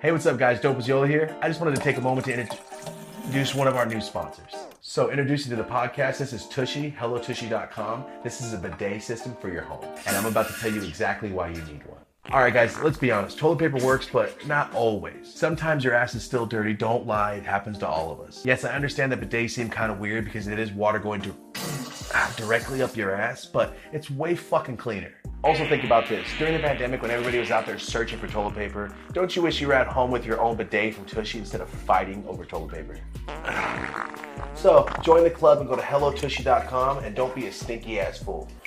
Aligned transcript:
Hey, 0.00 0.12
what's 0.12 0.26
up, 0.26 0.38
guys? 0.38 0.60
Dope 0.60 0.86
Yola 0.86 1.08
here. 1.08 1.36
I 1.40 1.48
just 1.48 1.60
wanted 1.60 1.74
to 1.74 1.82
take 1.82 1.96
a 1.96 2.00
moment 2.00 2.24
to 2.26 2.32
introduce 2.32 3.52
one 3.52 3.66
of 3.66 3.74
our 3.74 3.84
new 3.84 4.00
sponsors. 4.00 4.54
So, 4.80 5.10
introducing 5.10 5.50
to 5.50 5.56
the 5.56 5.64
podcast, 5.68 6.18
this 6.18 6.32
is 6.32 6.46
Tushy, 6.46 6.94
hellotushy.com. 6.96 8.04
This 8.22 8.40
is 8.40 8.52
a 8.52 8.58
bidet 8.58 9.02
system 9.02 9.34
for 9.40 9.48
your 9.48 9.62
home, 9.62 9.84
and 10.06 10.16
I'm 10.16 10.26
about 10.26 10.46
to 10.50 10.54
tell 10.60 10.72
you 10.72 10.84
exactly 10.84 11.32
why 11.32 11.48
you 11.48 11.60
need 11.62 11.84
one. 11.84 11.98
All 12.30 12.38
right, 12.38 12.54
guys, 12.54 12.78
let's 12.78 12.96
be 12.96 13.10
honest. 13.10 13.38
Toilet 13.38 13.58
paper 13.58 13.84
works, 13.84 14.06
but 14.12 14.46
not 14.46 14.72
always. 14.72 15.34
Sometimes 15.34 15.82
your 15.82 15.94
ass 15.94 16.14
is 16.14 16.22
still 16.22 16.46
dirty. 16.46 16.74
Don't 16.74 17.04
lie, 17.04 17.34
it 17.34 17.44
happens 17.44 17.76
to 17.78 17.88
all 17.88 18.12
of 18.12 18.20
us. 18.20 18.46
Yes, 18.46 18.64
I 18.64 18.76
understand 18.76 19.10
that 19.10 19.20
bidets 19.20 19.50
seem 19.50 19.68
kind 19.68 19.90
of 19.90 19.98
weird 19.98 20.26
because 20.26 20.46
it 20.46 20.60
is 20.60 20.70
water 20.70 21.00
going 21.00 21.22
to 21.22 21.34
directly 22.36 22.82
up 22.82 22.96
your 22.96 23.16
ass, 23.16 23.46
but 23.46 23.76
it's 23.92 24.12
way 24.12 24.36
fucking 24.36 24.76
cleaner. 24.76 25.12
Also, 25.44 25.64
think 25.68 25.84
about 25.84 26.08
this. 26.08 26.26
During 26.36 26.54
the 26.54 26.58
pandemic, 26.58 27.00
when 27.00 27.12
everybody 27.12 27.38
was 27.38 27.52
out 27.52 27.64
there 27.64 27.78
searching 27.78 28.18
for 28.18 28.26
toilet 28.26 28.56
paper, 28.56 28.92
don't 29.12 29.36
you 29.36 29.42
wish 29.42 29.60
you 29.60 29.68
were 29.68 29.74
at 29.74 29.86
home 29.86 30.10
with 30.10 30.26
your 30.26 30.40
own 30.40 30.56
bidet 30.56 30.94
from 30.94 31.04
Tushy 31.04 31.38
instead 31.38 31.60
of 31.60 31.68
fighting 31.68 32.24
over 32.26 32.44
toilet 32.44 32.72
paper? 32.72 32.98
So, 34.54 34.88
join 35.02 35.22
the 35.22 35.30
club 35.30 35.60
and 35.60 35.68
go 35.68 35.76
to 35.76 35.82
hellotushy.com 35.82 36.98
and 37.04 37.14
don't 37.14 37.32
be 37.32 37.46
a 37.46 37.52
stinky 37.52 38.00
ass 38.00 38.18
fool. 38.18 38.48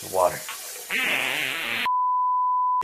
the 0.00 0.16
water. 0.16 0.40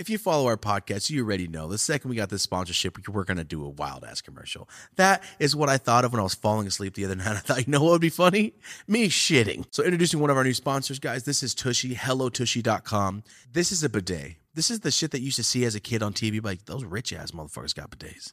If 0.00 0.10
you 0.10 0.18
follow 0.18 0.46
our 0.48 0.56
podcast, 0.56 1.08
you 1.08 1.22
already 1.22 1.46
know 1.46 1.68
the 1.68 1.78
second 1.78 2.10
we 2.10 2.16
got 2.16 2.28
this 2.28 2.42
sponsorship, 2.42 3.06
we're 3.08 3.22
going 3.22 3.36
to 3.36 3.44
do 3.44 3.64
a 3.64 3.68
wild 3.68 4.02
ass 4.02 4.20
commercial. 4.20 4.68
That 4.96 5.22
is 5.38 5.54
what 5.54 5.68
I 5.68 5.78
thought 5.78 6.04
of 6.04 6.12
when 6.12 6.18
I 6.18 6.24
was 6.24 6.34
falling 6.34 6.66
asleep 6.66 6.94
the 6.94 7.04
other 7.04 7.14
night. 7.14 7.28
I 7.28 7.34
thought, 7.38 7.64
you 7.64 7.70
know 7.70 7.80
what 7.80 7.92
would 7.92 8.00
be 8.00 8.08
funny? 8.08 8.54
Me 8.88 9.06
shitting. 9.08 9.66
So, 9.70 9.84
introducing 9.84 10.18
one 10.18 10.30
of 10.30 10.36
our 10.36 10.42
new 10.42 10.52
sponsors, 10.52 10.98
guys. 10.98 11.22
This 11.22 11.44
is 11.44 11.54
Tushy, 11.54 11.94
hellotushy.com. 11.94 13.22
This 13.52 13.70
is 13.70 13.84
a 13.84 13.88
bidet. 13.88 14.34
This 14.52 14.68
is 14.68 14.80
the 14.80 14.90
shit 14.90 15.12
that 15.12 15.20
you 15.20 15.26
used 15.26 15.36
to 15.36 15.44
see 15.44 15.64
as 15.64 15.76
a 15.76 15.80
kid 15.80 16.02
on 16.02 16.12
TV, 16.12 16.42
like 16.42 16.64
those 16.64 16.82
rich 16.84 17.12
ass 17.12 17.30
motherfuckers 17.30 17.74
got 17.74 17.90
bidets. 17.90 18.32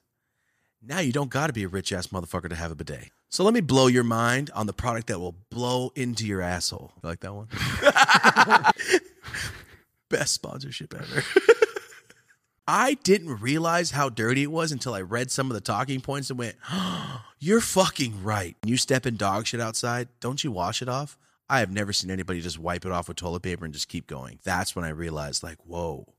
Now 0.81 0.99
you 0.99 1.11
don't 1.11 1.29
got 1.29 1.47
to 1.47 1.53
be 1.53 1.63
a 1.63 1.67
rich 1.67 1.93
ass 1.93 2.07
motherfucker 2.07 2.49
to 2.49 2.55
have 2.55 2.71
a 2.71 2.75
bidet. 2.75 3.11
So 3.29 3.43
let 3.43 3.53
me 3.53 3.61
blow 3.61 3.85
your 3.85 4.03
mind 4.03 4.49
on 4.55 4.65
the 4.65 4.73
product 4.73 5.07
that 5.07 5.19
will 5.19 5.35
blow 5.51 5.91
into 5.95 6.25
your 6.25 6.41
asshole. 6.41 6.91
You 7.03 7.09
like 7.09 7.19
that 7.19 7.35
one? 7.35 7.49
Best 10.11 10.33
sponsorship 10.33 10.93
ever. 10.93 11.23
I 12.67 12.93
didn't 13.03 13.41
realize 13.41 13.91
how 13.91 14.09
dirty 14.09 14.43
it 14.43 14.51
was 14.51 14.71
until 14.71 14.93
I 14.93 15.01
read 15.01 15.31
some 15.31 15.49
of 15.49 15.55
the 15.55 15.61
talking 15.61 15.99
points 15.99 16.29
and 16.29 16.37
went, 16.37 16.55
oh, 16.71 17.21
You're 17.43 17.59
fucking 17.59 18.23
right. 18.23 18.55
You 18.63 18.77
step 18.77 19.07
in 19.07 19.17
dog 19.17 19.47
shit 19.47 19.59
outside, 19.59 20.09
don't 20.19 20.43
you 20.43 20.51
wash 20.51 20.83
it 20.83 20.87
off? 20.87 21.17
I 21.49 21.57
have 21.59 21.71
never 21.71 21.91
seen 21.91 22.11
anybody 22.11 22.39
just 22.39 22.59
wipe 22.59 22.85
it 22.85 22.91
off 22.91 23.07
with 23.07 23.17
toilet 23.17 23.41
paper 23.41 23.65
and 23.65 23.73
just 23.73 23.87
keep 23.87 24.05
going. 24.05 24.37
That's 24.43 24.75
when 24.75 24.85
I 24.85 24.89
realized, 24.89 25.41
like, 25.41 25.57
whoa, 25.65 26.13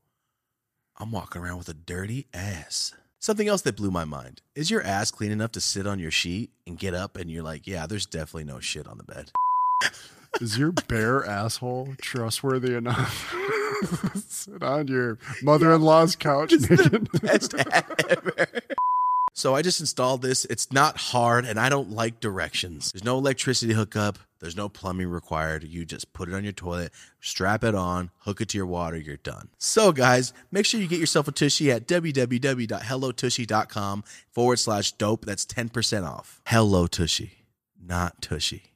I'm 0.97 1.13
walking 1.13 1.41
around 1.41 1.59
with 1.59 1.69
a 1.69 1.73
dirty 1.73 2.27
ass. 2.33 2.93
Something 3.21 3.47
else 3.47 3.61
that 3.61 3.77
blew 3.77 3.89
my 3.89 4.03
mind 4.03 4.41
is 4.53 4.69
your 4.69 4.83
ass 4.83 5.11
clean 5.11 5.31
enough 5.31 5.53
to 5.53 5.61
sit 5.61 5.87
on 5.87 5.97
your 5.97 6.11
sheet 6.11 6.51
and 6.67 6.77
get 6.77 6.93
up 6.93 7.15
and 7.15 7.31
you're 7.31 7.41
like, 7.41 7.67
yeah, 7.67 7.87
there's 7.87 8.05
definitely 8.05 8.43
no 8.43 8.59
shit 8.59 8.85
on 8.85 8.97
the 8.97 9.05
bed. 9.05 9.31
Is 10.41 10.57
your 10.57 10.73
bare 10.73 11.25
asshole 11.25 11.95
trustworthy 12.01 12.75
enough? 12.75 13.33
Sit 14.27 14.63
on 14.63 14.87
your 14.87 15.17
mother-in-law's 15.41 16.15
couch 16.15 16.53
naked. 16.53 17.09
Best 17.21 17.53
ever. 18.09 18.47
So 19.35 19.55
I 19.55 19.63
just 19.63 19.79
installed 19.79 20.21
this. 20.21 20.45
It's 20.45 20.71
not 20.71 20.95
hard 20.97 21.43
and 21.45 21.59
I 21.59 21.67
don't 21.69 21.89
like 21.89 22.19
directions. 22.19 22.91
There's 22.91 23.03
no 23.03 23.17
electricity 23.17 23.73
hookup. 23.73 24.19
There's 24.39 24.55
no 24.55 24.69
plumbing 24.69 25.07
required. 25.07 25.63
You 25.63 25.85
just 25.85 26.13
put 26.13 26.29
it 26.29 26.35
on 26.35 26.43
your 26.43 26.53
toilet, 26.53 26.91
strap 27.19 27.63
it 27.63 27.73
on, 27.73 28.11
hook 28.19 28.41
it 28.41 28.49
to 28.49 28.57
your 28.57 28.67
water, 28.67 28.97
you're 28.97 29.17
done. 29.17 29.47
So, 29.57 29.91
guys, 29.93 30.33
make 30.51 30.65
sure 30.65 30.81
you 30.81 30.87
get 30.87 30.99
yourself 30.99 31.27
a 31.29 31.31
tushy 31.31 31.71
at 31.71 31.87
www.hellotushy.com 31.87 34.03
forward 34.29 34.59
slash 34.59 34.91
dope. 34.91 35.25
That's 35.25 35.45
10% 35.45 36.05
off. 36.07 36.41
Hello 36.45 36.87
Tushy, 36.87 37.45
not 37.81 38.21
Tushy. 38.21 38.73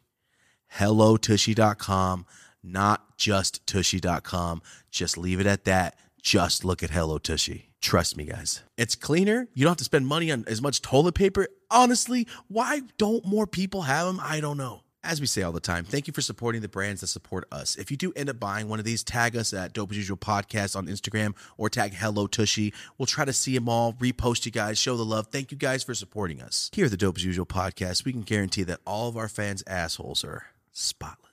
HelloTushy.com, 0.75 2.25
not 2.67 3.17
just 3.17 3.65
Tushy.com. 3.67 4.61
Just 4.91 5.17
leave 5.17 5.39
it 5.39 5.47
at 5.47 5.63
that. 5.65 5.97
Just 6.21 6.65
look 6.65 6.83
at 6.83 6.89
Hello 6.89 7.17
Tushy. 7.17 7.69
Trust 7.81 8.17
me, 8.17 8.25
guys. 8.25 8.63
It's 8.75 8.95
cleaner. 8.95 9.47
You 9.53 9.63
don't 9.63 9.71
have 9.71 9.77
to 9.77 9.83
spend 9.83 10.07
money 10.07 10.31
on 10.31 10.43
as 10.47 10.61
much 10.61 10.81
toilet 10.81 11.15
paper. 11.15 11.47
Honestly, 11.69 12.27
why 12.47 12.81
don't 12.97 13.25
more 13.25 13.47
people 13.47 13.83
have 13.83 14.07
them? 14.07 14.19
I 14.21 14.39
don't 14.39 14.57
know. 14.57 14.81
As 15.03 15.21
we 15.21 15.27
say 15.27 15.41
all 15.41 15.53
the 15.53 15.61
time, 15.61 15.85
thank 15.85 16.07
you 16.07 16.11
for 16.11 16.19
supporting 16.19 16.61
the 16.61 16.67
brands 16.67 16.99
that 16.99 17.07
support 17.07 17.47
us. 17.49 17.77
If 17.77 17.91
you 17.91 17.95
do 17.95 18.11
end 18.15 18.29
up 18.29 18.41
buying 18.41 18.67
one 18.67 18.79
of 18.79 18.83
these, 18.83 19.03
tag 19.03 19.37
us 19.37 19.53
at 19.53 19.71
Dope 19.71 19.91
as 19.91 19.97
Usual 19.97 20.17
Podcast 20.17 20.75
on 20.75 20.87
Instagram 20.87 21.33
or 21.57 21.69
tag 21.69 21.93
Hello 21.93 22.27
Tushy. 22.27 22.73
We'll 22.97 23.05
try 23.05 23.23
to 23.23 23.31
see 23.31 23.53
them 23.55 23.69
all, 23.69 23.93
repost 23.93 24.45
you 24.45 24.51
guys, 24.51 24.77
show 24.77 24.97
the 24.97 25.05
love. 25.05 25.27
Thank 25.27 25.51
you 25.51 25.57
guys 25.57 25.81
for 25.81 25.93
supporting 25.93 26.41
us. 26.41 26.69
Here 26.73 26.85
at 26.85 26.91
the 26.91 26.97
Dope 26.97 27.17
as 27.17 27.23
Usual 27.23 27.45
Podcast, 27.45 28.03
we 28.03 28.11
can 28.11 28.23
guarantee 28.23 28.63
that 28.63 28.81
all 28.85 29.07
of 29.07 29.15
our 29.15 29.29
fans' 29.29 29.63
assholes 29.65 30.25
are 30.25 30.47
spotless. 30.73 31.26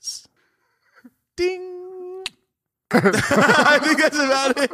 Ding. 1.37 2.23
I 2.93 3.81
think 3.83 3.99
that's 3.99 4.17
about 4.17 4.59
it. 4.59 4.71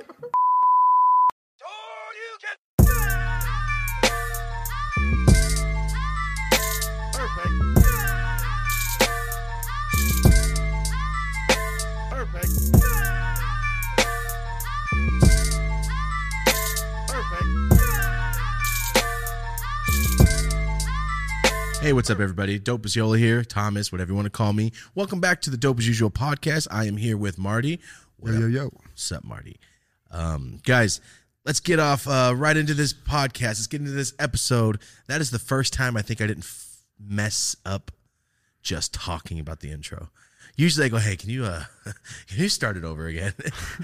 Hey, 21.80 21.94
what's 21.94 22.10
up, 22.10 22.20
everybody? 22.20 22.58
Dope 22.58 22.84
as 22.84 22.94
Yola 22.94 23.16
here, 23.16 23.42
Thomas, 23.42 23.91
whatever 23.91 24.10
you 24.10 24.14
want 24.14 24.26
to 24.26 24.30
call 24.30 24.52
me. 24.52 24.70
Welcome 24.94 25.18
back 25.18 25.41
to 25.42 25.50
the 25.50 25.56
Dope 25.56 25.78
as 25.78 25.88
Usual 25.88 26.10
podcast. 26.10 26.68
I 26.70 26.84
am 26.84 26.98
here 26.98 27.16
with 27.16 27.38
Marty. 27.38 27.80
What 28.18 28.34
Yo, 28.34 28.41
yo, 28.41 28.46
yo. 28.48 28.64
What's 28.66 29.10
up, 29.10 29.24
Marty? 29.24 29.56
Um, 30.10 30.60
guys, 30.66 31.00
let's 31.46 31.58
get 31.58 31.78
off 31.78 32.06
uh, 32.06 32.34
right 32.36 32.54
into 32.54 32.74
this 32.74 32.92
podcast. 32.92 33.42
Let's 33.42 33.66
get 33.66 33.80
into 33.80 33.92
this 33.92 34.12
episode. 34.19 34.78
That 35.08 35.22
is 35.22 35.30
the 35.30 35.38
first 35.38 35.72
time 35.72 35.96
I 35.96 36.02
think 36.02 36.20
I 36.20 36.26
didn't 36.26 36.44
f- 36.44 36.82
mess 37.02 37.56
up 37.64 37.90
just 38.62 38.92
talking 38.92 39.40
about 39.40 39.60
the 39.60 39.70
intro. 39.70 40.10
Usually 40.56 40.84
I 40.84 40.90
go, 40.90 40.98
hey, 40.98 41.16
can 41.16 41.30
you 41.30 41.46
uh 41.46 41.64
can 41.84 42.38
you 42.42 42.50
start 42.50 42.76
it 42.76 42.84
over 42.84 43.06
again? 43.06 43.32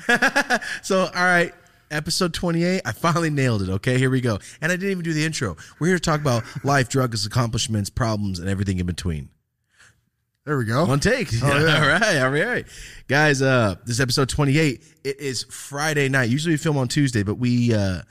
so 0.82 1.00
all 1.00 1.24
right, 1.24 1.54
episode 1.90 2.32
28, 2.34 2.82
I 2.84 2.92
finally 2.92 3.30
nailed 3.30 3.62
it. 3.62 3.68
Okay, 3.68 3.98
here 3.98 4.10
we 4.10 4.20
go. 4.20 4.38
And 4.60 4.72
I 4.72 4.76
didn't 4.76 4.90
even 4.90 5.04
do 5.04 5.12
the 5.12 5.24
intro. 5.24 5.56
We're 5.78 5.88
here 5.88 5.96
to 5.96 6.02
talk 6.02 6.20
about 6.20 6.44
life, 6.64 6.88
drugs, 6.88 7.24
accomplishments, 7.26 7.90
problems, 7.90 8.38
and 8.38 8.48
everything 8.48 8.78
in 8.78 8.86
between. 8.86 9.28
There 10.44 10.56
we 10.58 10.64
go. 10.64 10.84
One 10.86 11.00
take. 11.00 11.28
Oh, 11.42 11.58
yeah. 11.66 11.82
all 11.82 11.88
right, 11.88 12.18
all 12.22 12.30
right. 12.30 12.66
Guys, 13.08 13.42
uh 13.42 13.74
this 13.84 13.96
is 13.96 14.00
episode 14.00 14.28
28. 14.28 14.80
It 15.02 15.18
is 15.20 15.42
Friday 15.50 16.08
night. 16.08 16.28
Usually 16.30 16.52
we 16.54 16.56
film 16.56 16.76
on 16.76 16.86
Tuesday, 16.86 17.24
but 17.24 17.34
we 17.34 17.74
uh 17.74 18.02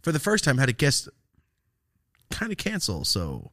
for 0.00 0.10
the 0.10 0.18
first 0.18 0.42
time 0.42 0.56
had 0.56 0.70
a 0.70 0.72
guest 0.72 1.10
kind 2.30 2.50
of 2.50 2.56
cancel, 2.56 3.04
so 3.04 3.50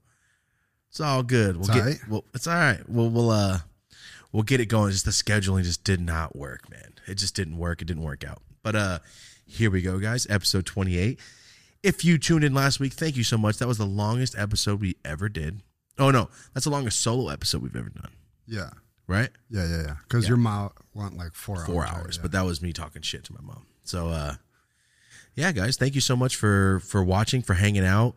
it's 0.89 1.01
all 1.01 1.21
good. 1.21 1.57
We'll 1.57 1.65
It's 1.65 1.73
get 1.73 1.81
all 1.81 1.85
right. 1.89 1.99
well 2.09 2.25
it's 2.33 2.47
all 2.47 2.53
right. 2.55 2.79
We'll 2.87 3.09
we'll 3.09 3.29
uh 3.29 3.59
we'll 4.31 4.43
get 4.43 4.61
it 4.61 4.67
going. 4.67 4.91
Just 4.91 5.03
the 5.03 5.11
scheduling 5.11 5.63
just 5.63 5.83
did 5.83 5.99
not 5.99 6.33
work, 6.33 6.69
man. 6.71 6.93
It 7.07 7.15
just 7.15 7.35
didn't 7.35 7.57
work. 7.57 7.81
It 7.81 7.85
didn't 7.85 8.03
work 8.03 8.23
out. 8.23 8.41
But 8.63 8.75
uh 8.75 8.99
here 9.45 9.71
we 9.71 9.81
go, 9.81 9.99
guys. 9.99 10.27
Episode 10.29 10.65
28. 10.65 11.19
If 11.81 12.05
you 12.05 12.17
tuned 12.17 12.43
in 12.43 12.53
last 12.53 12.79
week, 12.79 12.93
thank 12.93 13.15
you 13.17 13.23
so 13.23 13.37
much. 13.37 13.57
That 13.57 13.67
was 13.67 13.77
the 13.77 13.85
longest 13.85 14.37
episode 14.37 14.81
we 14.81 14.95
ever 15.03 15.29
did. 15.29 15.61
Oh 15.97 16.11
no, 16.11 16.29
that's 16.53 16.65
the 16.65 16.71
longest 16.71 17.01
solo 17.01 17.29
episode 17.29 17.61
we've 17.61 17.75
ever 17.75 17.89
done. 17.89 18.11
Yeah. 18.47 18.69
Right? 19.07 19.29
Yeah, 19.49 19.67
yeah, 19.67 19.81
yeah. 19.81 19.95
Because 20.03 20.27
your 20.27 20.37
mom 20.37 20.69
went 20.93 21.17
like 21.17 21.33
four, 21.33 21.57
hours. 21.57 21.65
four 21.65 21.87
hours. 21.87 22.17
but 22.19 22.31
that 22.33 22.45
was 22.45 22.61
me 22.61 22.73
talking 22.73 23.01
shit 23.01 23.23
to 23.25 23.33
my 23.33 23.41
mom. 23.41 23.65
So, 23.83 24.09
uh, 24.09 24.35
yeah, 25.33 25.51
guys, 25.51 25.77
thank 25.77 25.95
you 25.95 26.01
so 26.01 26.15
much 26.15 26.35
for 26.35 26.79
for 26.81 27.03
watching, 27.03 27.41
for 27.41 27.55
hanging 27.55 27.85
out. 27.85 28.13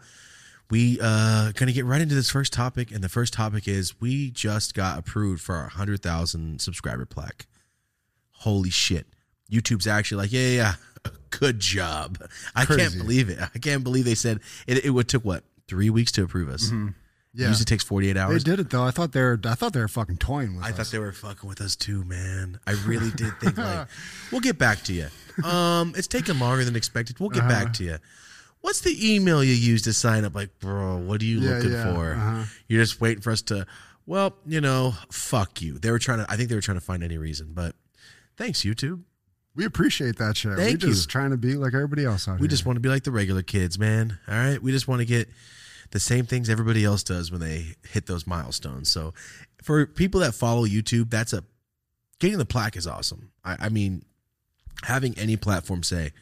We 0.70 0.98
uh 1.00 1.52
gonna 1.52 1.72
get 1.72 1.86
right 1.86 2.00
into 2.00 2.14
this 2.14 2.30
first 2.30 2.52
topic, 2.52 2.90
and 2.90 3.02
the 3.02 3.08
first 3.08 3.32
topic 3.32 3.66
is 3.66 4.00
we 4.00 4.30
just 4.30 4.74
got 4.74 4.98
approved 4.98 5.40
for 5.40 5.54
our 5.54 5.68
hundred 5.68 6.02
thousand 6.02 6.60
subscriber 6.60 7.06
plaque. 7.06 7.46
Holy 8.30 8.70
shit! 8.70 9.06
YouTube's 9.52 9.86
actually 9.86 10.22
like, 10.22 10.32
yeah, 10.32 10.40
yeah, 10.48 10.74
yeah. 11.04 11.10
good 11.30 11.60
job. 11.60 12.18
I 12.54 12.64
can't 12.64 12.96
believe 12.96 13.28
it. 13.28 13.38
I 13.40 13.58
can't 13.58 13.84
believe 13.84 14.04
they 14.04 14.14
said 14.14 14.40
it. 14.66 14.84
It 14.84 14.90
would 14.90 15.08
took 15.08 15.24
what 15.24 15.44
three 15.68 15.90
weeks 15.90 16.12
to 16.12 16.24
approve 16.24 16.48
us. 16.48 16.66
Mm-hmm. 16.66 16.88
Yeah. 17.34 17.48
Usually 17.48 17.64
takes 17.64 17.82
forty 17.82 18.10
eight 18.10 18.16
hours. 18.18 18.44
they 18.44 18.50
did 18.50 18.60
it 18.60 18.68
though. 18.70 18.82
I 18.84 18.90
thought 18.90 19.12
they 19.12 19.22
were. 19.22 19.40
I 19.46 19.54
thought 19.54 19.72
they 19.72 19.80
were 19.80 19.88
fucking 19.88 20.18
toying 20.18 20.54
with 20.56 20.64
us. 20.64 20.68
I 20.68 20.72
us. 20.72 20.76
thought 20.76 20.92
they 20.92 20.98
were 20.98 21.12
fucking 21.12 21.48
with 21.48 21.60
us 21.62 21.76
too, 21.76 22.04
man. 22.04 22.60
I 22.66 22.72
really 22.86 23.10
did 23.16 23.32
think 23.40 23.56
like 23.56 23.88
we'll 24.30 24.42
get 24.42 24.58
back 24.58 24.82
to 24.84 24.92
you. 24.92 25.08
Um, 25.42 25.94
it's 25.96 26.06
taking 26.08 26.38
longer 26.38 26.62
than 26.64 26.76
expected. 26.76 27.18
We'll 27.18 27.30
get 27.30 27.44
Uh-huh. 27.44 27.48
back 27.64 27.72
to 27.74 27.84
you. 27.84 27.96
What's 28.60 28.82
the 28.82 28.94
email 29.14 29.42
you 29.42 29.54
use 29.54 29.80
to 29.82 29.92
sign 29.94 30.24
up? 30.26 30.34
Like, 30.34 30.50
bro, 30.60 30.98
what 30.98 31.20
are 31.22 31.24
you 31.24 31.40
Yeah, 31.40 31.50
looking 31.56 31.72
yeah, 31.72 31.94
for? 31.94 32.12
uh-huh. 32.12 32.44
You're 32.68 32.82
just 32.82 33.00
waiting 33.00 33.22
for 33.22 33.32
us 33.32 33.40
to. 33.42 33.66
Well, 34.04 34.36
you 34.46 34.60
know, 34.60 34.94
fuck 35.10 35.62
you. 35.62 35.78
They 35.78 35.90
were 35.90 35.98
trying 35.98 36.18
to. 36.18 36.30
I 36.30 36.36
think 36.36 36.50
they 36.50 36.54
were 36.54 36.60
trying 36.60 36.76
to 36.78 36.84
find 36.84 37.02
any 37.02 37.16
reason, 37.16 37.52
but 37.54 37.74
thanks, 38.36 38.60
YouTube. 38.60 39.04
We 39.54 39.64
appreciate 39.66 40.16
that 40.16 40.36
shit. 40.36 40.56
Thank 40.56 40.82
We're 40.82 40.88
you. 40.88 40.94
just 40.94 41.10
trying 41.10 41.30
to 41.30 41.36
be 41.36 41.54
like 41.54 41.74
everybody 41.74 42.04
else 42.04 42.26
out 42.26 42.36
We 42.40 42.44
here. 42.44 42.48
just 42.48 42.64
want 42.64 42.76
to 42.76 42.80
be 42.80 42.88
like 42.88 43.04
the 43.04 43.10
regular 43.10 43.42
kids, 43.42 43.78
man. 43.78 44.18
All 44.28 44.34
right. 44.34 44.62
We 44.62 44.72
just 44.72 44.88
want 44.88 45.00
to 45.00 45.04
get 45.06 45.28
the 45.90 46.00
same 46.00 46.24
things 46.24 46.48
everybody 46.48 46.84
else 46.84 47.02
does 47.02 47.30
when 47.30 47.40
they 47.40 47.74
hit 47.90 48.06
those 48.06 48.26
milestones. 48.26 48.90
So 48.90 49.12
for 49.62 49.84
people 49.86 50.20
that 50.20 50.34
follow 50.34 50.64
YouTube, 50.66 51.10
that's 51.10 51.34
a 51.34 51.44
getting 52.18 52.38
the 52.38 52.46
plaque 52.46 52.76
is 52.76 52.86
awesome. 52.86 53.30
I, 53.44 53.56
I 53.60 53.68
mean, 53.68 54.04
having 54.84 55.16
any 55.18 55.36
platform 55.36 55.82
say, 55.82 56.12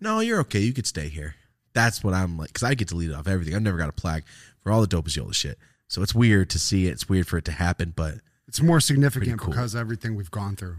no, 0.00 0.18
you're 0.18 0.40
okay. 0.40 0.58
You 0.58 0.72
could 0.72 0.86
stay 0.86 1.08
here. 1.08 1.36
That's 1.74 2.02
what 2.02 2.14
I'm 2.14 2.36
like. 2.36 2.48
Because 2.48 2.64
I 2.64 2.74
get 2.74 2.88
to 2.88 2.96
lead 2.96 3.12
off 3.12 3.28
everything. 3.28 3.54
I've 3.54 3.62
never 3.62 3.78
got 3.78 3.88
a 3.88 3.92
plaque 3.92 4.24
for 4.60 4.72
all 4.72 4.80
the 4.80 4.86
dope 4.88 5.06
as 5.06 5.16
Yola 5.16 5.32
shit. 5.34 5.56
So 5.86 6.02
it's 6.02 6.14
weird 6.14 6.50
to 6.50 6.58
see 6.58 6.88
it. 6.88 6.92
It's 6.92 7.08
weird 7.08 7.28
for 7.28 7.38
it 7.38 7.44
to 7.44 7.52
happen, 7.52 7.92
but 7.94 8.16
It's 8.48 8.60
more 8.60 8.80
significant 8.80 9.38
cool. 9.38 9.50
because 9.52 9.76
everything 9.76 10.16
we've 10.16 10.30
gone 10.30 10.56
through, 10.56 10.78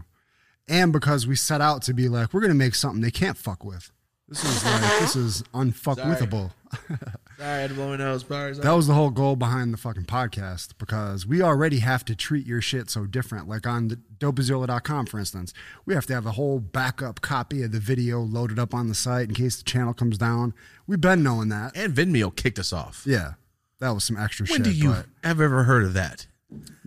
and 0.68 0.92
because 0.92 1.26
we 1.26 1.36
set 1.36 1.60
out 1.60 1.82
to 1.82 1.94
be 1.94 2.08
like, 2.08 2.32
we're 2.32 2.40
gonna 2.40 2.54
make 2.54 2.74
something 2.74 3.00
they 3.00 3.10
can't 3.10 3.36
fuck 3.36 3.64
with. 3.64 3.90
This 4.28 4.42
is 4.44 4.64
like 4.64 4.80
this 5.00 5.16
is 5.16 5.42
unfuckwithable. 5.54 6.50
sorry, 6.88 6.98
I 7.38 7.44
had 7.58 7.70
to 7.70 7.74
blow 7.76 7.88
my 7.90 7.96
nose. 7.96 8.24
Bars. 8.24 8.58
That 8.58 8.72
was 8.72 8.86
the 8.86 8.94
whole 8.94 9.10
goal 9.10 9.36
behind 9.36 9.72
the 9.74 9.76
fucking 9.76 10.04
podcast 10.06 10.78
because 10.78 11.26
we 11.26 11.42
already 11.42 11.80
have 11.80 12.04
to 12.06 12.16
treat 12.16 12.46
your 12.46 12.62
shit 12.62 12.88
so 12.88 13.04
different. 13.04 13.48
Like 13.48 13.66
on 13.66 13.88
the 13.88 13.96
dopeasyola.com, 14.18 15.06
for 15.06 15.18
instance, 15.18 15.52
we 15.84 15.92
have 15.94 16.06
to 16.06 16.14
have 16.14 16.24
a 16.24 16.32
whole 16.32 16.58
backup 16.58 17.20
copy 17.20 17.62
of 17.62 17.72
the 17.72 17.80
video 17.80 18.20
loaded 18.20 18.58
up 18.58 18.72
on 18.72 18.88
the 18.88 18.94
site 18.94 19.28
in 19.28 19.34
case 19.34 19.56
the 19.56 19.64
channel 19.64 19.92
comes 19.92 20.16
down. 20.16 20.54
We've 20.86 21.00
been 21.00 21.22
knowing 21.22 21.50
that. 21.50 21.76
and 21.76 21.92
Vimeo 21.94 22.34
kicked 22.34 22.58
us 22.58 22.72
off. 22.72 23.02
Yeah, 23.06 23.34
that 23.80 23.90
was 23.90 24.04
some 24.04 24.16
extra 24.16 24.46
When 24.46 24.64
shit. 24.64 24.64
do 24.64 24.72
you 24.72 24.90
have 25.22 25.40
ever 25.40 25.64
heard 25.64 25.84
of 25.84 25.92
that? 25.94 26.26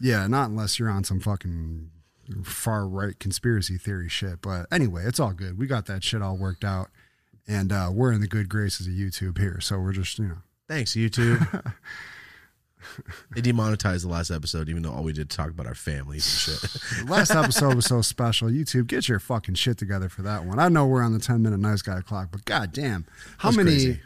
yeah, 0.02 0.26
not 0.28 0.50
unless 0.50 0.80
you're 0.80 0.90
on 0.90 1.04
some 1.04 1.20
fucking 1.20 1.92
far 2.44 2.88
right 2.88 3.18
conspiracy 3.20 3.78
theory 3.78 4.10
shit. 4.10 4.42
But 4.42 4.68
anyway, 4.72 5.04
it's 5.06 5.20
all 5.20 5.34
good. 5.34 5.58
We 5.58 5.68
got 5.68 5.86
that 5.88 6.04
shit 6.04 6.22
all 6.22 6.38
worked 6.38 6.64
out. 6.64 6.90
And 7.50 7.72
uh, 7.72 7.92
we're 7.94 8.12
in 8.12 8.20
the 8.20 8.28
good 8.28 8.50
graces 8.50 8.88
of 8.88 8.94
YouTube 8.94 9.38
here. 9.38 9.62
So 9.62 9.80
we're 9.80 9.94
just, 9.94 10.20
you 10.20 10.28
know, 10.28 10.38
Thanks, 10.68 10.94
YouTube. 10.94 11.74
they 13.36 13.42
demonetized 13.42 14.04
the 14.04 14.10
last 14.10 14.32
episode, 14.32 14.68
even 14.68 14.84
though 14.84 14.92
all 14.92 15.04
we 15.04 15.14
did 15.14 15.30
talk 15.30 15.50
about 15.50 15.66
our 15.66 15.76
families 15.76 16.26
and 16.50 16.60
shit. 16.60 17.10
Last 17.10 17.32
episode 17.32 17.76
was 17.76 17.86
so 17.86 18.02
special. 18.02 18.50
YouTube, 18.50 18.88
get 18.88 19.08
your 19.08 19.20
fucking 19.20 19.56
shit 19.56 19.78
together 19.78 20.10
for 20.10 20.24
that 20.24 20.44
one. 20.44 20.60
I 20.60 20.68
know 20.68 20.86
we're 20.86 21.04
on 21.04 21.14
the 21.14 21.20
10 21.20 21.42
minute 21.42 21.60
nice 21.60 21.82
guy 21.82 22.02
clock, 22.02 22.30
but 22.32 22.44
goddamn, 22.44 23.06
how 23.38 23.52
many, 23.52 23.72
crazy. 23.72 24.02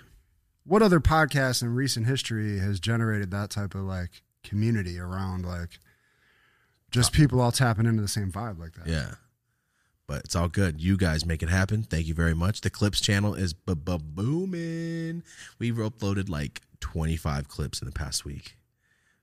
what 0.66 0.84
other 0.84 1.00
podcast 1.00 1.64
in 1.64 1.74
recent 1.74 2.06
history 2.06 2.60
has 2.60 2.80
generated 2.80 3.32
that 3.32 3.50
type 3.50 3.74
of 3.74 3.82
like 3.82 4.22
community 4.44 5.00
around 5.00 5.46
like 5.46 5.80
just 6.92 7.14
people 7.14 7.40
all 7.42 7.52
tapping 7.52 7.86
into 7.86 8.02
the 8.02 8.08
same 8.08 8.32
vibe 8.32 8.60
like 8.60 8.74
that? 8.74 8.88
yeah. 8.88 9.12
But 10.08 10.26
it's 10.26 10.36
all 10.36 10.50
good. 10.50 10.82
You 10.82 10.98
guys 10.98 11.26
make 11.26 11.42
it 11.42 11.48
happen. 11.48 11.84
Thank 11.84 12.06
you 12.06 12.14
very 12.14 12.34
much. 12.34 12.60
The 12.62 12.70
Clips 12.70 13.00
channel 13.00 13.34
is 13.34 13.54
booming. 13.54 15.24
We've 15.58 15.76
uploaded 15.76 16.28
like 16.28 16.60
25 16.82 17.48
clips 17.48 17.82
in 17.82 17.86
the 17.86 17.94
past 17.94 18.26
week. 18.26 18.58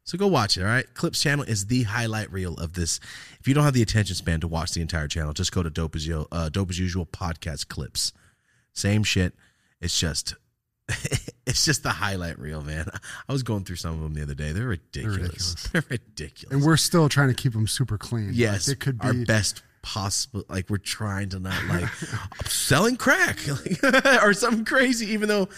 So 0.05 0.17
go 0.17 0.27
watch 0.29 0.57
it, 0.57 0.63
all 0.63 0.69
right? 0.69 0.87
Clips 0.95 1.21
channel 1.21 1.45
is 1.45 1.67
the 1.67 1.83
highlight 1.83 2.33
reel 2.33 2.55
of 2.55 2.73
this. 2.73 3.01
If 3.39 3.47
you 3.47 3.53
don't 3.53 3.65
have 3.65 3.75
the 3.75 3.83
attention 3.83 4.17
span 4.17 4.41
to 4.41 4.49
watch 4.49 4.73
the 4.73 4.81
entire 4.81 5.09
channel, 5.09 5.35
just 5.35 5.53
go 5.53 5.63
to 5.63 5.69
Dope 5.69 5.95
as, 5.97 6.07
Yo- 6.07 6.27
uh, 6.33 6.49
Dope 6.49 6.71
as 6.71 6.79
Usual 6.79 7.05
podcast 7.05 7.69
clips. 7.69 8.15
Same 8.73 9.03
shit. 9.03 9.35
It's 9.83 9.99
just 10.01 10.35
it's 11.47 11.65
just 11.65 11.83
the 11.83 11.91
highlight 11.91 12.39
reel, 12.39 12.63
man. 12.63 12.87
I 13.29 13.33
was 13.33 13.43
going 13.43 13.65
through 13.65 13.77
some 13.77 13.95
of 13.95 14.01
them 14.01 14.15
the 14.15 14.23
other 14.23 14.35
day. 14.35 14.53
They're 14.53 14.67
ridiculous. 14.67 15.19
ridiculous. 15.23 15.69
They're 15.73 15.85
ridiculous. 15.89 16.55
And 16.55 16.65
we're 16.65 16.77
still 16.77 17.09
trying 17.09 17.29
to 17.29 17.35
keep 17.35 17.53
them 17.53 17.67
super 17.67 17.99
clean. 17.99 18.31
yes, 18.33 18.69
Like, 18.69 18.77
it 18.77 18.81
could 18.81 18.99
be 18.99 19.07
our 19.07 19.15
best 19.15 19.63
possible. 19.83 20.45
Like 20.49 20.69
we're 20.71 20.79
trying 20.79 21.31
to 21.31 21.39
not 21.39 21.63
like 21.69 21.89
selling 22.47 22.97
crack 22.97 23.39
or 24.23 24.33
something 24.35 24.65
crazy. 24.65 25.13
Even 25.13 25.29
though 25.29 25.49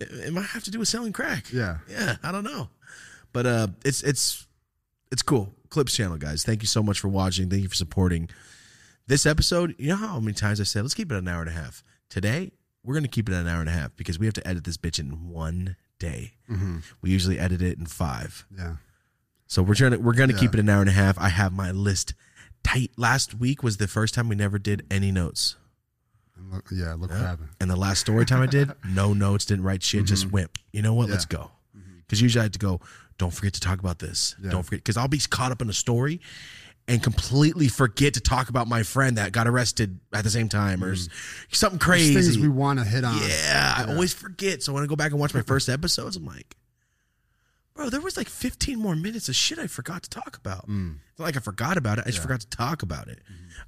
it, 0.00 0.10
it 0.10 0.32
might 0.32 0.46
have 0.46 0.64
to 0.64 0.70
do 0.70 0.78
with 0.78 0.88
selling 0.88 1.12
crack. 1.12 1.52
Yeah. 1.52 1.78
yeah. 1.88 2.16
I 2.22 2.32
don't 2.32 2.44
know, 2.44 2.68
but 3.32 3.46
uh, 3.46 3.68
it's 3.84 4.02
it's 4.02 4.46
it's 5.12 5.22
cool. 5.22 5.52
Clips 5.68 5.96
channel 5.96 6.16
guys, 6.16 6.44
thank 6.44 6.62
you 6.62 6.68
so 6.68 6.82
much 6.82 6.98
for 6.98 7.08
watching. 7.08 7.48
Thank 7.48 7.62
you 7.62 7.68
for 7.68 7.76
supporting 7.76 8.28
this 9.06 9.24
episode. 9.24 9.74
You 9.78 9.88
know 9.90 9.96
how 9.96 10.18
many 10.20 10.34
times 10.34 10.60
I 10.60 10.64
said 10.64 10.82
let's 10.82 10.94
keep 10.94 11.10
it 11.12 11.16
an 11.16 11.28
hour 11.28 11.40
and 11.40 11.50
a 11.50 11.52
half. 11.52 11.82
Today 12.08 12.50
we're 12.84 12.94
gonna 12.94 13.08
keep 13.08 13.28
it 13.28 13.34
an 13.34 13.46
hour 13.46 13.60
and 13.60 13.68
a 13.68 13.72
half 13.72 13.94
because 13.96 14.18
we 14.18 14.26
have 14.26 14.34
to 14.34 14.46
edit 14.46 14.64
this 14.64 14.76
bitch 14.76 14.98
in 14.98 15.28
one 15.28 15.76
day. 15.98 16.32
We 17.02 17.10
usually 17.10 17.38
edit 17.38 17.60
it 17.62 17.78
in 17.78 17.86
five. 17.86 18.46
Yeah. 18.56 18.76
So 19.46 19.62
we're 19.62 19.74
trying 19.74 19.92
to 19.92 19.98
we're 19.98 20.14
gonna 20.14 20.32
Yeah. 20.32 20.38
keep 20.40 20.54
it 20.54 20.60
an 20.60 20.68
hour 20.68 20.80
and 20.80 20.88
a 20.88 20.92
half. 20.94 21.18
I 21.18 21.28
have 21.28 21.52
my 21.52 21.70
list 21.72 22.14
tight. 22.64 22.90
Last 22.96 23.34
week 23.34 23.62
was 23.62 23.76
the 23.78 23.88
first 23.88 24.14
time 24.14 24.28
we 24.28 24.36
never 24.36 24.58
did 24.58 24.86
any 24.90 25.12
notes. 25.12 25.56
Look, 26.50 26.68
yeah, 26.72 26.94
look 26.94 27.10
what 27.10 27.20
happened. 27.20 27.50
And 27.60 27.70
the 27.70 27.76
last 27.76 28.00
story 28.00 28.24
time 28.24 28.40
I 28.42 28.46
did, 28.46 28.72
no 28.88 29.12
notes, 29.12 29.44
didn't 29.44 29.64
write 29.64 29.82
shit, 29.82 30.06
just 30.06 30.30
went. 30.32 30.50
You 30.72 30.80
know 30.82 30.94
what? 30.94 31.10
Let's 31.10 31.26
Mm-hmm. 31.26 31.36
Yeah. 31.36 31.42
Mm-hmm. 31.82 31.90
go. 31.90 32.02
Because 32.06 32.22
usually 32.22 32.40
I 32.40 32.42
have 32.44 32.52
to 32.52 32.58
go. 32.58 32.80
Don't 33.18 33.32
forget 33.32 33.52
to 33.52 33.60
talk 33.60 33.78
about 33.78 33.98
this. 33.98 34.34
Yeah. 34.42 34.50
Don't 34.50 34.62
forget 34.62 34.78
because 34.80 34.96
I'll 34.96 35.06
be 35.06 35.18
caught 35.18 35.52
up 35.52 35.60
in 35.60 35.68
a 35.68 35.74
story 35.74 36.20
and 36.90 37.02
completely 37.02 37.68
forget 37.68 38.14
to 38.14 38.20
talk 38.20 38.48
about 38.48 38.66
my 38.68 38.82
friend 38.82 39.16
that 39.16 39.30
got 39.32 39.46
arrested 39.46 40.00
at 40.12 40.24
the 40.24 40.30
same 40.30 40.48
time 40.48 40.82
or 40.84 40.92
s- 40.92 41.08
something 41.52 41.78
Mm-hmm. 41.78 41.90
There's 41.90 42.02
crazy. 42.12 42.14
things 42.14 42.38
we 42.38 42.48
want 42.48 42.78
to 42.80 42.84
hit 42.84 43.04
on. 43.04 43.16
Yeah, 43.26 43.74
I 43.78 43.84
always 43.92 44.12
forget. 44.12 44.62
So 44.62 44.72
when 44.72 44.82
I 44.82 44.86
go 44.86 44.96
back 44.96 45.12
and 45.12 45.20
watch 45.20 45.32
my 45.32 45.42
first 45.42 45.68
episodes, 45.68 46.16
I'm 46.16 46.26
like, 46.26 46.56
bro, 47.74 47.88
there 47.90 48.00
was 48.00 48.16
like 48.16 48.28
15 48.28 48.78
more 48.78 48.96
minutes 48.96 49.28
of 49.28 49.36
shit 49.36 49.58
I 49.58 49.66
forgot 49.68 50.02
to 50.02 50.10
talk 50.10 50.36
about. 50.36 50.68
Mm. 50.68 50.96
It's 51.10 51.18
not 51.18 51.26
like 51.26 51.36
I 51.36 51.40
forgot 51.40 51.76
about 51.76 51.98
it. 51.98 52.04
I 52.06 52.10
just 52.10 52.22
forgot 52.22 52.40
to 52.40 52.48
talk 52.50 52.82
about 52.82 53.08
it. 53.08 53.20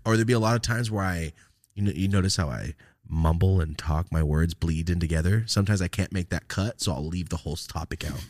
Or 0.05 0.17
there'd 0.17 0.27
be 0.27 0.33
a 0.33 0.39
lot 0.41 0.57
of 0.57 0.63
times 0.63 0.91
where 0.91 1.05
I, 1.05 1.33
you 1.75 1.83
know, 1.83 1.93
you 1.95 2.09
notice 2.09 2.37
how 2.37 2.49
I 2.49 2.75
mumble 3.09 3.61
and 3.61 3.79
talk, 3.79 4.11
my 4.11 4.23
words 4.23 4.55
bleed 4.55 4.91
in 4.91 4.99
together. 4.99 5.45
Sometimes 5.47 5.81
I 5.81 5.89
can't 5.89 6.13
make 6.13 6.31
that 6.31 6.49
cut, 6.49 6.81
so 6.81 6.93
I'll 6.93 7.07
leave 7.07 7.29
the 7.29 7.37
whole 7.39 7.57
topic 7.57 8.05
out 8.05 8.21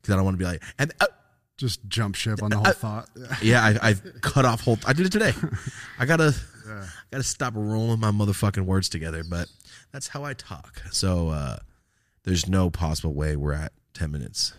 because 0.00 0.12
I 0.12 0.16
don't 0.16 0.24
want 0.24 0.34
to 0.34 0.38
be 0.38 0.44
like, 0.44 0.62
and 0.78 0.92
uh, 1.00 1.06
Just 1.58 1.86
jump 1.88 2.14
ship 2.14 2.42
on 2.42 2.50
the 2.50 2.56
whole 2.56 2.72
thought. 2.72 3.08
Yeah. 3.14 3.36
yeah, 3.42 3.78
I, 3.82 3.88
I've 3.90 4.20
cut 4.20 4.44
off 4.44 4.62
whole. 4.62 4.78
I 4.86 4.92
did 4.92 5.06
it 5.06 5.12
today. 5.12 5.32
I 5.98 6.06
gotta, 6.06 6.34
gotta 7.10 7.22
stop 7.22 7.54
rolling 7.54 8.00
my 8.00 8.10
motherfucking 8.10 8.64
words 8.64 8.88
together. 8.88 9.22
But 9.22 9.48
that's 9.92 10.08
how 10.08 10.24
I 10.24 10.34
talk. 10.34 10.82
So 10.90 11.28
uh, 11.28 11.58
there's 12.24 12.48
no 12.48 12.70
possible 12.70 13.14
way 13.14 13.36
we're 13.36 13.52
at 13.52 13.72
ten 13.94 14.10
minutes. 14.10 14.54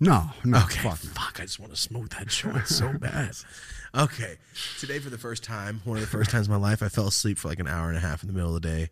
No, 0.00 0.30
no, 0.44 0.58
Okay, 0.64 0.80
fuck 0.80 0.98
fuck. 0.98 1.38
I 1.40 1.44
just 1.44 1.60
want 1.60 1.72
to 1.72 1.78
smoke 1.80 2.10
that 2.10 2.26
joint 2.26 2.66
so 2.66 2.92
bad. 2.98 3.30
Okay, 3.94 4.36
today 4.80 4.98
for 4.98 5.08
the 5.08 5.18
first 5.18 5.44
time, 5.44 5.80
one 5.84 5.96
of 5.96 6.00
the 6.00 6.08
first 6.08 6.30
times 6.30 6.48
in 6.48 6.52
my 6.52 6.58
life, 6.58 6.82
I 6.82 6.88
fell 6.88 7.06
asleep 7.06 7.38
for 7.38 7.48
like 7.48 7.60
an 7.60 7.68
hour 7.68 7.88
and 7.88 7.96
a 7.96 8.00
half 8.00 8.22
in 8.22 8.26
the 8.26 8.32
middle 8.32 8.54
of 8.54 8.60
the 8.60 8.68
day. 8.68 8.90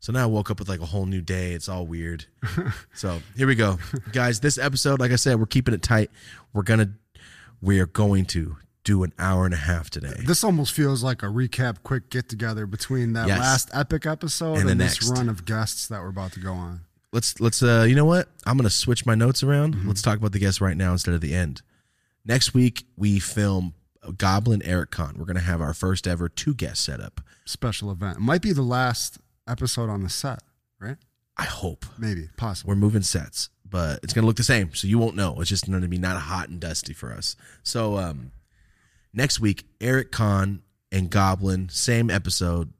So 0.00 0.12
now 0.12 0.22
I 0.22 0.26
woke 0.26 0.50
up 0.50 0.58
with 0.60 0.68
like 0.68 0.80
a 0.80 0.86
whole 0.86 1.06
new 1.06 1.20
day. 1.20 1.52
It's 1.52 1.68
all 1.68 1.86
weird. 1.86 2.26
so 2.94 3.20
here 3.36 3.46
we 3.46 3.54
go, 3.54 3.78
guys. 4.12 4.40
This 4.40 4.58
episode, 4.58 5.00
like 5.00 5.10
I 5.10 5.16
said, 5.16 5.38
we're 5.40 5.46
keeping 5.46 5.74
it 5.74 5.82
tight. 5.82 6.10
We're 6.52 6.62
gonna, 6.62 6.90
we 7.60 7.80
are 7.80 7.86
going 7.86 8.26
to 8.26 8.56
do 8.84 9.02
an 9.02 9.12
hour 9.18 9.44
and 9.46 9.54
a 9.54 9.56
half 9.58 9.90
today. 9.90 10.14
This 10.24 10.44
almost 10.44 10.72
feels 10.72 11.02
like 11.02 11.24
a 11.24 11.26
recap, 11.26 11.78
quick 11.82 12.08
get 12.08 12.28
together 12.28 12.66
between 12.66 13.14
that 13.14 13.26
Yes. 13.26 13.40
last 13.40 13.70
epic 13.72 14.06
episode 14.06 14.58
And 14.58 14.70
and, 14.70 14.80
the 14.80 14.84
this 14.84 15.00
next. 15.02 15.18
run 15.18 15.28
of 15.28 15.44
guests 15.44 15.88
that 15.88 16.00
we're 16.02 16.08
about 16.10 16.32
to 16.34 16.40
go 16.40 16.52
on. 16.52 16.82
let's 17.12 17.40
let's 17.40 17.62
uh 17.64 17.84
you 17.88 17.94
know 17.96 18.04
what 18.04 18.28
i'm 18.46 18.56
gonna 18.56 18.68
switch 18.70 19.04
my 19.06 19.14
notes 19.16 19.42
around 19.42 19.74
Mm-hmm. 19.74 19.88
let's 19.88 20.02
talk 20.02 20.18
about 20.18 20.30
the 20.32 20.38
guests 20.38 20.60
right 20.60 20.76
now 20.76 20.92
instead 20.92 21.14
of 21.14 21.20
the 21.20 21.34
end 21.34 21.62
next 22.24 22.52
week 22.54 22.84
we 22.96 23.18
film 23.18 23.74
goblin 24.18 24.60
eric 24.62 24.90
Kahn. 24.90 25.14
we're 25.18 25.24
gonna 25.24 25.40
have 25.40 25.60
our 25.60 25.72
first 25.74 26.06
ever 26.06 26.28
two 26.28 26.54
guest 26.54 26.84
setup 26.84 27.20
Special 27.44 27.90
event. 27.92 28.18
It 28.18 28.22
might 28.22 28.42
be 28.42 28.52
the 28.52 28.62
last 28.62 29.18
episode 29.48 29.88
on 29.90 30.02
the 30.02 30.08
set, 30.08 30.42
right? 30.80 30.96
i 31.38 31.44
hope. 31.44 31.84
Maybe, 31.98 32.28
possible. 32.36 32.70
we're 32.70 32.76
moving 32.76 33.02
sets 33.02 33.50
but 33.70 34.00
it's 34.02 34.12
gonna 34.12 34.26
look 34.26 34.36
the 34.36 34.42
same 34.42 34.74
so 34.74 34.86
you 34.86 34.98
won't 34.98 35.16
know. 35.16 35.40
It's 35.40 35.48
just 35.48 35.70
gonna 35.70 35.88
be 35.88 35.98
not 35.98 36.16
hot 36.16 36.48
and 36.48 36.60
dusty 36.60 36.92
for 36.92 37.12
us. 37.12 37.36
So 37.62 37.96
um 37.96 38.32
next 39.12 39.40
week 39.40 39.64
eric 39.80 40.12
Kahn 40.12 40.62
and 40.92 41.10
goblin 41.10 41.68
same 41.68 42.10
episode. 42.10 42.72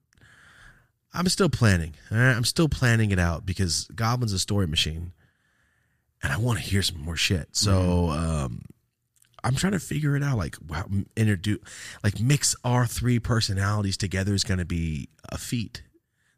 I'm 1.13 1.29
still 1.29 1.49
planning 1.49 1.95
all 2.11 2.19
right? 2.19 2.37
I'm 2.37 2.45
still 2.45 2.69
planning 2.69 3.11
it 3.11 3.19
out 3.19 3.47
because 3.47 3.89
goblin's 3.95 4.33
a 4.33 4.39
story 4.39 4.67
machine 4.67 5.13
and 6.23 6.33
i 6.33 6.39
want 6.39 6.59
to 6.59 6.65
hear 6.65 6.83
some 6.83 7.01
more 7.01 7.17
shit. 7.17 7.49
So 7.53 8.11
um 8.11 8.63
i'm 9.45 9.55
trying 9.55 9.73
to 9.73 9.81
figure 9.81 10.17
it 10.17 10.23
out 10.23 10.39
like 10.39 10.57
wow 10.69 10.85
introduce 11.17 11.59
like 12.03 12.21
mix 12.21 12.57
our 12.65 12.87
three 12.87 13.19
personalities 13.19 13.97
together 13.97 14.35
is 14.35 14.45
going 14.45 14.59
to 14.59 14.65
be 14.65 15.09
a 15.31 15.39
feat 15.39 15.83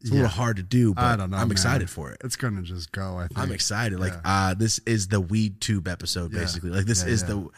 it's 0.00 0.10
a 0.10 0.14
Yeah. 0.14 0.22
little 0.22 0.36
hard 0.36 0.56
to 0.56 0.62
do 0.62 0.94
but 0.94 1.04
I 1.04 1.16
don't 1.16 1.30
know. 1.30 1.36
i'm 1.36 1.48
man. 1.48 1.52
excited 1.52 1.90
for 1.90 2.10
it 2.10 2.20
It's 2.24 2.36
gonna 2.36 2.62
just 2.62 2.90
go. 2.92 3.18
I 3.18 3.26
think. 3.28 3.38
I'm 3.38 3.52
excited. 3.52 3.98
Like, 4.00 4.14
Yeah. 4.24 4.48
uh, 4.50 4.54
this 4.54 4.78
is 4.86 5.08
the 5.08 5.20
weed 5.20 5.60
tube 5.60 5.86
episode, 5.88 6.32
Yeah. 6.32 6.40
basically. 6.40 6.70
Like, 6.70 6.86
this 6.86 7.02
Yeah, 7.02 7.08
is 7.12 7.22
yeah. 7.22 7.28
the 7.28 7.48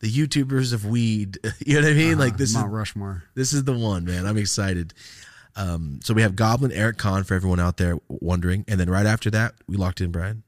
the 0.00 0.12
YouTubers 0.12 0.72
of 0.72 0.84
weed. 0.84 1.38
You 1.66 1.80
know 1.80 1.86
what 1.86 1.92
I 1.92 1.94
mean? 1.94 2.18
like, 2.18 2.34
Uh, 2.34 2.38
this 2.38 2.52
Mount 2.54 2.66
is 2.68 2.72
Rushmore. 2.72 3.22
this 3.34 3.52
is 3.52 3.64
the 3.64 3.72
one, 3.72 4.04
man. 4.04 4.26
I'm 4.26 4.36
excited. 4.36 4.92
Um, 5.56 6.00
so 6.02 6.12
we 6.14 6.22
have 6.22 6.34
Goblin 6.34 6.72
Eric 6.72 6.98
Kahn 6.98 7.22
for 7.22 7.34
everyone 7.34 7.60
out 7.60 7.76
there 7.76 7.96
wondering, 8.08 8.64
and 8.66 8.80
then 8.80 8.90
right 8.90 9.06
after 9.06 9.30
that, 9.30 9.54
we 9.68 9.76
locked 9.76 10.00
in 10.00 10.10
Brian. 10.10 10.42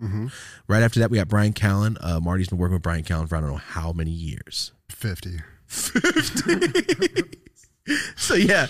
Mm-hmm. 0.00 0.28
Right 0.68 0.84
after 0.84 1.00
that, 1.00 1.10
we 1.10 1.18
got 1.18 1.26
Brian 1.26 1.52
Callen. 1.52 1.96
Uh, 2.00 2.20
Marty's 2.20 2.48
been 2.48 2.58
working 2.58 2.74
with 2.74 2.82
Brian 2.82 3.02
Callen 3.02 3.28
for 3.28 3.34
I 3.36 3.40
don't 3.40 3.50
know 3.50 3.56
how 3.56 3.92
many 3.92 4.12
years. 4.12 4.70
Fifty. 4.88 5.40
so 8.16 8.34
yeah, 8.34 8.66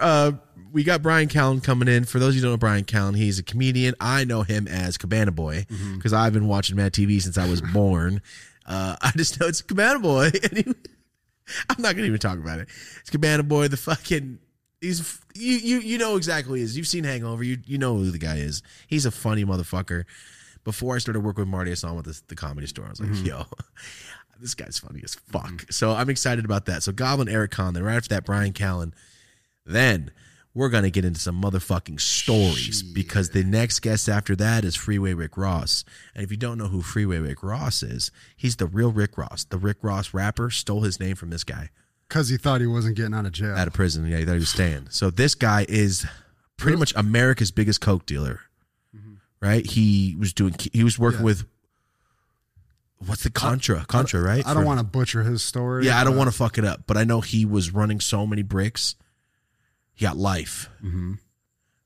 uh, 0.00 0.32
we 0.74 0.82
got 0.82 1.02
Brian 1.02 1.28
Callen 1.28 1.62
coming 1.62 1.86
in. 1.86 2.04
For 2.04 2.18
those 2.18 2.30
of 2.30 2.34
you 2.34 2.40
who 2.40 2.46
don't 2.46 2.52
know 2.54 2.58
Brian 2.58 2.84
Callen, 2.84 3.16
he's 3.16 3.38
a 3.38 3.44
comedian. 3.44 3.94
I 4.00 4.24
know 4.24 4.42
him 4.42 4.66
as 4.66 4.98
Cabana 4.98 5.30
Boy 5.30 5.66
because 5.94 6.12
I've 6.12 6.32
been 6.32 6.48
watching 6.48 6.76
Mad 6.76 6.92
TV 6.92 7.22
since 7.22 7.38
I 7.38 7.48
was 7.48 7.60
born. 7.72 8.20
Uh, 8.66 8.96
I 9.00 9.12
just 9.16 9.38
know 9.40 9.46
it's 9.46 9.62
Cabana 9.62 10.00
Boy. 10.00 10.30
And 10.42 10.58
he, 10.58 10.74
I'm 11.70 11.80
not 11.80 11.94
gonna 11.94 12.06
even 12.08 12.18
talk 12.18 12.38
about 12.38 12.58
it. 12.58 12.68
It's 13.00 13.10
Cabana 13.10 13.42
Boy. 13.42 13.68
The 13.68 13.76
fucking 13.76 14.38
he's 14.80 15.20
you 15.34 15.56
you 15.56 15.78
you 15.78 15.98
know 15.98 16.16
exactly 16.16 16.48
who 16.50 16.54
he 16.54 16.62
is. 16.62 16.76
You've 16.76 16.86
seen 16.88 17.04
Hangover. 17.04 17.44
You 17.44 17.58
you 17.66 17.78
know 17.78 17.96
who 17.96 18.10
the 18.10 18.18
guy 18.18 18.36
is. 18.36 18.62
He's 18.88 19.06
a 19.06 19.10
funny 19.10 19.44
motherfucker. 19.44 20.04
Before 20.64 20.96
I 20.96 20.98
started 20.98 21.20
working 21.20 21.42
with 21.42 21.50
Marty, 21.50 21.70
I 21.70 21.74
saw 21.74 21.92
him 21.92 21.98
at 21.98 22.04
the, 22.06 22.20
the 22.28 22.34
comedy 22.34 22.66
store. 22.66 22.86
I 22.86 22.90
was 22.90 23.00
like, 23.00 23.24
yo, 23.24 23.44
this 24.40 24.54
guy's 24.54 24.78
funny 24.78 25.02
as 25.04 25.14
fuck. 25.14 25.66
So 25.70 25.92
I'm 25.92 26.08
excited 26.08 26.46
about 26.46 26.64
that. 26.66 26.82
So 26.82 26.90
Goblin 26.90 27.28
Eric 27.28 27.54
then 27.54 27.82
right 27.82 27.96
after 27.96 28.08
that, 28.08 28.24
Brian 28.24 28.54
Callen. 28.54 28.92
Then 29.66 30.10
we're 30.54 30.68
gonna 30.68 30.90
get 30.90 31.04
into 31.04 31.18
some 31.18 31.42
motherfucking 31.42 32.00
stories 32.00 32.82
because 32.82 33.30
the 33.30 33.42
next 33.42 33.80
guest 33.80 34.08
after 34.08 34.36
that 34.36 34.64
is 34.64 34.76
Freeway 34.76 35.12
Rick 35.12 35.36
Ross. 35.36 35.84
And 36.14 36.22
if 36.24 36.30
you 36.30 36.36
don't 36.36 36.58
know 36.58 36.68
who 36.68 36.80
Freeway 36.80 37.18
Rick 37.18 37.42
Ross 37.42 37.82
is, 37.82 38.10
he's 38.36 38.56
the 38.56 38.66
real 38.66 38.92
Rick 38.92 39.18
Ross. 39.18 39.44
The 39.44 39.58
Rick 39.58 39.78
Ross 39.82 40.14
rapper 40.14 40.50
stole 40.50 40.82
his 40.82 41.00
name 41.00 41.16
from 41.16 41.30
this 41.30 41.42
guy 41.44 41.70
Because 42.08 42.28
he 42.28 42.36
thought 42.36 42.60
he 42.60 42.66
wasn't 42.68 42.96
getting 42.96 43.14
out 43.14 43.26
of 43.26 43.32
jail. 43.32 43.54
out 43.56 43.66
of 43.66 43.72
prison. 43.74 44.06
Yeah, 44.06 44.18
he 44.18 44.24
thought 44.24 44.34
he 44.34 44.38
was 44.38 44.48
staying. 44.48 44.86
So 44.90 45.10
this 45.10 45.34
guy 45.34 45.66
is 45.68 46.06
pretty 46.56 46.78
much 46.78 46.92
America's 46.94 47.50
biggest 47.50 47.80
coke 47.80 48.06
dealer. 48.06 48.40
Mm-hmm. 48.96 49.14
Right? 49.40 49.66
He 49.66 50.14
was 50.18 50.32
doing 50.32 50.54
he 50.72 50.84
was 50.84 50.98
working 51.00 51.20
Yeah. 51.20 51.24
with 51.26 51.44
what's 53.06 53.24
the 53.24 53.30
Contra? 53.30 53.84
Contra, 53.86 54.20
right? 54.22 54.46
I 54.46 54.54
don't 54.54 54.64
want 54.64 54.78
to 54.80 54.84
butcher 54.84 55.24
his 55.24 55.42
story. 55.42 55.86
Yeah, 55.86 56.00
I 56.00 56.04
don't 56.04 56.16
want 56.16 56.30
to 56.30 56.36
fuck 56.36 56.58
it 56.58 56.64
up, 56.64 56.84
but 56.86 56.96
I 56.96 57.04
know 57.04 57.20
he 57.20 57.44
was 57.44 57.72
running 57.72 58.00
so 58.00 58.26
many 58.26 58.42
bricks. 58.42 58.94
He 59.94 60.04
got 60.04 60.16
life. 60.16 60.68
Mm-hmm. 60.82 61.14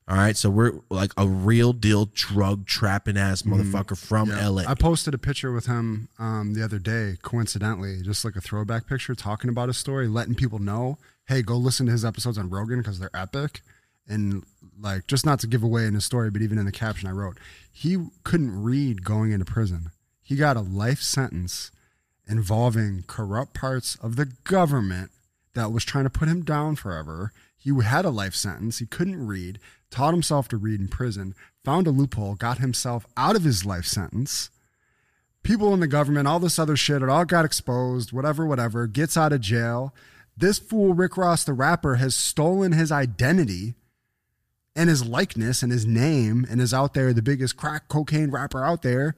All 0.07 0.17
right, 0.17 0.35
so 0.35 0.49
we're 0.49 0.71
like 0.89 1.11
a 1.17 1.27
real 1.27 1.71
deal 1.71 2.05
drug 2.05 2.65
trapping 2.65 3.15
ass 3.15 3.43
motherfucker 3.43 3.95
from 3.95 4.29
Yeah. 4.29 4.47
LA. 4.47 4.63
I 4.67 4.73
posted 4.73 5.13
a 5.13 5.19
picture 5.19 5.51
with 5.51 5.67
him 5.67 6.09
um, 6.17 6.55
the 6.55 6.63
other 6.63 6.79
day, 6.79 7.17
coincidentally, 7.21 8.01
just 8.01 8.25
like 8.25 8.35
a 8.35 8.41
throwback 8.41 8.87
picture, 8.87 9.13
talking 9.13 9.51
about 9.51 9.67
his 9.69 9.77
story, 9.77 10.07
letting 10.07 10.33
people 10.33 10.57
know, 10.57 10.97
hey, 11.27 11.43
go 11.43 11.55
listen 11.57 11.85
to 11.85 11.91
his 11.91 12.03
episodes 12.03 12.39
on 12.39 12.49
Rogan 12.49 12.79
because 12.79 12.97
they're 12.97 13.11
epic. 13.13 13.61
And 14.07 14.43
like, 14.81 15.05
just 15.05 15.27
not 15.27 15.39
to 15.41 15.47
give 15.47 15.61
away 15.61 15.85
in 15.85 15.93
his 15.93 16.05
story, 16.05 16.31
but 16.31 16.41
even 16.41 16.57
in 16.57 16.65
the 16.65 16.71
caption 16.71 17.07
I 17.07 17.11
wrote, 17.11 17.37
he 17.71 17.97
couldn't 18.23 18.63
read 18.63 19.03
going 19.05 19.31
into 19.31 19.45
prison. 19.45 19.91
He 20.23 20.35
got 20.35 20.57
a 20.57 20.61
life 20.61 21.01
sentence 21.03 21.69
involving 22.27 23.03
corrupt 23.05 23.53
parts 23.53 23.95
of 24.01 24.15
the 24.15 24.25
government 24.43 25.11
that 25.53 25.71
was 25.71 25.85
trying 25.85 26.05
to 26.05 26.09
put 26.09 26.27
him 26.27 26.43
down 26.43 26.75
forever. 26.75 27.31
He 27.59 27.71
had 27.83 28.05
a 28.05 28.09
life 28.09 28.33
sentence. 28.33 28.79
He 28.79 28.85
couldn't 28.85 29.27
read, 29.27 29.59
taught 29.91 30.13
himself 30.13 30.47
to 30.47 30.57
read 30.57 30.79
in 30.79 30.87
prison, 30.87 31.35
found 31.63 31.87
a 31.87 31.91
loophole, 31.91 32.35
got 32.35 32.59
himself 32.59 33.05
out 33.17 33.35
of 33.35 33.43
his 33.43 33.65
life 33.65 33.85
sentence. 33.85 34.49
People 35.43 35.73
in 35.73 35.81
the 35.81 35.87
government, 35.87 36.27
all 36.27 36.39
this 36.39 36.57
other 36.57 36.77
shit, 36.77 37.01
it 37.01 37.09
all 37.09 37.25
got 37.25 37.45
exposed, 37.45 38.11
whatever, 38.11 38.45
whatever, 38.45 38.87
gets 38.87 39.17
out 39.17 39.33
of 39.33 39.41
jail. 39.41 39.93
This 40.37 40.57
fool, 40.57 40.93
Rick 40.93 41.17
Ross, 41.17 41.43
the 41.43 41.53
rapper, 41.53 41.95
has 41.95 42.15
stolen 42.15 42.71
his 42.71 42.91
identity 42.91 43.75
and 44.75 44.89
his 44.89 45.05
likeness 45.05 45.61
and 45.61 45.71
his 45.71 45.85
name 45.85 46.45
and 46.49 46.61
is 46.61 46.73
out 46.73 46.93
there, 46.93 47.11
the 47.13 47.21
biggest 47.21 47.57
crack 47.57 47.89
cocaine 47.89 48.31
rapper 48.31 48.63
out 48.63 48.81
there, 48.81 49.15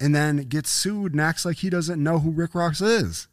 and 0.00 0.14
then 0.14 0.38
gets 0.48 0.70
sued 0.70 1.12
and 1.12 1.20
acts 1.20 1.44
like 1.44 1.58
he 1.58 1.68
doesn't 1.68 2.02
know 2.02 2.20
who 2.20 2.30
Rick 2.30 2.54
Ross 2.54 2.80
is. 2.80 3.28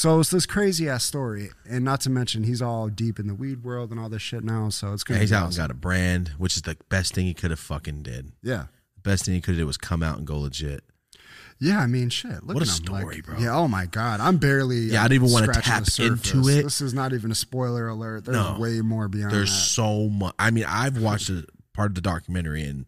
So 0.00 0.18
it's 0.18 0.30
this 0.30 0.46
crazy 0.46 0.88
ass 0.88 1.04
story, 1.04 1.50
and 1.68 1.84
not 1.84 2.00
to 2.02 2.10
mention 2.10 2.44
he's 2.44 2.62
all 2.62 2.88
deep 2.88 3.18
in 3.18 3.26
the 3.26 3.34
weed 3.34 3.62
world 3.62 3.90
and 3.90 4.00
all 4.00 4.08
this 4.08 4.22
shit 4.22 4.42
now. 4.42 4.70
So 4.70 4.94
it's 4.94 5.04
Yeah, 5.06 5.14
gonna 5.14 5.20
he's 5.20 5.30
be 5.30 5.36
out 5.36 5.38
and 5.40 5.48
awesome. 5.48 5.62
got 5.64 5.70
a 5.70 5.74
brand, 5.74 6.28
which 6.38 6.56
is 6.56 6.62
the 6.62 6.76
best 6.88 7.12
thing 7.12 7.26
he 7.26 7.34
could 7.34 7.50
have 7.50 7.60
fucking 7.60 8.02
did. 8.02 8.32
yeah, 8.42 8.68
The 8.96 9.02
best 9.02 9.26
thing 9.26 9.34
he 9.34 9.42
could 9.42 9.52
have 9.56 9.58
did 9.58 9.64
was 9.66 9.76
come 9.76 10.02
out 10.02 10.16
and 10.16 10.26
go 10.26 10.38
legit. 10.38 10.84
yeah. 11.58 11.80
I 11.80 11.86
mean, 11.86 12.08
shit. 12.08 12.42
Look 12.46 12.54
What 12.54 12.62
at 12.62 12.68
a 12.68 12.70
him, 12.70 12.86
story, 12.86 13.16
like- 13.16 13.26
bro. 13.26 13.38
Yeah. 13.38 13.54
Oh 13.54 13.68
my 13.68 13.84
god, 13.84 14.20
I'm 14.20 14.38
barely. 14.38 14.78
Yeah, 14.86 15.04
I 15.04 15.08
don't 15.08 15.16
even 15.16 15.30
wanna 15.30 15.52
scratching 15.52 15.62
tap 15.70 15.84
the 15.84 16.06
into 16.06 16.48
it. 16.48 16.62
This 16.62 16.80
is 16.80 16.94
not 16.94 17.12
even 17.12 17.30
a 17.30 17.34
spoiler 17.34 17.86
alert. 17.88 18.24
There's 18.24 18.36
No. 18.38 18.58
way 18.58 18.80
more 18.80 19.06
beyond 19.06 19.32
There's 19.34 19.50
that. 19.50 19.54
so 19.66 20.08
much. 20.08 20.34
I 20.38 20.50
mean, 20.50 20.64
I've 20.66 20.96
watched 20.96 21.28
a 21.28 21.44
part 21.74 21.90
of 21.90 21.94
the 21.94 22.00
documentary 22.00 22.62
and 22.64 22.86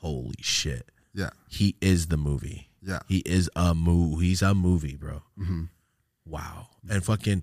holy 0.00 0.34
shit, 0.42 0.90
Yeah, 1.14 1.30
he 1.48 1.76
is 1.80 2.08
the 2.08 2.18
movie. 2.18 2.68
yeah. 2.82 2.98
He 3.08 3.20
is 3.24 3.48
a 3.56 3.74
movie. 3.74 4.26
He's 4.26 4.42
a 4.42 4.54
movie, 4.54 4.94
bro. 4.94 5.22
hmm 5.38 5.64
Wow. 6.28 6.68
And 6.90 7.04
fucking, 7.04 7.42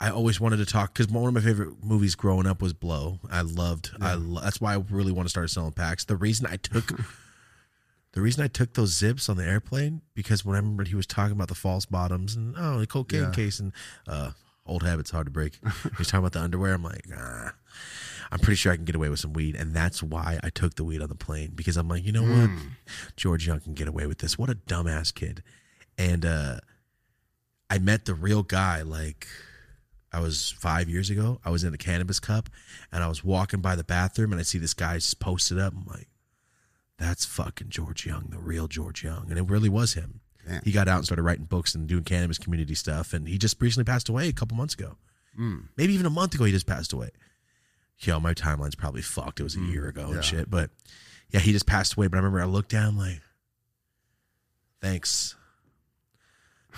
I 0.00 0.10
always 0.10 0.40
wanted 0.40 0.56
to 0.58 0.66
talk 0.66 0.94
because 0.94 1.08
one 1.12 1.26
of 1.28 1.34
my 1.34 1.40
favorite 1.40 1.82
movies 1.84 2.14
growing 2.14 2.46
up 2.46 2.62
was 2.62 2.72
Blow. 2.72 3.20
I 3.30 3.42
loved. 3.42 3.90
I 4.00 4.14
lo- 4.14 4.40
that's 4.42 4.60
why 4.60 4.74
I 4.74 4.82
really 4.90 5.12
want 5.12 5.26
to 5.26 5.30
start 5.30 5.50
selling 5.50 5.72
packs. 5.72 6.04
The 6.04 6.16
reason 6.16 6.46
I 6.46 6.56
took, 6.56 6.86
the 8.12 8.20
reason 8.20 8.42
I 8.42 8.48
took 8.48 8.74
those 8.74 8.96
zips 8.96 9.28
on 9.28 9.36
the 9.36 9.44
airplane 9.44 10.00
because 10.14 10.44
when 10.44 10.56
I 10.56 10.58
remember 10.58 10.84
he 10.84 10.94
was 10.94 11.06
talking 11.06 11.32
about 11.32 11.48
the 11.48 11.54
false 11.54 11.86
bottoms 11.86 12.34
and 12.34 12.54
oh 12.58 12.78
the 12.78 12.86
cocaine 12.86 13.22
Yeah. 13.24 13.30
case 13.30 13.60
and 13.60 13.72
uh, 14.08 14.30
old 14.66 14.82
habits 14.82 15.10
hard 15.10 15.26
to 15.26 15.30
break. 15.30 15.58
He's 15.98 16.08
talking 16.08 16.20
about 16.20 16.32
the 16.32 16.40
underwear. 16.40 16.74
I'm 16.74 16.82
like, 16.82 17.04
ah. 17.16 17.54
I'm 18.32 18.38
pretty 18.38 18.54
sure 18.56 18.70
I 18.72 18.76
can 18.76 18.84
get 18.84 18.94
away 18.94 19.08
with 19.08 19.18
some 19.18 19.32
weed, 19.32 19.56
and 19.56 19.74
that's 19.74 20.04
why 20.04 20.38
I 20.44 20.50
took 20.50 20.76
the 20.76 20.84
weed 20.84 21.02
on 21.02 21.08
the 21.08 21.16
plane 21.16 21.50
because 21.52 21.76
I'm 21.76 21.88
like, 21.88 22.04
you 22.06 22.12
know 22.12 22.22
what, 22.22 22.48
George 23.16 23.44
Jung 23.48 23.58
can 23.58 23.74
get 23.74 23.88
away 23.88 24.06
with 24.06 24.18
this. 24.18 24.38
What 24.38 24.48
a 24.48 24.54
dumbass 24.54 25.12
kid, 25.12 25.42
and 25.98 26.24
uh, 26.24 26.60
I 27.70 27.78
met 27.78 28.04
the 28.04 28.14
real 28.14 28.42
guy 28.42 28.82
like 28.82 29.28
I 30.12 30.20
was 30.20 30.50
five 30.58 30.88
years 30.88 31.08
ago. 31.08 31.40
I 31.44 31.50
was 31.50 31.62
in 31.62 31.70
the 31.70 31.78
cannabis 31.78 32.18
cup 32.18 32.50
and 32.90 33.02
I 33.04 33.08
was 33.08 33.22
walking 33.22 33.60
by 33.60 33.76
the 33.76 33.84
bathroom 33.84 34.32
and 34.32 34.40
I 34.40 34.42
see 34.42 34.58
this 34.58 34.74
guy 34.74 34.96
just 34.96 35.20
posted 35.20 35.58
up. 35.58 35.72
I'm 35.72 35.86
like, 35.86 36.08
that's 36.98 37.24
fucking 37.24 37.68
George 37.68 38.04
Jung, 38.04 38.26
the 38.30 38.38
real 38.38 38.66
George 38.66 39.04
Jung. 39.04 39.26
And 39.30 39.38
it 39.38 39.48
really 39.48 39.68
was 39.68 39.94
him. 39.94 40.20
He 40.64 40.72
got 40.72 40.88
out 40.88 40.96
and 40.96 41.04
started 41.04 41.22
writing 41.22 41.44
books 41.44 41.76
and 41.76 41.86
doing 41.86 42.02
cannabis 42.02 42.38
community 42.38 42.74
stuff. 42.74 43.12
And 43.12 43.28
he 43.28 43.38
just 43.38 43.60
recently 43.62 43.84
passed 43.84 44.08
away 44.08 44.28
a 44.28 44.32
couple 44.32 44.56
months 44.56 44.74
ago. 44.74 44.96
Mm. 45.38 45.68
Maybe 45.76 45.94
even 45.94 46.06
a 46.06 46.10
month 46.10 46.34
ago, 46.34 46.44
he 46.44 46.50
just 46.50 46.66
passed 46.66 46.92
away. 46.92 47.10
Yo, 48.00 48.18
my 48.18 48.34
timeline's 48.34 48.74
probably 48.74 49.02
fucked. 49.02 49.38
It 49.38 49.44
was 49.44 49.56
a 49.56 49.60
year 49.60 49.86
ago 49.86 50.08
yeah. 50.08 50.14
and 50.16 50.24
shit. 50.24 50.50
But 50.50 50.70
yeah, 51.30 51.38
he 51.38 51.52
just 51.52 51.66
passed 51.66 51.94
away. 51.94 52.08
But 52.08 52.16
I 52.16 52.18
remember 52.18 52.40
I 52.40 52.46
looked 52.46 52.70
down 52.70 52.96
like, 52.98 53.20
thanks. 54.80 55.36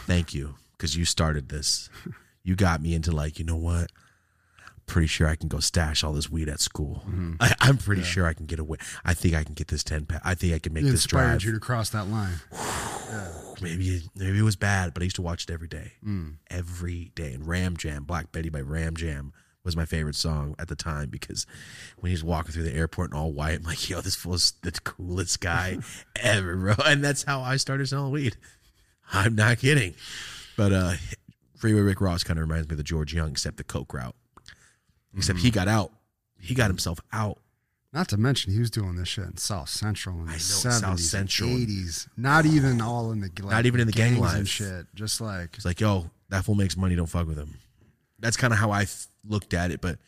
Thank 0.06 0.34
you. 0.34 0.56
Because 0.82 0.96
you 0.96 1.04
started 1.04 1.48
this. 1.48 1.88
You 2.44 2.56
got 2.56 2.82
me 2.82 2.92
into 2.92 3.12
like, 3.12 3.38
you 3.38 3.44
know 3.44 3.54
what? 3.54 3.92
Pretty 4.86 5.06
sure 5.06 5.28
I 5.28 5.36
can 5.36 5.46
go 5.46 5.60
stash 5.60 6.02
all 6.02 6.12
this 6.12 6.28
weed 6.28 6.48
at 6.48 6.58
school. 6.58 7.04
Mm-hmm. 7.06 7.34
I, 7.38 7.54
I'm 7.60 7.76
pretty 7.76 8.02
sure 8.02 8.26
I 8.26 8.34
can 8.34 8.46
get 8.46 8.58
away. 8.58 8.78
I 9.04 9.14
think 9.14 9.36
I 9.36 9.44
can 9.44 9.54
get 9.54 9.68
this 9.68 9.84
10 9.84 10.06
pack. 10.06 10.22
I 10.24 10.34
think 10.34 10.52
I 10.52 10.58
can 10.58 10.72
make 10.72 10.82
He 10.82 10.90
this 10.90 11.04
inspired 11.04 11.38
drive. 11.38 11.44
you 11.44 11.52
to 11.52 11.60
cross 11.60 11.90
that 11.90 12.08
line. 12.08 12.34
maybe, 13.62 14.02
maybe 14.16 14.40
it 14.40 14.42
was 14.42 14.56
bad, 14.56 14.92
but 14.92 15.02
I 15.02 15.04
used 15.04 15.14
to 15.14 15.22
watch 15.22 15.44
it 15.44 15.52
every 15.52 15.68
day. 15.68 15.92
Mm. 16.04 16.38
Every 16.50 17.12
day. 17.14 17.32
And 17.32 17.46
Ram 17.46 17.76
Jam, 17.76 18.02
Black 18.02 18.32
Betty 18.32 18.48
by 18.48 18.60
Ram 18.60 18.96
Jam 18.96 19.32
was 19.62 19.76
my 19.76 19.84
favorite 19.84 20.16
song 20.16 20.56
at 20.58 20.66
the 20.66 20.74
time 20.74 21.10
because 21.10 21.46
when 22.00 22.10
he's 22.10 22.24
walking 22.24 22.50
through 22.52 22.64
the 22.64 22.74
airport 22.74 23.12
in 23.12 23.16
all 23.16 23.32
white, 23.32 23.54
I'm 23.60 23.62
like, 23.62 23.88
yo, 23.88 24.00
this 24.00 24.16
fool's 24.16 24.54
the 24.62 24.72
coolest 24.72 25.40
guy 25.40 25.78
ever, 26.20 26.56
bro. 26.56 26.74
And 26.84 27.04
that's 27.04 27.22
how 27.22 27.40
I 27.40 27.54
started 27.54 27.86
selling 27.86 28.10
weed. 28.10 28.36
I'm 29.12 29.36
not 29.36 29.58
kidding. 29.58 29.94
But 30.56 30.72
uh 30.72 30.92
Freeway 31.56 31.80
Rick 31.80 32.00
Ross 32.00 32.24
kind 32.24 32.38
of 32.38 32.48
reminds 32.48 32.68
me 32.68 32.72
of 32.74 32.78
the 32.78 32.82
George 32.84 33.14
Jung, 33.14 33.30
except 33.30 33.56
the 33.56 33.64
Coke 33.64 33.94
route. 33.94 34.16
Except 35.16 35.38
he 35.38 35.50
got 35.50 35.68
out. 35.68 35.92
He 36.40 36.54
got 36.54 36.68
himself 36.68 36.98
out. 37.12 37.38
Not 37.92 38.08
to 38.08 38.16
mention, 38.16 38.52
he 38.52 38.58
was 38.58 38.70
doing 38.70 38.96
this 38.96 39.06
shit 39.08 39.24
in 39.26 39.36
South 39.36 39.68
Central 39.68 40.18
in 40.20 40.24
the 40.26 40.30
I 40.30 40.34
know, 40.34 40.38
seventies, 40.38 40.80
South 40.80 41.00
Central. 41.00 41.50
eighties. 41.50 42.08
Not 42.16 42.46
even 42.46 42.80
all 42.80 43.12
in 43.12 43.20
the 43.20 43.26
like, 43.42 43.50
Not 43.52 43.66
even 43.66 43.80
in 43.80 43.86
the 43.86 43.92
gang 43.92 44.14
gangs 44.14 44.26
and 44.32 44.38
life. 44.40 44.48
shit. 44.48 44.86
Just 44.94 45.20
like 45.20 45.50
It's 45.56 45.64
like, 45.66 45.80
yo, 45.80 46.10
that 46.30 46.44
fool 46.44 46.54
makes 46.54 46.76
money. 46.76 46.96
Don't 46.96 47.06
fuck 47.06 47.26
with 47.26 47.36
him. 47.38 47.54
That's 48.18 48.36
kind 48.38 48.52
of 48.52 48.58
how 48.58 48.70
I 48.70 48.84
th- 48.86 49.06
looked 49.28 49.52
at 49.52 49.70
it, 49.70 49.80
but 49.82 49.98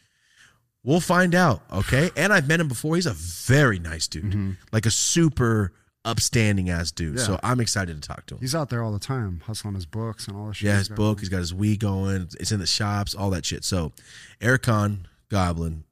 we'll 0.82 1.00
find 1.00 1.34
out. 1.34 1.60
Okay. 1.70 2.10
And 2.16 2.32
I've 2.32 2.48
met 2.48 2.58
him 2.58 2.68
before. 2.68 2.94
He's 2.96 3.06
a 3.06 3.12
very 3.12 3.78
nice 3.78 4.08
dude, 4.08 4.56
like 4.72 4.86
a 4.86 4.90
super 4.90 5.72
upstanding 6.04 6.70
ass 6.70 6.90
dude. 6.90 7.20
So 7.20 7.38
I'm 7.42 7.60
excited 7.60 8.00
to 8.00 8.06
talk 8.06 8.26
to 8.26 8.34
him. 8.34 8.40
he's 8.40 8.54
out 8.54 8.70
there 8.70 8.82
all 8.82 8.92
the 8.92 8.98
time, 8.98 9.42
hustling 9.46 9.74
his 9.74 9.86
books 9.86 10.28
and 10.28 10.36
all 10.36 10.48
this 10.48 10.58
shit. 10.58 10.68
yeah, 10.68 10.78
his 10.78 10.88
got 10.88 10.96
book. 10.96 11.20
He's 11.20 11.28
got 11.28 11.38
his 11.38 11.54
weed 11.54 11.80
going. 11.80 12.28
It's 12.38 12.52
in 12.52 12.60
the 12.60 12.66
shops, 12.66 13.14
all 13.14 13.30
that 13.30 13.44
shit. 13.44 13.64
So 13.64 13.92
Eric 14.40 14.62
Goblin. 14.62 15.84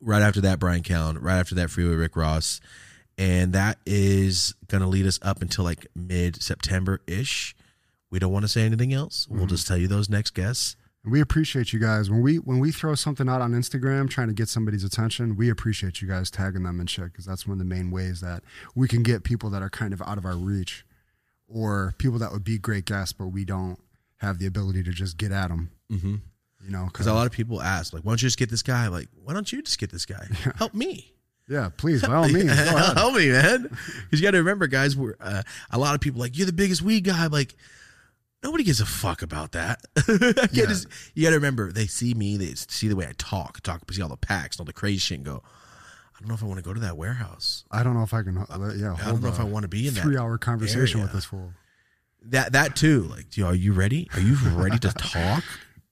Right 0.00 0.22
after 0.22 0.40
that, 0.42 0.60
Brian 0.60 0.82
Callen. 0.82 1.18
Right 1.20 1.38
after 1.38 1.56
that, 1.56 1.70
Freeway 1.70 1.94
Rick 1.94 2.16
Ross. 2.16 2.60
And 3.16 3.52
that 3.52 3.78
is 3.84 4.54
going 4.68 4.80
to 4.80 4.86
lead 4.86 5.06
us 5.06 5.18
up 5.22 5.42
until 5.42 5.64
like 5.64 5.88
mid 5.94 6.40
September 6.40 7.00
ish. 7.06 7.56
We 8.10 8.20
don't 8.20 8.32
want 8.32 8.44
to 8.44 8.48
say 8.48 8.62
anything 8.62 8.94
else. 8.94 9.26
We'll 9.28 9.40
mm-hmm. 9.40 9.48
just 9.48 9.66
tell 9.66 9.76
you 9.76 9.88
those 9.88 10.08
next 10.08 10.30
guests. 10.34 10.76
And 11.04 11.12
we 11.12 11.20
appreciate 11.20 11.72
you 11.72 11.78
guys 11.78 12.10
when 12.10 12.22
we 12.22 12.36
when 12.36 12.58
we 12.58 12.72
throw 12.72 12.94
something 12.94 13.28
out 13.28 13.40
on 13.40 13.52
Instagram 13.52 14.10
trying 14.10 14.28
to 14.28 14.34
get 14.34 14.48
somebody's 14.48 14.84
attention. 14.84 15.36
We 15.36 15.48
appreciate 15.48 16.02
you 16.02 16.08
guys 16.08 16.30
tagging 16.30 16.64
them 16.64 16.80
and 16.80 16.90
shit 16.90 17.04
because 17.12 17.24
that's 17.24 17.46
one 17.46 17.52
of 17.52 17.58
the 17.58 17.64
main 17.64 17.90
ways 17.90 18.20
that 18.20 18.42
we 18.74 18.88
can 18.88 19.02
get 19.02 19.22
people 19.24 19.48
that 19.50 19.62
are 19.62 19.70
kind 19.70 19.92
of 19.92 20.02
out 20.02 20.18
of 20.18 20.24
our 20.24 20.36
reach, 20.36 20.84
or 21.48 21.94
people 21.98 22.18
that 22.18 22.32
would 22.32 22.44
be 22.44 22.58
great 22.58 22.84
guests, 22.84 23.12
but 23.12 23.28
we 23.28 23.44
don't 23.44 23.78
have 24.16 24.38
the 24.38 24.46
ability 24.46 24.82
to 24.82 24.90
just 24.90 25.16
get 25.16 25.30
at 25.30 25.48
them. 25.48 25.70
Mm-hmm. 25.90 26.16
You 26.64 26.70
know, 26.72 26.86
Because 26.86 27.06
a 27.06 27.14
lot 27.14 27.26
of 27.26 27.32
people 27.32 27.62
ask, 27.62 27.92
like, 27.92 28.02
why 28.02 28.10
don't 28.10 28.20
you 28.20 28.26
just 28.26 28.36
get 28.38 28.50
this 28.50 28.64
guy? 28.64 28.88
Like, 28.88 29.06
why 29.22 29.32
don't 29.32 29.50
you 29.52 29.62
just 29.62 29.78
get 29.78 29.92
this 29.92 30.04
guy? 30.04 30.26
Help 30.56 30.74
me. 30.74 31.12
yeah, 31.48 31.68
please 31.74 32.02
by 32.02 32.14
all 32.16 32.28
means. 32.28 32.50
Help 32.58 33.14
me, 33.14 33.30
man. 33.30 33.62
Because 33.62 34.20
you 34.20 34.22
got 34.22 34.32
to 34.32 34.38
remember, 34.38 34.66
guys, 34.66 34.96
we're, 34.96 35.14
uh, 35.20 35.42
a 35.70 35.78
lot 35.78 35.94
of 35.94 36.00
people 36.00 36.20
like, 36.20 36.36
you're 36.36 36.46
the 36.46 36.52
biggest 36.52 36.82
weed 36.82 37.04
guy. 37.04 37.28
Like, 37.28 37.54
nobody 38.42 38.64
gives 38.64 38.80
a 38.80 38.86
fuck 38.86 39.22
about 39.22 39.52
that. 39.52 39.80
Yeah. 40.52 40.66
just- 40.66 40.86
you 41.14 41.22
got 41.24 41.30
to 41.30 41.36
remember, 41.36 41.72
they 41.72 41.86
see 41.86 42.14
me, 42.14 42.36
they 42.36 42.54
see 42.54 42.88
the 42.88 42.96
way 42.96 43.06
I 43.06 43.12
talk, 43.18 43.60
talk, 43.62 43.82
see 43.92 44.02
all 44.02 44.08
the 44.08 44.16
packs, 44.16 44.56
and 44.56 44.60
all 44.60 44.66
the 44.66 44.72
crazy 44.72 44.98
shit, 44.98 45.18
and 45.18 45.24
go, 45.24 45.42
I 45.44 46.20
don't 46.20 46.28
know 46.28 46.34
if 46.34 46.42
I 46.42 46.46
want 46.46 46.58
to 46.58 46.64
go 46.64 46.74
to 46.74 46.80
that 46.80 46.96
warehouse. 46.96 47.64
I 47.70 47.82
don't 47.82 47.94
know 47.94 48.02
if 48.02 48.12
I 48.12 48.22
can. 48.22 48.38
Uh, 48.38 48.72
yeah, 48.76 48.96
I 49.00 49.06
don't 49.10 49.22
know 49.22 49.28
if 49.28 49.38
I 49.38 49.44
want 49.44 49.62
to 49.62 49.68
be 49.68 49.86
in 49.86 49.94
that. 49.94 50.02
three-hour 50.02 50.38
conversation 50.38 51.00
with 51.00 51.10
area. 51.10 51.16
this 51.16 51.24
fool. 51.26 51.52
That 52.22 52.52
that 52.52 52.74
too. 52.74 53.02
Like, 53.04 53.36
you 53.36 53.44
know, 53.44 53.50
are 53.50 53.54
you 53.54 53.72
ready? 53.72 54.08
Are 54.14 54.20
you 54.20 54.34
ready 54.56 54.78
to 54.80 54.92
talk? 54.92 55.44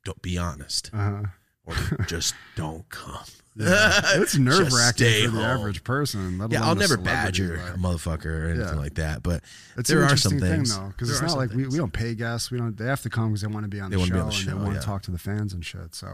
Don't 0.05 0.21
be 0.23 0.37
honest, 0.37 0.91
Uh, 0.93 1.23
or 1.65 1.75
just 2.09 2.35
don't 2.57 2.89
come. 2.89 3.25
it's 4.21 4.37
nerve 4.37 4.71
wracking 4.73 5.31
for 5.31 5.37
the 5.37 5.43
average 5.43 5.83
person. 5.83 6.47
Yeah, 6.51 6.65
I'll 6.65 6.75
never 6.75 6.97
badger 6.97 7.57
like- 7.57 7.75
a 7.75 7.79
motherfucker 7.79 8.27
or 8.27 8.49
anything 8.51 8.75
Yeah. 8.75 8.81
like 8.81 8.95
that. 8.97 9.23
But 9.23 9.43
It's 9.79 9.89
there 9.89 10.03
are 10.05 10.17
some 10.17 10.39
things 10.39 10.75
thing 10.75 10.83
though, 10.83 10.89
because 10.91 11.11
it's 11.11 11.23
not 11.23 11.37
like 11.37 11.51
we, 11.51 11.63
things. 11.63 11.73
we 11.73 11.79
don't 11.79 11.93
pay 11.93 12.15
guests. 12.15 12.51
We 12.51 12.59
don't. 12.59 12.77
They 12.77 12.85
have 12.87 13.03
to 13.03 13.11
come 13.11 13.29
because 13.29 13.41
they 13.41 13.47
want 13.47 13.65
to 13.65 13.69
be 13.69 13.81
on 13.81 13.91
They 13.91 13.97
the 13.97 14.05
show 14.05 14.13
be 14.15 14.21
on 14.21 14.29
the 14.29 14.35
and 14.37 14.49
they 14.49 14.55
want 14.55 14.75
to 14.81 14.87
talk 14.87 15.03
to 15.03 15.11
the 15.11 15.19
fans 15.19 15.55
and 15.55 15.65
shit. 15.65 15.95
So 15.95 16.07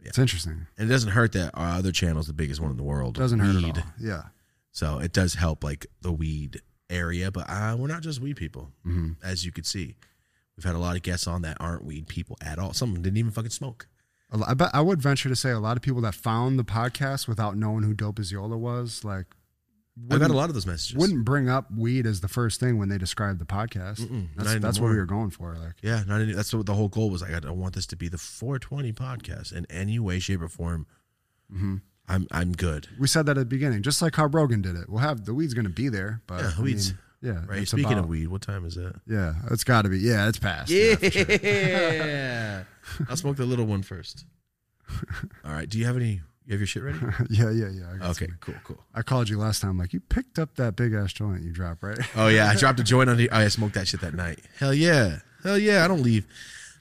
Yeah. 0.00 0.08
it's 0.08 0.18
interesting. 0.18 0.66
And 0.78 0.88
it 0.88 0.92
doesn't 0.92 1.10
hurt 1.10 1.32
that 1.32 1.50
our 1.54 1.68
other 1.78 1.92
channel 1.92 2.20
is 2.20 2.26
the 2.28 2.32
biggest 2.32 2.60
one 2.60 2.70
in 2.70 2.76
the 2.78 2.82
world. 2.82 3.14
Doesn't 3.16 3.38
hurt 3.40 3.56
at 3.64 3.76
all. 3.78 3.84
Yeah. 4.00 4.22
So 4.70 4.98
it 5.00 5.12
does 5.12 5.34
help 5.34 5.62
like 5.62 5.86
the 6.00 6.12
weed 6.12 6.62
area, 6.88 7.30
but 7.30 7.44
uh, 7.50 7.76
we're 7.78 7.88
not 7.88 8.02
just 8.02 8.20
weed 8.20 8.36
people, 8.36 8.70
Mm-hmm. 8.86 9.12
as 9.22 9.44
you 9.44 9.52
could 9.52 9.66
see. 9.66 9.96
We've 10.56 10.64
had 10.64 10.74
a 10.74 10.78
lot 10.78 10.96
of 10.96 11.02
guests 11.02 11.26
on 11.26 11.42
that 11.42 11.56
aren't 11.60 11.84
weed 11.84 12.08
people 12.08 12.36
at 12.42 12.58
all. 12.58 12.72
Some 12.74 12.90
of 12.90 12.94
them 12.94 13.02
didn't 13.02 13.16
even 13.18 13.32
fucking 13.32 13.50
smoke. 13.50 13.86
I 14.46 14.54
bet 14.54 14.70
I 14.72 14.80
would 14.80 15.02
venture 15.02 15.28
to 15.28 15.36
say 15.36 15.50
a 15.50 15.58
lot 15.60 15.76
of 15.76 15.82
people 15.82 16.00
that 16.02 16.14
found 16.14 16.58
the 16.58 16.64
podcast 16.64 17.28
without 17.28 17.56
knowing 17.56 17.82
who 17.82 17.92
Dope 17.94 18.18
as 18.18 18.32
Yola 18.32 18.56
was, 18.56 19.04
like, 19.04 19.26
I've 20.10 20.22
had 20.22 20.30
a 20.30 20.34
lot 20.34 20.48
of 20.48 20.54
those 20.54 20.66
messages. 20.66 20.96
wouldn't 20.96 21.26
bring 21.26 21.50
up 21.50 21.66
weed 21.70 22.06
as 22.06 22.22
the 22.22 22.28
first 22.28 22.58
thing 22.58 22.78
when 22.78 22.88
they 22.88 22.96
described 22.96 23.38
the 23.38 23.44
podcast. 23.44 24.00
Mm-mm, 24.00 24.28
That's, 24.36 24.58
that's 24.58 24.80
what 24.80 24.90
we 24.90 24.96
were 24.96 25.04
going 25.04 25.28
for. 25.28 25.54
Like, 25.54 25.74
Yeah, 25.82 26.02
not 26.06 26.22
any, 26.22 26.32
that's 26.32 26.54
what 26.54 26.64
the 26.64 26.72
whole 26.72 26.88
goal 26.88 27.10
was. 27.10 27.20
Like, 27.20 27.34
I 27.34 27.40
don't 27.40 27.60
want 27.60 27.74
this 27.74 27.84
to 27.88 27.96
be 27.96 28.08
the 28.08 28.16
420 28.16 28.90
podcast 28.94 29.52
in 29.52 29.66
any 29.68 29.98
way, 29.98 30.18
shape, 30.18 30.40
or 30.40 30.48
form. 30.48 30.86
Mm-hmm. 31.52 31.76
I'm 32.08 32.26
I'm 32.30 32.52
good. 32.52 32.88
we 32.98 33.06
said 33.06 33.26
that 33.26 33.32
at 33.36 33.40
the 33.42 33.44
beginning, 33.44 33.82
just 33.82 34.00
like 34.02 34.16
how 34.16 34.26
Rogan 34.26 34.60
did 34.62 34.76
it. 34.76 34.88
We'll 34.88 34.98
have 35.00 35.24
the 35.26 35.34
weed's 35.34 35.54
going 35.54 35.66
to 35.66 35.70
be 35.70 35.88
there, 35.90 36.22
but 36.26 36.40
Yeah, 36.42 36.52
I 36.58 36.62
weed's- 36.62 36.90
mean, 36.92 36.98
yeah. 37.22 37.44
Right. 37.46 37.66
Speaking 37.66 37.92
about- 37.92 38.04
of 38.04 38.08
weed, 38.08 38.26
what 38.28 38.42
time 38.42 38.64
is 38.66 38.76
it? 38.76 38.94
yeah, 39.06 39.34
it's 39.50 39.64
got 39.64 39.82
to 39.82 39.88
be. 39.88 39.98
Yeah, 39.98 40.28
it's 40.28 40.38
past. 40.38 40.70
Yeah, 40.70 40.96
for 40.96 41.10
sure. 41.10 42.66
I'll 43.08 43.16
smoke 43.16 43.36
the 43.36 43.44
little 43.46 43.64
one 43.66 43.82
first. 43.82 44.24
All 45.44 45.52
right. 45.52 45.68
Do 45.68 45.78
you 45.78 45.86
have 45.86 45.96
any? 45.96 46.20
You 46.44 46.50
have 46.52 46.60
your 46.60 46.66
shit 46.66 46.82
ready? 46.82 46.98
yeah, 47.30 47.50
yeah, 47.50 47.68
yeah. 47.70 48.08
Okay. 48.10 48.26
Cool. 48.40 48.54
Cool. 48.64 48.78
I 48.94 49.02
called 49.02 49.28
you 49.28 49.38
last 49.38 49.62
time. 49.62 49.78
Like, 49.78 49.92
you 49.92 50.00
picked 50.00 50.38
up 50.40 50.56
that 50.56 50.74
big 50.74 50.92
ass 50.92 51.12
joint 51.12 51.42
you 51.42 51.52
dropped, 51.52 51.82
right? 51.84 51.98
Oh 52.16 52.26
yeah, 52.28 52.48
I 52.50 52.56
dropped 52.56 52.80
a 52.80 52.84
joint 52.84 53.08
on 53.08 53.16
the. 53.16 53.30
Oh, 53.30 53.36
I 53.38 53.48
smoked 53.48 53.74
that 53.74 53.86
shit 53.88 54.00
that 54.00 54.14
night. 54.14 54.40
Hell 54.58 54.74
yeah. 54.74 55.18
Hell 55.44 55.56
yeah. 55.58 55.84
I 55.84 55.88
don't 55.88 56.02
leave. 56.02 56.26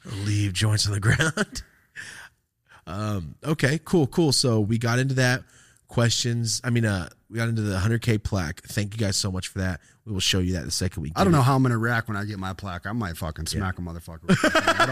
I 0.05 0.09
don't 0.09 0.25
leave 0.25 0.53
joints 0.53 0.87
on 0.87 0.93
the 0.93 0.99
ground. 0.99 1.61
um. 2.87 3.35
Okay. 3.43 3.79
Cool. 3.85 4.07
Cool. 4.07 4.31
So 4.31 4.59
we 4.59 4.77
got 4.79 4.97
into 4.99 5.13
that 5.15 5.43
questions. 5.87 6.59
I 6.63 6.69
mean, 6.71 6.85
uh, 6.85 7.09
we 7.29 7.37
got 7.37 7.47
into 7.49 7.61
the 7.61 7.77
100k 7.77 8.23
plaque. 8.23 8.61
Thank 8.63 8.93
you 8.93 8.99
guys 8.99 9.15
so 9.17 9.31
much 9.31 9.47
for 9.49 9.59
that. 9.59 9.79
We 10.05 10.13
will 10.13 10.19
show 10.19 10.39
you 10.39 10.53
that 10.53 10.65
the 10.65 10.71
second 10.71 11.03
we. 11.03 11.11
I 11.15 11.23
don't 11.23 11.31
know 11.31 11.41
how 11.43 11.55
I'm 11.55 11.61
gonna 11.63 11.77
react 11.77 12.07
when 12.07 12.17
I 12.17 12.25
get 12.25 12.39
my 12.39 12.53
plaque. 12.53 12.85
I 12.87 12.91
might 12.91 13.17
fucking 13.17 13.45
smack 13.45 13.77
a 13.77 13.81
motherfucker. 13.81 14.23
with. 14.27 14.39
I 14.43 14.85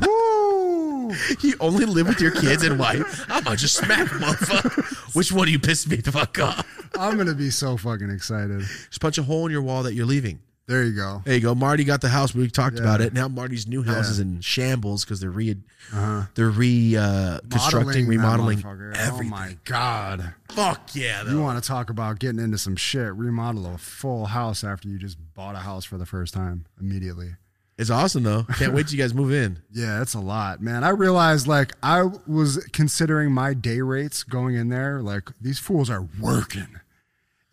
don't- 0.00 0.08
Woo! 0.08 1.14
You 1.40 1.54
only 1.60 1.86
live 1.86 2.06
with 2.08 2.20
your 2.20 2.30
kids 2.32 2.62
and 2.62 2.78
wife. 2.78 3.24
I'm 3.30 3.42
gonna 3.44 3.56
just 3.56 3.76
smack, 3.76 4.10
a 4.12 4.14
motherfucker. 4.16 5.14
Which 5.14 5.32
one 5.32 5.46
do 5.46 5.52
you 5.52 5.58
piss 5.58 5.86
me 5.86 5.96
the 5.96 6.12
fuck 6.12 6.38
off? 6.38 6.66
I'm 6.98 7.16
gonna 7.16 7.34
be 7.34 7.50
so 7.50 7.76
fucking 7.78 8.10
excited. 8.10 8.60
Just 8.60 9.00
punch 9.00 9.16
a 9.18 9.22
hole 9.22 9.46
in 9.46 9.52
your 9.52 9.62
wall 9.62 9.82
that 9.84 9.94
you're 9.94 10.06
leaving. 10.06 10.40
There 10.68 10.84
you 10.84 10.92
go. 10.94 11.22
There 11.24 11.34
you 11.34 11.40
go. 11.40 11.54
Marty 11.54 11.82
got 11.82 12.00
the 12.02 12.10
house. 12.10 12.34
We 12.34 12.48
talked 12.50 12.76
Yeah. 12.76 12.82
about 12.82 13.00
it. 13.00 13.12
Now 13.14 13.26
Marty's 13.26 13.66
new 13.66 13.82
house 13.82 14.04
Yeah. 14.06 14.10
is 14.12 14.18
in 14.20 14.40
shambles 14.42 15.04
because 15.04 15.18
they're 15.18 15.30
re 15.30 15.56
Uh-huh. 15.92 16.26
they're 16.34 16.50
re 16.50 16.94
uh, 16.96 17.40
constructing, 17.50 18.06
remodeling 18.06 18.58
everything. 18.94 18.96
Oh 18.98 19.22
my 19.36 19.56
god! 19.64 20.34
Fuck 20.50 20.94
yeah, 20.94 21.22
though. 21.24 21.30
You 21.32 21.40
want 21.40 21.60
to 21.62 21.66
talk 21.66 21.88
about 21.90 22.18
getting 22.18 22.38
into 22.38 22.58
some 22.58 22.76
shit? 22.76 23.14
Remodel 23.14 23.66
a 23.74 23.78
full 23.78 24.26
house 24.26 24.62
after 24.62 24.88
you 24.88 24.98
just 24.98 25.16
bought 25.34 25.54
a 25.54 25.60
house 25.60 25.84
for 25.86 25.96
the 25.96 26.06
first 26.06 26.34
time 26.34 26.66
immediately. 26.78 27.36
it's 27.78 27.90
awesome 27.90 28.24
though. 28.24 28.42
Can't 28.58 28.74
wait 28.74 28.88
till 28.88 28.96
you 28.98 29.02
guys 29.02 29.14
move 29.14 29.32
in. 29.32 29.60
Yeah, 29.72 30.02
it's 30.02 30.12
a 30.14 30.20
lot, 30.20 30.60
man. 30.60 30.84
I 30.84 30.88
realized 30.90 31.46
like 31.46 31.72
I 31.82 32.02
was 32.26 32.58
considering 32.72 33.32
my 33.32 33.54
day 33.54 33.80
rates 33.80 34.22
going 34.24 34.56
in 34.56 34.68
there. 34.68 35.00
Like 35.00 35.30
these 35.40 35.58
fools 35.60 35.88
are 35.88 36.06
working, 36.20 36.66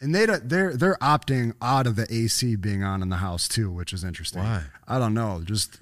and 0.01 0.13
they 0.13 0.25
don't, 0.25 0.47
they're 0.49 0.75
they're 0.75 0.97
opting 1.01 1.53
out 1.61 1.87
of 1.87 1.95
the 1.95 2.05
AC 2.13 2.55
being 2.57 2.83
on 2.83 3.01
in 3.01 3.09
the 3.09 3.17
house 3.17 3.47
too, 3.47 3.71
which 3.71 3.93
is 3.93 4.03
interesting. 4.03 4.41
Why? 4.43 4.63
I 4.87 4.99
don't 4.99 5.13
know. 5.13 5.41
Just 5.43 5.79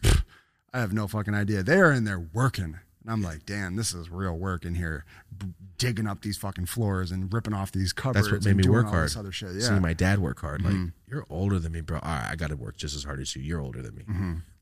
I 0.73 0.79
have 0.79 0.93
no 0.93 1.07
fucking 1.07 1.33
idea. 1.35 1.63
They 1.63 1.77
are 1.77 1.91
in 1.91 2.03
there 2.03 2.19
working, 2.33 2.63
and 3.03 3.07
I'm 3.07 3.21
like, 3.21 3.45
damn, 3.45 3.75
this 3.75 3.93
is 3.93 4.09
real 4.09 4.37
work 4.37 4.65
in 4.65 4.75
here, 4.75 5.05
b- 5.37 5.47
digging 5.77 6.07
up 6.07 6.21
these 6.21 6.37
fucking 6.37 6.65
floors 6.67 7.11
and 7.11 7.31
ripping 7.33 7.53
off 7.53 7.71
these 7.71 7.91
cupboards. 7.93 8.27
That's 8.27 8.31
what 8.31 8.45
made 8.45 8.51
and 8.55 8.65
me 8.65 8.69
work 8.71 8.87
hard. 8.87 9.05
This 9.05 9.17
other 9.17 9.31
shit. 9.31 9.49
Yeah. 9.49 9.55
Mm-hmm. 9.55 9.67
Seeing 9.67 9.81
my 9.81 9.93
dad 9.93 10.19
work 10.19 10.39
hard. 10.39 10.63
Like 10.63 10.75
you're 11.07 11.25
older 11.29 11.59
than 11.59 11.71
me, 11.71 11.81
bro. 11.81 11.99
All 11.99 12.09
right, 12.09 12.29
I 12.31 12.35
got 12.35 12.49
to 12.49 12.55
work 12.55 12.77
just 12.77 12.95
as 12.95 13.03
hard 13.03 13.19
as 13.19 13.35
you. 13.35 13.41
You're 13.41 13.61
older 13.61 13.81
than 13.81 13.95
me. 13.95 14.03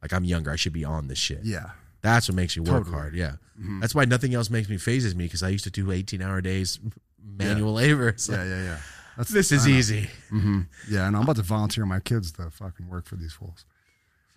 Like 0.02 0.14
I'm 0.14 0.24
younger. 0.24 0.52
I 0.52 0.56
should 0.56 0.74
be 0.74 0.86
on 0.86 1.08
this 1.08 1.20
shit. 1.20 1.40
Mm-hmm. 1.42 1.52
yeah. 1.52 1.70
That's 2.02 2.28
what 2.28 2.36
makes 2.36 2.56
you 2.56 2.64
work 2.64 2.86
Totally. 2.86 2.96
hard. 2.96 3.14
Yeah. 3.16 3.34
That's 3.80 3.94
why 3.94 4.06
nothing 4.06 4.34
else 4.34 4.50
makes 4.50 4.68
me 4.70 4.78
phases 4.78 5.14
me 5.14 5.26
because 5.26 5.44
I 5.44 5.50
used 5.50 5.66
to 5.66 5.70
do 5.70 5.92
18 5.92 6.20
hour 6.20 6.42
days 6.42 6.80
manual 7.24 7.74
labor. 7.74 8.10
It's 8.10 8.28
like, 8.28 8.40
Yeah, 8.40 8.46
yeah, 8.46 8.64
yeah. 8.64 8.78
That's, 9.18 9.30
This 9.30 9.52
is 9.52 9.66
I 9.66 9.70
know. 9.70 9.76
easy. 9.78 10.10
Mm-hmm. 10.32 10.62
Yeah, 10.90 11.08
and 11.08 11.16
I'm 11.16 11.24
about 11.24 11.36
to 11.38 11.42
volunteer 11.42 11.86
my 11.86 12.00
kids 12.00 12.32
to 12.34 12.50
fucking 12.50 12.88
work 12.90 13.06
for 13.06 13.16
these 13.16 13.34
fools. 13.34 13.66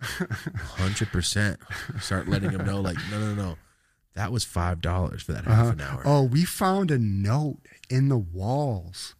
Hundred 0.01 1.09
percent. 1.09 1.59
Start 2.01 2.27
letting 2.27 2.51
them 2.51 2.65
know, 2.65 2.81
like, 2.81 2.97
no, 3.09 3.19
no, 3.19 3.33
no, 3.33 3.57
that 4.13 4.31
was 4.31 4.43
five 4.43 4.81
dollars 4.81 5.23
for 5.23 5.33
that 5.33 5.45
half 5.45 5.59
uh-huh. 5.59 5.71
an 5.71 5.81
hour. 5.81 6.01
Oh, 6.05 6.23
we 6.23 6.43
found 6.45 6.91
a 6.91 6.99
note 6.99 7.59
in 7.89 8.09
the 8.09 8.17
walls. 8.17 9.15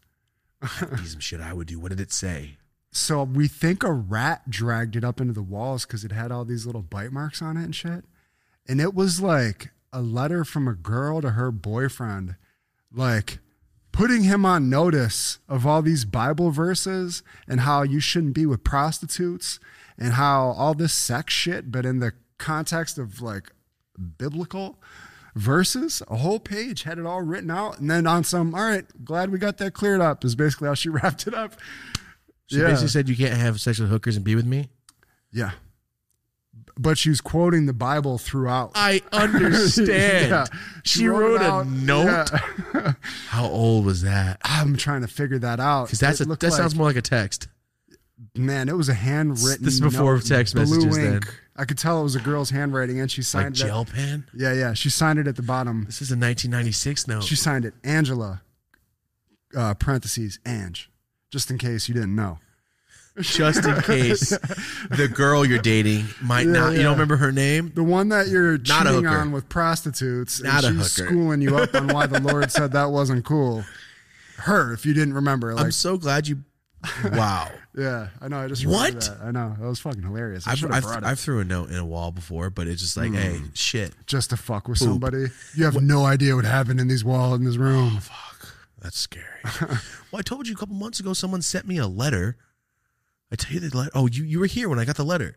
That'd 0.79 0.97
be 0.97 1.05
some 1.05 1.19
shit 1.19 1.41
I 1.41 1.53
would 1.53 1.67
do. 1.67 1.79
What 1.79 1.89
did 1.89 1.99
it 1.99 2.11
say? 2.11 2.57
So 2.91 3.23
we 3.23 3.47
think 3.47 3.83
a 3.83 3.91
rat 3.91 4.49
dragged 4.49 4.95
it 4.95 5.03
up 5.03 5.19
into 5.19 5.33
the 5.33 5.43
walls 5.43 5.85
because 5.85 6.05
it 6.05 6.11
had 6.11 6.31
all 6.31 6.45
these 6.45 6.65
little 6.65 6.81
bite 6.81 7.11
marks 7.11 7.41
on 7.41 7.57
it 7.57 7.63
and 7.63 7.75
shit. 7.75 8.05
And 8.67 8.79
it 8.79 8.93
was 8.93 9.21
like 9.21 9.71
a 9.91 10.01
letter 10.01 10.43
from 10.45 10.67
a 10.67 10.73
girl 10.73 11.21
to 11.21 11.31
her 11.31 11.51
boyfriend, 11.51 12.35
like 12.91 13.39
putting 13.95 14.23
him 14.23 14.45
on 14.45 14.69
notice 14.69 15.39
of 15.47 15.65
all 15.65 15.81
these 15.81 16.03
Bible 16.03 16.51
verses 16.51 17.23
and 17.47 17.61
how 17.61 17.81
you 17.81 18.01
shouldn't 18.01 18.33
be 18.33 18.45
with 18.45 18.61
prostitutes 18.61 19.57
and 19.97 20.13
how 20.13 20.47
all 20.57 20.73
this 20.73 20.93
sex 20.93 21.33
shit, 21.33 21.71
but 21.71 21.85
in 21.85 21.99
the 21.99 22.11
context 22.37 22.97
of 22.97 23.21
like 23.21 23.51
biblical 24.17 24.81
verses, 25.33 26.03
a 26.09 26.17
whole 26.17 26.41
page 26.41 26.83
had 26.83 26.99
it 26.99 27.05
all 27.05 27.21
written 27.21 27.49
out. 27.49 27.79
And 27.79 27.89
then 27.89 28.05
on 28.05 28.25
some, 28.25 28.53
all 28.53 28.65
right, 28.65 28.85
glad 29.05 29.29
we 29.29 29.39
got 29.39 29.59
that 29.59 29.73
cleared 29.73 30.01
up, 30.01 30.25
is 30.25 30.35
basically 30.35 30.67
how 30.67 30.73
she 30.73 30.89
wrapped 30.89 31.25
it 31.25 31.33
up. 31.33 31.53
She 32.47 32.59
basically 32.59 32.89
said 32.89 33.07
you 33.07 33.15
can't 33.15 33.39
have 33.39 33.61
sexual 33.61 33.87
hookers 33.87 34.17
and 34.17 34.25
be 34.25 34.35
with 34.35 34.45
me. 34.45 34.67
Yeah. 35.31 35.51
But 36.77 36.97
she's 36.97 37.21
quoting 37.21 37.67
the 37.67 37.73
Bible 37.73 38.17
throughout. 38.17 38.71
I 38.75 39.01
understand. 39.13 39.87
Yeah. 40.29 40.45
She 40.83 41.07
wrote, 41.07 41.35
it 41.35 41.41
a 41.41 41.45
out. 41.51 41.67
note. 41.67 42.29
Yeah. 42.73 42.93
How 43.29 43.45
old 43.47 43.85
was 43.85 44.01
that? 44.01 44.39
I'm 44.43 44.75
trying 44.75 45.01
to 45.01 45.07
figure 45.07 45.39
that 45.39 45.59
out. 45.61 45.85
Because 45.85 45.99
that's 45.99 46.19
It 46.21 46.25
a, 46.25 46.29
that 46.35 46.43
like- 46.43 46.51
sounds 46.53 46.75
more 46.75 46.87
like 46.87 46.97
a 46.97 47.01
text. 47.01 47.47
man. 48.35 48.67
It 48.67 48.75
was 48.75 48.89
a 48.89 48.93
handwritten. 48.93 49.63
This 49.63 49.75
is 49.75 49.81
before 49.81 50.15
note, 50.15 50.25
text 50.25 50.53
blue 50.53 50.65
messages 50.65 50.97
ink. 50.97 51.25
then. 51.25 51.33
I 51.55 51.63
could 51.63 51.77
tell 51.77 52.01
it 52.01 52.03
was 52.03 52.15
a 52.15 52.19
girl's 52.19 52.49
handwriting, 52.49 52.99
and 52.99 53.09
she 53.09 53.21
Like 53.21 53.25
signed 53.25 53.55
it. 53.55 53.59
gel 53.59 53.85
pen. 53.85 54.25
Yeah, 54.33 54.51
yeah. 54.53 54.73
She 54.73 54.89
signed 54.89 55.17
it 55.19 55.27
at 55.27 55.37
the 55.37 55.41
bottom. 55.43 55.85
This 55.85 56.01
is 56.01 56.11
a 56.11 56.15
1996 56.19 57.07
note. 57.07 57.23
She 57.23 57.35
signed 57.37 57.63
it, 57.63 57.73
Angela. 57.85 58.41
Uh, 59.55 59.73
parentheses, 59.75 60.39
Ange, 60.45 60.91
just 61.31 61.49
in 61.49 61.57
case 61.57 61.87
you 61.87 61.93
didn't 61.93 62.13
know. 62.15 62.39
Just 63.19 63.65
in 63.65 63.81
case 63.81 64.29
the 64.89 65.07
girl 65.07 65.45
you're 65.45 65.59
dating 65.59 66.05
might 66.21 66.45
Yeah, 66.45 66.51
not. 66.51 66.71
You 66.71 66.77
yeah. 66.77 66.83
don't 66.83 66.93
remember 66.93 67.15
her 67.17 67.31
name? 67.31 67.71
The 67.73 67.83
one 67.83 68.09
that 68.09 68.27
you're 68.27 68.57
Not 68.57 68.85
cheating 68.87 69.07
on 69.07 69.31
with 69.31 69.47
prostitutes, 69.47 70.41
Not 70.43 70.65
and 70.65 70.81
she's 70.81 70.95
hooker. 70.97 71.09
schooling 71.09 71.41
you 71.41 71.57
up 71.57 71.73
on 71.73 71.87
why 71.87 72.07
the 72.07 72.19
Lord 72.31 72.51
said 72.51 72.73
that 72.73 72.91
wasn't 72.91 73.23
cool. 73.25 73.63
Her, 74.37 74.73
if 74.73 74.85
you 74.85 74.93
didn't 74.93 75.13
remember, 75.13 75.53
like 75.53 75.65
I'm 75.65 75.71
so 75.71 75.97
glad 75.97 76.27
you. 76.27 76.43
Wow. 77.13 77.49
Yeah, 77.77 78.07
I 78.21 78.29
know. 78.29 78.39
I 78.39 78.47
just 78.47 78.65
What? 78.65 79.01
That. 79.01 79.17
I 79.21 79.31
know 79.31 79.53
that 79.59 79.67
was 79.67 79.79
fucking 79.81 80.01
hilarious. 80.01 80.47
I 80.47 80.51
I've, 80.53 80.63
I've, 80.71 80.83
it 80.85 81.03
I've 81.03 81.19
threw 81.19 81.41
a 81.41 81.43
note 81.43 81.71
in 81.71 81.75
a 81.75 81.83
wall 81.85 82.09
before, 82.09 82.49
but 82.49 82.67
it's 82.67 82.81
just 82.81 82.95
like, 82.95 83.11
hey, 83.13 83.39
hmm. 83.39 83.47
shit. 83.53 83.91
just 84.05 84.29
to 84.29 84.37
fuck 84.37 84.69
with 84.69 84.77
somebody. 84.77 85.25
You 85.55 85.65
have 85.65 85.81
no 85.83 86.05
idea 86.05 86.37
what 86.37 86.45
happened 86.45 86.79
in 86.79 86.87
these 86.87 87.03
walls 87.03 87.37
in 87.37 87.43
this 87.43 87.57
room. 87.57 87.91
Oh, 87.97 87.99
fuck. 87.99 88.47
That's 88.81 88.97
scary. 88.97 89.25
well, 89.59 90.19
I 90.19 90.21
told 90.21 90.47
you 90.47 90.53
a 90.53 90.57
couple 90.57 90.75
months 90.75 91.01
ago 91.01 91.11
someone 91.11 91.41
sent 91.41 91.67
me 91.67 91.77
a 91.77 91.85
letter. 91.85 92.37
I 93.31 93.35
tell 93.35 93.53
you 93.53 93.59
the 93.59 93.75
letter. 93.75 93.91
Oh, 93.95 94.07
you, 94.07 94.23
you 94.23 94.39
were 94.39 94.45
here 94.45 94.69
when 94.69 94.79
I 94.79 94.85
got 94.85 94.97
the 94.97 95.03
letter. 95.03 95.35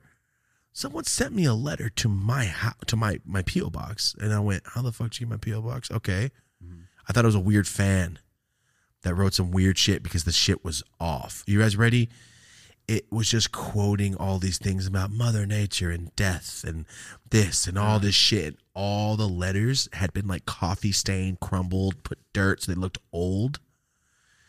someone 0.72 1.05
sent 1.05 1.35
me 1.35 1.44
a 1.44 1.55
letter 1.55 1.88
to 1.88 2.09
my 2.09 2.44
house, 2.44 2.74
to 2.87 2.96
my 2.96 3.20
my 3.24 3.42
PO 3.42 3.70
box, 3.70 4.14
and 4.20 4.33
I 4.33 4.40
went, 4.40 4.62
"How 4.74 4.83
the 4.83 4.92
fuck 4.92 5.11
did 5.11 5.20
you 5.20 5.27
get 5.27 5.31
my 5.33 5.53
PO 5.53 5.62
box?" 5.62 5.90
Okay, 5.90 6.31
mm-hmm. 6.62 6.83
I 7.09 7.12
thought 7.12 7.24
it 7.24 7.29
was 7.29 7.35
a 7.35 7.40
weird 7.40 7.66
fan 7.66 8.18
that 9.03 9.14
wrote 9.14 9.35
some 9.35 9.51
weird 9.51 9.79
shit 9.79 10.03
because 10.03 10.24
the 10.24 10.33
shit 10.33 10.64
was 10.64 10.83
off. 11.01 11.42
You 11.46 11.61
guys 11.61 11.77
ready? 11.77 12.09
It 12.87 13.12
was 13.12 13.29
just 13.29 13.53
quoting 13.53 14.16
all 14.16 14.38
these 14.38 14.57
things 14.59 14.87
about 14.87 15.11
Mother 15.11 15.44
Nature 15.44 15.90
and 15.90 16.14
death 16.16 16.64
and 16.66 16.87
this 17.31 17.66
and 17.66 17.79
all 17.79 17.98
this 17.98 18.14
shit. 18.14 18.57
All 18.74 19.14
the 19.16 19.29
letters 19.29 19.88
had 19.92 20.12
been 20.14 20.27
like 20.27 20.46
coffee 20.46 20.92
stained, 20.92 21.38
crumbled, 21.40 22.03
put 22.03 22.18
dirt, 22.33 22.62
so 22.62 22.72
they 22.72 22.81
looked 22.81 22.96
old. 23.12 23.61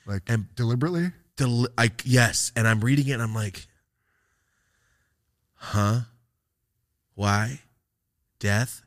Like 0.05 0.23
And- 0.27 0.53
deliberately? 0.55 1.11
Del- 1.39 1.67
like 1.77 2.01
yes, 2.03 2.51
and 2.53 2.67
I'm 2.67 2.81
reading 2.81 3.07
it 3.07 3.13
and 3.13 3.21
I'm 3.21 3.33
like, 3.33 3.65
huh? 5.55 6.01
Why? 7.15 7.61
Death? 8.39 8.83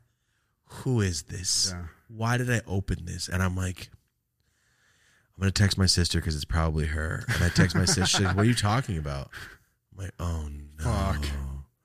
Who 0.66 1.00
is 1.00 1.22
this? 1.22 1.72
Yeah. 1.74 1.84
Why 2.08 2.36
did 2.36 2.50
I 2.50 2.60
open 2.66 3.06
this? 3.06 3.28
And 3.28 3.42
I'm 3.42 3.56
like, 3.56 3.88
I'm 5.34 5.40
gonna 5.40 5.50
text 5.50 5.78
my 5.78 5.86
sister 5.86 6.18
because 6.18 6.34
it's 6.36 6.44
probably 6.44 6.86
her. 6.86 7.24
And 7.34 7.42
I 7.42 7.48
text 7.48 7.74
my 7.74 7.86
sister, 7.86 8.04
she's 8.04 8.20
like, 8.20 8.36
what 8.36 8.44
are 8.44 8.48
you 8.48 8.54
talking 8.54 8.98
about? 8.98 9.30
I'm 9.96 10.04
like, 10.04 10.14
oh 10.20 10.48
no. 10.78 10.84
Fuck. 10.84 11.24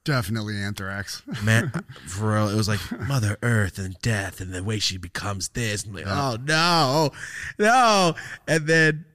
Definitely 0.04 0.58
anthrax. 0.58 1.24
Man, 1.44 1.72
for 2.08 2.34
real, 2.34 2.50
it 2.50 2.56
was 2.56 2.68
like 2.68 2.80
Mother 3.08 3.38
Earth 3.42 3.78
and 3.78 3.98
death 4.02 4.42
and 4.42 4.54
the 4.54 4.64
way 4.64 4.80
she 4.80 4.98
becomes 4.98 5.48
this. 5.50 5.86
I'm 5.86 5.94
like, 5.94 6.08
oh 6.08 6.38
no, 6.44 7.12
no. 7.58 8.16
And 8.50 8.68
then, 8.68 9.06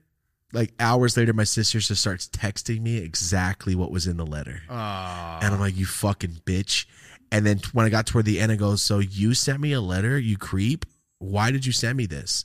like 0.52 0.72
hours 0.78 1.16
later, 1.16 1.32
my 1.32 1.44
sister 1.44 1.78
just 1.78 2.00
starts 2.00 2.28
texting 2.28 2.80
me 2.82 2.98
exactly 2.98 3.74
what 3.74 3.90
was 3.90 4.06
in 4.06 4.16
the 4.16 4.26
letter, 4.26 4.62
Uh, 4.68 5.40
and 5.42 5.54
I'm 5.54 5.60
like, 5.60 5.76
you 5.76 5.86
fucking 5.86 6.40
bitch. 6.44 6.86
And 7.30 7.46
then 7.46 7.60
when 7.72 7.86
I 7.86 7.88
got 7.88 8.06
toward 8.06 8.26
the 8.26 8.38
end, 8.40 8.52
I 8.52 8.56
go, 8.56 8.76
so 8.76 8.98
you 8.98 9.32
sent 9.32 9.60
me 9.60 9.72
a 9.72 9.80
letter, 9.80 10.18
you 10.18 10.36
creep. 10.36 10.84
Why 11.18 11.50
did 11.50 11.64
you 11.64 11.72
send 11.72 11.96
me 11.96 12.04
this? 12.04 12.44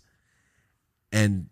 And 1.12 1.48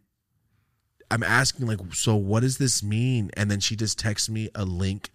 I'm 1.11 1.23
asking 1.23 1.67
like, 1.67 1.79
so 1.93 2.15
what 2.15 2.41
does 2.41 2.57
this 2.57 2.81
mean? 2.81 3.31
And 3.35 3.51
then 3.51 3.59
she 3.59 3.75
just 3.75 3.99
texts 3.99 4.29
me 4.29 4.49
a 4.55 4.63
link 4.63 5.09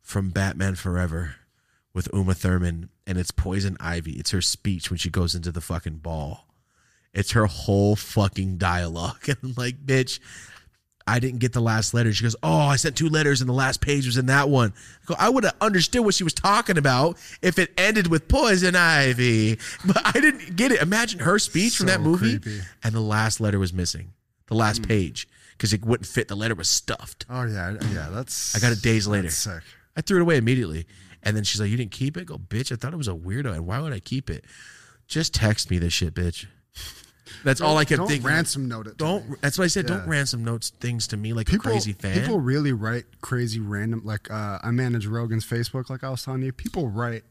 from 0.00 0.30
Batman 0.30 0.76
Forever 0.76 1.36
with 1.92 2.08
Uma 2.12 2.34
Thurman, 2.34 2.88
and 3.06 3.18
it's 3.18 3.30
Poison 3.30 3.76
Ivy. 3.80 4.12
It's 4.12 4.30
her 4.30 4.40
speech 4.42 4.90
when 4.90 4.98
she 4.98 5.10
goes 5.10 5.34
into 5.34 5.52
the 5.52 5.60
fucking 5.60 5.96
ball. 5.98 6.46
It's 7.16 7.32
her 7.32 7.46
whole 7.46 7.96
fucking 7.96 8.58
dialogue. 8.58 9.16
And 9.28 9.38
I'm 9.42 9.54
like, 9.56 9.84
bitch, 9.84 10.20
I 11.06 11.18
didn't 11.18 11.38
get 11.38 11.54
the 11.54 11.60
last 11.60 11.94
letter. 11.94 12.12
She 12.12 12.22
goes, 12.22 12.36
Oh, 12.42 12.58
I 12.58 12.76
sent 12.76 12.94
two 12.94 13.08
letters 13.08 13.40
and 13.40 13.48
the 13.48 13.54
last 13.54 13.80
page 13.80 14.04
was 14.04 14.18
in 14.18 14.26
that 14.26 14.50
one. 14.50 14.74
I, 15.02 15.06
go, 15.06 15.14
I 15.18 15.28
would 15.30 15.44
have 15.44 15.56
understood 15.60 16.04
what 16.04 16.14
she 16.14 16.24
was 16.24 16.34
talking 16.34 16.76
about 16.76 17.16
if 17.40 17.58
it 17.58 17.72
ended 17.78 18.08
with 18.08 18.28
Poison 18.28 18.76
Ivy. 18.76 19.58
But 19.86 20.02
I 20.04 20.12
didn't 20.12 20.56
get 20.56 20.72
it. 20.72 20.82
Imagine 20.82 21.20
her 21.20 21.38
speech 21.38 21.78
from 21.78 21.86
that 21.86 22.02
movie. 22.02 22.38
creepy. 22.38 22.60
And 22.84 22.94
the 22.94 23.00
last 23.00 23.40
letter 23.40 23.58
was 23.58 23.72
missing. 23.72 24.12
The 24.48 24.54
last 24.54 24.78
hmm. 24.78 24.84
page. 24.84 25.26
Because 25.52 25.72
it 25.72 25.84
wouldn't 25.84 26.06
fit. 26.06 26.28
The 26.28 26.36
letter 26.36 26.54
was 26.54 26.68
stuffed. 26.68 27.24
oh 27.30 27.44
yeah, 27.44 27.76
yeah. 27.92 28.10
That's 28.12 28.54
I 28.54 28.58
got 28.58 28.72
it 28.72 28.82
days 28.82 29.06
later. 29.06 29.30
sick. 29.30 29.62
I 29.96 30.02
threw 30.02 30.18
it 30.18 30.22
away 30.22 30.36
immediately. 30.36 30.86
And 31.22 31.34
then 31.34 31.44
she's 31.44 31.62
like, 31.62 31.70
You 31.70 31.78
didn't 31.78 31.92
keep 31.92 32.18
it? 32.18 32.20
I 32.20 32.24
go, 32.24 32.36
bitch, 32.36 32.70
I 32.70 32.76
thought 32.76 32.92
it 32.92 32.98
was 32.98 33.08
a 33.08 33.14
weirdo. 33.14 33.54
And 33.54 33.66
why 33.66 33.80
would 33.80 33.94
I 33.94 34.00
keep 34.00 34.28
it? 34.28 34.44
Just 35.08 35.32
text 35.32 35.70
me 35.70 35.78
this 35.78 35.94
shit, 35.94 36.12
bitch. 36.12 36.46
That's 37.44 37.60
all 37.60 37.76
I 37.76 37.84
kept 37.84 37.98
Don't 37.98 38.08
thinking. 38.08 38.26
ransom 38.26 38.68
note 38.68 38.86
it. 38.86 38.98
to 38.98 39.04
me. 39.04 39.10
Don't. 39.10 39.40
That's 39.42 39.58
what 39.58 39.64
I 39.64 39.68
said. 39.68 39.86
Don't 39.86 40.06
ransom 40.06 40.44
notes 40.44 40.70
things 40.70 41.06
to 41.08 41.16
me 41.16 41.32
like 41.32 41.46
people, 41.46 41.70
a 41.70 41.72
crazy 41.72 41.92
fan. 41.92 42.18
People 42.20 42.40
really 42.40 42.72
write 42.72 43.04
crazy 43.20 43.60
random 43.60 44.02
like 44.04 44.30
uh, 44.30 44.58
I 44.62 44.70
manage 44.70 45.06
Rogan's 45.06 45.44
Facebook 45.44 45.90
like 45.90 46.04
I 46.04 46.10
was 46.10 46.24
telling 46.24 46.42
you. 46.42 46.52
People 46.52 46.88
write 46.88 47.24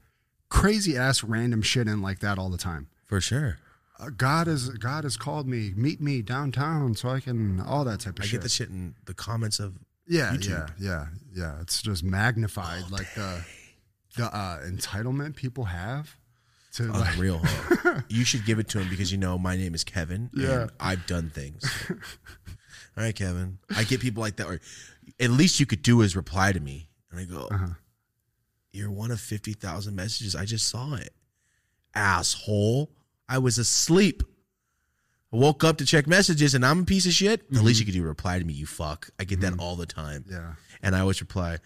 crazy 0.50 0.98
ass 0.98 1.24
random 1.24 1.62
shit 1.62 1.88
in 1.88 2.02
like 2.02 2.20
that 2.20 2.38
all 2.38 2.50
the 2.50 2.58
time. 2.58 2.88
For 3.06 3.22
sure. 3.22 3.58
Uh, 4.00 4.10
God 4.16 4.48
is 4.48 4.70
God 4.70 5.04
has 5.06 5.16
called 5.18 5.48
me. 5.48 5.72
Meet 5.76 6.02
me 6.02 6.22
downtown 6.22 6.96
so 6.96 7.10
I 7.10 7.20
can 7.20 7.62
all 7.62 7.86
that 7.86 8.02
type 8.02 8.20
of 8.20 8.24
I 8.24 8.28
shit. 8.28 8.32
get 8.34 8.42
the 8.44 8.50
shit 8.50 8.70
in 8.70 8.96
the 9.06 9.14
comments 9.14 9.60
of 9.60 9.76
yeah, 10.08 10.32
YouTube. 10.34 10.50
yeah, 10.50 10.68
yeah, 10.80 11.06
yeah. 11.34 11.62
It's 11.62 11.82
just 11.82 12.04
magnified 12.04 12.92
like 12.92 13.14
the 13.16 13.46
the 14.18 14.26
uh, 14.26 14.62
entitlement 14.64 15.36
people 15.36 15.66
have 15.66 16.18
to 16.76 16.92
unreal. 16.94 17.42
you 18.10 18.24
should 18.26 18.46
give 18.46 18.60
it 18.60 18.68
to 18.70 18.80
him 18.80 18.90
because 18.90 19.12
you 19.12 19.18
know 19.18 19.38
my 19.38 19.56
name 19.56 19.74
is 19.76 19.84
Kevin. 19.84 20.30
Yeah. 20.34 20.62
And 20.64 20.72
I've 20.80 21.06
done 21.08 21.30
things. 21.30 21.64
All 21.90 23.04
right, 23.04 23.16
Kevin. 23.16 23.58
I 23.76 23.84
get 23.84 24.00
people 24.00 24.22
like 24.22 24.38
that. 24.38 24.48
Or 24.48 24.60
at 25.20 25.30
least 25.30 25.60
you 25.60 25.66
could 25.66 25.82
do 25.82 26.02
is 26.02 26.16
reply 26.16 26.52
to 26.54 26.60
me, 26.60 26.88
and 27.12 27.20
I 27.20 27.26
go, 27.26 27.48
Uh-huh. 27.52 27.68
"You're 28.72 28.92
one 28.92 29.12
of 29.12 29.20
fifty 29.20 29.54
thousand 29.54 29.96
messages. 29.96 30.36
I 30.36 30.46
just 30.46 30.68
saw 30.68 30.96
it, 30.96 31.14
asshole. 31.94 32.92
I 33.28 33.38
was 33.40 33.58
asleep." 33.58 34.24
I 35.34 35.38
woke 35.38 35.66
up 35.66 35.78
to 35.80 35.86
check 35.86 36.08
messages 36.08 36.54
and 36.56 36.66
I'm 36.66 36.82
a 36.82 36.86
piece 36.86 37.06
of 37.06 37.12
shit. 37.12 37.42
At 37.54 37.62
least 37.64 37.80
you 37.82 37.86
could 37.86 37.94
do 37.96 38.04
reply 38.04 38.40
to 38.40 38.46
me, 38.46 38.54
you 38.54 38.66
fuck. 38.66 39.10
I 39.20 39.26
get 39.26 39.42
that 39.42 39.60
all 39.60 39.76
the 39.76 39.86
time. 39.86 40.24
yeah. 40.30 40.54
And 40.82 40.96
I 40.96 41.02
always 41.02 41.20
reply, 41.20 41.58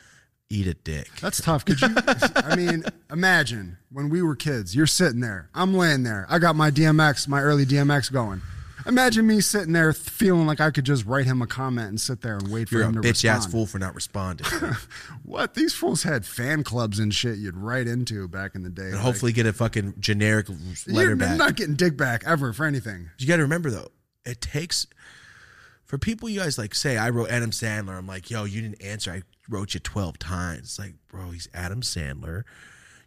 eat 0.50 0.68
a 0.68 0.74
dick. 0.74 1.10
That's 1.22 1.42
tough. 1.42 1.66
Could 1.66 1.82
you? 1.82 1.90
I 2.36 2.56
mean, 2.56 2.84
imagine 3.12 3.78
when 3.92 4.10
we 4.10 4.22
were 4.22 4.36
kids. 4.36 4.76
You're 4.76 4.88
sitting 4.88 5.20
there. 5.20 5.50
I'm 5.54 5.74
laying 5.74 6.04
there. 6.04 6.26
I 6.30 6.40
got 6.40 6.56
my 6.56 6.72
DMX, 6.72 7.28
my 7.28 7.42
early 7.42 7.66
DMX 7.66 8.12
going. 8.12 8.42
Imagine 8.88 9.28
me 9.28 9.42
sitting 9.42 9.74
there 9.74 9.92
feeling 9.94 10.48
like 10.48 10.60
I 10.62 10.72
could 10.72 10.86
just 10.86 11.06
write 11.06 11.26
him 11.26 11.42
a 11.42 11.48
comment 11.48 11.90
and 11.90 12.02
sit 12.02 12.22
there 12.22 12.38
and 12.38 12.48
wait 12.50 12.70
for 12.70 12.76
You're 12.76 12.86
him 12.86 12.94
to 12.94 13.02
bitch 13.02 13.24
respond. 13.24 13.38
ass 13.38 13.46
fool 13.46 13.66
for 13.68 13.78
not 13.78 13.94
responding. 13.94 14.48
What? 15.24 15.54
These 15.54 15.76
fools 15.76 16.02
had 16.02 16.26
fan 16.26 16.64
clubs 16.64 16.98
and 16.98 17.14
shit 17.14 17.38
you'd 17.38 17.56
write 17.58 17.86
into 17.88 18.28
back 18.28 18.56
in 18.56 18.64
the 18.64 18.70
day. 18.70 18.84
and 18.86 18.94
Like, 18.94 19.02
hopefully 19.04 19.32
get 19.32 19.46
a 19.46 19.54
fucking 19.54 19.96
generic 20.00 20.48
letter 20.88 21.10
you're 21.10 21.16
back. 21.16 21.38
not 21.38 21.56
getting 21.56 21.76
dick 21.76 21.96
back 21.98 22.24
ever 22.26 22.52
for 22.52 22.66
anything. 22.66 23.10
you 23.20 23.28
got 23.28 23.36
to 23.36 23.44
remember 23.44 23.70
though, 23.70 23.92
it 24.26 24.42
takes 24.42 24.88
for 25.86 26.00
people 26.00 26.28
you 26.30 26.40
guys 26.40 26.58
like 26.58 26.74
say 26.74 26.98
I 26.98 27.10
wrote 27.12 27.30
Adam 27.30 27.52
Sandler. 27.52 27.96
I'm 27.98 28.08
like, 28.08 28.32
yo, 28.32 28.46
you 28.46 28.62
didn't 28.62 28.82
answer. 28.82 29.12
I 29.12 29.22
wrote 29.50 29.74
you 29.74 29.80
12 29.80 30.20
times. 30.20 30.60
It's 30.60 30.80
like, 30.80 30.94
bro, 31.08 31.32
he's 31.32 31.50
Adam 31.54 31.82
Sandler. 31.82 32.44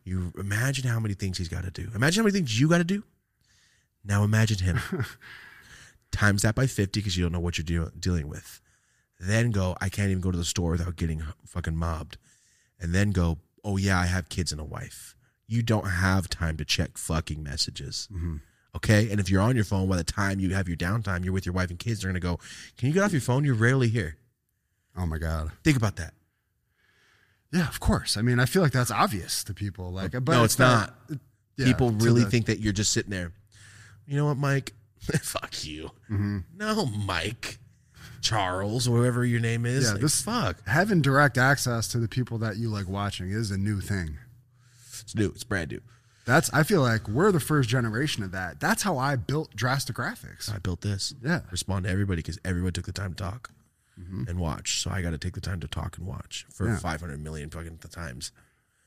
You 0.04 0.32
imagine 0.36 0.88
how 0.88 0.98
many 0.98 1.14
things 1.14 1.38
he's 1.38 1.48
got 1.48 1.64
to 1.64 1.70
do. 1.70 1.88
Imagine 1.94 2.22
how 2.22 2.24
many 2.24 2.36
things 2.36 2.58
you 2.60 2.68
got 2.68 2.78
to 2.78 2.84
do. 2.84 3.04
Now 4.04 4.24
imagine 4.24 4.58
him. 4.58 4.80
Times 6.10 6.42
that 6.42 6.54
by 6.54 6.66
50 6.66 7.00
because 7.00 7.16
you 7.16 7.24
don't 7.24 7.32
know 7.32 7.40
what 7.40 7.56
you're 7.56 7.64
deal- 7.64 7.92
dealing 7.98 8.28
with. 8.28 8.60
Then 9.18 9.52
go, 9.52 9.76
I 9.80 9.88
can't 9.88 10.10
even 10.10 10.20
go 10.20 10.32
to 10.32 10.36
the 10.36 10.44
store 10.44 10.72
without 10.72 10.96
getting 10.96 11.22
fucking 11.46 11.76
mobbed. 11.76 12.18
And 12.80 12.92
then 12.92 13.12
go, 13.12 13.38
oh 13.64 13.76
yeah, 13.76 13.98
I 13.98 14.06
have 14.06 14.28
kids 14.28 14.50
and 14.50 14.60
a 14.60 14.64
wife. 14.64 15.14
You 15.46 15.62
don't 15.62 15.86
have 15.88 16.28
time 16.28 16.56
to 16.56 16.64
check 16.64 16.98
fucking 16.98 17.42
messages. 17.42 18.08
Mm-hmm. 18.12 18.36
Okay. 18.74 19.08
And 19.10 19.20
if 19.20 19.30
you're 19.30 19.40
on 19.40 19.54
your 19.54 19.64
phone 19.64 19.88
by 19.88 19.96
the 19.96 20.04
time 20.04 20.40
you 20.40 20.52
have 20.54 20.66
your 20.66 20.76
downtime, 20.76 21.24
you're 21.24 21.32
with 21.32 21.46
your 21.46 21.54
wife 21.54 21.70
and 21.70 21.78
kids, 21.78 22.00
they're 22.00 22.10
going 22.10 22.20
to 22.20 22.26
go, 22.26 22.40
Can 22.76 22.88
you 22.88 22.94
get 22.94 23.04
off 23.04 23.12
your 23.12 23.20
phone? 23.20 23.44
You're 23.44 23.54
rarely 23.54 23.88
here. 23.88 24.16
Oh 24.96 25.06
my 25.06 25.18
god. 25.18 25.52
Think 25.62 25.76
about 25.76 25.96
that. 25.96 26.14
Yeah, 27.52 27.68
of 27.68 27.80
course. 27.80 28.16
I 28.16 28.22
mean, 28.22 28.40
I 28.40 28.46
feel 28.46 28.62
like 28.62 28.72
that's 28.72 28.90
obvious 28.90 29.44
to 29.44 29.54
people. 29.54 29.92
Like, 29.92 30.12
but 30.12 30.28
no, 30.28 30.44
it's 30.44 30.58
not. 30.58 30.94
yeah, 31.56 31.66
People 31.66 31.90
really 31.90 32.24
the- 32.24 32.30
think 32.30 32.46
that 32.46 32.60
you're 32.60 32.72
just 32.72 32.92
sitting 32.92 33.10
there. 33.10 33.32
You 34.06 34.16
know 34.16 34.26
what, 34.26 34.36
Mike? 34.38 34.72
fuck 35.22 35.64
you. 35.64 35.90
Mm-hmm. 36.10 36.38
No, 36.56 36.86
Mike. 36.86 37.58
Charles, 38.20 38.86
or 38.86 38.98
whoever 38.98 39.24
your 39.24 39.40
name 39.40 39.66
is. 39.66 39.84
Yeah, 39.84 39.92
Like, 39.92 40.00
this 40.00 40.22
fuck. 40.22 40.56
having 40.68 41.02
direct 41.02 41.36
access 41.36 41.88
to 41.88 41.98
the 41.98 42.06
people 42.08 42.38
that 42.38 42.56
you 42.56 42.68
like 42.68 42.88
watching 42.88 43.30
is 43.30 43.50
a 43.50 43.58
new 43.58 43.80
thing. 43.80 44.16
It's 45.00 45.14
new. 45.16 45.26
It's 45.26 45.42
brand 45.44 45.72
new. 45.72 45.80
That's 46.24 46.48
I 46.54 46.62
feel 46.62 46.82
like 46.82 47.08
we're 47.08 47.32
the 47.32 47.40
first 47.40 47.68
generation 47.68 48.22
of 48.22 48.30
that. 48.30 48.60
That's 48.60 48.84
how 48.84 48.96
I 48.96 49.16
built 49.16 49.56
drastic 49.56 49.96
graphics. 49.96 50.52
I 50.54 50.58
built 50.58 50.82
this. 50.82 51.12
Yeah. 51.20 51.40
Respond 51.50 51.84
to 51.84 51.90
everybody 51.90 52.22
because 52.22 52.38
everyone 52.44 52.72
took 52.72 52.86
the 52.86 52.92
time 52.92 53.12
to 53.14 53.22
talk 53.24 53.50
and 53.96 54.38
watch. 54.38 54.80
So 54.82 54.90
I 54.90 55.00
got 55.02 55.10
to 55.10 55.18
take 55.18 55.34
the 55.34 55.40
time 55.40 55.60
to 55.60 55.68
talk 55.68 55.96
and 55.98 56.06
watch 56.06 56.46
for 56.52 56.66
Yeah. 56.68 56.78
500 56.78 57.20
million 57.22 57.50
fucking 57.50 57.78
times. 57.78 58.32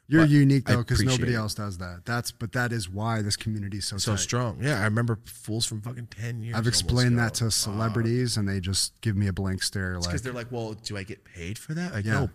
You're 0.08 0.22
But 0.22 0.30
unique 0.30 0.65
though 0.65 0.78
because 0.84 1.02
nobody 1.02 1.34
it. 1.34 1.38
else 1.38 1.56
does 1.56 1.80
that. 1.80 2.02
That's 2.06 2.32
but 2.32 2.52
that 2.52 2.72
is 2.72 2.88
why 2.88 3.22
this 3.24 3.36
community 3.36 3.78
is 3.80 3.86
so 3.86 3.98
So 3.98 4.12
tight. 4.12 4.20
strong. 4.22 4.62
Yeah. 4.63 4.80
I 4.80 4.84
remember 4.84 5.18
fools 5.26 5.65
from 5.65 5.82
fucking 5.82 6.08
10 6.08 6.44
years. 6.44 6.56
I've 6.56 6.68
explained 6.68 7.18
that 7.18 7.34
to 7.36 7.50
celebrities 7.50 8.38
and 8.38 8.48
they 8.48 8.60
just 8.60 9.00
give 9.02 9.15
me 9.15 9.26
a 9.28 9.34
blank 9.34 9.63
stare 9.63 9.94
Because 9.96 10.08
like 10.13 10.22
they're 10.22 10.34
like, 10.34 10.52
well, 10.52 10.74
do 10.74 10.96
I 10.96 11.02
get 11.04 11.24
paid 11.26 11.58
for 11.58 11.74
that? 11.74 11.91
Like, 11.94 12.06
Yeah. 12.06 12.13
no, 12.13 12.30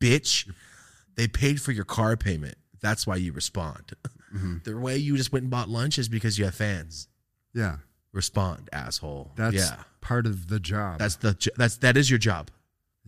bitch. 0.00 0.48
They 1.16 1.26
paid 1.26 1.60
for 1.60 1.72
your 1.72 1.84
car 1.84 2.16
payment. 2.16 2.58
That's 2.80 3.06
why 3.08 3.16
you 3.16 3.32
respond. 3.32 3.94
Mm-hmm. 4.34 4.58
The 4.64 4.76
way 4.78 4.96
you 4.96 5.16
just 5.16 5.32
went 5.32 5.44
and 5.44 5.50
bought 5.50 5.68
lunch 5.68 5.98
is 5.98 6.08
because 6.08 6.38
you 6.38 6.44
have 6.44 6.54
fans. 6.54 7.08
yeah. 7.54 7.78
Respond, 8.16 8.68
asshole. 8.72 9.30
That's 9.36 9.54
yeah. 9.56 9.76
part 10.00 10.24
of 10.26 10.48
the 10.48 10.58
job. 10.58 10.98
That's 11.00 11.16
the 11.16 11.34
jo- 11.34 11.50
that's 11.56 11.76
that 11.76 11.96
is 11.98 12.10
your 12.10 12.18
job. 12.18 12.50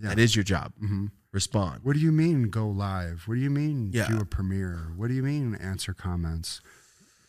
Yeah. 0.00 0.10
That 0.10 0.18
is 0.18 0.36
your 0.36 0.44
job. 0.44 0.72
hmm 0.78 1.06
Respond. 1.32 1.80
What 1.82 1.94
do 1.94 2.00
you 2.00 2.12
mean 2.12 2.50
go 2.50 2.68
live? 2.68 3.22
What 3.26 3.34
do 3.36 3.40
you 3.40 3.50
mean 3.50 3.90
Yeah. 3.92 4.08
do 4.08 4.18
a 4.20 4.24
premiere? 4.24 4.92
What 4.96 5.08
do 5.08 5.14
you 5.14 5.22
mean 5.22 5.54
answer 5.56 5.92
comments? 5.94 6.60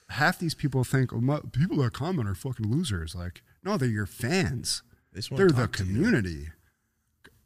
Half 0.10 0.40
these 0.40 0.56
people 0.56 0.84
think 0.84 1.14
oh, 1.14 1.20
my, 1.22 1.40
people 1.52 1.78
that 1.78 1.94
comment 1.94 2.28
are 2.30 2.36
fucking 2.36 2.68
losers. 2.70 3.14
Like, 3.16 3.42
no, 3.64 3.78
they're 3.78 3.90
your 3.90 4.06
fans. 4.06 4.84
they 5.14 5.22
they're 5.36 5.48
the 5.48 5.54
talk 5.54 5.74
to 5.78 5.86
you. 5.86 5.94
community. 5.94 6.48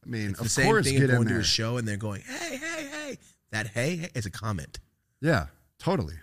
I 0.05 0.09
mean, 0.09 0.31
It's 0.31 0.39
of 0.39 0.45
the 0.45 0.49
same 0.49 0.65
course, 0.65 0.85
thing 0.85 0.99
get 0.99 1.09
going 1.09 1.27
in 1.27 1.33
to 1.35 1.39
a 1.39 1.43
show 1.43 1.77
and 1.77 1.87
they're 1.87 1.97
going, 1.97 2.21
hey, 2.21 2.57
hey, 2.57 2.87
hey. 2.91 3.17
That 3.51 3.67
hey 3.67 4.09
is 4.15 4.25
a 4.25 4.31
comment, 4.31 4.79
Yeah, 5.21 5.47
totally. 5.79 6.15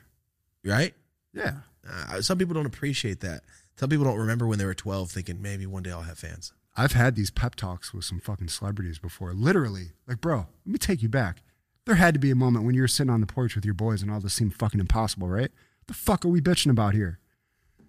right? 0.64 0.94
Yeah. 1.32 1.58
Uh, 1.88 2.20
some 2.20 2.38
people 2.38 2.54
don't 2.54 2.66
appreciate 2.66 3.20
that. 3.20 3.42
Some 3.80 3.88
people 3.88 4.04
don't 4.04 4.18
remember 4.18 4.46
when 4.46 4.58
they 4.58 4.66
were 4.66 4.74
12 4.74 5.10
thinking 5.10 5.40
maybe 5.40 5.64
one 5.64 5.82
day 5.82 5.90
I'll 5.90 6.02
have 6.02 6.18
fans. 6.18 6.52
I've 6.76 6.92
had 6.92 7.14
these 7.14 7.30
pep 7.30 7.54
talks 7.54 7.94
with 7.94 8.04
some 8.04 8.20
fucking 8.20 8.48
celebrities 8.48 8.98
before. 8.98 9.32
Literally, 9.32 9.92
like, 10.06 10.20
bro, 10.20 10.48
let 10.66 10.72
me 10.72 10.76
take 10.76 11.00
you 11.02 11.08
back. 11.08 11.40
There 11.86 11.94
had 11.94 12.12
to 12.12 12.20
be 12.20 12.30
a 12.30 12.34
moment 12.34 12.66
when 12.66 12.74
you 12.74 12.82
were 12.82 12.88
sitting 12.88 13.10
on 13.10 13.22
the 13.22 13.26
porch 13.26 13.54
with 13.54 13.64
your 13.64 13.72
boys 13.72 14.02
and 14.02 14.10
all 14.10 14.20
this 14.20 14.34
seemed 14.34 14.54
fucking 14.54 14.80
impossible, 14.80 15.28
right? 15.28 15.50
The 15.86 15.94
fuck 15.94 16.26
are 16.26 16.28
we 16.28 16.42
bitching 16.42 16.70
about 16.70 16.92
here? 16.92 17.20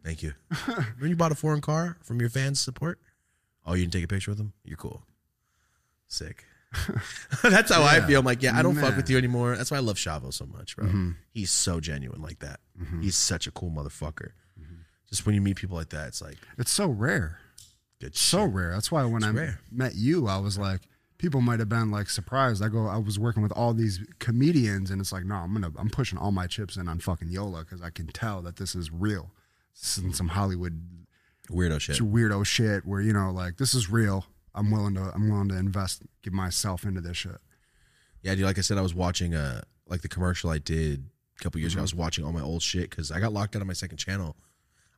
Thank 0.01 0.23
you. 0.23 0.31
when 0.99 1.09
you 1.09 1.17
bought 1.17 1.33
a 1.33 1.35
foreign 1.35 1.59
car 1.59 1.97
from 2.01 2.21
your 2.21 2.29
fans' 2.29 2.61
support, 2.61 2.97
oh, 3.65 3.73
you 3.73 3.81
didn't 3.81 3.91
take 3.91 4.05
a 4.05 4.07
picture 4.07 4.31
with 4.31 4.37
them? 4.37 4.53
You're 4.63 4.77
cool. 4.77 5.03
Sick. 6.07 6.45
That's 7.43 7.69
how 7.69 7.83
I 7.83 7.99
feel. 7.99 8.21
I'm 8.21 8.25
like, 8.25 8.41
yeah, 8.41 8.57
I 8.57 8.61
don't 8.61 8.75
fuck 8.75 8.83
Man. 8.83 8.91
Mm-hmm. 8.91 8.97
with 8.97 9.09
you 9.09 9.17
anymore. 9.17 9.57
That's 9.57 9.71
why 9.71 9.75
I 9.75 9.81
love 9.81 9.97
Chavo 9.97 10.31
so 10.31 10.45
much, 10.45 10.77
bro. 10.77 10.87
He's 11.31 11.51
so 11.51 11.81
genuine 11.81 12.21
like 12.21 12.39
that. 12.39 12.61
He's 13.01 13.17
such 13.17 13.45
a 13.45 13.51
cool 13.51 13.71
motherfucker. 13.71 14.29
Mm-hmm. 15.11 15.15
Just 15.15 15.25
when 15.25 15.35
you 15.35 15.41
meet 15.41 15.57
people 15.57 15.77
like 15.77 15.89
that, 15.89 16.07
it's 16.09 16.21
like 16.21 16.37
It's 16.57 16.71
so 16.71 16.87
rare. 16.87 17.39
good 17.99 18.15
So 18.15 18.45
shit. 18.45 18.53
rare. 18.55 18.71
That's 18.71 18.91
why 18.91 19.03
when 19.05 19.23
I 19.23 19.31
rare. 19.31 19.59
met 19.71 19.95
you, 19.95 20.27
I 20.27 20.37
was 20.37 20.57
like, 20.57 20.81
people 21.17 21.41
might 21.41 21.59
have 21.59 21.69
been 21.69 21.91
like 21.91 22.09
surprised. 22.09 22.63
I 22.63 22.69
go, 22.69 22.87
I 22.87 22.97
was 22.97 23.19
working 23.19 23.43
with 23.43 23.51
all 23.51 23.73
these 23.73 23.99
comedians, 24.19 24.89
and 24.89 25.01
it's 25.01 25.11
like, 25.11 25.25
no, 25.25 25.35
I'm 25.35 25.53
gonna, 25.53 25.71
I'm 25.77 25.89
pushing 25.89 26.17
all 26.17 26.31
my 26.31 26.47
chips 26.47 26.77
in 26.77 26.87
on 26.87 26.99
fucking 26.99 27.29
Yola 27.29 27.59
because 27.65 27.81
I 27.81 27.89
can 27.89 28.07
tell 28.07 28.41
that 28.43 28.55
this 28.55 28.73
is 28.75 28.89
real. 28.91 29.31
This 29.75 29.97
isn't 29.97 30.15
some 30.15 30.29
Hollywood 30.29 30.81
Weirdo 31.49 31.79
shit. 31.81 31.97
weirdo 31.99 32.45
shit 32.45 32.85
where 32.85 33.01
you 33.01 33.11
know, 33.13 33.31
like, 33.31 33.57
this 33.57 33.73
is 33.73 33.89
real. 33.89 34.25
I'm 34.55 34.71
willing 34.71 34.95
to, 34.95 35.11
I'm 35.13 35.29
willing 35.29 35.49
to 35.49 35.57
invest, 35.57 36.01
give 36.23 36.33
myself 36.33 36.83
into 36.85 37.01
this 37.01 37.17
shit. 37.17 37.37
Yeah, 38.21 38.35
dude. 38.35 38.45
Like 38.45 38.57
I 38.57 38.61
said, 38.61 38.77
I 38.77 38.81
was 38.81 38.93
watching 38.95 39.33
uh 39.35 39.61
like 39.87 40.01
the 40.01 40.07
commercial 40.07 40.49
I 40.49 40.57
did 40.59 41.03
a 41.39 41.43
couple 41.43 41.59
years 41.59 41.73
ago. 41.73 41.81
I 41.81 41.83
was 41.83 41.95
watching 41.95 42.23
all 42.23 42.31
my 42.31 42.41
old 42.41 42.61
shit 42.61 42.89
because 42.89 43.11
I 43.11 43.19
got 43.19 43.33
locked 43.33 43.55
out 43.55 43.61
of 43.61 43.67
my 43.67 43.73
second 43.73 43.97
channel. 43.97 44.35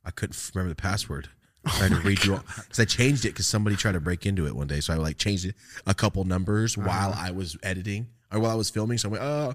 I 0.06 0.12
couldn't 0.12 0.52
remember 0.54 0.70
the 0.70 0.82
password. 0.82 1.30
I 1.66 1.70
had 1.70 1.92
to 1.92 1.98
oh 1.98 2.02
redo 2.02 2.40
it 2.40 2.46
because 2.56 2.80
I 2.80 2.86
changed 2.86 3.26
it 3.26 3.30
because 3.30 3.48
somebody 3.48 3.76
tried 3.76 3.94
to 3.94 4.02
break 4.02 4.26
into 4.26 4.46
it 4.48 4.56
one 4.56 4.68
day. 4.68 4.82
So 4.82 4.94
I 4.94 4.98
like 4.98 5.18
changed 5.18 5.46
it 5.46 5.56
a 5.86 5.94
couple 5.94 6.24
numbers 6.26 6.78
uh-huh. 6.78 6.88
while 6.88 7.14
I 7.18 7.32
was 7.32 7.58
editing 7.64 8.08
or 8.32 8.40
while 8.40 8.52
I 8.52 8.56
was 8.56 8.70
filming. 8.70 8.98
So 8.98 9.10
I 9.10 9.12
went, 9.12 9.24
oh, 9.24 9.54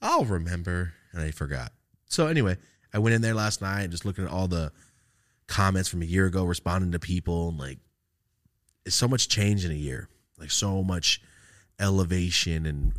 I'll 0.00 0.24
remember, 0.24 0.94
and 1.12 1.22
I 1.22 1.30
forgot. 1.30 1.72
So 2.06 2.26
anyway, 2.28 2.56
I 2.92 2.98
went 2.98 3.14
in 3.14 3.22
there 3.22 3.34
last 3.34 3.60
night, 3.60 3.90
just 3.90 4.04
looking 4.04 4.24
at 4.24 4.30
all 4.30 4.48
the 4.48 4.72
comments 5.46 5.88
from 5.88 6.02
a 6.02 6.06
year 6.06 6.26
ago, 6.26 6.44
responding 6.44 6.92
to 6.92 6.98
people, 6.98 7.50
and 7.50 7.58
like, 7.58 7.78
it's 8.86 8.96
so 8.96 9.08
much 9.08 9.28
change 9.28 9.64
in 9.64 9.70
a 9.70 9.74
year. 9.74 10.08
Like 10.38 10.50
so 10.50 10.82
much 10.82 11.20
elevation 11.78 12.66
and 12.66 12.92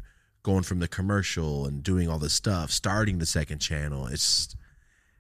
going 0.43 0.63
from 0.63 0.80
the 0.80 0.88
commercial 0.88 1.65
and 1.65 1.84
doing 1.84 2.10
all 2.10 2.19
this 2.19 2.34
stuff, 2.34 2.71
starting 2.71 3.17
the 3.17 3.26
second 3.26 3.60
channel. 3.60 4.08
It's 4.08 4.56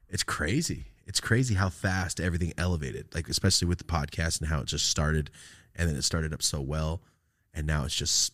it's 0.09 0.23
crazy. 0.23 0.85
It's 1.05 1.19
crazy 1.19 1.55
how 1.55 1.69
fast 1.69 2.19
everything 2.19 2.53
elevated. 2.57 3.13
Like 3.13 3.29
especially 3.29 3.67
with 3.67 3.77
the 3.77 3.83
podcast 3.83 4.39
and 4.39 4.49
how 4.49 4.59
it 4.59 4.67
just 4.67 4.89
started 4.89 5.29
and 5.75 5.89
then 5.89 5.95
it 5.95 6.03
started 6.03 6.33
up 6.33 6.41
so 6.41 6.61
well 6.61 7.01
and 7.53 7.67
now 7.67 7.85
it's 7.85 7.95
just 7.95 8.33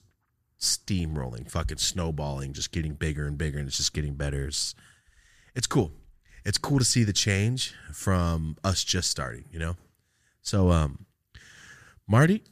steamrolling, 0.59 1.49
fucking 1.49 1.77
snowballing, 1.77 2.53
just 2.53 2.71
getting 2.71 2.93
bigger 2.93 3.27
and 3.27 3.37
bigger 3.37 3.59
and 3.59 3.67
it's 3.67 3.77
just 3.77 3.93
getting 3.93 4.13
better. 4.13 4.45
It's, 4.45 4.75
it's 5.55 5.67
cool. 5.67 5.91
It's 6.45 6.57
cool 6.57 6.79
to 6.79 6.85
see 6.85 7.03
the 7.03 7.13
change 7.13 7.73
from 7.93 8.57
us 8.63 8.83
just 8.83 9.11
starting, 9.11 9.45
you 9.51 9.59
know? 9.59 9.75
So 10.41 10.71
um 10.71 11.05
Marty, 12.07 12.43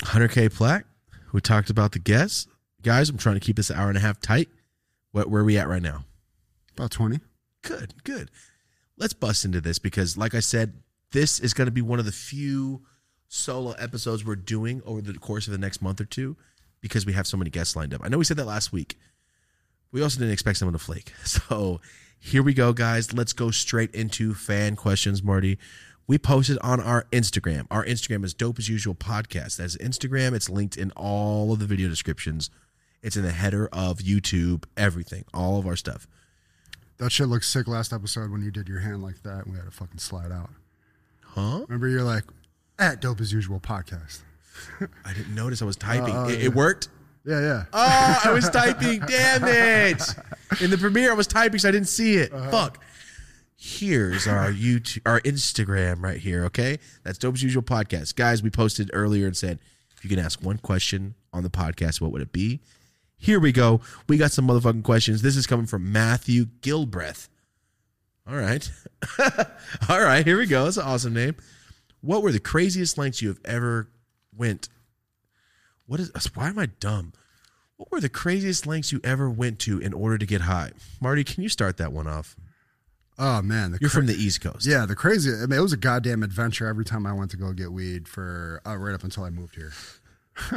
100K 0.00 0.52
plaque. 0.52 0.86
We 1.32 1.40
talked 1.40 1.70
about 1.70 1.92
the 1.92 1.98
guests. 1.98 2.46
Guys, 2.82 3.08
I'm 3.08 3.16
trying 3.16 3.36
to 3.36 3.40
keep 3.40 3.56
this 3.56 3.70
hour 3.70 3.88
and 3.88 3.96
a 3.96 4.00
half 4.00 4.20
tight. 4.20 4.48
What, 5.12 5.30
where 5.30 5.42
are 5.42 5.44
we 5.44 5.56
at 5.56 5.68
right 5.68 5.82
now? 5.82 6.04
About 6.76 6.90
20. 6.90 7.20
Good, 7.62 7.94
good. 8.02 8.30
Let's 9.02 9.14
bust 9.14 9.44
into 9.44 9.60
this 9.60 9.80
because, 9.80 10.16
like 10.16 10.32
I 10.32 10.38
said, 10.38 10.74
this 11.10 11.40
is 11.40 11.54
going 11.54 11.66
to 11.66 11.72
be 11.72 11.82
one 11.82 11.98
of 11.98 12.04
the 12.04 12.12
few 12.12 12.82
solo 13.26 13.72
episodes 13.72 14.24
we're 14.24 14.36
doing 14.36 14.80
over 14.86 15.00
the 15.00 15.14
course 15.14 15.48
of 15.48 15.52
the 15.52 15.58
next 15.58 15.82
month 15.82 16.00
or 16.00 16.04
two 16.04 16.36
because 16.80 17.04
we 17.04 17.12
have 17.12 17.26
so 17.26 17.36
many 17.36 17.50
guests 17.50 17.74
lined 17.74 17.92
up. 17.92 18.00
I 18.04 18.08
know 18.08 18.18
we 18.18 18.24
said 18.24 18.36
that 18.36 18.46
last 18.46 18.72
week. 18.72 18.96
We 19.90 20.04
also 20.04 20.20
didn't 20.20 20.32
expect 20.32 20.58
someone 20.58 20.74
to 20.74 20.78
flake. 20.78 21.12
So 21.24 21.80
here 22.16 22.44
we 22.44 22.54
go, 22.54 22.72
guys. 22.72 23.12
Let's 23.12 23.32
go 23.32 23.50
straight 23.50 23.92
into 23.92 24.34
fan 24.34 24.76
questions, 24.76 25.20
Marty. 25.20 25.58
We 26.06 26.16
posted 26.16 26.58
on 26.60 26.80
our 26.80 27.08
Instagram. 27.10 27.66
Our 27.72 27.84
Instagram 27.84 28.24
is 28.24 28.34
Dope 28.34 28.60
as 28.60 28.68
Usual 28.68 28.94
Podcast. 28.94 29.56
That's 29.56 29.76
Instagram. 29.78 30.32
It's 30.32 30.48
linked 30.48 30.76
in 30.76 30.92
all 30.92 31.52
of 31.52 31.58
the 31.58 31.66
video 31.66 31.88
descriptions. 31.88 32.50
It's 33.02 33.16
in 33.16 33.24
the 33.24 33.32
header 33.32 33.68
of 33.72 33.98
YouTube, 33.98 34.62
everything, 34.76 35.24
all 35.34 35.58
of 35.58 35.66
our 35.66 35.74
stuff. 35.74 36.06
That 37.02 37.10
shit 37.10 37.26
looked 37.26 37.46
sick 37.46 37.66
last 37.66 37.92
episode 37.92 38.30
when 38.30 38.42
you 38.42 38.52
did 38.52 38.68
your 38.68 38.78
hand 38.78 39.02
like 39.02 39.20
that 39.24 39.44
and 39.44 39.52
we 39.52 39.58
had 39.58 39.64
to 39.64 39.72
fucking 39.72 39.98
slide 39.98 40.30
out. 40.30 40.50
Huh? 41.24 41.64
Remember, 41.66 41.88
you're 41.88 42.04
like, 42.04 42.22
at 42.78 43.00
Dope 43.00 43.20
as 43.20 43.32
Usual 43.32 43.58
podcast. 43.58 44.20
I 45.04 45.12
didn't 45.12 45.34
notice 45.34 45.62
I 45.62 45.64
was 45.64 45.76
uh, 45.78 45.80
typing. 45.80 46.14
Oh, 46.14 46.26
oh, 46.26 46.28
it, 46.28 46.38
yeah. 46.38 46.44
it 46.44 46.54
worked. 46.54 46.90
Yeah, 47.26 47.40
yeah. 47.40 47.64
Oh, 47.72 48.20
I 48.24 48.30
was 48.30 48.48
typing. 48.50 49.00
Damn 49.08 49.42
it! 49.44 50.00
In 50.60 50.70
the 50.70 50.78
premiere, 50.78 51.10
I 51.10 51.14
was 51.14 51.26
typing, 51.26 51.58
so 51.58 51.70
I 51.70 51.72
didn't 51.72 51.88
see 51.88 52.18
it. 52.18 52.32
Uh-huh. 52.32 52.50
Fuck. 52.52 52.84
Here's 53.56 54.28
our 54.28 54.52
YouTube, 54.52 55.02
our 55.04 55.20
Instagram 55.22 56.04
right 56.04 56.18
here. 56.18 56.44
Okay, 56.44 56.78
that's 57.02 57.18
Dope 57.18 57.34
as 57.34 57.42
Usual 57.42 57.64
podcast, 57.64 58.14
guys. 58.14 58.44
We 58.44 58.50
posted 58.50 58.90
earlier 58.92 59.26
and 59.26 59.36
said 59.36 59.58
if 59.96 60.04
you 60.04 60.08
can 60.08 60.24
ask 60.24 60.40
one 60.40 60.58
question 60.58 61.16
on 61.32 61.42
the 61.42 61.50
podcast, 61.50 62.00
what 62.00 62.12
would 62.12 62.22
it 62.22 62.32
be? 62.32 62.60
Here 63.22 63.40
we 63.40 63.52
go. 63.52 63.80
We 64.08 64.16
got 64.18 64.32
some 64.32 64.48
motherfucking 64.48 64.84
questions. 64.84 65.22
This 65.22 65.36
is 65.36 65.46
coming 65.46 65.66
from 65.66 65.92
Matthew 65.92 66.46
Gilbreth. 66.60 67.28
All 68.28 68.36
right, 68.36 68.70
all 69.88 70.00
right. 70.00 70.24
Here 70.24 70.38
we 70.38 70.46
go. 70.46 70.64
That's 70.64 70.76
an 70.76 70.84
awesome 70.84 71.14
name. 71.14 71.36
What 72.00 72.22
were 72.22 72.32
the 72.32 72.40
craziest 72.40 72.98
lengths 72.98 73.22
you 73.22 73.28
have 73.28 73.40
ever 73.44 73.88
went 74.36 74.68
what 75.86 76.00
is 76.00 76.10
why 76.34 76.48
am 76.48 76.58
I 76.58 76.66
dumb? 76.80 77.12
What 77.76 77.90
were 77.90 78.00
the 78.00 78.08
craziest 78.08 78.66
lengths 78.66 78.92
you 78.92 79.00
ever 79.04 79.28
went 79.28 79.58
to 79.60 79.78
in 79.78 79.92
order 79.92 80.16
to 80.16 80.24
get 80.24 80.42
high? 80.42 80.70
Marty, 81.00 81.22
can 81.22 81.42
you 81.42 81.50
start 81.50 81.76
that 81.76 81.92
one 81.92 82.06
off? 82.06 82.34
Oh, 83.18 83.42
man. 83.42 83.72
The 83.72 83.78
You're 83.78 83.90
cra- 83.90 84.00
from 84.00 84.06
the 84.06 84.14
East 84.14 84.40
Coast. 84.40 84.66
Yeah, 84.66 84.86
the 84.86 84.94
crazy. 84.94 85.30
I 85.30 85.46
mean, 85.46 85.58
it 85.58 85.62
was 85.62 85.74
a 85.74 85.76
goddamn 85.76 86.22
adventure 86.22 86.66
every 86.66 86.86
time 86.86 87.06
I 87.06 87.12
went 87.12 87.30
to 87.32 87.36
go 87.36 87.52
get 87.52 87.72
weed 87.72 88.08
for 88.08 88.62
uh, 88.66 88.76
right 88.76 88.94
up 88.94 89.04
until 89.04 89.24
I 89.24 89.30
moved 89.30 89.54
here. 89.54 89.72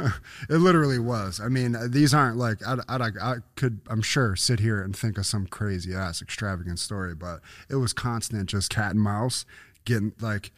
it 0.49 0.57
literally 0.57 0.99
was. 0.99 1.39
I 1.39 1.49
mean, 1.49 1.75
these 1.89 2.13
aren't 2.13 2.37
like 2.37 2.65
I, 2.65 2.77
I, 2.87 3.09
I 3.21 3.35
could. 3.55 3.81
I'm 3.89 4.01
sure 4.01 4.35
sit 4.35 4.59
here 4.59 4.81
and 4.81 4.95
think 4.95 5.17
of 5.17 5.25
some 5.25 5.47
crazy 5.47 5.93
ass 5.93 6.21
extravagant 6.21 6.79
story, 6.79 7.13
but 7.13 7.41
it 7.69 7.75
was 7.75 7.93
constant, 7.93 8.49
just 8.49 8.69
cat 8.69 8.91
and 8.91 9.01
mouse, 9.01 9.45
getting 9.83 10.13
like 10.21 10.51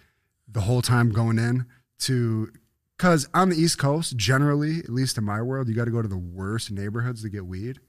the 0.48 0.62
whole 0.62 0.82
time 0.82 1.12
going 1.12 1.40
in 1.40 1.66
to. 2.00 2.52
Because 2.96 3.28
on 3.32 3.50
the 3.50 3.56
East 3.56 3.78
Coast, 3.78 4.18
generally, 4.18 4.80
at 4.80 4.90
least 4.90 5.20
in 5.20 5.24
my 5.24 5.40
world, 5.40 5.68
you 5.68 5.76
got 5.76 5.86
to 5.86 5.92
go 5.92 6.02
to 6.02 6.08
the 6.08 6.18
worst 6.18 6.72
neighborhoods 6.72 7.22
to 7.22 7.30
get 7.30 7.46
weed. 7.46 7.80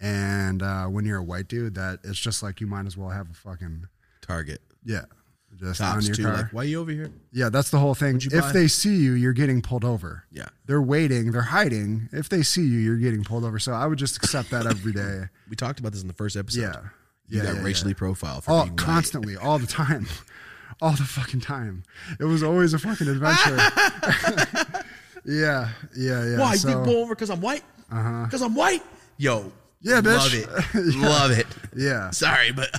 And 0.00 0.62
uh, 0.62 0.84
when 0.84 1.06
you're 1.06 1.18
a 1.18 1.24
white 1.24 1.48
dude, 1.48 1.74
that 1.76 2.00
it's 2.04 2.18
just 2.18 2.42
like 2.42 2.60
you 2.60 2.66
might 2.66 2.84
as 2.84 2.94
well 2.94 3.08
have 3.08 3.30
a 3.30 3.34
fucking 3.34 3.86
Target. 4.20 4.60
yeah, 4.84 5.04
just 5.60 5.80
Cops 5.80 5.96
on 5.96 6.02
your 6.02 6.14
too. 6.14 6.22
car. 6.24 6.32
Like, 6.36 6.52
why 6.52 6.62
are 6.62 6.64
you 6.64 6.80
over 6.80 6.90
here? 6.90 7.10
yeah, 7.32 7.48
that's 7.50 7.70
the 7.70 7.78
whole 7.78 7.94
thing. 7.94 8.16
If 8.16 8.30
buy? 8.32 8.52
they 8.52 8.66
see 8.68 8.96
you, 8.96 9.12
you're 9.12 9.32
getting 9.34 9.60
pulled 9.62 9.84
over. 9.84 10.24
Yeah. 10.32 10.46
They're 10.66 10.80
waiting, 10.82 11.32
they're 11.32 11.42
hiding. 11.42 12.08
If 12.12 12.28
they 12.28 12.42
see 12.42 12.62
you, 12.62 12.78
you're 12.78 12.96
getting 12.96 13.22
pulled 13.24 13.44
over. 13.44 13.58
So 13.58 13.72
I 13.72 13.86
would 13.86 13.98
just 13.98 14.16
accept 14.16 14.50
that 14.50 14.66
every 14.66 14.92
day. 14.92 15.24
We 15.50 15.56
talked 15.56 15.80
about 15.80 15.92
this 15.92 16.00
in 16.02 16.06
the 16.08 16.14
first 16.14 16.36
episode. 16.36 16.60
Yeah. 16.60 16.80
You 17.28 17.38
Yeah, 17.38 17.44
got 17.46 17.56
yeah, 17.56 17.62
racially 17.62 17.90
yeah. 17.90 17.98
profiled 17.98 18.44
for 18.44 18.50
All 18.52 18.62
being 18.64 18.72
white. 18.76 18.78
constantly, 18.78 19.36
all 19.36 19.58
the 19.58 19.66
time. 19.66 20.06
All 20.82 20.92
the 20.92 21.04
fucking 21.04 21.40
time. 21.40 21.82
It 22.18 22.24
was 22.24 22.42
always 22.42 22.72
a 22.72 22.78
fucking 22.78 23.06
adventure. 23.06 23.56
yeah, 25.26 25.68
yeah, 25.94 26.24
yeah. 26.24 26.38
Why? 26.38 26.56
so, 26.56 26.68
you 26.70 26.74
pull 26.84 27.02
over 27.02 27.14
because 27.14 27.28
I'm 27.28 27.40
white? 27.42 27.62
Uh 27.92 28.02
huh. 28.02 28.24
Because 28.24 28.40
I'm 28.40 28.54
white? 28.54 28.82
Yo. 29.18 29.52
Yeah, 29.82 30.00
bitch. 30.00 30.16
Love 30.16 30.34
it. 30.34 30.96
Love 30.96 31.30
it. 31.32 31.46
yeah. 31.76 32.10
Sorry, 32.12 32.52
but 32.52 32.70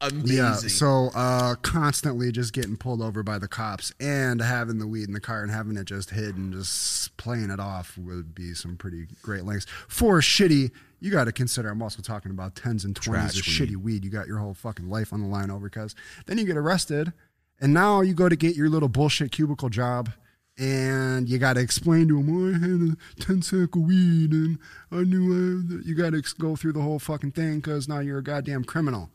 amazing. 0.00 0.36
Yeah, 0.36 0.54
so 0.54 1.10
uh, 1.14 1.54
constantly 1.56 2.32
just 2.32 2.52
getting 2.52 2.76
pulled 2.76 3.02
over 3.02 3.22
by 3.22 3.38
the 3.38 3.48
cops 3.48 3.92
and 4.00 4.40
having 4.40 4.78
the 4.78 4.86
weed 4.86 5.08
in 5.08 5.12
the 5.12 5.20
car 5.20 5.42
and 5.42 5.50
having 5.50 5.76
it 5.76 5.84
just 5.84 6.10
hidden, 6.10 6.52
just 6.52 7.16
playing 7.16 7.50
it 7.50 7.60
off 7.60 7.96
would 7.98 8.34
be 8.34 8.54
some 8.54 8.76
pretty 8.76 9.06
great 9.22 9.44
lengths. 9.44 9.66
For 9.88 10.20
shitty, 10.20 10.70
you 11.00 11.10
got 11.10 11.24
to 11.24 11.32
consider. 11.32 11.68
I'm 11.68 11.82
also 11.82 12.02
talking 12.02 12.30
about 12.30 12.56
tens 12.56 12.84
and 12.84 12.94
twenties 12.94 13.38
of 13.38 13.44
shitty 13.44 13.76
weed. 13.76 14.04
You 14.04 14.10
got 14.10 14.26
your 14.26 14.38
whole 14.38 14.54
fucking 14.54 14.88
life 14.88 15.12
on 15.12 15.20
the 15.22 15.28
line 15.28 15.50
over 15.50 15.68
because 15.68 15.94
then 16.26 16.38
you 16.38 16.44
get 16.44 16.56
arrested, 16.56 17.12
and 17.60 17.74
now 17.74 18.00
you 18.00 18.14
go 18.14 18.28
to 18.28 18.36
get 18.36 18.56
your 18.56 18.68
little 18.68 18.88
bullshit 18.88 19.32
cubicle 19.32 19.68
job. 19.68 20.10
And 20.58 21.26
you 21.26 21.38
got 21.38 21.54
to 21.54 21.60
explain 21.60 22.08
to 22.08 22.16
them, 22.18 22.28
oh, 22.28 22.54
I 22.54 22.58
had 22.58 22.98
a 23.18 23.24
10 23.24 23.40
sack 23.40 23.74
of 23.76 23.80
weed 23.80 24.32
and 24.32 24.58
I 24.92 25.04
knew 25.04 25.32
I, 25.32 25.86
you 25.86 25.94
got 25.94 26.10
to 26.10 26.22
go 26.38 26.54
through 26.54 26.74
the 26.74 26.82
whole 26.82 26.98
fucking 26.98 27.32
thing 27.32 27.60
because 27.60 27.88
now 27.88 28.00
you're 28.00 28.18
a 28.18 28.22
goddamn 28.22 28.64
criminal 28.64 29.08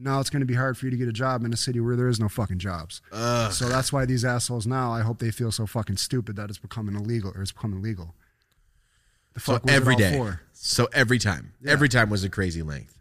now 0.00 0.18
it's 0.20 0.30
going 0.30 0.40
to 0.40 0.46
be 0.46 0.54
hard 0.54 0.78
for 0.78 0.86
you 0.86 0.90
to 0.90 0.96
get 0.96 1.08
a 1.08 1.12
job 1.12 1.44
in 1.44 1.52
a 1.52 1.56
city 1.56 1.78
where 1.80 1.94
there 1.96 2.08
is 2.08 2.18
no 2.18 2.28
fucking 2.28 2.58
jobs. 2.58 3.02
So 3.12 3.68
that's 3.68 3.92
why 3.92 4.04
these 4.06 4.24
assholes 4.24 4.66
now, 4.66 4.92
I 4.92 5.02
hope 5.02 5.18
they 5.18 5.30
feel 5.30 5.52
so 5.52 5.66
fucking 5.66 5.98
stupid 5.98 6.36
that 6.36 6.48
it's 6.48 6.58
becoming 6.58 6.94
illegal 6.94 7.32
or 7.34 7.42
it's 7.42 7.52
becoming 7.52 7.82
legal. 7.82 8.14
The 9.34 9.40
So 9.40 9.52
fuck 9.54 9.64
it 9.64 9.70
every 9.70 9.96
day. 9.96 10.16
for? 10.16 10.40
So 10.52 10.88
every 10.92 11.18
time. 11.18 11.52
Every 11.66 11.88
time 11.88 12.10
was 12.10 12.24
a 12.24 12.30
crazy 12.30 12.62
length. 12.62 12.96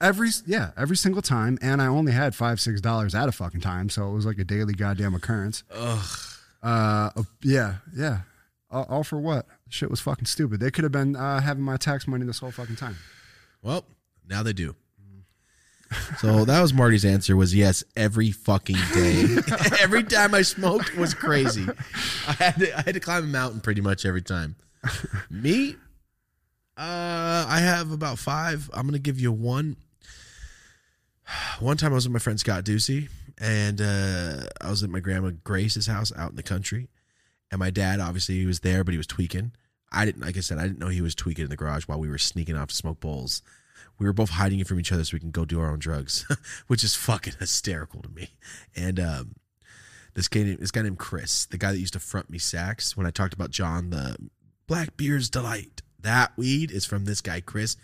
Every 0.00 0.30
yeah, 0.46 0.70
every 0.78 0.96
single 0.96 1.20
time, 1.22 1.58
and 1.60 1.82
I 1.82 1.86
only 1.86 2.12
had 2.12 2.34
five 2.34 2.58
six 2.60 2.80
dollars 2.80 3.14
at 3.14 3.28
a 3.28 3.32
fucking 3.32 3.60
time, 3.60 3.90
so 3.90 4.08
it 4.10 4.14
was 4.14 4.24
like 4.24 4.38
a 4.38 4.44
daily 4.44 4.72
goddamn 4.72 5.14
occurrence. 5.14 5.62
Ugh. 5.74 6.06
Uh, 6.62 7.10
yeah, 7.42 7.76
yeah. 7.94 8.20
All, 8.70 8.84
all 8.88 9.04
for 9.04 9.18
what? 9.18 9.44
Shit 9.68 9.90
was 9.90 10.00
fucking 10.00 10.24
stupid. 10.26 10.58
They 10.60 10.70
could 10.70 10.84
have 10.84 10.92
been 10.92 11.16
uh, 11.16 11.40
having 11.40 11.62
my 11.64 11.76
tax 11.76 12.06
money 12.08 12.24
this 12.24 12.38
whole 12.38 12.50
fucking 12.50 12.76
time. 12.76 12.96
Well, 13.62 13.84
now 14.28 14.42
they 14.42 14.52
do. 14.54 14.74
So 16.18 16.44
that 16.44 16.60
was 16.60 16.72
Marty's 16.72 17.04
answer 17.04 17.36
was 17.36 17.54
yes, 17.54 17.82
every 17.96 18.30
fucking 18.30 18.76
day. 18.94 19.24
every 19.80 20.04
time 20.04 20.34
I 20.34 20.42
smoked 20.42 20.96
was 20.96 21.14
crazy. 21.14 21.66
I 22.28 22.32
had 22.32 22.56
to, 22.58 22.78
I 22.78 22.82
had 22.82 22.94
to 22.94 23.00
climb 23.00 23.24
a 23.24 23.26
mountain 23.26 23.60
pretty 23.60 23.80
much 23.80 24.06
every 24.06 24.22
time. 24.22 24.56
Me, 25.30 25.76
uh, 26.76 27.46
I 27.48 27.58
have 27.58 27.92
about 27.92 28.18
five. 28.18 28.70
I'm 28.72 28.86
gonna 28.86 28.98
give 28.98 29.20
you 29.20 29.32
one. 29.32 29.76
One 31.60 31.76
time 31.76 31.92
I 31.92 31.94
was 31.94 32.06
with 32.06 32.12
my 32.12 32.18
friend 32.18 32.40
Scott 32.40 32.64
Ducey, 32.64 33.08
and 33.38 33.80
uh, 33.80 34.44
I 34.60 34.70
was 34.70 34.82
at 34.82 34.90
my 34.90 35.00
grandma 35.00 35.30
Grace's 35.44 35.86
house 35.86 36.12
out 36.16 36.30
in 36.30 36.36
the 36.36 36.42
country, 36.42 36.88
and 37.50 37.58
my 37.58 37.70
dad 37.70 38.00
obviously 38.00 38.36
he 38.36 38.46
was 38.46 38.60
there, 38.60 38.84
but 38.84 38.92
he 38.92 38.98
was 38.98 39.06
tweaking. 39.06 39.52
I 39.92 40.04
didn't, 40.04 40.22
like 40.22 40.36
I 40.36 40.40
said, 40.40 40.58
I 40.58 40.62
didn't 40.62 40.78
know 40.78 40.88
he 40.88 41.00
was 41.00 41.14
tweaking 41.14 41.44
in 41.44 41.50
the 41.50 41.56
garage 41.56 41.84
while 41.84 41.98
we 41.98 42.08
were 42.08 42.18
sneaking 42.18 42.56
off 42.56 42.68
to 42.68 42.74
smoke 42.74 43.00
bowls. 43.00 43.42
We 44.00 44.06
were 44.06 44.14
both 44.14 44.30
hiding 44.30 44.58
it 44.60 44.66
from 44.66 44.80
each 44.80 44.90
other 44.90 45.04
so 45.04 45.14
we 45.14 45.20
can 45.20 45.30
go 45.30 45.44
do 45.44 45.60
our 45.60 45.70
own 45.70 45.78
drugs, 45.78 46.26
which 46.66 46.82
is 46.82 46.96
fucking 46.96 47.34
hysterical 47.38 48.00
to 48.00 48.08
me. 48.08 48.30
And 48.74 48.98
um, 48.98 49.34
this 50.14 50.26
guy, 50.26 50.56
this 50.58 50.70
guy 50.70 50.82
named 50.82 50.98
Chris, 50.98 51.44
the 51.44 51.58
guy 51.58 51.70
that 51.70 51.78
used 51.78 51.92
to 51.92 52.00
front 52.00 52.30
me 52.30 52.38
sacks 52.38 52.96
when 52.96 53.06
I 53.06 53.10
talked 53.10 53.34
about 53.34 53.50
John, 53.50 53.90
the 53.90 54.16
Black 54.66 54.96
Beard's 54.96 55.28
Delight. 55.28 55.82
That 56.00 56.32
weed 56.38 56.70
is 56.70 56.86
from 56.86 57.04
this 57.04 57.20
guy, 57.20 57.42
Chris. 57.42 57.76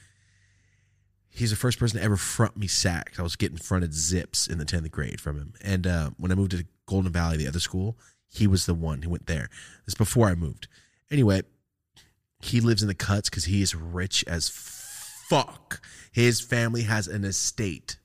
He's 1.28 1.50
the 1.50 1.56
first 1.56 1.78
person 1.78 1.98
to 1.98 2.04
ever 2.04 2.16
front 2.16 2.56
me 2.56 2.66
sacks. 2.66 3.18
I 3.18 3.22
was 3.22 3.36
getting 3.36 3.58
fronted 3.58 3.92
zips 3.92 4.46
in 4.46 4.56
the 4.56 4.64
10th 4.64 4.90
grade 4.90 5.20
from 5.20 5.36
him. 5.36 5.52
And 5.62 5.86
uh, 5.86 6.10
when 6.16 6.32
I 6.32 6.34
moved 6.34 6.52
to 6.52 6.64
Golden 6.86 7.12
Valley, 7.12 7.36
the 7.36 7.46
other 7.46 7.60
school, 7.60 7.98
he 8.26 8.46
was 8.46 8.64
the 8.64 8.74
one 8.74 9.02
who 9.02 9.10
went 9.10 9.26
there. 9.26 9.50
This 9.84 9.92
is 9.92 9.94
before 9.96 10.28
I 10.28 10.34
moved. 10.34 10.66
Anyway, 11.10 11.42
he 12.40 12.60
lives 12.60 12.80
in 12.80 12.88
the 12.88 12.94
cuts 12.94 13.28
because 13.28 13.44
he 13.44 13.60
is 13.60 13.74
rich 13.74 14.24
as 14.26 14.48
fuck. 14.48 14.75
His 16.12 16.40
family 16.40 16.82
has 16.82 17.08
an 17.08 17.24
estate. 17.24 17.98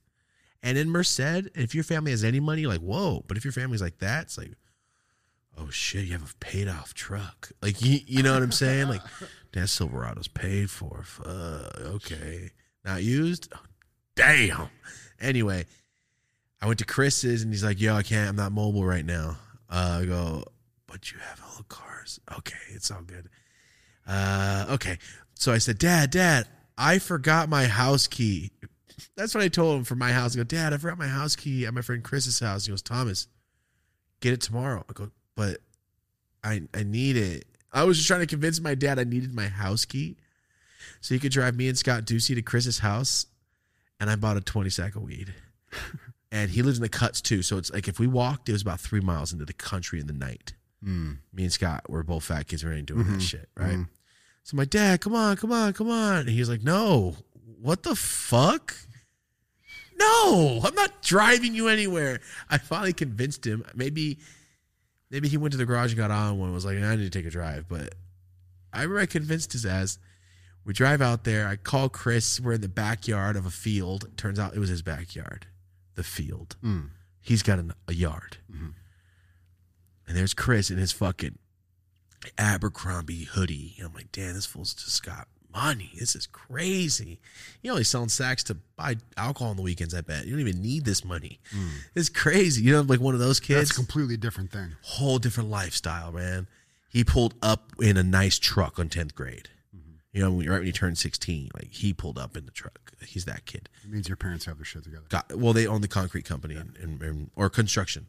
And 0.64 0.78
in 0.78 0.90
Merced, 0.90 1.50
if 1.56 1.74
your 1.74 1.84
family 1.84 2.12
has 2.12 2.24
any 2.24 2.40
money, 2.40 2.66
like, 2.66 2.82
whoa. 2.82 3.24
But 3.28 3.38
if 3.38 3.44
your 3.44 3.52
family's 3.52 3.82
like 3.82 4.00
that, 4.00 4.24
it's 4.24 4.38
like, 4.38 4.52
oh 5.58 5.70
shit, 5.70 6.06
you 6.06 6.14
have 6.14 6.32
a 6.32 6.36
paid 6.40 6.68
off 6.68 6.94
truck. 6.94 7.52
Like, 7.62 7.82
you, 7.82 8.00
you 8.06 8.24
know 8.24 8.34
what 8.34 8.44
I'm 8.44 8.52
saying? 8.52 8.88
Like, 8.88 9.02
that 9.54 9.70
Silverado's 9.70 10.28
paid 10.28 10.70
for. 10.70 11.04
Fuck, 11.04 11.80
okay. 11.80 12.52
Not 12.86 13.04
used? 13.04 13.52
Oh, 13.56 13.60
damn. 14.16 14.70
Anyway, 15.20 15.66
I 16.62 16.68
went 16.68 16.80
to 16.80 16.86
Chris's 16.86 17.42
and 17.44 17.52
he's 17.52 17.64
like, 17.64 17.82
yo, 17.82 17.96
I 17.96 18.04
can't. 18.04 18.30
I'm 18.30 18.36
not 18.36 18.52
mobile 18.52 18.86
right 18.86 19.06
now. 19.06 19.38
Uh, 19.70 20.00
I 20.02 20.06
go, 20.06 20.44
but 20.88 21.12
you 21.12 21.18
have 21.20 21.42
all 21.44 21.64
cars. 21.70 22.20
Okay, 22.38 22.58
it's 22.70 22.92
all 22.92 23.02
good. 23.02 23.30
Uh, 24.08 24.66
okay. 24.72 24.98
So 25.36 25.52
I 25.52 25.58
said, 25.58 25.78
Dad, 25.78 26.12
Dad, 26.12 26.48
I 26.82 26.98
forgot 26.98 27.48
my 27.48 27.66
house 27.66 28.08
key. 28.08 28.52
That's 29.16 29.36
what 29.36 29.44
I 29.44 29.50
told 29.50 29.78
him 29.78 29.84
for 29.84 29.96
my 29.96 30.12
house. 30.12 30.36
I 30.36 30.38
go, 30.38 30.44
Dad, 30.44 30.74
I 30.74 30.78
forgot 30.78 30.98
my 30.98 31.08
house 31.08 31.36
key 31.36 31.68
at 31.68 31.74
my 31.76 31.82
friend 31.82 32.04
Chris's 32.04 32.40
house. 32.40 32.66
He 32.66 32.72
goes, 32.72 32.82
Thomas, 32.82 33.28
get 34.20 34.34
it 34.34 34.42
tomorrow. 34.42 34.84
I 34.90 34.94
go, 34.94 35.12
but 35.36 35.60
I 36.44 36.64
I 36.74 36.82
need 36.82 37.18
it. 37.18 37.46
I 37.72 37.84
was 37.84 37.98
just 37.98 38.08
trying 38.08 38.22
to 38.22 38.26
convince 38.26 38.60
my 38.60 38.74
dad 38.74 38.98
I 38.98 39.04
needed 39.04 39.34
my 39.34 39.48
house 39.48 39.86
key 39.86 40.18
so 41.02 41.14
he 41.14 41.20
could 41.20 41.32
drive 41.32 41.56
me 41.56 41.70
and 41.70 41.78
Scott 41.78 42.06
Ducey 42.06 42.34
to 42.34 42.42
Chris's 42.42 42.80
house. 42.80 43.28
And 44.00 44.10
I 44.10 44.16
bought 44.16 44.36
a 44.36 44.42
20 44.42 44.72
sack 44.72 44.96
of 44.96 45.04
weed. 45.04 45.36
and 46.32 46.50
he 46.50 46.64
lives 46.64 46.80
in 46.80 46.82
the 46.82 46.90
cuts 46.90 47.22
too. 47.22 47.44
So 47.44 47.58
it's 47.60 47.72
like 47.72 47.88
if 47.88 48.00
we 48.00 48.08
walked, 48.08 48.50
it 48.50 48.54
was 48.54 48.64
about 48.64 48.80
three 48.80 49.02
miles 49.02 49.32
into 49.32 49.46
the 49.46 49.54
country 49.54 50.00
in 50.00 50.08
the 50.08 50.14
night. 50.14 50.54
Hmm. 50.84 51.14
Me 51.32 51.44
and 51.44 51.54
Scott 51.54 51.88
were 51.88 52.02
both 52.02 52.24
fat 52.24 52.48
kids. 52.48 52.66
We 52.66 52.74
ain't 52.74 52.88
doing 52.88 53.04
that 53.04 53.10
mm-hmm. 53.10 53.20
shit, 53.20 53.50
right? 53.56 53.74
Mm-hmm. 53.74 53.84
So 54.44 54.58
my 54.58 54.66
dad, 54.66 55.02
come 55.02 55.16
on, 55.16 55.38
come 55.38 55.52
on, 55.52 55.74
come 55.74 55.90
on. 55.90 56.22
And 56.22 56.30
he 56.30 56.40
was 56.40 56.50
like, 56.50 56.64
no, 56.64 57.16
what 57.62 57.84
the 57.84 57.96
fuck? 57.96 58.76
No, 59.98 60.62
I'm 60.64 60.74
not 60.74 61.02
driving 61.04 61.54
you 61.54 61.68
anywhere. 61.68 62.20
I 62.50 62.58
finally 62.58 62.94
convinced 62.94 63.46
him. 63.46 63.64
Maybe, 63.76 64.18
maybe 65.12 65.28
he 65.28 65.38
went 65.38 65.52
to 65.52 65.58
the 65.58 65.66
garage 65.66 65.92
and 65.92 65.98
got 65.98 66.12
on 66.12 66.40
one 66.40 66.48
and 66.48 66.56
was 66.56 66.66
like, 66.66 66.78
I 66.78 66.96
need 66.96 67.12
to 67.12 67.18
take 67.18 67.28
a 67.28 67.32
drive. 67.32 67.68
But 67.70 67.94
I 68.74 68.82
remember 68.82 69.02
I 69.02 69.06
convinced 69.06 69.54
his 69.54 69.66
ass. 69.66 70.00
We 70.66 70.74
drive 70.74 71.02
out 71.02 71.24
there. 71.24 71.48
I 71.48 71.56
call 71.56 71.90
Chris. 71.90 72.40
We're 72.40 72.54
in 72.54 72.62
the 72.62 72.70
backyard 72.70 73.36
of 73.36 73.46
a 73.46 73.52
field. 73.52 74.10
Turns 74.18 74.40
out 74.40 74.56
it 74.56 74.60
was 74.60 74.70
his 74.70 74.82
backyard, 74.82 75.48
the 75.96 76.04
field. 76.04 76.56
Hmm. 76.62 76.86
He's 77.20 77.44
got 77.44 77.60
an, 77.60 77.74
a 77.88 77.94
yard. 77.94 78.38
Mm-hmm. 78.52 78.70
And 80.08 80.18
there's 80.18 80.34
Chris 80.34 80.72
in 80.72 80.78
his 80.78 80.92
fucking 80.92 81.38
Abercrombie 82.38 83.24
hoodie. 83.26 83.76
I'm 83.84 83.94
like, 83.94 84.12
damn, 84.12 84.34
this 84.34 84.46
fool's 84.46 84.74
just 84.74 85.04
got 85.06 85.28
money. 85.54 85.92
This 86.00 86.16
is 86.16 86.28
crazy. 86.28 87.20
You 87.62 87.72
only 87.72 87.84
selling 87.84 88.10
sacks 88.10 88.44
to 88.46 88.56
buy 88.76 88.96
alcohol 89.18 89.50
on 89.52 89.58
the 89.58 89.62
weekends, 89.64 89.94
I 89.94 90.02
bet. 90.02 90.26
You 90.26 90.32
don't 90.32 90.48
even 90.48 90.62
need 90.62 90.86
this 90.86 91.04
money. 91.04 91.40
Hmm. 91.54 91.68
It's 91.96 92.10
crazy. 92.10 92.64
You 92.64 92.74
know, 92.74 92.82
like 92.82 93.00
one 93.00 93.14
of 93.14 93.20
those 93.20 93.40
kids. 93.40 93.60
That's 93.60 93.72
a 93.72 93.76
completely 93.76 94.18
different 94.18 94.52
thing. 94.52 94.76
whole 94.82 95.20
different 95.20 95.50
lifestyle, 95.50 96.12
man. 96.12 96.48
He 96.90 97.04
pulled 97.04 97.36
up 97.42 97.72
in 97.80 97.98
a 97.98 98.04
nice 98.04 98.38
truck 98.38 98.78
on 98.80 98.90
10th 98.90 99.14
grade. 99.16 99.50
Mm-hmm. 99.76 99.92
You 100.14 100.22
know, 100.24 100.32
when, 100.32 100.50
right 100.50 100.58
when 100.58 100.66
he 100.66 100.72
turned 100.72 100.98
16, 100.98 101.50
like 101.54 101.72
he 101.72 101.94
pulled 101.94 102.18
up 102.18 102.36
in 102.38 102.46
the 102.46 102.52
truck. 102.52 102.92
He's 103.06 103.26
that 103.26 103.46
kid. 103.46 103.68
It 103.84 103.90
means 103.92 104.08
your 104.08 104.18
parents 104.18 104.46
have 104.46 104.58
their 104.58 104.66
shit 104.66 104.84
together. 104.84 105.06
Got, 105.10 105.36
well, 105.36 105.54
they 105.54 105.66
own 105.68 105.82
the 105.82 105.88
concrete 105.88 106.24
company 106.26 106.56
and, 106.56 106.78
and, 106.78 107.02
and- 107.02 107.32
or 107.36 107.50
construction. 107.50 108.08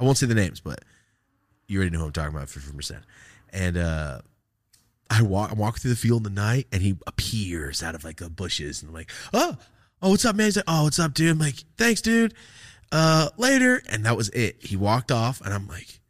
I 0.00 0.04
won't 0.04 0.18
say 0.18 0.26
the 0.26 0.34
names, 0.34 0.58
but 0.60 0.80
you 1.68 1.78
already 1.78 1.90
know 1.92 2.00
who 2.00 2.06
I'm 2.06 2.12
talking 2.12 2.34
about 2.34 2.48
for 2.48 2.60
from 2.60 2.76
Merced. 2.76 2.92
And 3.52 3.76
uh, 3.76 4.20
I 5.10 5.22
walk, 5.22 5.50
I 5.50 5.54
walk 5.54 5.78
through 5.78 5.90
the 5.90 5.96
field 5.96 6.26
in 6.26 6.34
the 6.34 6.40
night, 6.40 6.66
and 6.72 6.82
he 6.82 6.96
appears 7.06 7.82
out 7.82 7.94
of 7.94 8.04
like 8.04 8.16
the 8.16 8.30
bushes, 8.30 8.82
and 8.82 8.88
I'm 8.88 8.94
like, 8.94 9.10
oh, 9.32 9.56
oh, 10.00 10.10
what's 10.10 10.24
up, 10.24 10.36
man? 10.36 10.46
He's 10.46 10.56
like, 10.56 10.64
oh, 10.68 10.84
what's 10.84 10.98
up, 10.98 11.14
dude? 11.14 11.30
I'm 11.30 11.38
like, 11.38 11.56
thanks, 11.76 12.00
dude. 12.00 12.34
Uh, 12.90 13.28
later, 13.36 13.82
and 13.88 14.04
that 14.04 14.16
was 14.16 14.28
it. 14.30 14.56
He 14.60 14.76
walked 14.76 15.12
off, 15.12 15.40
and 15.40 15.52
I'm 15.52 15.66
like, 15.68 16.00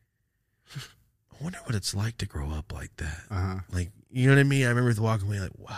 I 0.77 1.45
wonder 1.45 1.59
what 1.65 1.75
it's 1.75 1.95
like 1.95 2.19
to 2.19 2.27
grow 2.27 2.51
up 2.51 2.73
like 2.73 2.95
that. 2.97 3.21
Uh 3.31 3.35
huh. 3.35 3.55
Like, 3.73 3.91
you 4.11 4.29
know 4.29 4.35
what 4.35 4.41
I 4.41 4.45
mean? 4.45 4.65
I 4.67 4.69
remember 4.69 5.01
walking 5.01 5.27
away 5.27 5.41
like, 5.41 5.59
wow, 5.59 5.77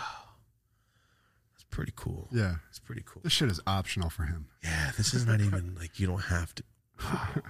that's 1.53 1.65
pretty 1.71 1.93
cool. 1.97 2.29
Yeah. 2.33 2.57
It's 2.69 2.79
pretty 2.79 3.03
cool. 3.07 3.23
This 3.23 3.33
shit 3.33 3.51
is 3.51 3.61
optional 3.67 4.11
for 4.11 4.25
him. 4.25 4.49
Yeah, 4.63 4.93
this 4.97 5.15
is 5.15 5.27
not 5.27 5.41
even 5.41 5.75
like 5.79 5.99
you 5.99 6.07
don't 6.07 6.25
have 6.25 6.55
to. 6.57 6.63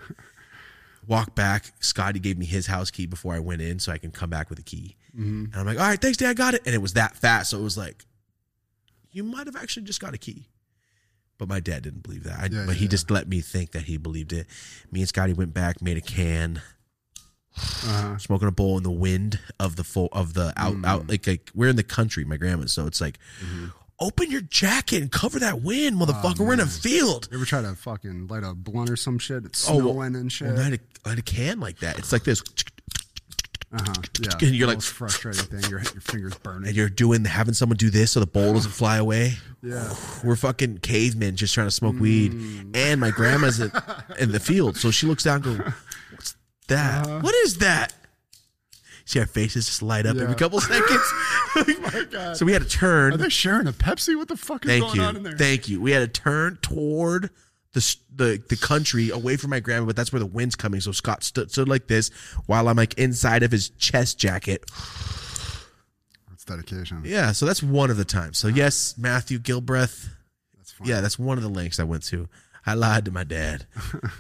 Walk 1.07 1.35
back. 1.35 1.73
Scotty 1.81 2.19
gave 2.21 2.39
me 2.39 2.47
his 2.47 2.67
house 2.67 2.91
key 2.91 3.07
before 3.07 3.35
I 3.35 3.39
went 3.39 3.61
in, 3.63 3.79
so 3.79 3.93
I 3.93 3.99
can 3.99 4.11
come 4.11 4.31
back 4.31 4.51
with 4.51 4.59
a 4.59 4.63
key. 4.63 4.97
Mm-hmm. 5.17 5.45
And 5.53 5.55
I'm 5.57 5.67
like, 5.67 5.79
all 5.79 5.87
right, 5.87 6.01
thanks, 6.01 6.17
Dad, 6.19 6.31
I 6.31 6.35
got 6.35 6.55
it. 6.55 6.63
And 6.67 6.75
it 6.75 6.79
was 6.83 6.95
that 6.95 7.17
fast, 7.17 7.51
so 7.51 7.59
it 7.59 7.63
was 7.63 7.77
like, 7.79 8.05
you 9.11 9.23
might 9.25 9.47
have 9.47 9.57
actually 9.57 9.85
just 9.85 10.01
got 10.01 10.15
a 10.15 10.19
key. 10.19 10.49
But 11.39 11.49
my 11.49 11.61
dad 11.61 11.83
didn't 11.83 12.03
believe 12.03 12.25
that. 12.25 12.39
I, 12.41 12.47
Yeah, 12.47 12.65
but 12.67 12.77
he 12.77 12.85
yeah, 12.85 12.91
just 12.91 13.11
let 13.11 13.29
me 13.29 13.41
think 13.41 13.73
that 13.73 13.83
he 13.83 13.97
believed 13.97 14.33
it. 14.33 14.47
Me 14.93 15.01
and 15.01 15.09
Scotty 15.09 15.33
went 15.33 15.53
back, 15.55 15.83
made 15.83 15.97
a 15.97 16.01
can, 16.01 16.63
Uh-huh. 17.57 18.19
smoking 18.19 18.49
a 18.49 18.53
bowl 18.53 18.77
in 18.77 18.83
the 18.83 18.91
wind 18.91 19.39
of 19.61 19.77
the 19.77 19.85
full 19.85 20.09
of 20.13 20.35
the 20.35 20.53
out 20.57 20.75
Mm. 20.75 20.87
out 20.87 21.09
like, 21.09 21.27
like 21.27 21.51
we're 21.55 21.69
in 21.69 21.77
the 21.77 21.83
country, 21.85 22.25
my 22.25 22.37
grandma. 22.37 22.67
so 22.67 22.87
it's 22.87 23.01
like, 23.01 23.19
Mm-hmm. 23.45 23.67
Open 24.01 24.31
your 24.31 24.41
jacket 24.43 25.01
and 25.03 25.11
cover 25.11 25.39
that 25.39 25.63
wind, 25.63 25.97
motherfucker. 26.01 26.41
we're 26.41 26.53
in 26.55 26.61
a 26.61 26.67
field. 26.67 27.29
You 27.31 27.39
ever 27.39 27.45
try 27.47 27.63
to 27.63 27.75
fucking 27.75 28.27
light 28.29 28.43
a 28.45 28.55
blunt 28.55 28.91
or 28.91 28.97
some 28.97 29.19
shit? 29.19 29.45
It's 29.45 29.69
Oh, 29.69 29.79
snowing 29.79 29.97
well- 29.97 30.07
and 30.17 30.31
shit. 30.33 30.49
Well, 30.49 30.61
I, 30.61 30.65
had 30.65 30.81
a, 31.05 31.09
had 31.09 31.19
a 31.19 31.23
can 31.23 31.61
like 31.61 31.79
that. 31.81 31.99
It's 31.99 32.13
like 32.13 32.25
this, 32.25 32.43
uh 33.73 33.79
huh. 33.85 33.93
Yeah. 34.21 34.29
And 34.47 34.55
you're 34.55 34.67
The 34.69 34.75
like- 34.75 34.83
frustrating 34.83 35.45
thing. 35.45 35.69
Your 35.71 35.81
your 35.81 36.01
fingers 36.01 36.35
burning. 36.37 36.69
and 36.69 36.77
you're 36.77 36.89
doing 36.89 37.25
having 37.25 37.55
someone 37.55 37.77
do 37.77 37.91
this 37.91 38.13
so 38.13 38.21
the 38.21 38.27
bowl 38.27 38.53
doesn't 38.55 38.71
fly 38.73 38.99
away. 38.99 39.35
yeah. 39.63 39.93
We're 40.25 40.37
fucking 40.37 40.79
cavemen 40.79 41.37
just 41.37 41.55
trying 41.55 41.67
to 41.67 41.71
smoke 41.73 41.99
weed, 41.99 42.33
and 42.75 43.01
my 43.01 43.11
grandma's 43.11 43.61
in, 43.61 43.73
in 44.19 44.31
the 44.33 44.41
field, 44.41 44.77
so 44.77 44.91
she 44.91 45.07
looks 45.07 45.25
down, 45.25 45.43
and 45.45 45.59
go, 45.59 45.65
"What's 46.13 46.37
that? 46.69 47.07
Uh-huh. 47.07 47.21
What 47.21 47.35
is 47.37 47.59
that?" 47.59 47.93
See 49.07 49.19
our 49.21 49.27
faces 49.27 49.67
just 49.67 49.83
light 49.83 50.07
up 50.07 50.17
every 50.17 50.35
couple 50.35 50.61
seconds. 50.63 51.03
Oh 51.57 51.65
my 51.83 52.05
God. 52.11 52.37
so 52.37 52.47
we 52.47 52.53
had 52.53 52.63
to 52.63 52.69
turn. 52.69 53.13
Are 53.13 53.17
they 53.19 53.29
sharing 53.29 53.67
a 53.67 53.73
Pepsi? 53.73 54.17
What 54.17 54.29
the 54.29 54.37
fuck 54.37 54.65
is 54.65 54.71
Thank 54.71 54.85
going 54.85 54.97
you. 54.97 55.03
on 55.03 55.17
in 55.17 55.23
there? 55.23 55.37
Thank 55.37 55.69
you. 55.69 55.81
We 55.81 55.91
had 55.91 56.01
to 56.01 56.21
turn 56.21 56.59
toward 56.63 57.29
the, 57.75 57.97
the 58.15 58.43
the 58.49 58.57
country 58.57 59.11
away 59.11 59.37
from 59.37 59.51
my 59.51 59.61
grandma, 59.61 59.87
but 59.87 59.97
that's 59.97 60.13
where 60.13 60.21
the 60.21 60.27
wind's 60.27 60.55
coming. 60.57 60.81
So 60.81 60.93
Scott 60.93 61.23
stood, 61.23 61.51
stood 61.51 61.69
like 61.69 61.87
this 61.87 62.09
while 62.47 62.69
I'm 62.69 62.77
like 62.77 62.95
inside 62.95 63.43
of 63.43 63.51
his 63.53 63.69
chest 63.71 64.19
jacket. 64.19 64.65
That's 66.31 66.45
dedication. 66.47 67.03
Yeah, 67.05 67.33
so 67.33 67.45
that's 67.47 67.63
one 67.63 67.91
of 67.91 67.97
the 67.97 68.05
times. 68.05 68.39
So 68.39 68.49
yes, 68.49 68.95
Matthew 68.97 69.39
Gilbreth. 69.39 70.09
That's 70.57 70.73
fine. 70.73 70.89
Yeah, 70.89 71.01
that's 71.03 71.19
one 71.19 71.37
of 71.37 71.43
the 71.45 71.51
links 71.51 71.79
I 71.79 71.85
went 71.85 72.05
to. 72.05 72.29
I 72.67 72.75
lied 72.75 73.05
to 73.05 73.11
my 73.11 73.25
dad. 73.25 73.67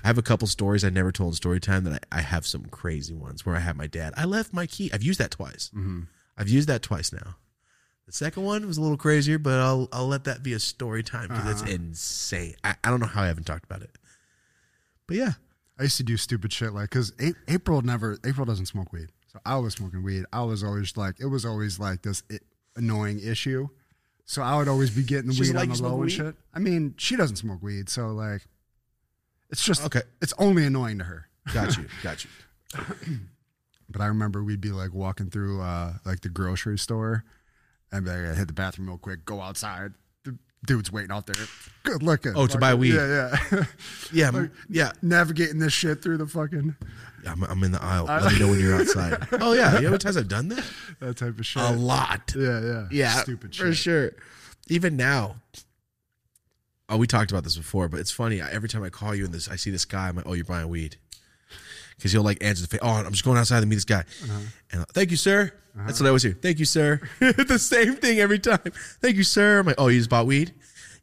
I 0.04 0.06
have 0.06 0.18
a 0.18 0.22
couple 0.22 0.46
stories 0.46 0.84
I 0.84 0.90
never 0.90 1.12
told 1.12 1.30
in 1.30 1.34
story 1.36 1.60
time 1.60 1.84
that 1.84 2.06
I, 2.12 2.18
I 2.18 2.20
have 2.20 2.46
some 2.46 2.66
crazy 2.66 3.14
ones 3.14 3.46
where 3.46 3.56
I 3.56 3.60
have 3.60 3.76
my 3.76 3.86
dad. 3.86 4.12
I 4.16 4.24
left 4.24 4.52
my 4.52 4.66
key. 4.66 4.90
I've 4.92 5.02
used 5.02 5.20
that 5.20 5.30
twice. 5.30 5.70
Mm-hmm. 5.74 6.02
I've 6.36 6.48
used 6.48 6.68
that 6.68 6.82
twice 6.82 7.12
now. 7.12 7.36
The 8.06 8.12
second 8.12 8.44
one 8.44 8.66
was 8.66 8.76
a 8.76 8.82
little 8.82 8.98
crazier, 8.98 9.38
but 9.38 9.60
I'll 9.60 9.88
I'll 9.92 10.06
let 10.06 10.24
that 10.24 10.42
be 10.42 10.52
a 10.52 10.58
story 10.58 11.02
time 11.02 11.28
because 11.28 11.52
it's 11.52 11.62
uh-huh. 11.62 11.72
insane. 11.72 12.54
I, 12.62 12.74
I 12.84 12.90
don't 12.90 13.00
know 13.00 13.06
how 13.06 13.22
I 13.22 13.28
haven't 13.28 13.44
talked 13.44 13.64
about 13.64 13.80
it, 13.80 13.90
but 15.06 15.16
yeah, 15.16 15.32
I 15.78 15.84
used 15.84 15.96
to 15.96 16.02
do 16.02 16.18
stupid 16.18 16.52
shit 16.52 16.74
like 16.74 16.90
because 16.90 17.12
April 17.48 17.80
never 17.80 18.18
April 18.24 18.44
doesn't 18.44 18.66
smoke 18.66 18.92
weed, 18.92 19.08
so 19.32 19.40
I 19.46 19.56
was 19.56 19.74
smoking 19.74 20.02
weed. 20.02 20.24
I 20.34 20.42
was 20.42 20.62
always 20.62 20.96
like 20.98 21.18
it 21.18 21.26
was 21.26 21.46
always 21.46 21.78
like 21.78 22.02
this 22.02 22.22
annoying 22.76 23.20
issue. 23.20 23.68
So 24.26 24.42
I 24.42 24.56
would 24.56 24.68
always 24.68 24.90
be 24.90 25.02
getting 25.02 25.26
the 25.28 25.34
She 25.34 25.40
doesn't 25.40 25.54
weed 25.54 25.60
like 25.60 25.68
on 25.70 25.74
you 25.74 25.82
the 25.82 25.82
low 25.82 25.88
smoking 26.06 26.18
and 26.18 26.26
weed? 26.26 26.34
shit. 26.34 26.34
I 26.54 26.58
mean, 26.58 26.94
she 26.96 27.16
doesn't 27.16 27.36
smoke 27.36 27.62
weed, 27.62 27.88
so 27.88 28.08
like, 28.08 28.42
it's 29.50 29.62
just 29.64 29.84
Okay. 29.84 30.02
It's 30.22 30.32
only 30.38 30.64
annoying 30.64 30.98
to 30.98 31.04
her. 31.04 31.28
got 31.52 31.76
you, 31.76 31.84
got 32.02 32.24
you. 32.24 32.30
But 33.88 34.00
I 34.00 34.06
remember 34.06 34.42
we'd 34.42 34.60
be 34.62 34.70
like 34.70 34.92
walking 34.94 35.28
through 35.30 35.60
uh, 35.60 35.94
like 36.04 36.20
the 36.22 36.30
grocery 36.30 36.78
store, 36.78 37.24
and 37.92 38.04
be 38.04 38.10
like, 38.10 38.20
I 38.30 38.34
hit 38.34 38.46
the 38.48 38.54
bathroom 38.54 38.88
real 38.88 38.98
quick, 38.98 39.24
go 39.24 39.40
outside. 39.40 39.92
The 40.24 40.36
dude's 40.66 40.90
waiting 40.90 41.10
out 41.12 41.26
there. 41.26 41.46
Good 41.82 42.02
looking. 42.02 42.32
Oh, 42.34 42.46
to 42.46 42.56
buy 42.58 42.68
Fucking- 42.70 42.80
weed. 42.80 42.94
Yeah, 42.94 43.36
yeah. 43.52 43.64
Yeah, 44.12 44.26
I'm- 44.34 44.50
yeah. 44.70 44.92
Navigating 45.02 45.58
this 45.58 45.74
shit 45.74 46.02
through 46.02 46.16
the 46.16 46.26
fucking 46.26 46.74
Yeah, 46.80 46.88
I'm, 47.26 47.42
I'm 47.44 47.62
in 47.64 47.72
the 47.72 47.82
aisle. 47.82 48.04
Let 48.04 48.32
me 48.32 48.38
know 48.38 48.48
when 48.48 48.60
you're 48.60 48.74
outside. 48.80 49.26
oh 49.32 49.52
yeah, 49.52 49.74
you 49.76 49.80
know 49.80 49.86
how 49.88 49.90
many 49.90 49.98
times 49.98 50.16
I've 50.16 50.28
done 50.28 50.48
that? 50.48 50.64
that 51.00 51.16
type 51.16 51.38
of 51.38 51.46
shit. 51.46 51.62
A 51.62 51.70
lot. 51.70 52.32
Yeah, 52.36 52.60
yeah, 52.60 52.86
Yeah, 52.90 53.10
Stupid 53.22 53.54
for 53.54 53.72
sure. 53.74 54.12
Even 54.68 54.96
now. 54.96 55.36
Oh, 56.88 56.98
we 56.98 57.06
talked 57.06 57.30
about 57.30 57.44
this 57.44 57.56
before, 57.56 57.88
but 57.88 57.98
it's 58.00 58.10
funny. 58.10 58.40
Every 58.42 58.68
time 58.68 58.82
I 58.82 58.90
call 58.90 59.14
you 59.14 59.24
and 59.24 59.32
this, 59.32 59.48
I 59.48 59.56
see 59.56 59.70
this 59.70 59.84
guy. 59.86 60.08
I'm 60.08 60.16
like, 60.16 60.26
"Oh, 60.26 60.34
you're 60.34 60.44
buying 60.44 60.68
weed," 60.68 60.96
because 61.96 62.12
he'll 62.12 62.22
like 62.22 62.42
answer 62.44 62.66
the 62.66 62.68
phone. 62.68 62.80
Oh, 62.82 63.06
I'm 63.06 63.12
just 63.12 63.24
going 63.24 63.38
outside 63.38 63.60
to 63.60 63.66
meet 63.66 63.76
this 63.76 63.84
guy. 63.86 64.00
Uh-huh. 64.22 64.38
And 64.72 64.86
thank 64.88 65.10
you, 65.10 65.16
sir. 65.16 65.52
That's 65.74 65.98
what 65.98 66.06
I 66.06 66.10
always 66.10 66.22
hear. 66.22 66.36
Thank 66.40 66.58
you, 66.58 66.66
sir. 66.66 67.00
the 67.20 67.58
same 67.58 67.96
thing 67.96 68.20
every 68.20 68.38
time. 68.38 68.60
Thank 69.00 69.16
you, 69.16 69.24
sir. 69.24 69.60
I'm 69.60 69.66
like, 69.66 69.76
"Oh, 69.78 69.88
you 69.88 69.98
just 69.98 70.10
bought 70.10 70.26
weed?" 70.26 70.52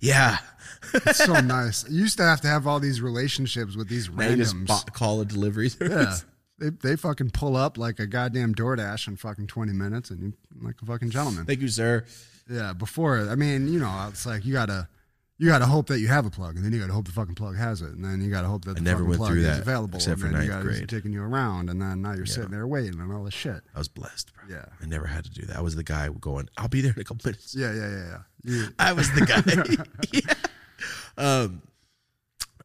Yeah. 0.02 0.40
It's 0.94 1.24
so 1.24 1.40
nice. 1.42 1.88
You 1.90 2.02
used 2.02 2.18
to 2.18 2.24
have 2.24 2.42
to 2.42 2.48
have 2.48 2.68
all 2.68 2.80
these 2.82 3.00
relationships 3.02 3.76
with 3.78 3.88
these 3.88 4.10
Now 4.10 4.36
just 4.36 4.56
randoms. 4.56 4.68
bought, 4.68 4.94
call 4.94 5.22
a 5.22 5.26
delivery 5.26 5.70
Yeah. 5.80 6.16
They, 6.60 6.70
they 6.70 6.96
fucking 6.96 7.32
pull 7.32 7.56
up 7.56 7.78
like 7.78 8.00
a 8.00 8.06
goddamn 8.06 8.54
DoorDash 8.54 9.08
in 9.08 9.16
fucking 9.16 9.48
20 9.48 9.72
minutes 9.74 10.10
and 10.12 10.22
you 10.22 10.34
like 10.62 10.76
a 10.82 10.86
fucking 10.86 11.10
gentleman. 11.10 11.46
Thank 11.46 11.62
you, 11.62 11.68
sir. 11.70 12.06
Yeah, 12.50 12.74
before, 12.74 13.20
I 13.30 13.36
mean, 13.36 13.72
you 13.72 13.80
know, 13.80 14.06
it's 14.10 14.26
like 14.26 14.44
you 14.46 14.54
gotta 14.54 14.88
you 15.42 15.48
gotta 15.48 15.66
hope 15.66 15.88
that 15.88 16.00
you 16.00 16.08
have 16.08 16.28
a 16.28 16.30
plug, 16.30 16.56
and 16.56 16.64
then 16.64 16.72
you 16.72 16.80
gotta 16.80 16.94
hope 16.94 17.06
the 17.06 17.12
fucking 17.12 17.34
plug 17.34 17.58
has 17.58 17.82
it, 17.82 17.90
and 17.90 18.06
then 18.06 18.22
you 18.22 18.30
gotta 18.30 18.48
hope 18.48 18.64
that 18.66 18.76
the 18.76 18.82
never 18.82 19.00
fucking 19.00 19.10
went 19.10 19.18
plug 19.20 19.32
through 19.32 19.40
is 19.42 19.48
that, 19.48 19.62
available, 19.62 19.96
except 19.96 20.22
and 20.22 20.22
for 20.22 20.28
then 20.28 20.34
you 20.44 20.50
ninth 20.52 20.64
gotta 20.64 20.64
grade. 20.78 20.90
taking 20.90 21.12
you 21.12 21.24
around, 21.24 21.68
and 21.72 21.82
then 21.82 22.04
now 22.04 22.14
you're 22.14 22.28
sitting 22.28 22.52
there 22.52 22.68
waiting 22.68 23.00
and 23.00 23.12
all 23.12 23.24
this 23.24 23.34
shit. 23.34 23.60
I 23.74 23.80
was 23.80 23.88
blessed, 23.88 24.32
bro. 24.36 24.56
Yeah. 24.56 24.66
I 24.80 24.86
never 24.86 25.08
had 25.08 25.24
to 25.24 25.32
do 25.32 25.48
that. 25.48 25.58
I 25.58 25.62
was 25.62 25.76
the 25.76 25.84
guy 25.84 26.08
going, 26.10 26.48
I'll 26.58 26.68
be 26.68 26.82
there 26.82 26.94
in 26.96 27.02
a 27.02 27.04
couple 27.04 27.24
minutes. 27.26 27.56
Yeah, 27.56 27.74
yeah, 27.74 27.90
yeah, 27.90 28.06
yeah. 28.06 28.18
You, 28.44 28.68
I 28.78 28.94
was 28.94 29.12
the 29.14 29.26
guy. 29.26 29.42
yeah. 30.14 30.34
Um, 31.18 31.62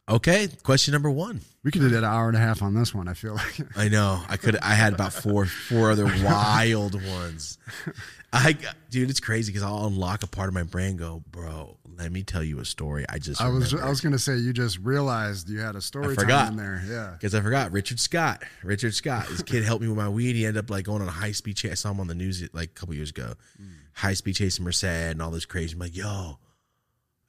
okay. 0.09 0.47
Question 0.63 0.93
number 0.93 1.09
one. 1.11 1.41
we 1.63 1.71
could 1.71 1.81
have 1.81 1.91
did 1.91 1.99
an 1.99 2.05
hour 2.05 2.27
and 2.27 2.37
a 2.37 2.39
half 2.39 2.61
on 2.61 2.73
this 2.73 2.93
one. 2.93 3.07
I 3.07 3.13
feel 3.13 3.33
like 3.35 3.59
I 3.77 3.89
know. 3.89 4.21
I 4.29 4.37
could. 4.37 4.55
I 4.57 4.73
had 4.73 4.93
about 4.93 5.13
four, 5.13 5.45
four 5.45 5.91
other 5.91 6.05
wild 6.23 6.95
ones. 7.07 7.57
I, 8.33 8.57
dude, 8.89 9.09
it's 9.09 9.19
crazy 9.19 9.51
because 9.51 9.63
I'll 9.63 9.85
unlock 9.87 10.23
a 10.23 10.27
part 10.27 10.47
of 10.47 10.53
my 10.53 10.63
brain. 10.63 10.91
and 10.91 10.99
Go, 10.99 11.23
bro. 11.31 11.76
Let 11.97 12.11
me 12.11 12.21
tell 12.23 12.43
you 12.43 12.59
a 12.59 12.65
story. 12.65 13.05
I 13.09 13.17
just. 13.17 13.41
I 13.41 13.49
was 13.49 13.71
remembered." 13.71 13.87
I 13.87 13.89
was 13.89 14.01
gonna 14.01 14.19
say 14.19 14.37
you 14.37 14.53
just 14.53 14.77
realized 14.79 15.49
you 15.49 15.59
had 15.59 15.75
a 15.75 15.81
story 15.81 16.15
time 16.15 16.25
forgot. 16.25 16.51
in 16.51 16.57
there. 16.57 16.83
Yeah. 16.87 17.11
because 17.13 17.33
I 17.33 17.41
forgot 17.41 17.71
Richard 17.71 17.99
Scott. 17.99 18.43
Richard 18.63 18.93
Scott. 18.93 19.27
This 19.29 19.41
kid 19.41 19.63
helped 19.63 19.81
me 19.81 19.87
with 19.87 19.97
my 19.97 20.09
weed. 20.09 20.35
He 20.35 20.45
ended 20.45 20.63
up 20.63 20.69
like 20.69 20.85
going 20.85 21.01
on 21.01 21.07
a 21.07 21.11
high 21.11 21.31
speed 21.31 21.57
chase. 21.57 21.71
I 21.71 21.75
saw 21.75 21.91
him 21.91 21.99
on 21.99 22.07
the 22.07 22.15
news 22.15 22.47
like 22.53 22.69
a 22.69 22.73
couple 22.73 22.93
years 22.93 23.09
ago. 23.09 23.33
Mm. 23.59 23.69
High 23.93 24.13
speed 24.13 24.35
chasing 24.35 24.63
Merced 24.63 24.83
and 24.83 25.21
all 25.21 25.31
this 25.31 25.45
crazy. 25.45 25.73
I'm 25.73 25.79
like, 25.79 25.95
yo, 25.95 26.05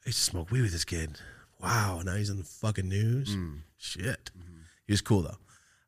I 0.05 0.07
used 0.09 0.19
to 0.19 0.23
smoke 0.23 0.51
weed 0.51 0.61
with 0.61 0.71
this 0.71 0.85
kid. 0.85 1.17
Wow. 1.59 2.01
Now 2.05 2.15
he's 2.15 2.29
in 2.29 2.37
the 2.37 2.43
fucking 2.43 2.87
news. 2.87 3.35
Mm. 3.35 3.61
Shit. 3.77 4.31
Mm-hmm. 4.37 4.59
He 4.85 4.93
was 4.93 5.01
cool 5.01 5.23
though. 5.23 5.37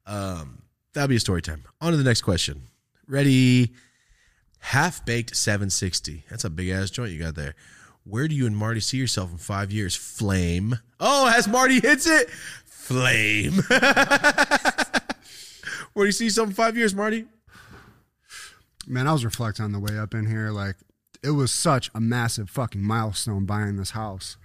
Um, 0.08 0.64
that'll 0.94 1.08
be 1.08 1.16
a 1.18 1.20
story 1.20 1.42
time. 1.44 1.64
On 1.82 1.92
to 1.92 1.98
the 1.98 2.04
next 2.04 2.22
question. 2.22 2.64
Ready? 3.08 3.74
Half 4.60 5.06
baked 5.06 5.36
760. 5.36 6.24
That's 6.30 6.44
a 6.46 6.50
big 6.50 6.70
ass 6.70 6.90
joint 6.92 7.12
you 7.12 7.20
got 7.20 7.36
there. 7.36 7.56
Where 8.04 8.28
do 8.28 8.36
you 8.36 8.48
and 8.48 8.58
Marty 8.58 8.80
see 8.80 8.98
yourself 8.98 9.32
in 9.32 9.38
five 9.38 9.72
years? 9.72 9.96
Flame. 9.96 10.80
Oh, 11.00 11.32
as 11.34 11.48
Marty 11.48 11.80
hits 11.80 12.08
it, 12.08 12.30
flame. 12.66 13.54
Where 15.94 16.06
do 16.06 16.08
you 16.08 16.12
see 16.12 16.26
yourself 16.26 16.50
in 16.50 16.54
five 16.54 16.78
years, 16.78 16.96
Marty? 16.96 17.26
Man, 18.88 19.08
I 19.08 19.14
was 19.14 19.24
reflecting 19.26 19.66
on 19.66 19.72
the 19.72 19.80
way 19.80 19.98
up 19.98 20.14
in 20.14 20.26
here. 20.26 20.50
Like, 20.50 20.78
it 21.24 21.32
was 21.32 21.52
such 21.52 21.92
a 21.94 22.00
massive 22.02 22.50
fucking 22.50 22.82
milestone 22.82 23.46
buying 23.46 23.78
this 23.78 23.92
house 23.92 24.38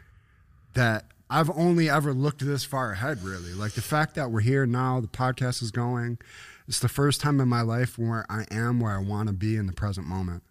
that 0.75 1.07
I've 1.31 1.51
only 1.51 1.89
ever 1.89 2.13
looked 2.13 2.45
this 2.45 2.65
far 2.65 2.93
ahead, 2.93 3.23
really. 3.23 3.53
Like, 3.55 3.73
the 3.73 3.83
fact 3.83 4.15
that 4.17 4.31
we're 4.31 4.41
here 4.41 4.67
now, 4.67 5.01
the 5.01 5.09
podcast 5.09 5.63
is 5.63 5.71
going, 5.71 6.19
it's 6.69 6.81
the 6.81 6.89
first 6.89 7.21
time 7.21 7.41
in 7.41 7.49
my 7.49 7.63
life 7.63 7.97
where 7.99 8.27
I 8.29 8.45
am 8.51 8.81
where 8.81 8.93
I 8.93 8.99
want 9.01 9.29
to 9.29 9.33
be 9.33 9.57
in 9.57 9.67
the 9.67 9.73
present 9.73 10.07
moment 10.07 10.43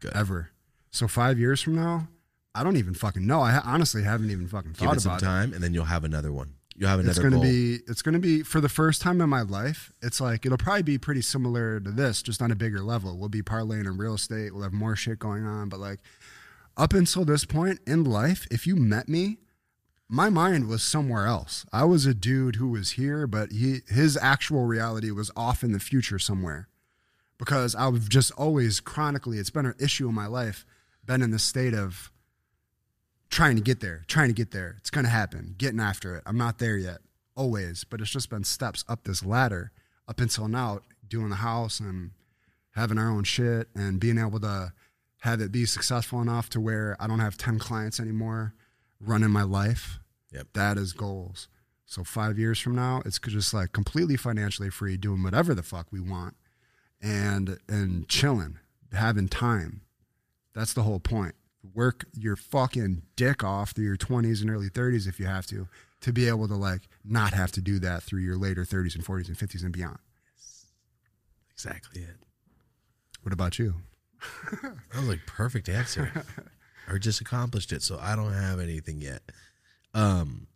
Good. 0.00 0.12
ever. 0.14 0.50
So, 0.90 1.06
five 1.08 1.38
years 1.38 1.60
from 1.60 1.74
now, 1.74 2.08
I 2.54 2.62
don't 2.62 2.76
even 2.76 2.94
fucking 2.94 3.26
know. 3.26 3.40
I 3.42 3.52
ha- 3.52 3.62
honestly 3.64 4.02
haven't 4.02 4.30
even 4.30 4.46
fucking 4.46 4.72
Give 4.72 4.86
thought 4.88 4.96
it 4.96 5.00
some 5.00 5.12
about 5.12 5.22
it. 5.22 5.24
time, 5.24 5.52
and 5.52 5.62
then 5.62 5.74
you'll 5.74 5.86
have 5.86 6.04
another 6.04 6.32
one. 6.32 6.54
You'll 6.76 6.88
have 6.88 6.98
another 7.00 7.10
It's 7.10 7.18
gonna 7.30 7.40
be 7.42 7.78
it's 7.86 8.02
gonna 8.02 8.18
be 8.18 8.42
for 8.42 8.60
the 8.60 8.68
first 8.68 9.00
time 9.00 9.20
in 9.20 9.28
my 9.28 9.42
life. 9.42 9.92
It's 10.02 10.20
like 10.20 10.44
it'll 10.44 10.58
probably 10.58 10.82
be 10.82 10.98
pretty 10.98 11.22
similar 11.22 11.78
to 11.80 11.90
this, 11.90 12.22
just 12.22 12.42
on 12.42 12.50
a 12.50 12.56
bigger 12.56 12.80
level. 12.80 13.16
We'll 13.16 13.28
be 13.28 13.42
parlaying 13.42 13.86
in 13.86 13.96
real 13.96 14.14
estate. 14.14 14.52
We'll 14.52 14.64
have 14.64 14.72
more 14.72 14.96
shit 14.96 15.18
going 15.20 15.46
on. 15.46 15.68
But 15.68 15.78
like 15.80 16.00
up 16.76 16.92
until 16.92 17.24
this 17.24 17.44
point 17.44 17.78
in 17.86 18.02
life, 18.04 18.46
if 18.50 18.66
you 18.66 18.74
met 18.74 19.08
me, 19.08 19.38
my 20.08 20.28
mind 20.30 20.66
was 20.68 20.82
somewhere 20.82 21.26
else. 21.26 21.64
I 21.72 21.84
was 21.84 22.06
a 22.06 22.14
dude 22.14 22.56
who 22.56 22.68
was 22.68 22.92
here, 22.92 23.26
but 23.28 23.52
he 23.52 23.82
his 23.88 24.16
actual 24.20 24.64
reality 24.64 25.12
was 25.12 25.30
off 25.36 25.62
in 25.62 25.70
the 25.72 25.80
future 25.80 26.18
somewhere. 26.18 26.68
Because 27.38 27.74
I've 27.76 28.08
just 28.08 28.32
always 28.32 28.80
chronically, 28.80 29.38
it's 29.38 29.50
been 29.50 29.66
an 29.66 29.74
issue 29.80 30.08
in 30.08 30.14
my 30.14 30.26
life, 30.26 30.64
been 31.04 31.22
in 31.22 31.30
the 31.30 31.38
state 31.38 31.74
of 31.74 32.10
trying 33.34 33.56
to 33.56 33.62
get 33.62 33.80
there, 33.80 34.04
trying 34.06 34.28
to 34.28 34.34
get 34.34 34.52
there. 34.52 34.76
It's 34.78 34.90
going 34.90 35.04
to 35.04 35.10
happen, 35.10 35.56
getting 35.58 35.80
after 35.80 36.14
it. 36.14 36.22
I'm 36.24 36.38
not 36.38 36.60
there 36.60 36.76
yet, 36.76 36.98
always, 37.36 37.82
but 37.82 38.00
it's 38.00 38.10
just 38.10 38.30
been 38.30 38.44
steps 38.44 38.84
up 38.88 39.02
this 39.02 39.24
ladder 39.24 39.72
up 40.06 40.20
until 40.20 40.46
now, 40.46 40.78
doing 41.08 41.30
the 41.30 41.36
house 41.36 41.80
and 41.80 42.12
having 42.76 42.96
our 42.96 43.10
own 43.10 43.24
shit 43.24 43.66
and 43.74 43.98
being 43.98 44.18
able 44.18 44.38
to 44.38 44.72
have 45.22 45.40
it 45.40 45.50
be 45.50 45.66
successful 45.66 46.22
enough 46.22 46.48
to 46.50 46.60
where 46.60 46.96
I 47.00 47.08
don't 47.08 47.18
have 47.18 47.36
10 47.36 47.58
clients 47.58 47.98
anymore 47.98 48.54
running 49.00 49.30
my 49.30 49.42
life. 49.42 49.98
Yep. 50.32 50.48
That 50.52 50.78
is 50.78 50.92
goals. 50.92 51.48
So 51.86 52.04
five 52.04 52.38
years 52.38 52.60
from 52.60 52.76
now, 52.76 53.02
it's 53.04 53.18
just 53.18 53.52
like 53.52 53.72
completely 53.72 54.16
financially 54.16 54.70
free, 54.70 54.96
doing 54.96 55.24
whatever 55.24 55.54
the 55.54 55.64
fuck 55.64 55.88
we 55.90 55.98
want 55.98 56.36
and 57.02 57.58
and 57.68 58.08
chilling, 58.08 58.58
having 58.92 59.28
time. 59.28 59.80
That's 60.54 60.72
the 60.72 60.84
whole 60.84 61.00
point. 61.00 61.34
Work 61.72 62.06
your 62.12 62.36
fucking 62.36 63.02
dick 63.16 63.42
off 63.42 63.70
through 63.70 63.86
your 63.86 63.96
20s 63.96 64.42
and 64.42 64.50
early 64.50 64.68
30s 64.68 65.08
if 65.08 65.18
you 65.18 65.26
have 65.26 65.46
to, 65.46 65.66
to 66.02 66.12
be 66.12 66.28
able 66.28 66.46
to 66.48 66.54
like 66.54 66.82
not 67.04 67.32
have 67.32 67.52
to 67.52 67.60
do 67.60 67.78
that 67.78 68.02
through 68.02 68.20
your 68.20 68.36
later 68.36 68.64
30s 68.64 68.94
and 68.94 69.04
40s 69.04 69.28
and 69.28 69.36
50s 69.36 69.62
and 69.62 69.72
beyond. 69.72 69.98
yes. 70.36 70.66
exactly 71.52 72.02
it. 72.02 72.16
What 73.22 73.32
about 73.32 73.58
you? 73.58 73.74
That 74.62 75.00
was 75.00 75.08
like 75.08 75.26
perfect 75.26 75.68
answer. 75.68 76.24
or 76.88 76.98
just 76.98 77.20
accomplished 77.20 77.72
it, 77.72 77.82
so 77.82 77.98
I 78.00 78.16
don't 78.16 78.32
have 78.32 78.60
anything 78.60 79.00
yet. 79.00 79.22
Um, 79.94 80.46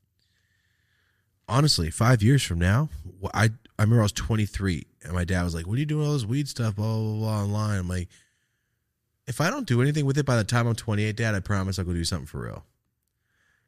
honestly, 1.48 1.90
five 1.90 2.22
years 2.22 2.42
from 2.42 2.58
now, 2.58 2.88
I 3.34 3.50
I 3.78 3.82
remember 3.82 4.00
I 4.00 4.04
was 4.04 4.12
23, 4.12 4.86
and 5.04 5.12
my 5.12 5.24
dad 5.24 5.44
was 5.44 5.54
like, 5.54 5.66
"What 5.66 5.76
are 5.76 5.80
you 5.80 5.86
doing 5.86 6.06
all 6.06 6.12
this 6.12 6.24
weed 6.24 6.48
stuff, 6.48 6.76
blah 6.76 6.96
blah 6.96 7.16
blah 7.18 7.42
online?" 7.42 7.78
I'm 7.78 7.88
like, 7.88 8.08
if 9.28 9.42
I 9.42 9.50
don't 9.50 9.66
do 9.66 9.82
anything 9.82 10.06
with 10.06 10.16
it 10.16 10.24
by 10.24 10.36
the 10.36 10.42
time 10.42 10.66
I'm 10.66 10.74
28, 10.74 11.14
Dad, 11.14 11.34
I 11.34 11.40
promise 11.40 11.78
I'll 11.78 11.84
go 11.84 11.92
do 11.92 12.02
something 12.02 12.26
for 12.26 12.40
real. 12.40 12.64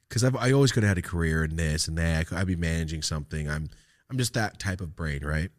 Because 0.08 0.24
I've 0.24 0.34
I 0.34 0.50
always 0.50 0.72
could 0.72 0.82
have 0.82 0.96
had 0.96 0.98
a 0.98 1.02
career 1.02 1.44
in 1.44 1.54
this 1.54 1.86
and 1.86 1.96
that. 1.98 2.32
I'd 2.32 2.46
be 2.46 2.56
managing 2.56 3.02
something. 3.02 3.48
I'm 3.48 3.68
I'm 4.08 4.18
just 4.18 4.34
that 4.34 4.58
type 4.58 4.80
of 4.80 4.96
brain, 4.96 5.24
right? 5.24 5.50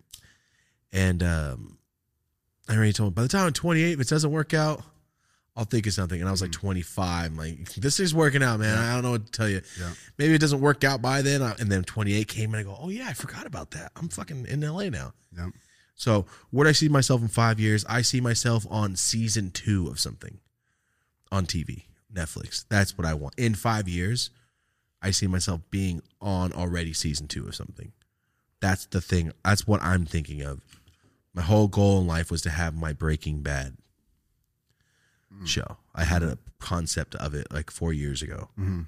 And 0.92 1.24
um, 1.24 1.78
I 2.68 2.76
already 2.76 2.92
told 2.92 3.10
him 3.10 3.14
by 3.14 3.22
the 3.22 3.30
time 3.30 3.46
I'm 3.46 3.54
28, 3.54 3.94
if 3.94 4.02
it 4.02 4.10
doesn't 4.10 4.32
work 4.32 4.54
out, 4.54 4.82
I'll 5.56 5.64
think 5.64 5.88
of 5.88 5.94
something. 5.94 6.20
And 6.20 6.28
I 6.28 6.32
was 6.32 6.42
like 6.42 6.52
25. 6.52 7.26
I'm 7.26 7.38
like, 7.38 7.64
this 7.76 8.00
is 8.02 8.14
working 8.14 8.44
out, 8.44 8.60
man. 8.60 8.78
I 8.78 8.94
don't 8.94 9.04
know 9.04 9.12
what 9.12 9.28
to 9.28 9.32
tell 9.32 9.48
you. 9.48 9.62
Yeah. 9.80 9.92
Maybe 10.18 10.34
it 10.34 10.42
doesn't 10.42 10.60
work 10.60 10.84
out 10.84 11.02
by 11.02 11.22
then. 11.22 11.42
And 11.42 11.72
then 11.72 11.84
28 11.84 12.28
came 12.28 12.54
and 12.54 12.60
I 12.60 12.64
go, 12.64 12.78
oh 12.78 12.90
yeah, 12.90 13.08
I 13.08 13.14
forgot 13.14 13.46
about 13.46 13.72
that. 13.72 13.92
I'm 13.96 14.10
fucking 14.10 14.48
in 14.48 14.62
LA 14.62 14.90
now. 14.90 15.14
Yep. 15.38 15.52
So 16.02 16.26
where 16.50 16.68
I 16.68 16.72
see 16.72 16.90
myself 16.90 17.22
in 17.22 17.28
five 17.28 17.60
years? 17.60 17.86
I 17.88 18.02
see 18.02 18.22
myself 18.22 18.66
on 18.72 18.96
season 18.96 19.52
two 19.52 19.88
of 19.88 20.00
something 20.00 20.40
on 21.32 21.46
TV, 21.46 21.84
Netflix. 22.12 22.66
That's 22.68 22.98
what 22.98 23.06
I 23.06 23.14
want. 23.14 23.36
In 23.38 23.54
five 23.54 23.88
years, 23.88 24.32
I 25.04 25.12
see 25.12 25.28
myself 25.28 25.62
being 25.70 26.02
on 26.20 26.54
already 26.54 26.94
season 26.94 27.28
two 27.28 27.48
of 27.48 27.54
something. 27.54 27.92
That's 28.62 28.88
the 28.88 29.00
thing. 29.00 29.32
That's 29.46 29.68
what 29.68 29.80
I'm 29.84 30.08
thinking 30.08 30.42
of. 30.42 30.62
My 31.36 31.44
whole 31.44 31.68
goal 31.68 32.02
in 32.02 32.08
life 32.08 32.32
was 32.32 32.42
to 32.42 32.50
have 32.50 32.74
my 32.74 32.94
Breaking 32.94 33.44
Bad. 33.44 33.78
Mm. 35.32 35.48
show. 35.48 35.78
I 35.94 36.06
had 36.06 36.24
a 36.24 36.40
concept 36.58 37.14
of 37.14 37.36
it 37.36 37.54
like 37.54 37.70
four 37.70 37.94
years 37.94 38.24
ago. 38.24 38.50
Mm-hmm. 38.60 38.82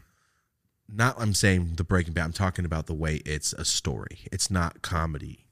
Not, 0.89 1.22
I'm 1.22 1.36
saying 1.36 1.74
the 1.76 1.84
Breaking 1.84 2.14
Bad. 2.14 2.24
I'm 2.26 2.34
talking 2.34 2.66
about 2.66 2.88
the 2.88 2.95
way 2.95 3.22
it's 3.24 3.53
a 3.53 3.66
story. 3.66 4.22
It's 4.32 4.49
not 4.49 4.82
comedy, 4.82 5.43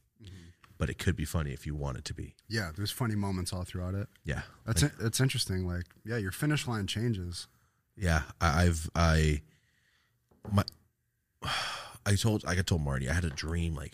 but 0.82 0.90
it 0.90 0.98
could 0.98 1.16
be 1.16 1.26
funny 1.26 1.52
if 1.52 1.68
you 1.68 1.76
want 1.76 1.96
it 1.96 2.06
to 2.06 2.12
be. 2.12 2.34
Yeah, 2.50 2.72
there's 2.76 2.90
funny 2.90 3.14
moments 3.14 3.54
all 3.54 3.62
throughout 3.62 3.94
it. 3.94 4.08
Yeah, 4.26 4.42
That's 4.66 4.82
it. 4.82 4.92
It's 5.00 5.20
interesting. 5.20 5.68
Like, 5.68 5.86
yeah, 6.04 6.18
your 6.18 6.32
finish 6.32 6.68
line 6.68 6.88
changes. 6.88 7.46
Yeah, 7.96 8.24
I, 8.42 8.64
I've 8.64 8.90
I 8.96 9.42
my 10.52 10.64
I 12.04 12.16
told 12.16 12.44
like 12.46 12.58
I 12.58 12.64
told 12.64 12.82
Marty 12.82 13.08
I 13.08 13.14
had 13.14 13.26
a 13.26 13.30
dream 13.30 13.76
like 13.76 13.94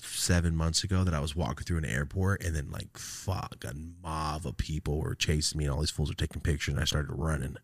seven 0.00 0.56
months 0.56 0.82
ago 0.82 1.04
that 1.04 1.14
I 1.14 1.20
was 1.20 1.36
walking 1.36 1.64
through 1.64 1.78
an 1.78 1.84
airport 1.84 2.42
and 2.42 2.56
then 2.56 2.72
like 2.72 2.98
fuck 2.98 3.64
a 3.64 3.72
mob 4.02 4.44
of 4.44 4.56
people 4.56 4.98
were 4.98 5.14
chasing 5.14 5.58
me 5.58 5.66
and 5.66 5.72
all 5.72 5.78
these 5.78 5.90
fools 5.90 6.08
were 6.08 6.16
taking 6.16 6.42
pictures 6.42 6.74
and 6.74 6.82
I 6.82 6.84
started 6.84 7.12
running. 7.12 7.58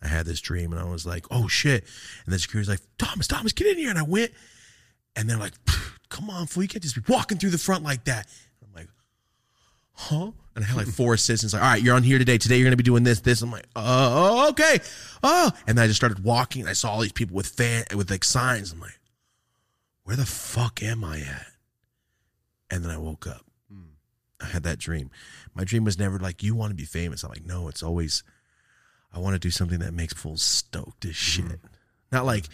I 0.00 0.06
had 0.06 0.26
this 0.26 0.40
dream 0.40 0.70
and 0.70 0.80
I 0.80 0.84
was 0.84 1.04
like, 1.04 1.26
oh 1.32 1.48
shit. 1.48 1.82
And 2.24 2.32
then 2.32 2.38
security's 2.38 2.68
like, 2.68 2.82
Thomas, 2.96 3.26
Thomas, 3.26 3.52
get 3.52 3.66
in 3.66 3.78
here. 3.78 3.90
And 3.90 3.98
I 3.98 4.04
went 4.04 4.30
and 5.16 5.28
they're 5.28 5.36
like, 5.36 5.54
come 6.12 6.28
on, 6.28 6.46
fool, 6.46 6.62
you 6.62 6.68
can't 6.68 6.82
just 6.82 6.94
be 6.94 7.02
walking 7.12 7.38
through 7.38 7.50
the 7.50 7.58
front 7.58 7.82
like 7.82 8.04
that. 8.04 8.28
I'm 8.62 8.72
like, 8.74 8.88
huh? 9.94 10.30
And 10.54 10.62
I 10.62 10.68
had 10.68 10.76
like 10.76 10.86
four 10.94 11.14
assistants, 11.14 11.54
like, 11.54 11.62
all 11.62 11.70
right, 11.70 11.82
you're 11.82 11.96
on 11.96 12.02
here 12.02 12.18
today. 12.18 12.36
Today 12.36 12.58
you're 12.58 12.66
gonna 12.66 12.76
be 12.76 12.82
doing 12.82 13.02
this, 13.02 13.20
this. 13.20 13.40
I'm 13.40 13.50
like, 13.50 13.66
oh, 13.74 14.50
okay. 14.50 14.78
Oh. 15.22 15.50
And 15.66 15.78
then 15.78 15.84
I 15.84 15.86
just 15.86 15.96
started 15.96 16.22
walking 16.22 16.60
and 16.62 16.68
I 16.68 16.74
saw 16.74 16.92
all 16.92 17.00
these 17.00 17.12
people 17.12 17.34
with 17.34 17.46
fan 17.46 17.84
with 17.96 18.10
like 18.10 18.24
signs. 18.24 18.72
I'm 18.72 18.80
like, 18.80 19.00
where 20.04 20.16
the 20.16 20.26
fuck 20.26 20.82
am 20.82 21.02
I 21.02 21.20
at? 21.20 21.46
And 22.70 22.84
then 22.84 22.90
I 22.90 22.98
woke 22.98 23.26
up. 23.26 23.46
Hmm. 23.72 23.94
I 24.40 24.46
had 24.46 24.64
that 24.64 24.78
dream. 24.78 25.10
My 25.54 25.64
dream 25.64 25.84
was 25.84 25.98
never 25.98 26.18
like, 26.18 26.42
you 26.42 26.54
want 26.54 26.70
to 26.70 26.76
be 26.76 26.84
famous. 26.84 27.22
I'm 27.22 27.30
like, 27.30 27.46
no, 27.46 27.68
it's 27.68 27.82
always 27.82 28.22
I 29.14 29.18
want 29.18 29.34
to 29.34 29.38
do 29.38 29.50
something 29.50 29.78
that 29.80 29.94
makes 29.94 30.12
fools 30.12 30.42
stoked 30.42 31.04
as 31.06 31.12
mm-hmm. 31.12 31.48
shit. 31.48 31.60
Not 32.10 32.26
like, 32.26 32.46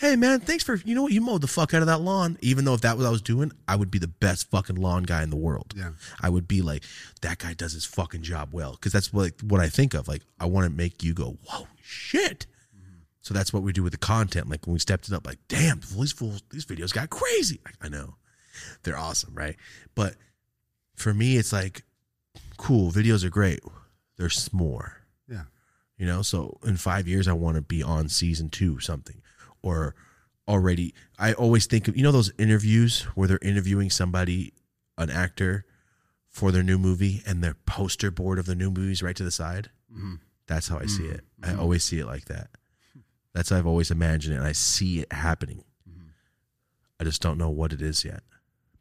hey 0.00 0.16
man, 0.16 0.40
thanks 0.40 0.64
for 0.64 0.76
you 0.76 0.94
know 0.94 1.02
what 1.02 1.12
you 1.12 1.20
mowed 1.20 1.40
the 1.40 1.46
fuck 1.46 1.74
out 1.74 1.80
of 1.82 1.86
that 1.86 2.00
lawn. 2.00 2.36
Even 2.40 2.64
though 2.64 2.74
if 2.74 2.80
that 2.82 2.96
was 2.96 3.04
what 3.04 3.08
I 3.08 3.12
was 3.12 3.22
doing, 3.22 3.52
I 3.68 3.76
would 3.76 3.90
be 3.90 3.98
the 3.98 4.08
best 4.08 4.50
fucking 4.50 4.76
lawn 4.76 5.02
guy 5.04 5.22
in 5.22 5.30
the 5.30 5.36
world. 5.36 5.74
Yeah. 5.76 5.90
I 6.20 6.28
would 6.28 6.48
be 6.48 6.62
like, 6.62 6.84
that 7.22 7.38
guy 7.38 7.54
does 7.54 7.72
his 7.72 7.84
fucking 7.84 8.22
job 8.22 8.50
well 8.52 8.72
because 8.72 8.92
that's 8.92 9.12
what 9.12 9.42
what 9.42 9.60
I 9.60 9.68
think 9.68 9.94
of. 9.94 10.08
Like, 10.08 10.22
I 10.40 10.46
want 10.46 10.68
to 10.70 10.76
make 10.76 11.02
you 11.02 11.14
go, 11.14 11.38
whoa, 11.46 11.66
shit. 11.82 12.46
So 13.20 13.32
that's 13.32 13.54
what 13.54 13.62
we 13.62 13.72
do 13.72 13.82
with 13.82 13.92
the 13.92 13.98
content. 13.98 14.50
Like 14.50 14.66
when 14.66 14.74
we 14.74 14.78
stepped 14.78 15.08
it 15.08 15.14
up, 15.14 15.26
like, 15.26 15.38
damn, 15.48 15.80
these 15.96 16.12
fools, 16.12 16.42
these 16.50 16.66
videos 16.66 16.92
got 16.92 17.08
crazy. 17.08 17.58
Like, 17.64 17.76
I 17.80 17.88
know, 17.88 18.16
they're 18.82 18.98
awesome, 18.98 19.34
right? 19.34 19.56
But 19.94 20.16
for 20.94 21.14
me, 21.14 21.38
it's 21.38 21.50
like, 21.50 21.84
cool, 22.58 22.92
videos 22.92 23.24
are 23.24 23.30
great. 23.30 23.60
There's 24.18 24.52
more 24.52 24.98
Yeah. 25.28 25.44
you 25.96 26.06
know 26.06 26.20
so 26.22 26.58
in 26.64 26.76
five 26.76 27.08
years 27.08 27.26
i 27.26 27.32
want 27.32 27.56
to 27.56 27.62
be 27.62 27.82
on 27.82 28.08
season 28.08 28.48
two 28.48 28.78
something 28.78 29.20
or 29.64 29.94
already 30.46 30.92
i 31.18 31.32
always 31.32 31.64
think 31.66 31.88
of 31.88 31.96
you 31.96 32.02
know 32.02 32.12
those 32.12 32.30
interviews 32.38 33.02
where 33.14 33.26
they're 33.26 33.38
interviewing 33.40 33.88
somebody 33.88 34.52
an 34.98 35.10
actor 35.10 35.64
for 36.34 36.50
their 36.50 36.64
new 36.64 36.78
movie 36.78 37.22
and 37.26 37.42
their 37.42 37.54
poster 37.64 38.10
board 38.10 38.40
of 38.40 38.46
the 38.46 38.56
new 38.56 38.68
movies 38.68 39.04
right 39.04 39.14
to 39.14 39.22
the 39.22 39.30
side? 39.30 39.70
Mm-hmm. 39.92 40.14
That's 40.48 40.66
how 40.66 40.78
i 40.78 40.86
see 40.86 41.04
it. 41.04 41.22
I 41.42 41.48
mm-hmm. 41.48 41.60
always 41.60 41.84
see 41.84 42.00
it 42.00 42.06
like 42.06 42.24
that. 42.26 42.48
That's 43.32 43.50
how 43.50 43.56
i've 43.56 43.68
always 43.68 43.92
imagined 43.92 44.34
it 44.34 44.38
and 44.38 44.46
i 44.46 44.52
see 44.52 45.00
it 45.00 45.12
happening. 45.12 45.62
Mm-hmm. 45.88 46.08
I 46.98 47.04
just 47.04 47.22
don't 47.22 47.38
know 47.38 47.50
what 47.50 47.72
it 47.72 47.80
is 47.80 48.04
yet. 48.04 48.24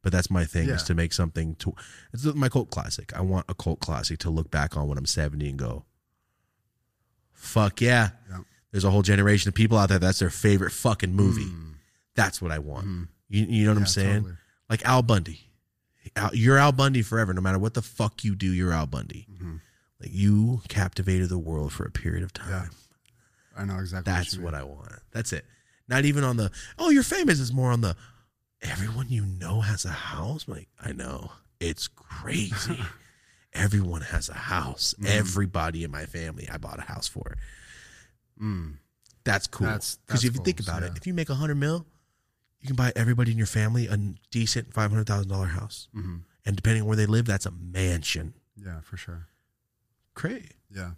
But 0.02 0.12
that's 0.12 0.30
my 0.30 0.44
thing 0.44 0.68
is 0.68 0.84
to 0.84 0.96
make 0.96 1.14
something 1.14 1.56
to 1.56 1.74
it's 2.12 2.26
my 2.26 2.50
cult 2.50 2.72
classic. 2.72 3.16
I 3.16 3.22
want 3.22 3.46
a 3.48 3.54
cult 3.54 3.80
classic 3.80 4.20
to 4.20 4.30
look 4.30 4.52
back 4.52 4.76
on 4.76 4.88
when 4.90 4.98
i'm 4.98 5.06
70 5.06 5.48
and 5.48 5.60
go 5.60 5.86
fuck 7.32 7.80
yeah. 7.80 8.10
Yeah. 8.30 8.40
There's 8.74 8.84
a 8.84 8.90
whole 8.90 9.04
generation 9.04 9.50
of 9.50 9.54
people 9.54 9.78
out 9.78 9.90
there 9.90 10.00
that's 10.00 10.18
their 10.18 10.32
favorite 10.32 10.72
fucking 10.72 11.14
movie. 11.14 11.44
Hmm. 11.44 11.74
That's 12.16 12.42
what 12.42 12.52
I 12.52 12.58
want. 12.58 12.86
Hmm. 12.86 13.04
You, 13.30 13.46
you 13.46 13.66
know 13.66 13.72
what 13.72 13.78
I'm 13.78 13.86
saying? 13.86 14.16
totally. 14.16 14.34
Like 14.68 14.84
Al 14.84 15.04
Bundy. 15.04 15.42
Al, 16.16 16.34
you're 16.34 16.58
Al 16.58 16.72
Bundy 16.72 17.04
forever. 17.04 17.34
No 17.34 17.42
matter 17.42 17.60
what 17.60 17.76
the 17.76 17.84
fuck 17.84 18.24
you 18.24 18.34
do, 18.34 18.52
you're 18.52 18.74
Al 18.74 18.88
Bundy. 18.88 19.28
Mm-hmm. 19.32 19.58
Like 20.00 20.10
you 20.12 20.62
captivated 20.70 21.30
the 21.30 21.38
world 21.38 21.72
for 21.72 21.86
a 21.86 21.92
period 21.92 22.24
of 22.24 22.34
time. 22.34 22.50
Yeah. 22.50 23.62
I 23.62 23.66
know 23.66 23.78
exactly. 23.78 24.12
That's 24.12 24.34
you 24.34 24.42
what 24.42 24.54
mean. 24.54 24.62
I 24.62 24.66
want. 24.66 24.92
That's 25.12 25.32
it. 25.34 25.46
Not 25.88 26.06
even 26.06 26.24
on 26.24 26.38
the 26.38 26.50
oh 26.80 26.90
you're 26.90 27.04
famous. 27.04 27.40
It's 27.40 27.54
more 27.54 27.72
on 27.72 27.82
the 27.82 27.96
everyone 28.64 29.06
you 29.10 29.24
know 29.24 29.62
has 29.62 29.86
a 29.86 29.90
house. 29.90 30.46
I'm 30.48 30.56
like 30.56 30.70
I 30.84 30.94
know 30.94 31.32
it's 31.60 31.88
crazy. 31.88 32.80
Everyone 33.54 34.02
has 34.02 34.30
a 34.30 34.34
house. 34.34 34.96
Mm. 35.00 35.10
Everybody 35.10 35.84
in 35.84 35.92
my 35.92 36.06
family, 36.06 36.50
I 36.52 36.58
bought 36.58 36.80
a 36.80 36.84
house 36.84 37.08
for. 37.08 37.38
Mm. 38.44 38.74
That's 39.24 39.48
cool. 39.48 39.68
Because 39.68 40.24
if 40.24 40.36
you 40.36 40.42
think 40.44 40.60
about 40.60 40.84
it, 40.84 40.88
yeah. 40.88 40.98
if 40.98 41.08
you 41.08 41.14
make 41.14 41.30
a 41.30 41.36
hundred 41.36 41.56
mil, 41.56 41.86
you 42.60 42.68
can 42.68 42.76
buy 42.76 42.92
everybody 42.96 43.32
in 43.32 43.38
your 43.38 43.48
family 43.48 43.88
a 43.88 43.98
decent 44.32 44.74
five 44.74 44.92
hundred 44.92 45.08
thousand 45.08 45.30
dollar 45.30 45.48
house, 45.48 45.88
Mm-hmm. 45.96 46.18
and 46.46 46.56
depending 46.56 46.82
on 46.84 46.88
where 46.88 46.98
they 46.98 47.06
live, 47.06 47.26
that's 47.26 47.46
a 47.46 47.52
mansion. 47.52 48.34
Yeah, 48.56 48.82
for 48.82 48.98
sure. 48.98 49.28
Great. 50.14 50.54
Yeah. 50.70 50.92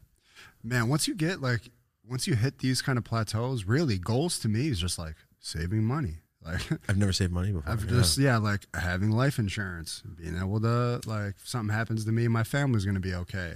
Man, 0.64 0.90
once 0.90 1.08
you 1.08 1.16
get 1.16 1.42
like 1.42 1.62
once 2.08 2.28
you 2.28 2.36
hit 2.36 2.60
these 2.60 2.82
kind 2.82 2.98
of 2.98 3.04
plateaus, 3.04 3.66
really 3.66 3.98
goals 3.98 4.40
to 4.40 4.50
me 4.50 4.68
is 4.68 4.80
just 4.80 4.98
like 4.98 5.16
saving 5.40 5.84
money. 5.84 6.16
Like 6.46 6.62
I've 6.88 6.98
never 6.98 7.12
saved 7.12 7.32
money 7.32 7.52
before. 7.52 7.72
I've 7.72 7.86
yeah. 7.86 7.90
just 7.90 8.20
yeah, 8.20 8.38
like 8.38 8.68
having 8.76 9.10
life 9.10 9.40
insurance, 9.40 10.04
being 10.16 10.38
able 10.38 10.62
to 10.62 11.02
like 11.08 11.34
if 11.42 11.48
something 11.48 11.76
happens 11.76 12.06
to 12.06 12.12
me, 12.12 12.28
my 12.28 12.44
family's 12.44 12.86
gonna 12.86 13.00
be 13.00 13.16
okay. 13.16 13.54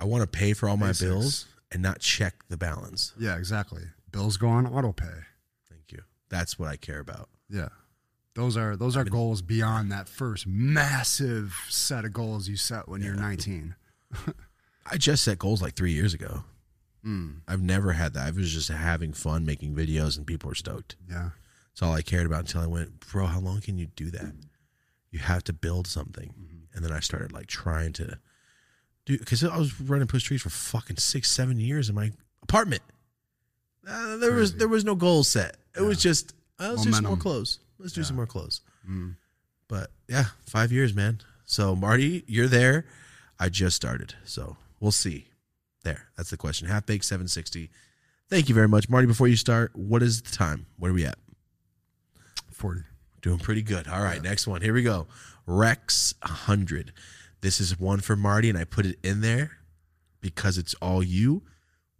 I 0.00 0.04
want 0.04 0.22
to 0.22 0.26
pay 0.26 0.52
for 0.52 0.68
all 0.68 0.76
my 0.76 0.92
bills 0.92 1.46
and 1.72 1.82
not 1.82 2.00
check 2.00 2.44
the 2.48 2.56
balance. 2.56 3.12
Yeah, 3.18 3.36
exactly. 3.36 3.82
Bills 4.10 4.36
go 4.36 4.48
on 4.48 4.66
auto 4.66 4.92
pay. 4.92 5.06
Thank 5.68 5.92
you. 5.92 6.02
That's 6.28 6.58
what 6.58 6.68
I 6.68 6.76
care 6.76 7.00
about. 7.00 7.28
Yeah. 7.48 7.68
Those 8.34 8.56
are 8.56 8.76
those 8.76 8.96
are 8.96 9.04
goals 9.04 9.40
beyond 9.40 9.90
that 9.92 10.08
first 10.08 10.46
massive 10.46 11.54
set 11.68 12.04
of 12.04 12.12
goals 12.12 12.48
you 12.48 12.56
set 12.56 12.88
when 12.88 13.00
you're 13.00 13.14
19. 13.14 13.74
I 14.90 14.98
just 14.98 15.24
set 15.24 15.38
goals 15.38 15.62
like 15.62 15.74
three 15.74 15.92
years 15.92 16.12
ago. 16.14 16.44
Mm, 17.04 17.40
I've 17.48 17.62
never 17.62 17.92
had 17.92 18.14
that. 18.14 18.26
I 18.26 18.30
was 18.30 18.52
just 18.52 18.68
having 18.68 19.12
fun 19.12 19.46
making 19.46 19.74
videos, 19.74 20.16
and 20.16 20.26
people 20.26 20.48
were 20.48 20.54
stoked. 20.54 20.96
yeah. 21.08 21.30
It's 21.72 21.82
all 21.82 21.92
I 21.92 22.00
cared 22.02 22.24
about 22.26 22.40
until 22.40 22.62
I 22.62 22.66
went, 22.66 23.00
bro. 23.00 23.26
How 23.26 23.38
long 23.38 23.60
can 23.60 23.76
you 23.78 23.86
do 23.86 24.10
that? 24.10 24.32
You 25.10 25.18
have 25.18 25.44
to 25.44 25.52
build 25.52 25.86
something, 25.86 26.32
and 26.74 26.84
then 26.84 26.90
I 26.90 27.00
started 27.00 27.32
like 27.32 27.46
trying 27.48 27.92
to 27.94 28.18
do 29.06 29.18
because 29.18 29.42
I 29.42 29.56
was 29.56 29.80
running 29.80 30.06
Push 30.06 30.24
Trees 30.24 30.42
for 30.42 30.50
fucking 30.50 30.98
six, 30.98 31.30
seven 31.30 31.58
years 31.58 31.88
in 31.88 31.94
my 31.94 32.12
apartment. 32.42 32.82
Uh, 33.88 34.16
there 34.18 34.32
was 34.32 34.56
there 34.56 34.68
was 34.68 34.84
no 34.84 34.94
goal 34.94 35.24
set. 35.24 35.56
It 35.76 35.82
was 35.82 36.00
just 36.02 36.34
uh, 36.60 36.68
let's 36.70 36.84
do 36.84 36.92
some 36.92 37.04
more 37.04 37.16
clothes. 37.16 37.60
Let's 37.78 37.92
do 37.92 38.00
Yeah. 38.02 38.06
some 38.06 38.16
more 38.16 38.26
clothes. 38.26 38.60
Mm. 38.88 39.16
But 39.68 39.90
yeah, 40.08 40.26
five 40.46 40.70
years, 40.72 40.94
man. 40.94 41.20
So 41.44 41.74
Marty, 41.76 42.24
you're 42.26 42.48
there. 42.48 42.86
I 43.38 43.48
just 43.48 43.76
started, 43.76 44.14
so 44.24 44.56
we'll 44.80 44.92
see. 44.92 45.26
There, 45.84 46.08
that's 46.16 46.30
the 46.30 46.36
question. 46.36 46.66
Half 46.68 46.86
baked, 46.86 47.04
seven 47.04 47.28
sixty. 47.28 47.70
Thank 48.28 48.48
you 48.48 48.54
very 48.56 48.66
much, 48.68 48.88
Marty. 48.88 49.06
Before 49.06 49.28
you 49.28 49.36
start, 49.36 49.70
what 49.76 50.02
is 50.02 50.20
the 50.22 50.34
time? 50.36 50.66
Where 50.78 50.90
are 50.90 50.94
we 50.94 51.04
at? 51.06 51.16
40. 52.50 52.80
Doing 53.22 53.38
pretty 53.38 53.62
good. 53.62 53.86
All 53.86 54.02
right, 54.02 54.20
next 54.22 54.46
one. 54.48 54.62
Here 54.62 54.72
we 54.74 54.82
go. 54.82 55.06
Rex 55.46 56.14
100. 56.22 56.92
This 57.46 57.60
is 57.60 57.78
one 57.78 58.00
for 58.00 58.16
Marty, 58.16 58.48
and 58.50 58.58
I 58.58 58.64
put 58.64 58.86
it 58.86 58.98
in 59.04 59.20
there 59.20 59.52
because 60.20 60.58
it's 60.58 60.74
all 60.82 61.00
you. 61.00 61.44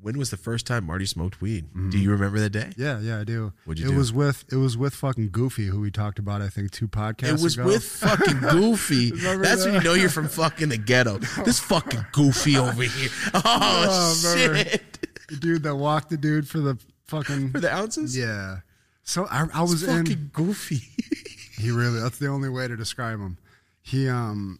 When 0.00 0.18
was 0.18 0.30
the 0.30 0.36
first 0.36 0.66
time 0.66 0.84
Marty 0.86 1.06
smoked 1.06 1.40
weed? 1.40 1.66
Do 1.90 1.96
you 1.98 2.10
remember 2.10 2.40
that 2.40 2.50
day? 2.50 2.72
Yeah, 2.76 2.98
yeah, 2.98 3.20
I 3.20 3.22
do. 3.22 3.52
What'd 3.64 3.80
you 3.80 3.86
it 3.86 3.92
do? 3.92 3.96
was 3.96 4.12
with 4.12 4.44
it 4.50 4.56
was 4.56 4.76
with 4.76 4.92
fucking 4.92 5.28
Goofy, 5.30 5.66
who 5.66 5.78
we 5.82 5.92
talked 5.92 6.18
about, 6.18 6.42
I 6.42 6.48
think, 6.48 6.72
two 6.72 6.88
podcasts 6.88 7.38
It 7.38 7.42
was 7.44 7.54
ago. 7.56 7.66
with 7.66 7.84
fucking 7.84 8.40
Goofy. 8.50 9.10
That's 9.12 9.64
when 9.64 9.74
you 9.74 9.80
know 9.82 9.94
you're 9.94 10.08
from 10.08 10.26
fucking 10.26 10.68
the 10.70 10.78
ghetto. 10.78 11.18
This 11.44 11.60
fucking 11.60 12.04
Goofy 12.10 12.56
over 12.58 12.82
here. 12.82 13.10
Oh, 13.34 13.44
Oh, 13.44 14.34
shit. 14.36 14.98
the 15.28 15.36
dude 15.36 15.62
that 15.62 15.76
walked 15.76 16.10
the 16.10 16.16
dude 16.16 16.48
for 16.48 16.58
the 16.58 16.76
fucking 17.04 17.52
For 17.52 17.60
the 17.60 17.72
ounces? 17.72 18.18
yeah. 18.18 18.56
So 19.04 19.26
I, 19.30 19.46
I 19.54 19.62
was 19.62 19.84
It's 19.84 19.92
in. 19.92 20.30
Goofy. 20.32 20.80
He 21.56 21.70
really. 21.70 22.00
That's 22.00 22.18
the 22.18 22.26
only 22.26 22.48
way 22.48 22.66
to 22.66 22.76
describe 22.76 23.20
him. 23.20 23.38
He 23.80 24.08
um, 24.08 24.58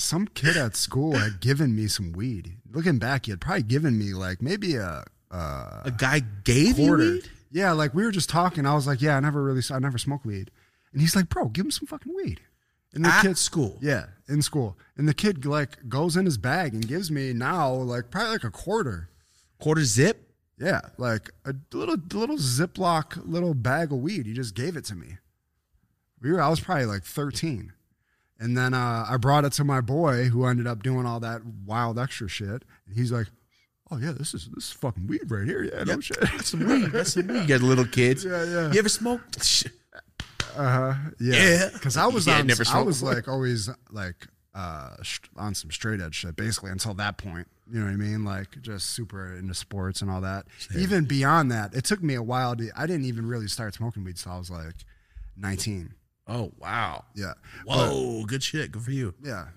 some 0.00 0.26
kid 0.28 0.56
at 0.56 0.76
school 0.76 1.16
had 1.16 1.40
given 1.40 1.74
me 1.76 1.86
some 1.86 2.12
weed. 2.12 2.56
Looking 2.70 2.98
back, 2.98 3.26
he 3.26 3.32
had 3.32 3.40
probably 3.40 3.62
given 3.64 3.98
me 3.98 4.12
like 4.14 4.40
maybe 4.42 4.76
a. 4.76 5.04
Uh, 5.30 5.82
A 5.84 5.90
guy 5.96 6.20
gave 6.44 6.78
you 6.78 6.96
weed? 6.96 7.30
Yeah, 7.52 7.72
like 7.72 7.94
we 7.94 8.02
were 8.04 8.10
just 8.10 8.28
talking. 8.30 8.66
I 8.66 8.74
was 8.74 8.86
like, 8.86 9.00
"Yeah, 9.00 9.16
I 9.16 9.20
never 9.20 9.42
really, 9.42 9.62
I 9.70 9.78
never 9.78 9.98
smoked 9.98 10.24
weed," 10.26 10.50
and 10.92 11.00
he's 11.00 11.14
like, 11.14 11.28
"Bro, 11.28 11.48
give 11.50 11.64
him 11.66 11.70
some 11.70 11.86
fucking 11.86 12.14
weed." 12.14 12.40
In 12.92 13.02
the 13.02 13.08
At 13.08 13.22
kid, 13.22 13.38
school? 13.38 13.78
yeah, 13.80 14.06
in 14.28 14.42
school, 14.42 14.76
and 14.96 15.06
the 15.08 15.14
kid 15.14 15.44
like 15.46 15.88
goes 15.88 16.16
in 16.16 16.24
his 16.24 16.38
bag 16.38 16.74
and 16.74 16.86
gives 16.86 17.10
me 17.10 17.32
now 17.32 17.72
like 17.72 18.10
probably 18.10 18.30
like 18.32 18.44
a 18.44 18.50
quarter. 18.50 19.08
Quarter 19.60 19.84
zip? 19.84 20.32
Yeah, 20.58 20.80
like 20.98 21.30
a 21.44 21.54
little 21.72 21.96
little 22.12 22.36
Ziploc 22.38 23.20
little 23.24 23.54
bag 23.54 23.92
of 23.92 23.98
weed. 23.98 24.26
He 24.26 24.32
just 24.32 24.54
gave 24.56 24.76
it 24.76 24.84
to 24.86 24.94
me. 24.96 25.18
We 26.20 26.32
were, 26.32 26.40
I 26.42 26.48
was 26.48 26.58
probably 26.60 26.86
like 26.86 27.04
thirteen, 27.04 27.72
And 28.40 28.56
then 28.56 28.72
uh, 28.74 29.04
I 29.08 29.16
brought 29.18 29.44
it 29.44 29.52
to 29.54 29.64
my 29.64 29.80
boy, 29.82 30.24
who 30.24 30.46
ended 30.46 30.66
up 30.66 30.82
doing 30.82 31.04
all 31.06 31.20
that 31.20 31.42
wild 31.66 31.98
extra 31.98 32.26
shit. 32.26 32.64
And 32.86 32.96
he's 32.96 33.12
like, 33.12 33.26
"Oh 33.90 33.98
yeah, 33.98 34.12
this 34.12 34.32
is 34.32 34.48
this 34.54 34.64
is 34.64 34.72
fucking 34.72 35.06
weed 35.06 35.30
right 35.30 35.46
here. 35.46 35.62
Yeah, 35.62 35.84
no 35.84 36.00
shit." 36.00 36.18
That's 36.20 36.48
some 36.48 36.66
weed. 36.66 36.86
That's 36.90 37.12
some 37.12 37.26
weed. 37.26 37.42
You 37.42 37.46
got 37.46 37.60
little 37.60 37.84
kids. 37.84 38.24
Yeah, 38.24 38.44
yeah. 38.44 38.72
You 38.72 38.78
ever 38.78 38.88
smoke? 38.88 39.20
Uh, 40.56 40.94
yeah, 41.20 41.34
Yeah. 41.34 41.68
Because 41.72 41.96
I 41.96 42.06
was 42.06 42.26
Yeah, 42.26 42.38
on, 42.40 42.46
never 42.46 42.64
I 42.72 42.82
was 42.82 43.02
like 43.02 43.28
always 43.28 43.68
like 43.90 44.26
uh 44.54 44.96
sh- 45.02 45.20
on 45.36 45.54
some 45.54 45.70
straight 45.70 46.00
edge 46.00 46.14
shit 46.16 46.34
basically 46.34 46.70
until 46.72 46.94
that 46.94 47.18
point. 47.18 47.46
You 47.70 47.78
know 47.78 47.84
what 47.86 47.92
I 47.92 47.96
mean? 47.96 48.24
Like 48.24 48.60
just 48.62 48.86
super 48.90 49.36
into 49.36 49.54
sports 49.54 50.02
and 50.02 50.10
all 50.10 50.22
that. 50.22 50.46
Even 50.76 51.04
beyond 51.04 51.52
that, 51.52 51.72
it 51.74 51.84
took 51.84 52.02
me 52.02 52.14
a 52.14 52.22
while 52.22 52.56
to. 52.56 52.68
I 52.74 52.86
didn't 52.86 53.04
even 53.04 53.26
really 53.26 53.46
start 53.46 53.74
smoking 53.74 54.02
weed 54.02 54.16
till 54.16 54.32
I 54.32 54.38
was 54.38 54.50
like 54.50 54.74
nineteen. 55.36 55.94
Oh 56.30 56.52
wow. 56.58 57.04
Yeah. 57.14 57.34
Whoa, 57.64 58.24
good 58.24 58.42
shit. 58.42 58.70
Good 58.70 58.82
for 58.82 58.92
you. 58.92 59.14
Yeah. 59.22 59.48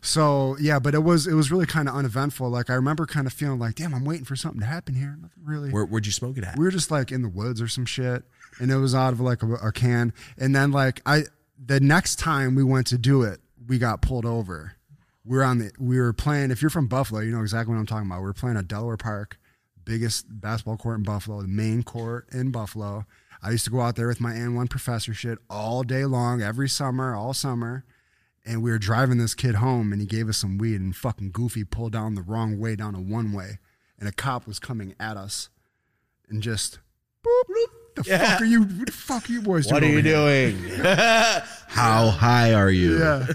So 0.00 0.56
yeah, 0.60 0.80
but 0.80 0.94
it 0.94 1.04
was 1.04 1.28
it 1.28 1.34
was 1.34 1.52
really 1.52 1.66
kind 1.66 1.88
of 1.88 1.94
uneventful. 1.94 2.48
Like 2.50 2.68
I 2.68 2.74
remember 2.74 3.06
kind 3.06 3.28
of 3.28 3.32
feeling 3.32 3.60
like, 3.60 3.76
damn, 3.76 3.94
I'm 3.94 4.04
waiting 4.04 4.24
for 4.24 4.34
something 4.34 4.60
to 4.60 4.66
happen 4.66 4.94
here. 4.94 5.16
Nothing 5.20 5.44
really. 5.44 5.70
Where, 5.70 5.84
where'd 5.84 6.06
you 6.06 6.12
smoke 6.12 6.36
it 6.36 6.44
at? 6.44 6.58
we 6.58 6.64
were 6.64 6.70
just 6.72 6.90
like 6.90 7.12
in 7.12 7.22
the 7.22 7.28
woods 7.28 7.62
or 7.62 7.68
some 7.68 7.86
shit, 7.86 8.24
and 8.58 8.70
it 8.72 8.76
was 8.76 8.94
out 8.94 9.12
of 9.12 9.20
like 9.20 9.42
a, 9.44 9.52
a 9.54 9.72
can. 9.72 10.12
And 10.36 10.54
then 10.54 10.72
like 10.72 11.00
I, 11.06 11.22
the 11.64 11.78
next 11.78 12.16
time 12.18 12.56
we 12.56 12.64
went 12.64 12.88
to 12.88 12.98
do 12.98 13.22
it, 13.22 13.40
we 13.68 13.78
got 13.78 14.02
pulled 14.02 14.26
over. 14.26 14.72
We 15.24 15.36
were 15.36 15.44
on 15.44 15.58
the 15.58 15.70
we 15.78 16.00
were 16.00 16.12
playing. 16.12 16.50
If 16.50 16.60
you're 16.60 16.70
from 16.70 16.88
Buffalo, 16.88 17.20
you 17.20 17.30
know 17.30 17.42
exactly 17.42 17.72
what 17.72 17.80
I'm 17.80 17.86
talking 17.86 18.06
about. 18.06 18.18
We 18.20 18.26
were 18.26 18.32
playing 18.32 18.56
at 18.56 18.66
Delaware 18.66 18.96
Park, 18.96 19.38
biggest 19.84 20.26
basketball 20.28 20.76
court 20.76 20.98
in 20.98 21.04
Buffalo, 21.04 21.40
the 21.40 21.48
main 21.48 21.84
court 21.84 22.26
in 22.32 22.50
Buffalo. 22.50 23.06
I 23.42 23.50
used 23.50 23.64
to 23.64 23.70
go 23.70 23.80
out 23.80 23.96
there 23.96 24.08
with 24.08 24.20
my 24.20 24.32
AND1 24.32 24.68
professor 24.68 25.14
shit 25.14 25.38
all 25.48 25.82
day 25.82 26.04
long, 26.04 26.42
every 26.42 26.68
summer, 26.68 27.14
all 27.14 27.32
summer. 27.32 27.84
And 28.44 28.62
we 28.62 28.70
were 28.70 28.78
driving 28.78 29.18
this 29.18 29.34
kid 29.34 29.56
home, 29.56 29.92
and 29.92 30.00
he 30.00 30.06
gave 30.06 30.28
us 30.28 30.38
some 30.38 30.58
weed, 30.58 30.80
and 30.80 30.94
fucking 30.96 31.30
Goofy 31.30 31.64
pulled 31.64 31.92
down 31.92 32.14
the 32.14 32.22
wrong 32.22 32.58
way 32.58 32.74
down 32.76 32.94
a 32.94 33.00
one 33.00 33.32
way, 33.32 33.58
and 33.98 34.08
a 34.08 34.12
cop 34.12 34.46
was 34.46 34.58
coming 34.58 34.94
at 34.98 35.16
us, 35.16 35.50
and 36.28 36.42
just 36.42 36.78
boop, 37.24 37.42
boop. 37.48 37.66
The 37.96 38.04
fuck 38.04 38.40
are 38.40 38.44
you? 38.46 38.62
What 38.62 38.86
the 38.86 38.92
fuck 38.92 39.28
are 39.28 39.32
you 39.32 39.42
boys 39.42 39.66
doing? 39.66 39.74
What 39.74 39.82
are 39.82 39.86
you 39.86 40.00
here?" 40.00 40.52
doing? 40.52 40.80
How 41.68 42.08
high 42.08 42.54
are 42.54 42.70
you? 42.70 42.98
Yeah. 42.98 43.26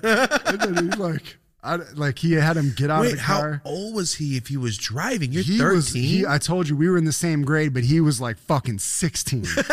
and 0.46 0.60
then 0.62 0.86
he's 0.86 0.98
like, 0.98 1.38
I, 1.66 1.76
like 1.96 2.20
he 2.20 2.34
had 2.34 2.56
him 2.58 2.74
get 2.76 2.92
out 2.92 3.02
Wait, 3.02 3.14
of 3.14 3.18
the 3.18 3.24
car. 3.24 3.62
how 3.64 3.70
old 3.70 3.96
was 3.96 4.14
he 4.16 4.38
if 4.38 4.48
he 4.48 4.58
was 4.58 4.78
driving? 4.78 5.32
You're 5.32 5.44
He 5.44 5.58
13. 5.58 5.76
was. 5.76 5.94
He, 5.94 6.26
I 6.28 6.38
told 6.38 6.70
you 6.70 6.76
we 6.78 6.88
were 6.90 6.98
in 6.98 7.06
the 7.06 7.12
same 7.12 7.42
grade, 7.44 7.74
but 7.74 7.84
he 7.84 8.00
was 8.02 8.22
like 8.22 8.38
fucking 8.38 8.78
sixteen. 8.80 9.44
That's 9.56 9.68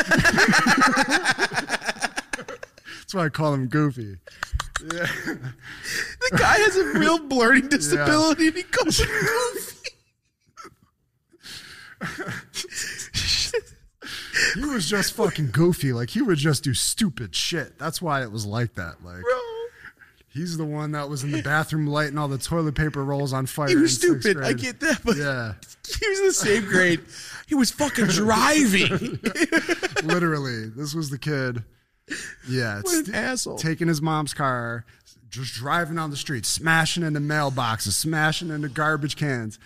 why 3.12 3.26
I 3.26 3.28
call 3.28 3.52
him 3.54 3.66
Goofy. 3.68 4.16
Yeah. 4.82 5.06
the 5.26 6.38
guy 6.38 6.56
has 6.58 6.76
a 6.76 6.98
real 6.98 7.18
learning 7.28 7.68
disability 7.68 8.48
and 8.48 8.56
he 8.56 8.62
calls 8.64 8.98
him 8.98 9.06
goofy. 9.08 9.76
He 14.54 14.64
was 14.64 14.88
just 14.88 15.12
fucking 15.14 15.50
goofy. 15.52 15.92
Like 15.92 16.10
he 16.10 16.22
would 16.22 16.38
just 16.38 16.64
do 16.64 16.74
stupid 16.74 17.34
shit. 17.36 17.78
That's 17.78 18.00
why 18.02 18.22
it 18.22 18.32
was 18.32 18.44
like 18.46 18.74
that. 18.74 19.04
Like 19.04 19.22
he's 20.32 20.56
the 20.56 20.64
one 20.64 20.92
that 20.92 21.08
was 21.08 21.24
in 21.24 21.30
the 21.30 21.42
bathroom 21.42 21.86
lighting 21.86 22.18
all 22.18 22.28
the 22.28 22.38
toilet 22.38 22.74
paper 22.74 23.04
rolls 23.04 23.32
on 23.32 23.46
fire. 23.46 23.68
He 23.68 23.76
was 23.76 23.94
stupid. 23.96 24.38
I 24.42 24.52
get 24.52 24.80
that, 24.80 25.00
but 25.04 25.16
Yeah. 25.16 25.54
he 26.00 26.08
was 26.08 26.18
in 26.20 26.26
the 26.26 26.32
same 26.32 26.64
grade. 26.64 27.00
He 27.46 27.54
was 27.54 27.70
fucking 27.70 28.06
driving. 28.08 29.18
Literally, 30.04 30.68
this 30.68 30.94
was 30.94 31.10
the 31.10 31.18
kid. 31.18 31.64
Yeah, 32.48 32.80
What 32.82 33.06
an 33.08 33.14
asshole. 33.14 33.56
taking 33.58 33.88
his 33.88 34.02
mom's 34.02 34.34
car, 34.34 34.84
just 35.30 35.54
driving 35.54 35.96
down 35.96 36.10
the 36.10 36.16
street, 36.16 36.44
smashing 36.44 37.02
into 37.02 37.20
mailboxes, 37.20 37.92
smashing 37.92 38.50
into 38.50 38.68
garbage 38.68 39.16
cans. 39.16 39.58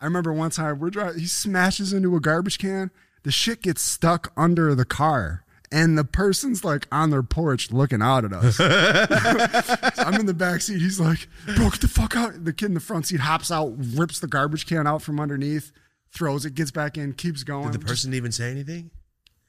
I 0.00 0.04
remember 0.04 0.32
one 0.32 0.50
time 0.50 0.78
we're 0.78 0.90
driving, 0.90 1.20
he 1.20 1.26
smashes 1.26 1.92
into 1.92 2.14
a 2.16 2.20
garbage 2.20 2.58
can. 2.58 2.90
The 3.22 3.30
shit 3.32 3.62
gets 3.62 3.80
stuck 3.80 4.32
under 4.36 4.74
the 4.74 4.84
car. 4.84 5.43
And 5.74 5.98
the 5.98 6.04
person's 6.04 6.64
like 6.64 6.86
on 6.92 7.10
their 7.10 7.24
porch 7.24 7.72
looking 7.72 8.00
out 8.00 8.24
at 8.24 8.32
us. 8.32 8.60
I'm 9.98 10.14
in 10.20 10.26
the 10.26 10.34
back 10.34 10.60
seat. 10.60 10.80
He's 10.80 11.00
like, 11.00 11.26
bro, 11.56 11.70
get 11.70 11.80
the 11.80 11.88
fuck 11.88 12.16
out. 12.16 12.44
The 12.44 12.52
kid 12.52 12.66
in 12.66 12.74
the 12.74 12.80
front 12.80 13.06
seat 13.06 13.20
hops 13.20 13.50
out, 13.50 13.74
rips 13.76 14.20
the 14.20 14.26
garbage 14.28 14.66
can 14.66 14.86
out 14.86 15.02
from 15.02 15.18
underneath, 15.18 15.72
throws 16.12 16.44
it, 16.44 16.54
gets 16.54 16.70
back 16.70 16.96
in, 16.96 17.12
keeps 17.12 17.42
going. 17.42 17.72
Did 17.72 17.80
the 17.80 17.86
person 17.86 18.14
even 18.14 18.30
say 18.30 18.50
anything? 18.50 18.90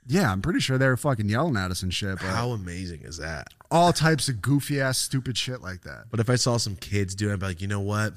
Yeah, 0.07 0.31
I'm 0.31 0.41
pretty 0.41 0.59
sure 0.59 0.77
they 0.77 0.87
were 0.87 0.97
fucking 0.97 1.29
yelling 1.29 1.57
at 1.57 1.71
us 1.71 1.81
and 1.83 1.93
shit. 1.93 2.15
But 2.19 2.27
How 2.27 2.49
amazing 2.51 3.01
is 3.03 3.17
that? 3.17 3.47
all 3.71 3.91
types 3.91 4.29
of 4.29 4.41
goofy 4.41 4.79
ass, 4.79 4.97
stupid 4.97 5.37
shit 5.37 5.61
like 5.61 5.81
that. 5.81 6.05
But 6.11 6.19
if 6.19 6.29
I 6.29 6.35
saw 6.35 6.57
some 6.57 6.75
kids 6.75 7.13
doing 7.15 7.31
it, 7.31 7.33
I'd 7.35 7.39
be 7.39 7.45
like, 7.47 7.61
you 7.61 7.67
know 7.67 7.81
what? 7.81 8.13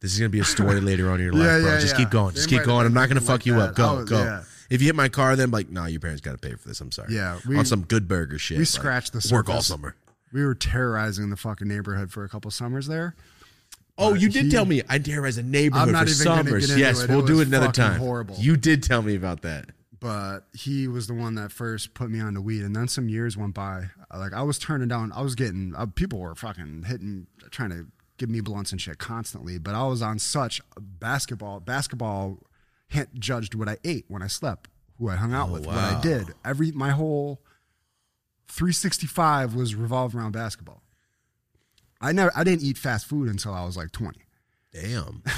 This 0.00 0.12
is 0.12 0.18
gonna 0.18 0.28
be 0.30 0.40
a 0.40 0.44
story 0.44 0.80
later 0.82 1.10
on 1.10 1.16
in 1.20 1.24
your 1.26 1.32
life, 1.34 1.42
Yeah, 1.46 1.60
bro. 1.60 1.68
yeah, 1.74 1.80
Just 1.80 1.92
yeah. 1.94 1.98
keep 1.98 2.10
going. 2.10 2.34
Just 2.34 2.50
They 2.50 2.56
keep 2.56 2.66
going. 2.66 2.86
I'm 2.86 2.94
not 2.94 3.08
gonna 3.08 3.20
fuck 3.20 3.40
like 3.40 3.46
you 3.46 3.54
that. 3.54 3.70
up. 3.70 3.74
Go, 3.74 3.96
was- 3.96 4.08
go. 4.10 4.42
If 4.70 4.80
you 4.80 4.86
hit 4.88 4.94
my 4.96 5.08
car, 5.08 5.36
then 5.36 5.44
I'm 5.46 5.50
like, 5.50 5.70
nah, 5.70 5.86
your 5.86 6.00
parents 6.00 6.20
gotta 6.20 6.38
pay 6.38 6.52
for 6.54 6.68
this. 6.68 6.80
I'm 6.80 6.90
sorry. 6.92 7.14
Yeah, 7.14 7.38
we- 7.48 7.56
on 7.56 7.64
some 7.64 7.82
good 7.82 8.08
burger 8.08 8.38
shit. 8.38 8.56
We 8.58 8.62
like, 8.62 8.68
scratched 8.68 9.12
the 9.12 9.28
work 9.32 9.48
all 9.48 9.56
surface. 9.56 9.66
summer. 9.68 9.94
We 10.32 10.44
were 10.44 10.54
terrorizing 10.54 11.30
the 11.30 11.36
fucking 11.36 11.68
neighborhood 11.68 12.10
for 12.10 12.24
a 12.24 12.28
couple 12.28 12.50
summers 12.50 12.86
there. 12.86 13.14
Oh, 13.98 14.10
But 14.12 14.20
you 14.20 14.28
did 14.28 14.46
he- 14.46 14.50
tell 14.50 14.64
me 14.66 14.82
I 14.88 14.98
terrorized 14.98 15.38
a 15.38 15.42
neighborhood 15.42 15.88
I'm 15.88 15.92
not 15.92 16.06
for 16.06 16.10
even 16.14 16.24
gonna 16.24 16.44
summers. 16.44 16.66
get 16.66 16.70
into 16.72 16.80
yes, 16.80 17.00
it. 17.00 17.04
It 17.10 17.14
we'll 17.14 17.24
do 17.24 17.34
was 17.34 17.42
it 17.42 17.48
another 17.48 17.66
fucking 17.66 17.82
time. 17.82 17.98
horrible. 18.00 18.34
You 18.38 18.56
did 18.56 18.82
tell 18.82 19.02
me 19.02 19.14
about 19.14 19.42
that. 19.42 19.70
But 19.98 20.40
he 20.52 20.86
was 20.88 21.06
the 21.06 21.14
one 21.14 21.36
that 21.36 21.50
first 21.50 21.94
put 21.94 22.10
me 22.10 22.20
on 22.20 22.34
the 22.34 22.42
weed, 22.42 22.62
and 22.62 22.76
then 22.76 22.86
some 22.86 23.08
years 23.08 23.36
went 23.36 23.54
by. 23.54 23.86
Like 24.14 24.34
I 24.34 24.42
was 24.42 24.58
turning 24.58 24.88
down, 24.88 25.10
I 25.12 25.22
was 25.22 25.34
getting 25.34 25.72
uh, 25.74 25.86
people 25.86 26.18
were 26.18 26.34
fucking 26.34 26.84
hitting, 26.86 27.26
trying 27.50 27.70
to 27.70 27.86
give 28.18 28.28
me 28.28 28.40
blunts 28.40 28.72
and 28.72 28.80
shit 28.80 28.98
constantly. 28.98 29.58
But 29.58 29.74
I 29.74 29.84
was 29.86 30.02
on 30.02 30.18
such 30.18 30.60
basketball. 30.78 31.60
Basketball 31.60 32.38
judged 33.18 33.54
what 33.54 33.68
I 33.68 33.78
ate 33.84 34.04
when 34.08 34.22
I 34.22 34.26
slept, 34.26 34.68
who 34.98 35.08
I 35.08 35.16
hung 35.16 35.32
out 35.32 35.50
oh, 35.50 35.54
with, 35.54 35.66
what 35.66 35.76
I 35.76 36.00
did. 36.00 36.28
Every 36.44 36.72
my 36.72 36.90
whole 36.90 37.40
365 38.48 39.54
was 39.54 39.74
revolved 39.74 40.14
around 40.14 40.32
basketball. 40.32 40.82
I 42.00 42.12
never, 42.12 42.30
I 42.36 42.44
didn't 42.44 42.62
eat 42.62 42.76
fast 42.76 43.06
food 43.06 43.28
until 43.28 43.54
I 43.54 43.64
was 43.64 43.76
like 43.76 43.90
20. 43.90 44.20
Damn. 44.72 45.22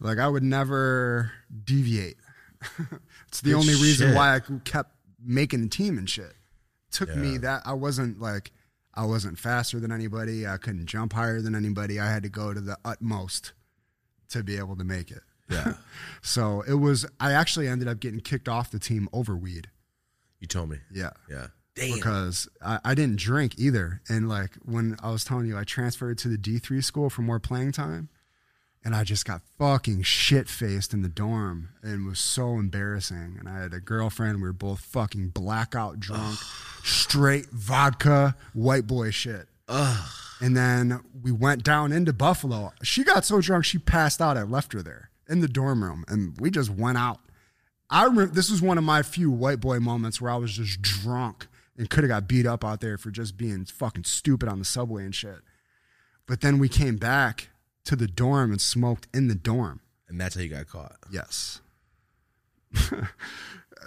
Like 0.00 0.18
I 0.18 0.28
would 0.28 0.42
never 0.42 1.32
deviate. 1.64 2.16
it's 3.28 3.40
the 3.40 3.50
Good 3.50 3.56
only 3.56 3.74
reason 3.74 4.14
why 4.14 4.36
I 4.36 4.40
kept 4.64 4.92
making 5.24 5.62
the 5.62 5.68
team 5.68 5.98
and 5.98 6.08
shit. 6.08 6.32
Took 6.90 7.14
me 7.14 7.36
that 7.38 7.62
I 7.64 7.74
wasn't 7.74 8.20
like 8.20 8.52
I 8.94 9.04
wasn't 9.04 9.38
faster 9.38 9.78
than 9.78 9.92
anybody. 9.92 10.46
I 10.46 10.56
couldn't 10.56 10.86
jump 10.86 11.12
higher 11.12 11.40
than 11.40 11.54
anybody. 11.54 12.00
I 12.00 12.10
had 12.10 12.22
to 12.22 12.28
go 12.28 12.54
to 12.54 12.60
the 12.60 12.78
utmost 12.84 13.52
to 14.30 14.42
be 14.42 14.56
able 14.56 14.76
to 14.76 14.84
make 14.84 15.10
it. 15.10 15.22
Yeah. 15.48 15.74
So 16.20 16.62
it 16.66 16.74
was. 16.74 17.06
I 17.20 17.32
actually 17.32 17.68
ended 17.68 17.86
up 17.86 18.00
getting 18.00 18.20
kicked 18.20 18.48
off 18.48 18.70
the 18.70 18.78
team 18.80 19.08
over 19.12 19.36
weed. 19.36 19.70
You 20.40 20.46
told 20.46 20.68
me. 20.68 20.78
Yeah. 20.92 21.10
Yeah. 21.30 21.48
Damn. 21.74 21.94
Because 21.94 22.48
I, 22.64 22.80
I 22.84 22.94
didn't 22.94 23.18
drink 23.18 23.54
either. 23.58 24.00
And 24.08 24.28
like 24.28 24.56
when 24.64 24.96
I 25.02 25.10
was 25.10 25.24
telling 25.24 25.46
you, 25.46 25.56
I 25.56 25.64
transferred 25.64 26.18
to 26.18 26.28
the 26.28 26.36
D3 26.36 26.82
school 26.82 27.08
for 27.08 27.22
more 27.22 27.38
playing 27.38 27.72
time. 27.72 28.08
And 28.84 28.94
I 28.94 29.04
just 29.04 29.24
got 29.26 29.42
fucking 29.58 30.02
shit 30.02 30.48
faced 30.48 30.92
in 30.92 31.02
the 31.02 31.08
dorm 31.08 31.70
and 31.82 32.06
was 32.06 32.18
so 32.20 32.54
embarrassing. 32.54 33.36
And 33.38 33.48
I 33.48 33.60
had 33.60 33.74
a 33.74 33.80
girlfriend. 33.80 34.36
We 34.36 34.42
were 34.44 34.52
both 34.52 34.80
fucking 34.80 35.30
blackout 35.30 36.00
drunk, 36.00 36.38
straight 36.84 37.46
vodka, 37.50 38.36
white 38.54 38.86
boy 38.86 39.10
shit. 39.10 39.48
Ugh. 39.68 40.08
And 40.40 40.56
then 40.56 41.00
we 41.22 41.32
went 41.32 41.64
down 41.64 41.90
into 41.92 42.12
Buffalo. 42.12 42.72
She 42.82 43.02
got 43.02 43.24
so 43.24 43.40
drunk 43.40 43.64
she 43.64 43.78
passed 43.78 44.20
out. 44.20 44.36
I 44.36 44.42
left 44.42 44.72
her 44.72 44.82
there 44.82 45.10
in 45.28 45.40
the 45.40 45.48
dorm 45.48 45.84
room, 45.84 46.04
and 46.08 46.34
we 46.40 46.50
just 46.50 46.70
went 46.70 46.98
out. 46.98 47.20
I 47.90 48.04
remember 48.04 48.34
this 48.34 48.50
was 48.50 48.60
one 48.60 48.78
of 48.78 48.84
my 48.84 49.02
few 49.02 49.30
white 49.30 49.60
boy 49.60 49.78
moments 49.80 50.20
where 50.20 50.30
I 50.30 50.36
was 50.36 50.56
just 50.56 50.82
drunk 50.82 51.46
and 51.76 51.88
could 51.88 52.04
have 52.04 52.08
got 52.08 52.28
beat 52.28 52.46
up 52.46 52.64
out 52.64 52.80
there 52.80 52.98
for 52.98 53.10
just 53.10 53.36
being 53.36 53.64
fucking 53.64 54.04
stupid 54.04 54.48
on 54.48 54.58
the 54.58 54.64
subway 54.64 55.04
and 55.04 55.14
shit. 55.14 55.38
But 56.26 56.40
then 56.42 56.58
we 56.58 56.68
came 56.68 56.96
back 56.96 57.48
to 57.84 57.96
the 57.96 58.06
dorm 58.06 58.50
and 58.50 58.60
smoked 58.60 59.08
in 59.14 59.28
the 59.28 59.34
dorm. 59.34 59.80
And 60.08 60.20
that's 60.20 60.34
how 60.34 60.42
you 60.42 60.48
got 60.48 60.68
caught. 60.68 60.96
Yes. 61.10 61.60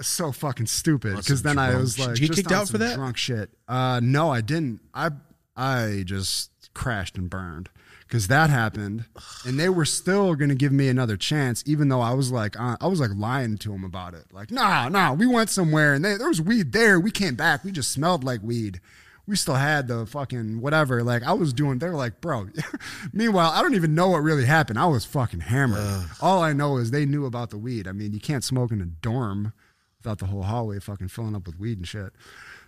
so 0.02 0.32
fucking 0.32 0.66
stupid. 0.66 1.18
Because 1.18 1.44
then 1.44 1.60
I 1.60 1.76
was 1.76 2.00
like, 2.00 2.16
Did 2.16 2.20
you 2.20 2.28
get 2.30 2.38
kicked 2.38 2.52
out 2.52 2.70
for 2.70 2.80
that? 2.80 2.96
Drunk 2.96 3.18
shit. 3.18 3.52
Uh, 3.68 4.00
no, 4.02 4.32
I 4.32 4.42
didn't. 4.42 4.82
I 4.94 5.12
I 5.56 6.04
just 6.06 6.50
crashed 6.74 7.18
and 7.18 7.30
burned 7.30 7.70
because 8.12 8.28
that 8.28 8.50
happened, 8.50 9.06
and 9.46 9.58
they 9.58 9.70
were 9.70 9.86
still 9.86 10.36
gonna 10.36 10.54
give 10.54 10.74
me 10.74 10.90
another 10.90 11.16
chance, 11.16 11.64
even 11.66 11.88
though 11.88 12.02
I 12.02 12.14
was 12.14 12.30
like, 12.30 12.60
uh, 12.60 12.76
I 12.82 12.88
was 12.88 13.00
like 13.00 13.12
lying 13.16 13.58
to 13.60 13.70
them 13.70 13.86
about 13.86 14.14
it. 14.14 14.26
Like, 14.34 14.52
nah, 14.52 14.90
nah, 14.90 15.14
we 15.14 15.26
went 15.26 15.50
somewhere 15.50 15.94
and 15.94 16.04
they, 16.04 16.18
there 16.18 16.28
was 16.28 16.42
weed 16.42 16.74
there. 16.74 17.00
We 17.00 17.10
came 17.10 17.36
back. 17.36 17.64
We 17.64 17.72
just 17.72 17.90
smelled 17.90 18.26
like 18.26 18.44
weed. 18.44 18.82
We 19.28 19.38
still 19.38 19.56
had 19.56 19.88
the 19.88 20.06
fucking 20.06 20.60
whatever. 20.60 21.04
Like 21.04 21.24
I 21.24 21.32
was 21.32 21.54
doing. 21.54 21.80
They 21.80 21.88
were 21.88 21.96
like, 21.96 22.20
bro. 22.20 22.50
Meanwhile, 23.14 23.52
I 23.52 23.62
don't 23.62 23.76
even 23.76 23.96
know 23.96 24.10
what 24.10 24.24
really 24.24 24.46
happened. 24.46 24.78
I 24.78 24.88
was 24.88 25.06
fucking 25.06 25.40
hammered. 25.40 26.06
All 26.20 26.44
I 26.44 26.52
know 26.52 26.78
is 26.78 26.92
they 26.92 27.06
knew 27.06 27.26
about 27.26 27.50
the 27.50 27.58
weed. 27.58 27.88
I 27.88 27.94
mean, 27.94 28.12
you 28.12 28.20
can't 28.20 28.44
smoke 28.44 28.74
in 28.74 28.82
a 28.82 28.86
dorm 28.86 29.54
without 30.00 30.18
the 30.18 30.26
whole 30.26 30.44
hallway 30.44 30.80
fucking 30.80 31.08
filling 31.08 31.36
up 31.36 31.48
with 31.48 31.58
weed 31.58 31.78
and 31.78 31.88
shit. 31.88 32.12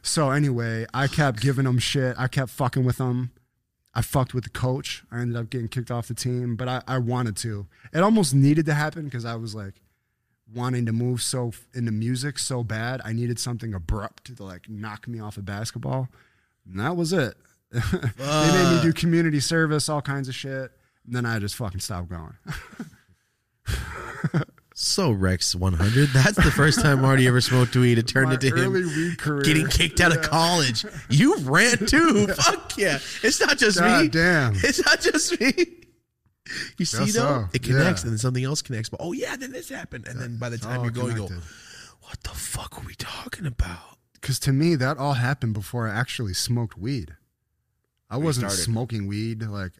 So 0.04 0.32
anyway, 0.32 0.86
I 0.94 1.08
kept 1.08 1.42
giving 1.42 1.66
them 1.66 1.80
shit. 1.80 2.16
I 2.18 2.30
kept 2.30 2.50
fucking 2.52 2.86
with 2.86 2.98
him. 2.98 3.32
I 3.96 4.02
fucked 4.02 4.34
with 4.34 4.44
the 4.44 4.50
coach. 4.50 5.04
I 5.12 5.20
ended 5.20 5.38
up 5.38 5.50
getting 5.50 5.68
kicked 5.68 5.92
off 5.92 6.08
the 6.08 6.14
team, 6.14 6.56
but 6.56 6.68
I, 6.68 6.82
I 6.88 6.98
wanted 6.98 7.36
to. 7.38 7.68
It 7.94 8.00
almost 8.00 8.34
needed 8.34 8.66
to 8.66 8.74
happen 8.74 9.06
because 9.06 9.26
I 9.26 9.36
was 9.36 9.54
like 9.54 9.76
wanting 10.54 10.86
to 10.88 10.92
move 10.92 11.22
so 11.22 11.50
f- 11.50 11.68
into 11.74 11.92
music 11.92 12.40
so 12.40 12.64
bad. 12.64 13.02
I 13.06 13.14
needed 13.14 13.40
something 13.40 13.74
abrupt 13.74 14.36
to 14.36 14.44
like 14.44 14.70
knock 14.70 15.08
me 15.08 15.20
off 15.20 15.38
of 15.38 15.46
basketball. 15.46 16.10
And 16.66 16.80
that 16.80 16.96
was 16.96 17.14
it. 17.14 17.36
they 17.72 17.80
made 17.80 18.76
me 18.76 18.82
do 18.82 18.94
community 18.94 19.40
service, 19.40 19.90
all 19.90 20.02
kinds 20.02 20.28
of 20.28 20.36
shit. 20.36 20.72
And 21.06 21.16
then 21.16 21.26
I 21.26 21.40
just 21.40 21.56
fucking 21.56 21.80
stopped 21.82 22.10
going. 22.10 22.36
So 24.84 25.12
Rex 25.12 25.56
100. 25.56 26.10
That's 26.10 26.36
the 26.36 26.52
first 26.52 26.82
time 26.82 27.02
Marty 27.02 27.26
ever 27.28 27.40
smoked 27.42 27.76
weed. 27.76 27.98
It 27.98 28.08
turned 28.08 28.28
My 28.28 28.34
into 28.34 28.54
him 28.56 29.16
career. 29.18 29.42
getting 29.42 29.68
kicked 29.68 30.02
out 30.02 30.16
of 30.16 30.22
college. 30.24 30.86
You 31.10 31.38
ran 31.40 31.78
too. 31.86 32.28
Fuck 32.36 32.78
yeah! 32.78 33.00
It's 33.24 33.40
not 33.40 33.58
just 33.58 33.80
me. 33.82 34.10
Damn. 34.10 34.54
It's 34.56 34.86
not 34.86 35.00
just 35.00 35.40
me. 35.40 35.54
You 36.78 36.86
see 36.86 37.06
Guess 37.06 37.14
though, 37.14 37.22
so. 37.44 37.48
it 37.54 37.64
connects, 37.64 38.02
Yeah. 38.02 38.08
and 38.08 38.12
then 38.12 38.18
something 38.18 38.44
else 38.44 38.62
connects. 38.62 38.90
But 38.90 39.00
oh 39.02 39.14
yeah, 39.14 39.36
then 39.38 39.52
this 39.54 39.70
happened, 39.70 40.06
and 40.08 40.20
then 40.20 40.38
by 40.38 40.50
the 40.50 40.58
time 40.58 40.80
all 40.80 40.84
you're 40.84 40.92
going, 40.92 41.16
you 41.16 41.30
go, 41.30 41.36
what 42.02 42.22
the 42.24 42.30
fuck 42.30 42.78
are 42.78 42.86
we 42.86 42.94
talking 42.96 43.46
about? 43.46 43.98
Because 44.16 44.38
to 44.40 44.52
me, 44.52 44.76
that 44.76 44.98
all 44.98 45.14
happened 45.14 45.54
before 45.54 45.88
I 45.88 45.94
actually 45.98 46.34
smoked 46.34 46.78
weed. 46.78 47.16
I 48.10 48.18
wasn't 48.18 48.52
started. 48.52 48.64
smoking 48.64 49.08
weed 49.08 49.42
like 49.44 49.72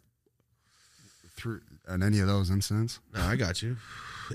through 1.36 1.62
in 1.90 2.02
any 2.02 2.20
of 2.22 2.28
those 2.28 2.50
incidents. 2.50 3.00
No, 3.14 3.22
I 3.22 3.36
got 3.36 3.62
you. 3.62 3.76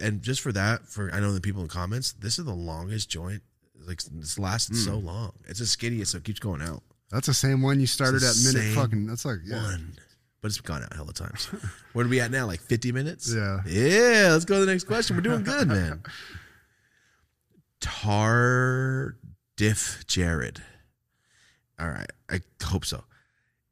And 0.01 0.22
just 0.22 0.41
for 0.41 0.53
that, 0.53 0.86
for 0.86 1.11
I 1.12 1.20
know 1.20 1.32
the 1.32 1.41
people 1.41 1.62
in 1.62 1.68
comments, 1.68 2.12
this 2.12 2.39
is 2.39 2.45
the 2.45 2.53
longest 2.55 3.09
joint. 3.11 3.43
Like 3.86 4.01
it's 4.18 4.39
lasted 4.39 4.76
Hmm. 4.76 4.82
so 4.84 4.97
long. 4.99 5.32
It's 5.47 5.61
the 5.61 5.64
skinniest, 5.64 6.09
so 6.09 6.18
it 6.18 6.24
keeps 6.24 6.41
going 6.41 6.62
out. 6.62 6.82
That's 7.11 7.26
the 7.26 7.34
same 7.34 7.62
one 7.62 7.80
you 7.80 7.86
started 7.86 8.22
at 8.22 8.36
minute 8.45 8.62
same 8.62 8.74
fucking. 8.74 9.07
That's 9.07 9.24
like 9.24 9.39
yeah. 9.45 9.62
One. 9.62 9.95
But 10.41 10.49
it's 10.49 10.61
gone 10.61 10.82
out 10.82 10.93
hell 10.93 11.05
hella 11.05 11.14
times. 11.14 11.47
Where 11.95 12.05
are 12.07 12.09
we 12.09 12.20
at 12.20 12.30
now? 12.30 12.47
Like 12.47 12.61
50 12.61 12.93
minutes? 12.93 13.32
Yeah. 13.34 13.61
Yeah. 13.66 14.28
Let's 14.32 14.45
go 14.45 14.61
to 14.61 14.66
the 14.66 14.70
next 14.72 14.84
question. 14.84 15.16
We're 15.16 15.22
doing 15.22 15.43
good, 15.43 15.66
man. 15.68 16.03
Tar 17.80 19.16
Diff 19.57 20.05
Jared. 20.07 20.62
All 21.78 21.89
right. 21.89 22.11
I 22.30 22.41
hope 22.62 22.84
so. 22.84 23.05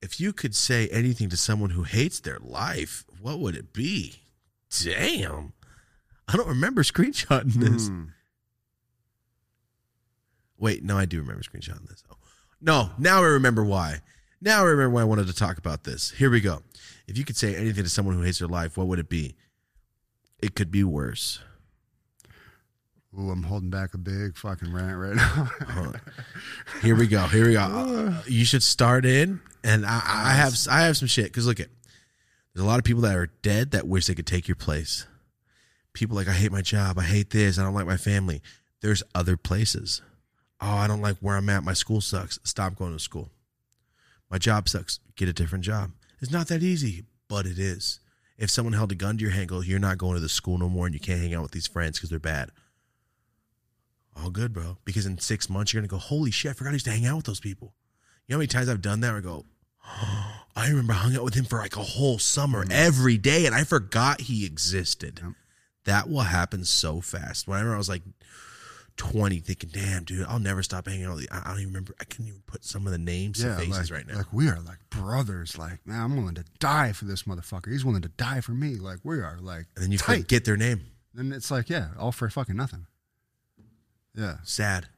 If 0.03 0.21
you 0.21 0.33
could 0.33 0.55
say 0.55 0.89
anything 0.89 1.29
to 1.31 1.37
someone 1.37 1.71
who 1.71 1.83
hates 1.83 2.21
their 2.21 2.39
life, 2.41 3.05
what 3.21 3.39
would 3.41 3.57
it 3.57 3.73
be? 3.73 4.23
Damn. 4.83 5.53
I 6.29 6.37
don't 6.37 6.49
remember 6.49 6.83
screenshotting 6.83 7.55
this. 7.55 7.89
Hmm. 7.89 8.05
Wait, 10.59 10.83
no, 10.83 10.97
I 10.97 11.05
do 11.05 11.21
remember 11.21 11.43
screenshotting 11.43 11.89
this. 11.89 12.03
Oh. 12.11 12.17
No, 12.61 12.91
now 12.99 13.23
I 13.23 13.27
remember 13.27 13.65
why. 13.65 14.01
Now 14.41 14.61
I 14.61 14.65
remember 14.65 14.91
why 14.91 15.03
I 15.03 15.05
wanted 15.05 15.27
to 15.29 15.35
talk 15.35 15.59
about 15.59 15.85
this. 15.85 16.11
Here 16.13 16.31
we 16.31 16.41
go. 16.41 16.63
If 17.07 17.17
you 17.17 17.25
could 17.25 17.37
say 17.37 17.55
anything 17.55 17.85
to 17.85 17.91
someone 17.91 18.15
who 18.15 18.23
hates 18.23 18.39
their 18.39 18.49
life, 18.49 18.77
what 18.77 18.87
would 18.87 18.99
it 18.99 19.09
be? 19.09 19.37
It 20.39 20.55
could 20.55 20.71
be 20.71 20.85
worse. 20.85 21.41
Ooh, 23.19 23.31
I'm 23.31 23.45
holding 23.45 23.71
back 23.71 23.95
a 23.95 23.99
big 23.99 24.37
fucking 24.37 24.73
rant 24.73 24.99
right 24.99 25.17
now. 25.17 25.93
Here 26.83 26.95
we 26.95 27.07
go. 27.07 27.27
Here 27.29 27.47
we 27.47 27.55
go. 27.55 27.61
Uh, 27.61 28.23
you 28.27 28.45
should 28.45 28.63
start 28.63 29.07
in, 29.07 29.41
and 29.65 29.87
I, 29.87 30.03
I 30.05 30.33
have 30.35 30.55
I 30.71 30.83
have 30.83 30.97
some 30.99 31.09
shit. 31.09 31.33
Cause 31.33 31.47
look 31.47 31.61
at, 31.61 31.69
there's 32.53 32.65
a 32.65 32.69
lot 32.69 32.79
of 32.79 32.85
people 32.85 33.03
that 33.03 33.17
are 33.17 33.31
dead 33.41 33.71
that 33.71 33.87
wish 33.87 34.07
they 34.07 34.15
could 34.15 34.27
take 34.27 34.49
your 34.49 34.57
place. 34.57 35.07
People 35.97 36.15
like 36.15 36.29
I 36.29 36.33
hate 36.33 36.53
my 36.53 36.61
job. 36.61 36.99
I 36.99 37.05
hate 37.05 37.31
this. 37.31 37.59
I 37.59 37.63
don't 37.63 37.73
like 37.73 37.87
my 37.87 37.97
family. 37.97 38.43
There's 38.83 39.03
other 39.15 39.39
places. 39.39 40.03
Oh, 40.61 40.75
I 40.75 40.87
don't 40.87 41.01
like 41.01 41.17
where 41.21 41.37
I'm 41.37 41.49
at. 41.49 41.65
My 41.65 41.73
school 41.73 42.03
sucks. 42.03 42.39
Stop 42.45 42.77
going 42.77 42.93
to 42.93 42.99
school. 42.99 43.31
My 44.31 44.37
job 44.37 44.69
sucks. 44.69 45.01
Get 45.17 45.31
a 45.31 45.33
different 45.33 45.65
job. 45.65 45.93
It's 46.21 46.31
not 46.31 46.49
that 46.49 46.63
easy, 46.63 47.05
but 47.29 47.47
it 47.47 47.59
is. 47.59 48.01
If 48.37 48.51
someone 48.51 48.75
held 48.75 48.93
a 48.93 48.95
gun 48.95 49.17
to 49.17 49.23
your 49.23 49.33
hand, 49.33 49.49
go, 49.49 49.63
you're 49.63 49.79
not 49.79 49.97
going 49.97 50.17
to 50.17 50.21
the 50.21 50.29
school 50.29 50.59
no 50.59 50.69
more, 50.69 50.85
and 50.85 50.95
you 50.95 51.01
can't 51.01 51.19
hang 51.19 51.33
out 51.33 51.45
with 51.45 51.53
these 51.53 51.67
friends 51.67 51.97
because 51.97 52.11
they're 52.11 52.19
bad. 52.19 52.51
All 54.15 54.29
good, 54.29 54.53
bro. 54.53 54.77
Because 54.85 55.07
in 55.07 55.17
six 55.17 55.49
months, 55.49 55.73
you're 55.73 55.81
gonna 55.81 55.89
go, 55.89 55.97
holy 55.97 56.31
shit, 56.31 56.51
I 56.51 56.55
forgot 56.55 56.71
I 56.71 56.75
used 56.75 56.85
to 56.85 56.91
hang 56.91 57.07
out 57.07 57.17
with 57.17 57.25
those 57.25 57.41
people. 57.41 57.73
You 58.27 58.35
know 58.35 58.37
how 58.37 58.41
many 58.41 58.49
times 58.49 58.69
I've 58.69 58.83
done 58.83 59.01
that? 59.01 59.15
I 59.15 59.21
go, 59.21 59.47
I 60.57 60.69
remember 60.69 60.93
I 60.93 60.97
hung 60.97 61.17
out 61.17 61.25
with 61.25 61.35
him 61.35 61.47
for 61.47 61.59
like 61.59 61.77
a 61.77 61.83
whole 61.83 62.19
summer 62.19 62.67
mm. 62.67 62.71
every 62.71 63.17
day, 63.17 63.47
and 63.47 63.55
I 63.55 63.65
forgot 63.65 64.21
he 64.21 64.45
existed. 64.45 65.21
Yep. 65.23 65.33
That 65.87 66.09
will 66.09 66.21
happen 66.21 66.65
so 66.65 67.01
fast. 67.01 67.49
Whenever 67.49 67.75
I 67.75 67.79
was 67.79 67.89
like 67.89 68.03
20, 68.97 69.39
thinking, 69.39 69.71
damn, 69.73 70.05
dude, 70.05 70.27
I'll 70.27 70.39
never 70.39 70.63
stop 70.63 70.89
hanging 70.89 71.05
out. 71.05 71.21
I 71.31 71.49
don't 71.49 71.61
even 71.61 71.67
remember. 71.69 71.95
I 72.01 72.05
can't 72.05 72.29
even 72.29 72.43
put 72.47 72.65
some 72.65 72.87
of 72.87 72.93
the 72.93 72.99
names 72.99 73.41
to 73.41 73.55
faces 73.55 73.91
like, 73.91 73.99
right 73.99 74.07
now. 74.07 74.19
Like 74.19 74.33
we 74.33 74.49
are 74.49 74.61
like 74.61 74.79
brothers. 74.91 75.57
Like 75.57 75.87
man, 75.87 76.03
I'm 76.03 76.17
willing 76.17 76.35
to 76.35 76.45
die 76.59 76.93
for 76.93 77.05
this 77.05 77.23
motherfucker. 77.23 77.71
He's 77.71 77.85
willing 77.85 78.03
to 78.03 78.09
die 78.09 78.41
for 78.41 78.53
me. 78.53 78.77
Like 78.77 78.99
we 79.05 79.19
are 79.21 79.39
like 79.41 79.67
and 79.77 79.85
then 79.85 79.93
you 79.93 79.99
tight. 79.99 80.23
forget 80.23 80.45
their 80.45 80.57
name. 80.57 80.83
And 81.17 81.33
it's 81.33 81.51
like 81.51 81.71
yeah, 81.71 81.89
all 81.99 82.13
for 82.13 82.29
fucking 82.29 82.57
nothing. 82.57 82.87
Yeah. 84.15 84.37
Sad. 84.43 84.89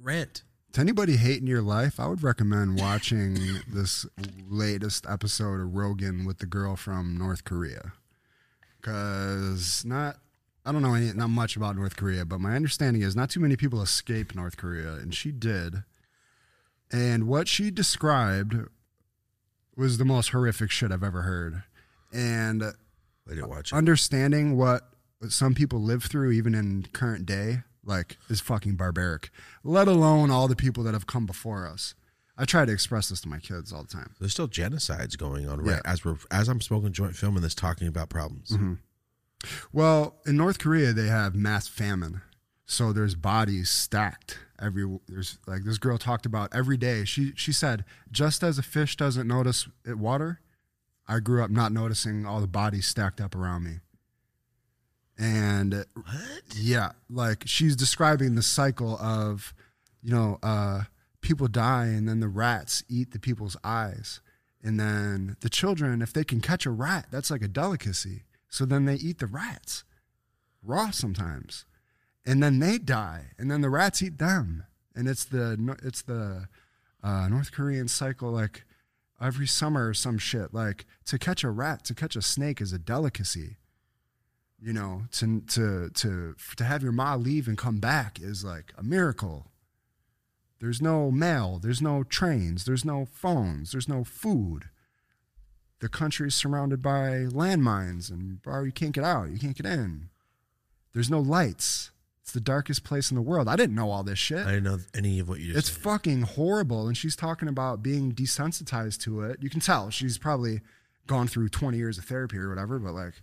Rent. 0.00 0.42
To 0.72 0.80
anybody 0.80 1.16
hating 1.16 1.46
your 1.46 1.62
life, 1.62 2.00
I 2.00 2.08
would 2.08 2.24
recommend 2.24 2.80
watching 2.80 3.38
this 3.68 4.06
latest 4.48 5.06
episode 5.08 5.60
of 5.60 5.74
Rogan 5.74 6.24
with 6.24 6.38
the 6.38 6.46
girl 6.46 6.74
from 6.74 7.16
North 7.16 7.44
Korea. 7.44 7.92
Cause 8.84 9.82
not 9.86 10.18
I 10.66 10.70
don't 10.72 10.82
know 10.82 10.94
any 10.94 11.12
not 11.12 11.30
much 11.30 11.56
about 11.56 11.74
North 11.74 11.96
Korea, 11.96 12.24
but 12.24 12.38
my 12.38 12.54
understanding 12.54 13.02
is 13.02 13.16
not 13.16 13.30
too 13.30 13.40
many 13.40 13.56
people 13.56 13.80
escape 13.80 14.34
North 14.34 14.56
Korea, 14.58 14.94
and 14.94 15.14
she 15.14 15.32
did. 15.32 15.84
And 16.92 17.26
what 17.26 17.48
she 17.48 17.70
described 17.70 18.56
was 19.74 19.96
the 19.96 20.04
most 20.04 20.30
horrific 20.30 20.70
shit 20.70 20.92
I've 20.92 21.02
ever 21.02 21.22
heard. 21.22 21.62
And 22.12 22.62
I 22.62 22.70
didn't 23.30 23.48
watch 23.48 23.72
it. 23.72 23.76
understanding 23.76 24.56
what 24.56 24.90
some 25.28 25.54
people 25.54 25.80
live 25.80 26.04
through 26.04 26.32
even 26.32 26.54
in 26.54 26.86
current 26.92 27.24
day 27.24 27.62
like 27.84 28.18
is 28.28 28.40
fucking 28.40 28.76
barbaric 28.76 29.30
let 29.62 29.88
alone 29.88 30.30
all 30.30 30.48
the 30.48 30.56
people 30.56 30.84
that 30.84 30.92
have 30.92 31.06
come 31.06 31.24
before 31.24 31.66
us 31.66 31.94
i 32.38 32.44
try 32.44 32.64
to 32.64 32.72
express 32.72 33.08
this 33.08 33.20
to 33.20 33.28
my 33.28 33.38
kids 33.38 33.72
all 33.72 33.82
the 33.82 33.88
time 33.88 34.14
There's 34.20 34.32
still 34.32 34.48
genocides 34.48 35.16
going 35.16 35.48
on 35.48 35.60
right 35.60 35.80
Yeah. 35.84 35.90
as 35.92 36.04
we're 36.04 36.16
as 36.30 36.48
I'm 36.48 36.60
smoking 36.60 36.92
joint 36.92 37.14
filming 37.16 37.42
this, 37.42 37.54
talking 37.54 37.86
about 37.88 38.08
problems. 38.08 38.50
Mm-hmm. 38.50 38.74
well 39.72 40.16
in 40.26 40.36
north 40.36 40.58
korea 40.58 40.92
they 40.92 41.06
have 41.08 41.34
mass 41.34 41.68
famine 41.68 42.22
so 42.66 42.92
there's 42.92 43.14
bodies 43.14 43.68
stacked 43.70 44.38
every 44.60 44.98
there's 45.08 45.38
like 45.46 45.64
this 45.64 45.78
girl 45.78 45.98
talked 45.98 46.24
about 46.26 46.54
every 46.54 46.76
day 46.76 47.04
she 47.04 47.32
she 47.36 47.52
said 47.52 47.84
just 48.10 48.42
as 48.42 48.58
a 48.58 48.62
fish 48.62 48.96
doesn't 48.96 49.28
notice 49.28 49.68
it 49.84 49.98
water 49.98 50.40
i 51.06 51.18
grew 51.20 51.42
up 51.42 51.50
not 51.50 51.72
noticing 51.72 52.24
all 52.24 52.40
the 52.40 52.46
bodies 52.46 52.86
stacked 52.86 53.20
up 53.20 53.34
around 53.34 53.64
me 53.64 53.80
and 55.18 55.84
What? 55.94 56.42
Yeah, 56.56 56.90
like 57.08 57.44
she's 57.46 57.76
describing 57.76 58.34
the 58.34 58.42
cycle 58.42 58.98
of, 58.98 59.54
you 60.02 60.10
know, 60.12 60.38
uh, 60.42 60.82
people 61.24 61.48
die 61.48 61.86
and 61.86 62.08
then 62.08 62.20
the 62.20 62.28
rats 62.28 62.84
eat 62.88 63.10
the 63.10 63.18
people's 63.18 63.56
eyes. 63.64 64.20
And 64.62 64.78
then 64.78 65.36
the 65.40 65.50
children, 65.50 66.00
if 66.00 66.12
they 66.12 66.24
can 66.24 66.40
catch 66.40 66.64
a 66.64 66.70
rat, 66.70 67.06
that's 67.10 67.30
like 67.30 67.42
a 67.42 67.48
delicacy. 67.48 68.22
So 68.48 68.64
then 68.64 68.84
they 68.84 68.94
eat 68.94 69.18
the 69.18 69.26
rats 69.26 69.82
raw 70.62 70.90
sometimes. 70.90 71.64
And 72.24 72.42
then 72.42 72.58
they 72.58 72.78
die. 72.78 73.32
And 73.38 73.50
then 73.50 73.60
the 73.60 73.68
rats 73.68 74.02
eat 74.02 74.18
them. 74.18 74.64
And 74.94 75.08
it's 75.08 75.24
the 75.24 75.76
it's 75.82 76.02
the 76.02 76.48
uh, 77.02 77.28
North 77.28 77.52
Korean 77.52 77.88
cycle 77.88 78.30
like 78.30 78.64
every 79.20 79.46
summer 79.46 79.88
or 79.88 79.94
some 79.94 80.18
shit. 80.18 80.54
Like 80.54 80.86
to 81.06 81.18
catch 81.18 81.42
a 81.42 81.50
rat, 81.50 81.84
to 81.86 81.94
catch 81.94 82.16
a 82.16 82.22
snake 82.22 82.60
is 82.60 82.72
a 82.72 82.78
delicacy 82.78 83.56
you 84.62 84.72
know 84.72 85.02
to 85.12 85.42
to 85.42 85.90
to 85.90 86.34
to 86.56 86.64
have 86.64 86.82
your 86.82 86.92
ma 86.92 87.14
leave 87.16 87.48
and 87.48 87.58
come 87.58 87.78
back 87.78 88.18
is 88.20 88.44
like 88.44 88.72
a 88.78 88.82
miracle 88.82 89.50
there's 90.64 90.80
no 90.82 91.10
mail 91.10 91.60
there's 91.62 91.82
no 91.82 92.02
trains 92.02 92.64
there's 92.64 92.84
no 92.84 93.06
phones 93.12 93.72
there's 93.72 93.88
no 93.88 94.02
food. 94.04 94.64
The 95.80 95.88
country's 95.88 96.34
surrounded 96.34 96.80
by 96.80 97.26
landmines 97.28 98.10
and 98.10 98.40
bro 98.40 98.62
you 98.64 98.72
can't 98.72 98.92
get 98.92 99.04
out 99.04 99.30
you 99.30 99.38
can't 99.38 99.56
get 99.56 99.66
in. 99.66 100.08
There's 100.92 101.10
no 101.10 101.20
lights. 101.20 101.90
It's 102.22 102.32
the 102.32 102.40
darkest 102.40 102.84
place 102.84 103.10
in 103.10 103.16
the 103.16 103.22
world. 103.22 103.48
I 103.48 103.56
didn't 103.56 103.74
know 103.74 103.90
all 103.90 104.02
this 104.02 104.18
shit. 104.18 104.46
I 104.46 104.52
didn't 104.52 104.64
know 104.64 104.78
any 104.94 105.18
of 105.18 105.28
what 105.28 105.40
you 105.40 105.48
just 105.52 105.58
it's 105.58 105.70
said. 105.70 105.82
fucking 105.82 106.22
horrible 106.22 106.86
and 106.88 106.96
she's 106.96 107.16
talking 107.16 107.48
about 107.48 107.82
being 107.82 108.12
desensitized 108.12 109.00
to 109.02 109.20
it. 109.22 109.42
You 109.42 109.50
can 109.50 109.60
tell 109.60 109.90
she's 109.90 110.16
probably 110.16 110.62
gone 111.06 111.26
through 111.28 111.50
20 111.50 111.76
years 111.76 111.98
of 111.98 112.04
therapy 112.04 112.38
or 112.38 112.48
whatever 112.48 112.78
but 112.78 112.94
like 112.94 113.14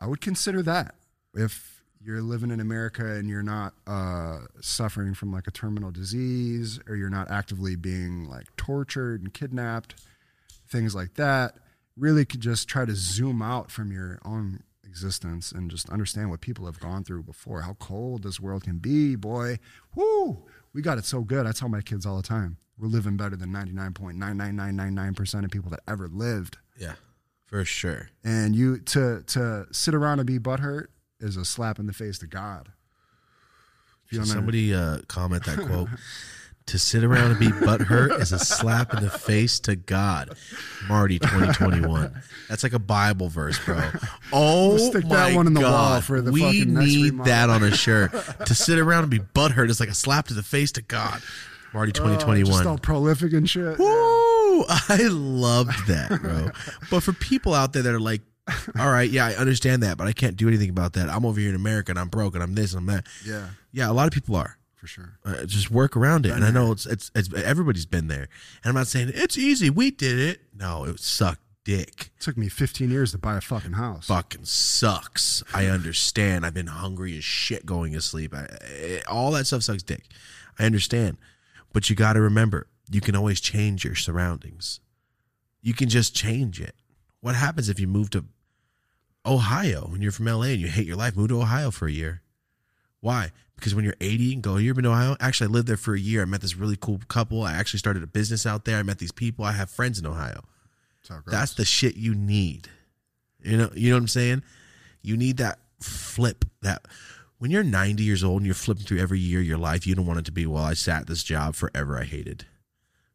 i 0.00 0.06
would 0.06 0.20
consider 0.22 0.62
that 0.62 0.94
if 1.34 1.79
you're 2.02 2.22
living 2.22 2.50
in 2.50 2.60
america 2.60 3.04
and 3.04 3.28
you're 3.28 3.42
not 3.42 3.74
uh, 3.86 4.38
suffering 4.60 5.14
from 5.14 5.32
like 5.32 5.46
a 5.46 5.50
terminal 5.50 5.90
disease 5.90 6.80
or 6.88 6.96
you're 6.96 7.10
not 7.10 7.30
actively 7.30 7.76
being 7.76 8.28
like 8.28 8.46
tortured 8.56 9.20
and 9.20 9.34
kidnapped 9.34 9.94
things 10.68 10.94
like 10.94 11.14
that 11.14 11.56
really 11.96 12.24
could 12.24 12.40
just 12.40 12.68
try 12.68 12.84
to 12.84 12.94
zoom 12.94 13.42
out 13.42 13.70
from 13.70 13.92
your 13.92 14.18
own 14.24 14.62
existence 14.84 15.52
and 15.52 15.70
just 15.70 15.88
understand 15.90 16.30
what 16.30 16.40
people 16.40 16.66
have 16.66 16.80
gone 16.80 17.04
through 17.04 17.22
before 17.22 17.62
how 17.62 17.74
cold 17.74 18.22
this 18.22 18.40
world 18.40 18.64
can 18.64 18.78
be 18.78 19.14
boy 19.14 19.58
whoo 19.94 20.44
We 20.72 20.82
got 20.82 20.98
it 20.98 21.04
so 21.04 21.22
good. 21.22 21.46
I 21.46 21.52
tell 21.52 21.68
my 21.68 21.80
kids 21.80 22.06
all 22.06 22.16
the 22.16 22.22
time, 22.22 22.56
we're 22.78 22.88
living 22.88 23.16
better 23.16 23.36
than 23.36 23.50
99.99999% 23.50 25.44
of 25.44 25.50
people 25.50 25.70
that 25.70 25.80
ever 25.88 26.08
lived. 26.08 26.58
Yeah, 26.78 26.94
for 27.44 27.64
sure. 27.64 28.10
And 28.24 28.54
you 28.54 28.78
to 28.78 29.22
to 29.28 29.66
sit 29.72 29.94
around 29.94 30.20
and 30.20 30.26
be 30.26 30.38
butthurt 30.38 30.86
is 31.20 31.36
a 31.36 31.44
slap 31.44 31.78
in 31.78 31.86
the 31.86 31.92
face 31.92 32.18
to 32.18 32.26
God. 32.26 32.70
If 34.06 34.12
you 34.12 34.18
don't 34.18 34.26
somebody 34.26 34.74
uh, 34.74 34.98
comment 35.08 35.44
that 35.44 35.58
quote. 35.66 35.88
to 36.66 36.78
sit 36.78 37.02
around 37.02 37.32
and 37.32 37.40
be 37.40 37.48
butthurt 37.48 38.20
is 38.20 38.30
a 38.30 38.38
slap 38.38 38.94
in 38.94 39.02
the 39.02 39.10
face 39.10 39.58
to 39.58 39.74
God. 39.74 40.30
Marty 40.88 41.18
2021. 41.18 42.22
That's 42.48 42.62
like 42.62 42.74
a 42.74 42.78
Bible 42.78 43.28
verse, 43.28 43.58
bro. 43.64 43.90
Oh, 44.32 44.76
Stick 44.76 45.04
that 45.08 45.34
one 45.34 45.48
in 45.48 45.54
the 45.54 45.62
wall 45.62 45.70
God. 45.70 46.04
for 46.04 46.20
the 46.20 46.30
we 46.30 46.40
fucking 46.42 46.74
next 46.74 46.86
need 46.86 47.04
remodel. 47.06 47.24
that 47.32 47.50
on 47.50 47.62
a 47.64 47.70
shirt. 47.74 48.12
to 48.46 48.54
sit 48.54 48.78
around 48.78 49.02
and 49.02 49.10
be 49.10 49.18
butthurt 49.18 49.68
is 49.68 49.80
like 49.80 49.88
a 49.88 49.94
slap 49.94 50.28
to 50.28 50.34
the 50.34 50.44
face 50.44 50.70
to 50.72 50.82
God. 50.82 51.20
Marty 51.74 51.90
Oh, 51.90 52.06
just 52.14 52.20
2021. 52.26 52.66
all 52.68 52.78
prolific 52.78 53.32
and 53.32 53.48
shit. 53.50 53.76
Woo! 53.78 54.64
I 54.68 55.08
loved 55.10 55.88
that, 55.88 56.20
bro. 56.20 56.50
but 56.90 57.00
for 57.02 57.12
people 57.12 57.52
out 57.54 57.72
there 57.72 57.82
that 57.82 57.94
are 57.94 57.98
like, 58.00 58.20
all 58.78 58.90
right, 58.90 59.08
yeah, 59.10 59.26
I 59.26 59.34
understand 59.34 59.82
that, 59.82 59.96
but 59.98 60.06
I 60.06 60.12
can't 60.12 60.36
do 60.36 60.48
anything 60.48 60.70
about 60.70 60.92
that. 60.94 61.08
I'm 61.08 61.24
over 61.24 61.38
here 61.40 61.48
in 61.50 61.54
America 61.56 61.90
and 61.92 61.98
I'm 61.98 62.08
broke 62.08 62.34
and 62.34 62.42
I'm 62.42 62.54
this 62.54 62.72
and 62.74 62.80
I'm 62.80 62.94
that. 62.96 63.06
Yeah, 63.26 63.48
Yeah, 63.72 63.90
a 63.90 63.92
lot 63.94 64.06
of 64.06 64.12
people 64.12 64.36
are. 64.36 64.58
for 64.76 64.86
sure. 64.86 65.18
Uh, 65.24 65.44
just 65.44 65.70
work 65.70 65.96
around 65.96 66.26
it. 66.26 66.32
And 66.32 66.44
I 66.44 66.50
know 66.50 66.72
it's, 66.72 66.86
it's 66.86 67.10
it's 67.14 67.32
everybody's 67.34 67.86
been 67.86 68.08
there. 68.08 68.28
And 68.62 68.70
I'm 68.70 68.74
not 68.74 68.86
saying 68.86 69.10
it's 69.14 69.36
easy. 69.38 69.68
We 69.70 69.90
did 69.90 70.18
it. 70.18 70.40
No, 70.56 70.84
it 70.84 70.98
sucked 71.00 71.42
dick. 71.64 72.10
It 72.16 72.20
took 72.22 72.36
me 72.38 72.48
15 72.48 72.90
years 72.90 73.12
to 73.12 73.18
buy 73.18 73.36
a 73.36 73.40
fucking 73.42 73.74
house. 73.74 74.06
Fucking 74.06 74.46
sucks. 74.46 75.42
I 75.52 75.66
understand. 75.66 76.46
I've 76.46 76.54
been 76.54 76.68
hungry 76.68 77.16
as 77.18 77.24
shit 77.24 77.66
going 77.66 77.92
to 77.92 78.00
sleep. 78.00 78.34
I, 78.34 78.46
I- 78.62 79.02
all 79.06 79.30
that 79.32 79.46
stuff 79.46 79.62
sucks 79.64 79.82
dick. 79.82 80.04
I 80.58 80.64
understand. 80.64 81.18
But 81.74 81.90
you 81.90 81.94
got 81.96 82.14
to 82.14 82.20
remember, 82.20 82.66
you 82.90 83.00
can 83.02 83.14
always 83.14 83.40
change 83.40 83.84
your 83.84 83.94
surroundings. 83.94 84.80
You 85.62 85.74
can 85.74 85.88
just 85.90 86.14
change 86.16 86.58
it. 86.60 86.74
What 87.20 87.34
happens 87.34 87.68
if 87.68 87.78
you 87.78 87.86
move 87.86 88.08
to 88.10 88.24
Ohio 89.30 89.90
and 89.92 90.02
you're 90.02 90.12
from 90.12 90.26
LA 90.26 90.46
and 90.46 90.60
you 90.60 90.68
hate 90.68 90.86
your 90.86 90.96
life? 90.96 91.16
Move 91.16 91.28
to 91.28 91.40
Ohio 91.40 91.70
for 91.70 91.86
a 91.86 91.92
year. 91.92 92.22
Why? 93.00 93.30
Because 93.56 93.74
when 93.74 93.84
you're 93.84 93.94
80, 94.00 94.24
you 94.24 94.32
can 94.32 94.40
go, 94.40 94.56
you 94.56 94.70
ever 94.70 94.76
been 94.76 94.84
to 94.84 94.90
Ohio? 94.90 95.16
Actually, 95.20 95.48
I 95.48 95.52
lived 95.52 95.68
there 95.68 95.76
for 95.76 95.94
a 95.94 96.00
year. 96.00 96.22
I 96.22 96.24
met 96.24 96.40
this 96.40 96.56
really 96.56 96.76
cool 96.76 97.00
couple. 97.08 97.42
I 97.42 97.52
actually 97.52 97.78
started 97.78 98.02
a 98.02 98.06
business 98.06 98.46
out 98.46 98.64
there. 98.64 98.78
I 98.78 98.82
met 98.82 98.98
these 98.98 99.12
people. 99.12 99.44
I 99.44 99.52
have 99.52 99.70
friends 99.70 99.98
in 99.98 100.06
Ohio. 100.06 100.42
That's 101.00 101.08
how 101.08 101.16
it 101.18 101.24
goes. 101.24 101.32
That's 101.32 101.54
the 101.54 101.64
shit 101.64 101.96
you 101.96 102.14
need. 102.14 102.68
You 103.42 103.56
know, 103.56 103.70
you 103.74 103.90
know 103.90 103.96
what 103.96 104.02
I'm 104.02 104.08
saying? 104.08 104.42
You 105.02 105.16
need 105.16 105.38
that 105.38 105.58
flip 105.80 106.44
that 106.62 106.86
when 107.38 107.50
you're 107.50 107.62
90 107.62 108.02
years 108.02 108.22
old 108.22 108.38
and 108.38 108.46
you're 108.46 108.54
flipping 108.54 108.84
through 108.84 108.98
every 108.98 109.18
year 109.18 109.40
of 109.40 109.46
your 109.46 109.58
life, 109.58 109.86
you 109.86 109.94
don't 109.94 110.06
want 110.06 110.18
it 110.18 110.26
to 110.26 110.32
be, 110.32 110.46
well, 110.46 110.64
I 110.64 110.74
sat 110.74 111.06
this 111.06 111.24
job 111.24 111.54
forever 111.54 111.98
I 111.98 112.04
hated. 112.04 112.44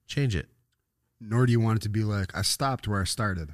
Change 0.07 0.35
it. 0.35 0.47
Nor 1.19 1.45
do 1.45 1.51
you 1.51 1.59
want 1.59 1.77
it 1.77 1.83
to 1.83 1.89
be 1.89 2.03
like 2.03 2.35
I 2.35 2.41
stopped 2.41 2.87
where 2.87 3.01
I 3.01 3.05
started. 3.05 3.51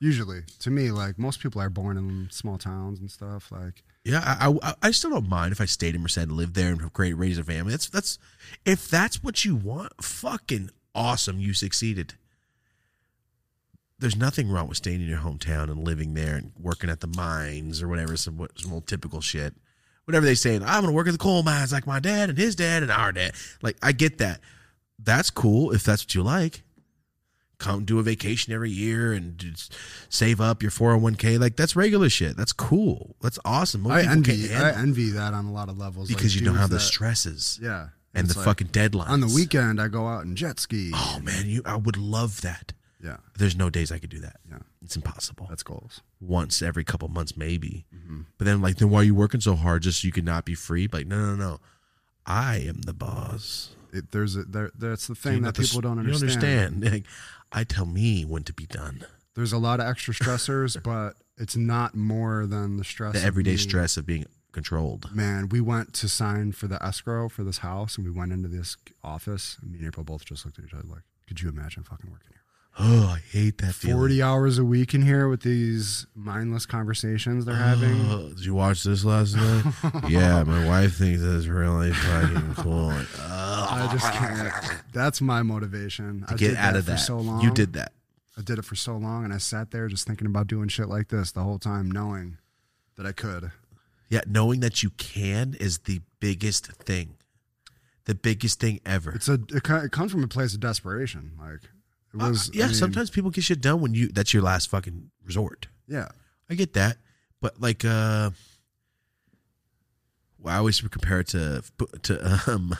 Usually, 0.00 0.40
to 0.60 0.70
me, 0.70 0.90
like 0.90 1.18
most 1.18 1.40
people 1.40 1.60
are 1.60 1.68
born 1.68 1.98
in 1.98 2.28
small 2.30 2.56
towns 2.56 3.00
and 3.00 3.10
stuff. 3.10 3.52
Like 3.52 3.82
Yeah, 4.02 4.22
I, 4.24 4.56
I 4.62 4.74
I 4.82 4.90
still 4.92 5.10
don't 5.10 5.28
mind 5.28 5.52
if 5.52 5.60
I 5.60 5.66
stayed 5.66 5.94
in 5.94 6.00
Merced, 6.00 6.16
and 6.16 6.32
lived 6.32 6.54
there, 6.54 6.72
and 6.72 6.92
great 6.94 7.12
raise 7.12 7.38
a 7.38 7.44
family. 7.44 7.72
That's 7.72 7.90
that's 7.90 8.18
if 8.64 8.88
that's 8.88 9.22
what 9.22 9.44
you 9.44 9.54
want, 9.54 10.02
fucking 10.02 10.70
awesome. 10.94 11.38
You 11.38 11.52
succeeded. 11.52 12.14
There's 13.98 14.16
nothing 14.16 14.48
wrong 14.50 14.68
with 14.68 14.78
staying 14.78 15.02
in 15.02 15.06
your 15.06 15.18
hometown 15.18 15.64
and 15.64 15.84
living 15.84 16.14
there 16.14 16.36
and 16.36 16.52
working 16.58 16.88
at 16.88 17.00
the 17.00 17.06
mines 17.06 17.82
or 17.82 17.88
whatever, 17.88 18.16
some 18.16 18.48
some 18.56 18.72
old 18.72 18.86
typical 18.86 19.20
shit. 19.20 19.54
Whatever 20.06 20.24
they 20.24 20.34
say, 20.34 20.56
I'm 20.56 20.62
gonna 20.62 20.92
work 20.92 21.08
at 21.08 21.12
the 21.12 21.18
coal 21.18 21.42
mines 21.42 21.72
like 21.74 21.86
my 21.86 22.00
dad 22.00 22.30
and 22.30 22.38
his 22.38 22.56
dad 22.56 22.82
and 22.82 22.90
our 22.90 23.12
dad. 23.12 23.32
Like 23.60 23.76
I 23.82 23.92
get 23.92 24.16
that. 24.16 24.40
That's 24.98 25.28
cool 25.28 25.72
if 25.72 25.84
that's 25.84 26.04
what 26.04 26.14
you 26.14 26.22
like. 26.22 26.62
Come 27.60 27.84
do 27.84 27.98
a 28.00 28.02
vacation 28.02 28.52
every 28.52 28.70
year 28.70 29.12
and 29.12 29.38
just 29.38 29.72
save 30.08 30.40
up 30.40 30.62
your 30.62 30.72
401k. 30.72 31.38
Like 31.38 31.54
that's 31.54 31.76
regular 31.76 32.08
shit. 32.08 32.36
That's 32.36 32.52
cool. 32.52 33.14
That's 33.22 33.38
awesome. 33.44 33.82
Most 33.82 33.92
I 33.92 34.10
envy, 34.10 34.52
I 34.52 34.72
envy 34.72 35.10
that 35.10 35.32
on 35.34 35.44
a 35.44 35.52
lot 35.52 35.68
of 35.68 35.78
levels 35.78 36.08
because 36.08 36.34
like 36.34 36.40
you 36.40 36.46
don't 36.46 36.56
have 36.56 36.70
the 36.70 36.76
that- 36.76 36.80
stresses 36.82 37.58
Yeah, 37.62 37.88
and 38.14 38.26
the 38.26 38.36
like, 38.36 38.44
fucking 38.44 38.68
deadlines. 38.68 39.08
On 39.10 39.20
the 39.20 39.28
weekend, 39.32 39.80
I 39.80 39.86
go 39.88 40.08
out 40.08 40.24
and 40.24 40.36
jet 40.36 40.58
ski. 40.58 40.90
Oh 40.94 41.20
man, 41.22 41.48
you 41.48 41.62
I 41.64 41.76
would 41.76 41.96
love 41.96 42.40
that. 42.40 42.72
Yeah, 43.02 43.16
There's 43.38 43.56
no 43.56 43.70
days 43.70 43.90
I 43.90 43.98
could 43.98 44.10
do 44.10 44.18
that. 44.20 44.36
yeah, 44.50 44.58
It's 44.84 44.94
impossible. 44.94 45.46
that's 45.48 45.62
goals. 45.62 46.02
Once 46.20 46.60
every 46.60 46.84
couple 46.84 47.08
months, 47.08 47.34
maybe. 47.34 47.86
Mm-hmm. 47.96 48.20
But 48.36 48.44
then, 48.44 48.60
like, 48.60 48.76
then 48.76 48.90
why 48.90 49.00
are 49.00 49.04
you 49.04 49.14
working 49.14 49.40
so 49.40 49.54
hard 49.56 49.84
just 49.84 50.02
so 50.02 50.06
you 50.06 50.12
could 50.12 50.26
not 50.26 50.44
be 50.44 50.54
free? 50.54 50.86
Like, 50.92 51.06
no, 51.06 51.16
no, 51.16 51.34
no. 51.34 51.60
I 52.26 52.56
am 52.58 52.82
the 52.82 52.92
boss. 52.92 53.70
It, 53.92 54.10
there's 54.12 54.36
a 54.36 54.42
there, 54.42 54.70
that's 54.78 55.06
the 55.06 55.14
thing 55.14 55.40
that 55.42 55.54
the- 55.54 55.62
people 55.62 55.80
don't 55.80 55.96
you 56.06 56.12
understand. 56.12 56.44
understand. 56.84 56.84
Like, 56.92 57.04
I 57.52 57.64
tell 57.64 57.86
me 57.86 58.24
when 58.24 58.44
to 58.44 58.52
be 58.52 58.66
done. 58.66 59.04
There's 59.34 59.52
a 59.52 59.58
lot 59.58 59.80
of 59.80 59.86
extra 59.86 60.14
stressors, 60.14 60.80
but 60.82 61.14
it's 61.36 61.56
not 61.56 61.94
more 61.94 62.46
than 62.46 62.76
the 62.76 62.84
stress. 62.84 63.14
The 63.14 63.22
everyday 63.22 63.52
me- 63.52 63.56
stress 63.56 63.96
of 63.96 64.06
being 64.06 64.26
controlled. 64.52 65.14
Man, 65.14 65.48
we 65.48 65.60
went 65.60 65.92
to 65.94 66.08
sign 66.08 66.52
for 66.52 66.66
the 66.66 66.82
escrow 66.84 67.28
for 67.28 67.44
this 67.44 67.58
house, 67.58 67.96
and 67.96 68.04
we 68.06 68.12
went 68.12 68.32
into 68.32 68.48
this 68.48 68.76
office. 69.02 69.56
And 69.62 69.72
me 69.72 69.78
and 69.78 69.86
April 69.86 70.04
both 70.04 70.24
just 70.24 70.44
looked 70.44 70.58
at 70.58 70.64
each 70.64 70.74
other 70.74 70.86
like, 70.88 71.02
"Could 71.28 71.40
you 71.40 71.48
imagine 71.48 71.82
fucking 71.84 72.10
working 72.10 72.30
here? 72.30 72.39
Oh, 72.78 73.14
I 73.16 73.18
hate 73.30 73.58
that 73.58 73.74
feeling. 73.74 73.96
Forty 73.96 74.22
hours 74.22 74.58
a 74.58 74.64
week 74.64 74.94
in 74.94 75.02
here 75.02 75.28
with 75.28 75.42
these 75.42 76.06
mindless 76.14 76.66
conversations 76.66 77.44
they're 77.44 77.54
having." 77.54 78.00
Oh, 78.08 78.28
did 78.28 78.44
you 78.44 78.54
watch 78.54 78.84
this 78.84 79.04
last 79.04 79.34
night? 79.36 79.64
yeah, 80.08 80.42
my 80.44 80.66
wife 80.66 80.96
thinks 80.96 81.20
it's 81.20 81.46
really 81.46 81.92
fucking 81.92 82.54
cool. 82.54 82.86
Like, 82.88 83.06
I 83.18 83.88
just 83.92 84.12
can't. 84.12 84.82
That's 84.92 85.20
my 85.20 85.42
motivation. 85.42 86.24
I 86.28 86.32
to 86.32 86.38
get 86.38 86.48
did 86.50 86.56
out 86.56 86.72
that 86.72 86.78
of 86.78 86.84
for 86.84 86.90
that. 86.92 86.98
so 86.98 87.18
long. 87.18 87.40
You 87.42 87.50
did 87.50 87.72
that. 87.74 87.92
I 88.38 88.42
did 88.42 88.58
it 88.58 88.64
for 88.64 88.76
so 88.76 88.96
long, 88.96 89.24
and 89.24 89.34
I 89.34 89.38
sat 89.38 89.70
there 89.70 89.88
just 89.88 90.06
thinking 90.06 90.26
about 90.26 90.46
doing 90.46 90.68
shit 90.68 90.88
like 90.88 91.08
this 91.08 91.32
the 91.32 91.42
whole 91.42 91.58
time, 91.58 91.90
knowing 91.90 92.38
that 92.96 93.04
I 93.04 93.12
could. 93.12 93.50
Yeah, 94.08 94.22
knowing 94.26 94.60
that 94.60 94.82
you 94.82 94.90
can 94.90 95.54
is 95.60 95.78
the 95.80 96.00
biggest 96.20 96.66
thing. 96.72 97.16
The 98.06 98.14
biggest 98.14 98.58
thing 98.58 98.80
ever. 98.86 99.10
It's 99.12 99.28
a. 99.28 99.34
It, 99.34 99.68
it 99.68 99.92
comes 99.92 100.12
from 100.12 100.24
a 100.24 100.28
place 100.28 100.54
of 100.54 100.60
desperation. 100.60 101.32
Like 101.38 101.60
it 102.14 102.20
Uh, 102.20 102.34
yeah, 102.52 102.64
I 102.64 102.66
mean, 102.68 102.74
sometimes 102.76 103.10
people 103.10 103.30
get 103.30 103.44
shit 103.44 103.60
done 103.60 103.80
when 103.80 103.94
you 103.94 104.08
that's 104.08 104.32
your 104.34 104.42
last 104.42 104.68
fucking 104.70 105.10
resort. 105.24 105.68
Yeah. 105.86 106.08
I 106.48 106.54
get 106.54 106.72
that. 106.74 106.98
But 107.40 107.60
like 107.60 107.84
uh 107.84 108.30
well, 110.38 110.54
I 110.54 110.58
always 110.58 110.80
compare 110.80 111.20
it 111.20 111.28
to 111.28 111.62
to 112.02 112.40
um 112.46 112.76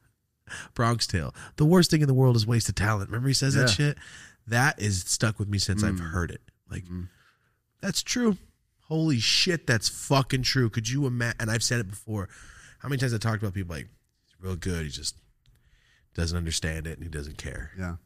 Bronx 0.74 1.06
Tale. 1.06 1.34
The 1.56 1.64
worst 1.64 1.90
thing 1.90 2.00
in 2.00 2.08
the 2.08 2.14
world 2.14 2.36
is 2.36 2.46
wasted 2.46 2.76
talent. 2.76 3.08
Remember 3.10 3.28
he 3.28 3.34
says 3.34 3.54
that 3.54 3.70
shit? 3.70 3.96
That 4.46 4.80
is 4.80 5.02
stuck 5.04 5.38
with 5.38 5.48
me 5.48 5.58
since 5.58 5.84
I've 5.84 5.94
Mm. 5.94 6.10
heard 6.10 6.30
it. 6.30 6.40
Like 6.68 6.84
Mhm. 6.84 7.08
that's 7.80 8.02
true. 8.02 8.36
Holy 8.88 9.20
shit, 9.20 9.66
that's 9.68 9.88
fucking 9.88 10.42
true. 10.42 10.68
Could 10.68 10.88
you 10.88 11.06
imagine? 11.06 11.36
And 11.40 11.50
I've 11.50 11.62
said 11.62 11.78
it 11.80 11.88
before. 11.88 12.28
How 12.80 12.88
many 12.88 12.98
times 12.98 13.14
I 13.14 13.18
talked 13.18 13.40
about 13.42 13.54
people 13.54 13.76
like 13.76 13.86
he's 14.26 14.34
real 14.40 14.56
good. 14.56 14.84
He 14.86 14.90
just 14.90 15.14
doesn't 16.14 16.36
understand 16.36 16.86
it 16.88 16.94
and 16.98 17.02
he 17.04 17.08
doesn't 17.08 17.38
care 17.38 17.70
Yeah. 17.78 17.96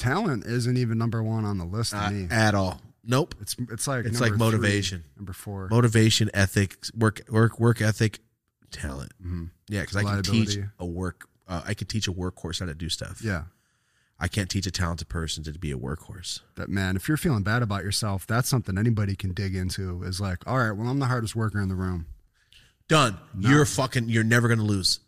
Talent 0.00 0.44
isn't 0.46 0.76
even 0.76 0.98
number 0.98 1.22
one 1.22 1.44
on 1.44 1.58
the 1.58 1.64
list 1.64 1.90
to 1.92 2.10
me. 2.10 2.26
at 2.30 2.54
all. 2.54 2.80
Nope. 3.04 3.34
It's 3.40 3.54
it's 3.70 3.86
like 3.86 4.04
It's 4.06 4.18
number 4.20 4.24
like 4.24 4.32
three, 4.32 4.38
motivation. 4.60 5.04
number 5.16 5.32
four. 5.32 5.68
Motivation, 5.70 6.30
ethics, 6.34 6.90
work, 6.94 7.20
work, 7.30 7.60
work 7.60 7.80
ethic, 7.80 8.18
talent. 8.70 9.12
Mhm. 9.24 9.50
Yeah, 9.68 9.80
because 9.82 9.96
I 9.96 10.02
can 10.02 10.22
teach 10.22 10.48
Reliability. 10.56 10.68
a 10.78 10.86
work. 10.86 11.28
Uh, 11.46 11.62
I 11.66 11.74
can 11.74 11.86
teach 11.86 12.08
a 12.08 12.12
workhorse 12.12 12.60
how 12.60 12.66
to 12.66 12.74
do 12.74 12.88
stuff. 12.88 13.20
Yeah. 13.22 13.44
I 14.18 14.28
can't 14.28 14.50
teach 14.50 14.66
a 14.66 14.70
talented 14.70 15.08
person 15.08 15.42
to 15.44 15.52
be 15.52 15.72
a 15.72 15.78
workhorse. 15.78 16.40
That 16.56 16.68
man, 16.68 16.94
if 16.96 17.08
you're 17.08 17.16
feeling 17.16 17.42
bad 17.42 17.62
about 17.62 17.84
yourself, 17.84 18.26
that's 18.26 18.48
something 18.48 18.76
anybody 18.76 19.16
can 19.16 19.32
dig 19.32 19.54
into. 19.56 20.02
Is 20.02 20.20
like, 20.20 20.46
all 20.46 20.58
right, 20.58 20.72
well, 20.72 20.88
I'm 20.88 20.98
the 20.98 21.06
hardest 21.06 21.34
worker 21.36 21.60
in 21.60 21.68
the 21.68 21.74
room. 21.74 22.06
Done. 22.88 23.16
You're 23.38 23.64
fucking. 23.64 24.08
You're 24.08 24.24
never 24.24 24.48
gonna 24.48 24.64
lose, 24.64 25.00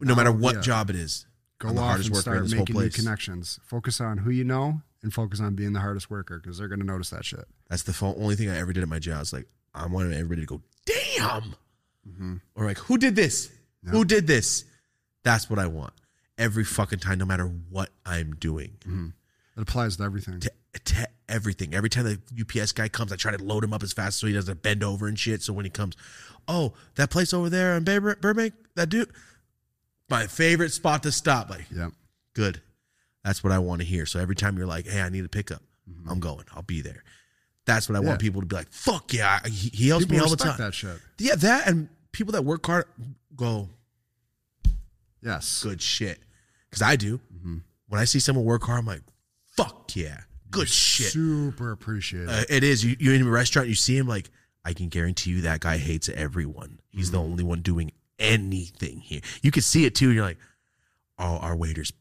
no, 0.00 0.08
No, 0.08 0.16
matter 0.16 0.32
what 0.32 0.56
yeah. 0.56 0.60
job 0.62 0.90
it 0.90 0.96
is. 0.96 1.26
Go 1.64 1.70
I'm 1.70 1.74
the 1.76 1.80
off 1.82 1.96
and 1.96 2.04
worker 2.10 2.16
in 2.16 2.20
start 2.20 2.42
this 2.44 2.52
whole 2.52 2.60
making 2.60 2.76
new 2.80 2.90
connections. 2.90 3.58
Focus 3.64 4.00
on 4.00 4.18
who 4.18 4.30
you 4.30 4.44
know 4.44 4.82
and 5.02 5.12
focus 5.12 5.40
on 5.40 5.54
being 5.54 5.72
the 5.72 5.80
hardest 5.80 6.10
worker 6.10 6.38
because 6.38 6.58
they're 6.58 6.68
going 6.68 6.80
to 6.80 6.86
notice 6.86 7.10
that 7.10 7.24
shit. 7.24 7.44
That's 7.68 7.82
the 7.82 8.14
only 8.18 8.36
thing 8.36 8.50
I 8.50 8.58
ever 8.58 8.72
did 8.72 8.82
at 8.82 8.88
my 8.88 8.98
job. 8.98 9.22
It's 9.22 9.32
like 9.32 9.46
I 9.74 9.86
wanted 9.86 10.12
everybody 10.14 10.42
to 10.42 10.46
go, 10.46 10.62
damn, 10.86 11.54
Mm-hmm. 12.08 12.34
or 12.54 12.66
like, 12.66 12.76
who 12.78 12.98
did 12.98 13.16
this? 13.16 13.50
Who 13.90 14.04
did 14.04 14.26
this? 14.26 14.64
That's 15.22 15.48
what 15.48 15.58
I 15.58 15.66
want 15.66 15.94
every 16.36 16.64
fucking 16.64 16.98
time, 16.98 17.18
no 17.18 17.24
matter 17.24 17.46
what 17.70 17.88
I'm 18.04 18.34
doing. 18.34 18.76
It 19.56 19.60
applies 19.62 19.96
to 19.96 20.02
everything. 20.04 20.40
to, 20.40 20.50
to 20.84 21.08
everything. 21.30 21.74
Every 21.74 21.88
time 21.88 22.04
the 22.04 22.20
UPS 22.38 22.72
guy 22.72 22.88
comes, 22.88 23.10
I 23.10 23.16
try 23.16 23.34
to 23.34 23.42
load 23.42 23.64
him 23.64 23.72
up 23.72 23.82
as 23.82 23.92
fast 23.94 24.18
so 24.18 24.26
he 24.26 24.34
doesn't 24.34 24.62
bend 24.62 24.84
over 24.84 25.06
and 25.06 25.18
shit. 25.18 25.42
So 25.42 25.54
when 25.54 25.64
he 25.64 25.70
comes, 25.70 25.96
oh, 26.46 26.74
that 26.96 27.08
place 27.10 27.32
over 27.32 27.48
there 27.48 27.74
in 27.76 27.84
Burbank, 27.84 28.52
that 28.74 28.90
dude, 28.90 29.10
my 30.10 30.26
favorite 30.26 30.70
spot 30.72 31.02
to 31.04 31.12
stop. 31.12 31.50
Like, 31.50 31.66
Yeah. 31.74 31.90
good. 32.34 32.60
That's 33.24 33.42
what 33.42 33.52
I 33.52 33.58
want 33.58 33.80
to 33.80 33.86
hear. 33.86 34.04
So 34.06 34.20
every 34.20 34.34
time 34.36 34.58
you're 34.58 34.66
like, 34.66 34.86
hey, 34.86 35.00
I 35.00 35.08
need 35.08 35.24
a 35.24 35.28
pickup, 35.28 35.62
I'm 36.08 36.20
going. 36.20 36.44
I'll 36.54 36.62
be 36.62 36.80
there. 36.82 37.02
That's 37.66 37.88
what 37.88 37.96
I 37.96 38.00
want 38.00 38.18
Mm-hmm. 38.18 38.26
People 38.26 38.40
to 38.42 38.46
be 38.46 38.56
like. 38.56 38.70
Fuck 38.70 39.14
yeah, 39.14 39.40
I- 39.44 39.48
he, 39.48 39.70
he 39.70 39.88
helps 39.88 40.04
People 40.04 40.18
me 40.18 40.22
all 40.22 40.28
the 40.30 40.36
time. 40.36 40.58
that 40.58 40.74
shit. 40.74 40.98
Yeah, 41.18 41.34
that 41.36 41.66
and 41.66 41.88
people 42.12 42.32
that 42.32 42.44
work 42.44 42.66
hard 42.66 42.84
go. 43.34 43.70
Yes. 45.22 45.62
good 45.62 45.80
shit. 45.80 46.18
Because 46.70 46.82
I 46.82 46.96
do. 46.96 47.20
When 47.88 48.00
I 48.00 48.04
see 48.06 48.18
someone 48.18 48.44
work 48.44 48.64
hard, 48.64 48.80
I'm 48.80 48.86
like, 48.86 49.02
fuck 49.56 49.94
yeah, 49.94 50.20
good 50.50 50.68
shit. 50.68 51.08
Super 51.12 51.70
appreciated. 51.70 52.28
Uh, 52.28 52.42
it 52.48 52.64
is. 52.64 52.82
You, 52.84 52.96
you're 52.98 53.14
in 53.14 53.22
a 53.22 53.30
restaurant, 53.30 53.68
you 53.68 53.74
see 53.74 53.96
him, 53.96 54.08
like, 54.08 54.30
I 54.64 54.72
can 54.72 54.88
guarantee 54.88 55.30
you 55.30 55.42
that 55.42 55.60
guy 55.60 55.76
hates 55.76 56.08
everyone. 56.08 56.80
He's 56.90 57.10
the 57.10 57.18
only 57.20 57.44
one 57.44 57.60
doing 57.60 57.92
anything 58.18 58.98
here. 58.98 59.20
You 59.42 59.50
can 59.50 59.62
see 59.62 59.84
it 59.84 59.94
too. 59.94 60.06
And 60.06 60.14
you're 60.14 60.24
like, 60.24 60.38
oh, 61.18 61.38
our 61.38 61.56
waiter's 61.56 61.92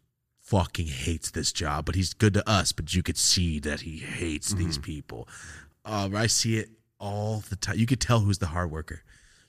fucking 0.41 0.87
hates 0.87 1.31
this 1.31 1.51
job, 1.51 1.85
but 1.85 1.95
he's 1.95 2.13
good 2.13 2.33
to 2.33 2.49
us. 2.49 2.71
But 2.71 2.93
you 2.93 3.03
could 3.03 3.17
see 3.17 3.59
that 3.59 3.81
he 3.81 3.97
hates 3.97 4.53
these 4.53 4.77
people. 4.77 5.27
Um, 5.85 6.15
I 6.15 6.27
see 6.27 6.57
it 6.57 6.69
all 6.99 7.43
the 7.49 7.55
time. 7.55 7.77
You 7.77 7.85
could 7.85 8.01
tell 8.01 8.21
who's 8.21 8.37
the 8.37 8.47
hard 8.47 8.71
worker. 8.71 9.03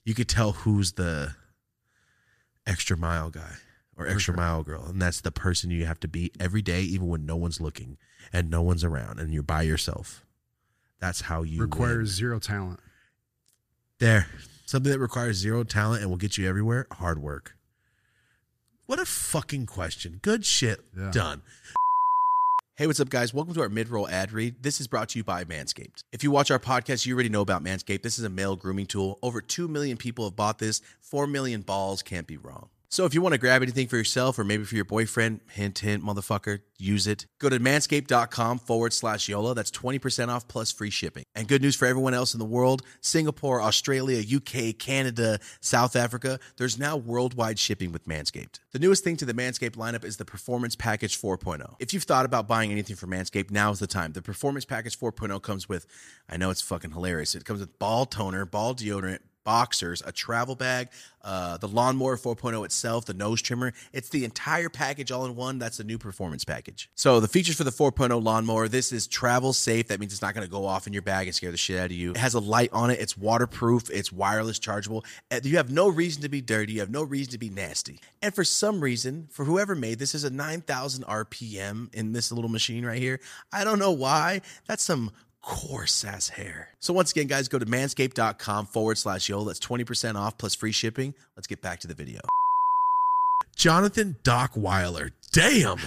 You 0.04 0.14
could 0.14 0.28
tell 0.28 0.52
who's 0.52 0.92
the 0.92 1.34
extra 2.66 2.96
mile 2.96 3.30
guy 3.30 3.54
or 3.96 4.06
extra 4.06 4.36
mile 4.36 4.62
girl. 4.62 4.84
And 4.86 5.00
that's 5.00 5.20
the 5.20 5.30
person 5.30 5.70
you 5.70 5.86
have 5.86 6.00
to 6.00 6.08
be 6.08 6.32
every 6.40 6.62
day, 6.62 6.82
even 6.82 7.08
when 7.08 7.26
no 7.26 7.36
one's 7.36 7.60
looking 7.60 7.96
and 8.32 8.50
no 8.50 8.62
one's 8.62 8.84
around 8.84 9.20
and 9.20 9.32
you're 9.32 9.42
by 9.42 9.62
yourself. 9.62 10.24
That's 11.00 11.22
how 11.22 11.42
you 11.42 11.58
win. 11.60 11.70
Requires 11.70 12.08
zero 12.10 12.38
talent. 12.38 12.80
There. 13.98 14.26
Something 14.66 14.92
that 14.92 14.98
requires 14.98 15.36
zero 15.36 15.62
talent 15.62 16.00
and 16.00 16.10
will 16.10 16.16
get 16.16 16.38
you 16.38 16.48
everywhere 16.48 16.86
hard 16.92 17.20
work. 17.20 17.56
What 18.86 18.98
a 18.98 19.04
fucking 19.04 19.66
question. 19.66 20.20
Good 20.22 20.44
shit. 20.44 20.80
Yeah. 20.96 21.10
Done. 21.10 21.42
Hey, 22.76 22.86
what's 22.86 22.98
up, 22.98 23.08
guys? 23.08 23.32
Welcome 23.32 23.54
to 23.54 23.60
our 23.60 23.68
mid 23.68 23.88
roll 23.88 24.08
ad 24.08 24.32
read. 24.32 24.62
This 24.62 24.80
is 24.80 24.88
brought 24.88 25.10
to 25.10 25.18
you 25.18 25.24
by 25.24 25.44
Manscaped. 25.44 26.02
If 26.12 26.24
you 26.24 26.30
watch 26.30 26.50
our 26.50 26.58
podcast, 26.58 27.06
you 27.06 27.14
already 27.14 27.28
know 27.28 27.42
about 27.42 27.62
Manscaped. 27.62 28.02
This 28.02 28.18
is 28.18 28.24
a 28.24 28.30
male 28.30 28.56
grooming 28.56 28.86
tool. 28.86 29.18
Over 29.22 29.40
2 29.40 29.68
million 29.68 29.96
people 29.96 30.24
have 30.24 30.34
bought 30.34 30.58
this. 30.58 30.80
4 31.00 31.26
million 31.26 31.60
balls 31.60 32.02
can't 32.02 32.26
be 32.26 32.36
wrong. 32.36 32.70
So 32.88 33.04
if 33.04 33.14
you 33.14 33.20
want 33.20 33.32
to 33.32 33.38
grab 33.38 33.62
anything 33.62 33.88
for 33.88 33.96
yourself 33.96 34.38
or 34.38 34.44
maybe 34.44 34.64
for 34.64 34.76
your 34.76 34.84
boyfriend, 34.84 35.40
hint, 35.50 35.80
hint, 35.80 36.04
motherfucker, 36.04 36.60
use 36.78 37.06
it. 37.06 37.26
Go 37.40 37.48
to 37.48 37.58
manscaped.com 37.58 38.58
forward 38.60 38.92
slash 38.92 39.28
YOLA. 39.28 39.54
That's 39.54 39.70
20% 39.70 40.28
off 40.28 40.46
plus 40.46 40.70
free 40.70 40.90
shipping. 40.90 41.24
And 41.34 41.48
good 41.48 41.62
news 41.62 41.74
for 41.74 41.86
everyone 41.86 42.14
else 42.14 42.34
in 42.34 42.38
the 42.38 42.44
world 42.44 42.82
Singapore, 43.00 43.60
Australia, 43.60 44.22
UK, 44.36 44.78
Canada, 44.78 45.40
South 45.60 45.96
Africa. 45.96 46.38
There's 46.56 46.78
now 46.78 46.96
worldwide 46.96 47.58
shipping 47.58 47.90
with 47.90 48.06
Manscaped. 48.06 48.60
The 48.72 48.78
newest 48.78 49.02
thing 49.02 49.16
to 49.16 49.24
the 49.24 49.34
Manscaped 49.34 49.76
lineup 49.76 50.04
is 50.04 50.16
the 50.16 50.24
Performance 50.24 50.76
Package 50.76 51.20
4.0. 51.20 51.74
If 51.80 51.92
you've 51.94 52.04
thought 52.04 52.24
about 52.24 52.46
buying 52.46 52.70
anything 52.70 52.96
from 52.96 53.10
Manscaped, 53.10 53.50
now's 53.50 53.80
the 53.80 53.86
time. 53.86 54.12
The 54.12 54.22
Performance 54.22 54.64
Package 54.64 54.98
4.0 54.98 55.42
comes 55.42 55.68
with, 55.68 55.86
I 56.28 56.36
know 56.36 56.50
it's 56.50 56.62
fucking 56.62 56.92
hilarious, 56.92 57.34
it 57.34 57.44
comes 57.44 57.60
with 57.60 57.78
ball 57.78 58.06
toner, 58.06 58.44
ball 58.46 58.74
deodorant, 58.74 59.18
boxers, 59.44 60.02
a 60.04 60.12
travel 60.12 60.54
bag, 60.54 60.88
uh, 61.22 61.56
the 61.56 61.68
lawnmower 61.68 62.16
4.0 62.16 62.64
itself, 62.64 63.06
the 63.06 63.14
nose 63.14 63.40
trimmer. 63.40 63.72
It's 63.92 64.08
the 64.08 64.24
entire 64.24 64.68
package 64.68 65.10
all 65.10 65.24
in 65.24 65.36
one. 65.36 65.58
That's 65.58 65.78
the 65.78 65.84
new 65.84 65.98
performance 65.98 66.44
package. 66.44 66.90
So 66.94 67.20
the 67.20 67.28
features 67.28 67.56
for 67.56 67.64
the 67.64 67.70
4.0 67.70 68.22
lawnmower, 68.22 68.68
this 68.68 68.92
is 68.92 69.06
travel 69.06 69.52
safe. 69.52 69.88
That 69.88 70.00
means 70.00 70.12
it's 70.12 70.22
not 70.22 70.34
going 70.34 70.46
to 70.46 70.50
go 70.50 70.66
off 70.66 70.86
in 70.86 70.92
your 70.92 71.02
bag 71.02 71.26
and 71.26 71.34
scare 71.34 71.50
the 71.50 71.56
shit 71.56 71.78
out 71.78 71.86
of 71.86 71.92
you. 71.92 72.10
It 72.10 72.18
has 72.18 72.34
a 72.34 72.40
light 72.40 72.70
on 72.72 72.90
it. 72.90 73.00
It's 73.00 73.16
waterproof. 73.16 73.90
It's 73.90 74.12
wireless 74.12 74.58
chargeable. 74.58 75.04
You 75.42 75.56
have 75.56 75.70
no 75.70 75.88
reason 75.88 76.22
to 76.22 76.28
be 76.28 76.40
dirty. 76.40 76.74
You 76.74 76.80
have 76.80 76.90
no 76.90 77.02
reason 77.02 77.32
to 77.32 77.38
be 77.38 77.50
nasty. 77.50 78.00
And 78.20 78.34
for 78.34 78.44
some 78.44 78.80
reason, 78.80 79.28
for 79.30 79.44
whoever 79.44 79.74
made 79.74 79.98
this 79.98 80.14
is 80.14 80.24
a 80.24 80.30
9,000 80.30 81.04
RPM 81.04 81.94
in 81.94 82.12
this 82.12 82.32
little 82.32 82.50
machine 82.50 82.84
right 82.84 83.00
here. 83.00 83.20
I 83.52 83.64
don't 83.64 83.78
know 83.78 83.92
why. 83.92 84.40
That's 84.66 84.82
some 84.82 85.10
coarse 85.44 86.04
ass 86.04 86.28
hair. 86.30 86.68
So 86.80 86.92
once 86.92 87.10
again, 87.12 87.26
guys, 87.26 87.48
go 87.48 87.58
to 87.58 87.66
manscaped.com 87.66 88.66
forward 88.66 88.98
slash 88.98 89.28
yo. 89.28 89.44
That's 89.44 89.60
20% 89.60 90.16
off 90.16 90.38
plus 90.38 90.54
free 90.54 90.72
shipping. 90.72 91.14
Let's 91.36 91.46
get 91.46 91.60
back 91.62 91.80
to 91.80 91.86
the 91.88 91.94
video. 91.94 92.20
Jonathan 93.56 94.16
Doc 94.22 94.52
Weiler. 94.56 95.10
Damn. 95.32 95.78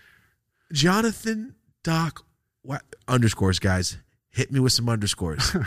Jonathan 0.72 1.54
Doc 1.82 2.24
Wi- 2.64 2.82
underscores, 3.06 3.58
guys. 3.58 3.96
Hit 4.30 4.52
me 4.52 4.60
with 4.60 4.72
some 4.72 4.88
underscores. 4.88 5.56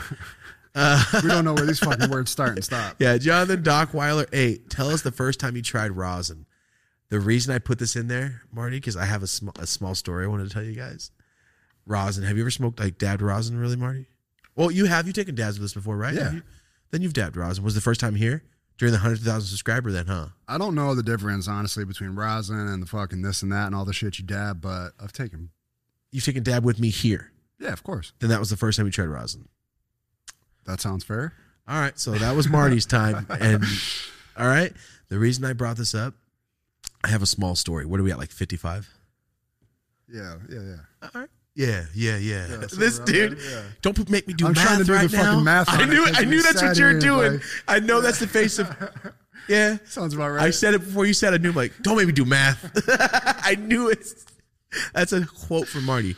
Uh, 0.74 1.04
we 1.22 1.28
don't 1.28 1.44
know 1.44 1.52
where 1.52 1.66
these 1.66 1.80
fucking 1.80 2.08
words 2.08 2.30
start 2.30 2.52
and 2.52 2.64
stop. 2.64 2.96
yeah, 2.98 3.18
Jonathan 3.18 3.62
Doc 3.62 3.92
Weiler. 3.92 4.24
Hey, 4.32 4.56
tell 4.70 4.88
us 4.88 5.02
the 5.02 5.12
first 5.12 5.38
time 5.38 5.54
you 5.54 5.60
tried 5.60 5.90
rosin. 5.92 6.46
The 7.10 7.20
reason 7.20 7.54
I 7.54 7.58
put 7.58 7.78
this 7.78 7.94
in 7.94 8.08
there, 8.08 8.40
Marty, 8.50 8.78
because 8.78 8.96
I 8.96 9.04
have 9.04 9.22
a, 9.22 9.26
sm- 9.26 9.50
a 9.58 9.66
small 9.66 9.94
story 9.94 10.24
I 10.24 10.28
wanted 10.28 10.48
to 10.48 10.54
tell 10.54 10.62
you 10.62 10.72
guys. 10.74 11.10
Rosin. 11.86 12.24
Have 12.24 12.36
you 12.36 12.42
ever 12.42 12.50
smoked 12.50 12.80
like 12.80 12.98
dabbed 12.98 13.22
rosin, 13.22 13.58
really, 13.58 13.76
Marty? 13.76 14.06
Well, 14.54 14.70
you 14.70 14.84
have. 14.86 15.06
You 15.06 15.12
taken 15.12 15.34
dabs 15.34 15.58
with 15.58 15.66
us 15.66 15.74
before, 15.74 15.96
right? 15.96 16.14
Yeah. 16.14 16.32
You? 16.32 16.42
Then 16.90 17.02
you've 17.02 17.14
dabbed 17.14 17.36
rosin. 17.36 17.64
Was 17.64 17.74
the 17.74 17.80
first 17.80 18.00
time 18.00 18.14
here 18.14 18.42
during 18.78 18.92
the 18.92 18.98
hundred 18.98 19.20
thousand 19.20 19.48
subscriber? 19.48 19.90
Then, 19.90 20.06
huh? 20.06 20.28
I 20.46 20.58
don't 20.58 20.74
know 20.74 20.94
the 20.94 21.02
difference, 21.02 21.48
honestly, 21.48 21.84
between 21.84 22.10
rosin 22.10 22.58
and 22.68 22.82
the 22.82 22.86
fucking 22.86 23.22
this 23.22 23.42
and 23.42 23.50
that 23.52 23.66
and 23.66 23.74
all 23.74 23.84
the 23.84 23.92
shit 23.92 24.18
you 24.18 24.24
dab, 24.24 24.60
but 24.60 24.90
I've 25.00 25.12
taken. 25.12 25.50
You've 26.10 26.24
taken 26.24 26.42
dab 26.42 26.64
with 26.64 26.78
me 26.78 26.90
here. 26.90 27.32
Yeah, 27.58 27.72
of 27.72 27.82
course. 27.82 28.12
Then 28.18 28.28
that 28.30 28.40
was 28.40 28.50
the 28.50 28.56
first 28.56 28.76
time 28.76 28.86
you 28.86 28.92
tried 28.92 29.06
rosin. 29.06 29.48
That 30.66 30.80
sounds 30.80 31.04
fair. 31.04 31.32
All 31.66 31.80
right, 31.80 31.98
so 31.98 32.10
that 32.12 32.36
was 32.36 32.48
Marty's 32.48 32.86
time, 32.86 33.26
and 33.30 33.64
all 34.36 34.46
right. 34.48 34.72
The 35.08 35.18
reason 35.18 35.44
I 35.44 35.52
brought 35.52 35.76
this 35.76 35.94
up, 35.94 36.14
I 37.04 37.08
have 37.08 37.22
a 37.22 37.26
small 37.26 37.54
story. 37.54 37.86
What 37.86 38.00
are 38.00 38.02
we 38.02 38.10
at? 38.10 38.18
Like 38.18 38.30
fifty-five. 38.30 38.88
Yeah, 40.08 40.36
yeah, 40.50 40.60
yeah. 40.60 40.76
All 41.02 41.20
right. 41.20 41.28
Yeah, 41.54 41.84
yeah, 41.94 42.16
yeah. 42.16 42.46
Yeah, 42.48 42.66
so 42.68 42.76
this 42.76 42.98
dude, 43.00 43.38
there, 43.38 43.50
yeah. 43.50 43.62
don't 43.82 43.94
put, 43.94 44.08
make 44.08 44.26
me 44.26 44.34
do 44.34 44.46
I'm 44.46 44.52
math 44.52 44.64
trying 44.64 44.78
to 44.78 44.84
do 44.84 44.92
the 44.92 44.98
right 44.98 45.10
fucking 45.10 45.44
math 45.44 45.68
on 45.68 45.80
I 45.80 45.82
it 45.82 46.18
I 46.18 46.24
knew 46.24 46.42
that's 46.42 46.62
what 46.62 46.78
you're 46.78 46.98
doing. 46.98 47.34
like- 47.34 47.42
I 47.68 47.80
know 47.80 48.00
that's 48.00 48.18
the 48.20 48.26
face 48.26 48.58
of. 48.58 48.68
Yeah, 49.48 49.78
Sounds 49.86 50.14
about 50.14 50.28
right. 50.28 50.44
I 50.44 50.50
said 50.50 50.72
it 50.74 50.78
before 50.78 51.04
you 51.04 51.12
said. 51.12 51.34
it. 51.34 51.40
I 51.40 51.42
knew. 51.42 51.48
I'm 51.50 51.56
like, 51.56 51.72
don't 51.82 51.96
make 51.96 52.06
me 52.06 52.12
do 52.12 52.24
math. 52.24 52.64
I 53.44 53.56
knew 53.56 53.88
it. 53.88 54.06
That's 54.94 55.12
a 55.12 55.26
quote 55.26 55.66
from 55.66 55.84
Marty. 55.84 56.14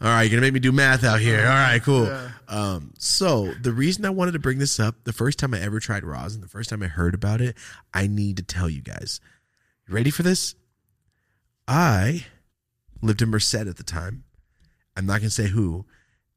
All 0.00 0.08
right, 0.08 0.22
you're 0.24 0.30
gonna 0.30 0.40
make 0.40 0.54
me 0.54 0.58
do 0.60 0.72
math 0.72 1.04
out 1.04 1.20
here. 1.20 1.38
All 1.40 1.46
right, 1.54 1.80
cool. 1.80 2.12
Um, 2.48 2.94
so 2.98 3.52
the 3.62 3.70
reason 3.72 4.04
I 4.04 4.10
wanted 4.10 4.32
to 4.32 4.40
bring 4.40 4.58
this 4.58 4.80
up, 4.80 4.96
the 5.04 5.12
first 5.12 5.38
time 5.38 5.54
I 5.54 5.60
ever 5.60 5.78
tried 5.78 6.02
rosin, 6.04 6.40
the 6.40 6.48
first 6.48 6.68
time 6.70 6.82
I 6.82 6.88
heard 6.88 7.14
about 7.14 7.40
it, 7.40 7.56
I 7.94 8.08
need 8.08 8.36
to 8.38 8.42
tell 8.42 8.68
you 8.68 8.82
guys. 8.82 9.20
You 9.88 9.94
ready 9.94 10.10
for 10.10 10.24
this? 10.24 10.56
I 11.68 12.26
lived 13.02 13.22
in 13.22 13.28
Merced 13.28 13.54
at 13.54 13.76
the 13.76 13.84
time. 13.84 14.24
I'm 14.98 15.06
not 15.06 15.20
gonna 15.20 15.30
say 15.30 15.46
who, 15.46 15.86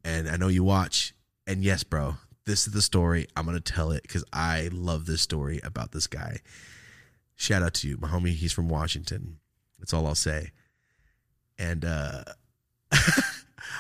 and 0.06 0.30
I 0.30 0.38
know 0.38 0.48
you 0.48 0.64
watch. 0.64 1.16
And 1.48 1.64
yes, 1.64 1.84
bro, 1.84 2.18
this 2.46 2.68
is 2.68 2.74
the 2.74 2.82
story. 2.84 3.26
I'm 3.36 3.46
gonna 3.48 3.60
tell 3.60 3.92
it 3.92 4.04
because 4.04 4.24
I 4.32 4.70
love 4.72 5.08
this 5.08 5.22
story 5.22 5.60
about 5.64 5.92
this 5.92 6.06
guy. 6.06 6.38
Shout 7.36 7.64
out 7.64 7.74
to 7.76 7.88
you, 7.90 7.98
my 8.00 8.08
homie. 8.08 8.36
He's 8.36 8.54
from 8.54 8.70
Washington. 8.70 9.40
That's 9.80 9.96
all 9.96 10.06
I'll 10.06 10.14
say. 10.14 10.52
And 11.58 11.84
uh 11.84 12.24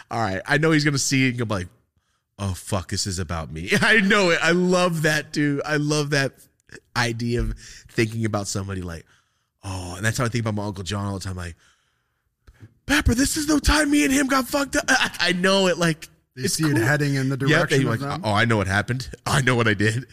all 0.09 0.19
right, 0.19 0.41
I 0.47 0.57
know 0.57 0.71
he's 0.71 0.83
gonna 0.83 0.97
see 0.97 1.27
it 1.27 1.29
and 1.29 1.47
go 1.47 1.55
like, 1.55 1.67
"Oh 2.39 2.55
fuck, 2.55 2.89
this 2.89 3.05
is 3.05 3.19
about 3.19 3.51
me." 3.51 3.69
I 3.81 3.99
know 3.99 4.31
it. 4.31 4.39
I 4.41 4.51
love 4.51 5.03
that 5.03 5.31
dude. 5.31 5.61
I 5.63 5.77
love 5.77 6.09
that 6.09 6.33
idea 6.97 7.41
of 7.41 7.55
thinking 7.91 8.25
about 8.25 8.47
somebody 8.47 8.81
like, 8.81 9.05
"Oh," 9.63 9.93
and 9.95 10.03
that's 10.03 10.17
how 10.17 10.25
I 10.25 10.29
think 10.29 10.43
about 10.43 10.55
my 10.55 10.65
uncle 10.65 10.83
John 10.83 11.05
all 11.05 11.19
the 11.19 11.23
time. 11.23 11.35
Like, 11.35 11.55
Pepper, 12.91 13.15
this 13.15 13.37
is 13.37 13.47
the 13.47 13.57
time 13.61 13.89
me 13.89 14.03
and 14.03 14.11
him 14.11 14.27
got 14.27 14.49
fucked 14.49 14.75
up. 14.75 14.83
I, 14.89 15.11
I 15.21 15.31
know 15.31 15.67
it. 15.67 15.77
Like, 15.77 16.09
you 16.35 16.43
it's 16.43 16.55
see 16.55 16.65
it 16.65 16.75
heading 16.75 17.15
in 17.15 17.29
the 17.29 17.37
direction 17.37 17.77
they 17.77 17.83
of 17.85 17.89
like, 17.89 17.99
them. 18.01 18.21
oh, 18.25 18.33
I 18.33 18.43
know 18.43 18.57
what 18.57 18.67
happened. 18.67 19.09
I 19.25 19.39
know 19.39 19.55
what 19.55 19.65
I 19.65 19.73
did. 19.73 20.07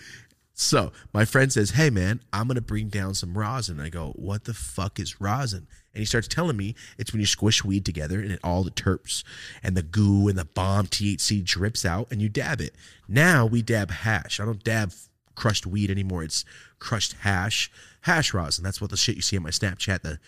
So 0.55 0.93
my 1.12 1.24
friend 1.24 1.53
says, 1.53 1.70
"Hey 1.70 1.91
man, 1.91 2.20
I'm 2.33 2.47
gonna 2.47 2.61
bring 2.61 2.89
down 2.89 3.14
some 3.14 3.37
rosin." 3.37 3.81
I 3.81 3.89
go, 3.89 4.12
"What 4.14 4.45
the 4.45 4.55
fuck 4.55 5.01
is 5.01 5.20
rosin?" 5.20 5.66
And 5.93 6.01
he 6.01 6.05
starts 6.05 6.29
telling 6.29 6.57
me 6.57 6.76
it's 6.99 7.12
when 7.12 7.18
you 7.18 7.26
squish 7.26 7.64
weed 7.64 7.85
together 7.85 8.20
and 8.20 8.31
it, 8.31 8.41
all 8.45 8.62
the 8.62 8.70
terps 8.70 9.24
and 9.61 9.76
the 9.76 9.83
goo 9.83 10.29
and 10.29 10.39
the 10.39 10.45
bomb 10.45 10.87
THC 10.87 11.45
drips 11.45 11.85
out 11.85 12.07
and 12.12 12.22
you 12.22 12.29
dab 12.29 12.61
it. 12.61 12.76
Now 13.09 13.45
we 13.45 13.61
dab 13.61 13.91
hash. 13.91 14.39
I 14.39 14.45
don't 14.45 14.62
dab 14.62 14.93
crushed 15.35 15.66
weed 15.66 15.91
anymore. 15.91 16.22
It's 16.22 16.45
crushed 16.79 17.14
hash, 17.20 17.72
hash 18.03 18.34
rosin. 18.34 18.64
That's 18.64 18.80
what 18.80 18.90
the 18.90 18.96
shit 18.96 19.16
you 19.16 19.22
see 19.22 19.36
on 19.36 19.42
my 19.42 19.51
Snapchat, 19.51 20.03
the 20.03 20.18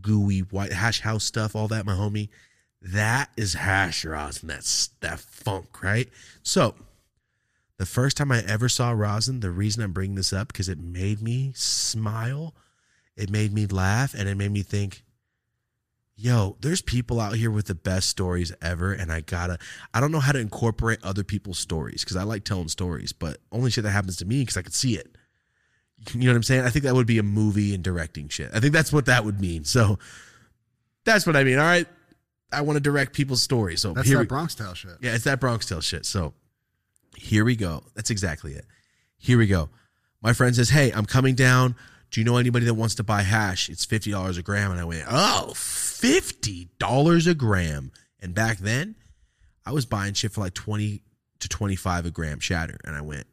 gooey 0.00 0.40
white 0.40 0.72
hash 0.72 1.00
house 1.00 1.24
stuff, 1.24 1.54
all 1.56 1.68
that, 1.68 1.86
my 1.86 1.94
homie. 1.94 2.28
That 2.80 3.30
is 3.36 3.54
hash 3.54 4.04
rosin. 4.04 4.48
That's 4.48 4.88
that 5.00 5.20
funk, 5.20 5.82
right? 5.82 6.08
So 6.42 6.74
the 7.78 7.86
first 7.86 8.16
time 8.16 8.30
I 8.32 8.42
ever 8.46 8.68
saw 8.68 8.90
rosin, 8.90 9.40
the 9.40 9.50
reason 9.50 9.82
I'm 9.82 9.92
bringing 9.92 10.16
this 10.16 10.32
up 10.32 10.48
because 10.48 10.68
it 10.68 10.78
made 10.78 11.20
me 11.22 11.52
smile, 11.54 12.54
it 13.16 13.30
made 13.30 13.52
me 13.52 13.66
laugh, 13.66 14.14
and 14.14 14.28
it 14.28 14.36
made 14.36 14.52
me 14.52 14.62
think, 14.62 15.02
yo, 16.14 16.56
there's 16.60 16.82
people 16.82 17.20
out 17.20 17.34
here 17.34 17.50
with 17.50 17.66
the 17.66 17.74
best 17.74 18.08
stories 18.08 18.52
ever, 18.62 18.92
and 18.92 19.10
I 19.10 19.20
gotta, 19.20 19.58
I 19.92 20.00
don't 20.00 20.12
know 20.12 20.20
how 20.20 20.32
to 20.32 20.38
incorporate 20.38 21.00
other 21.02 21.24
people's 21.24 21.58
stories 21.58 22.02
because 22.04 22.16
I 22.16 22.22
like 22.22 22.44
telling 22.44 22.68
stories, 22.68 23.12
but 23.12 23.38
only 23.50 23.70
shit 23.70 23.84
that 23.84 23.90
happens 23.90 24.16
to 24.18 24.24
me 24.24 24.42
because 24.42 24.56
I 24.56 24.62
could 24.62 24.74
see 24.74 24.96
it. 24.96 25.16
You 26.14 26.20
know 26.24 26.30
what 26.30 26.36
I'm 26.36 26.42
saying? 26.42 26.64
I 26.64 26.70
think 26.70 26.84
that 26.84 26.94
would 26.94 27.06
be 27.06 27.18
a 27.18 27.22
movie 27.22 27.74
and 27.74 27.82
directing 27.84 28.28
shit. 28.28 28.50
I 28.52 28.60
think 28.60 28.72
that's 28.72 28.92
what 28.92 29.06
that 29.06 29.24
would 29.24 29.40
mean. 29.40 29.64
So 29.64 29.98
that's 31.04 31.26
what 31.26 31.36
I 31.36 31.44
mean. 31.44 31.58
All 31.58 31.64
right. 31.64 31.86
I 32.52 32.60
want 32.62 32.76
to 32.76 32.80
direct 32.80 33.12
people's 33.14 33.40
stories. 33.42 33.80
So 33.80 33.92
That's 33.94 34.06
here 34.08 34.18
that 34.18 34.24
we, 34.24 34.26
Bronx 34.26 34.54
Tale 34.54 34.74
shit. 34.74 34.90
yeah, 35.00 35.14
it's 35.14 35.24
that 35.24 35.40
Bronx 35.40 35.64
Tale 35.66 35.80
shit. 35.80 36.04
So 36.04 36.34
here 37.16 37.44
we 37.44 37.56
go. 37.56 37.82
That's 37.94 38.10
exactly 38.10 38.52
it. 38.52 38.66
Here 39.16 39.38
we 39.38 39.46
go. 39.46 39.70
My 40.20 40.32
friend 40.32 40.54
says, 40.54 40.68
Hey, 40.70 40.90
I'm 40.92 41.06
coming 41.06 41.34
down. 41.34 41.76
Do 42.10 42.20
you 42.20 42.24
know 42.26 42.36
anybody 42.36 42.66
that 42.66 42.74
wants 42.74 42.96
to 42.96 43.02
buy 43.04 43.22
hash? 43.22 43.70
It's 43.70 43.84
fifty 43.86 44.10
dollars 44.10 44.36
a 44.36 44.42
gram. 44.42 44.70
And 44.70 44.78
I 44.80 44.84
went, 44.84 45.04
Oh, 45.08 45.52
$50 45.54 47.26
a 47.30 47.34
gram. 47.34 47.90
And 48.20 48.34
back 48.34 48.58
then, 48.58 48.96
I 49.64 49.72
was 49.72 49.86
buying 49.86 50.12
shit 50.14 50.32
for 50.32 50.40
like 50.42 50.54
twenty 50.54 51.02
to 51.40 51.48
twenty 51.48 51.76
five 51.76 52.04
a 52.06 52.10
gram 52.10 52.38
shatter, 52.38 52.76
and 52.84 52.94
I 52.94 53.00
went, 53.00 53.26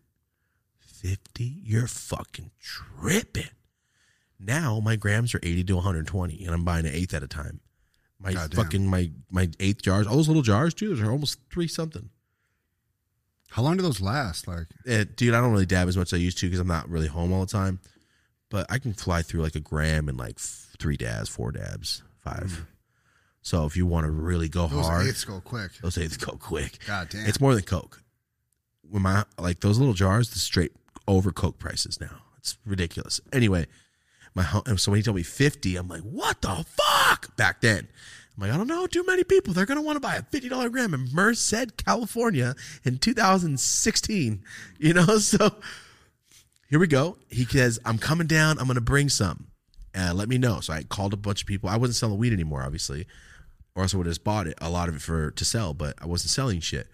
fifty? 1.01 1.61
You're 1.63 1.87
fucking 1.87 2.51
tripping. 2.61 3.49
Now 4.39 4.79
my 4.79 4.95
grams 4.95 5.33
are 5.35 5.39
eighty 5.43 5.63
to 5.65 5.75
one 5.75 5.83
hundred 5.83 6.07
twenty, 6.07 6.45
and 6.45 6.53
I'm 6.53 6.63
buying 6.63 6.85
an 6.85 6.93
eighth 6.93 7.13
at 7.13 7.23
a 7.23 7.27
time. 7.27 7.59
My 8.21 8.33
Goddamn. 8.33 8.63
fucking 8.63 8.87
my 8.87 9.11
my 9.31 9.49
eighth 9.59 9.81
jars, 9.81 10.07
all 10.07 10.15
those 10.17 10.27
little 10.27 10.43
jars, 10.43 10.73
dude, 10.73 10.91
those 10.91 11.01
are 11.01 11.11
almost 11.11 11.39
three 11.51 11.67
something. 11.67 12.09
How 13.51 13.63
long 13.63 13.77
do 13.77 13.83
those 13.83 13.99
last? 14.01 14.47
Like, 14.47 14.67
Eh, 14.85 15.05
dude, 15.15 15.33
I 15.33 15.41
don't 15.41 15.51
really 15.51 15.65
dab 15.65 15.87
as 15.87 15.97
much 15.97 16.09
as 16.13 16.17
I 16.17 16.21
used 16.21 16.37
to 16.39 16.45
because 16.47 16.59
I'm 16.59 16.67
not 16.67 16.87
really 16.87 17.07
home 17.07 17.33
all 17.33 17.41
the 17.41 17.51
time. 17.51 17.79
But 18.51 18.67
I 18.69 18.77
can 18.79 18.93
fly 18.93 19.21
through 19.21 19.41
like 19.41 19.55
a 19.55 19.59
gram 19.59 20.07
in 20.09 20.17
like 20.17 20.35
f- 20.37 20.75
three 20.79 20.97
dabs, 20.97 21.29
four 21.29 21.51
dabs, 21.51 22.03
five. 22.23 22.65
So 23.41 23.65
if 23.65 23.75
you 23.77 23.85
want 23.85 24.05
to 24.05 24.11
really 24.11 24.49
go 24.49 24.67
Mm. 24.67 24.71
those 24.71 24.85
hard, 24.85 25.07
eighths 25.07 25.23
go 25.25 25.39
quick. 25.41 25.71
those 25.81 25.97
eighths 25.97 26.17
go 26.17 26.33
quick. 26.33 26.79
God 26.85 27.09
damn. 27.09 27.25
It's 27.25 27.39
more 27.39 27.53
than 27.55 27.63
Coke. 27.63 28.03
When 28.81 29.01
my 29.03 29.23
like 29.37 29.59
those 29.61 29.77
little 29.79 29.93
jars, 29.93 30.29
the 30.31 30.39
straight 30.39 30.71
over 31.09 31.31
Coke 31.31 31.57
prices 31.57 31.99
now. 31.99 32.21
It's 32.37 32.57
ridiculous. 32.65 33.19
Anyway, 33.33 33.65
my 34.35 34.43
home, 34.43 34.77
so 34.77 34.91
when 34.91 34.99
he 34.99 35.03
told 35.03 35.17
me 35.17 35.23
fifty, 35.23 35.75
I'm 35.75 35.87
like, 35.87 36.01
what 36.01 36.41
the 36.41 36.63
fuck? 36.67 37.35
Back 37.35 37.61
then, 37.61 37.87
I'm 38.37 38.41
like, 38.43 38.51
I 38.51 38.57
don't 38.57 38.67
know 38.67 38.85
too 38.87 39.03
many 39.05 39.23
people. 39.23 39.53
They're 39.53 39.65
gonna 39.65 39.81
want 39.81 39.97
to 39.97 39.99
buy 39.99 40.15
a 40.15 40.21
fifty 40.21 40.47
dollar 40.47 40.69
gram 40.69 40.93
in 40.93 41.07
Merced, 41.11 41.77
California, 41.77 42.55
in 42.85 42.99
2016. 42.99 44.43
You 44.77 44.93
know, 44.93 45.05
so 45.17 45.55
here 46.69 46.79
we 46.79 46.87
go. 46.87 47.17
He 47.29 47.43
says, 47.45 47.79
I'm 47.83 47.97
coming 47.97 48.27
down. 48.27 48.59
I'm 48.59 48.67
gonna 48.67 48.79
bring 48.79 49.09
some. 49.09 49.47
Uh, 49.97 50.13
let 50.13 50.29
me 50.29 50.37
know. 50.37 50.59
So 50.59 50.71
I 50.71 50.83
called 50.83 51.13
a 51.13 51.17
bunch 51.17 51.41
of 51.41 51.47
people. 51.47 51.69
I 51.69 51.77
wasn't 51.77 51.95
selling 51.95 52.19
weed 52.19 52.31
anymore, 52.31 52.61
obviously, 52.61 53.07
or 53.73 53.81
else 53.81 53.95
I 53.95 53.97
would 53.97 54.05
have 54.05 54.11
just 54.11 54.23
bought 54.23 54.45
it, 54.45 54.53
a 54.61 54.69
lot 54.69 54.87
of 54.87 54.95
it 54.95 55.01
for 55.01 55.31
to 55.31 55.43
sell. 55.43 55.73
But 55.73 55.95
I 55.99 56.05
wasn't 56.05 56.29
selling 56.29 56.59
shit. 56.59 56.87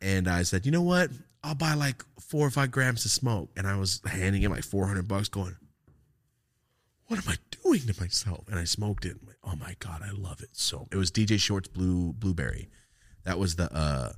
And 0.00 0.28
I 0.28 0.44
said, 0.44 0.64
you 0.64 0.72
know 0.72 0.82
what? 0.82 1.10
I'll 1.42 1.54
buy 1.54 1.74
like 1.74 2.02
four 2.34 2.48
or 2.48 2.50
five 2.50 2.72
grams 2.72 3.02
to 3.02 3.08
smoke. 3.08 3.48
And 3.56 3.64
I 3.64 3.76
was 3.76 4.00
handing 4.04 4.42
him 4.42 4.50
like 4.50 4.64
400 4.64 5.06
bucks 5.06 5.28
going, 5.28 5.54
what 7.06 7.24
am 7.24 7.32
I 7.32 7.36
doing 7.62 7.82
to 7.82 7.94
myself? 8.00 8.48
And 8.48 8.58
I 8.58 8.64
smoked 8.64 9.04
it. 9.04 9.18
Oh 9.44 9.54
my 9.54 9.76
God, 9.78 10.02
I 10.04 10.10
love 10.10 10.40
it. 10.42 10.48
So 10.50 10.88
it 10.90 10.96
was 10.96 11.12
DJ 11.12 11.38
Short's 11.38 11.68
Blue 11.68 12.12
Blueberry. 12.12 12.70
That 13.22 13.38
was 13.38 13.54
the, 13.54 13.72
uh, 13.72 14.14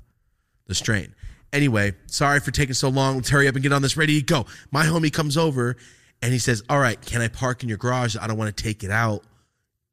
the 0.66 0.74
strain. 0.74 1.14
Anyway, 1.52 1.92
sorry 2.06 2.40
for 2.40 2.52
taking 2.52 2.72
so 2.72 2.88
long. 2.88 3.16
Let's 3.16 3.28
hurry 3.28 3.48
up 3.48 3.54
and 3.54 3.62
get 3.62 3.74
on 3.74 3.82
this 3.82 3.98
ready 3.98 4.22
go. 4.22 4.46
My 4.70 4.86
homie 4.86 5.12
comes 5.12 5.36
over 5.36 5.76
and 6.22 6.32
he 6.32 6.38
says, 6.38 6.62
all 6.70 6.78
right, 6.78 6.98
can 6.98 7.20
I 7.20 7.28
park 7.28 7.62
in 7.62 7.68
your 7.68 7.76
garage? 7.76 8.16
I 8.18 8.26
don't 8.26 8.38
want 8.38 8.56
to 8.56 8.62
take 8.62 8.82
it 8.82 8.90
out 8.90 9.24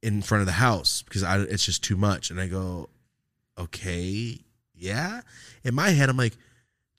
in 0.01 0.21
front 0.21 0.43
of 0.43 0.45
the 0.45 0.53
house 0.53 1.01
because 1.01 1.24
I, 1.24 1.41
it's 1.41 1.65
just 1.65 1.84
too 1.84 1.97
much. 1.97 2.32
And 2.32 2.39
I 2.39 2.47
go, 2.47 2.88
okay, 3.57 4.39
yeah. 4.74 5.19
In 5.65 5.76
my 5.76 5.89
head, 5.89 6.07
I'm 6.07 6.15
like, 6.15 6.38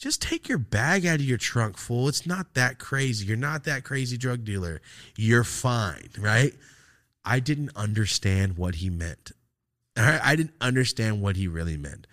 just 0.05 0.21
take 0.21 0.51
your 0.51 0.59
bag 0.59 1.07
out 1.07 1.15
of 1.15 1.25
your 1.25 1.39
trunk, 1.39 1.79
fool. 1.79 2.09
It's 2.09 2.27
not 2.27 2.53
that 2.53 2.79
crazy. 2.79 3.25
You're 3.25 3.39
not 3.39 3.65
that 3.65 3.85
crazy 3.85 4.19
drug 4.19 4.45
dealer. 4.45 4.83
You're 5.17 5.45
fine, 5.45 6.11
right? 6.19 6.53
I 7.25 7.41
didn't 7.41 7.75
understand 7.75 8.59
what 8.59 8.75
he 8.75 8.91
meant. 8.91 9.33
All 9.97 10.05
right, 10.05 10.21
I 10.23 10.37
didn't 10.37 10.53
understand 10.61 11.23
what 11.23 11.37
he 11.37 11.49
really 11.49 11.79
meant. 11.79 12.07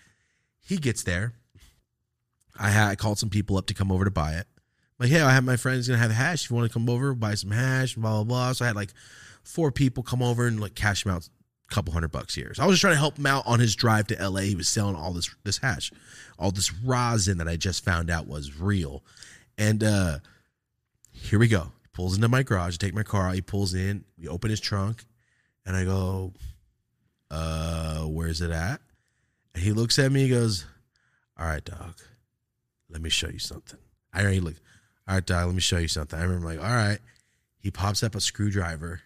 He 0.61 0.77
gets 0.77 1.03
there. 1.03 1.33
I 2.57 2.69
had 2.69 2.87
I 2.87 2.95
called 2.95 3.19
some 3.19 3.29
people 3.29 3.57
up 3.57 3.65
to 3.65 3.73
come 3.73 3.91
over 3.91 4.05
to 4.05 4.11
buy 4.11 4.35
it. 4.35 4.47
Like, 4.97 5.09
hey, 5.09 5.19
I 5.19 5.33
have 5.33 5.43
my 5.43 5.57
friends 5.57 5.89
gonna 5.89 5.99
have 5.99 6.11
hash. 6.11 6.45
If 6.45 6.49
you 6.49 6.55
want 6.55 6.69
to 6.69 6.73
come 6.73 6.89
over, 6.89 7.13
buy 7.13 7.35
some 7.35 7.51
hash, 7.51 7.95
blah 7.95 8.11
blah 8.11 8.23
blah. 8.23 8.53
So 8.53 8.63
I 8.63 8.67
had 8.67 8.77
like 8.77 8.93
four 9.43 9.69
people 9.69 10.01
come 10.01 10.23
over 10.23 10.47
and 10.47 10.61
like 10.61 10.75
cash 10.75 11.03
them 11.03 11.13
out 11.13 11.27
couple 11.71 11.93
hundred 11.93 12.11
bucks 12.11 12.35
here. 12.35 12.53
So 12.53 12.63
I 12.63 12.65
was 12.65 12.75
just 12.75 12.81
trying 12.81 12.93
to 12.93 12.99
help 12.99 13.17
him 13.17 13.25
out 13.25 13.43
on 13.47 13.59
his 13.59 13.75
drive 13.75 14.07
to 14.07 14.29
LA. 14.29 14.41
He 14.41 14.55
was 14.55 14.67
selling 14.67 14.95
all 14.95 15.13
this 15.13 15.33
this 15.43 15.57
hash, 15.57 15.91
all 16.37 16.51
this 16.51 16.73
rosin 16.73 17.37
that 17.39 17.47
I 17.47 17.55
just 17.55 17.83
found 17.83 18.09
out 18.09 18.27
was 18.27 18.59
real. 18.59 19.03
And 19.57 19.83
uh 19.83 20.19
here 21.11 21.39
we 21.39 21.47
go. 21.47 21.71
He 21.81 21.89
pulls 21.93 22.15
into 22.15 22.27
my 22.27 22.43
garage, 22.43 22.75
I 22.75 22.77
take 22.77 22.93
my 22.93 23.03
car 23.03 23.27
out, 23.27 23.35
he 23.35 23.41
pulls 23.41 23.73
in, 23.73 24.03
we 24.17 24.27
open 24.27 24.49
his 24.49 24.59
trunk, 24.59 25.05
and 25.65 25.75
I 25.75 25.83
go, 25.83 26.33
uh, 27.29 28.01
where's 28.03 28.41
it 28.41 28.51
at? 28.51 28.81
And 29.53 29.63
he 29.63 29.71
looks 29.71 29.99
at 29.99 30.11
me, 30.11 30.23
he 30.23 30.29
goes, 30.29 30.65
All 31.37 31.45
right, 31.45 31.63
dog, 31.63 31.95
let 32.89 33.01
me 33.01 33.09
show 33.09 33.29
you 33.29 33.39
something. 33.39 33.79
I 34.13 34.21
already 34.21 34.39
look, 34.39 34.55
all 35.07 35.15
right, 35.15 35.25
dog, 35.25 35.45
let 35.45 35.55
me 35.55 35.61
show 35.61 35.77
you 35.77 35.87
something. 35.87 36.17
I 36.19 36.23
remember 36.23 36.47
like, 36.47 36.59
all 36.59 36.75
right. 36.75 36.99
He 37.59 37.69
pops 37.69 38.01
up 38.01 38.15
a 38.15 38.21
screwdriver. 38.21 39.01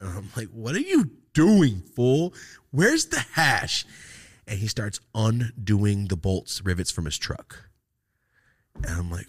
And 0.00 0.18
I'm 0.18 0.28
like, 0.36 0.48
what 0.48 0.74
are 0.74 0.80
you 0.80 1.10
doing, 1.32 1.82
fool? 1.94 2.34
Where's 2.70 3.06
the 3.06 3.20
hash? 3.32 3.84
And 4.46 4.58
he 4.58 4.66
starts 4.66 5.00
undoing 5.14 6.08
the 6.08 6.16
bolts, 6.16 6.64
rivets 6.64 6.90
from 6.90 7.04
his 7.04 7.18
truck. 7.18 7.68
And 8.76 8.98
I'm 8.98 9.10
like, 9.10 9.26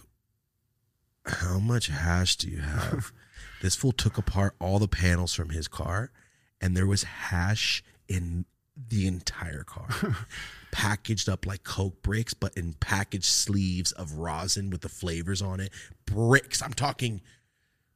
how 1.26 1.60
much 1.60 1.88
hash 1.88 2.36
do 2.36 2.49
you 2.49 2.60
have? 2.60 3.12
this 3.62 3.76
fool 3.76 3.91
took 3.91 4.18
apart 4.18 4.56
all 4.60 4.80
the 4.80 4.88
panels 4.88 5.34
from 5.34 5.49
his 5.49 5.68
car, 5.68 6.12
and 6.60 6.76
there 6.76 6.88
was 6.88 7.04
hash 7.04 7.84
in 8.08 8.45
the 8.89 9.08
entire 9.08 9.64
car. 9.64 9.88
Packaged 10.72 11.30
up 11.30 11.45
like 11.45 11.64
Coke 11.64 12.01
bricks, 12.01 12.34
but 12.34 12.58
in 12.58 12.74
packaged 12.74 13.26
sleeves 13.26 13.91
of 13.91 14.14
rosin 14.14 14.70
with 14.72 14.82
the 14.82 14.89
flavors 14.89 15.41
on 15.41 15.60
it. 15.60 15.72
Bricks. 16.06 16.62
I'm 16.62 16.74
talking 16.74 17.22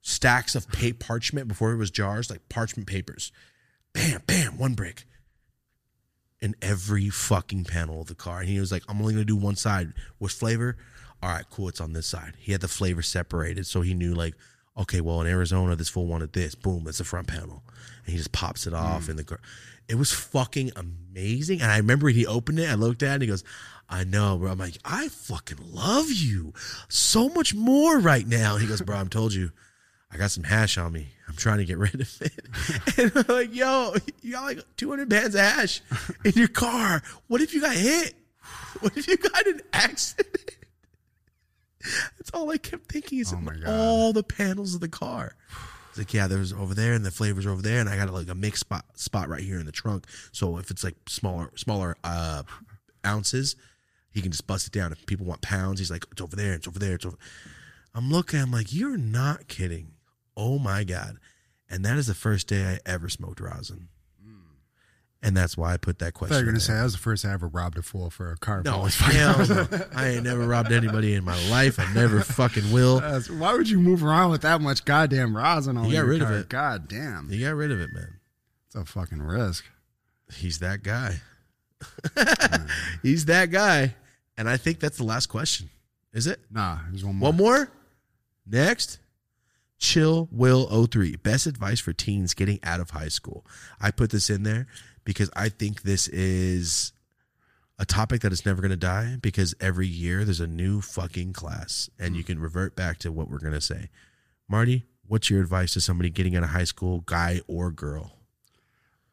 stacks 0.02 0.54
of 0.54 0.70
pa- 0.70 0.92
parchment 1.00 1.48
before 1.48 1.72
it 1.72 1.78
was 1.78 1.90
jars, 1.90 2.30
like 2.30 2.48
parchment 2.50 2.88
papers. 2.88 3.32
Bam, 3.98 4.22
bam, 4.28 4.58
one 4.60 4.76
brick. 4.76 5.06
In 6.40 6.56
every 6.62 7.10
fucking 7.10 7.64
panel 7.64 8.02
of 8.02 8.08
the 8.08 8.14
car. 8.14 8.42
And 8.42 8.48
he 8.48 8.60
was 8.60 8.72
like, 8.72 8.84
I'm 8.88 9.02
only 9.02 9.16
gonna 9.16 9.26
do 9.26 9.36
one 9.36 9.56
side. 9.56 9.94
Which 10.20 10.34
flavor? 10.34 10.78
All 11.24 11.32
right, 11.32 11.46
cool, 11.50 11.68
it's 11.68 11.82
on 11.82 11.94
this 11.94 12.06
side. 12.06 12.36
He 12.38 12.52
had 12.52 12.62
the 12.62 12.68
flavor 12.68 13.02
separated, 13.02 13.66
so 13.66 13.82
he 13.82 13.96
knew 13.96 14.14
like, 14.14 14.36
okay, 14.78 15.02
well 15.02 15.20
in 15.22 15.26
Arizona, 15.26 15.76
this 15.76 15.90
fool 15.90 16.06
wanted 16.06 16.34
this. 16.34 16.54
Boom, 16.54 16.86
it's 16.88 17.00
the 17.00 17.04
front 17.04 17.26
panel. 17.26 17.64
And 18.06 18.12
he 18.12 18.18
just 18.18 18.32
pops 18.32 18.68
it 18.68 18.74
off 18.76 19.08
mm. 19.08 19.10
in 19.10 19.16
the 19.16 19.24
car. 19.24 19.40
It 19.88 19.96
was 19.96 20.12
fucking 20.12 20.74
amazing. 20.76 21.62
And 21.62 21.72
I 21.72 21.78
remember 21.78 22.10
he 22.10 22.28
opened 22.28 22.60
it, 22.60 22.70
I 22.70 22.76
looked 22.76 23.02
at 23.02 23.10
it, 23.10 23.14
and 23.14 23.22
he 23.24 23.28
goes, 23.28 23.44
I 23.90 24.04
know, 24.04 24.38
bro. 24.38 24.52
I'm 24.52 24.60
like, 24.60 24.78
I 24.86 25.08
fucking 25.08 25.60
love 25.74 26.12
you 26.12 26.54
so 26.88 27.30
much 27.30 27.56
more 27.56 27.98
right 27.98 28.28
now. 28.28 28.54
And 28.54 28.62
he 28.62 28.68
goes, 28.68 28.82
bro, 28.82 28.96
I'm 28.96 29.10
told 29.10 29.34
you, 29.34 29.52
I 30.12 30.18
got 30.18 30.32
some 30.32 30.44
hash 30.44 30.78
on 30.78 30.94
me. 30.94 31.08
I'm 31.28 31.36
trying 31.36 31.58
to 31.58 31.66
get 31.66 31.78
rid 31.78 31.96
of 31.96 32.22
it. 32.22 32.98
And 32.98 33.12
I'm 33.16 33.36
like, 33.36 33.54
yo, 33.54 33.94
you 34.22 34.34
got 34.34 34.44
like 34.44 34.60
200 34.78 35.10
bands 35.10 35.36
of 35.36 35.42
hash 35.42 35.82
in 36.24 36.34
your 36.34 36.48
car. 36.48 37.04
What 37.28 37.42
if 37.42 37.54
you 37.54 37.62
got 37.62 37.76
hit? 37.76 38.14
What 38.80 38.96
if 38.96 39.08
you 39.08 39.18
got 39.18 39.48
an 39.48 39.62
accident? 39.74 40.58
That's 42.18 42.30
all 42.32 42.50
I 42.52 42.58
kept 42.58 42.92
thinking 42.92 43.20
is 43.20 43.34
Oh 43.34 43.38
all 43.68 44.14
the 44.14 44.24
panels 44.24 44.76
of 44.76 44.82
the 44.82 44.88
car. 44.88 45.36
It's 45.90 45.98
like, 45.98 46.14
yeah, 46.14 46.28
there's 46.28 46.54
over 46.54 46.74
there 46.74 46.94
and 46.94 47.04
the 47.04 47.12
flavors 47.12 47.48
over 47.48 47.62
there, 47.62 47.80
and 47.80 47.90
I 47.90 47.98
got 47.98 48.14
like 48.14 48.30
a 48.30 48.36
mixed 48.36 48.62
spot 48.62 48.86
spot 48.96 49.30
right 49.30 49.42
here 49.42 49.60
in 49.60 49.66
the 49.66 49.72
trunk. 49.72 50.06
So 50.32 50.58
if 50.58 50.70
it's 50.70 50.84
like 50.84 50.96
smaller 51.08 51.52
smaller 51.56 51.98
uh 52.04 52.44
ounces, 53.06 53.56
he 54.12 54.22
can 54.22 54.32
just 54.32 54.46
bust 54.46 54.68
it 54.68 54.74
down. 54.74 54.92
If 54.92 55.06
people 55.06 55.26
want 55.26 55.42
pounds, 55.42 55.80
he's 55.80 55.92
like, 55.92 56.06
it's 56.12 56.22
over 56.22 56.36
there, 56.36 56.54
it's 56.54 56.68
over 56.68 56.80
there, 56.80 56.96
it's 56.96 57.06
over. 57.06 57.18
I'm 57.96 58.12
looking, 58.12 58.40
I'm 58.40 58.52
like, 58.52 58.74
you're 58.74 58.98
not 58.98 59.48
kidding. 59.48 59.94
Oh 60.38 60.60
my 60.60 60.84
God. 60.84 61.18
And 61.70 61.84
that 61.84 61.98
is 61.98 62.08
the 62.08 62.14
first 62.14 62.48
day 62.48 62.64
I 62.64 62.80
ever 62.90 63.10
smoked 63.10 63.40
rosin. 63.42 63.90
Mm. 64.26 64.36
And 65.22 65.36
that's 65.36 65.58
why 65.58 65.74
I 65.74 65.78
put 65.78 66.00
that 66.00 66.06
I 66.06 66.12
question. 66.12 66.34
thought 66.36 66.40
you 66.42 66.46
were 66.46 66.52
gonna 66.52 66.60
say 66.62 66.74
there. 66.74 66.78
that 66.82 66.84
was 66.86 66.94
the 66.94 67.00
first 67.00 67.26
I 67.26 67.34
ever 67.34 67.48
robbed 67.48 67.78
a 67.78 67.82
fool 67.82 68.10
for 68.10 68.32
a 68.32 68.38
car. 68.38 68.62
No, 68.64 68.84
hell 68.86 69.46
no. 69.48 69.68
I 69.96 70.10
ain't 70.10 70.24
never 70.24 70.48
robbed 70.48 70.72
anybody 70.72 71.16
in 71.16 71.24
my 71.26 71.36
life. 71.50 71.80
I 71.80 71.92
never 71.94 72.22
fucking 72.22 72.72
will. 72.72 73.02
Why 73.38 73.54
would 73.54 73.68
you 73.70 73.80
move 73.80 74.04
around 74.04 74.30
with 74.32 74.44
that 74.44 74.62
much 74.62 74.86
goddamn 74.86 75.36
rosin 75.36 75.76
on 75.76 75.86
you? 75.90 75.94
got 75.94 76.06
rid 76.06 76.22
of 76.22 76.32
it. 76.32 76.48
God 76.50 76.88
damn, 76.88 77.30
You 77.32 77.44
got 77.46 77.56
rid 77.56 77.72
of 77.72 77.82
it, 77.82 77.90
man. 77.92 78.20
it's 78.68 78.76
a 78.76 78.86
fucking 78.86 79.22
risk. 79.22 79.66
He's 80.34 80.60
that 80.60 80.84
guy. 80.84 81.22
He's 83.04 83.26
that 83.26 83.52
guy. 83.52 83.96
And 84.38 84.48
I 84.50 84.58
think 84.58 84.80
that's 84.80 84.98
the 84.98 85.04
last 85.04 85.28
question. 85.28 85.70
Is 86.14 86.28
it? 86.28 86.40
Nah, 86.52 86.78
there's 86.90 87.04
one 87.04 87.16
more. 87.16 87.30
One 87.30 87.38
more? 87.38 87.70
Next. 88.46 89.00
Chill 89.78 90.28
Will 90.32 90.88
03. 90.88 91.18
Best 91.18 91.46
advice 91.46 91.80
for 91.80 91.94
teens 91.94 92.34
getting 92.34 92.60
out 92.64 92.80
of 92.80 92.92
high 92.92 93.10
school. 93.10 93.46
I 93.80 93.92
put 93.92 94.10
this 94.10 94.30
in 94.30 94.44
there 94.44 94.68
because 95.04 95.30
I 95.36 95.50
think 95.50 95.84
this 95.84 96.08
is 96.08 96.94
a 97.80 97.86
topic 97.86 98.22
that 98.22 98.32
is 98.32 98.46
never 98.46 98.62
going 98.62 98.72
to 98.72 98.78
die 98.78 99.18
because 99.22 99.54
every 99.62 99.88
year 99.88 100.26
there's 100.26 100.40
a 100.40 100.48
new 100.48 100.82
fucking 100.82 101.34
class 101.34 101.90
and 102.00 102.16
you 102.16 102.24
hmm. 102.24 102.28
can 102.28 102.40
revert 102.40 102.76
back 102.76 102.98
to 103.00 103.12
what 103.12 103.30
we're 103.30 103.40
going 103.40 103.54
to 103.54 103.62
say. 103.62 103.90
Marty, 104.50 104.86
what's 105.06 105.30
your 105.30 105.42
advice 105.42 105.74
to 105.74 105.82
somebody 105.82 106.10
getting 106.10 106.36
out 106.36 106.44
of 106.44 106.50
high 106.50 106.64
school, 106.64 107.02
guy 107.02 107.42
or 107.48 107.72
girl? 107.72 108.14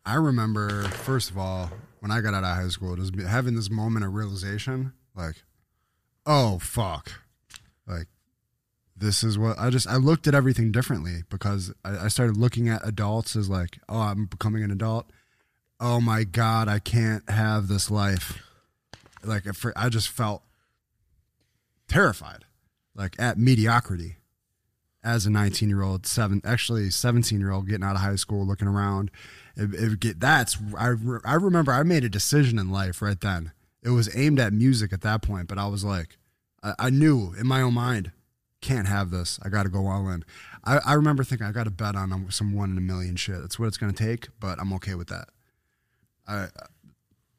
I 0.07 0.17
remember, 0.17 0.83
first 0.85 1.31
of 1.31 1.39
all, 1.39 1.71
when 2.01 2.11
I 2.11 2.21
got 2.21 2.35
out 2.35 2.45
of 2.45 2.57
high 2.57 2.69
school, 2.69 2.95
just 2.97 3.15
having 3.21 3.55
this 3.55 3.71
moment 3.71 4.05
of 4.05 4.13
realization, 4.13 4.93
like, 5.17 5.37
oh 6.27 6.59
fuck, 6.59 7.13
like 7.87 8.09
this 8.97 9.25
is 9.25 9.39
what 9.39 9.59
I 9.59 9.71
just 9.71 9.89
I 9.89 9.97
looked 9.97 10.27
at 10.27 10.35
everything 10.35 10.71
differently 10.71 11.23
because 11.29 11.73
I, 11.85 12.05
I 12.05 12.09
started 12.09 12.37
looking 12.37 12.69
at 12.69 12.87
adults 12.87 13.37
as 13.37 13.49
like, 13.49 13.79
oh, 13.89 14.01
I'm 14.01 14.27
becoming 14.27 14.63
an 14.63 14.71
adult. 14.71 15.11
Oh 15.81 16.01
my 16.01 16.25
god, 16.25 16.69
I 16.69 16.79
can't 16.79 17.29
have 17.29 17.69
this 17.69 17.91
life. 17.91 18.41
Like 19.25 19.45
I 19.77 19.89
just 19.89 20.09
felt 20.09 20.43
terrified, 21.89 22.45
like 22.95 23.17
at 23.19 23.39
mediocrity 23.39 24.17
as 25.03 25.27
a 25.27 25.31
19 25.31 25.69
year 25.69 25.83
old, 25.83 26.07
seven 26.07 26.41
actually 26.45 26.91
17 26.91 27.41
year 27.41 27.51
old 27.51 27.69
getting 27.69 27.85
out 27.85 27.97
of 27.97 28.03
high 28.03 28.17
school, 28.17 28.47
looking 28.47 28.69
around. 28.69 29.11
It, 29.57 29.75
it 29.75 30.01
get 30.01 30.21
that's 30.21 30.57
I 30.79 30.95
I 31.25 31.35
remember 31.35 31.73
I 31.73 31.83
made 31.83 32.05
a 32.05 32.09
decision 32.09 32.59
in 32.59 32.71
life 32.71 33.03
right 33.03 33.21
then. 33.21 33.53
It 33.83 33.91
was 33.91 34.15
aimed 34.17 34.41
at 34.41 34.53
music 34.53 34.93
at 34.93 35.03
that 35.03 35.21
point, 35.21 35.49
but 35.49 35.59
I 35.59 35.67
was 35.67 35.85
like, 35.85 36.17
I, 36.63 36.75
I 36.79 36.91
knew 36.91 37.35
in 37.39 37.47
my 37.47 37.61
own 37.61 37.75
mind, 37.75 38.13
can't 38.65 38.89
have 38.89 39.11
this. 39.11 39.39
I 39.43 39.51
got 39.51 39.65
to 39.65 39.69
go 39.69 39.87
all 39.87 40.09
in. 40.09 40.25
I, 40.65 40.79
I 40.79 40.93
remember 40.95 41.23
thinking 41.23 41.47
I 41.47 41.53
got 41.53 41.65
to 41.65 41.71
bet 41.71 41.95
on 41.95 42.27
some 42.31 42.55
one 42.55 42.71
in 42.71 42.79
a 42.79 42.81
million 42.81 43.15
shit. 43.15 43.41
That's 43.41 43.59
what 43.59 43.67
it's 43.67 43.77
going 43.77 43.93
to 43.93 44.05
take, 44.05 44.29
but 44.41 44.59
I'm 44.59 44.73
okay 44.75 44.95
with 44.95 45.09
that. 45.09 45.29
I 46.27 46.47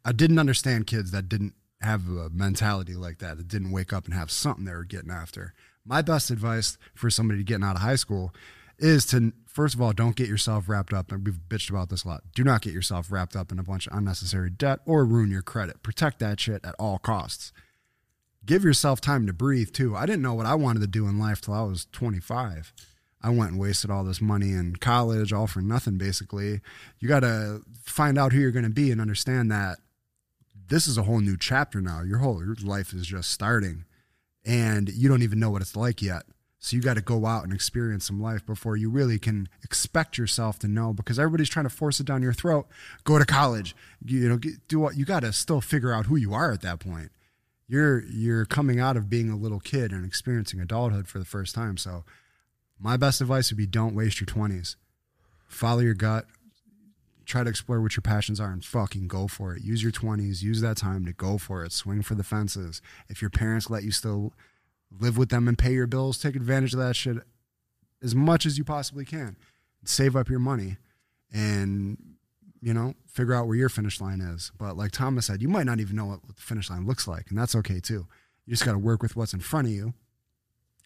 I 0.05 0.11
didn't 0.11 0.37
understand 0.37 0.85
kids 0.85 1.09
that 1.11 1.27
didn't 1.27 1.55
have 1.81 2.07
a 2.07 2.29
mentality 2.29 2.93
like 2.93 3.17
that, 3.19 3.37
that 3.37 3.47
didn't 3.47 3.71
wake 3.71 3.91
up 3.91 4.05
and 4.05 4.13
have 4.13 4.29
something 4.29 4.65
they 4.65 4.73
were 4.73 4.83
getting 4.83 5.09
after. 5.09 5.55
My 5.83 6.03
best 6.03 6.29
advice 6.29 6.77
for 6.93 7.09
somebody 7.09 7.43
getting 7.43 7.63
out 7.63 7.75
of 7.75 7.81
high 7.81 7.95
school 7.95 8.31
is 8.77 9.07
to 9.07 9.33
first 9.47 9.73
of 9.73 9.81
all, 9.81 9.93
don't 9.93 10.15
get 10.15 10.27
yourself 10.27 10.69
wrapped 10.69 10.93
up. 10.93 11.11
And 11.11 11.25
we've 11.25 11.39
bitched 11.49 11.71
about 11.71 11.89
this 11.89 12.03
a 12.03 12.09
lot. 12.09 12.23
Do 12.35 12.43
not 12.43 12.61
get 12.61 12.73
yourself 12.73 13.11
wrapped 13.11 13.35
up 13.35 13.51
in 13.51 13.57
a 13.57 13.63
bunch 13.63 13.87
of 13.87 13.97
unnecessary 13.97 14.51
debt 14.51 14.79
or 14.85 15.05
ruin 15.05 15.31
your 15.31 15.41
credit. 15.41 15.81
Protect 15.81 16.19
that 16.19 16.39
shit 16.39 16.63
at 16.63 16.75
all 16.77 16.99
costs. 16.99 17.51
Give 18.45 18.63
yourself 18.63 19.01
time 19.01 19.25
to 19.27 19.33
breathe 19.33 19.71
too. 19.71 19.95
I 19.95 20.05
didn't 20.05 20.21
know 20.21 20.33
what 20.33 20.45
I 20.45 20.55
wanted 20.55 20.81
to 20.81 20.87
do 20.87 21.07
in 21.07 21.19
life 21.19 21.41
till 21.41 21.53
I 21.53 21.63
was 21.63 21.87
25. 21.91 22.73
I 23.21 23.29
went 23.29 23.51
and 23.51 23.59
wasted 23.59 23.89
all 23.89 24.03
this 24.03 24.21
money 24.21 24.51
in 24.51 24.75
college, 24.75 25.33
all 25.33 25.47
for 25.47 25.61
nothing, 25.61 25.97
basically. 25.97 26.61
You 26.99 27.07
got 27.07 27.21
to 27.21 27.61
find 27.83 28.19
out 28.19 28.33
who 28.33 28.39
you're 28.39 28.51
going 28.51 28.65
to 28.65 28.69
be 28.69 28.91
and 28.91 29.01
understand 29.01 29.51
that 29.51 29.79
this 30.67 30.87
is 30.87 30.97
a 30.97 31.03
whole 31.03 31.21
new 31.21 31.37
chapter 31.37 31.81
now. 31.81 32.01
Your 32.01 32.19
whole 32.19 32.43
your 32.43 32.55
life 32.63 32.93
is 32.93 33.07
just 33.07 33.31
starting 33.31 33.85
and 34.45 34.89
you 34.89 35.09
don't 35.09 35.23
even 35.23 35.39
know 35.39 35.49
what 35.49 35.61
it's 35.61 35.75
like 35.75 36.01
yet. 36.01 36.23
So 36.59 36.75
you 36.75 36.81
got 36.81 36.95
to 36.95 37.01
go 37.01 37.25
out 37.25 37.43
and 37.43 37.53
experience 37.53 38.05
some 38.05 38.21
life 38.21 38.45
before 38.45 38.75
you 38.75 38.89
really 38.89 39.19
can 39.19 39.49
expect 39.63 40.17
yourself 40.17 40.57
to 40.59 40.67
know 40.67 40.93
because 40.93 41.19
everybody's 41.19 41.49
trying 41.49 41.65
to 41.65 41.69
force 41.69 41.99
it 41.99 42.07
down 42.07 42.23
your 42.23 42.33
throat. 42.33 42.67
Go 43.03 43.19
to 43.19 43.25
college, 43.25 43.75
you 44.03 44.27
know, 44.27 44.39
do 44.67 44.79
what 44.79 44.97
you 44.97 45.05
got 45.05 45.19
to 45.19 45.31
still 45.31 45.61
figure 45.61 45.93
out 45.93 46.07
who 46.07 46.15
you 46.15 46.33
are 46.33 46.51
at 46.51 46.61
that 46.61 46.79
point. 46.79 47.11
You're 47.67 48.03
you're 48.05 48.45
coming 48.45 48.79
out 48.79 48.97
of 48.97 49.09
being 49.09 49.29
a 49.29 49.37
little 49.37 49.59
kid 49.59 49.91
and 49.91 50.05
experiencing 50.05 50.59
adulthood 50.59 51.07
for 51.07 51.19
the 51.19 51.25
first 51.25 51.55
time. 51.55 51.77
So 51.77 52.03
my 52.79 52.97
best 52.97 53.21
advice 53.21 53.51
would 53.51 53.57
be 53.57 53.65
don't 53.65 53.95
waste 53.95 54.19
your 54.19 54.27
20s. 54.27 54.75
Follow 55.47 55.79
your 55.79 55.93
gut, 55.93 56.25
try 57.25 57.43
to 57.43 57.49
explore 57.49 57.81
what 57.81 57.95
your 57.95 58.01
passions 58.01 58.39
are 58.39 58.51
and 58.51 58.63
fucking 58.63 59.07
go 59.07 59.27
for 59.27 59.55
it. 59.55 59.63
Use 59.63 59.81
your 59.81 59.91
20s, 59.91 60.43
use 60.43 60.61
that 60.61 60.77
time 60.77 61.05
to 61.05 61.13
go 61.13 61.37
for 61.37 61.63
it. 61.63 61.71
Swing 61.71 62.01
for 62.01 62.15
the 62.15 62.23
fences. 62.23 62.81
If 63.09 63.21
your 63.21 63.29
parents 63.29 63.69
let 63.69 63.83
you 63.83 63.91
still 63.91 64.33
live 64.91 65.17
with 65.17 65.29
them 65.29 65.47
and 65.47 65.57
pay 65.57 65.73
your 65.73 65.87
bills, 65.87 66.17
take 66.17 66.35
advantage 66.35 66.73
of 66.73 66.79
that 66.79 66.95
shit 66.95 67.17
as 68.03 68.13
much 68.13 68.45
as 68.45 68.57
you 68.57 68.63
possibly 68.63 69.05
can. 69.05 69.37
Save 69.83 70.15
up 70.15 70.29
your 70.29 70.39
money 70.39 70.77
and, 71.33 72.14
you 72.65 72.73
know, 72.73 72.95
figure 73.07 73.33
out 73.33 73.45
where 73.47 73.55
your 73.55 73.69
finish 73.69 74.01
line 74.01 74.21
is. 74.21 74.51
But 74.57 74.75
like 74.75 74.91
Thomas 74.91 75.27
said, 75.27 75.41
you 75.41 75.47
might 75.47 75.65
not 75.67 75.79
even 75.79 75.95
know 75.95 76.05
what 76.07 76.19
the 76.27 76.41
finish 76.41 76.69
line 76.69 76.85
looks 76.87 77.07
like, 77.07 77.29
and 77.29 77.37
that's 77.37 77.55
okay 77.55 77.79
too. 77.79 78.07
You 78.45 78.51
just 78.51 78.65
got 78.65 78.73
to 78.73 78.79
work 78.79 79.01
with 79.01 79.15
what's 79.15 79.33
in 79.33 79.39
front 79.39 79.67
of 79.67 79.73
you 79.73 79.93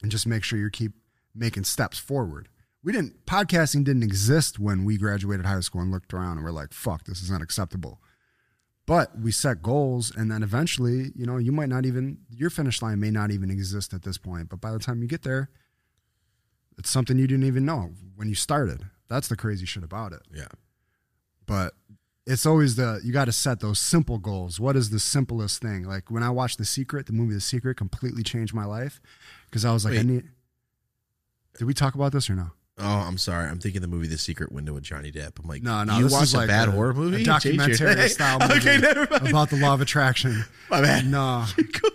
and 0.01 0.11
just 0.11 0.27
make 0.27 0.43
sure 0.43 0.59
you 0.59 0.69
keep 0.69 0.91
making 1.33 1.63
steps 1.63 1.97
forward 1.97 2.49
we 2.83 2.91
didn't 2.91 3.25
podcasting 3.25 3.83
didn't 3.83 4.03
exist 4.03 4.59
when 4.59 4.83
we 4.83 4.97
graduated 4.97 5.45
high 5.45 5.59
school 5.59 5.81
and 5.81 5.91
looked 5.91 6.13
around 6.13 6.37
and 6.37 6.43
we're 6.45 6.51
like 6.51 6.73
fuck 6.73 7.03
this 7.05 7.21
is 7.21 7.31
unacceptable 7.31 8.01
but 8.85 9.17
we 9.19 9.31
set 9.31 9.61
goals 9.61 10.11
and 10.15 10.31
then 10.31 10.41
eventually 10.41 11.11
you 11.15 11.25
know 11.25 11.37
you 11.37 11.51
might 11.51 11.69
not 11.69 11.85
even 11.85 12.17
your 12.29 12.49
finish 12.49 12.81
line 12.81 12.99
may 12.99 13.11
not 13.11 13.31
even 13.31 13.51
exist 13.51 13.93
at 13.93 14.03
this 14.03 14.17
point 14.17 14.49
but 14.49 14.59
by 14.59 14.71
the 14.71 14.79
time 14.79 15.01
you 15.01 15.07
get 15.07 15.21
there 15.23 15.49
it's 16.77 16.89
something 16.89 17.17
you 17.19 17.27
didn't 17.27 17.45
even 17.45 17.65
know 17.65 17.91
when 18.15 18.27
you 18.27 18.35
started 18.35 18.83
that's 19.07 19.27
the 19.27 19.35
crazy 19.35 19.65
shit 19.65 19.83
about 19.83 20.11
it 20.13 20.21
Yeah. 20.33 20.47
But 21.49 21.73
it's 22.25 22.45
always 22.45 22.75
the 22.77 23.01
you 23.03 23.11
got 23.11 23.25
to 23.25 23.31
set 23.33 23.59
those 23.59 23.79
simple 23.79 24.17
goals 24.19 24.59
what 24.59 24.75
is 24.77 24.89
the 24.91 24.99
simplest 24.99 25.61
thing 25.61 25.83
like 25.83 26.09
when 26.09 26.23
i 26.23 26.29
watched 26.29 26.57
the 26.59 26.63
secret 26.65 27.07
the 27.07 27.11
movie 27.13 27.33
the 27.33 27.41
secret 27.41 27.75
completely 27.75 28.23
changed 28.23 28.53
my 28.53 28.63
life 28.65 29.01
because 29.49 29.65
i 29.65 29.73
was 29.73 29.83
like 29.83 29.97
i 29.97 30.01
need 30.03 30.23
did 31.57 31.65
we 31.65 31.73
talk 31.73 31.95
about 31.95 32.11
this 32.13 32.29
or 32.29 32.35
no 32.35 32.51
Oh, 32.81 32.87
I'm 33.05 33.17
sorry. 33.17 33.49
I'm 33.49 33.59
thinking 33.59 33.81
the 33.81 33.89
movie 33.89 34.07
The 34.07 34.17
Secret 34.17 34.53
Window 34.53 34.71
with 34.71 34.83
Johnny 34.83 35.11
Depp. 35.11 35.37
I'm 35.43 35.49
like, 35.49 35.61
No, 35.61 35.83
no, 35.83 35.97
You 35.97 36.03
this 36.05 36.13
watched 36.13 36.23
is 36.23 36.33
a 36.33 36.37
like 36.37 36.47
bad 36.47 36.69
a- 36.69 36.71
horror 36.71 36.93
movie? 36.93 37.23
a 37.23 37.25
documentary 37.25 38.07
style 38.17 38.39
movie 38.39 38.53
okay, 38.53 38.77
never 38.77 39.05
mind. 39.11 39.27
about 39.27 39.49
the 39.49 39.57
law 39.57 39.73
of 39.73 39.81
attraction. 39.81 40.45
My 40.69 40.79
bad. 40.79 41.05
No, 41.05 41.43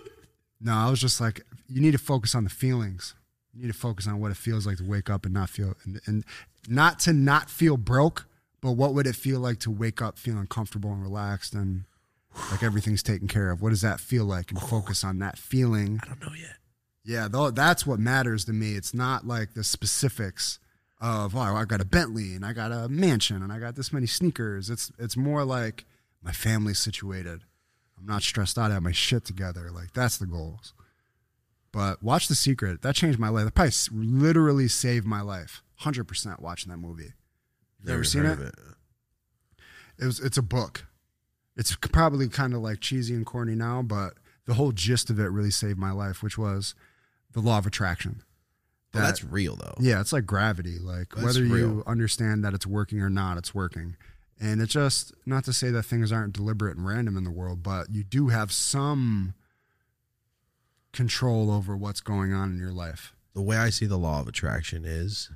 no, 0.61 0.73
I 0.73 0.87
was 0.91 1.01
just 1.01 1.19
like, 1.19 1.41
you 1.67 1.81
need 1.81 1.93
to 1.93 1.97
focus 1.97 2.35
on 2.35 2.43
the 2.43 2.51
feelings. 2.51 3.15
You 3.55 3.63
need 3.63 3.73
to 3.73 3.77
focus 3.79 4.05
on 4.05 4.19
what 4.19 4.29
it 4.29 4.37
feels 4.37 4.67
like 4.67 4.77
to 4.77 4.83
wake 4.83 5.09
up 5.09 5.25
and 5.25 5.33
not 5.33 5.49
feel, 5.49 5.73
and, 5.85 5.99
and 6.05 6.23
not 6.69 6.99
to 6.99 7.13
not 7.13 7.49
feel 7.49 7.77
broke, 7.77 8.27
but 8.65 8.71
what 8.71 8.95
would 8.95 9.05
it 9.05 9.15
feel 9.15 9.39
like 9.39 9.59
to 9.59 9.69
wake 9.69 10.01
up 10.01 10.17
feeling 10.17 10.47
comfortable 10.47 10.91
and 10.91 11.03
relaxed 11.03 11.53
and 11.53 11.83
like 12.49 12.63
everything's 12.63 13.03
taken 13.03 13.27
care 13.27 13.51
of? 13.51 13.61
What 13.61 13.69
does 13.69 13.81
that 13.81 13.99
feel 13.99 14.25
like? 14.25 14.49
And 14.49 14.59
focus 14.59 15.03
on 15.03 15.19
that 15.19 15.37
feeling. 15.37 15.99
I 16.01 16.07
don't 16.07 16.19
know 16.19 16.33
yet. 16.35 16.55
Yeah, 17.03 17.27
though 17.29 17.51
that's 17.51 17.85
what 17.85 17.99
matters 17.99 18.43
to 18.45 18.53
me. 18.53 18.73
It's 18.73 18.91
not 18.91 19.27
like 19.27 19.53
the 19.53 19.63
specifics 19.63 20.57
of 20.99 21.35
oh, 21.35 21.41
I 21.41 21.63
got 21.65 21.79
a 21.79 21.85
Bentley 21.85 22.33
and 22.33 22.43
I 22.43 22.53
got 22.53 22.71
a 22.71 22.89
mansion 22.89 23.43
and 23.43 23.53
I 23.53 23.59
got 23.59 23.75
this 23.75 23.93
many 23.93 24.07
sneakers. 24.07 24.71
It's 24.71 24.91
it's 24.97 25.15
more 25.15 25.45
like 25.45 25.85
my 26.23 26.31
family's 26.31 26.79
situated. 26.79 27.41
I'm 27.99 28.07
not 28.07 28.23
stressed 28.23 28.57
out. 28.57 28.71
I 28.71 28.73
have 28.73 28.81
my 28.81 28.91
shit 28.91 29.25
together. 29.25 29.69
Like 29.71 29.93
that's 29.93 30.17
the 30.17 30.25
goals. 30.25 30.73
But 31.71 32.01
watch 32.01 32.29
The 32.29 32.35
Secret. 32.35 32.81
That 32.81 32.95
changed 32.95 33.19
my 33.19 33.29
life. 33.29 33.45
That 33.45 33.53
probably 33.53 33.73
literally 33.91 34.69
saved 34.69 35.05
my 35.05 35.21
life. 35.21 35.61
Hundred 35.75 36.05
percent 36.05 36.39
watching 36.39 36.71
that 36.71 36.77
movie. 36.77 37.13
You 37.85 37.93
ever 37.93 38.03
seen 38.03 38.25
it? 38.25 38.39
of 38.39 38.53
It 39.99 40.05
was. 40.05 40.19
It's 40.19 40.37
a 40.37 40.41
book. 40.41 40.85
It's 41.55 41.75
probably 41.75 42.27
kind 42.27 42.53
of 42.53 42.61
like 42.61 42.81
cheesy 42.81 43.13
and 43.13 43.25
corny 43.25 43.55
now, 43.55 43.81
but 43.81 44.15
the 44.45 44.55
whole 44.55 44.71
gist 44.71 45.09
of 45.09 45.19
it 45.19 45.25
really 45.27 45.51
saved 45.51 45.77
my 45.79 45.91
life, 45.91 46.21
which 46.21 46.37
was 46.37 46.75
the 47.31 47.39
law 47.39 47.57
of 47.57 47.65
attraction. 47.65 48.23
Well, 48.93 49.03
that's 49.03 49.23
real 49.23 49.55
though. 49.55 49.75
Yeah, 49.79 49.99
it's 49.99 50.13
like 50.13 50.25
gravity. 50.25 50.79
Like 50.79 51.09
That's 51.09 51.25
whether 51.25 51.43
you 51.43 51.53
real. 51.53 51.83
understand 51.85 52.43
that 52.45 52.53
it's 52.53 52.65
working 52.65 53.01
or 53.01 53.09
not, 53.09 53.37
it's 53.37 53.53
working. 53.53 53.97
And 54.39 54.61
it's 54.61 54.73
just 54.73 55.13
not 55.25 55.43
to 55.45 55.53
say 55.53 55.69
that 55.71 55.83
things 55.83 56.11
aren't 56.11 56.33
deliberate 56.33 56.77
and 56.77 56.85
random 56.85 57.17
in 57.17 57.23
the 57.23 57.31
world, 57.31 57.63
but 57.63 57.89
you 57.89 58.03
do 58.03 58.29
have 58.29 58.51
some 58.51 59.33
control 60.93 61.51
over 61.51 61.75
what's 61.75 62.01
going 62.01 62.33
on 62.33 62.51
in 62.51 62.59
your 62.59 62.71
life. 62.71 63.13
The 63.33 63.41
way 63.41 63.57
I 63.57 63.69
see 63.69 63.85
the 63.85 63.97
law 63.97 64.21
of 64.21 64.27
attraction 64.27 64.83
is 64.85 65.29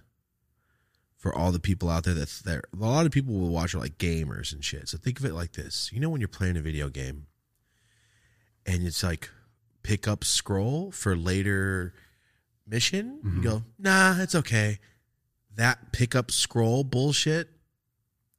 for 1.20 1.36
all 1.36 1.52
the 1.52 1.60
people 1.60 1.90
out 1.90 2.06
there 2.06 2.14
that 2.14 2.30
there 2.46 2.64
a 2.74 2.78
lot 2.78 3.06
of 3.06 3.12
people 3.12 3.34
will 3.34 3.50
watch 3.50 3.74
it 3.74 3.80
like 3.80 3.98
gamers 3.98 4.54
and 4.54 4.64
shit. 4.64 4.88
So 4.88 4.98
think 4.98 5.20
of 5.20 5.26
it 5.26 5.34
like 5.34 5.52
this. 5.52 5.92
You 5.94 6.00
know 6.00 6.10
when 6.10 6.22
you're 6.22 6.30
playing 6.30 6.58
a 6.58 6.62
video 6.62 6.88
game 6.88 7.28
and 8.66 8.88
it's 8.88 9.04
like 9.04 9.30
pick 9.84 10.08
up 10.08 10.24
scroll 10.24 10.92
for 10.92 11.18
later 11.18 11.94
mission, 12.66 13.20
you 13.24 13.30
mm-hmm. 13.30 13.42
go, 13.42 13.64
nah, 13.78 14.16
it's 14.20 14.34
okay. 14.34 14.80
That 15.58 15.92
pick 15.92 16.16
up 16.16 16.32
scroll 16.32 16.86
bullshit 16.86 17.50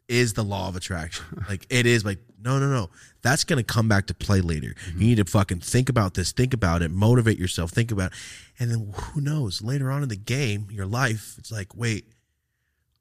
is 0.08 0.32
the 0.32 0.42
law 0.42 0.68
of 0.68 0.74
attraction. 0.74 1.24
like 1.50 1.66
it 1.68 1.84
is 1.84 2.02
like, 2.02 2.18
no, 2.42 2.58
no, 2.58 2.70
no. 2.70 2.88
That's 3.20 3.44
gonna 3.44 3.62
come 3.62 3.88
back 3.88 4.06
to 4.06 4.14
play 4.14 4.40
later. 4.40 4.68
Mm-hmm. 4.68 5.02
You 5.02 5.08
need 5.08 5.16
to 5.18 5.26
fucking 5.26 5.60
think 5.60 5.90
about 5.90 6.14
this, 6.14 6.32
think 6.32 6.54
about 6.54 6.80
it, 6.80 6.90
motivate 6.90 7.38
yourself, 7.38 7.72
think 7.72 7.92
about 7.92 8.12
it. 8.12 8.18
And 8.58 8.70
then 8.70 8.90
who 8.94 9.20
knows, 9.20 9.60
later 9.60 9.90
on 9.90 10.02
in 10.02 10.08
the 10.08 10.16
game, 10.16 10.68
your 10.70 10.86
life, 10.86 11.34
it's 11.36 11.52
like, 11.52 11.76
wait, 11.76 12.06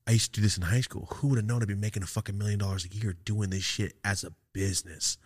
I 0.09 0.13
used 0.13 0.33
to 0.33 0.39
do 0.39 0.43
this 0.43 0.57
in 0.57 0.63
high 0.63 0.81
school. 0.81 1.07
Who 1.11 1.27
would 1.27 1.37
have 1.37 1.45
known 1.45 1.61
I'd 1.61 1.67
be 1.67 1.75
making 1.75 2.01
a 2.01 2.07
fucking 2.07 2.35
million 2.35 2.57
dollars 2.57 2.83
a 2.83 2.87
year 2.87 3.15
doing 3.25 3.51
this 3.51 3.61
shit 3.61 3.93
as 4.03 4.23
a 4.23 4.33
business? 4.53 5.19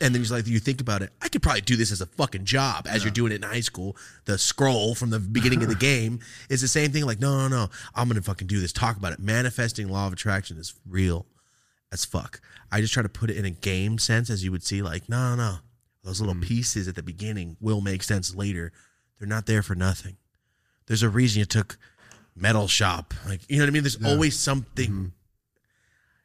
And 0.00 0.14
then 0.14 0.24
you 0.24 0.28
like 0.30 0.46
you 0.46 0.58
think 0.58 0.80
about 0.80 1.02
it, 1.02 1.10
I 1.20 1.28
could 1.28 1.42
probably 1.42 1.60
do 1.60 1.76
this 1.76 1.92
as 1.92 2.00
a 2.00 2.06
fucking 2.06 2.46
job 2.46 2.86
as 2.88 3.04
you're 3.04 3.12
doing 3.12 3.32
it 3.32 3.36
in 3.36 3.42
high 3.42 3.60
school. 3.60 3.94
The 4.24 4.38
scroll 4.38 4.94
from 4.94 5.10
the 5.10 5.18
beginning 5.18 5.62
of 5.62 5.68
the 5.68 5.74
game 5.92 6.20
is 6.48 6.62
the 6.62 6.68
same 6.68 6.92
thing. 6.92 7.04
Like, 7.04 7.20
no, 7.20 7.46
no, 7.46 7.48
no, 7.48 7.68
I'm 7.94 8.08
gonna 8.08 8.22
fucking 8.22 8.46
do 8.46 8.58
this. 8.58 8.72
Talk 8.72 8.96
about 8.96 9.12
it. 9.12 9.18
Manifesting 9.18 9.90
law 9.90 10.06
of 10.06 10.14
attraction 10.14 10.56
is 10.56 10.72
real 10.88 11.26
as 11.92 12.06
fuck. 12.06 12.40
I 12.70 12.80
just 12.80 12.94
try 12.94 13.02
to 13.02 13.10
put 13.10 13.28
it 13.28 13.36
in 13.36 13.44
a 13.44 13.50
game 13.50 13.98
sense, 13.98 14.30
as 14.30 14.42
you 14.42 14.50
would 14.50 14.62
see. 14.64 14.80
Like, 14.80 15.10
no, 15.10 15.34
no, 15.34 15.36
no, 15.36 15.56
those 16.04 16.20
little 16.20 16.34
mm. 16.34 16.42
pieces 16.42 16.88
at 16.88 16.94
the 16.94 17.02
beginning 17.02 17.58
will 17.60 17.82
make 17.82 18.02
sense 18.02 18.34
later. 18.34 18.72
They're 19.18 19.28
not 19.28 19.44
there 19.44 19.62
for 19.62 19.74
nothing. 19.74 20.16
There's 20.86 21.02
a 21.02 21.10
reason 21.10 21.40
you 21.40 21.44
took 21.44 21.76
metal 22.34 22.68
shop. 22.68 23.14
Like, 23.26 23.40
you 23.48 23.56
know 23.58 23.62
what 23.64 23.68
I 23.68 23.72
mean? 23.72 23.82
There's 23.82 24.04
always 24.04 24.38
something. 24.38 25.12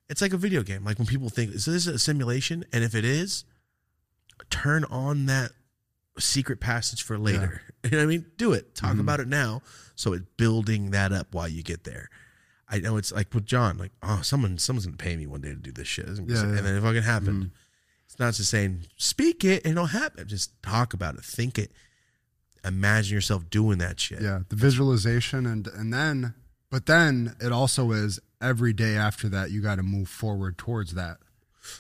It's 0.10 0.22
like 0.22 0.34
a 0.34 0.38
video 0.38 0.64
game. 0.64 0.84
Like 0.86 0.98
when 0.98 1.08
people 1.08 1.30
think, 1.30 1.52
is 1.54 1.66
this 1.66 1.86
is 1.86 1.88
a 1.88 2.00
simulation? 2.00 2.64
And 2.72 2.84
if 2.84 2.96
it 2.96 3.04
is, 3.06 3.44
turn 4.50 4.86
on 4.86 5.26
that 5.26 5.52
secret 6.20 6.60
passage 6.60 7.04
for 7.04 7.18
later. 7.18 7.62
You 7.84 7.92
know 7.92 7.98
what 8.00 8.04
I 8.04 8.08
mean? 8.08 8.26
Do 8.38 8.52
it. 8.52 8.76
Talk 8.76 8.92
Mm-hmm. 8.92 9.00
about 9.00 9.20
it 9.22 9.28
now. 9.30 9.62
So 9.96 10.12
it's 10.12 10.26
building 10.36 10.92
that 10.92 11.14
up 11.14 11.34
while 11.34 11.48
you 11.48 11.64
get 11.64 11.86
there. 11.86 12.10
I 12.68 12.80
know 12.80 12.98
it's 12.98 13.14
like 13.14 13.34
with 13.34 13.46
John, 13.46 13.78
like, 13.78 13.92
oh, 14.04 14.20
someone 14.24 14.58
someone's 14.58 14.86
gonna 14.86 14.98
pay 14.98 15.16
me 15.16 15.26
one 15.26 15.40
day 15.40 15.50
to 15.50 15.56
do 15.56 15.72
this 15.72 15.88
shit. 15.88 16.06
It's 16.10 16.20
gonna 16.20 16.28
be 16.28 16.34
Yeah, 16.34 16.42
yeah. 16.52 16.58
And 16.58 16.66
then 16.66 16.76
it 16.76 16.82
fucking 16.82 17.04
happened. 17.04 17.52
It's 18.06 18.20
not 18.20 18.34
just 18.34 18.50
saying 18.50 18.88
speak 18.98 19.46
it 19.46 19.64
and 19.64 19.74
it'll 19.74 19.86
happen. 19.86 20.28
Just 20.28 20.62
talk 20.62 20.94
about 20.94 21.16
it, 21.16 21.24
think 21.24 21.58
it, 21.58 21.72
imagine 22.68 23.16
yourself 23.16 23.50
doing 23.50 23.78
that 23.80 24.00
shit. 24.00 24.22
Yeah, 24.22 24.42
the 24.50 24.56
visualization 24.56 25.46
and 25.46 25.68
and 25.68 25.94
then 25.94 26.34
but 26.70 26.86
then 26.86 27.36
it 27.40 27.52
also 27.52 27.92
is 27.92 28.20
every 28.42 28.74
day 28.74 28.96
after 28.96 29.30
that 29.30 29.52
you 29.52 29.62
got 29.62 29.76
to 29.76 29.84
move 29.84 30.10
forward 30.10 30.58
towards 30.58 30.94
that. 30.94 31.18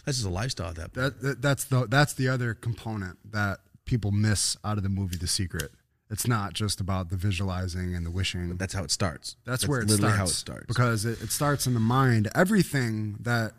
That's 0.05 0.17
just 0.17 0.27
a 0.27 0.31
lifestyle 0.31 0.69
at 0.69 0.75
that. 0.75 0.93
That, 0.93 1.21
that 1.21 1.41
that's 1.41 1.65
the 1.65 1.87
that's 1.87 2.13
the 2.13 2.27
other 2.27 2.53
component 2.53 3.31
that 3.31 3.59
people 3.85 4.11
miss 4.11 4.57
out 4.63 4.77
of 4.77 4.83
the 4.83 4.89
movie 4.89 5.17
The 5.17 5.27
Secret. 5.27 5.71
It's 6.09 6.27
not 6.27 6.53
just 6.53 6.79
about 6.79 7.09
the 7.09 7.17
visualizing 7.17 7.93
and 7.93 8.05
the 8.05 8.11
wishing. 8.11 8.55
That's 8.55 8.73
how 8.73 8.83
it 8.83 8.91
starts. 8.91 9.35
That's, 9.45 9.67
where 9.67 9.81
it 9.81 9.89
literally 9.89 10.13
starts. 10.13 10.17
how 10.17 10.23
it 10.23 10.29
starts. 10.29 10.65
Because 10.67 11.05
it, 11.05 11.21
it 11.21 11.31
starts 11.31 11.67
in 11.67 11.73
the 11.73 11.81
mind. 11.81 12.29
Everything 12.33 13.17
that 13.19 13.51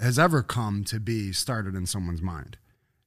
has 0.00 0.18
ever 0.18 0.42
come 0.42 0.84
to 0.84 0.98
be 0.98 1.32
started 1.32 1.74
in 1.74 1.84
someone's 1.84 2.22
mind. 2.22 2.56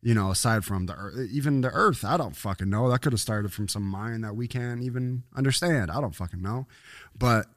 You 0.05 0.13
know, 0.13 0.29
aside 0.29 0.63
from 0.63 0.85
the 0.85 0.93
earth, 0.93 1.29
even 1.31 1.61
the 1.61 1.71
earth, 1.71 2.05
I 2.05 2.15
don't 2.15 2.35
fucking 2.35 2.69
know. 2.69 2.91
That 2.91 3.01
could 3.01 3.11
have 3.11 3.19
started 3.19 3.51
from 3.51 3.67
some 3.67 3.81
mind 3.81 4.23
that 4.23 4.35
we 4.35 4.47
can't 4.47 4.83
even 4.83 5.23
understand. 5.35 5.89
I 5.89 5.99
don't 5.99 6.13
fucking 6.13 6.43
know. 6.43 6.67
But 7.17 7.47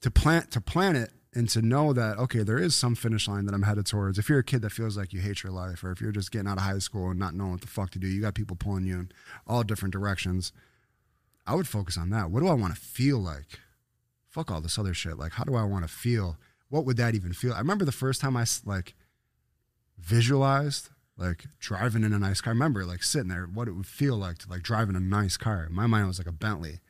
to 0.00 0.10
plant 0.10 0.50
to 0.50 0.60
plan 0.60 0.96
it 0.96 1.12
and 1.32 1.48
to 1.50 1.62
know 1.62 1.92
that 1.92 2.18
okay, 2.18 2.42
there 2.42 2.58
is 2.58 2.74
some 2.74 2.96
finish 2.96 3.28
line 3.28 3.46
that 3.46 3.54
I'm 3.54 3.62
headed 3.62 3.86
towards. 3.86 4.18
If 4.18 4.28
you're 4.28 4.40
a 4.40 4.42
kid 4.42 4.62
that 4.62 4.72
feels 4.72 4.96
like 4.96 5.12
you 5.12 5.20
hate 5.20 5.44
your 5.44 5.52
life, 5.52 5.84
or 5.84 5.92
if 5.92 6.00
you're 6.00 6.10
just 6.10 6.32
getting 6.32 6.48
out 6.48 6.56
of 6.56 6.64
high 6.64 6.80
school 6.80 7.10
and 7.10 7.20
not 7.20 7.34
knowing 7.34 7.52
what 7.52 7.60
the 7.60 7.68
fuck 7.68 7.92
to 7.92 8.00
do, 8.00 8.08
you 8.08 8.20
got 8.20 8.34
people 8.34 8.56
pulling 8.56 8.84
you 8.84 8.94
in 8.96 9.12
all 9.46 9.62
different 9.62 9.92
directions. 9.92 10.52
I 11.46 11.54
would 11.54 11.68
focus 11.68 11.96
on 11.96 12.10
that. 12.10 12.32
What 12.32 12.40
do 12.40 12.48
I 12.48 12.54
want 12.54 12.74
to 12.74 12.80
feel 12.80 13.18
like? 13.18 13.60
Fuck 14.26 14.50
all 14.50 14.60
this 14.60 14.76
other 14.76 14.92
shit. 14.92 15.18
Like, 15.18 15.34
how 15.34 15.44
do 15.44 15.54
I 15.54 15.62
want 15.62 15.86
to 15.86 15.94
feel? 15.94 16.36
What 16.68 16.84
would 16.84 16.96
that 16.96 17.14
even 17.14 17.32
feel? 17.32 17.54
I 17.54 17.58
remember 17.58 17.84
the 17.84 17.92
first 17.92 18.20
time 18.20 18.36
I 18.36 18.44
like 18.64 18.96
visualized 19.98 20.88
like 21.18 21.44
driving 21.58 22.04
in 22.04 22.12
a 22.12 22.18
nice 22.18 22.40
car. 22.40 22.52
I 22.52 22.54
remember 22.54 22.84
like 22.84 23.02
sitting 23.02 23.28
there, 23.28 23.44
what 23.44 23.68
it 23.68 23.72
would 23.72 23.86
feel 23.86 24.16
like 24.16 24.38
to 24.38 24.50
like 24.50 24.62
drive 24.62 24.88
in 24.88 24.96
a 24.96 25.00
nice 25.00 25.36
car. 25.36 25.64
In 25.64 25.74
my 25.74 25.86
mind, 25.86 26.06
was 26.06 26.18
like 26.18 26.26
a 26.26 26.32
Bentley, 26.32 26.80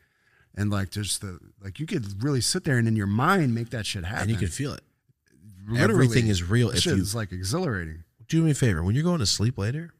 and 0.55 0.70
like 0.70 0.90
just 0.90 1.20
the 1.20 1.39
like 1.62 1.78
you 1.78 1.86
could 1.86 2.23
really 2.23 2.40
sit 2.40 2.65
there 2.65 2.78
and 2.78 2.89
in 2.89 2.97
your 2.97 3.07
mind 3.07 3.55
make 3.55 3.70
that 3.70 3.86
shit 3.86 4.05
happen. 4.05 4.23
and 4.23 4.31
you 4.31 4.36
can 4.36 4.48
feel 4.48 4.73
it. 4.73 4.82
Literally, 5.69 6.05
everything 6.07 6.28
is 6.28 6.43
real 6.43 6.69
That 6.69 6.78
if 6.78 6.86
you- 6.86 6.94
is 6.94 7.15
like 7.15 7.32
exhilarating. 7.32 8.05
do 8.28 8.43
me 8.43 8.51
a 8.53 8.55
favor 8.55 8.82
when 8.82 8.94
you're 8.94 9.05
going 9.05 9.19
to 9.20 9.27
sleep 9.27 9.57
later 9.59 9.93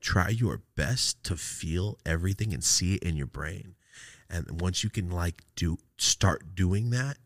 try 0.00 0.28
your 0.28 0.62
best 0.76 1.22
to 1.24 1.36
feel 1.36 1.98
everything 2.06 2.54
and 2.54 2.62
see 2.62 2.94
it 2.94 3.02
in 3.02 3.16
your 3.16 3.26
brain 3.26 3.74
and 4.30 4.60
once 4.60 4.84
you 4.84 4.90
can 4.90 5.10
like 5.10 5.42
do 5.56 5.76
start 5.98 6.54
doing 6.54 6.90
that 6.90 7.16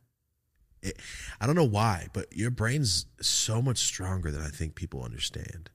it, 0.81 0.99
i 1.39 1.47
don't 1.47 1.55
know 1.55 1.65
why 1.65 2.09
but 2.15 2.35
your 2.35 2.51
brain's 2.51 3.05
so 3.21 3.61
much 3.61 3.77
stronger 3.79 4.31
than 4.31 4.41
i 4.41 4.49
think 4.49 4.75
people 4.75 5.03
understand 5.05 5.69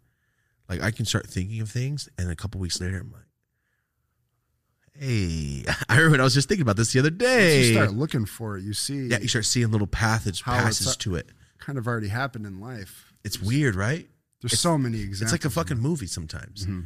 like 0.70 0.82
i 0.82 0.92
can 0.92 1.06
start 1.06 1.28
thinking 1.28 1.62
of 1.62 1.70
things 1.70 2.10
and 2.18 2.30
a 2.32 2.36
couple 2.36 2.60
weeks 2.62 2.80
later 2.82 2.98
i'm 2.98 3.12
like 3.12 3.24
hey 5.00 5.64
i 5.90 5.98
remember 5.98 6.22
i 6.22 6.24
was 6.24 6.34
just 6.34 6.48
thinking 6.48 6.62
about 6.64 6.76
this 6.78 6.94
the 6.94 7.00
other 7.00 7.10
Once 7.10 7.20
day 7.20 7.68
you 7.68 7.74
start 7.74 7.94
looking 7.94 8.26
for 8.26 8.58
it, 8.58 8.64
you 8.64 8.74
see 8.74 9.08
yeah 9.08 9.20
you 9.20 9.28
start 9.28 9.46
seeing 9.46 9.72
little 9.72 9.88
passage 9.88 10.44
passes 10.44 10.96
to 10.98 11.16
it 11.16 11.30
kind 11.60 11.78
of 11.78 11.88
already 11.88 12.08
happened 12.08 12.46
in 12.46 12.60
life. 12.60 13.14
it's 13.24 13.42
weird 13.42 13.76
right 13.76 14.08
There's 14.42 14.54
It's- 14.54 14.60
so 14.62 14.78
many 14.78 15.02
examples. 15.02 15.22
It's 15.22 15.32
like 15.32 15.46
a 15.46 15.50
fucking 15.54 15.80
movie 15.80 16.08
sometimes. 16.08 16.64
Mm-hmm. 16.66 16.82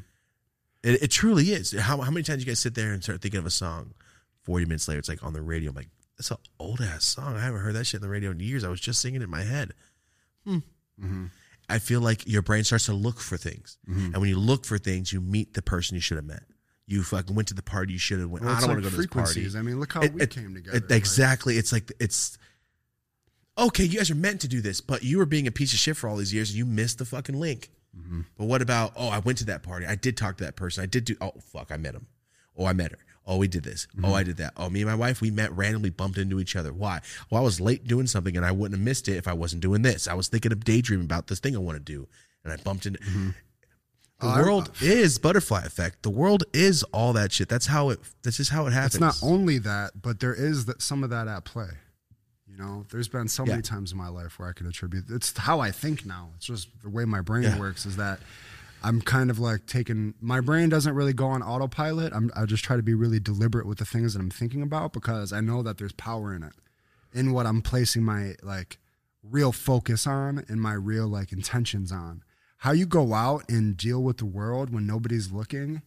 It, 0.84 1.04
it 1.04 1.08
truly 1.12 1.52
is. 1.52 1.74
How, 1.78 2.00
how 2.02 2.10
many 2.10 2.24
times 2.24 2.42
you 2.42 2.48
guys 2.48 2.60
sit 2.60 2.74
there 2.74 2.92
and 2.94 3.04
start 3.04 3.22
thinking 3.22 3.40
of 3.40 3.46
a 3.46 3.52
song? 3.52 3.94
Forty 4.42 4.66
minutes 4.66 4.88
later, 4.88 4.98
it's 4.98 5.10
like 5.10 5.22
on 5.24 5.34
the 5.34 5.42
radio. 5.42 5.70
I'm 5.70 5.76
like, 5.76 5.90
that's 6.18 6.32
an 6.32 6.38
old 6.58 6.82
ass 6.82 7.04
song. 7.06 7.36
I 7.36 7.42
haven't 7.44 7.60
heard 7.60 7.76
that 7.76 7.86
shit 7.86 8.00
in 8.00 8.02
the 8.02 8.10
radio 8.10 8.32
in 8.32 8.40
years. 8.40 8.64
I 8.64 8.70
was 8.70 8.80
just 8.80 9.00
singing 9.02 9.22
it 9.22 9.26
in 9.26 9.30
my 9.30 9.44
head. 9.44 9.74
Hmm. 10.46 10.56
Mm-hmm. 11.00 11.26
I 11.70 11.80
feel 11.80 12.02
like 12.02 12.28
your 12.28 12.42
brain 12.42 12.64
starts 12.64 12.86
to 12.88 12.94
look 12.94 13.20
for 13.20 13.38
things, 13.38 13.78
and 13.88 14.18
when 14.18 14.28
you 14.30 14.38
look 14.38 14.66
for 14.66 14.78
things, 14.78 15.14
you 15.14 15.22
meet 15.22 15.54
the 15.54 15.62
person 15.62 15.96
you 15.96 16.02
should 16.02 16.18
have 16.18 16.26
met. 16.26 16.44
You 16.88 17.04
fucking 17.04 17.34
went 17.36 17.48
to 17.50 17.54
the 17.54 17.62
party 17.64 17.94
you 17.94 18.00
should 18.00 18.20
have 18.20 18.30
went. 18.30 18.44
Well, 18.44 18.54
I 18.54 18.60
don't 18.60 18.68
like 18.70 18.76
want 18.76 18.84
to 18.84 18.90
go 18.90 18.96
to 18.96 18.98
this 18.98 19.08
party. 19.08 19.48
I 19.58 19.62
mean, 19.62 19.80
look 19.80 19.94
how 19.94 20.02
It- 20.02 20.14
we 20.14 20.22
it- 20.24 20.30
came 20.32 20.54
together. 20.54 20.78
it- 20.78 20.92
exactly. 20.92 21.58
It's 21.58 21.72
like 21.72 21.90
it's 22.00 22.38
okay. 23.58 23.84
You 23.86 23.98
guys 23.98 24.12
are 24.12 24.16
meant 24.16 24.42
to 24.42 24.48
do 24.48 24.62
this, 24.62 24.82
but 24.82 25.04
you 25.04 25.18
were 25.18 25.26
being 25.26 25.48
a 25.48 25.52
piece 25.52 25.74
of 25.74 25.80
shit 25.80 25.96
for 25.98 26.10
all 26.10 26.18
these 26.18 26.34
years, 26.34 26.50
and 26.50 26.58
you 26.58 26.66
missed 26.66 26.98
the 26.98 27.06
fucking 27.06 27.40
link. 27.40 27.70
Mm-hmm. 27.98 28.22
But 28.38 28.46
what 28.46 28.62
about? 28.62 28.94
Oh, 28.96 29.08
I 29.10 29.20
went 29.20 29.38
to 29.40 29.46
that 29.46 29.64
party. 29.64 29.86
I 29.86 29.96
did 29.96 30.18
talk 30.18 30.38
to 30.38 30.44
that 30.46 30.56
person. 30.56 30.84
I 30.84 30.88
did 30.88 31.06
do. 31.06 31.16
Oh 31.22 31.34
fuck, 31.54 31.72
I 31.72 31.78
met 31.78 31.96
him. 31.96 32.08
Oh, 32.58 32.66
I 32.66 32.74
met 32.74 32.92
her. 32.92 32.98
Oh, 33.32 33.38
we 33.38 33.48
did 33.48 33.64
this. 33.64 33.88
Mm-hmm. 33.96 34.06
Oh, 34.06 34.14
I 34.14 34.24
did 34.24 34.38
that. 34.38 34.52
Oh, 34.58 34.70
me 34.70 34.82
and 34.82 34.90
my 34.90 34.96
wife, 34.96 35.22
we 35.22 35.32
met 35.32 35.56
randomly, 35.56 35.90
bumped 35.90 36.18
into 36.18 36.40
each 36.42 36.56
other. 36.58 36.74
Why? 36.74 37.00
Well, 37.30 37.42
I 37.42 37.44
was 37.46 37.62
late 37.62 37.88
doing 37.88 38.06
something, 38.08 38.36
and 38.36 38.46
I 38.46 38.52
wouldn't 38.52 38.78
have 38.78 38.84
missed 38.86 39.08
it 39.08 39.16
if 39.16 39.28
I 39.28 39.34
wasn't 39.34 39.62
doing 39.62 39.84
this. 39.84 40.08
I 40.08 40.14
was 40.16 40.28
thinking 40.28 40.52
of 40.52 40.66
daydreaming 40.66 41.06
about 41.06 41.28
this 41.28 41.40
thing 41.40 41.56
I 41.56 41.60
want 41.60 41.78
to 41.78 41.84
do, 41.84 42.08
and 42.44 42.52
I 42.52 42.58
bumped 42.58 42.86
into. 42.86 43.00
The 43.00 43.34
Oh, 44.28 44.30
I- 44.30 44.42
world 44.42 44.72
is 44.82 45.18
butterfly 45.18 45.62
effect. 45.64 46.04
The 46.04 46.10
world 46.10 46.44
is 46.54 46.84
all 46.92 47.14
that 47.14 47.32
shit. 47.32 47.48
That's 47.50 47.68
how 47.68 47.90
it. 47.90 48.00
That's 48.22 48.38
just 48.38 48.52
how 48.52 48.68
it 48.68 48.74
happens. 48.74 48.96
It's 48.96 49.02
not 49.02 49.18
only 49.24 49.58
that, 49.60 50.02
but 50.02 50.20
there 50.20 50.34
is 50.34 50.66
that, 50.66 50.82
some 50.82 51.04
of 51.04 51.10
that 51.10 51.28
at 51.28 51.46
play. 51.46 51.70
You 52.48 52.58
know, 52.58 52.86
there's 52.92 53.08
been 53.08 53.30
so 53.30 53.44
Yeah. 53.46 53.52
many 53.54 53.62
times 53.62 53.94
in 53.94 53.98
my 53.98 54.10
life 54.10 54.38
where 54.38 54.50
I 54.50 54.54
can 54.54 54.68
attribute. 54.68 55.06
It's 55.10 55.36
how 55.38 55.62
I 55.62 55.72
think 55.72 56.06
now. 56.06 56.32
It's 56.36 56.46
just 56.46 56.68
the 56.84 56.90
way 56.90 57.06
my 57.06 57.22
brain 57.22 57.44
Yeah. 57.44 57.58
works. 57.58 57.86
Is 57.86 57.96
that 57.96 58.20
I'm 58.84 59.02
kind 59.02 59.30
of 59.30 59.38
like 59.40 59.66
taking 59.68 60.16
my 60.20 60.40
brain 60.42 60.70
doesn't 60.70 60.96
really 60.96 61.14
go 61.14 61.28
on 61.28 61.44
autopilot. 61.44 62.14
I'm, 62.14 62.32
I 62.36 62.46
just 62.46 62.64
try 62.64 62.76
to 62.78 62.82
be 62.84 62.94
really 62.96 63.20
deliberate 63.20 63.66
with 63.68 63.78
the 63.78 63.86
things 63.86 64.14
that 64.14 64.20
I'm 64.20 64.32
thinking 64.32 64.62
about 64.62 64.92
because 64.94 65.32
I 65.32 65.40
know 65.42 65.62
that 65.64 65.78
there's 65.78 65.92
power 65.94 66.34
in 66.34 66.42
it, 66.44 66.54
in 67.14 67.32
what 67.34 67.46
I'm 67.46 67.62
placing 67.62 68.04
my 68.04 68.36
like 68.42 68.80
real 69.24 69.52
focus 69.52 70.08
on 70.08 70.46
and 70.48 70.60
my 70.62 70.74
real 70.74 71.08
like 71.08 71.32
intentions 71.32 71.92
on. 71.92 72.24
How 72.58 72.72
you 72.72 72.86
go 72.86 73.14
out 73.14 73.44
and 73.50 73.78
deal 73.78 74.02
with 74.02 74.18
the 74.18 74.26
world 74.26 74.72
when 74.74 74.86
nobody's 74.88 75.32
looking, 75.32 75.82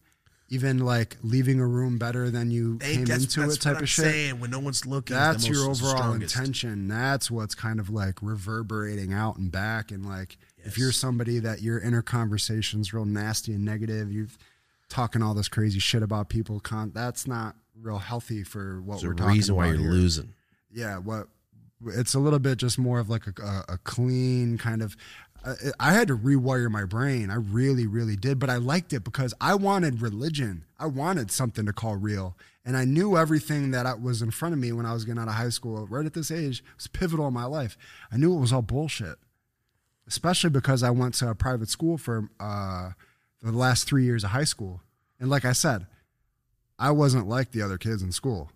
even 0.49 0.79
like 0.79 1.17
leaving 1.21 1.59
a 1.59 1.65
room 1.67 1.97
better 1.97 2.29
than 2.29 2.51
you 2.51 2.77
Hey, 2.81 2.95
came 2.95 3.11
into 3.11 3.41
it 3.43 3.61
type 3.61 3.73
what 3.73 3.77
I'm 3.77 3.83
of 3.83 3.89
shit. 3.89 4.05
saying. 4.05 4.39
When 4.39 4.51
no 4.51 4.59
one's 4.59 4.85
looking, 4.85 5.15
That's 5.15 5.47
your 5.47 5.69
overall 5.69 5.95
strongest. 5.97 6.35
intention. 6.35 6.87
That's 6.87 7.29
what's 7.31 7.55
kind 7.55 7.79
of 7.79 7.89
like 7.89 8.21
reverberating 8.21 9.11
out 9.13 9.37
and 9.37 9.51
back. 9.51 9.91
And 9.91 10.05
like, 10.05 10.37
if 10.65 10.77
you're 10.77 10.91
somebody 10.91 11.39
that 11.39 11.61
your 11.61 11.79
inner 11.79 12.01
conversation's 12.01 12.93
real 12.93 13.05
nasty 13.05 13.53
and 13.53 13.63
negative, 13.63 14.11
you're 14.11 14.27
talking 14.89 15.21
all 15.21 15.33
this 15.33 15.47
crazy 15.47 15.79
shit 15.79 16.03
about 16.03 16.29
people. 16.29 16.59
Con- 16.59 16.91
that's 16.93 17.27
not 17.27 17.55
real 17.81 17.99
healthy 17.99 18.43
for 18.43 18.81
what 18.81 18.95
There's 18.95 19.05
we're 19.05 19.13
a 19.13 19.15
talking 19.15 19.33
reason 19.33 19.55
why 19.55 19.67
you're 19.67 19.77
here. 19.77 19.89
losing. 19.89 20.33
Yeah, 20.71 20.97
what 20.97 21.27
it's 21.87 22.13
a 22.13 22.19
little 22.19 22.39
bit 22.39 22.57
just 22.57 22.79
more 22.79 22.99
of 22.99 23.09
like 23.09 23.27
a, 23.39 23.63
a, 23.69 23.77
clean 23.83 24.57
kind 24.57 24.81
of. 24.81 24.95
I, 25.45 25.53
I 25.79 25.93
had 25.93 26.07
to 26.07 26.17
rewire 26.17 26.69
my 26.69 26.85
brain. 26.85 27.29
I 27.29 27.35
really, 27.35 27.85
really 27.85 28.15
did, 28.15 28.39
but 28.39 28.49
I 28.49 28.57
liked 28.57 28.93
it 28.93 29.03
because 29.03 29.33
I 29.39 29.55
wanted 29.55 30.01
religion. 30.01 30.65
I 30.79 30.87
wanted 30.87 31.31
something 31.31 31.65
to 31.65 31.73
call 31.73 31.97
real, 31.97 32.35
and 32.65 32.75
I 32.75 32.85
knew 32.85 33.17
everything 33.17 33.71
that 33.71 34.01
was 34.01 34.21
in 34.21 34.31
front 34.31 34.53
of 34.53 34.59
me 34.59 34.71
when 34.71 34.85
I 34.85 34.93
was 34.93 35.05
getting 35.05 35.21
out 35.21 35.27
of 35.27 35.35
high 35.35 35.49
school. 35.49 35.85
Right 35.87 36.05
at 36.05 36.13
this 36.13 36.31
age, 36.31 36.63
was 36.75 36.87
pivotal 36.87 37.27
in 37.27 37.33
my 37.33 37.45
life. 37.45 37.77
I 38.11 38.17
knew 38.17 38.35
it 38.35 38.39
was 38.39 38.51
all 38.51 38.61
bullshit, 38.61 39.17
especially 40.07 40.49
because 40.49 40.83
I 40.83 40.89
went 40.91 41.15
to 41.15 41.29
a 41.29 41.35
private 41.35 41.69
school 41.69 41.97
for 41.97 42.29
uh, 42.39 42.91
the 43.41 43.51
last 43.51 43.87
three 43.87 44.03
years 44.03 44.23
of 44.23 44.31
high 44.31 44.43
school, 44.43 44.81
and 45.19 45.29
like 45.29 45.45
I 45.45 45.53
said, 45.53 45.87
I 46.77 46.91
wasn't 46.91 47.27
like 47.27 47.51
the 47.51 47.61
other 47.61 47.77
kids 47.77 48.01
in 48.01 48.11
school. 48.11 48.51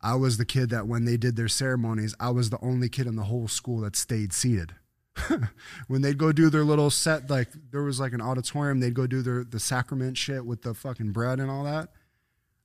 I 0.00 0.16
was 0.16 0.36
the 0.36 0.44
kid 0.44 0.70
that 0.70 0.86
when 0.86 1.04
they 1.04 1.16
did 1.16 1.36
their 1.36 1.48
ceremonies, 1.48 2.14
I 2.20 2.30
was 2.30 2.50
the 2.50 2.60
only 2.60 2.88
kid 2.88 3.06
in 3.06 3.16
the 3.16 3.24
whole 3.24 3.48
school 3.48 3.80
that 3.80 3.96
stayed 3.96 4.32
seated. 4.32 4.74
when 5.88 6.02
they'd 6.02 6.18
go 6.18 6.32
do 6.32 6.50
their 6.50 6.64
little 6.64 6.90
set, 6.90 7.30
like 7.30 7.48
there 7.70 7.82
was 7.82 8.00
like 8.00 8.12
an 8.12 8.20
auditorium, 8.20 8.80
they'd 8.80 8.94
go 8.94 9.06
do 9.06 9.22
their 9.22 9.44
the 9.44 9.60
sacrament 9.60 10.18
shit 10.18 10.44
with 10.44 10.62
the 10.62 10.74
fucking 10.74 11.12
bread 11.12 11.40
and 11.40 11.50
all 11.50 11.64
that. 11.64 11.90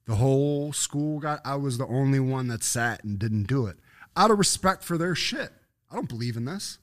The 0.06 0.16
whole 0.16 0.74
school 0.74 1.20
got. 1.20 1.40
I 1.46 1.56
was 1.56 1.78
the 1.78 1.86
only 1.86 2.20
one 2.20 2.48
that 2.48 2.64
sat 2.64 3.04
and 3.04 3.20
didn't 3.20 3.44
do 3.44 3.68
it 3.68 3.78
out 4.20 4.32
of 4.32 4.38
respect 4.38 4.84
for 4.84 4.98
their 4.98 5.16
shit. 5.16 5.52
I 5.90 5.96
don't 5.96 6.10
believe 6.10 6.36
in 6.36 6.46
this. 6.46 6.78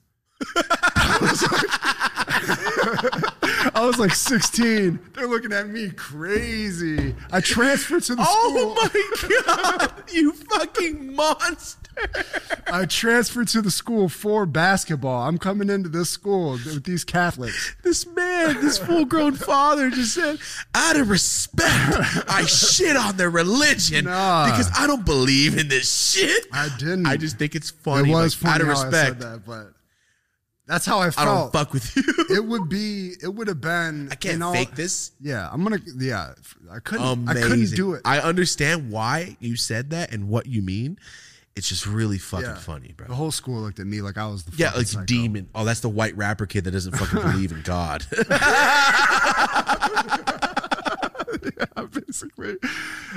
I 3.73 3.85
was 3.85 3.99
like 3.99 4.13
16. 4.13 4.99
They're 5.13 5.27
looking 5.27 5.51
at 5.53 5.67
me 5.67 5.89
crazy. 5.91 7.15
I 7.31 7.41
transferred 7.41 8.03
to 8.03 8.15
the 8.15 8.25
oh 8.27 8.49
school. 8.49 8.75
Oh 8.77 9.43
my 9.45 9.79
god, 9.79 10.03
you 10.11 10.31
fucking 10.33 11.15
monster! 11.15 11.79
I 12.67 12.85
transferred 12.85 13.47
to 13.49 13.61
the 13.61 13.71
school 13.71 14.07
for 14.09 14.45
basketball. 14.45 15.27
I'm 15.27 15.37
coming 15.37 15.69
into 15.69 15.89
this 15.89 16.09
school 16.09 16.51
with 16.51 16.83
these 16.83 17.03
Catholics. 17.03 17.75
This 17.83 18.05
man, 18.07 18.61
this 18.61 18.77
full-grown 18.77 19.33
father, 19.33 19.89
just 19.89 20.13
said, 20.13 20.37
"Out 20.75 20.95
of 20.97 21.09
respect, 21.09 21.95
I 22.29 22.45
shit 22.45 22.95
on 22.95 23.17
their 23.17 23.29
religion 23.29 24.05
Nah. 24.05 24.45
because 24.51 24.69
I 24.77 24.85
don't 24.87 25.05
believe 25.05 25.57
in 25.57 25.67
this 25.69 25.91
shit." 26.11 26.45
I 26.51 26.69
didn't. 26.77 27.05
I 27.07 27.17
just 27.17 27.37
think 27.37 27.55
it's 27.55 27.71
funny. 27.71 28.11
it 28.11 28.13
was 28.13 28.41
like, 28.43 28.51
funny 28.53 28.55
out 28.55 28.61
of 28.61 28.67
respect. 28.67 29.23
I 29.23 29.29
that, 29.31 29.45
but 29.45 29.73
That's 30.67 30.85
how 30.85 30.99
I 30.99 31.09
felt. 31.11 31.27
I 31.27 31.33
don't 31.33 31.51
fuck 31.53 31.71
with 31.73 31.95
you. 31.95 32.03
it 32.29 32.43
would 32.45 32.67
be. 32.67 33.13
It 33.21 33.33
would 33.33 33.47
have 33.47 33.61
been. 33.61 34.09
I 34.11 34.15
can't 34.15 34.33
you 34.33 34.39
know, 34.39 34.51
fake 34.51 34.75
this. 34.75 35.11
Yeah, 35.21 35.49
I'm 35.51 35.63
gonna. 35.63 35.79
Yeah, 35.97 36.33
I 36.69 36.79
couldn't. 36.79 37.05
Amazing. 37.07 37.43
I 37.43 37.47
couldn't 37.47 37.71
do 37.75 37.93
it. 37.93 38.01
I 38.03 38.19
understand 38.19 38.91
why 38.91 39.37
you 39.39 39.55
said 39.55 39.91
that 39.91 40.11
and 40.11 40.27
what 40.27 40.45
you 40.45 40.61
mean. 40.61 40.99
It's 41.55 41.69
just 41.69 41.87
really 41.87 42.19
fucking 42.19 42.45
Yeah. 42.45 42.55
funny, 42.55 42.93
bro. 42.95 43.07
The 43.07 43.15
whole 43.15 43.31
school 43.31 43.61
looked 43.61 43.79
at 43.79 43.87
me 43.87 44.01
like 44.01 44.17
I 44.17 44.27
was 44.27 44.43
the 44.43 44.55
Yeah, 44.57 44.73
like 44.75 44.85
psycho. 44.87 45.05
demon. 45.05 45.49
Oh, 45.55 45.65
that's 45.65 45.79
the 45.79 45.89
white 45.89 46.15
rapper 46.15 46.45
kid 46.45 46.65
that 46.65 46.71
doesn't 46.71 46.95
fucking 46.95 47.19
believe 47.31 47.51
in 47.51 47.61
God. 47.63 48.05
Basically, 51.91 52.55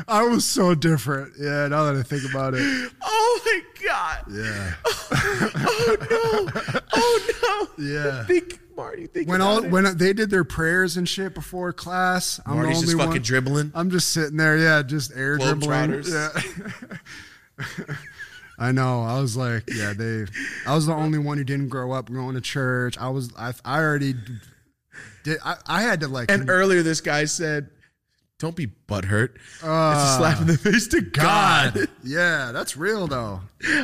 I 0.09 0.23
was 0.25 0.45
so 0.45 0.75
different. 0.75 1.35
Yeah, 1.39 1.69
now 1.69 1.85
that 1.85 1.97
I 1.97 2.03
think 2.03 2.29
about 2.31 2.55
it. 2.55 2.93
oh 3.03 3.41
my 3.45 3.61
god. 3.85 4.25
Yeah, 4.31 4.75
Oh 4.85 5.97
no. 6.11 6.81
Oh 6.93 7.69
no. 7.79 7.85
yeah. 7.85 8.25
Think, 8.25 8.59
Marty. 8.77 9.07
Think 9.09 9.29
When 9.29 9.41
about 9.41 9.51
all 9.51 9.65
it. 9.65 9.71
when 9.71 9.97
they 9.99 10.13
did 10.13 10.31
their 10.31 10.45
prayers 10.45 10.97
and 10.97 11.09
shit 11.09 11.35
before 11.35 11.73
class, 11.73 12.41
I'm 12.47 12.57
Marty's 12.57 12.81
the 12.81 12.87
just 12.87 12.97
fucking 12.97 13.11
one. 13.13 13.21
dribbling. 13.23 13.73
I'm 13.75 13.91
just 13.91 14.09
sitting 14.13 14.37
there, 14.39 14.57
yeah, 14.57 14.83
just 14.83 15.13
air 15.15 15.37
dribbling. 15.37 15.91
Globetrotters. 16.03 16.73
Yeah. 17.59 17.95
I 18.59 18.73
know. 18.73 19.03
I 19.03 19.19
was 19.21 19.37
like, 19.37 19.65
yeah, 19.69 19.93
they. 19.95 20.27
I 20.67 20.75
was 20.75 20.87
the 20.87 20.93
only 20.95 21.19
one 21.19 21.39
who 21.39 21.45
didn't 21.45 21.69
grow 21.69 21.93
up 21.93 22.11
going 22.13 22.35
to 22.35 22.41
church. 22.41 22.99
I 22.99 23.09
was. 23.09 23.31
I. 23.37 23.53
I 23.65 23.79
already 23.81 24.15
did. 25.25 25.39
I, 25.45 25.57
I 25.67 25.83
had 25.83 26.01
to 26.01 26.09
like. 26.09 26.31
And 26.31 26.51
earlier, 26.51 26.83
this 26.83 27.01
guy 27.01 27.25
said, 27.25 27.71
"Don't 28.41 28.57
be 28.57 28.67
butthurt." 28.89 29.37
it's 29.37 29.63
a 29.63 29.67
Uh, 29.69 30.19
slap 30.19 30.41
in 30.41 30.49
the 30.49 30.59
face 30.59 30.89
to 30.89 31.01
God. 31.01 31.89
yeah, 32.03 32.51
that's 32.53 32.77
real 32.77 33.07
though. 33.07 33.43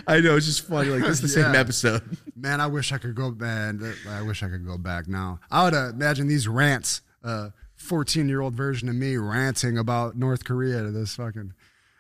I 0.08 0.18
know. 0.18 0.34
It's 0.36 0.46
just 0.46 0.66
funny. 0.66 0.88
Like 0.88 1.02
this 1.02 1.22
is 1.22 1.34
the 1.34 1.40
same 1.42 1.54
episode. 1.54 2.02
Man, 2.34 2.60
I 2.60 2.66
wish 2.66 2.90
I 2.92 2.98
could 2.98 3.14
go. 3.14 3.30
Man, 3.30 3.94
I 4.08 4.22
wish 4.22 4.42
I 4.42 4.48
could 4.48 4.66
go 4.66 4.76
back 4.76 5.06
now. 5.06 5.38
I 5.50 5.62
would 5.64 5.74
uh, 5.74 5.90
imagine 5.90 6.26
these 6.26 6.48
rants. 6.48 7.02
Uh, 7.22 7.50
14 7.76 8.28
year 8.28 8.40
old 8.40 8.54
version 8.54 8.88
of 8.88 8.94
me 8.96 9.16
ranting 9.16 9.78
about 9.78 10.16
North 10.16 10.44
Korea 10.44 10.82
to 10.82 10.90
this 10.90 11.14
fucking. 11.14 11.52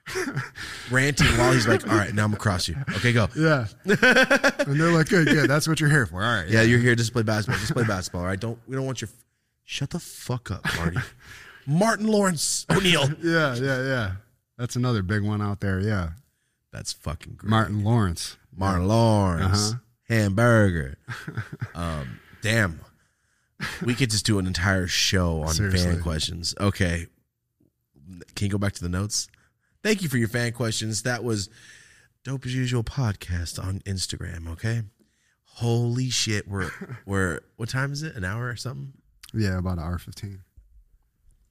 Ranting 0.90 1.26
while 1.36 1.52
he's 1.52 1.66
like, 1.66 1.86
"All 1.88 1.96
right, 1.96 2.14
now 2.14 2.24
I'm 2.24 2.30
gonna 2.30 2.38
cross 2.40 2.68
you." 2.68 2.76
Okay, 2.96 3.12
go. 3.12 3.28
Yeah. 3.36 3.66
and 3.84 4.80
they're 4.80 4.92
like, 4.92 5.08
good, 5.08 5.26
good. 5.26 5.50
That's 5.50 5.66
what 5.66 5.80
you're 5.80 5.90
here 5.90 6.06
for. 6.06 6.22
All 6.22 6.32
right. 6.42 6.48
Yeah, 6.48 6.62
you're 6.62 6.78
here 6.78 6.94
just 6.94 7.08
to 7.08 7.12
play 7.12 7.22
basketball. 7.24 7.58
Just 7.58 7.72
play 7.72 7.82
basketball. 7.84 8.20
All 8.22 8.26
right. 8.28 8.38
Don't 8.38 8.58
we 8.68 8.76
don't 8.76 8.86
want 8.86 9.00
your. 9.00 9.10
Shut 9.64 9.90
the 9.90 9.98
fuck 9.98 10.52
up, 10.52 10.64
Marty. 10.76 10.98
Martin 11.66 12.06
Lawrence 12.06 12.66
O'Neill. 12.70 13.08
Yeah, 13.22 13.54
yeah, 13.54 13.82
yeah. 13.82 14.12
That's 14.56 14.76
another 14.76 15.02
big 15.02 15.22
one 15.22 15.42
out 15.42 15.60
there. 15.60 15.80
Yeah. 15.80 16.10
That's 16.72 16.92
fucking 16.92 17.34
great. 17.36 17.50
Martin 17.50 17.84
Lawrence. 17.84 18.36
Martin 18.54 18.88
Lawrence. 18.88 19.72
Uh-huh. 19.72 19.78
Hamburger. 20.08 20.98
um, 21.74 22.20
damn. 22.42 22.80
We 23.82 23.94
could 23.94 24.10
just 24.10 24.26
do 24.26 24.38
an 24.38 24.46
entire 24.46 24.86
show 24.86 25.42
on 25.42 25.54
Seriously. 25.54 25.92
fan 25.92 26.02
questions. 26.02 26.54
Okay. 26.60 27.06
Can 28.34 28.46
you 28.46 28.50
go 28.50 28.58
back 28.58 28.74
to 28.74 28.82
the 28.82 28.88
notes? 28.88 29.28
Thank 29.82 30.02
you 30.02 30.08
for 30.08 30.18
your 30.18 30.28
fan 30.28 30.52
questions. 30.52 31.02
That 31.02 31.24
was 31.24 31.48
Dope 32.24 32.44
as 32.46 32.54
Usual 32.54 32.84
podcast 32.84 33.62
on 33.62 33.80
Instagram, 33.80 34.48
okay? 34.48 34.82
Holy 35.44 36.10
shit. 36.10 36.46
We're 36.46 36.70
we're 37.06 37.40
what 37.56 37.68
time 37.70 37.92
is 37.92 38.02
it? 38.02 38.14
An 38.14 38.24
hour 38.24 38.48
or 38.48 38.56
something? 38.56 38.92
Yeah, 39.32 39.58
about 39.58 39.78
an 39.78 39.84
hour 39.84 39.98
15. 39.98 40.40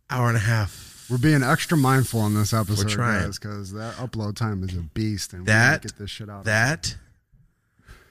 Hour 0.10 0.28
and 0.28 0.38
a 0.38 0.42
half. 0.42 1.08
We're 1.10 1.18
being 1.18 1.44
extra 1.44 1.78
mindful 1.78 2.20
on 2.22 2.34
this 2.34 2.54
episode, 2.54 2.90
trying. 2.90 3.30
because 3.32 3.72
that 3.74 3.96
upload 3.96 4.36
time 4.36 4.64
is 4.64 4.76
a 4.76 4.80
beast, 4.82 5.34
and 5.34 5.42
we 5.44 5.46
That- 5.48 5.82
gotta 5.84 5.88
get 5.94 5.98
this 6.00 6.10
shit 6.12 6.30
out. 6.30 6.46
that 6.46 6.96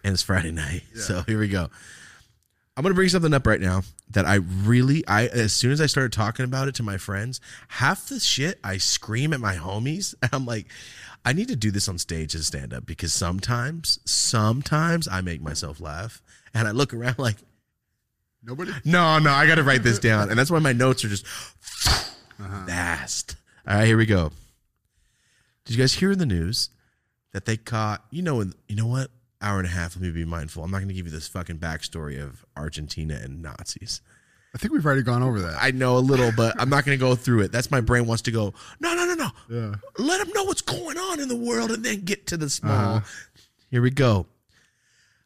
and 0.04 0.12
it's 0.12 0.22
friday 0.22 0.50
night 0.50 0.82
so 0.94 1.22
here 1.22 1.38
we 1.40 1.48
go 1.48 1.70
i'm 2.76 2.82
gonna 2.82 2.94
bring 2.94 3.08
something 3.08 3.32
up 3.32 3.46
right 3.46 3.60
now 3.60 3.82
that 4.10 4.26
i 4.26 4.34
really 4.34 5.02
i 5.08 5.26
as 5.28 5.50
soon 5.54 5.72
as 5.72 5.80
i 5.80 5.86
started 5.86 6.12
talking 6.12 6.44
about 6.44 6.68
it 6.68 6.74
to 6.74 6.82
my 6.82 6.98
friends 6.98 7.40
half 7.68 8.06
the 8.10 8.20
shit 8.20 8.60
i 8.62 8.76
scream 8.76 9.32
at 9.32 9.40
my 9.40 9.56
homies 9.56 10.14
i'm 10.32 10.44
like 10.44 10.66
i 11.24 11.32
need 11.32 11.48
to 11.48 11.56
do 11.56 11.70
this 11.70 11.88
on 11.88 11.96
stage 11.96 12.34
as 12.34 12.46
stand 12.48 12.74
up 12.74 12.84
because 12.84 13.14
sometimes 13.14 13.98
sometimes 14.04 15.08
i 15.08 15.22
make 15.22 15.40
myself 15.40 15.80
laugh 15.80 16.20
and 16.52 16.68
i 16.68 16.70
look 16.70 16.92
around 16.92 17.18
like 17.18 17.36
Nobody. 18.46 18.72
no 18.84 19.18
no 19.18 19.30
i 19.30 19.46
gotta 19.46 19.62
write 19.62 19.82
this 19.82 19.98
down. 19.98 20.30
And 20.30 20.38
that's 20.38 20.50
why 20.50 20.58
my 20.58 20.72
notes 20.72 21.04
are 21.04 21.08
just 21.08 21.26
uh-huh. 22.38 22.66
fast. 22.66 23.36
All 23.66 23.76
right 23.76 23.86
here 23.86 23.96
we 23.96 24.06
go. 24.06 24.32
Did 25.64 25.76
you 25.76 25.82
guys 25.82 25.94
hear 25.94 26.12
in 26.12 26.18
the 26.18 26.26
news 26.26 26.68
that 27.32 27.46
they 27.46 27.56
caught 27.56 28.04
you 28.10 28.22
know 28.22 28.42
you 28.68 28.76
know 28.76 28.86
what? 28.86 29.10
Hour 29.40 29.58
and 29.58 29.66
a 29.66 29.70
half 29.70 29.96
let 29.96 30.02
me 30.02 30.10
be 30.10 30.24
mindful. 30.24 30.62
I'm 30.62 30.70
not 30.70 30.78
going 30.78 30.88
to 30.88 30.94
give 30.94 31.06
you 31.06 31.12
this 31.12 31.28
fucking 31.28 31.58
backstory 31.58 32.22
of 32.22 32.44
argentina 32.56 33.18
and 33.22 33.42
nazis. 33.42 34.00
I 34.54 34.58
think 34.58 34.72
we've 34.72 34.86
already 34.86 35.02
gone 35.02 35.22
over 35.22 35.40
that. 35.40 35.58
i 35.60 35.70
know 35.72 35.96
a 35.96 35.98
little 35.98 36.30
but 36.36 36.54
i'm 36.60 36.68
not 36.68 36.84
going 36.84 36.96
to 36.98 37.02
go 37.02 37.14
through 37.14 37.40
it. 37.42 37.52
That's 37.52 37.70
my 37.70 37.80
brain 37.80 38.06
wants 38.06 38.22
to 38.22 38.30
go 38.30 38.52
no 38.80 38.94
no 38.94 39.06
no 39.06 39.14
no. 39.14 39.28
Yeah. 39.48 39.74
let 39.98 40.18
them 40.18 40.32
know 40.34 40.44
what's 40.44 40.62
going 40.62 40.98
on 40.98 41.20
in 41.20 41.28
the 41.28 41.36
world 41.36 41.70
and 41.70 41.84
then 41.84 42.00
get 42.00 42.26
to 42.28 42.36
the 42.36 42.50
small. 42.50 42.96
Uh-huh. 42.96 43.06
Here 43.70 43.82
we 43.82 43.90
go. 43.90 44.26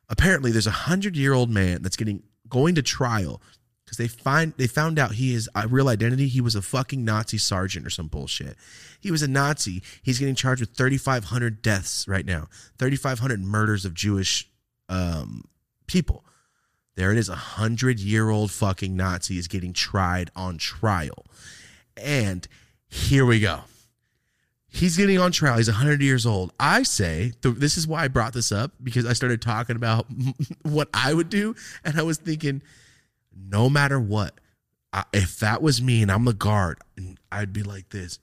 Apparently 0.08 0.50
there's 0.52 0.66
a 0.66 0.70
hundred 0.70 1.16
year 1.16 1.34
old 1.34 1.50
man 1.50 1.82
that's 1.82 1.96
getting 1.96 2.22
going 2.48 2.74
to 2.74 2.82
trial 2.82 3.40
because 3.84 3.96
they 3.96 4.08
find 4.08 4.52
they 4.56 4.66
found 4.66 4.98
out 4.98 5.12
he 5.12 5.34
is 5.34 5.48
a 5.54 5.66
real 5.66 5.88
identity. 5.88 6.28
He 6.28 6.40
was 6.40 6.54
a 6.54 6.62
fucking 6.62 7.04
nazi 7.04 7.38
sergeant 7.38 7.86
or 7.86 7.90
some 7.90 8.08
bullshit. 8.08 8.56
He 9.00 9.10
was 9.10 9.22
a 9.22 9.28
nazi. 9.28 9.82
He's 10.02 10.18
getting 10.18 10.34
charged 10.34 10.60
with 10.60 10.70
3500 10.70 11.62
deaths 11.62 12.06
right 12.06 12.26
now. 12.26 12.48
3500 12.78 13.40
murders 13.42 13.84
of 13.84 13.94
jewish 13.94 14.48
um, 14.88 15.44
people. 15.86 16.24
There 16.96 17.12
it 17.12 17.18
is. 17.18 17.28
A 17.28 17.36
hundred 17.36 18.00
year 18.00 18.28
old 18.28 18.50
fucking 18.50 18.96
nazi 18.96 19.38
is 19.38 19.48
getting 19.48 19.72
tried 19.72 20.30
on 20.36 20.58
trial. 20.58 21.24
And 21.96 22.46
here 22.88 23.24
we 23.24 23.40
go 23.40 23.60
He's 24.70 24.96
getting 24.96 25.18
on 25.18 25.32
trial. 25.32 25.56
He's 25.56 25.68
100 25.68 26.02
years 26.02 26.26
old. 26.26 26.52
I 26.60 26.82
say, 26.82 27.32
this 27.42 27.76
is 27.76 27.86
why 27.86 28.04
I 28.04 28.08
brought 28.08 28.34
this 28.34 28.52
up 28.52 28.72
because 28.82 29.06
I 29.06 29.14
started 29.14 29.40
talking 29.40 29.76
about 29.76 30.06
what 30.62 30.88
I 30.92 31.14
would 31.14 31.30
do. 31.30 31.56
And 31.84 31.98
I 31.98 32.02
was 32.02 32.18
thinking, 32.18 32.62
no 33.34 33.70
matter 33.70 33.98
what, 33.98 34.34
if 35.12 35.38
that 35.40 35.62
was 35.62 35.80
me 35.80 36.02
and 36.02 36.12
I'm 36.12 36.24
the 36.24 36.34
guard, 36.34 36.78
I'd 37.32 37.52
be 37.52 37.62
like 37.62 37.88
this, 37.90 38.18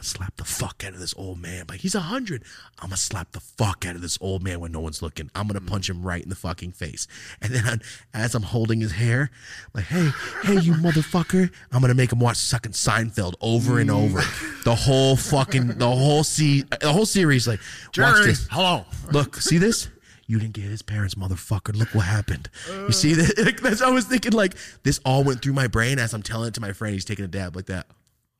To 0.00 0.06
slap 0.06 0.36
the 0.36 0.44
fuck 0.44 0.82
out 0.86 0.94
of 0.94 0.98
this 0.98 1.14
old 1.18 1.40
man. 1.40 1.66
Like, 1.68 1.80
he's 1.80 1.94
a 1.94 1.98
100. 1.98 2.42
I'm 2.78 2.88
to 2.88 2.96
slap 2.96 3.32
the 3.32 3.40
fuck 3.40 3.84
out 3.86 3.96
of 3.96 4.00
this 4.00 4.16
old 4.20 4.42
man 4.42 4.58
when 4.58 4.72
no 4.72 4.80
one's 4.80 5.02
looking. 5.02 5.30
I'm 5.34 5.46
to 5.48 5.60
punch 5.60 5.90
him 5.90 6.02
right 6.02 6.22
in 6.22 6.30
the 6.30 6.34
fucking 6.34 6.72
face. 6.72 7.06
And 7.42 7.54
then 7.54 7.82
as 8.14 8.34
I'm 8.34 8.42
holding 8.42 8.80
his 8.80 8.92
hair, 8.92 9.30
like, 9.74 9.84
hey, 9.84 10.10
hey, 10.42 10.58
you 10.60 10.72
motherfucker, 10.72 11.52
I'm 11.70 11.82
to 11.82 11.94
make 11.94 12.12
him 12.12 12.18
watch 12.18 12.38
sucking 12.38 12.72
Seinfeld 12.72 13.34
over 13.42 13.78
and 13.78 13.90
mm. 13.90 14.04
over. 14.04 14.20
The 14.64 14.74
whole 14.74 15.16
fucking, 15.16 15.78
the 15.78 15.90
whole, 15.90 16.24
se- 16.24 16.64
the 16.80 16.92
whole 16.92 17.06
series. 17.06 17.46
Like, 17.46 17.60
watch 17.60 17.92
Jerry, 17.92 18.26
this. 18.26 18.48
hello. 18.50 18.86
Look, 19.12 19.36
see 19.36 19.58
this? 19.58 19.88
You 20.26 20.38
didn't 20.38 20.54
get 20.54 20.64
his 20.64 20.80
parents, 20.80 21.16
motherfucker. 21.16 21.76
Look 21.76 21.94
what 21.94 22.06
happened. 22.06 22.48
You 22.68 22.92
see 22.92 23.12
uh. 23.12 23.16
that? 23.16 23.38
Like, 23.44 23.60
that's 23.60 23.82
I 23.82 23.90
was 23.90 24.04
thinking. 24.06 24.32
Like 24.32 24.54
this 24.84 25.00
all 25.04 25.24
went 25.24 25.42
through 25.42 25.54
my 25.54 25.66
brain 25.66 25.98
as 25.98 26.14
I'm 26.14 26.22
telling 26.22 26.48
it 26.48 26.54
to 26.54 26.60
my 26.60 26.72
friend. 26.72 26.94
He's 26.94 27.04
taking 27.04 27.24
a 27.24 27.28
dab 27.28 27.56
like 27.56 27.66
that. 27.66 27.86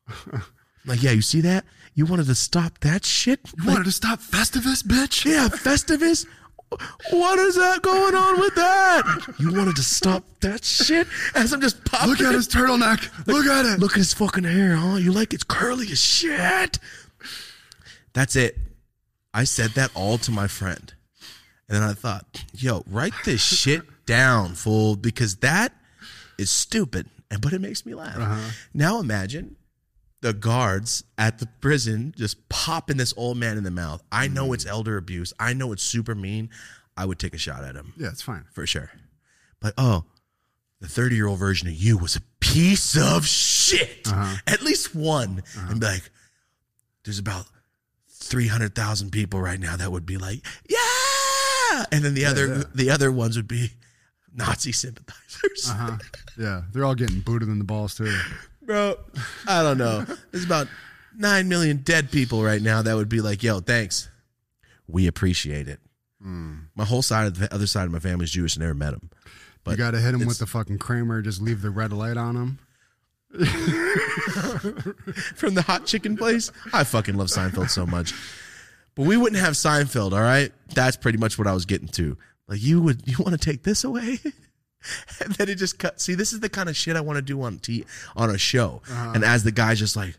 Like, 0.86 1.02
yeah, 1.02 1.10
you 1.10 1.22
see 1.22 1.40
that? 1.42 1.64
You 1.94 2.06
wanted 2.06 2.26
to 2.26 2.34
stop 2.34 2.78
that 2.80 3.04
shit? 3.04 3.40
You 3.58 3.66
wanted 3.66 3.84
to 3.84 3.92
stop 3.92 4.20
Festivus, 4.20 4.82
bitch? 4.82 5.24
Yeah, 5.24 5.48
Festivus. 5.48 6.26
What 7.10 7.38
is 7.40 7.56
that 7.56 7.82
going 7.82 8.14
on 8.14 8.40
with 8.40 8.54
that? 8.54 9.34
You 9.38 9.52
wanted 9.52 9.74
to 9.76 9.82
stop 9.82 10.22
that 10.40 10.64
shit? 10.64 11.08
As 11.34 11.52
I'm 11.52 11.60
just 11.60 11.84
popping. 11.84 12.10
Look 12.10 12.20
at 12.20 12.32
his 12.32 12.46
turtleneck. 12.48 13.26
Look 13.26 13.46
at 13.46 13.66
it. 13.66 13.80
Look 13.80 13.92
at 13.92 13.98
his 13.98 14.14
fucking 14.14 14.44
hair, 14.44 14.76
huh? 14.76 14.96
You 14.96 15.12
like 15.12 15.34
it's 15.34 15.42
curly 15.42 15.86
as 15.90 16.00
shit. 16.00 16.78
That's 18.12 18.36
it. 18.36 18.56
I 19.34 19.44
said 19.44 19.70
that 19.70 19.90
all 19.94 20.16
to 20.18 20.30
my 20.30 20.46
friend. 20.46 20.94
And 21.68 21.76
then 21.76 21.82
I 21.82 21.92
thought, 21.92 22.44
yo, 22.54 22.84
write 22.86 23.14
this 23.24 23.40
shit 23.60 23.82
down, 24.06 24.54
fool, 24.54 24.96
because 24.96 25.36
that 25.36 25.72
is 26.38 26.50
stupid. 26.50 27.08
And 27.32 27.40
but 27.40 27.52
it 27.52 27.60
makes 27.60 27.84
me 27.84 27.94
laugh. 27.94 28.16
Uh-huh. 28.16 28.50
Now 28.74 29.00
imagine 29.00 29.56
the 30.20 30.32
guards 30.32 31.04
at 31.16 31.38
the 31.38 31.46
prison 31.60 32.12
just 32.16 32.48
popping 32.48 32.96
this 32.96 33.14
old 33.16 33.36
man 33.36 33.56
in 33.56 33.64
the 33.64 33.70
mouth. 33.70 34.02
I 34.12 34.28
know 34.28 34.52
it's 34.52 34.64
mm. 34.64 34.70
elder 34.70 34.96
abuse. 34.96 35.32
I 35.38 35.52
know 35.52 35.72
it's 35.72 35.82
super 35.82 36.14
mean. 36.14 36.50
I 36.96 37.06
would 37.06 37.18
take 37.18 37.34
a 37.34 37.38
shot 37.38 37.64
at 37.64 37.74
him 37.74 37.94
Yeah, 37.96 38.08
it's 38.08 38.22
fine. 38.22 38.44
for 38.52 38.66
sure. 38.66 38.90
But 39.60 39.74
oh, 39.78 40.04
the 40.80 40.88
30 40.88 41.16
year 41.16 41.26
old 41.26 41.38
version 41.38 41.68
of 41.68 41.74
you 41.74 41.96
was 41.96 42.16
a 42.16 42.20
piece 42.40 42.96
of 42.96 43.26
shit. 43.26 44.06
Uh-huh. 44.06 44.36
At 44.46 44.62
least 44.62 44.94
one. 44.94 45.42
Uh-huh. 45.56 45.66
And 45.70 45.80
be 45.80 45.86
like, 45.86 46.10
there's 47.04 47.18
about 47.18 47.46
300,000 48.08 49.10
people 49.10 49.40
right 49.40 49.58
now 49.58 49.76
that 49.76 49.90
would 49.90 50.06
be 50.06 50.18
like, 50.18 50.44
yeah. 50.68 51.84
And 51.90 52.04
then 52.04 52.14
the 52.14 52.26
other 52.26 52.46
yeah. 52.46 52.62
the 52.74 52.90
other 52.90 53.10
ones 53.10 53.36
would 53.36 53.48
be 53.48 53.70
Nazi 54.34 54.72
sympathizers. 54.72 55.70
Uh 55.70 55.74
huh. 55.74 55.98
Yeah, 56.38 56.62
they're 56.72 56.84
all 56.84 56.94
getting 56.94 57.20
booted 57.20 57.48
in 57.48 57.58
the 57.58 57.64
balls 57.64 57.94
too. 57.94 58.12
Bro, 58.70 58.98
I 59.48 59.64
don't 59.64 59.78
know. 59.78 60.06
There's 60.30 60.44
about 60.44 60.68
9 61.16 61.48
million 61.48 61.78
dead 61.78 62.12
people 62.12 62.40
right 62.40 62.62
now 62.62 62.82
that 62.82 62.94
would 62.94 63.08
be 63.08 63.20
like, 63.20 63.42
yo, 63.42 63.58
thanks. 63.58 64.08
We 64.86 65.08
appreciate 65.08 65.66
it. 65.66 65.80
Hmm. 66.22 66.58
My 66.76 66.84
whole 66.84 67.02
side 67.02 67.26
of 67.26 67.36
the 67.36 67.52
other 67.52 67.66
side 67.66 67.86
of 67.86 67.90
my 67.90 67.98
family 67.98 68.26
is 68.26 68.30
Jewish. 68.30 68.56
I 68.56 68.60
never 68.60 68.74
met 68.74 68.92
him. 68.92 69.10
But 69.64 69.72
you 69.72 69.76
got 69.78 69.90
to 69.90 69.98
hit 69.98 70.14
him 70.14 70.24
with 70.24 70.38
the 70.38 70.46
fucking 70.46 70.78
Kramer. 70.78 71.20
Just 71.20 71.42
leave 71.42 71.62
the 71.62 71.70
red 71.70 71.92
light 71.92 72.16
on 72.16 72.36
him. 72.36 72.60
from 75.34 75.54
the 75.54 75.64
hot 75.66 75.86
chicken 75.86 76.16
place. 76.16 76.52
I 76.72 76.84
fucking 76.84 77.16
love 77.16 77.26
Seinfeld 77.26 77.70
so 77.70 77.86
much. 77.86 78.14
But 78.94 79.04
we 79.04 79.16
wouldn't 79.16 79.42
have 79.42 79.54
Seinfeld, 79.54 80.12
all 80.12 80.20
right? 80.20 80.52
That's 80.76 80.96
pretty 80.96 81.18
much 81.18 81.38
what 81.38 81.48
I 81.48 81.54
was 81.54 81.66
getting 81.66 81.88
to. 81.88 82.16
Like 82.46 82.62
you 82.62 82.80
would 82.82 83.02
you 83.08 83.16
want 83.18 83.32
to 83.32 83.38
take 83.44 83.64
this 83.64 83.82
away? 83.82 84.20
and 85.24 85.34
then 85.34 85.48
it 85.48 85.56
just 85.56 85.78
cut. 85.78 86.00
See, 86.00 86.14
this 86.14 86.32
is 86.32 86.40
the 86.40 86.48
kind 86.48 86.68
of 86.68 86.76
shit 86.76 86.96
I 86.96 87.00
want 87.00 87.16
to 87.16 87.22
do 87.22 87.40
on 87.42 87.58
t 87.58 87.84
on 88.16 88.30
a 88.30 88.38
show. 88.38 88.82
And 88.88 89.24
as 89.24 89.44
the 89.44 89.52
guy's 89.52 89.78
just 89.78 89.96
like 89.96 90.16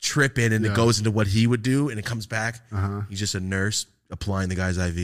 tripping 0.00 0.52
and 0.52 0.64
it 0.66 0.74
goes 0.74 0.98
into 0.98 1.10
what 1.10 1.28
he 1.28 1.46
would 1.46 1.62
do 1.62 1.88
and 1.88 1.98
it 1.98 2.04
comes 2.04 2.26
back. 2.26 2.60
Uh-huh. 2.72 3.02
He's 3.08 3.18
just 3.20 3.34
a 3.34 3.40
nurse 3.40 3.86
applying 4.10 4.48
the 4.48 4.54
guy's 4.54 4.76
IV. 4.78 4.96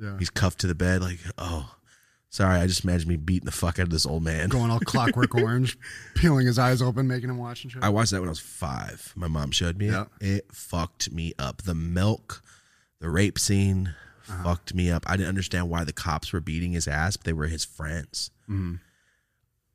Yeah. 0.00 0.18
He's 0.18 0.30
cuffed 0.30 0.60
to 0.60 0.66
the 0.66 0.74
bed 0.74 1.00
like, 1.00 1.18
"Oh, 1.38 1.74
sorry, 2.30 2.60
I 2.60 2.66
just 2.68 2.84
imagined 2.84 3.08
me 3.08 3.16
beating 3.16 3.46
the 3.46 3.52
fuck 3.52 3.78
out 3.80 3.84
of 3.84 3.90
this 3.90 4.06
old 4.06 4.22
man." 4.22 4.48
Going 4.48 4.70
all 4.70 4.78
clockwork 4.78 5.34
orange, 5.36 5.76
peeling 6.14 6.46
his 6.46 6.56
eyes 6.58 6.80
open, 6.80 7.08
making 7.08 7.30
him 7.30 7.38
watch 7.38 7.64
and 7.64 7.72
shit. 7.72 7.82
I 7.82 7.88
watched 7.88 8.12
that 8.12 8.20
when 8.20 8.28
I 8.28 8.30
was 8.30 8.38
five. 8.38 9.12
My 9.16 9.26
mom 9.28 9.50
showed 9.50 9.76
me 9.76 9.86
Yeah. 9.88 10.04
it. 10.20 10.26
It 10.28 10.52
fucked 10.52 11.10
me 11.12 11.32
up. 11.38 11.62
The 11.62 11.74
milk, 11.74 12.42
the 13.00 13.10
rape 13.10 13.38
scene 13.40 13.94
Uh-huh. 14.28 14.44
fucked 14.44 14.74
me 14.74 14.90
up. 14.90 15.04
I 15.06 15.16
didn't 15.16 15.28
understand 15.30 15.68
why 15.70 15.84
the 15.84 15.92
cops 15.92 16.32
were 16.32 16.40
beating 16.40 16.72
his 16.72 16.86
ass, 16.88 17.16
but 17.16 17.24
they 17.24 17.32
were 17.32 17.46
his 17.46 17.64
friends. 17.64 18.30
Mm-hmm. 18.48 18.74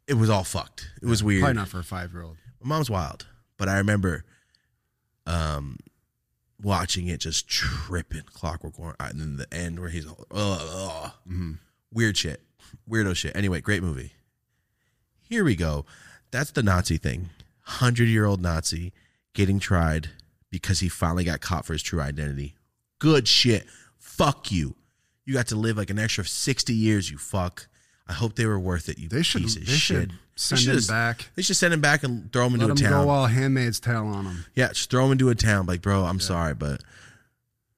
It 0.07 0.15
was 0.15 0.29
all 0.29 0.43
fucked. 0.43 0.91
It 1.01 1.05
was 1.07 1.23
weird. 1.23 1.41
Probably 1.41 1.55
not 1.55 1.69
for 1.69 1.79
a 1.79 1.83
five 1.83 2.11
year 2.13 2.23
old. 2.23 2.37
My 2.61 2.75
mom's 2.75 2.89
wild, 2.89 3.25
but 3.57 3.67
I 3.69 3.77
remember 3.77 4.25
um 5.25 5.77
watching 6.61 7.07
it 7.07 7.19
just 7.19 7.47
tripping 7.47 8.23
clockwork 8.23 8.79
orange 8.79 8.95
and 8.99 9.19
then 9.19 9.37
the 9.37 9.53
end 9.53 9.79
where 9.79 9.89
he's 9.89 10.05
all, 10.07 10.25
ugh, 10.31 11.11
ugh. 11.29 11.55
weird 11.91 12.17
shit 12.17 12.41
weirdo 12.89 13.15
shit 13.15 13.35
anyway 13.35 13.59
great 13.61 13.81
movie 13.83 14.13
here 15.21 15.43
we 15.43 15.55
go 15.55 15.85
that's 16.31 16.51
the 16.51 16.63
nazi 16.63 16.97
thing 16.97 17.29
100 17.65 18.05
year 18.05 18.25
old 18.25 18.41
nazi 18.41 18.93
getting 19.33 19.59
tried 19.59 20.09
because 20.49 20.79
he 20.81 20.87
finally 20.89 21.23
got 21.23 21.41
caught 21.41 21.65
for 21.65 21.73
his 21.73 21.83
true 21.83 22.01
identity 22.01 22.55
good 22.99 23.27
shit 23.27 23.65
fuck 24.17 24.51
you 24.51 24.75
you 25.25 25.33
got 25.33 25.47
to 25.47 25.55
live 25.55 25.77
like 25.77 25.89
an 25.89 25.99
extra 25.99 26.25
60 26.25 26.73
years 26.73 27.09
you 27.09 27.17
fuck 27.17 27.67
i 28.07 28.13
hope 28.13 28.35
they 28.35 28.45
were 28.45 28.59
worth 28.59 28.89
it 28.89 28.97
you 28.99 29.07
They 29.09 29.23
should. 29.23 29.41
piece 29.43 29.55
They 29.55 29.61
of 29.61 29.67
shit 29.69 29.77
should 29.79 30.13
send 30.35 30.61
They 30.61 30.71
him 30.71 30.79
should- 30.79 30.87
back. 30.87 31.29
they 31.35 31.41
should 31.41 31.55
send 31.57 31.73
him 31.73 31.81
back 31.81 32.03
and 32.03 32.31
throw 32.33 32.47
him 32.47 32.53
into 32.55 32.67
Let 32.67 32.79
a 32.79 32.83
him 32.83 32.89
town 32.91 33.05
go 33.05 33.09
all 33.11 33.27
Handmaid's 33.27 33.79
Tale 33.79 34.05
on 34.07 34.25
him. 34.25 34.45
yeah, 34.55 34.69
just 34.69 34.89
throw 34.89 35.05
him 35.05 35.11
into 35.13 35.29
a 35.29 35.35
town. 35.35 35.65
Like, 35.65 35.81
bro, 35.81 36.03
I'm 36.05 36.19
sorry, 36.19 36.53
but 36.55 36.81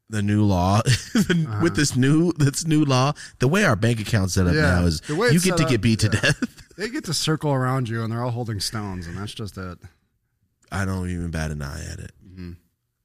the 0.10 0.22
new 0.22 0.44
law 0.44 0.82
with 1.62 1.76
this 1.76 1.96
new 1.96 2.32
this 2.34 2.66
new 2.66 2.86
law, 2.86 3.14
the 3.40 3.48
way 3.48 3.64
our 3.66 3.76
bank 3.76 4.00
account's 4.00 4.36
set 4.36 4.46
up 4.48 4.52
Uh-huh. 4.54 4.60
Yeah, 4.62 4.80
now 4.82 4.86
is 4.86 5.02
the 5.02 5.16
you 5.34 5.40
get 5.40 5.58
to 5.58 5.64
up, 5.64 5.70
get 5.70 5.82
beat 5.82 6.00
to 6.02 6.08
yeah. 6.14 6.20
death. 6.22 6.62
They 6.78 6.90
get 6.90 7.06
to 7.06 7.14
circle 7.14 7.54
around 7.54 7.88
you, 7.88 8.04
and 8.04 8.12
they're 8.12 8.22
all 8.22 8.32
holding 8.32 8.60
stones, 8.60 9.08
and 9.08 9.18
that's 9.18 9.34
just 9.34 9.58
it. 9.58 9.78
I 10.72 10.84
don't 10.84 11.10
even 11.10 11.32
bat 11.32 11.50
an 11.52 11.62
eye 11.62 11.82
at 11.90 12.00
it. 12.00 12.12
Mm-hmm. 12.28 12.52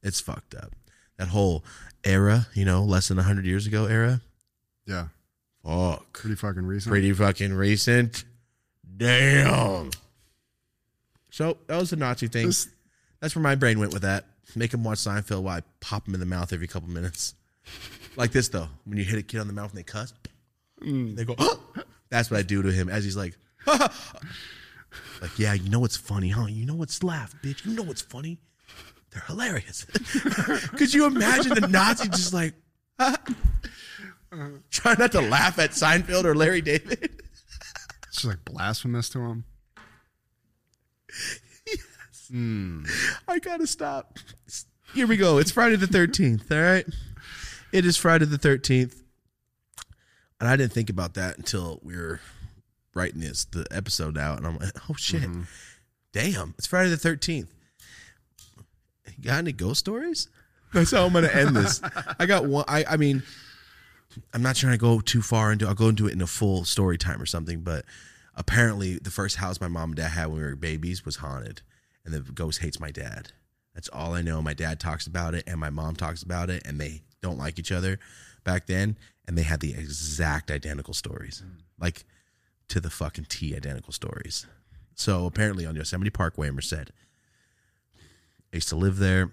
It's 0.02 0.20
fucked 0.20 0.56
up. 0.56 0.74
That 1.20 1.28
whole 1.28 1.62
era, 2.02 2.46
you 2.54 2.64
know, 2.64 2.82
less 2.82 3.08
than 3.08 3.18
hundred 3.18 3.44
years 3.44 3.66
ago 3.66 3.84
era. 3.84 4.22
Yeah, 4.86 5.08
Fuck, 5.62 6.14
pretty 6.14 6.34
fucking 6.34 6.64
recent. 6.64 6.90
pretty 6.90 7.12
fucking 7.12 7.52
recent. 7.52 8.24
Damn. 8.96 9.90
So 11.28 11.58
that 11.66 11.76
was 11.76 11.90
the 11.90 11.96
Nazi 11.96 12.28
thing. 12.28 12.46
This- 12.46 12.70
That's 13.20 13.36
where 13.36 13.42
my 13.42 13.54
brain 13.54 13.78
went 13.78 13.92
with 13.92 14.00
that. 14.00 14.24
Make 14.56 14.72
him 14.72 14.82
watch 14.82 14.96
Seinfeld 15.00 15.42
while 15.42 15.58
I 15.58 15.62
pop 15.80 16.08
him 16.08 16.14
in 16.14 16.20
the 16.20 16.26
mouth 16.26 16.54
every 16.54 16.66
couple 16.66 16.88
minutes. 16.88 17.34
Like 18.16 18.32
this 18.32 18.48
though, 18.48 18.68
when 18.86 18.96
you 18.96 19.04
hit 19.04 19.18
a 19.18 19.22
kid 19.22 19.40
on 19.40 19.46
the 19.46 19.52
mouth 19.52 19.68
and 19.68 19.78
they 19.78 19.82
cuss, 19.82 20.14
mm. 20.82 21.14
they 21.16 21.26
go. 21.26 21.36
That's 22.08 22.30
what 22.30 22.40
I 22.40 22.42
do 22.42 22.62
to 22.62 22.72
him 22.72 22.88
as 22.88 23.04
he's 23.04 23.16
like, 23.16 23.36
like 23.66 23.90
yeah, 25.36 25.52
you 25.52 25.68
know 25.68 25.80
what's 25.80 25.98
funny, 25.98 26.30
huh? 26.30 26.46
You 26.46 26.64
know 26.64 26.76
what's 26.76 27.02
laugh, 27.02 27.34
bitch. 27.44 27.66
You 27.66 27.74
know 27.74 27.82
what's 27.82 28.00
funny. 28.00 28.38
They're 29.10 29.22
hilarious. 29.26 29.84
Could 30.76 30.94
you 30.94 31.06
imagine 31.06 31.54
the 31.54 31.66
Nazi 31.68 32.08
just 32.08 32.32
like 32.32 32.54
trying 34.70 34.98
not 34.98 35.12
to 35.12 35.20
laugh 35.20 35.58
at 35.58 35.70
Seinfeld 35.70 36.24
or 36.24 36.34
Larry 36.34 36.60
David? 36.60 36.98
It's 37.02 38.12
just 38.12 38.24
like 38.24 38.44
blasphemous 38.44 39.08
to 39.10 39.20
him. 39.20 39.44
Yes. 41.66 42.28
Hmm. 42.30 42.84
I 43.26 43.40
gotta 43.40 43.66
stop. 43.66 44.18
Here 44.94 45.06
we 45.06 45.16
go. 45.16 45.38
It's 45.38 45.50
Friday 45.50 45.76
the 45.76 45.86
13th, 45.86 46.50
all 46.50 46.62
right? 46.62 46.86
It 47.72 47.84
is 47.84 47.96
Friday 47.96 48.26
the 48.26 48.38
13th. 48.38 48.96
And 50.38 50.48
I 50.48 50.56
didn't 50.56 50.72
think 50.72 50.90
about 50.90 51.14
that 51.14 51.36
until 51.36 51.80
we 51.82 51.96
were 51.96 52.20
writing 52.94 53.20
this, 53.20 53.44
the 53.44 53.66
episode 53.70 54.16
out. 54.16 54.38
And 54.38 54.46
I'm 54.46 54.56
like, 54.58 54.70
oh 54.88 54.94
shit. 54.96 55.22
Mm-hmm. 55.22 55.42
Damn, 56.12 56.54
it's 56.58 56.66
Friday 56.66 56.90
the 56.90 56.96
13th. 56.96 57.48
Got 59.20 59.38
any 59.38 59.52
ghost 59.52 59.80
stories? 59.80 60.28
That's 60.72 60.92
how 60.92 61.06
I'm 61.06 61.12
gonna 61.12 61.28
end 61.28 61.56
this. 61.56 61.80
I 62.18 62.26
got 62.26 62.46
one. 62.46 62.64
I, 62.68 62.84
I 62.88 62.96
mean, 62.96 63.22
I'm 64.32 64.42
not 64.42 64.56
trying 64.56 64.72
to 64.72 64.78
go 64.78 65.00
too 65.00 65.22
far 65.22 65.52
into. 65.52 65.66
I'll 65.66 65.74
go 65.74 65.88
into 65.88 66.06
it 66.06 66.12
in 66.12 66.20
a 66.20 66.26
full 66.26 66.64
story 66.64 66.98
time 66.98 67.20
or 67.20 67.26
something. 67.26 67.60
But 67.60 67.84
apparently, 68.34 68.98
the 68.98 69.10
first 69.10 69.36
house 69.36 69.60
my 69.60 69.68
mom 69.68 69.90
and 69.90 69.96
dad 69.96 70.10
had 70.10 70.26
when 70.26 70.38
we 70.38 70.44
were 70.44 70.56
babies 70.56 71.04
was 71.04 71.16
haunted, 71.16 71.62
and 72.04 72.14
the 72.14 72.20
ghost 72.20 72.60
hates 72.60 72.80
my 72.80 72.90
dad. 72.90 73.32
That's 73.74 73.88
all 73.88 74.14
I 74.14 74.22
know. 74.22 74.42
My 74.42 74.54
dad 74.54 74.80
talks 74.80 75.06
about 75.06 75.34
it, 75.34 75.44
and 75.46 75.58
my 75.58 75.70
mom 75.70 75.96
talks 75.96 76.22
about 76.22 76.50
it, 76.50 76.66
and 76.66 76.80
they 76.80 77.02
don't 77.20 77.38
like 77.38 77.58
each 77.58 77.72
other 77.72 77.98
back 78.44 78.66
then. 78.66 78.96
And 79.26 79.38
they 79.38 79.42
had 79.42 79.60
the 79.60 79.74
exact 79.74 80.50
identical 80.50 80.94
stories, 80.94 81.42
like 81.78 82.04
to 82.68 82.80
the 82.80 82.90
fucking 82.90 83.26
T 83.28 83.54
identical 83.54 83.92
stories. 83.92 84.46
So 84.94 85.26
apparently, 85.26 85.66
on 85.66 85.76
Yosemite 85.76 86.10
Parkway 86.10 86.48
in 86.48 86.54
Merced, 86.54 86.90
I 88.52 88.56
used 88.56 88.68
to 88.70 88.76
live 88.76 88.98
there. 88.98 89.32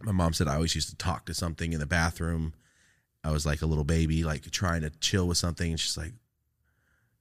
My 0.00 0.12
mom 0.12 0.32
said 0.32 0.48
I 0.48 0.54
always 0.54 0.74
used 0.74 0.88
to 0.90 0.96
talk 0.96 1.26
to 1.26 1.34
something 1.34 1.72
in 1.72 1.80
the 1.80 1.86
bathroom. 1.86 2.54
I 3.24 3.30
was 3.30 3.46
like 3.46 3.62
a 3.62 3.66
little 3.66 3.84
baby, 3.84 4.24
like 4.24 4.50
trying 4.50 4.82
to 4.82 4.90
chill 4.90 5.28
with 5.28 5.38
something, 5.38 5.70
and 5.70 5.78
she's 5.78 5.96
like, 5.96 6.14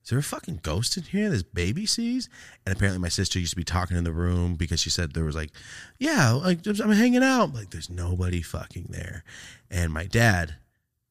"Is 0.04 0.10
there 0.10 0.18
a 0.18 0.24
fucking 0.24 0.62
ghost 0.64 0.98
in 0.98 1.04
here? 1.04 1.30
This 1.30 1.44
baby 1.44 1.86
sees?" 1.86 2.28
And 2.66 2.76
apparently, 2.76 3.00
my 3.00 3.10
sister 3.10 3.40
used 3.40 3.52
to 3.52 3.58
be 3.58 3.64
talking 3.64 3.98
in 3.98 4.04
the 4.04 4.12
room 4.12 4.56
because 4.56 4.80
she 4.80 4.90
said 4.90 5.14
there 5.14 5.26
was 5.26 5.36
like, 5.36 5.52
"Yeah, 6.00 6.32
like 6.32 6.66
I'm 6.66 6.92
hanging 6.92 7.24
out." 7.24 7.54
Like, 7.54 7.70
there's 7.70 7.90
nobody 7.90 8.42
fucking 8.42 8.88
there. 8.90 9.24
And 9.70 9.94
my 9.94 10.08
dad, 10.08 10.56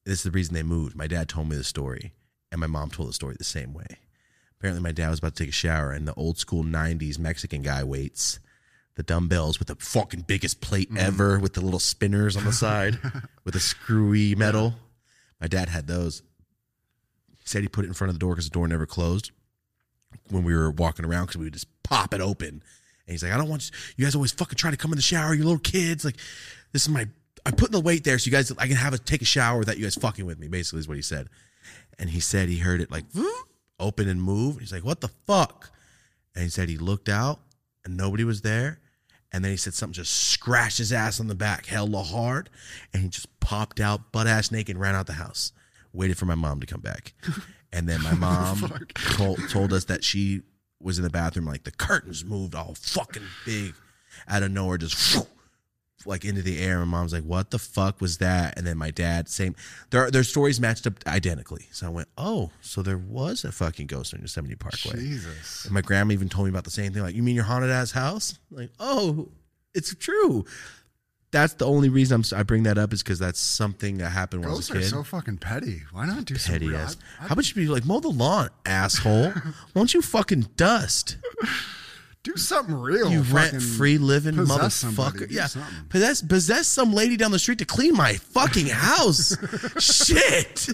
this 0.04 0.18
is 0.18 0.22
the 0.24 0.32
reason 0.32 0.54
they 0.54 0.64
moved. 0.64 0.96
My 0.96 1.06
dad 1.06 1.28
told 1.28 1.48
me 1.48 1.56
the 1.56 1.64
story, 1.64 2.14
and 2.50 2.60
my 2.60 2.66
mom 2.66 2.90
told 2.90 3.10
the 3.10 3.14
story 3.14 3.36
the 3.38 3.44
same 3.44 3.72
way. 3.72 4.00
Apparently, 4.58 4.82
my 4.82 4.92
dad 4.92 5.10
was 5.10 5.20
about 5.20 5.36
to 5.36 5.44
take 5.44 5.50
a 5.50 5.52
shower, 5.52 5.92
and 5.92 6.08
the 6.08 6.14
old 6.14 6.38
school 6.38 6.64
'90s 6.64 7.18
Mexican 7.18 7.62
guy 7.62 7.84
waits 7.84 8.40
the 9.00 9.04
dumbbells 9.04 9.58
with 9.58 9.68
the 9.68 9.76
fucking 9.76 10.24
biggest 10.26 10.60
plate 10.60 10.88
mm-hmm. 10.88 10.98
ever 10.98 11.38
with 11.38 11.54
the 11.54 11.62
little 11.62 11.80
spinners 11.80 12.36
on 12.36 12.44
the 12.44 12.52
side 12.52 12.98
with 13.44 13.54
the 13.54 13.60
screwy 13.60 14.34
metal. 14.34 14.74
My 15.40 15.46
dad 15.46 15.70
had 15.70 15.86
those. 15.86 16.22
He 17.30 17.46
said 17.46 17.62
he 17.62 17.68
put 17.68 17.86
it 17.86 17.88
in 17.88 17.94
front 17.94 18.10
of 18.10 18.14
the 18.14 18.18
door 18.18 18.34
because 18.34 18.44
the 18.44 18.52
door 18.52 18.68
never 18.68 18.84
closed 18.84 19.30
when 20.28 20.44
we 20.44 20.54
were 20.54 20.70
walking 20.70 21.06
around 21.06 21.26
because 21.26 21.38
we 21.38 21.44
would 21.44 21.54
just 21.54 21.66
pop 21.82 22.12
it 22.12 22.20
open. 22.20 22.48
And 22.48 22.62
he's 23.06 23.22
like, 23.22 23.32
I 23.32 23.38
don't 23.38 23.48
want 23.48 23.70
you, 23.70 23.76
you 23.96 24.04
guys 24.04 24.14
always 24.14 24.32
fucking 24.32 24.56
try 24.56 24.70
to 24.70 24.76
come 24.76 24.92
in 24.92 24.96
the 24.96 25.02
shower, 25.02 25.32
you 25.32 25.44
little 25.44 25.58
kids. 25.58 26.04
Like, 26.04 26.16
this 26.72 26.82
is 26.82 26.90
my, 26.90 27.08
I'm 27.46 27.54
putting 27.54 27.72
the 27.72 27.80
weight 27.80 28.04
there 28.04 28.18
so 28.18 28.26
you 28.26 28.32
guys, 28.32 28.52
I 28.58 28.66
can 28.66 28.76
have 28.76 28.92
a 28.92 28.98
take 28.98 29.22
a 29.22 29.24
shower 29.24 29.58
without 29.58 29.78
you 29.78 29.84
guys 29.84 29.94
fucking 29.94 30.26
with 30.26 30.38
me, 30.38 30.48
basically, 30.48 30.80
is 30.80 30.88
what 30.88 30.98
he 30.98 31.02
said. 31.02 31.28
And 31.98 32.10
he 32.10 32.20
said 32.20 32.50
he 32.50 32.58
heard 32.58 32.82
it 32.82 32.90
like 32.90 33.06
open 33.78 34.08
and 34.10 34.22
move. 34.22 34.58
He's 34.58 34.72
like, 34.74 34.84
what 34.84 35.00
the 35.00 35.08
fuck? 35.08 35.70
And 36.34 36.44
he 36.44 36.50
said 36.50 36.68
he 36.68 36.76
looked 36.76 37.08
out 37.08 37.40
and 37.84 37.96
nobody 37.96 38.24
was 38.24 38.42
there. 38.42 38.78
And 39.32 39.44
then 39.44 39.52
he 39.52 39.56
said 39.56 39.74
something 39.74 39.94
just 39.94 40.12
scratched 40.12 40.78
his 40.78 40.92
ass 40.92 41.20
on 41.20 41.28
the 41.28 41.34
back 41.34 41.66
hella 41.66 42.02
hard. 42.02 42.50
And 42.92 43.02
he 43.02 43.08
just 43.08 43.40
popped 43.40 43.80
out 43.80 44.12
butt 44.12 44.26
ass 44.26 44.50
naked 44.50 44.76
and 44.76 44.82
ran 44.82 44.94
out 44.94 45.06
the 45.06 45.14
house. 45.14 45.52
Waited 45.92 46.18
for 46.18 46.26
my 46.26 46.34
mom 46.34 46.60
to 46.60 46.66
come 46.66 46.80
back. 46.80 47.14
And 47.72 47.88
then 47.88 48.02
my 48.02 48.14
mom 48.14 48.68
told, 48.94 49.48
told 49.48 49.72
us 49.72 49.84
that 49.84 50.02
she 50.02 50.42
was 50.82 50.98
in 50.98 51.04
the 51.04 51.10
bathroom, 51.10 51.46
like 51.46 51.62
the 51.64 51.70
curtains 51.70 52.24
moved 52.24 52.54
all 52.54 52.74
fucking 52.74 53.22
big 53.46 53.74
out 54.26 54.42
of 54.42 54.50
nowhere, 54.50 54.76
just 54.76 55.24
like 56.06 56.24
into 56.24 56.42
the 56.42 56.60
air. 56.60 56.78
My 56.78 56.84
mom's 56.84 57.12
like, 57.12 57.24
"What 57.24 57.50
the 57.50 57.58
fuck 57.58 58.00
was 58.00 58.18
that?" 58.18 58.56
And 58.58 58.66
then 58.66 58.78
my 58.78 58.90
dad, 58.90 59.28
same. 59.28 59.54
Their 59.90 60.10
their 60.10 60.24
stories 60.24 60.60
matched 60.60 60.86
up 60.86 60.94
identically. 61.06 61.68
So 61.72 61.86
I 61.86 61.90
went, 61.90 62.08
"Oh, 62.16 62.50
so 62.60 62.82
there 62.82 62.98
was 62.98 63.44
a 63.44 63.52
fucking 63.52 63.86
ghost 63.86 64.14
on 64.14 64.20
Yosemite 64.20 64.54
Parkway." 64.56 64.92
Jesus. 64.98 65.64
And 65.64 65.72
my 65.74 65.80
grandma 65.82 66.12
even 66.12 66.28
told 66.28 66.46
me 66.46 66.50
about 66.50 66.64
the 66.64 66.70
same 66.70 66.92
thing. 66.92 67.02
Like, 67.02 67.14
you 67.14 67.22
mean 67.22 67.34
your 67.34 67.44
haunted 67.44 67.70
ass 67.70 67.90
house? 67.92 68.38
Like, 68.50 68.70
oh, 68.80 69.28
it's 69.74 69.94
true. 69.94 70.44
That's 71.32 71.52
the 71.54 71.64
only 71.64 71.88
reason 71.90 72.24
I'm, 72.32 72.38
I 72.38 72.42
bring 72.42 72.64
that 72.64 72.76
up 72.76 72.92
is 72.92 73.04
because 73.04 73.20
that's 73.20 73.38
something 73.38 73.98
that 73.98 74.10
happened 74.10 74.42
when 74.42 74.52
Ghosts 74.52 74.68
I 74.72 74.74
was 74.74 74.78
are 74.78 74.80
a 74.80 74.82
kid. 74.82 74.90
so 74.90 75.02
fucking 75.04 75.38
petty. 75.38 75.82
Why 75.92 76.04
not 76.04 76.24
do 76.24 76.34
Petty 76.34 76.64
some 76.66 76.68
real- 76.74 76.76
ass. 76.80 76.96
I- 77.20 77.24
I- 77.24 77.28
How 77.28 77.32
about 77.34 77.48
you 77.48 77.54
be 77.54 77.68
like 77.68 77.84
mow 77.84 78.00
the 78.00 78.08
lawn, 78.08 78.50
asshole? 78.66 79.30
Why 79.32 79.52
don't 79.74 79.94
you 79.94 80.02
fucking 80.02 80.48
dust? 80.56 81.18
Do 82.22 82.36
something 82.36 82.74
real. 82.74 83.10
You 83.10 83.22
rent 83.22 83.62
free 83.62 83.96
living 83.96 84.34
motherfucker. 84.34 85.26
Yeah. 85.30 85.46
something. 85.46 85.72
Possess 85.88 86.20
possess 86.20 86.68
some 86.68 86.92
lady 86.92 87.16
down 87.16 87.30
the 87.30 87.38
street 87.38 87.58
to 87.60 87.64
clean 87.64 87.94
my 87.96 88.14
fucking 88.14 88.66
house. 88.66 89.34
Shit. 89.78 90.68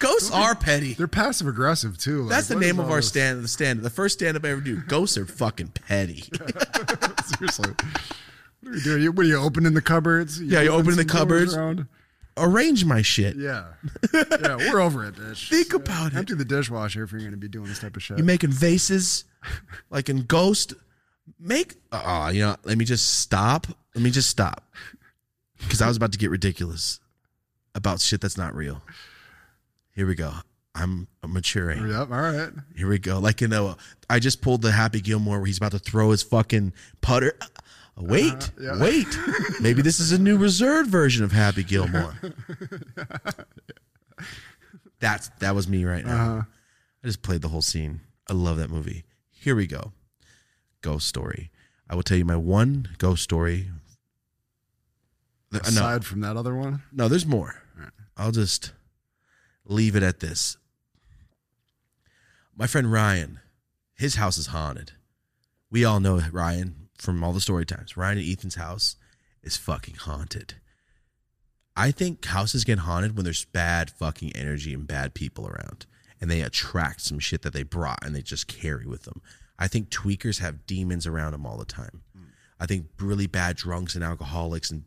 Ghosts 0.00 0.32
are 0.32 0.56
petty. 0.56 0.94
They're 0.94 1.06
passive 1.06 1.46
aggressive 1.46 1.96
too. 1.98 2.22
Like, 2.22 2.30
That's 2.30 2.48
the 2.48 2.56
name 2.56 2.80
of 2.80 2.90
our 2.90 2.96
this? 2.96 3.08
stand 3.08 3.44
the 3.44 3.48
stand. 3.48 3.82
The 3.82 3.90
first 3.90 4.18
stand 4.18 4.36
up 4.36 4.44
I 4.44 4.48
ever 4.50 4.60
do. 4.60 4.80
Ghosts 4.82 5.16
are 5.16 5.26
fucking 5.26 5.68
petty. 5.68 6.22
Seriously. 7.24 7.72
What 8.60 8.72
are 8.72 8.76
you 8.76 8.80
doing? 8.82 9.06
What 9.14 9.26
are 9.26 9.28
you 9.28 9.36
opening 9.36 9.74
the 9.74 9.82
cupboards? 9.82 10.42
Yeah, 10.42 10.62
you 10.62 10.70
moving 10.70 10.84
open 10.86 10.96
the 10.96 11.04
cupboards. 11.04 11.54
around? 11.54 11.86
Arrange 12.36 12.84
my 12.84 13.02
shit. 13.02 13.36
Yeah. 13.36 13.64
Yeah, 14.12 14.56
we're 14.56 14.80
over 14.80 15.04
it, 15.04 15.14
bitch. 15.14 15.48
Think 15.50 15.72
about 15.72 16.12
it. 16.12 16.16
Empty 16.16 16.34
the 16.34 16.44
dishwasher 16.44 17.04
if 17.04 17.12
you're 17.12 17.20
going 17.20 17.32
to 17.32 17.36
be 17.36 17.48
doing 17.48 17.66
this 17.66 17.78
type 17.78 17.96
of 17.96 18.02
shit. 18.02 18.18
You're 18.18 18.26
making 18.26 18.50
vases 18.50 19.24
like 19.90 20.08
in 20.08 20.22
Ghost. 20.22 20.74
Make 21.38 21.76
oh, 21.92 22.28
you 22.28 22.40
know, 22.40 22.56
let 22.64 22.76
me 22.76 22.84
just 22.84 23.20
stop. 23.20 23.66
Let 23.94 24.02
me 24.02 24.10
just 24.10 24.28
stop. 24.28 24.64
Because 25.58 25.80
I 25.80 25.88
was 25.88 25.96
about 25.96 26.12
to 26.12 26.18
get 26.18 26.30
ridiculous 26.30 27.00
about 27.74 28.00
shit 28.00 28.20
that's 28.20 28.36
not 28.36 28.54
real. 28.54 28.82
Here 29.94 30.06
we 30.06 30.14
go. 30.14 30.32
I'm, 30.74 31.06
I'm 31.22 31.32
maturing. 31.32 31.88
Yep, 31.88 32.10
all 32.10 32.20
right. 32.20 32.50
Here 32.76 32.88
we 32.88 32.98
go. 32.98 33.20
Like 33.20 33.40
you 33.40 33.48
know, 33.48 33.76
I 34.10 34.18
just 34.18 34.42
pulled 34.42 34.62
the 34.62 34.72
Happy 34.72 35.00
Gilmore 35.00 35.38
where 35.38 35.46
he's 35.46 35.58
about 35.58 35.70
to 35.72 35.78
throw 35.78 36.10
his 36.10 36.22
fucking 36.22 36.72
putter. 37.00 37.38
Wait, 37.96 38.50
yeah. 38.60 38.80
wait. 38.80 39.06
Maybe 39.60 39.80
this 39.80 40.00
is 40.00 40.10
a 40.12 40.18
new 40.18 40.36
reserved 40.36 40.90
version 40.90 41.24
of 41.24 41.32
Happy 41.32 41.62
Gilmore. 41.62 42.14
That's 45.00 45.28
that 45.40 45.54
was 45.54 45.68
me 45.68 45.84
right 45.84 46.04
now. 46.04 46.46
I 47.02 47.06
just 47.06 47.22
played 47.22 47.42
the 47.42 47.48
whole 47.48 47.62
scene. 47.62 48.00
I 48.28 48.32
love 48.32 48.56
that 48.56 48.70
movie. 48.70 49.04
Here 49.30 49.54
we 49.54 49.66
go. 49.66 49.92
Ghost 50.80 51.06
story. 51.06 51.50
I 51.88 51.94
will 51.94 52.02
tell 52.02 52.16
you 52.16 52.24
my 52.24 52.36
one 52.36 52.88
ghost 52.98 53.22
story. 53.22 53.70
Uh, 55.52 55.58
No, 55.58 55.68
Aside 55.68 56.04
from 56.04 56.20
that 56.20 56.36
other 56.36 56.54
one, 56.54 56.82
no, 56.92 57.08
there's 57.08 57.26
more. 57.26 57.62
I'll 58.16 58.32
just 58.32 58.72
leave 59.66 59.94
it 59.94 60.02
at 60.02 60.20
this. 60.20 60.56
My 62.56 62.66
friend 62.66 62.90
Ryan, 62.90 63.40
his 63.94 64.14
house 64.14 64.38
is 64.38 64.46
haunted. 64.48 64.92
We 65.70 65.84
all 65.84 66.00
know 66.00 66.20
Ryan 66.32 66.83
from 67.04 67.22
all 67.22 67.32
the 67.32 67.40
story 67.40 67.66
times. 67.66 67.96
Ryan 67.96 68.18
and 68.18 68.26
Ethan's 68.26 68.54
house 68.56 68.96
is 69.42 69.56
fucking 69.56 69.96
haunted. 69.96 70.54
I 71.76 71.90
think 71.90 72.24
houses 72.24 72.64
get 72.64 72.80
haunted 72.80 73.16
when 73.16 73.24
there's 73.24 73.44
bad 73.44 73.90
fucking 73.90 74.34
energy 74.34 74.72
and 74.72 74.86
bad 74.86 75.14
people 75.14 75.46
around. 75.46 75.86
And 76.20 76.30
they 76.30 76.40
attract 76.40 77.02
some 77.02 77.18
shit 77.18 77.42
that 77.42 77.52
they 77.52 77.64
brought 77.64 78.04
and 78.04 78.14
they 78.14 78.22
just 78.22 78.46
carry 78.46 78.86
with 78.86 79.02
them. 79.02 79.20
I 79.58 79.68
think 79.68 79.90
tweakers 79.90 80.40
have 80.40 80.66
demons 80.66 81.06
around 81.06 81.32
them 81.32 81.46
all 81.46 81.58
the 81.58 81.64
time. 81.64 82.02
Hmm. 82.16 82.24
I 82.58 82.66
think 82.66 82.86
really 82.98 83.26
bad 83.26 83.56
drunks 83.56 83.94
and 83.94 84.02
alcoholics 84.02 84.70
and 84.70 84.84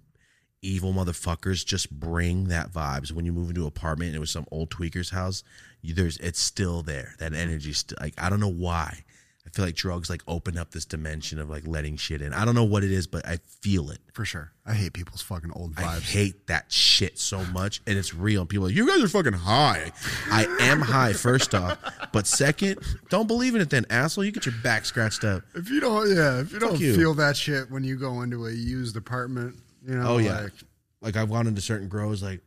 evil 0.62 0.94
motherfuckers 0.94 1.66
just 1.66 1.92
bring 1.92 2.46
that 2.46 2.72
vibes. 2.72 3.12
When 3.12 3.26
you 3.26 3.34
move 3.34 3.50
into 3.50 3.62
an 3.62 3.68
apartment 3.68 4.10
and 4.10 4.16
it 4.16 4.20
was 4.20 4.32
some 4.32 4.48
old 4.52 4.72
tweaker's 4.72 5.12
house, 5.12 5.44
you, 5.82 5.94
there's 5.94 6.18
it's 6.18 6.40
still 6.40 6.82
there. 6.82 7.14
That 7.20 7.34
hmm. 7.34 7.40
energy 7.40 7.74
still 7.74 7.98
like 8.02 8.14
I 8.18 8.30
don't 8.30 8.40
know 8.40 8.48
why. 8.48 9.04
I 9.48 9.50
feel 9.56 9.64
like 9.66 9.76
drugs 9.76 10.10
like 10.10 10.22
open 10.28 10.58
up 10.58 10.72
this 10.72 10.84
dimension 10.84 11.40
of 11.40 11.50
like 11.50 11.66
letting 11.66 11.96
shit 11.96 12.22
in. 12.22 12.34
I 12.34 12.44
don't 12.44 12.54
know 12.54 12.66
what 12.66 12.84
it 12.84 12.92
is, 12.92 13.08
but 13.08 13.26
I 13.26 13.38
feel 13.62 13.90
it. 13.92 14.00
for 14.14 14.26
sure. 14.26 14.52
I 14.66 14.74
hate 14.74 14.92
people's 14.92 15.22
fucking 15.22 15.52
old 15.54 15.74
vibes. 15.74 15.86
I 15.86 16.00
hate 16.02 16.48
that 16.48 16.70
shit 16.72 17.18
so 17.18 17.44
much, 17.46 17.82
and 17.88 17.98
it's 17.98 18.14
real. 18.14 18.46
People 18.46 18.66
are 18.66 18.68
like, 18.68 18.76
you 18.76 18.86
guys 18.86 19.02
are 19.02 19.08
fucking 19.08 19.32
high. 19.34 19.94
I 20.30 20.46
am 20.60 20.82
high, 20.82 21.14
first 21.14 21.56
off, 21.56 21.78
but 22.12 22.28
second, 22.28 22.80
don't 23.10 23.26
believe 23.28 23.56
in 23.56 23.62
it. 23.62 23.70
Then 23.70 23.86
asshole, 23.90 24.26
you 24.26 24.32
get 24.34 24.46
your 24.46 24.56
back 24.62 24.84
scratched 24.86 25.24
up. 25.24 25.44
if 25.56 25.70
you 25.70 25.80
don't, 25.80 26.14
yeah, 26.14 26.42
if 26.42 26.52
you 26.52 26.60
don't 26.60 26.78
you. 26.80 26.94
feel 26.96 27.14
that 27.14 27.38
shit 27.38 27.72
when 27.72 27.86
you 27.86 27.96
go 27.98 28.22
into 28.24 28.48
a 28.48 28.52
used 28.52 28.98
apartment, 28.98 29.56
you 29.88 29.96
know, 29.96 30.08
Oh 30.08 30.18
yeah, 30.18 30.42
like, 30.42 30.54
like 31.02 31.16
I've 31.16 31.30
gone 31.30 31.48
into 31.48 31.62
certain 31.62 31.88
grows. 31.88 32.22
Like, 32.22 32.42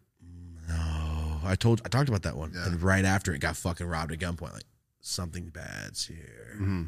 no, 0.68 1.40
I 1.44 1.56
told, 1.56 1.80
I 1.84 1.88
talked 1.88 2.08
about 2.10 2.22
that 2.22 2.36
one, 2.36 2.52
Yeah. 2.54 2.66
and 2.66 2.82
right 2.82 3.04
after 3.06 3.32
it 3.32 3.38
got 3.38 3.56
fucking 3.56 3.86
robbed 3.86 4.12
at 4.12 4.18
gunpoint. 4.18 4.52
Like 4.52 4.64
something 5.00 5.48
bad's 5.48 6.06
here. 6.06 6.54
Mm-hmm. 6.54 6.84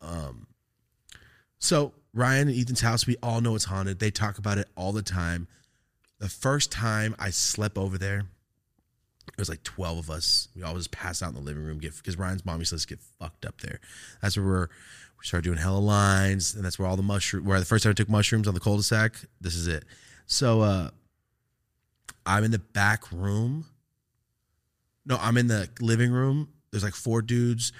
Um, 0.00 0.46
so 1.58 1.92
Ryan 2.12 2.48
and 2.48 2.58
Ethan's 2.58 2.80
house, 2.80 3.06
we 3.06 3.16
all 3.22 3.40
know 3.40 3.54
it's 3.54 3.66
haunted. 3.66 3.98
They 3.98 4.10
talk 4.10 4.38
about 4.38 4.58
it 4.58 4.68
all 4.76 4.92
the 4.92 5.02
time. 5.02 5.46
The 6.18 6.28
first 6.28 6.72
time 6.72 7.14
I 7.18 7.30
slept 7.30 7.78
over 7.78 7.98
there, 7.98 8.22
it 9.28 9.38
was 9.38 9.48
like 9.48 9.62
twelve 9.62 9.98
of 9.98 10.10
us. 10.10 10.48
We 10.56 10.62
all 10.62 10.74
just 10.74 10.90
pass 10.90 11.22
out 11.22 11.30
in 11.30 11.34
the 11.34 11.40
living 11.40 11.62
room, 11.62 11.78
get 11.78 11.96
because 11.96 12.18
Ryan's 12.18 12.44
mom 12.44 12.58
used 12.58 12.76
to 12.76 12.86
get 12.86 13.00
fucked 13.18 13.46
up 13.46 13.60
there. 13.60 13.80
That's 14.20 14.36
where 14.36 14.46
we're 14.46 14.68
we 15.18 15.24
started 15.24 15.44
doing 15.44 15.58
hella 15.58 15.78
lines, 15.78 16.54
and 16.54 16.64
that's 16.64 16.78
where 16.78 16.88
all 16.88 16.96
the 16.96 17.02
mushroom. 17.02 17.44
Where 17.44 17.60
the 17.60 17.64
first 17.64 17.84
time 17.84 17.90
I 17.90 17.94
took 17.94 18.08
mushrooms 18.08 18.48
on 18.48 18.54
the 18.54 18.60
cul-de-sac, 18.60 19.14
this 19.40 19.54
is 19.54 19.68
it. 19.68 19.84
So 20.26 20.60
uh 20.62 20.90
I'm 22.26 22.44
in 22.44 22.50
the 22.50 22.58
back 22.58 23.10
room. 23.12 23.66
No, 25.06 25.18
I'm 25.20 25.36
in 25.36 25.46
the 25.48 25.68
living 25.80 26.12
room. 26.12 26.48
There's 26.72 26.82
like 26.82 26.94
four 26.94 27.22
dudes. 27.22 27.72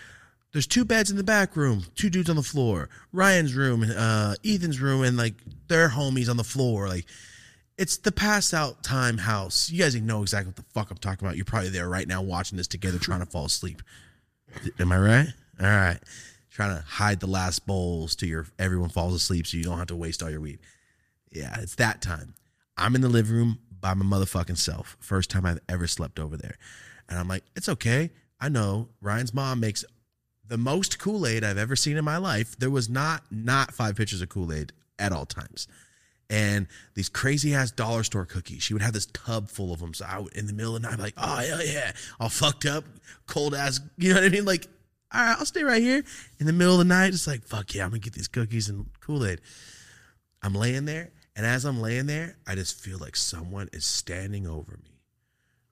There's 0.52 0.66
two 0.66 0.84
beds 0.84 1.10
in 1.10 1.16
the 1.16 1.24
back 1.24 1.56
room, 1.56 1.86
two 1.94 2.10
dudes 2.10 2.28
on 2.28 2.36
the 2.36 2.42
floor. 2.42 2.90
Ryan's 3.10 3.54
room, 3.54 3.84
uh, 3.96 4.34
Ethan's 4.44 4.80
room, 4.80 5.02
and 5.02 5.16
like 5.16 5.34
their 5.68 5.88
homies 5.88 6.28
on 6.28 6.36
the 6.36 6.44
floor. 6.44 6.88
Like 6.88 7.06
it's 7.78 7.96
the 7.96 8.12
pass 8.12 8.52
out 8.52 8.82
time 8.84 9.16
house. 9.16 9.70
You 9.70 9.78
guys 9.82 9.96
know 9.96 10.20
exactly 10.20 10.50
what 10.50 10.56
the 10.56 10.64
fuck 10.74 10.90
I'm 10.90 10.98
talking 10.98 11.26
about. 11.26 11.36
You're 11.36 11.46
probably 11.46 11.70
there 11.70 11.88
right 11.88 12.06
now 12.06 12.20
watching 12.20 12.58
this 12.58 12.68
together, 12.68 12.98
trying 12.98 13.20
to 13.20 13.26
fall 13.26 13.46
asleep. 13.46 13.82
Am 14.78 14.92
I 14.92 14.98
right? 14.98 15.26
All 15.58 15.66
right. 15.66 15.98
Trying 16.50 16.76
to 16.76 16.84
hide 16.86 17.20
the 17.20 17.26
last 17.26 17.66
bowls 17.66 18.14
to 18.16 18.26
your 18.26 18.46
everyone 18.58 18.90
falls 18.90 19.14
asleep 19.14 19.46
so 19.46 19.56
you 19.56 19.64
don't 19.64 19.78
have 19.78 19.86
to 19.86 19.96
waste 19.96 20.22
all 20.22 20.30
your 20.30 20.40
weed. 20.40 20.58
Yeah, 21.30 21.56
it's 21.60 21.76
that 21.76 22.02
time. 22.02 22.34
I'm 22.76 22.94
in 22.94 23.00
the 23.00 23.08
living 23.08 23.34
room 23.34 23.58
by 23.80 23.94
my 23.94 24.04
motherfucking 24.04 24.58
self. 24.58 24.98
First 25.00 25.30
time 25.30 25.46
I've 25.46 25.60
ever 25.66 25.86
slept 25.86 26.18
over 26.18 26.36
there. 26.36 26.58
And 27.08 27.18
I'm 27.18 27.26
like, 27.26 27.44
it's 27.56 27.70
okay. 27.70 28.10
I 28.42 28.48
know 28.48 28.88
Ryan's 29.00 29.32
mom 29.32 29.60
makes 29.60 29.84
the 30.44 30.58
most 30.58 30.98
Kool-Aid 30.98 31.44
I've 31.44 31.56
ever 31.56 31.76
seen 31.76 31.96
in 31.96 32.04
my 32.04 32.16
life. 32.16 32.58
There 32.58 32.70
was 32.70 32.88
not 32.90 33.22
not 33.30 33.72
five 33.72 33.94
pitchers 33.94 34.20
of 34.20 34.28
Kool-Aid 34.28 34.72
at 34.98 35.12
all 35.12 35.26
times. 35.26 35.68
And 36.28 36.66
these 36.94 37.08
crazy 37.08 37.54
ass 37.54 37.70
dollar 37.70 38.02
store 38.02 38.26
cookies. 38.26 38.62
She 38.64 38.72
would 38.72 38.82
have 38.82 38.94
this 38.94 39.06
tub 39.06 39.48
full 39.48 39.72
of 39.72 39.78
them. 39.78 39.94
So 39.94 40.06
I 40.08 40.18
would, 40.18 40.34
in 40.34 40.48
the 40.48 40.52
middle 40.52 40.74
of 40.74 40.82
the 40.82 40.88
night, 40.88 40.98
like, 40.98 41.14
oh 41.16 41.40
yeah, 41.64 41.92
all 42.18 42.28
fucked 42.28 42.66
up, 42.66 42.84
cold 43.26 43.54
ass. 43.54 43.80
You 43.96 44.08
know 44.08 44.20
what 44.20 44.24
I 44.24 44.30
mean? 44.30 44.44
Like, 44.44 44.66
all 45.14 45.20
right, 45.20 45.36
I'll 45.38 45.46
stay 45.46 45.62
right 45.62 45.82
here. 45.82 46.02
In 46.40 46.46
the 46.46 46.52
middle 46.52 46.74
of 46.74 46.78
the 46.78 46.84
night, 46.84 47.14
it's 47.14 47.28
like, 47.28 47.44
fuck 47.44 47.74
yeah, 47.74 47.84
I'm 47.84 47.90
gonna 47.90 48.00
get 48.00 48.14
these 48.14 48.28
cookies 48.28 48.68
and 48.68 48.86
Kool-Aid. 49.00 49.40
I'm 50.42 50.54
laying 50.54 50.86
there, 50.86 51.10
and 51.36 51.46
as 51.46 51.64
I'm 51.64 51.80
laying 51.80 52.06
there, 52.06 52.36
I 52.46 52.56
just 52.56 52.80
feel 52.80 52.98
like 52.98 53.14
someone 53.14 53.68
is 53.72 53.84
standing 53.84 54.48
over 54.48 54.72
me. 54.82 54.98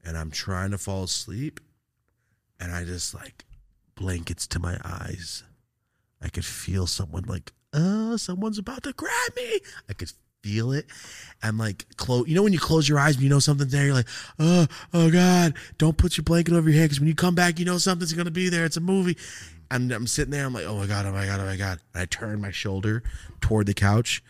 And 0.05 0.17
I'm 0.17 0.31
trying 0.31 0.71
to 0.71 0.79
fall 0.79 1.05
asleep, 1.05 1.59
and 2.61 2.73
I 2.73 2.85
just 2.85 3.15
like 3.15 3.45
blankets 3.97 4.47
to 4.49 4.59
my 4.59 4.79
eyes. 4.85 5.43
I 6.23 6.29
could 6.29 6.45
feel 6.45 6.87
someone 6.87 7.25
like, 7.25 7.53
oh, 7.73 8.17
someone's 8.17 8.59
about 8.59 8.83
to 8.85 8.93
grab 8.93 9.37
me. 9.37 9.61
I 9.89 9.95
could 9.95 10.13
feel 10.43 10.73
it. 10.73 10.87
I'm 11.43 11.59
like, 11.59 11.87
close. 11.97 12.29
You 12.29 12.35
know 12.35 12.43
when 12.43 12.53
you 12.53 12.59
close 12.59 12.89
your 12.89 12.99
eyes 12.99 13.15
and 13.15 13.23
you 13.23 13.31
know 13.31 13.39
something's 13.39 13.73
there. 13.73 13.87
You're 13.87 13.95
like, 13.95 14.09
oh, 14.39 14.67
oh 14.93 15.11
God, 15.11 15.55
don't 15.79 15.97
put 15.97 16.17
your 16.17 16.25
blanket 16.25 16.55
over 16.55 16.69
your 16.69 16.79
head 16.79 16.87
because 16.87 17.01
when 17.01 17.09
you 17.09 17.15
come 17.15 17.35
back, 17.35 17.59
you 17.59 17.65
know 17.65 17.79
something's 17.79 18.13
gonna 18.13 18.31
be 18.31 18.49
there. 18.49 18.65
It's 18.65 18.77
a 18.77 18.81
movie. 18.81 19.17
And 19.71 19.93
I'm 19.93 20.07
sitting 20.07 20.33
there. 20.33 20.47
I'm 20.47 20.53
like, 20.53 20.67
oh 20.67 20.77
my 20.77 20.87
God, 20.87 21.07
oh 21.07 21.13
my 21.13 21.27
God, 21.27 21.41
oh 21.41 21.45
my 21.45 21.57
God. 21.57 21.79
And 21.95 22.03
I 22.03 22.05
turned 22.07 22.43
my 22.43 22.51
shoulder 22.51 23.03
toward 23.41 23.67
the 23.67 23.75
couch, 23.75 24.23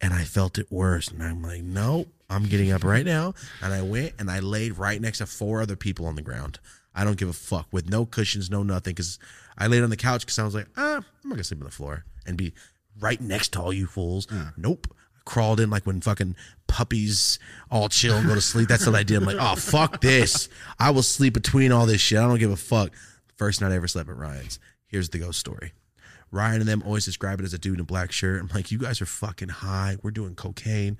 and 0.00 0.12
I 0.12 0.24
felt 0.24 0.58
it 0.58 0.70
worse. 0.70 1.08
And 1.08 1.22
I'm 1.22 1.42
like, 1.42 1.62
nope, 1.62 2.08
I'm 2.28 2.44
getting 2.44 2.72
up 2.72 2.84
right 2.84 3.06
now. 3.06 3.34
And 3.62 3.72
I 3.72 3.82
went 3.82 4.14
and 4.18 4.30
I 4.30 4.40
laid 4.40 4.76
right 4.76 5.00
next 5.00 5.18
to 5.18 5.26
four 5.26 5.60
other 5.60 5.76
people 5.76 6.06
on 6.06 6.16
the 6.16 6.22
ground. 6.22 6.58
I 6.94 7.04
don't 7.04 7.16
give 7.16 7.28
a 7.28 7.32
fuck 7.34 7.68
with 7.72 7.88
no 7.88 8.04
cushions, 8.06 8.50
no 8.50 8.62
nothing. 8.62 8.92
Because 8.94 9.18
I 9.56 9.66
laid 9.66 9.82
on 9.82 9.90
the 9.90 9.96
couch 9.96 10.22
because 10.22 10.38
I 10.38 10.44
was 10.44 10.54
like, 10.54 10.66
ah, 10.76 10.96
I'm 10.96 11.28
not 11.28 11.36
gonna 11.36 11.44
sleep 11.44 11.60
on 11.60 11.66
the 11.66 11.70
floor 11.70 12.04
and 12.26 12.36
be 12.36 12.52
right 13.00 13.20
next 13.20 13.52
to 13.52 13.60
all 13.60 13.72
you 13.72 13.86
fools. 13.86 14.26
Nope. 14.56 14.88
I 15.16 15.20
crawled 15.24 15.60
in 15.60 15.70
like 15.70 15.86
when 15.86 16.00
fucking 16.00 16.36
puppies 16.66 17.38
all 17.70 17.88
chill 17.88 18.16
and 18.16 18.26
go 18.26 18.34
to 18.34 18.40
sleep. 18.40 18.68
That's 18.68 18.86
what 18.86 18.94
I 18.94 19.02
did. 19.02 19.18
I'm 19.18 19.24
like, 19.24 19.36
oh 19.38 19.56
fuck 19.56 20.00
this. 20.00 20.48
I 20.78 20.90
will 20.90 21.02
sleep 21.02 21.34
between 21.34 21.72
all 21.72 21.86
this 21.86 22.00
shit. 22.00 22.18
I 22.18 22.26
don't 22.26 22.38
give 22.38 22.50
a 22.50 22.56
fuck. 22.56 22.92
First 23.36 23.60
night 23.60 23.72
I 23.72 23.76
ever 23.76 23.88
slept 23.88 24.08
at 24.08 24.16
Ryan's. 24.16 24.58
Here's 24.86 25.10
the 25.10 25.18
ghost 25.18 25.38
story. 25.38 25.72
Ryan 26.30 26.60
and 26.60 26.68
them 26.68 26.82
always 26.84 27.04
describe 27.04 27.40
it 27.40 27.44
as 27.44 27.54
a 27.54 27.58
dude 27.58 27.74
in 27.74 27.80
a 27.80 27.84
black 27.84 28.12
shirt. 28.12 28.40
I'm 28.40 28.50
like, 28.52 28.70
you 28.70 28.78
guys 28.78 29.00
are 29.00 29.06
fucking 29.06 29.48
high. 29.48 29.96
We're 30.02 30.10
doing 30.10 30.34
cocaine. 30.34 30.98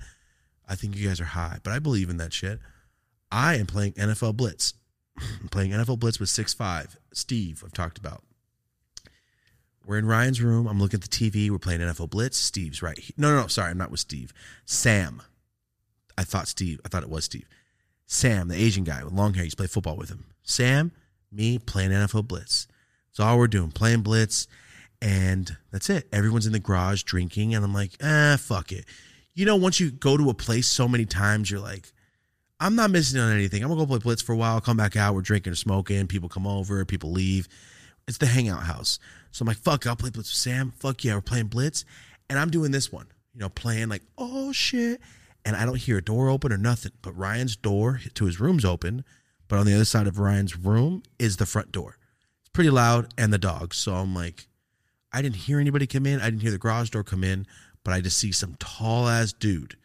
I 0.67 0.75
think 0.75 0.95
you 0.95 1.07
guys 1.07 1.19
are 1.19 1.25
high, 1.25 1.59
but 1.63 1.73
I 1.73 1.79
believe 1.79 2.09
in 2.09 2.17
that 2.17 2.33
shit. 2.33 2.59
I 3.31 3.55
am 3.55 3.65
playing 3.65 3.93
NFL 3.93 4.35
Blitz. 4.37 4.73
Playing 5.51 5.71
NFL 5.71 5.99
Blitz 5.99 6.19
with 6.19 6.29
six 6.29 6.53
five 6.53 6.97
Steve, 7.13 7.63
I've 7.65 7.73
talked 7.73 7.97
about. 7.97 8.23
We're 9.85 9.97
in 9.97 10.05
Ryan's 10.05 10.41
room. 10.41 10.67
I'm 10.67 10.79
looking 10.79 10.99
at 11.01 11.09
the 11.09 11.31
TV. 11.31 11.49
We're 11.49 11.57
playing 11.57 11.81
NFL 11.81 12.11
Blitz. 12.11 12.37
Steve's 12.37 12.81
right. 12.81 12.97
Here. 12.97 13.13
No, 13.17 13.33
no, 13.33 13.41
no. 13.41 13.47
Sorry, 13.47 13.71
I'm 13.71 13.77
not 13.77 13.89
with 13.91 13.99
Steve. 14.01 14.33
Sam. 14.65 15.21
I 16.17 16.23
thought 16.23 16.47
Steve. 16.47 16.79
I 16.85 16.89
thought 16.89 17.01
it 17.03 17.09
was 17.09 17.25
Steve. 17.25 17.47
Sam, 18.05 18.49
the 18.49 18.55
Asian 18.55 18.83
guy 18.83 19.03
with 19.03 19.13
long 19.13 19.33
hair. 19.33 19.43
Used 19.45 19.57
to 19.57 19.61
play 19.61 19.67
football 19.67 19.95
with 19.95 20.09
him. 20.09 20.25
Sam, 20.43 20.91
me 21.31 21.57
playing 21.59 21.91
NFL 21.91 22.27
Blitz. 22.27 22.67
That's 23.11 23.19
all 23.19 23.37
we're 23.37 23.47
doing, 23.47 23.71
playing 23.71 24.01
Blitz. 24.01 24.47
and 25.01 25.55
that's 25.71 25.89
it. 25.89 26.07
Everyone's 26.11 26.45
in 26.45 26.51
the 26.53 26.59
garage 26.59 27.03
drinking, 27.03 27.55
and 27.55 27.63
I'm 27.63 27.73
like, 27.73 27.91
ah, 28.03 28.37
fuck 28.39 28.71
it. 28.71 28.85
You 29.33 29.45
know, 29.45 29.55
once 29.55 29.79
you 29.79 29.91
go 29.91 30.17
to 30.17 30.29
a 30.29 30.33
place 30.33 30.67
so 30.67 30.87
many 30.87 31.05
times, 31.05 31.49
you're 31.49 31.59
like, 31.59 31.91
I'm 32.59 32.75
not 32.75 32.91
missing 32.91 33.19
on 33.19 33.31
anything. 33.31 33.63
I'm 33.63 33.69
gonna 33.69 33.79
go 33.79 33.87
play 33.87 33.99
Blitz 33.99 34.21
for 34.21 34.33
a 34.33 34.37
while, 34.37 34.59
come 34.59 34.75
back 34.75 34.97
out, 34.97 35.15
we're 35.15 35.21
drinking 35.21 35.53
or 35.53 35.55
smoking, 35.55 36.07
people 36.07 36.27
come 36.27 36.45
over, 36.45 36.83
people 36.83 37.11
leave. 37.11 37.47
It's 38.07 38.17
the 38.17 38.25
hangout 38.25 38.63
house. 38.63 38.99
So 39.31 39.43
I'm 39.43 39.47
like, 39.47 39.57
fuck, 39.57 39.87
I'll 39.87 39.95
play 39.95 40.09
Blitz 40.09 40.29
with 40.29 40.37
Sam. 40.37 40.71
Fuck 40.71 41.03
yeah, 41.03 41.15
we're 41.15 41.21
playing 41.21 41.47
Blitz. 41.47 41.85
And 42.29 42.37
I'm 42.37 42.49
doing 42.49 42.71
this 42.71 42.91
one, 42.91 43.07
you 43.33 43.39
know, 43.39 43.49
playing 43.49 43.87
like, 43.87 44.03
oh 44.17 44.51
shit. 44.51 44.99
And 45.45 45.55
I 45.55 45.65
don't 45.65 45.77
hear 45.77 45.99
a 45.99 46.03
door 46.03 46.29
open 46.29 46.51
or 46.51 46.57
nothing. 46.57 46.91
But 47.01 47.17
Ryan's 47.17 47.55
door 47.55 48.01
to 48.13 48.25
his 48.25 48.39
room's 48.39 48.65
open. 48.65 49.05
But 49.47 49.59
on 49.59 49.65
the 49.65 49.73
other 49.73 49.85
side 49.85 50.05
of 50.05 50.19
Ryan's 50.19 50.57
room 50.57 51.03
is 51.17 51.37
the 51.37 51.45
front 51.45 51.71
door. 51.71 51.97
It's 52.41 52.49
pretty 52.49 52.69
loud 52.69 53.13
and 53.17 53.31
the 53.31 53.37
dog. 53.37 53.73
So 53.73 53.93
I'm 53.93 54.13
like, 54.13 54.47
I 55.13 55.21
didn't 55.21 55.37
hear 55.37 55.59
anybody 55.59 55.87
come 55.87 56.05
in. 56.05 56.19
I 56.19 56.25
didn't 56.25 56.41
hear 56.41 56.51
the 56.51 56.57
garage 56.57 56.89
door 56.89 57.03
come 57.03 57.23
in, 57.23 57.47
but 57.83 57.93
I 57.93 58.01
just 58.01 58.17
see 58.17 58.31
some 58.31 58.55
tall 58.59 59.07
ass 59.07 59.33
dude 59.33 59.75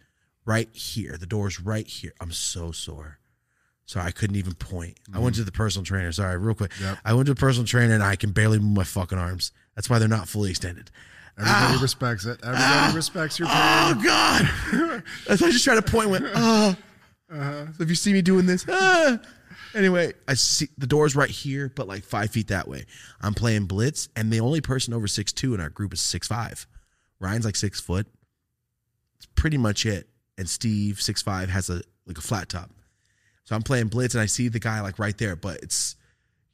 right 0.45 0.69
here. 0.73 1.17
The 1.19 1.27
door's 1.27 1.61
right 1.61 1.87
here. 1.87 2.13
I'm 2.21 2.33
so 2.33 2.73
sore. 2.73 3.19
Sorry, 3.87 4.07
I 4.07 4.11
couldn't 4.13 4.37
even 4.37 4.55
point. 4.55 4.99
I 5.13 5.19
went 5.19 5.35
mm-hmm. 5.35 5.43
to 5.43 5.45
the 5.45 5.53
personal 5.53 5.85
trainer. 5.85 6.11
Sorry, 6.11 6.39
real 6.39 6.55
quick. 6.55 6.73
Yep. 6.81 6.99
I 7.05 7.13
went 7.13 7.27
to 7.27 7.35
the 7.35 7.41
personal 7.41 7.67
trainer 7.67 7.95
and 7.95 8.03
I 8.03 8.17
can 8.17 8.33
barely 8.33 8.59
move 8.59 8.77
my 8.77 8.85
fucking 8.85 9.19
arms. 9.19 9.53
That's 9.75 9.91
why 9.91 9.99
they're 9.99 10.09
not 10.09 10.27
fully 10.27 10.51
extended. 10.51 10.91
Everybody 11.37 11.75
ah. 11.75 11.79
respects 11.83 12.25
it. 12.25 12.41
Everybody 12.43 12.65
ah. 12.65 12.93
respects 12.95 13.39
your 13.39 13.49
pain. 13.49 13.57
Oh 13.57 14.01
God! 14.03 15.03
That's 15.27 15.43
why 15.43 15.49
I 15.49 15.51
just 15.51 15.65
tried 15.65 15.75
to 15.75 15.83
point. 15.83 16.09
Went 16.11 16.25
oh. 16.27 16.31
Ah. 16.35 16.77
Uh-huh. 17.31 17.67
So 17.77 17.83
if 17.83 17.89
you 17.89 17.97
see 17.97 18.13
me 18.13 18.23
doing 18.23 18.47
this, 18.47 18.65
ah. 18.69 19.19
anyway, 19.75 20.13
I 20.29 20.35
see 20.35 20.69
the 20.79 20.87
door's 20.87 21.17
right 21.17 21.29
here, 21.29 21.73
but 21.75 21.89
like 21.89 22.05
five 22.05 22.31
feet 22.31 22.49
that 22.49 22.69
way. 22.69 22.87
I'm 23.21 23.35
playing 23.35 23.65
blitz, 23.65 24.09
and 24.15 24.33
the 24.33 24.41
only 24.41 24.61
person 24.61 24.95
over 24.95 25.09
six 25.09 25.33
two 25.33 25.55
in 25.55 25.61
our 25.61 25.71
group 25.71 25.93
is 25.93 26.01
six 26.01 26.29
five. 26.29 26.69
Ryan's 27.19 27.45
like 27.45 27.57
six 27.57 27.81
foot. 27.81 28.07
It's 29.17 29.27
pretty 29.35 29.59
much 29.59 29.85
it. 29.87 30.09
And 30.37 30.49
Steve 30.49 31.01
six 31.01 31.23
five 31.23 31.49
has 31.49 31.71
a 31.71 31.83
like 32.07 32.19
a 32.19 32.23
flat 32.23 32.49
top. 32.49 32.71
So 33.45 33.55
I'm 33.55 33.63
playing 33.63 33.89
blitz, 33.89 34.15
and 34.15 34.23
I 34.23 34.27
see 34.27 34.49
the 34.49 34.59
guy 34.59 34.81
like 34.81 34.99
right 34.99 35.17
there, 35.17 35.37
but 35.37 35.63
it's 35.63 35.97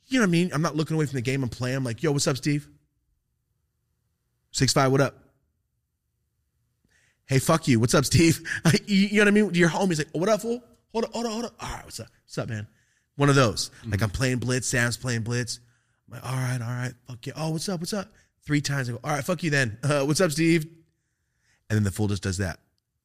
you 0.06 0.18
know 0.18 0.24
what 0.24 0.28
I 0.28 0.32
mean. 0.32 0.50
I'm 0.52 0.62
not 0.62 0.76
looking 0.76 0.96
away 0.96 1.06
from 1.06 1.16
the 1.16 1.22
game. 1.22 1.42
I'm 1.42 1.48
playing. 1.48 1.76
I'm 1.76 1.84
like, 1.84 2.02
yo, 2.02 2.12
what's 2.12 2.26
up, 2.26 2.36
Steve? 2.36 2.68
Six 4.50 4.72
five, 4.72 4.90
what 4.90 5.00
up? 5.00 5.14
Hey, 7.26 7.38
fuck 7.38 7.68
you. 7.68 7.78
What's 7.78 7.94
up, 7.94 8.04
Steve? 8.04 8.40
you, 8.86 9.18
know 9.18 9.20
what 9.20 9.28
I 9.28 9.30
mean? 9.30 9.54
Your 9.54 9.68
homie's 9.68 9.98
like, 9.98 10.08
what 10.10 10.28
up, 10.28 10.42
fool? 10.42 10.60
Hold 10.92 11.04
on, 11.04 11.12
hold 11.12 11.26
on, 11.26 11.32
hold 11.32 11.44
on. 11.44 11.50
All 11.60 11.76
right, 11.76 11.84
what's 11.84 12.00
up? 12.00 12.08
What's 12.24 12.38
up, 12.38 12.48
man? 12.48 12.66
One 13.14 13.28
of 13.28 13.36
those. 13.36 13.70
Like 13.86 14.02
I'm 14.02 14.10
playing 14.10 14.38
blitz, 14.38 14.66
Sam's 14.66 14.96
playing 14.96 15.22
blitz. 15.22 15.60
I'm 16.08 16.14
like, 16.14 16.26
all 16.26 16.36
right, 16.36 16.60
all 16.60 16.68
right, 16.68 16.92
fuck 17.06 17.24
you. 17.24 17.32
Oh, 17.36 17.50
what's 17.50 17.68
up? 17.68 17.78
What's 17.78 17.92
up? 17.92 18.08
Three 18.44 18.60
times. 18.60 18.88
I 18.88 18.92
go, 18.92 19.00
all 19.04 19.12
right, 19.12 19.22
fuck 19.22 19.44
you 19.44 19.50
then. 19.50 19.78
Uh, 19.84 20.02
what's 20.06 20.20
up, 20.20 20.32
Steve? 20.32 20.64
And 21.68 21.76
then 21.76 21.84
the 21.84 21.92
fool 21.92 22.08
just 22.08 22.24
does 22.24 22.38
that, 22.38 22.58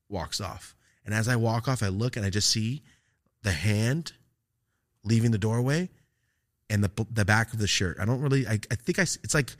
walks 0.09 0.41
off. 0.41 0.75
And 1.05 1.13
as 1.13 1.27
I 1.27 1.35
walk 1.35 1.67
off, 1.67 1.83
I 1.83 1.87
look 1.89 2.15
and 2.15 2.25
I 2.25 2.29
just 2.29 2.49
see 2.49 2.83
the 3.43 3.51
hand 3.51 4.13
leaving 5.03 5.31
the 5.31 5.37
doorway 5.37 5.89
and 6.69 6.83
the 6.83 7.05
the 7.11 7.25
back 7.25 7.53
of 7.53 7.59
the 7.59 7.67
shirt. 7.67 7.97
I 7.99 8.05
don't 8.05 8.21
really. 8.21 8.47
I, 8.47 8.59
I 8.71 8.75
think 8.75 8.99
I. 8.99 9.03
It's 9.03 9.33
like 9.33 9.51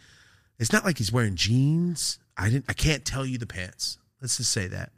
it's 0.59 0.73
not 0.73 0.85
like 0.85 0.97
he's 0.97 1.11
wearing 1.11 1.35
jeans. 1.35 2.19
I 2.37 2.49
didn't. 2.49 2.65
I 2.67 2.73
can't 2.73 3.05
tell 3.05 3.25
you 3.25 3.37
the 3.37 3.45
pants. 3.45 3.97
Let's 4.21 4.37
just 4.37 4.51
say 4.51 4.67
that. 4.67 4.91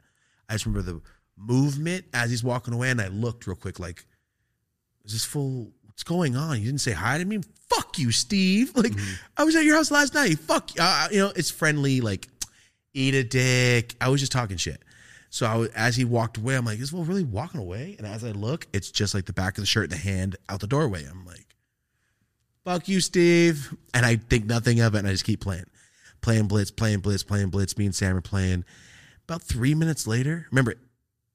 I 0.48 0.54
just 0.54 0.66
remember 0.66 0.90
the 0.90 1.00
movement 1.36 2.06
as 2.14 2.30
he's 2.30 2.42
walking 2.42 2.74
away, 2.74 2.90
and 2.90 3.00
I 3.00 3.08
looked 3.08 3.46
real 3.46 3.56
quick, 3.56 3.78
like, 3.78 4.04
is 5.04 5.12
this 5.12 5.24
fool? 5.24 5.70
What's 5.84 6.02
going 6.02 6.36
on? 6.36 6.58
You 6.58 6.66
didn't 6.66 6.80
say 6.80 6.92
hi 6.92 7.18
to 7.18 7.24
me. 7.24 7.40
Fuck 7.68 7.98
you, 7.98 8.12
Steve. 8.12 8.72
Like 8.76 8.92
I 9.36 9.44
was 9.44 9.56
at 9.56 9.64
your 9.64 9.76
house 9.76 9.90
last 9.90 10.14
night. 10.14 10.38
Fuck 10.38 10.74
you. 10.74 10.82
Uh, 10.82 11.08
you 11.10 11.18
know, 11.18 11.32
it's 11.34 11.50
friendly. 11.50 12.00
Like 12.00 12.28
eat 12.94 13.14
a 13.14 13.24
dick. 13.24 13.94
I 14.00 14.08
was 14.08 14.20
just 14.20 14.32
talking 14.32 14.56
shit. 14.56 14.82
So 15.30 15.46
I 15.46 15.68
as 15.78 15.96
he 15.96 16.04
walked 16.04 16.36
away, 16.36 16.56
I'm 16.56 16.64
like, 16.64 16.78
is 16.78 16.90
fool 16.90 17.04
really 17.04 17.24
walking 17.24 17.60
away? 17.60 17.96
And 17.98 18.06
as 18.06 18.24
I 18.24 18.30
look, 18.30 18.66
it's 18.72 18.90
just 18.90 19.14
like 19.14 19.26
the 19.26 19.32
back 19.32 19.58
of 19.58 19.62
the 19.62 19.66
shirt 19.66 19.84
and 19.84 19.92
the 19.92 19.96
hand 19.96 20.36
out 20.48 20.60
the 20.60 20.66
doorway. 20.66 21.04
I'm 21.04 21.26
like, 21.26 21.46
fuck 22.64 22.88
you, 22.88 23.00
Steve. 23.00 23.74
And 23.92 24.06
I 24.06 24.16
think 24.16 24.46
nothing 24.46 24.80
of 24.80 24.94
it, 24.94 24.98
and 24.98 25.08
I 25.08 25.12
just 25.12 25.24
keep 25.24 25.40
playing. 25.40 25.66
Playing 26.20 26.48
Blitz, 26.48 26.70
playing 26.70 27.00
Blitz, 27.00 27.22
playing 27.22 27.50
Blitz. 27.50 27.76
Me 27.76 27.84
and 27.86 27.94
Sam 27.94 28.16
are 28.16 28.20
playing. 28.20 28.64
About 29.28 29.42
three 29.42 29.74
minutes 29.74 30.06
later, 30.06 30.46
remember, 30.50 30.74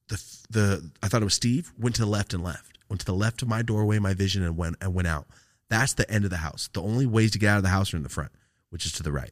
the 0.07 0.21
the 0.49 0.91
I 1.01 1.07
thought 1.07 1.21
it 1.21 1.25
was 1.25 1.35
Steve, 1.35 1.71
went 1.77 1.95
to 1.95 2.01
the 2.01 2.07
left 2.07 2.33
and 2.33 2.43
left. 2.43 2.79
Went 2.89 2.99
to 2.99 3.05
the 3.05 3.13
left 3.13 3.41
of 3.41 3.47
my 3.47 3.61
doorway, 3.61 3.99
my 3.99 4.13
vision, 4.13 4.43
and 4.43 4.57
went 4.57 4.75
and 4.81 4.93
went 4.93 5.07
out. 5.07 5.27
That's 5.69 5.93
the 5.93 6.09
end 6.11 6.25
of 6.25 6.29
the 6.29 6.37
house. 6.37 6.69
The 6.73 6.81
only 6.81 7.05
ways 7.05 7.31
to 7.31 7.39
get 7.39 7.49
out 7.49 7.57
of 7.57 7.63
the 7.63 7.69
house 7.69 7.93
are 7.93 7.97
in 7.97 8.03
the 8.03 8.09
front, 8.09 8.31
which 8.69 8.85
is 8.85 8.91
to 8.93 9.03
the 9.03 9.11
right. 9.11 9.31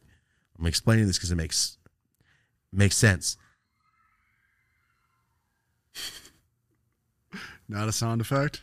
I'm 0.57 0.65
explaining 0.65 1.07
this 1.07 1.17
because 1.17 1.31
it 1.31 1.35
makes 1.35 1.77
makes 2.71 2.95
sense. 2.95 3.37
Not 7.71 7.87
a 7.87 7.93
sound 7.93 8.19
effect. 8.19 8.61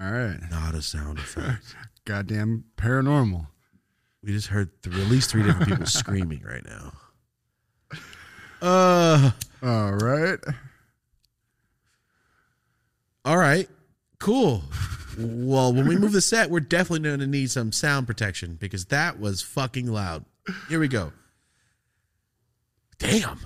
All 0.00 0.10
right. 0.10 0.38
Not 0.48 0.76
a 0.76 0.80
sound 0.82 1.18
effect. 1.18 1.74
Goddamn 2.04 2.64
paranormal. 2.76 3.48
We 4.22 4.30
just 4.32 4.46
heard 4.46 4.70
th- 4.84 4.94
at 4.96 5.08
least 5.08 5.30
three 5.30 5.42
different 5.42 5.68
people 5.68 5.86
screaming 5.86 6.42
right 6.44 6.64
now. 6.64 6.92
Uh, 8.62 9.30
All 9.62 9.92
right. 9.94 10.38
all 13.24 13.38
right, 13.38 13.68
cool. 14.18 14.62
Well, 15.18 15.72
when 15.72 15.88
we 15.88 15.96
move 15.96 16.12
the 16.12 16.20
set, 16.20 16.50
we're 16.50 16.60
definitely 16.60 17.08
going 17.08 17.20
to 17.20 17.26
need 17.26 17.50
some 17.50 17.72
sound 17.72 18.06
protection 18.06 18.56
because 18.60 18.84
that 18.86 19.18
was 19.18 19.40
fucking 19.42 19.86
loud. 19.90 20.26
Here 20.68 20.78
we 20.78 20.88
go. 20.88 21.12
Damn. 22.98 23.40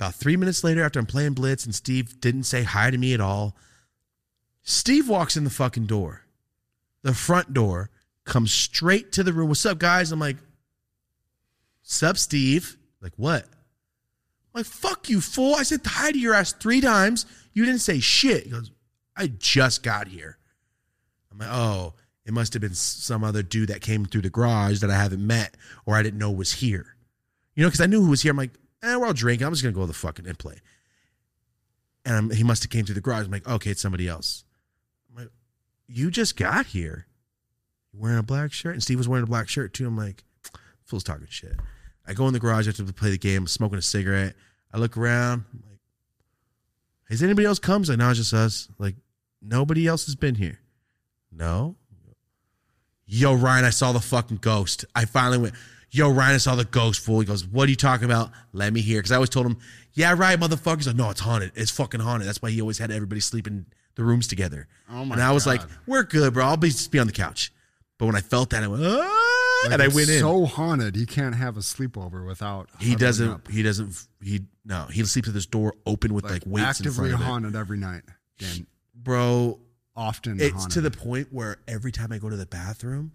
About 0.00 0.14
three 0.14 0.36
minutes 0.38 0.64
later, 0.64 0.82
after 0.82 0.98
I'm 0.98 1.06
playing 1.06 1.34
Blitz 1.34 1.64
and 1.66 1.74
Steve 1.74 2.20
didn't 2.20 2.44
say 2.44 2.62
hi 2.62 2.90
to 2.90 2.96
me 2.98 3.12
at 3.14 3.20
all, 3.20 3.56
Steve 4.68 5.08
walks 5.08 5.36
in 5.36 5.44
the 5.44 5.50
fucking 5.50 5.86
door. 5.86 6.22
The 7.02 7.14
front 7.14 7.54
door 7.54 7.88
comes 8.24 8.52
straight 8.52 9.12
to 9.12 9.22
the 9.22 9.32
room. 9.32 9.48
What's 9.48 9.64
up, 9.64 9.78
guys? 9.78 10.10
I'm 10.10 10.18
like, 10.18 10.36
Sup, 11.82 12.18
Steve? 12.18 12.76
Like, 13.00 13.12
what? 13.14 13.44
I'm 13.44 14.60
like, 14.60 14.66
fuck 14.66 15.08
you, 15.08 15.20
fool. 15.20 15.54
I 15.54 15.62
said 15.62 15.82
hi 15.84 16.10
to 16.10 16.18
your 16.18 16.34
ass 16.34 16.52
three 16.52 16.80
times. 16.80 17.26
You 17.52 17.64
didn't 17.64 17.80
say 17.80 18.00
shit. 18.00 18.42
He 18.42 18.50
goes, 18.50 18.72
I 19.16 19.28
just 19.28 19.84
got 19.84 20.08
here. 20.08 20.36
I'm 21.30 21.38
like, 21.38 21.48
oh, 21.52 21.94
it 22.24 22.34
must 22.34 22.52
have 22.54 22.60
been 22.60 22.74
some 22.74 23.22
other 23.22 23.44
dude 23.44 23.68
that 23.68 23.82
came 23.82 24.04
through 24.04 24.22
the 24.22 24.30
garage 24.30 24.80
that 24.80 24.90
I 24.90 24.96
haven't 24.96 25.24
met 25.24 25.56
or 25.86 25.94
I 25.94 26.02
didn't 26.02 26.18
know 26.18 26.32
was 26.32 26.54
here. 26.54 26.96
You 27.54 27.62
know, 27.62 27.68
because 27.68 27.80
I 27.80 27.86
knew 27.86 28.02
who 28.02 28.10
was 28.10 28.22
here. 28.22 28.32
I'm 28.32 28.36
like, 28.36 28.50
eh, 28.82 28.96
we're 28.96 29.06
all 29.06 29.12
drinking. 29.12 29.46
I'm 29.46 29.52
just 29.52 29.62
going 29.62 29.72
to 29.72 29.78
go 29.78 29.84
to 29.84 29.86
the 29.86 29.94
fucking 29.94 30.26
and 30.26 30.36
play. 30.36 30.56
And 32.04 32.16
I'm, 32.16 32.30
he 32.30 32.42
must 32.42 32.64
have 32.64 32.70
came 32.70 32.84
through 32.84 32.96
the 32.96 33.00
garage. 33.00 33.26
I'm 33.26 33.30
like, 33.30 33.46
okay, 33.46 33.70
it's 33.70 33.80
somebody 33.80 34.08
else. 34.08 34.42
I'm 35.88 35.94
you 35.94 36.10
just 36.10 36.36
got 36.36 36.66
here. 36.66 37.06
You're 37.92 38.02
wearing 38.02 38.18
a 38.18 38.22
black 38.22 38.52
shirt? 38.52 38.74
And 38.74 38.82
Steve 38.82 38.98
was 38.98 39.08
wearing 39.08 39.24
a 39.24 39.26
black 39.26 39.48
shirt 39.48 39.72
too. 39.72 39.86
I'm 39.86 39.96
like, 39.96 40.24
fool's 40.84 41.04
talking 41.04 41.26
shit. 41.28 41.56
I 42.06 42.14
go 42.14 42.26
in 42.26 42.32
the 42.32 42.40
garage 42.40 42.68
after 42.68 42.84
we 42.84 42.92
play 42.92 43.10
the 43.10 43.18
game, 43.18 43.46
smoking 43.46 43.78
a 43.78 43.82
cigarette. 43.82 44.34
I 44.72 44.78
look 44.78 44.96
around. 44.96 45.44
I'm 45.52 45.62
like, 45.68 45.80
has 47.08 47.22
anybody 47.22 47.46
else 47.46 47.58
come? 47.58 47.82
Like, 47.82 47.98
no, 47.98 48.10
it's 48.10 48.18
just 48.18 48.34
us. 48.34 48.68
Like, 48.78 48.94
nobody 49.42 49.86
else 49.86 50.06
has 50.06 50.14
been 50.14 50.34
here. 50.34 50.60
No. 51.32 51.76
Yo, 53.06 53.34
Ryan, 53.34 53.64
I 53.64 53.70
saw 53.70 53.92
the 53.92 54.00
fucking 54.00 54.38
ghost. 54.38 54.84
I 54.94 55.04
finally 55.04 55.38
went, 55.38 55.54
Yo, 55.92 56.10
Ryan, 56.10 56.34
I 56.34 56.38
saw 56.38 56.56
the 56.56 56.64
ghost 56.64 57.00
fool. 57.00 57.20
He 57.20 57.26
goes, 57.26 57.46
What 57.46 57.68
are 57.68 57.70
you 57.70 57.76
talking 57.76 58.04
about? 58.04 58.30
Let 58.52 58.72
me 58.72 58.80
hear. 58.80 58.98
Because 58.98 59.12
I 59.12 59.14
always 59.16 59.30
told 59.30 59.46
him, 59.46 59.56
Yeah, 59.92 60.14
right, 60.16 60.38
motherfuckers. 60.38 60.86
Like, 60.86 60.96
No, 60.96 61.10
it's 61.10 61.20
haunted. 61.20 61.52
It's 61.54 61.70
fucking 61.70 62.00
haunted. 62.00 62.28
That's 62.28 62.42
why 62.42 62.50
he 62.50 62.60
always 62.60 62.78
had 62.78 62.90
everybody 62.90 63.20
sleep 63.20 63.46
in 63.46 63.66
the 63.96 64.04
rooms 64.04 64.28
together. 64.28 64.68
Oh 64.90 65.04
my 65.04 65.14
and 65.16 65.22
I 65.22 65.32
was 65.32 65.44
God. 65.44 65.58
like, 65.58 65.68
We're 65.86 66.04
good, 66.04 66.32
bro. 66.34 66.44
I'll 66.46 66.56
be, 66.56 66.68
just 66.68 66.90
be 66.92 66.98
on 66.98 67.06
the 67.08 67.12
couch. 67.12 67.52
But 67.98 68.06
when 68.06 68.14
I 68.16 68.20
felt 68.20 68.50
that, 68.50 68.62
I 68.62 68.68
went, 68.68 68.82
ah, 68.84 69.60
Like, 69.64 69.72
and 69.72 69.82
I 69.82 69.88
went 69.88 70.08
in. 70.10 70.20
So 70.20 70.44
haunted, 70.44 70.94
he 70.96 71.06
can't 71.06 71.34
have 71.34 71.56
a 71.56 71.60
sleepover 71.60 72.26
without. 72.26 72.68
He 72.78 72.94
doesn't. 72.94 73.28
up. 73.28 73.48
He 73.48 73.62
doesn't. 73.62 74.06
He 74.22 74.42
no. 74.64 74.84
He 74.92 75.02
sleeps 75.04 75.26
with 75.28 75.34
his 75.34 75.46
door 75.46 75.74
open 75.86 76.12
with 76.14 76.24
like, 76.24 76.32
like, 76.32 76.42
weights 76.46 76.80
in 76.80 76.86
actively 76.86 77.10
front 77.10 77.14
of 77.14 77.20
it. 77.20 77.24
haunted 77.24 77.56
every 77.56 77.78
night. 77.78 78.02
And 78.40 78.66
Bro, 78.94 79.60
often 79.96 80.38
it's 80.40 80.52
haunted. 80.54 80.70
to 80.72 80.80
the 80.82 80.90
point 80.90 81.28
where 81.32 81.56
every 81.66 81.90
time 81.92 82.12
I 82.12 82.18
go 82.18 82.28
to 82.28 82.36
the 82.36 82.44
bathroom, 82.46 83.12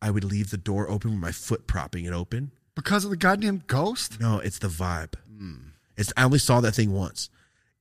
I 0.00 0.10
would 0.10 0.24
leave 0.24 0.50
the 0.50 0.56
door 0.56 0.88
open 0.90 1.10
with 1.12 1.20
my 1.20 1.32
foot 1.32 1.66
propping 1.66 2.04
it 2.04 2.12
open. 2.12 2.52
because 2.74 3.04
of 3.04 3.10
the 3.10 3.16
goddamn 3.16 3.62
ghost. 3.66 4.20
No, 4.20 4.38
it's 4.38 4.58
the 4.58 4.68
vibe. 4.68 5.14
Hmm. 5.36 5.54
It's. 5.96 6.12
I 6.16 6.22
only 6.24 6.38
saw 6.38 6.60
that 6.60 6.72
thing 6.76 6.92
once. 6.92 7.28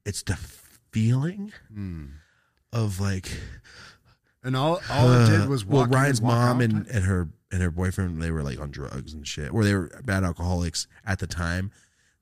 It's 0.06 0.24
the 0.24 0.36
feeling 0.92 1.52
Hmm. 1.74 2.06
of 2.72 3.00
like. 3.00 3.30
And 4.44 4.56
all 4.56 4.82
all 4.90 5.12
it 5.14 5.28
did 5.30 5.48
was 5.50 5.64
Uh, 5.64 5.66
well, 5.70 5.86
Ryan's 5.88 6.20
and 6.20 6.28
mom 6.28 6.58
out. 6.58 6.64
and, 6.64 6.88
and 6.88 7.06
her 7.06 7.30
and 7.52 7.62
her 7.62 7.72
boyfriend 7.72 8.22
they 8.22 8.32
were 8.32 8.44
like 8.44 8.60
on 8.60 8.72
drugs 8.72 9.14
and 9.14 9.28
shit, 9.28 9.52
or 9.54 9.64
they 9.64 9.74
were 9.76 9.90
bad 10.04 10.24
alcoholics 10.24 10.88
at 11.06 11.20
the 11.20 11.28
time. 11.28 11.72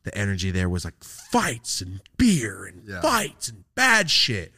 The 0.04 0.18
energy 0.18 0.50
there 0.52 0.70
was 0.70 0.86
like 0.86 1.04
fights 1.04 1.82
and 1.82 2.02
beer 2.18 2.66
and 2.66 2.88
Yeah. 2.88 3.02
fights 3.02 3.50
and 3.50 3.64
bad 3.76 4.10
shit. 4.10 4.54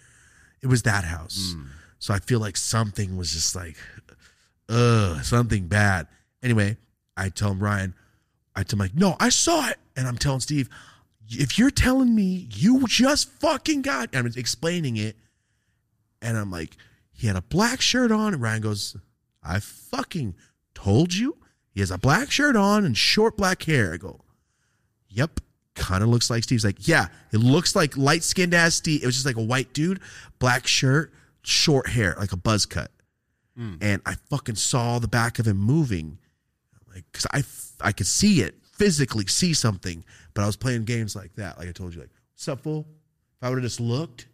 It 0.61 0.67
was 0.67 0.83
that 0.83 1.03
house, 1.03 1.53
Hmm. 1.53 1.65
so 1.99 2.13
I 2.13 2.19
feel 2.19 2.39
like 2.39 2.55
something 2.57 3.17
was 3.17 3.31
just 3.31 3.55
like, 3.55 3.75
ugh, 4.69 5.23
something 5.23 5.67
bad. 5.67 6.07
Anyway, 6.43 6.77
I 7.17 7.29
tell 7.29 7.51
him 7.51 7.59
Ryan, 7.59 7.95
I 8.55 8.63
tell 8.63 8.77
him 8.77 8.81
like, 8.81 8.95
no, 8.95 9.15
I 9.19 9.29
saw 9.29 9.67
it, 9.69 9.79
and 9.95 10.07
I'm 10.07 10.17
telling 10.17 10.39
Steve, 10.39 10.69
if 11.31 11.57
you're 11.57 11.71
telling 11.71 12.13
me 12.13 12.47
you 12.51 12.85
just 12.87 13.29
fucking 13.39 13.81
got, 13.81 14.15
I'm 14.15 14.27
explaining 14.35 14.97
it, 14.97 15.15
and 16.21 16.37
I'm 16.37 16.51
like, 16.51 16.77
he 17.11 17.27
had 17.27 17.35
a 17.35 17.41
black 17.41 17.81
shirt 17.81 18.11
on, 18.11 18.33
and 18.33 18.41
Ryan 18.41 18.61
goes, 18.61 18.95
I 19.43 19.59
fucking 19.59 20.35
told 20.73 21.13
you, 21.13 21.37
he 21.71 21.79
has 21.79 21.91
a 21.91 21.97
black 21.97 22.31
shirt 22.31 22.55
on 22.55 22.85
and 22.85 22.97
short 22.97 23.37
black 23.37 23.63
hair. 23.63 23.93
I 23.93 23.97
go, 23.97 24.21
yep, 25.07 25.39
kind 25.75 26.03
of 26.03 26.09
looks 26.09 26.29
like 26.29 26.43
Steve's 26.43 26.65
like, 26.65 26.87
yeah, 26.87 27.07
it 27.31 27.37
looks 27.37 27.75
like 27.75 27.95
light 27.95 28.23
skinned 28.23 28.53
ass 28.53 28.75
Steve. 28.75 29.03
It 29.03 29.05
was 29.05 29.15
just 29.15 29.25
like 29.25 29.37
a 29.37 29.43
white 29.43 29.73
dude, 29.73 29.99
black 30.39 30.67
shirt, 30.67 31.13
short 31.43 31.89
hair, 31.89 32.15
like 32.19 32.31
a 32.31 32.37
buzz 32.37 32.65
cut. 32.65 32.91
Hmm. 33.55 33.75
And 33.81 34.01
I 34.05 34.15
fucking 34.29 34.55
saw 34.55 34.99
the 34.99 35.07
back 35.07 35.39
of 35.39 35.47
him 35.47 35.57
moving, 35.57 36.17
like 36.93 37.05
because 37.11 37.27
I 37.31 37.43
I 37.87 37.91
could 37.91 38.07
see 38.07 38.41
it 38.41 38.55
physically, 38.81 39.27
see 39.27 39.53
something, 39.53 40.03
but 40.33 40.41
I 40.41 40.47
was 40.47 40.55
playing 40.55 40.85
games 40.85 41.15
like 41.15 41.35
that. 41.35 41.59
Like 41.59 41.69
I 41.69 41.71
told 41.71 41.93
you, 41.93 42.01
like 42.01 42.09
what's 42.33 42.47
up, 42.47 42.61
fool? 42.61 42.87
If 43.37 43.43
I 43.43 43.49
would 43.49 43.59
have 43.59 43.63
just 43.63 43.79
looked, 43.79 44.27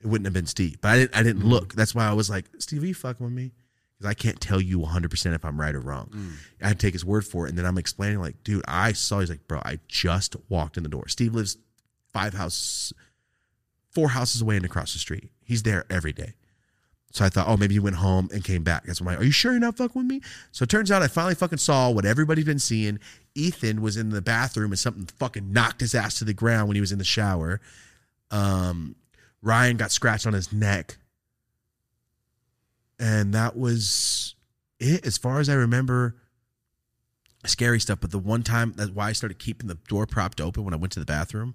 it 0.00 0.06
wouldn't 0.06 0.26
have 0.26 0.34
been 0.34 0.46
Steve. 0.46 0.80
But 0.80 0.88
I 0.88 0.96
didn't. 0.98 1.16
I 1.16 1.22
didn't 1.22 1.42
mm. 1.42 1.50
look. 1.50 1.74
That's 1.74 1.94
why 1.94 2.06
I 2.06 2.12
was 2.12 2.30
like, 2.30 2.44
Steve, 2.58 2.82
are 2.82 2.86
you 2.86 2.94
fucking 2.94 3.24
with 3.24 3.34
me? 3.34 3.52
Because 3.98 4.10
I 4.10 4.14
can't 4.14 4.40
tell 4.40 4.60
you 4.60 4.78
100 4.78 5.10
percent 5.10 5.34
if 5.34 5.44
I'm 5.44 5.60
right 5.60 5.74
or 5.74 5.80
wrong. 5.80 6.10
Mm. 6.14 6.32
I 6.62 6.68
had 6.68 6.78
to 6.78 6.86
take 6.86 6.94
his 6.94 7.04
word 7.04 7.26
for 7.26 7.46
it, 7.46 7.50
and 7.50 7.58
then 7.58 7.66
I'm 7.66 7.78
explaining, 7.78 8.20
like, 8.20 8.42
dude, 8.44 8.64
I 8.68 8.92
saw. 8.92 9.20
He's 9.20 9.30
like, 9.30 9.46
bro, 9.48 9.60
I 9.64 9.80
just 9.88 10.36
walked 10.48 10.76
in 10.76 10.84
the 10.84 10.88
door. 10.88 11.08
Steve 11.08 11.34
lives 11.34 11.56
five 12.12 12.34
houses, 12.34 12.92
four 13.90 14.10
houses 14.10 14.40
away 14.40 14.56
and 14.56 14.64
across 14.64 14.92
the 14.92 15.00
street. 15.00 15.30
He's 15.44 15.64
there 15.64 15.84
every 15.90 16.12
day. 16.12 16.34
So 17.14 17.24
I 17.24 17.28
thought, 17.28 17.46
oh, 17.46 17.56
maybe 17.56 17.76
he 17.76 17.78
went 17.78 17.94
home 17.94 18.28
and 18.34 18.42
came 18.42 18.64
back. 18.64 18.84
That's 18.84 19.00
why 19.00 19.12
I'm 19.12 19.14
like, 19.14 19.22
are 19.22 19.26
you 19.26 19.30
sure 19.30 19.52
you're 19.52 19.60
not 19.60 19.76
fucking 19.76 20.02
with 20.02 20.10
me? 20.10 20.20
So 20.50 20.64
it 20.64 20.68
turns 20.68 20.90
out 20.90 21.00
I 21.00 21.06
finally 21.06 21.36
fucking 21.36 21.58
saw 21.58 21.88
what 21.88 22.04
everybody's 22.04 22.44
been 22.44 22.58
seeing. 22.58 22.98
Ethan 23.36 23.80
was 23.80 23.96
in 23.96 24.10
the 24.10 24.20
bathroom 24.20 24.72
and 24.72 24.78
something 24.78 25.06
fucking 25.20 25.52
knocked 25.52 25.80
his 25.80 25.94
ass 25.94 26.18
to 26.18 26.24
the 26.24 26.34
ground 26.34 26.66
when 26.66 26.74
he 26.74 26.80
was 26.80 26.90
in 26.90 26.98
the 26.98 27.04
shower. 27.04 27.60
Um, 28.32 28.96
Ryan 29.42 29.76
got 29.76 29.92
scratched 29.92 30.26
on 30.26 30.32
his 30.32 30.52
neck. 30.52 30.98
And 32.98 33.32
that 33.32 33.56
was 33.56 34.34
it 34.80 35.06
as 35.06 35.16
far 35.16 35.38
as 35.38 35.48
I 35.48 35.54
remember. 35.54 36.16
Scary 37.46 37.78
stuff. 37.78 38.00
But 38.00 38.10
the 38.10 38.18
one 38.18 38.42
time 38.42 38.72
that's 38.74 38.90
why 38.90 39.10
I 39.10 39.12
started 39.12 39.38
keeping 39.38 39.68
the 39.68 39.78
door 39.88 40.06
propped 40.06 40.40
open 40.40 40.64
when 40.64 40.74
I 40.74 40.78
went 40.78 40.92
to 40.94 41.00
the 41.00 41.06
bathroom 41.06 41.54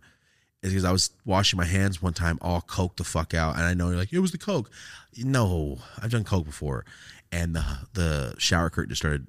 is 0.61 0.71
because 0.71 0.85
I 0.85 0.91
was 0.91 1.11
washing 1.25 1.57
my 1.57 1.65
hands 1.65 2.01
one 2.01 2.13
time, 2.13 2.37
all 2.41 2.61
coke 2.61 2.97
the 2.97 3.03
fuck 3.03 3.33
out, 3.33 3.55
and 3.55 3.63
I 3.63 3.73
know 3.73 3.89
you're 3.89 3.97
like, 3.97 4.13
it 4.13 4.19
was 4.19 4.31
the 4.31 4.37
coke. 4.37 4.69
No, 5.17 5.79
I've 6.01 6.11
done 6.11 6.23
coke 6.23 6.45
before, 6.45 6.85
and 7.31 7.55
the 7.55 7.65
the 7.93 8.35
shower 8.37 8.69
curtain 8.69 8.89
just 8.89 9.01
started 9.01 9.27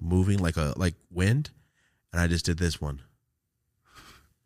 moving 0.00 0.38
like 0.38 0.56
a 0.56 0.74
like 0.76 0.94
wind, 1.10 1.50
and 2.12 2.20
I 2.20 2.26
just 2.26 2.44
did 2.44 2.58
this 2.58 2.80
one. 2.80 3.02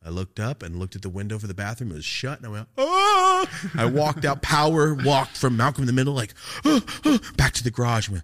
I 0.04 0.10
looked 0.10 0.38
up 0.38 0.62
and 0.62 0.78
looked 0.78 0.94
at 0.94 1.02
the 1.02 1.08
window 1.08 1.36
for 1.36 1.48
the 1.48 1.54
bathroom. 1.54 1.90
It 1.90 1.94
was 1.94 2.04
shut, 2.04 2.38
and 2.38 2.46
I 2.46 2.50
went, 2.50 2.68
oh! 2.78 3.46
I 3.74 3.86
walked 3.86 4.24
out, 4.24 4.40
power 4.40 4.94
walked 4.94 5.36
from 5.36 5.56
Malcolm 5.56 5.82
in 5.82 5.86
the 5.88 5.92
Middle, 5.92 6.14
like 6.14 6.32
"Oh, 6.64 6.80
oh," 7.04 7.18
back 7.36 7.54
to 7.54 7.64
the 7.64 7.72
garage. 7.72 8.08
Went, 8.08 8.22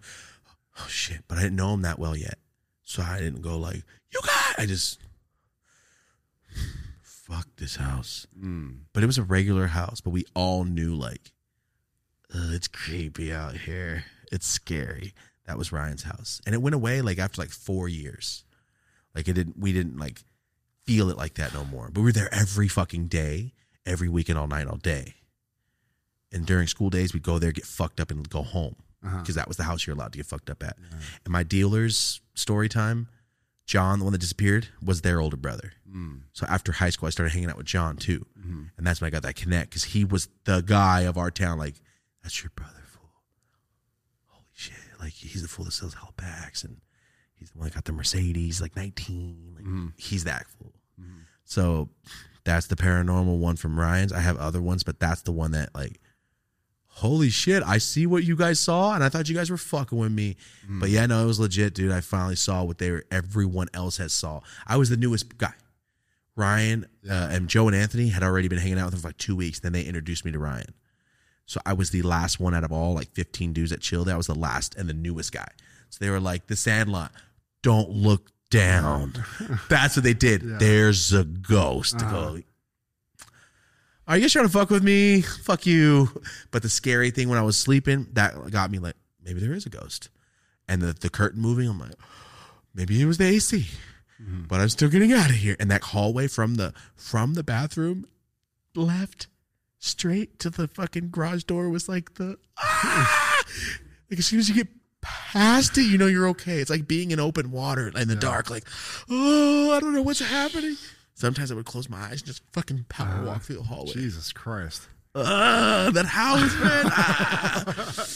oh 0.78 0.86
shit! 0.88 1.22
But 1.26 1.38
I 1.38 1.42
didn't 1.42 1.56
know 1.56 1.74
him 1.74 1.82
that 1.82 1.98
well 1.98 2.16
yet, 2.16 2.38
so 2.84 3.02
I 3.02 3.18
didn't 3.18 3.42
go 3.42 3.58
like, 3.58 3.82
you 4.12 4.20
got. 4.22 4.58
I 4.58 4.66
just 4.66 5.00
fuck 7.32 7.48
this 7.56 7.76
house. 7.76 8.26
Hmm. 8.38 8.70
But 8.92 9.02
it 9.02 9.06
was 9.06 9.18
a 9.18 9.22
regular 9.22 9.68
house, 9.68 10.00
but 10.00 10.10
we 10.10 10.24
all 10.34 10.64
knew 10.64 10.94
like, 10.94 11.32
it's 12.34 12.68
creepy 12.68 13.32
out 13.32 13.56
here. 13.56 14.04
It's 14.30 14.46
scary. 14.46 15.12
That 15.46 15.58
was 15.58 15.72
Ryan's 15.72 16.04
house, 16.04 16.40
and 16.46 16.54
it 16.54 16.62
went 16.62 16.74
away 16.74 17.02
like 17.02 17.18
after 17.18 17.40
like 17.40 17.50
four 17.50 17.88
years. 17.88 18.44
Like 19.14 19.28
it 19.28 19.34
didn't. 19.34 19.58
We 19.58 19.72
didn't 19.72 19.98
like 19.98 20.20
feel 20.84 21.10
it 21.10 21.16
like 21.16 21.34
that 21.34 21.52
no 21.52 21.64
more. 21.64 21.90
But 21.92 22.00
we 22.00 22.04
were 22.06 22.12
there 22.12 22.32
every 22.32 22.68
fucking 22.68 23.08
day, 23.08 23.52
every 23.84 24.08
weekend, 24.08 24.38
all 24.38 24.46
night, 24.46 24.68
all 24.68 24.76
day. 24.76 25.14
And 26.32 26.46
during 26.46 26.66
school 26.68 26.88
days, 26.88 27.12
we'd 27.12 27.22
go 27.22 27.38
there, 27.38 27.52
get 27.52 27.66
fucked 27.66 28.00
up, 28.00 28.10
and 28.10 28.28
go 28.28 28.42
home 28.42 28.76
uh-huh. 29.04 29.18
because 29.18 29.34
that 29.34 29.48
was 29.48 29.56
the 29.56 29.64
house 29.64 29.86
you're 29.86 29.94
allowed 29.94 30.12
to 30.12 30.18
get 30.18 30.26
fucked 30.26 30.48
up 30.48 30.62
at. 30.62 30.76
Uh-huh. 30.78 31.00
And 31.24 31.32
my 31.32 31.42
dealer's 31.42 32.22
story 32.34 32.68
time, 32.68 33.08
John, 33.66 33.98
the 33.98 34.04
one 34.04 34.12
that 34.12 34.18
disappeared, 34.18 34.68
was 34.84 35.02
their 35.02 35.20
older 35.20 35.36
brother. 35.36 35.72
Hmm. 35.90 36.16
So 36.32 36.46
after 36.48 36.72
high 36.72 36.90
school, 36.90 37.06
I 37.06 37.10
started 37.10 37.32
hanging 37.32 37.50
out 37.50 37.56
with 37.56 37.66
John 37.66 37.96
too, 37.96 38.26
mm-hmm. 38.38 38.62
and 38.76 38.86
that's 38.86 39.00
when 39.00 39.08
I 39.08 39.10
got 39.10 39.22
that 39.22 39.36
connect 39.36 39.70
because 39.70 39.84
he 39.84 40.04
was 40.04 40.28
the 40.44 40.60
guy 40.60 41.02
of 41.02 41.16
our 41.16 41.30
town. 41.30 41.58
Like, 41.58 41.76
that's 42.22 42.42
your 42.42 42.50
brother, 42.54 42.82
fool. 42.86 43.10
Holy 44.28 44.44
shit! 44.52 44.74
Like 44.98 45.12
he's 45.12 45.42
the 45.42 45.48
fool 45.48 45.64
that 45.66 45.72
sells 45.72 45.94
Hellbacks, 45.94 46.64
and 46.64 46.80
he's 47.34 47.50
the 47.50 47.58
one 47.58 47.68
that 47.68 47.74
got 47.74 47.84
the 47.84 47.92
Mercedes, 47.92 48.60
like 48.60 48.74
nineteen. 48.76 49.52
Like, 49.54 49.64
mm-hmm. 49.64 49.86
He's 49.96 50.24
that 50.24 50.46
fool. 50.58 50.72
Mm-hmm. 51.00 51.20
So 51.44 51.88
that's 52.44 52.66
the 52.66 52.76
paranormal 52.76 53.38
one 53.38 53.56
from 53.56 53.78
Ryan's. 53.78 54.12
I 54.12 54.20
have 54.20 54.36
other 54.38 54.60
ones, 54.60 54.82
but 54.82 54.98
that's 54.98 55.22
the 55.22 55.32
one 55.32 55.52
that 55.52 55.74
like, 55.74 56.00
holy 56.94 57.30
shit! 57.30 57.62
I 57.62 57.78
see 57.78 58.06
what 58.06 58.24
you 58.24 58.36
guys 58.36 58.60
saw, 58.60 58.94
and 58.94 59.02
I 59.02 59.08
thought 59.08 59.28
you 59.28 59.34
guys 59.34 59.50
were 59.50 59.56
fucking 59.56 59.98
with 59.98 60.12
me. 60.12 60.36
But 60.68 60.90
yeah, 60.90 61.06
no, 61.06 61.22
it 61.22 61.26
was 61.26 61.40
legit, 61.40 61.74
dude. 61.74 61.92
I 61.92 62.00
finally 62.00 62.36
saw 62.36 62.62
what 62.64 62.78
they 62.78 62.90
were. 62.90 63.04
Everyone 63.10 63.68
else 63.74 63.96
has 63.98 64.12
saw. 64.12 64.40
I 64.66 64.76
was 64.76 64.90
the 64.90 64.96
newest 64.96 65.36
guy. 65.38 65.54
Ryan 66.36 66.86
uh, 67.08 67.28
and 67.30 67.48
Joe 67.48 67.66
and 67.66 67.76
Anthony 67.76 68.08
had 68.08 68.22
already 68.22 68.48
been 68.48 68.58
hanging 68.58 68.78
out 68.78 68.86
with 68.86 68.94
him 68.94 69.00
for 69.00 69.08
like 69.08 69.18
two 69.18 69.36
weeks. 69.36 69.60
Then 69.60 69.72
they 69.72 69.82
introduced 69.82 70.24
me 70.24 70.32
to 70.32 70.38
Ryan. 70.38 70.74
So 71.46 71.60
I 71.66 71.74
was 71.74 71.90
the 71.90 72.02
last 72.02 72.40
one 72.40 72.54
out 72.54 72.64
of 72.64 72.72
all 72.72 72.94
like 72.94 73.10
15 73.12 73.52
dudes 73.52 73.70
that 73.70 73.80
chilled. 73.80 74.08
I 74.08 74.16
was 74.16 74.28
the 74.28 74.34
last 74.34 74.74
and 74.76 74.88
the 74.88 74.94
newest 74.94 75.32
guy. 75.32 75.48
So 75.90 76.02
they 76.02 76.10
were 76.10 76.20
like, 76.20 76.46
the 76.46 76.56
Sandlot, 76.56 77.12
don't 77.62 77.90
look 77.90 78.30
down. 78.50 79.12
That's 79.68 79.96
what 79.96 80.04
they 80.04 80.14
did. 80.14 80.58
There's 80.58 81.12
a 81.12 81.24
ghost. 81.24 81.98
To 81.98 82.04
go, 82.06 82.38
are 84.08 84.18
you 84.18 84.28
trying 84.28 84.46
to 84.46 84.52
fuck 84.52 84.70
with 84.70 84.82
me? 84.82 85.22
Fuck 85.22 85.66
you. 85.66 86.08
But 86.50 86.62
the 86.62 86.68
scary 86.68 87.10
thing 87.10 87.28
when 87.28 87.38
I 87.38 87.42
was 87.42 87.56
sleeping, 87.56 88.08
that 88.12 88.50
got 88.50 88.70
me 88.70 88.78
like, 88.78 88.96
maybe 89.24 89.40
there 89.40 89.52
is 89.52 89.66
a 89.66 89.70
ghost. 89.70 90.08
And 90.68 90.80
the, 90.80 90.92
the 90.92 91.10
curtain 91.10 91.40
moving, 91.40 91.68
I'm 91.68 91.78
like, 91.78 91.94
maybe 92.74 93.00
it 93.00 93.06
was 93.06 93.18
the 93.18 93.26
AC. 93.26 93.66
But 94.48 94.60
I'm 94.60 94.68
still 94.68 94.88
getting 94.88 95.12
out 95.12 95.30
of 95.30 95.36
here. 95.36 95.56
And 95.58 95.70
that 95.70 95.82
hallway 95.82 96.28
from 96.28 96.54
the 96.54 96.72
from 96.94 97.34
the 97.34 97.42
bathroom 97.42 98.06
left 98.74 99.26
straight 99.78 100.38
to 100.38 100.50
the 100.50 100.68
fucking 100.68 101.10
garage 101.10 101.42
door 101.44 101.68
was 101.68 101.88
like 101.88 102.14
the 102.14 102.38
ah! 102.56 103.42
like 104.10 104.18
as 104.20 104.26
soon 104.26 104.38
as 104.38 104.48
you 104.48 104.54
get 104.54 104.68
past 105.00 105.76
it, 105.76 105.82
you 105.82 105.98
know 105.98 106.06
you're 106.06 106.28
okay. 106.28 106.58
It's 106.58 106.70
like 106.70 106.86
being 106.86 107.10
in 107.10 107.18
open 107.18 107.50
water 107.50 107.92
in 107.96 108.08
the 108.08 108.16
dark, 108.16 108.48
like, 108.48 108.64
oh, 109.10 109.72
I 109.72 109.80
don't 109.80 109.92
know 109.92 110.02
what's 110.02 110.20
happening. 110.20 110.76
Sometimes 111.14 111.50
I 111.52 111.54
would 111.54 111.66
close 111.66 111.88
my 111.88 111.98
eyes 111.98 112.20
and 112.20 112.24
just 112.24 112.42
fucking 112.52 112.86
power 112.88 113.24
walk 113.24 113.42
through 113.42 113.56
the 113.56 113.62
hallway. 113.62 113.92
Jesus 113.92 114.32
Christ. 114.32 114.88
Ah, 115.14 115.90
that 115.92 116.06
house, 116.06 116.54
man. 116.60 116.84
Ah. 116.94 118.06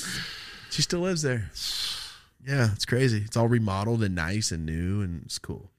She 0.71 0.83
still 0.83 1.01
lives 1.01 1.23
there. 1.23 1.51
Yeah, 2.47 2.73
it's 2.73 2.85
crazy. 2.85 3.23
It's 3.25 3.37
all 3.37 3.49
remodeled 3.49 4.03
and 4.03 4.15
nice 4.15 4.51
and 4.51 4.67
new 4.67 5.01
and 5.03 5.23
it's 5.25 5.39
cool. 5.39 5.71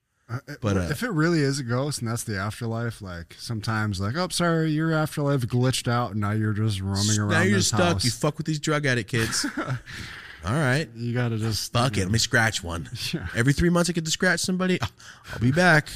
But, 0.61 0.75
uh, 0.75 0.87
if 0.91 1.03
it 1.03 1.11
really 1.11 1.39
is 1.39 1.59
a 1.59 1.63
ghost 1.63 1.99
and 2.01 2.09
that's 2.11 2.23
the 2.25 2.37
afterlife, 2.37 3.01
like 3.01 3.35
sometimes, 3.39 4.01
like, 4.01 4.17
oh, 4.17 4.27
sorry, 4.29 4.71
your 4.71 4.91
afterlife 4.91 5.41
glitched 5.41 5.87
out 5.87 6.11
and 6.11 6.19
now 6.19 6.31
you're 6.31 6.51
just 6.51 6.81
roaming 6.81 7.17
around. 7.17 7.29
now 7.29 7.41
you're 7.43 7.61
stuck. 7.61 7.79
house. 7.93 8.03
You 8.05 8.11
fuck 8.11 8.37
with 8.37 8.45
these 8.45 8.59
drug 8.59 8.85
addict 8.85 9.09
kids. 9.09 9.45
all 9.57 10.53
right. 10.53 10.89
You 10.95 11.13
gotta 11.13 11.37
just 11.37 11.71
Fuck 11.71 11.95
it. 11.97 12.01
Let 12.01 12.11
me 12.11 12.19
scratch 12.19 12.61
one. 12.61 12.89
Every 13.35 13.53
three 13.53 13.69
months 13.69 13.89
I 13.89 13.93
get 13.93 14.03
to 14.05 14.11
scratch 14.11 14.41
somebody. 14.41 14.79
I'll 14.81 15.39
be 15.39 15.51
back. 15.51 15.87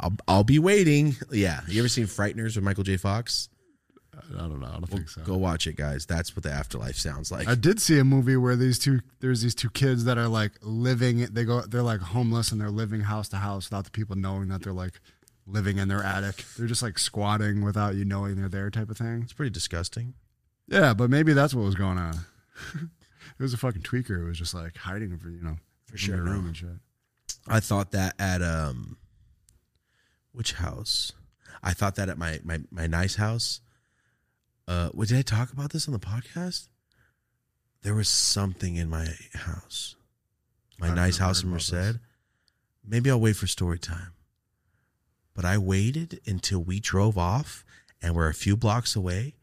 I'll 0.00 0.12
I'll 0.26 0.44
be 0.44 0.58
waiting. 0.58 1.16
Yeah. 1.30 1.60
You 1.68 1.80
ever 1.80 1.88
seen 1.88 2.06
Frighteners 2.06 2.56
with 2.56 2.64
Michael 2.64 2.84
J. 2.84 2.96
Fox? 2.96 3.48
I 4.16 4.42
don't 4.42 4.60
know. 4.60 4.68
I 4.68 4.74
don't 4.74 4.86
think 4.88 5.08
so. 5.08 5.22
Go 5.22 5.36
watch 5.36 5.66
it, 5.66 5.76
guys. 5.76 6.06
That's 6.06 6.36
what 6.36 6.42
the 6.42 6.50
afterlife 6.50 6.96
sounds 6.96 7.30
like. 7.30 7.48
I 7.48 7.54
did 7.54 7.80
see 7.80 7.98
a 7.98 8.04
movie 8.04 8.36
where 8.36 8.56
these 8.56 8.78
two 8.78 9.00
there's 9.20 9.42
these 9.42 9.54
two 9.54 9.70
kids 9.70 10.04
that 10.04 10.18
are 10.18 10.28
like 10.28 10.52
living 10.62 11.26
they 11.32 11.44
go 11.44 11.62
they're 11.62 11.82
like 11.82 12.00
homeless 12.00 12.52
and 12.52 12.60
they're 12.60 12.70
living 12.70 13.02
house 13.02 13.28
to 13.30 13.36
house 13.36 13.70
without 13.70 13.84
the 13.84 13.90
people 13.90 14.16
knowing 14.16 14.48
that 14.48 14.62
they're 14.62 14.72
like 14.72 15.00
living 15.46 15.78
in 15.78 15.88
their 15.88 16.02
attic. 16.02 16.44
They're 16.56 16.66
just 16.66 16.82
like 16.82 16.98
squatting 16.98 17.64
without 17.64 17.94
you 17.94 18.04
knowing 18.04 18.36
they're 18.36 18.48
there 18.48 18.70
type 18.70 18.90
of 18.90 18.96
thing. 18.96 19.22
it's 19.22 19.32
pretty 19.32 19.50
disgusting. 19.50 20.14
Yeah, 20.68 20.94
but 20.94 21.10
maybe 21.10 21.32
that's 21.32 21.54
what 21.54 21.64
was 21.64 21.74
going 21.74 21.98
on. 21.98 22.14
it 22.74 23.42
was 23.42 23.52
a 23.52 23.58
fucking 23.58 23.82
tweaker 23.82 24.18
who 24.18 24.26
was 24.26 24.38
just 24.38 24.54
like 24.54 24.76
hiding 24.76 25.16
for 25.18 25.28
you 25.28 25.42
know 25.42 25.56
for 25.86 25.98
sure, 25.98 26.16
room 26.22 26.42
no. 26.42 26.46
and 26.48 26.56
shit. 26.56 26.68
I 27.46 27.60
thought 27.60 27.90
that 27.92 28.14
at 28.18 28.42
um 28.42 28.96
which 30.34 30.54
house? 30.54 31.12
I 31.62 31.72
thought 31.72 31.94
that 31.94 32.08
at 32.08 32.18
my 32.18 32.40
my 32.44 32.60
my 32.70 32.86
nice 32.86 33.14
house. 33.16 33.60
Uh 34.68 34.90
what 34.90 35.08
did 35.08 35.18
I 35.18 35.22
talk 35.22 35.52
about 35.52 35.70
this 35.72 35.88
on 35.88 35.92
the 35.92 36.00
podcast? 36.00 36.68
There 37.82 37.94
was 37.94 38.08
something 38.08 38.76
in 38.76 38.88
my 38.90 39.08
house. 39.34 39.96
My 40.78 40.88
I've 40.88 40.96
nice 40.96 41.18
house 41.18 41.42
in 41.42 41.50
Merced. 41.50 41.98
Maybe 42.86 43.10
I'll 43.10 43.20
wait 43.20 43.36
for 43.36 43.46
story 43.46 43.78
time. 43.78 44.12
But 45.34 45.44
I 45.44 45.58
waited 45.58 46.20
until 46.26 46.60
we 46.60 46.80
drove 46.80 47.16
off 47.16 47.64
and 48.02 48.14
we're 48.14 48.28
a 48.28 48.34
few 48.34 48.56
blocks 48.56 48.94
away. 48.94 49.34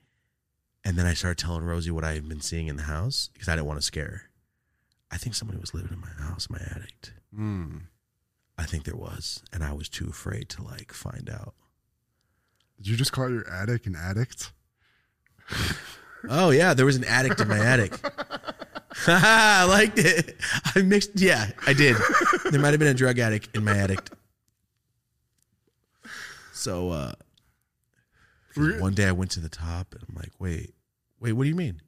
And 0.84 0.98
then 0.98 1.06
I 1.06 1.14
started 1.14 1.38
telling 1.38 1.64
Rosie 1.64 1.92
what 1.92 2.04
I 2.04 2.14
had 2.14 2.28
been 2.28 2.42
seeing 2.42 2.68
in 2.68 2.76
the 2.76 2.84
house 2.84 3.30
because 3.34 3.48
I 3.48 3.56
didn't 3.56 3.68
want 3.68 3.80
to 3.80 3.86
scare 3.86 4.06
her. 4.06 4.22
I 5.12 5.18
think 5.18 5.36
somebody 5.36 5.60
was 5.60 5.74
living 5.74 5.92
in 5.94 6.00
my 6.00 6.26
house, 6.26 6.50
my 6.50 6.60
attic. 6.60 7.12
Mm. 7.38 7.82
I 8.62 8.66
think 8.66 8.84
there 8.84 8.96
was, 8.96 9.44
and 9.52 9.64
I 9.64 9.74
was 9.74 9.90
too 9.90 10.08
afraid 10.10 10.48
to 10.50 10.64
like 10.64 10.94
find 10.94 11.30
out. 11.30 11.56
Did 12.78 12.88
you 12.88 12.96
just 12.96 13.12
call 13.12 13.30
your 13.30 13.50
attic 13.50 13.86
an 13.88 13.96
addict? 13.96 14.52
Oh 16.30 16.52
yeah, 16.52 16.76
there 16.76 16.86
was 16.86 16.96
an 16.96 17.04
addict 17.04 17.40
in 17.42 17.48
my 17.48 17.58
attic. 17.58 17.94
I 19.08 19.64
liked 19.64 19.98
it. 19.98 20.36
I 20.76 20.84
mixed. 20.84 21.20
Yeah, 21.20 21.50
I 21.66 21.74
did. 21.74 21.96
There 22.52 22.62
might 22.62 22.70
have 22.70 22.80
been 22.80 22.90
a 22.90 22.94
drug 22.94 23.18
addict 23.18 23.56
in 23.56 23.64
my 23.64 23.76
attic. 23.76 24.08
So 26.54 26.92
uh, 26.92 27.14
one 28.56 28.94
day 28.94 29.08
I 29.08 29.14
went 29.14 29.32
to 29.32 29.40
the 29.40 29.50
top, 29.50 29.94
and 29.94 30.04
I'm 30.08 30.16
like, 30.16 30.32
"Wait, 30.38 30.76
wait, 31.20 31.34
what 31.34 31.44
do 31.46 31.50
you 31.50 31.56
mean? 31.56 31.82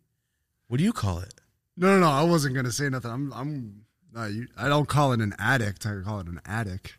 What 0.68 0.78
do 0.78 0.84
you 0.84 0.94
call 0.94 1.20
it?" 1.20 1.36
No, 1.78 1.88
no, 1.94 2.00
no. 2.00 2.10
I 2.10 2.24
wasn't 2.24 2.56
gonna 2.56 2.72
say 2.72 2.90
nothing. 2.90 3.12
I'm, 3.12 3.32
I'm. 3.34 3.86
No, 4.14 4.26
you, 4.26 4.48
I 4.58 4.68
don't 4.70 4.88
call 4.88 5.14
it 5.14 5.22
an 5.22 5.34
addict. 5.40 5.86
I 5.86 6.00
call 6.04 6.20
it 6.20 6.28
an 6.28 6.40
addict. 6.46 6.98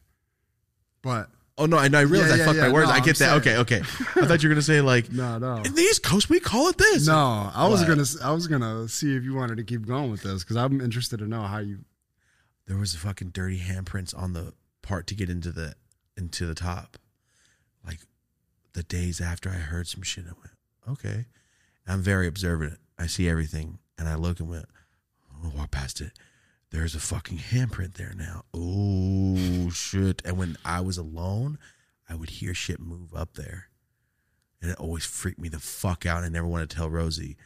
But 1.02 1.30
Oh 1.56 1.66
no, 1.66 1.76
I 1.78 1.86
know. 1.86 1.98
I 1.98 2.02
realized 2.02 2.30
Yeah, 2.30 2.34
I 2.34 2.38
yeah, 2.38 2.44
fucked 2.46 2.58
my 2.58 2.72
words. 2.72 2.88
no, 2.88 2.94
I 2.94 2.96
I'm 2.96 3.04
get 3.04 3.16
that. 3.18 3.28
saying- 3.28 3.40
Okay, 3.40 3.56
okay. 3.58 3.78
I 4.20 4.26
thought 4.26 4.42
you 4.42 4.48
were 4.48 4.54
gonna 4.56 4.62
say 4.62 4.80
like 4.80 5.12
no, 5.12 5.38
no, 5.38 5.56
in 5.58 5.74
the 5.74 5.82
East 5.82 6.02
Coast 6.02 6.28
we 6.28 6.40
call 6.40 6.68
it 6.68 6.78
this. 6.78 7.06
no. 7.06 7.50
I 7.54 7.68
was 7.68 7.80
What? 7.80 7.88
gonna, 7.88 8.04
I 8.28 8.32
was 8.32 8.46
gonna 8.48 8.88
see 8.88 9.14
if 9.14 9.22
you 9.22 9.34
wanted 9.34 9.58
to 9.58 9.64
keep 9.64 9.86
going 9.86 10.10
with 10.10 10.22
this 10.22 10.42
because 10.42 10.56
I'm 10.56 10.80
interested 10.80 11.18
to 11.20 11.28
know 11.28 11.42
how 11.42 11.58
you. 11.58 11.84
there 12.66 12.76
was 12.76 12.94
a 12.94 12.98
fucking 12.98 13.28
dirty 13.30 13.60
handprints 13.60 14.16
on 14.20 14.32
the 14.32 14.52
part 14.82 15.06
to 15.08 15.14
get 15.14 15.30
into 15.30 15.52
the 15.52 15.74
into 16.16 16.44
the 16.46 16.54
top. 16.56 16.96
Like 17.86 18.00
the 18.72 18.82
days 18.82 19.20
after 19.20 19.48
I 19.50 19.54
heard 19.54 19.86
some 19.86 20.02
shit, 20.02 20.24
I 20.24 20.32
went, 20.32 20.98
okay. 20.98 21.26
I'm 21.86 22.00
very 22.00 22.26
observant. 22.26 22.78
I 22.98 23.06
see 23.06 23.28
everything, 23.28 23.78
and 23.98 24.08
I 24.08 24.14
look 24.16 24.40
and 24.40 24.48
went, 24.48 24.64
oh, 25.44 25.52
walk 25.56 25.70
past 25.70 26.00
it. 26.00 26.12
There's 26.74 26.96
a 26.96 27.00
fucking 27.00 27.38
handprint 27.38 27.94
there 27.94 28.14
now. 28.16 28.46
Oh 28.52 29.70
shit! 29.70 30.20
And 30.24 30.36
when 30.36 30.56
I 30.64 30.80
was 30.80 30.98
alone, 30.98 31.56
I 32.08 32.16
would 32.16 32.30
hear 32.30 32.52
shit 32.52 32.80
move 32.80 33.14
up 33.14 33.34
there, 33.34 33.68
and 34.60 34.72
it 34.72 34.80
always 34.80 35.04
freaked 35.06 35.38
me 35.38 35.48
the 35.48 35.60
fuck 35.60 36.04
out. 36.04 36.24
I 36.24 36.28
never 36.28 36.48
wanted 36.48 36.70
to 36.70 36.76
tell 36.76 36.90
Rosie, 36.90 37.36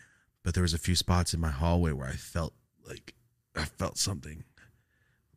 but 0.42 0.54
there 0.54 0.62
was 0.62 0.72
a 0.72 0.78
few 0.78 0.94
spots 0.94 1.34
in 1.34 1.40
my 1.40 1.50
hallway 1.50 1.92
where 1.92 2.08
I 2.08 2.14
felt 2.14 2.54
like 2.88 3.12
I 3.54 3.66
felt 3.66 3.98
something 3.98 4.44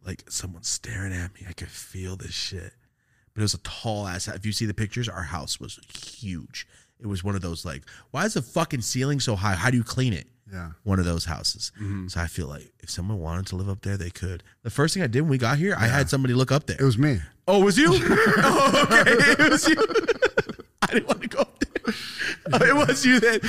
like 0.05 0.23
someone 0.29 0.63
staring 0.63 1.11
at 1.11 1.33
me. 1.33 1.41
I 1.49 1.51
could 1.51 1.67
feel 1.67 2.15
this 2.15 2.31
shit. 2.31 2.71
But 3.33 3.41
it 3.41 3.43
was 3.43 3.55
a 3.55 3.59
tall 3.59 4.07
ass. 4.07 4.29
If 4.29 4.45
you 4.45 4.53
see 4.53 4.65
the 4.65 4.73
pictures, 4.73 5.09
our 5.09 5.23
house 5.23 5.59
was 5.59 5.81
huge. 5.93 6.65
It 6.97 7.07
was 7.07 7.25
one 7.25 7.35
of 7.35 7.41
those 7.41 7.65
like, 7.65 7.83
why 8.11 8.23
is 8.23 8.35
the 8.35 8.41
fucking 8.41 8.83
ceiling 8.83 9.19
so 9.19 9.35
high? 9.35 9.55
How 9.55 9.69
do 9.69 9.75
you 9.75 9.83
clean 9.83 10.13
it? 10.13 10.27
Yeah. 10.51 10.71
One 10.83 10.99
of 10.99 11.05
those 11.05 11.25
houses. 11.25 11.71
So 12.07 12.19
I 12.19 12.27
feel 12.27 12.47
like 12.47 12.71
if 12.79 12.89
someone 12.89 13.19
wanted 13.19 13.47
to 13.47 13.55
live 13.55 13.69
up 13.69 13.81
there, 13.81 13.97
they 13.97 14.09
could. 14.09 14.43
The 14.63 14.69
first 14.69 14.93
thing 14.93 15.01
I 15.03 15.07
did 15.07 15.21
when 15.21 15.29
we 15.29 15.37
got 15.37 15.57
here, 15.57 15.75
I 15.77 15.87
had 15.87 16.09
somebody 16.09 16.33
look 16.33 16.51
up 16.51 16.65
there. 16.65 16.77
It 16.79 16.83
was 16.83 16.97
me. 16.97 17.19
Oh, 17.47 17.61
it 17.61 17.65
was 17.65 17.77
you? 17.77 17.89
oh, 17.93 18.87
okay. 18.91 19.11
It 19.43 19.51
was 19.51 19.67
you. 19.67 19.75
I 20.81 20.87
didn't 20.93 21.07
want 21.07 21.21
to 21.21 21.27
go 21.27 21.39
up 21.39 21.59
there. 21.59 21.93
Oh, 22.53 22.65
it 22.65 22.87
was 22.87 23.05
you 23.05 23.19
then. 23.19 23.39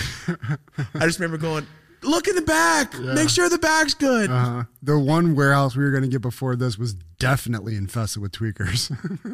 I 0.94 1.06
just 1.06 1.18
remember 1.18 1.38
going, 1.38 1.66
look 2.02 2.28
in 2.28 2.34
the 2.36 2.42
back. 2.42 2.98
Make 2.98 3.28
sure 3.28 3.48
the 3.48 3.58
back's 3.58 3.94
good. 3.94 4.30
Uh, 4.30 4.64
the 4.82 4.98
one 4.98 5.34
warehouse 5.34 5.76
we 5.76 5.84
were 5.84 5.90
gonna 5.90 6.08
get 6.08 6.20
before 6.22 6.56
this 6.56 6.78
was 6.78 6.94
definitely 7.18 7.76
infested 7.76 8.22
with 8.22 8.32
tweakers. 8.32 8.90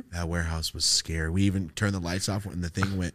That 0.12 0.28
warehouse 0.28 0.74
was 0.74 0.84
scary. 0.84 1.30
We 1.30 1.42
even 1.42 1.70
turned 1.70 1.94
the 1.94 2.00
lights 2.00 2.28
off 2.28 2.46
when 2.46 2.60
the 2.60 2.68
thing 2.68 2.96
went. 2.96 3.14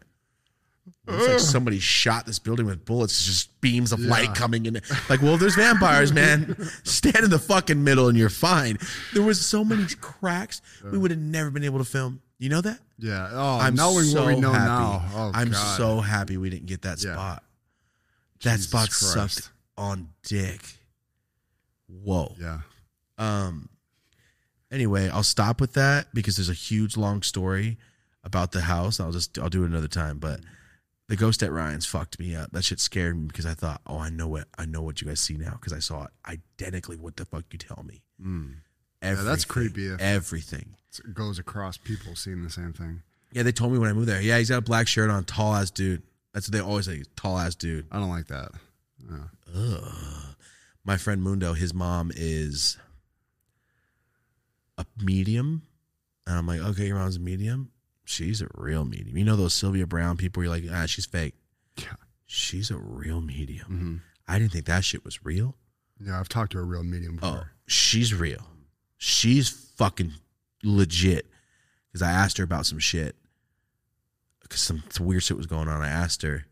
It 1.07 1.11
was 1.11 1.27
like 1.27 1.39
somebody 1.39 1.79
shot 1.79 2.25
this 2.25 2.39
building 2.39 2.65
with 2.65 2.83
bullets, 2.85 3.13
It's 3.13 3.25
just 3.25 3.61
beams 3.61 3.91
of 3.91 3.99
light 4.01 4.33
coming 4.35 4.65
in. 4.65 4.81
Like, 5.09 5.21
well, 5.21 5.37
there's 5.37 5.55
vampires, 5.55 6.11
man. 6.13 6.55
Stand 6.83 7.23
in 7.25 7.29
the 7.29 7.39
fucking 7.39 7.81
middle 7.83 8.07
and 8.09 8.17
you're 8.17 8.29
fine. 8.29 8.77
There 9.13 9.23
was 9.23 9.39
so 9.45 9.63
many 9.63 9.85
cracks. 10.01 10.61
We 10.83 10.97
would 10.97 11.11
have 11.11 11.19
never 11.19 11.51
been 11.51 11.63
able 11.63 11.79
to 11.79 11.85
film. 11.85 12.21
You 12.39 12.49
know 12.49 12.61
that? 12.61 12.79
yeah. 12.99 13.29
Oh, 13.31 13.59
I'm 13.59 13.75
knowing 13.75 14.05
so 14.05 14.25
what 14.25 14.35
we 14.35 14.41
know 14.41 14.51
happy. 14.51 14.65
now. 14.65 15.05
Oh, 15.13 15.31
I'm 15.33 15.51
God. 15.51 15.77
so 15.77 15.99
happy 16.01 16.35
we 16.37 16.49
didn't 16.49 16.65
get 16.67 16.81
that 16.81 17.01
Yeah. 17.03 17.13
spot. 17.13 17.43
That 18.43 18.51
Jesus 18.57 18.69
spot 18.69 18.89
Christ. 18.89 19.13
sucked 19.35 19.49
on 19.77 20.09
dick. 20.23 20.61
Whoa. 21.87 22.35
Yeah. 22.39 22.59
Um. 23.17 23.69
Anyway, 24.71 25.07
I'll 25.09 25.23
stop 25.23 25.61
with 25.61 25.73
that 25.73 26.07
because 26.13 26.35
there's 26.35 26.49
a 26.49 26.53
huge 26.53 26.97
long 26.97 27.21
story 27.21 27.77
about 28.23 28.51
the 28.51 28.61
house. 28.61 28.99
I'll 28.99 29.11
just 29.11 29.37
I'll 29.37 29.49
do 29.49 29.63
it 29.63 29.67
another 29.67 29.87
time. 29.87 30.17
But 30.17 30.39
the 31.15 31.19
ghost 31.23 31.43
at 31.43 31.51
Ryan's 31.51 31.85
fucked 31.85 32.19
me 32.19 32.35
up. 32.35 32.51
That 32.53 32.63
shit 32.63 32.79
scared 32.79 33.15
me 33.15 33.27
because 33.27 33.45
I 33.45 33.53
thought, 33.53 33.81
oh, 33.85 33.99
I 33.99 34.09
know 34.09 34.27
what 34.27 34.47
I 34.57 34.65
know 34.65 34.81
what 34.81 34.99
you 34.99 35.07
guys 35.07 35.19
see 35.19 35.35
now 35.35 35.51
because 35.51 35.71
I 35.71 35.77
saw 35.77 36.05
it 36.05 36.09
identically. 36.27 36.97
What 36.97 37.17
the 37.17 37.25
fuck 37.25 37.43
you 37.51 37.59
tell 37.59 37.83
me? 37.87 38.01
Mm. 38.19 38.55
Everything, 39.03 39.25
that's 39.25 39.45
creepy 39.45 39.87
if- 39.87 40.01
Everything. 40.01 40.75
It 40.97 41.13
goes 41.13 41.37
across 41.37 41.77
people 41.77 42.15
seeing 42.15 42.41
the 42.43 42.49
same 42.49 42.73
thing. 42.73 43.03
Yeah, 43.31 43.43
they 43.43 43.51
told 43.51 43.73
me 43.73 43.77
when 43.79 43.89
I 43.89 43.93
moved 43.93 44.07
there. 44.07 44.21
Yeah, 44.21 44.39
he's 44.39 44.49
got 44.49 44.57
a 44.57 44.61
black 44.61 44.87
shirt 44.87 45.09
on, 45.11 45.23
tall 45.23 45.53
ass 45.53 45.69
dude. 45.69 46.01
That's 46.33 46.47
what 46.47 46.53
they 46.53 46.59
always 46.61 46.85
say, 46.85 47.03
tall 47.15 47.37
ass 47.37 47.53
dude. 47.53 47.85
I 47.91 47.99
don't 47.99 48.09
like 48.09 48.27
that. 48.27 48.49
Yeah. 49.07 49.25
Ugh. 49.55 49.93
My 50.83 50.97
friend 50.97 51.21
Mundo, 51.21 51.53
his 51.53 51.73
mom 51.75 52.11
is 52.15 52.77
a 54.77 54.85
medium. 55.01 55.61
And 56.25 56.37
I'm 56.37 56.47
like, 56.47 56.61
okay, 56.61 56.87
your 56.87 56.97
mom's 56.97 57.17
a 57.17 57.19
medium. 57.19 57.69
She's 58.05 58.41
a 58.41 58.47
real 58.55 58.83
medium. 58.85 59.17
You 59.17 59.23
know 59.25 59.35
those 59.35 59.53
Sylvia 59.53 59.87
Browne 59.87 60.17
people, 60.17 60.43
you're 60.43 60.51
like, 60.51 60.65
ah, 60.71 60.85
she's 60.85 61.05
fake. 61.05 61.35
Yeah. 61.77 61.93
She's 62.25 62.69
a 62.71 62.77
real 62.77 63.21
medium. 63.21 63.65
hmm 63.67 63.95
I 64.27 64.39
didn't 64.39 64.53
think 64.53 64.65
that 64.65 64.83
shit 64.85 65.03
was 65.05 65.23
real. 65.25 65.55
Yeah, 65.99 66.19
I've 66.19 66.29
talked 66.29 66.53
to 66.53 66.59
a 66.59 66.63
real 66.63 66.83
medium 66.83 67.19
Oh, 67.21 67.31
before. 67.31 67.51
she's 67.67 68.13
real. 68.13 68.47
She's 68.97 69.49
fucking 69.49 70.13
legit. 70.63 71.27
Because 71.87 72.01
I 72.01 72.11
asked 72.11 72.37
her 72.37 72.43
about 72.43 72.65
some 72.65 72.79
shit. 72.79 73.15
Because 74.41 74.59
some 74.61 74.81
weird 74.99 75.23
shit 75.23 75.37
was 75.37 75.45
going 75.45 75.67
on. 75.67 75.81
I 75.81 75.89
asked 75.89 76.21
her, 76.23 76.45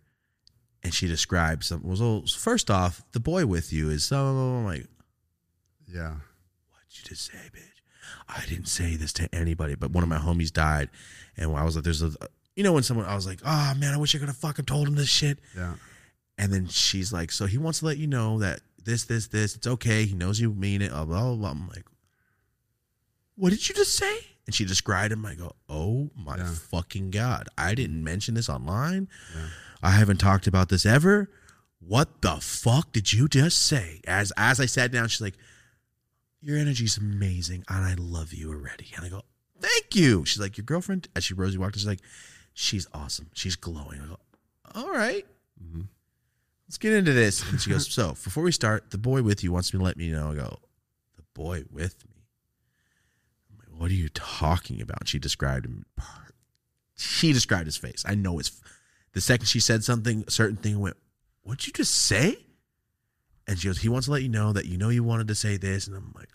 and 0.83 0.93
she 0.93 1.07
described 1.07 1.63
something. 1.63 1.89
Was 1.89 2.01
well, 2.01 2.23
first 2.27 2.69
off, 2.69 3.01
the 3.13 3.19
boy 3.19 3.45
with 3.45 3.71
you 3.73 3.89
is 3.89 4.03
so. 4.03 4.17
I'm 4.17 4.65
like, 4.65 4.85
Yeah. 5.87 6.09
what'd 6.71 6.91
you 6.91 7.03
just 7.05 7.25
say, 7.31 7.37
bitch? 7.53 7.70
I 8.29 8.43
didn't 8.47 8.67
say 8.67 8.95
this 8.95 9.13
to 9.13 9.33
anybody, 9.33 9.75
but 9.75 9.91
one 9.91 10.03
of 10.03 10.09
my 10.09 10.17
homies 10.17 10.51
died, 10.51 10.89
and 11.37 11.55
I 11.55 11.63
was 11.63 11.75
like, 11.75 11.83
"There's 11.83 12.01
a." 12.01 12.11
You 12.55 12.63
know 12.63 12.73
when 12.73 12.83
someone 12.83 13.05
I 13.05 13.15
was 13.15 13.25
like, 13.27 13.39
"Oh 13.45 13.73
man, 13.77 13.93
I 13.93 13.97
wish 13.97 14.13
I 14.15 14.19
could 14.19 14.27
have 14.27 14.37
fucking 14.37 14.65
told 14.65 14.87
him 14.87 14.95
this 14.95 15.09
shit." 15.09 15.39
Yeah. 15.55 15.75
And 16.37 16.51
then 16.53 16.67
she's 16.67 17.11
like, 17.13 17.31
"So 17.31 17.45
he 17.45 17.57
wants 17.57 17.79
to 17.79 17.85
let 17.85 17.97
you 17.97 18.07
know 18.07 18.39
that 18.39 18.61
this, 18.83 19.03
this, 19.05 19.27
this, 19.27 19.55
it's 19.55 19.67
okay. 19.67 20.05
He 20.05 20.15
knows 20.15 20.39
you 20.39 20.53
mean 20.53 20.81
it." 20.81 20.91
Blah 20.91 21.05
blah 21.05 21.35
blah. 21.35 21.49
I'm 21.51 21.67
like, 21.69 21.85
"What 23.35 23.49
did 23.51 23.67
you 23.67 23.75
just 23.75 23.95
say?" 23.95 24.19
And 24.45 24.55
she 24.55 24.65
described 24.65 25.13
him. 25.13 25.25
I 25.25 25.35
go, 25.35 25.55
"Oh 25.69 26.09
my 26.15 26.37
Yeah. 26.37 26.51
fucking 26.53 27.11
god! 27.11 27.47
I 27.57 27.75
didn't 27.75 28.03
mention 28.03 28.33
this 28.35 28.49
online. 28.49 29.07
Yeah. 29.35 29.47
I 29.83 29.91
haven't 29.91 30.17
talked 30.17 30.47
about 30.47 30.69
this 30.69 30.85
ever. 30.85 31.29
What 31.79 32.21
the 32.21 32.37
fuck 32.41 32.91
did 32.91 33.13
you 33.13 33.27
just 33.27 33.59
say?" 33.61 34.01
As 34.07 34.31
as 34.37 34.59
I 34.59 34.65
sat 34.65 34.91
down, 34.91 35.07
she's 35.07 35.21
like, 35.21 35.37
"Your 36.41 36.57
energy's 36.57 36.97
amazing, 36.97 37.63
and 37.69 37.85
I 37.85 37.93
love 37.95 38.33
you 38.33 38.51
already." 38.51 38.91
And 38.95 39.05
I 39.05 39.09
go, 39.09 39.23
"Thank 39.59 39.95
you." 39.95 40.25
She's 40.25 40.39
like, 40.39 40.57
"Your 40.57 40.65
girlfriend?" 40.65 41.07
As 41.15 41.23
she 41.23 41.33
Rosie 41.33 41.57
walked, 41.57 41.75
in, 41.75 41.79
she's 41.79 41.87
like, 41.87 42.01
"She's 42.53 42.87
awesome. 42.93 43.29
She's 43.33 43.55
glowing." 43.55 44.01
I 44.01 44.07
go, 44.07 44.19
"All 44.75 44.89
right." 44.91 45.25
Mhm. 45.63 45.87
let's 46.67 46.77
get 46.77 46.93
into 46.93 47.13
this. 47.13 47.43
And 47.49 47.61
she 47.61 47.69
goes, 47.69 47.87
So 47.93 48.13
before 48.23 48.43
we 48.43 48.51
start, 48.51 48.89
the 48.91 48.97
boy 48.97 49.21
with 49.21 49.43
you 49.43 49.51
wants 49.51 49.73
me 49.73 49.77
to 49.79 49.83
let 49.83 49.97
me 49.97 50.09
know. 50.09 50.31
I 50.31 50.35
go, 50.35 50.59
The 51.17 51.23
boy 51.33 51.65
with 51.69 52.03
me? 52.05 52.23
I'm 53.51 53.57
like, 53.59 53.79
What 53.79 53.91
are 53.91 53.95
you 53.95 54.09
talking 54.09 54.81
about? 54.81 55.07
She 55.07 55.19
described 55.19 55.65
him. 55.65 55.85
She 56.95 57.33
described 57.33 57.65
his 57.65 57.77
face. 57.77 58.03
I 58.07 58.15
know 58.15 58.39
it's 58.39 58.61
The 59.13 59.21
second 59.21 59.47
she 59.47 59.59
said 59.59 59.83
something, 59.83 60.23
a 60.27 60.31
certain 60.31 60.55
thing 60.57 60.79
went, 60.79 60.95
What'd 61.43 61.67
you 61.67 61.73
just 61.73 61.93
say? 61.93 62.37
And 63.51 63.59
she 63.59 63.67
goes, 63.67 63.79
He 63.79 63.89
wants 63.89 64.05
to 64.07 64.11
let 64.13 64.23
you 64.23 64.29
know 64.29 64.53
that 64.53 64.65
you 64.65 64.77
know 64.77 64.87
you 64.89 65.03
wanted 65.03 65.27
to 65.27 65.35
say 65.35 65.57
this. 65.57 65.85
And 65.87 65.95
I'm 65.97 66.13
like, 66.15 66.29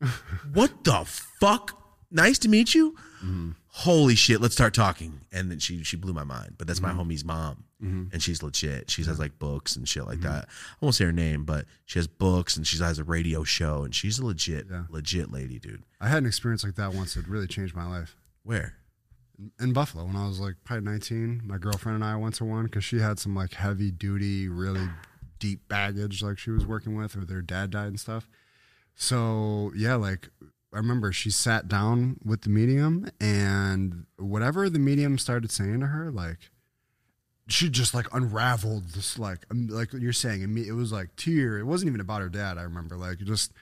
What 0.52 0.84
the 0.84 1.04
fuck? 1.40 1.74
Nice 2.10 2.38
to 2.38 2.48
meet 2.48 2.74
you. 2.74 2.92
Mm-hmm. 3.18 3.50
Holy 3.66 4.14
shit, 4.14 4.40
let's 4.40 4.54
start 4.54 4.72
talking. 4.74 5.20
And 5.32 5.50
then 5.50 5.58
she 5.58 5.82
she 5.84 5.96
blew 5.96 6.12
my 6.12 6.24
mind. 6.24 6.54
But 6.56 6.66
that's 6.66 6.80
my 6.80 6.90
Mm-hmm. 6.90 7.00
homie's 7.00 7.24
mom 7.24 7.64
Mhm. 7.82 8.12
and 8.12 8.22
she's 8.22 8.42
legit. 8.42 8.90
She 8.90 9.02
has 9.04 9.18
like 9.18 9.38
books 9.38 9.76
and 9.76 9.88
shit 9.88 10.02
Mm-hmm. 10.02 10.10
like 10.10 10.20
that. 10.20 10.44
I 10.48 10.76
won't 10.80 10.94
say 10.94 11.04
her 11.04 11.12
name, 11.12 11.44
but 11.44 11.66
she 11.84 11.98
has 11.98 12.06
books 12.06 12.56
and 12.56 12.66
she 12.66 12.78
has 12.78 12.98
a 12.98 13.04
radio 13.04 13.44
show 13.44 13.82
and 13.84 13.94
she's 13.94 14.18
a 14.18 14.24
legit, 14.24 14.66
Yeah. 14.70 14.84
legit 14.88 15.30
lady, 15.32 15.58
dude. 15.58 15.82
I 16.00 16.08
had 16.08 16.18
an 16.18 16.26
experience 16.26 16.64
like 16.64 16.76
that 16.76 16.94
once 16.94 17.14
that 17.14 17.26
really 17.28 17.46
changed 17.46 17.74
my 17.76 17.86
life. 17.86 18.16
Where? 18.44 18.74
in 19.60 19.72
Buffalo 19.72 20.04
when 20.04 20.16
I 20.16 20.26
was 20.26 20.40
like 20.40 20.54
probably 20.64 20.84
19. 20.90 21.42
My 21.44 21.58
girlfriend 21.58 21.94
and 21.94 22.04
I 22.04 22.16
went 22.16 22.34
to 22.36 22.44
one 22.44 22.64
because 22.64 22.82
she 22.84 22.98
had 22.98 23.20
some 23.20 23.36
like 23.36 23.54
heavy 23.54 23.92
duty, 23.92 24.48
really 24.48 24.88
deep 25.38 25.68
baggage 25.68 26.22
like 26.22 26.38
she 26.38 26.50
was 26.50 26.66
working 26.66 26.96
with, 26.96 27.16
or 27.16 27.24
their 27.24 27.42
dad 27.42 27.70
died 27.70 27.88
and 27.88 28.00
stuff. 28.00 28.28
So 28.94 29.72
yeah, 29.76 29.94
like 29.94 30.28
I 30.72 30.78
remember 30.78 31.12
she 31.12 31.30
sat 31.30 31.68
down 31.68 32.18
with 32.24 32.42
the 32.42 32.50
medium 32.50 33.10
and 33.20 34.06
whatever 34.18 34.68
the 34.68 34.78
medium 34.78 35.18
started 35.18 35.50
saying 35.50 35.80
to 35.80 35.86
her, 35.86 36.10
like 36.10 36.50
she 37.48 37.70
just 37.70 37.94
like 37.94 38.06
unraveled 38.12 38.90
this 38.90 39.18
like 39.18 39.46
um, 39.50 39.68
like 39.68 39.92
you're 39.94 40.12
saying 40.12 40.56
it, 40.58 40.72
was 40.72 40.92
like 40.92 41.14
tear 41.16 41.58
it 41.58 41.64
wasn't 41.64 41.88
even 41.88 42.00
about 42.00 42.20
her 42.20 42.28
dad 42.28 42.58
i 42.58 42.62
remember 42.62 42.94
like 42.96 43.18
just 43.18 43.52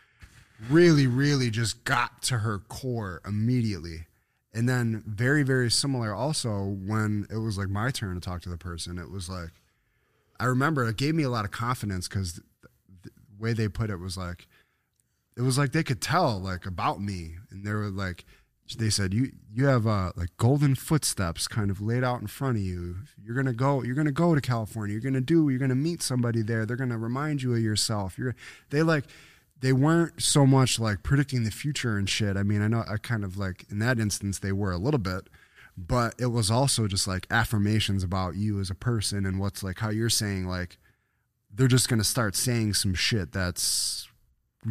really 0.69 1.07
really 1.07 1.51
just 1.51 1.85
got 1.85 2.23
to 2.23 2.39
her 2.39 2.59
core 2.59 3.21
immediately 3.27 4.07
and 4.53 4.69
then 4.69 5.03
very 5.07 5.43
very 5.43 5.71
similar 5.71 6.13
also 6.13 6.77
when 6.85 7.27
it 7.31 7.37
was 7.37 7.57
like 7.57 7.69
my 7.69 7.91
turn 7.91 8.15
to 8.15 8.21
talk 8.21 8.43
to 8.43 8.49
the 8.49 8.59
person 8.59 8.99
it 8.99 9.11
was 9.11 9.29
like 9.29 9.53
i 10.41 10.45
remember 10.45 10.87
it 10.89 10.97
gave 10.97 11.15
me 11.15 11.23
a 11.23 11.31
lot 11.31 11.45
of 11.45 11.51
confidence 11.51 12.09
because 12.09 12.41
the, 12.63 12.69
the 13.03 13.11
way 13.39 13.53
they 13.53 13.69
put 13.69 13.91
it 13.91 13.97
was 13.97 14.17
like 14.17 14.47
it 15.37 15.43
was 15.43 15.59
like 15.59 15.73
they 15.73 15.83
could 15.83 16.01
tell 16.01 16.39
like 16.41 16.67
about 16.67 17.01
me. 17.01 17.37
And 17.51 17.65
they 17.65 17.73
were 17.73 17.91
like 17.91 18.25
they 18.79 18.91
said 18.91 19.15
you 19.15 19.31
you 19.53 19.67
have 19.67 19.87
uh 19.87 20.11
like 20.17 20.37
golden 20.39 20.75
footsteps 20.75 21.47
kind 21.47 21.71
of 21.71 21.81
laid 21.81 22.03
out 22.03 22.21
in 22.21 22.27
front 22.27 22.57
of 22.57 22.63
you. 22.63 22.97
You're 23.23 23.37
gonna 23.37 23.53
go 23.53 23.83
you're 23.83 23.95
gonna 23.95 24.13
go 24.13 24.35
to 24.35 24.41
california. 24.41 24.95
You're 24.95 25.03
gonna 25.03 25.21
do 25.21 25.49
you're 25.49 25.59
gonna 25.59 25.75
meet 25.75 26.03
somebody 26.03 26.43
there. 26.43 26.65
They're 26.67 26.77
gonna 26.77 26.99
remind 26.99 27.43
you 27.43 27.55
of 27.55 27.61
yourself. 27.61 28.19
You're 28.19 28.35
they 28.71 28.83
like 28.83 29.05
they 29.61 29.73
weren't 29.73 30.23
so 30.23 30.47
much 30.47 30.81
like 30.81 31.03
predicting 31.03 31.45
the 31.45 31.51
future 31.51 31.97
and 31.97 32.09
shit. 32.09 32.37
I 32.37 32.43
mean 32.43 32.63
i 32.63 32.69
know 32.69 32.85
i 32.89 32.97
kind 32.97 33.25
of 33.25 33.37
like 33.37 33.67
in 33.71 33.79
that 33.81 33.99
instance 33.99 34.39
they 34.39 34.53
were 34.53 34.73
a 34.73 34.79
little 34.79 34.99
bit 34.99 35.29
but 35.77 36.15
it 36.19 36.27
was 36.27 36.51
also 36.51 36.87
just 36.87 37.07
like 37.07 37.27
affirmations 37.31 38.03
about 38.03 38.35
you 38.37 38.61
as 38.61 38.71
a 38.71 38.75
person 38.75 39.27
and 39.27 39.39
what's 39.39 39.63
like 39.63 39.79
how 39.79 39.91
you're 39.91 40.09
saying 40.09 40.47
like 40.47 40.79
they're 41.53 41.69
just 41.69 41.89
gonna 41.89 42.05
start 42.05 42.35
saying 42.35 42.75
some 42.75 42.95
shit 42.95 43.33
that's 43.33 44.09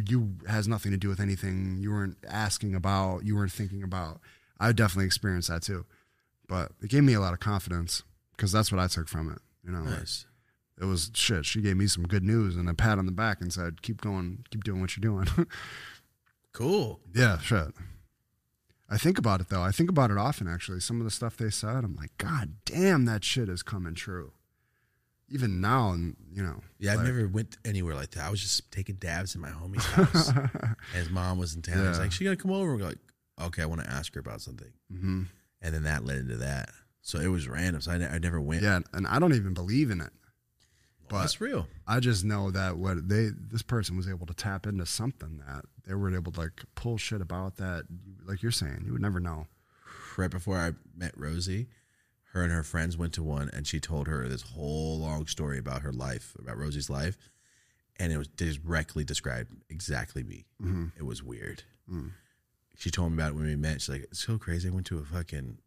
you 0.04 0.34
has 0.46 0.68
nothing 0.68 0.92
to 0.92 0.98
do 0.98 1.08
with 1.08 1.20
anything 1.20 1.78
you 1.80 1.90
weren't 1.90 2.18
asking 2.28 2.74
about, 2.74 3.24
you 3.24 3.34
weren't 3.34 3.52
thinking 3.52 3.82
about. 3.82 4.20
I 4.60 4.72
definitely 4.72 5.06
experienced 5.06 5.48
that 5.48 5.62
too, 5.62 5.86
but 6.48 6.72
it 6.82 6.90
gave 6.90 7.02
me 7.04 7.14
a 7.14 7.20
lot 7.20 7.32
of 7.32 7.40
confidence 7.40 8.02
because 8.36 8.52
that's 8.52 8.70
what 8.70 8.80
I 8.80 8.88
took 8.88 9.08
from 9.08 9.30
it. 9.30 9.38
You 9.64 9.72
know, 9.72 9.82
like, 9.82 10.02
it 10.80 10.84
was 10.84 11.10
shit. 11.14 11.46
She 11.46 11.60
gave 11.62 11.76
me 11.76 11.86
some 11.86 12.04
good 12.04 12.22
news 12.22 12.56
and 12.56 12.68
a 12.68 12.74
pat 12.74 12.98
on 12.98 13.06
the 13.06 13.12
back 13.12 13.40
and 13.40 13.52
said, 13.52 13.82
"Keep 13.82 14.00
going, 14.00 14.44
keep 14.50 14.64
doing 14.64 14.80
what 14.80 14.96
you're 14.96 15.02
doing." 15.02 15.28
Cool. 16.52 17.00
yeah, 17.14 17.36
shit. 17.38 17.68
I 18.88 18.98
think 18.98 19.18
about 19.18 19.40
it 19.40 19.48
though. 19.48 19.62
I 19.62 19.72
think 19.72 19.90
about 19.90 20.10
it 20.10 20.18
often 20.18 20.46
actually. 20.48 20.80
Some 20.80 21.00
of 21.00 21.04
the 21.04 21.10
stuff 21.10 21.36
they 21.36 21.50
said, 21.50 21.76
I'm 21.84 21.96
like, 21.96 22.16
God 22.18 22.54
damn, 22.64 23.04
that 23.06 23.24
shit 23.24 23.48
is 23.48 23.62
coming 23.62 23.94
true. 23.94 24.32
Even 25.28 25.60
now, 25.60 25.90
and 25.90 26.14
you 26.32 26.40
know, 26.42 26.60
Yeah, 26.78 26.92
I've 26.92 27.02
never 27.02 27.26
went 27.26 27.56
anywhere 27.64 27.96
like 27.96 28.10
that. 28.12 28.24
I 28.24 28.30
was 28.30 28.40
just 28.40 28.70
taking 28.70 28.94
dabs 28.94 29.34
in 29.34 29.40
my 29.40 29.48
homie's 29.50 29.84
house. 29.84 30.28
and 30.28 30.76
his 30.94 31.10
mom 31.10 31.38
was 31.38 31.56
in 31.56 31.62
town. 31.62 31.84
I 31.84 31.88
was 31.88 31.98
like, 31.98 32.12
she 32.12 32.22
gonna 32.22 32.36
come 32.36 32.52
over. 32.52 32.76
We're 32.76 32.82
like, 32.84 32.98
okay, 33.42 33.62
I 33.62 33.66
want 33.66 33.82
to 33.82 33.90
ask 33.90 34.14
her 34.14 34.20
about 34.20 34.40
something. 34.40 34.72
Mhm. 34.92 35.26
And 35.60 35.74
then 35.74 35.82
that 35.82 36.04
led 36.04 36.18
into 36.18 36.36
that. 36.36 36.70
So 37.02 37.18
it 37.18 37.26
was 37.26 37.48
random. 37.48 37.80
So 37.82 37.90
I, 37.90 37.98
ne- 37.98 38.06
I 38.06 38.18
never 38.18 38.40
went. 38.40 38.62
yeah, 38.62 38.78
and 38.92 39.06
I 39.08 39.18
don't 39.18 39.34
even 39.34 39.52
believe 39.52 39.90
in 39.90 40.00
it. 40.00 40.10
Well, 41.10 41.20
that's 41.20 41.40
real. 41.40 41.66
I 41.86 41.98
just 42.00 42.24
know 42.24 42.50
that 42.52 42.76
what 42.78 43.08
they 43.08 43.30
this 43.36 43.62
person 43.62 43.96
was 43.96 44.08
able 44.08 44.26
to 44.26 44.34
tap 44.34 44.66
into 44.66 44.86
something 44.86 45.40
that 45.46 45.64
they 45.86 45.94
were 45.94 46.12
able 46.14 46.30
to 46.32 46.40
like 46.40 46.64
pull 46.76 46.98
shit 46.98 47.20
about 47.20 47.56
that 47.56 47.84
like 48.26 48.42
you're 48.42 48.52
saying 48.52 48.82
you 48.84 48.92
would 48.92 49.02
never 49.02 49.20
know. 49.20 49.46
Right 50.16 50.30
before 50.30 50.56
I 50.56 50.72
met 50.96 51.12
Rosie, 51.16 51.68
her 52.32 52.42
and 52.42 52.52
her 52.52 52.62
friends 52.62 52.96
went 52.96 53.12
to 53.14 53.22
one, 53.22 53.50
and 53.52 53.66
she 53.66 53.80
told 53.80 54.06
her 54.06 54.28
this 54.28 54.42
whole 54.42 54.98
long 54.98 55.26
story 55.26 55.58
about 55.58 55.82
her 55.82 55.92
life, 55.92 56.34
about 56.38 56.58
Rosie's 56.58 56.90
life, 56.90 57.30
and 57.98 58.12
it 58.12 58.18
was 58.18 58.28
directly 58.28 59.04
described 59.04 59.50
exactly 59.68 60.22
me. 60.22 60.46
Mm-hmm. 60.62 60.86
It 60.98 61.04
was 61.04 61.22
weird. 61.22 61.62
Mm. 61.90 62.12
She 62.76 62.90
told 62.90 63.12
me 63.12 63.18
about 63.18 63.32
it 63.32 63.36
when 63.36 63.46
we 63.46 63.56
met. 63.56 63.80
She's 63.80 63.88
like, 63.88 64.02
"It's 64.02 64.24
so 64.24 64.38
crazy. 64.38 64.68
I 64.68 64.72
went 64.72 64.86
to 64.86 64.98
a 64.98 65.04
fucking 65.04 65.58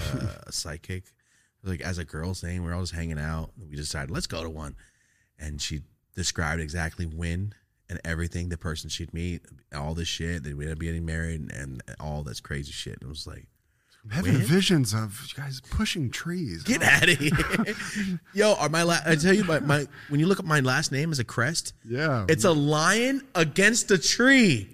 uh, 0.00 0.26
a 0.46 0.52
psychic, 0.52 1.04
like 1.62 1.80
as 1.80 1.98
a 1.98 2.04
girl 2.04 2.34
saying 2.34 2.64
we're 2.64 2.74
all 2.74 2.82
just 2.82 2.94
hanging 2.94 3.18
out. 3.18 3.50
We 3.58 3.76
decided 3.76 4.10
let's 4.10 4.26
go 4.26 4.42
to 4.42 4.50
one, 4.50 4.76
and 5.38 5.60
she 5.60 5.82
described 6.14 6.60
exactly 6.60 7.06
when 7.06 7.54
and 7.88 8.00
everything, 8.04 8.48
the 8.48 8.58
person 8.58 8.90
she'd 8.90 9.14
meet, 9.14 9.42
all 9.74 9.94
this 9.94 10.08
shit. 10.08 10.42
That 10.44 10.56
we'd 10.56 10.78
be 10.78 10.86
getting 10.86 11.06
married, 11.06 11.40
and, 11.40 11.52
and 11.52 11.82
all 12.00 12.22
this 12.22 12.40
crazy 12.40 12.72
shit. 12.72 12.94
And 12.94 13.02
It 13.02 13.08
was 13.08 13.26
like, 13.26 13.46
I'm 14.04 14.10
having 14.10 14.34
When? 14.34 14.42
visions 14.42 14.94
of 14.94 15.24
you 15.28 15.42
guys 15.42 15.60
pushing 15.70 16.10
trees. 16.10 16.62
get 16.62 16.82
oh. 16.82 16.86
out 16.86 17.08
of 17.08 17.18
here, 17.18 18.18
yo. 18.34 18.54
Are 18.54 18.68
my 18.68 18.82
la- 18.84 18.98
I 19.04 19.16
tell 19.16 19.34
you, 19.34 19.44
my, 19.44 19.58
my 19.60 19.86
when 20.08 20.20
you 20.20 20.26
look 20.26 20.38
at 20.38 20.44
my 20.44 20.60
last 20.60 20.92
name 20.92 21.10
as 21.12 21.18
a 21.18 21.24
crest, 21.24 21.72
Yeah, 21.84 22.24
it's 22.28 22.44
a 22.44 22.52
lion 22.52 23.22
against 23.34 23.90
a 23.90 23.98
tree. 23.98 24.68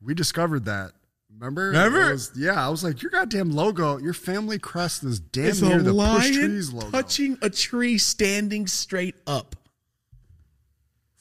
we 0.00 0.14
discovered 0.14 0.64
that. 0.66 0.92
Remember? 1.32 1.66
Remember? 1.66 2.10
Was- 2.12 2.32
yeah, 2.36 2.64
I 2.64 2.68
was 2.68 2.82
like, 2.82 3.00
your 3.02 3.10
goddamn 3.10 3.50
logo, 3.50 3.98
your 3.98 4.12
family 4.14 4.58
crest 4.58 5.04
is 5.04 5.20
damn 5.20 5.46
It's 5.46 5.62
near 5.62 5.80
the 5.82 5.92
push 5.94 6.34
trees 6.34 6.72
logo. 6.72 6.90
touching 6.90 7.38
a 7.42 7.50
tree, 7.50 7.98
standing 7.98 8.66
straight 8.66 9.14
up. 9.26 9.54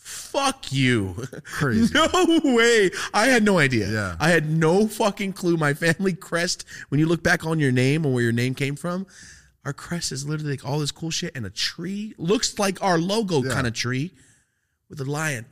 Fuck 0.07 0.71
you. 0.71 1.15
Crazy. 1.43 1.93
No 1.97 2.07
way. 2.43 2.89
I 3.13 3.25
had 3.27 3.43
no 3.43 3.59
idea. 3.59 3.89
Yeah. 3.91 4.15
I 4.19 4.29
had 4.29 4.49
no 4.49 4.87
fucking 4.87 5.33
clue. 5.33 5.57
My 5.57 5.73
family 5.73 6.13
crest, 6.29 6.63
when 6.89 6.99
you 6.99 7.05
look 7.07 7.21
back 7.23 7.45
on 7.45 7.59
your 7.59 7.73
name 7.73 8.05
and 8.05 8.13
where 8.13 8.23
your 8.23 8.31
name 8.31 8.55
came 8.55 8.77
from, 8.77 9.05
our 9.65 9.73
crest 9.73 10.13
is 10.13 10.25
literally 10.25 10.51
like 10.51 10.65
all 10.65 10.79
this 10.79 10.91
cool 10.91 11.11
shit 11.11 11.35
and 11.35 11.45
a 11.45 11.49
tree. 11.49 12.13
Looks 12.17 12.57
like 12.57 12.81
our 12.81 12.97
logo 12.97 13.43
Yeah. 13.43 13.51
kind 13.51 13.67
of 13.67 13.73
tree 13.73 14.13
with 14.89 15.01
a 15.01 15.05
lion 15.05 15.45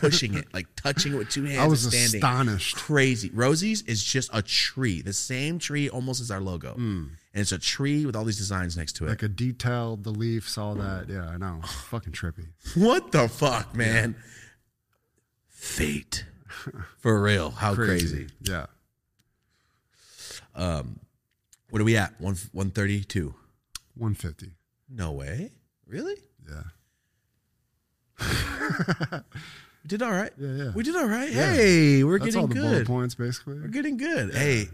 pushing 0.00 0.34
it, 0.34 0.52
like 0.52 0.66
touching 0.76 1.12
it 1.14 1.16
with 1.16 1.28
two 1.30 1.44
hands. 1.44 1.58
I 1.58 1.66
was 1.66 1.84
and 1.84 1.92
standing. 1.92 2.18
astonished. 2.18 2.76
Crazy. 2.76 3.30
Rosie's 3.32 3.82
is 3.82 4.02
just 4.02 4.30
a 4.32 4.42
tree, 4.42 5.02
the 5.02 5.12
same 5.12 5.58
tree 5.58 5.88
almost 5.88 6.20
as 6.20 6.30
our 6.30 6.40
logo. 6.40 6.74
And 6.74 7.10
it's 7.34 7.52
a 7.52 7.58
tree 7.58 8.04
with 8.04 8.14
all 8.14 8.24
these 8.24 8.36
designs 8.38 8.76
next 8.76 8.94
to 8.96 9.06
it. 9.06 9.08
Like 9.08 9.22
a 9.22 9.28
detailed, 9.28 10.04
the 10.04 10.10
leaves, 10.10 10.58
all 10.58 10.74
that. 10.74 11.08
Yeah, 11.08 11.28
I 11.28 11.36
know. 11.38 11.60
Fucking 11.90 12.12
trippy. 12.12 12.46
What 12.74 13.12
the 13.12 13.28
fuck, 13.28 13.74
man? 13.74 14.16
Fate. 15.48 16.24
For 16.98 17.22
real. 17.22 17.50
How 17.50 17.74
crazy. 17.74 18.26
Yeah. 18.42 18.66
Um, 20.54 21.00
what 21.70 21.80
are 21.80 21.84
we 21.84 21.96
at? 21.96 22.20
One 22.20 22.36
one 22.52 22.70
thirty 22.70 23.02
two. 23.04 23.34
150. 23.94 24.52
No 24.88 25.12
way. 25.12 25.50
Really? 25.86 26.16
Yeah. 26.48 26.62
We 29.84 29.88
did 29.88 30.00
all 30.02 30.12
right. 30.12 30.30
Yeah, 30.38 30.48
yeah. 30.52 30.70
We 30.76 30.84
did 30.84 30.94
all 30.94 31.08
right. 31.08 31.28
Yeah. 31.28 31.52
Hey, 31.54 32.04
we're 32.04 32.20
That's 32.20 32.26
getting 32.26 32.40
all 32.42 32.46
the 32.46 32.54
bullet 32.54 32.70
good. 32.78 32.86
points, 32.86 33.16
basically. 33.16 33.54
We're 33.58 33.66
getting 33.66 33.96
good. 33.96 34.32
Hey, 34.32 34.68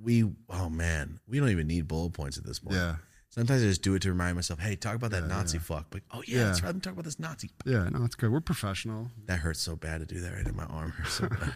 we 0.00 0.30
oh 0.48 0.70
man, 0.70 1.18
we 1.26 1.40
don't 1.40 1.48
even 1.48 1.66
need 1.66 1.88
bullet 1.88 2.12
points 2.12 2.38
at 2.38 2.44
this 2.44 2.60
point. 2.60 2.76
Yeah. 2.76 2.96
Sometimes 3.30 3.62
I 3.62 3.66
just 3.66 3.82
do 3.82 3.94
it 3.94 4.02
to 4.02 4.10
remind 4.10 4.36
myself, 4.36 4.60
hey, 4.60 4.76
talk 4.76 4.94
about 4.94 5.10
that 5.10 5.26
Nazi 5.26 5.58
fuck. 5.58 5.86
But 5.90 6.02
oh 6.12 6.22
yeah, 6.26 6.38
Yeah. 6.38 6.44
that's 6.44 6.62
right. 6.62 6.68
Let 6.68 6.74
me 6.76 6.80
talk 6.82 6.92
about 6.92 7.04
this 7.04 7.18
Nazi. 7.18 7.50
Yeah, 7.66 7.88
no, 7.88 8.04
it's 8.04 8.14
good. 8.14 8.30
We're 8.30 8.40
professional. 8.40 9.10
That 9.26 9.40
hurts 9.40 9.58
so 9.60 9.74
bad 9.74 10.00
to 10.00 10.06
do 10.06 10.20
that 10.20 10.32
right 10.32 10.46
in 10.46 10.54
my 10.54 10.64
arm. 10.66 10.90
Hurts 10.98 11.14
so 11.14 11.28
bad. 11.28 11.52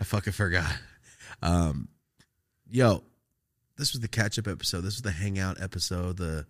I 0.00 0.04
fucking 0.04 0.32
forgot. 0.32 0.72
Um, 1.42 1.88
yo, 2.70 3.02
this 3.76 3.92
was 3.92 4.00
the 4.00 4.08
catch 4.08 4.38
up 4.38 4.48
episode. 4.48 4.80
This 4.80 4.94
was 4.94 5.02
the 5.02 5.10
hangout 5.12 5.60
episode, 5.60 6.16
the 6.16 6.46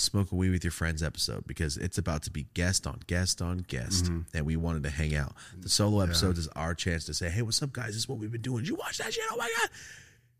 smoke 0.00 0.30
a 0.32 0.34
weed 0.34 0.50
with 0.50 0.64
your 0.64 0.70
friends 0.70 1.02
episode, 1.02 1.46
because 1.46 1.76
it's 1.76 1.98
about 1.98 2.22
to 2.22 2.30
be 2.30 2.46
guest 2.54 2.86
on 2.86 3.00
guest 3.06 3.42
on 3.42 3.58
guest, 3.68 4.04
Mm-hmm. 4.04 4.20
and 4.36 4.46
we 4.46 4.56
wanted 4.56 4.82
to 4.84 4.90
hang 4.90 5.14
out. 5.14 5.34
The 5.60 5.68
solo 5.68 6.00
episodes 6.02 6.38
is 6.38 6.48
our 6.56 6.74
chance 6.74 7.04
to 7.06 7.14
say, 7.14 7.28
hey, 7.28 7.42
what's 7.42 7.62
up, 7.62 7.72
guys? 7.72 7.88
This 7.88 7.96
is 7.96 8.08
what 8.08 8.18
we've 8.18 8.30
been 8.32 8.40
doing. 8.42 8.58
Did 8.62 8.68
you 8.68 8.74
watch 8.76 8.98
that 8.98 9.12
shit? 9.12 9.24
Oh 9.30 9.36
my 9.36 9.50
god. 9.60 9.68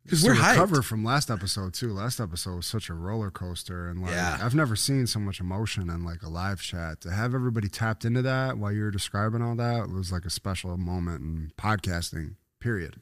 Because 0.04 0.24
we're 0.24 0.34
hyped. 0.36 0.52
recover 0.52 0.80
from 0.80 1.04
last 1.04 1.30
episode 1.30 1.74
too. 1.74 1.92
Last 1.92 2.18
episode 2.18 2.56
was 2.56 2.66
such 2.66 2.88
a 2.88 2.94
roller 2.94 3.30
coaster, 3.30 3.88
and 3.88 4.00
like 4.00 4.12
Yeah. 4.12 4.38
I've 4.40 4.54
never 4.54 4.74
seen 4.74 5.06
so 5.06 5.18
much 5.18 5.38
emotion 5.38 5.90
in 5.90 6.02
like 6.02 6.22
a 6.22 6.30
live 6.30 6.62
chat. 6.62 7.02
To 7.02 7.10
have 7.10 7.34
everybody 7.34 7.68
tapped 7.68 8.06
into 8.06 8.22
that 8.22 8.56
while 8.56 8.72
you 8.72 8.84
were 8.84 8.90
describing 8.90 9.42
all 9.42 9.54
that 9.56 9.90
was 9.90 10.10
like 10.10 10.24
a 10.24 10.30
special 10.30 10.78
moment 10.78 11.20
in 11.20 11.52
podcasting. 11.58 12.36
Period. 12.58 12.96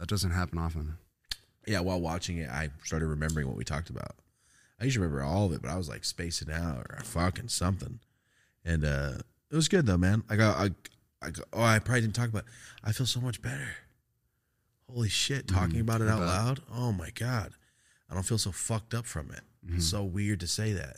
That 0.00 0.08
doesn't 0.08 0.32
happen 0.32 0.58
often. 0.58 0.96
yeah, 1.66 1.78
while 1.80 2.00
watching 2.00 2.38
it, 2.38 2.50
I 2.50 2.70
started 2.82 3.06
remembering 3.06 3.46
what 3.46 3.56
we 3.56 3.62
talked 3.62 3.88
about. 3.90 4.16
I 4.82 4.86
usually 4.86 5.06
remember 5.06 5.22
all 5.24 5.46
of 5.46 5.52
it, 5.52 5.62
but 5.62 5.70
I 5.70 5.76
was 5.76 5.88
like 5.88 6.04
spacing 6.04 6.50
out 6.52 6.86
or 6.90 6.98
fucking 7.04 7.48
something. 7.48 8.00
And 8.64 8.84
uh 8.84 9.12
it 9.50 9.54
was 9.56 9.68
good 9.68 9.86
though, 9.86 9.96
man. 9.96 10.24
I 10.28 10.34
got 10.36 10.56
I, 10.58 10.70
I 11.24 11.30
got, 11.30 11.46
oh, 11.52 11.62
I 11.62 11.78
probably 11.78 12.00
didn't 12.02 12.16
talk 12.16 12.28
about. 12.28 12.44
I 12.82 12.90
feel 12.92 13.06
so 13.06 13.20
much 13.20 13.40
better. 13.40 13.68
Holy 14.92 15.08
shit, 15.08 15.46
talking 15.46 15.78
about 15.80 16.00
it 16.00 16.08
out 16.08 16.20
loud. 16.20 16.60
Oh 16.74 16.90
my 16.92 17.10
god, 17.10 17.52
I 18.10 18.14
don't 18.14 18.24
feel 18.24 18.38
so 18.38 18.50
fucked 18.52 18.92
up 18.92 19.06
from 19.06 19.30
it. 19.30 19.40
It's 19.74 19.86
so 19.86 20.02
weird 20.02 20.40
to 20.40 20.48
say 20.48 20.72
that. 20.72 20.96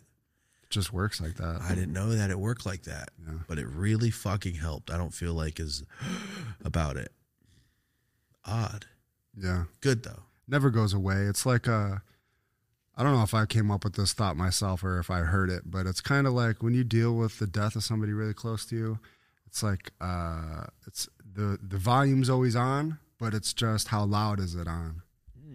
It 0.62 0.70
just 0.70 0.92
works 0.92 1.20
like 1.20 1.34
that. 1.36 1.60
I 1.60 1.74
didn't 1.74 1.92
know 1.92 2.08
that 2.14 2.30
it 2.30 2.38
worked 2.38 2.64
like 2.64 2.84
that, 2.84 3.10
Yeah. 3.24 3.34
but 3.46 3.58
it 3.58 3.66
really 3.68 4.10
fucking 4.10 4.54
helped. 4.54 4.90
I 4.90 4.96
don't 4.96 5.12
feel 5.12 5.34
like 5.34 5.60
as 5.60 5.84
about 6.64 6.96
it. 6.96 7.12
Odd, 8.44 8.86
Yeah. 9.36 9.64
good 9.80 10.02
though. 10.02 10.22
never 10.48 10.70
goes 10.70 10.92
away. 10.94 11.22
It's 11.26 11.44
like 11.46 11.68
uh 11.68 11.96
I 12.96 13.02
don't 13.02 13.12
know 13.12 13.22
if 13.22 13.34
I 13.34 13.44
came 13.46 13.70
up 13.70 13.82
with 13.84 13.94
this 13.94 14.12
thought 14.12 14.36
myself 14.36 14.84
or 14.84 14.98
if 14.98 15.10
I 15.10 15.20
heard 15.20 15.50
it, 15.50 15.62
but 15.66 15.86
it's 15.86 16.00
kind 16.00 16.26
of 16.26 16.32
like 16.32 16.62
when 16.62 16.74
you 16.74 16.84
deal 16.84 17.14
with 17.14 17.38
the 17.38 17.46
death 17.46 17.74
of 17.74 17.82
somebody 17.82 18.12
really 18.12 18.34
close 18.34 18.64
to 18.66 18.76
you, 18.76 18.98
it's 19.46 19.62
like 19.62 19.90
uh 20.00 20.66
it's 20.86 21.08
the 21.34 21.58
the 21.60 21.78
volume's 21.78 22.30
always 22.30 22.54
on, 22.54 22.98
but 23.18 23.34
it's 23.34 23.52
just 23.52 23.88
how 23.88 24.04
loud 24.04 24.38
is 24.38 24.54
it 24.54 24.68
on? 24.68 25.02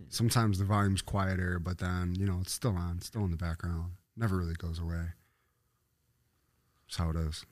Sometimes 0.10 0.60
the 0.60 0.66
volume's 0.66 1.02
quieter, 1.02 1.60
but 1.60 1.78
then 1.78 2.16
you 2.18 2.26
know 2.26 2.40
it's 2.41 2.52
still 2.52 2.76
on, 2.76 2.95
it's 2.98 3.07
still 3.07 3.24
in 3.24 3.32
the 3.32 3.38
background. 3.38 3.91
Never 4.18 4.38
really 4.38 4.56
goes 4.56 4.80
away. 4.80 5.14
That's 6.88 6.98
how 6.98 7.11
it 7.11 7.16
is. 7.16 7.45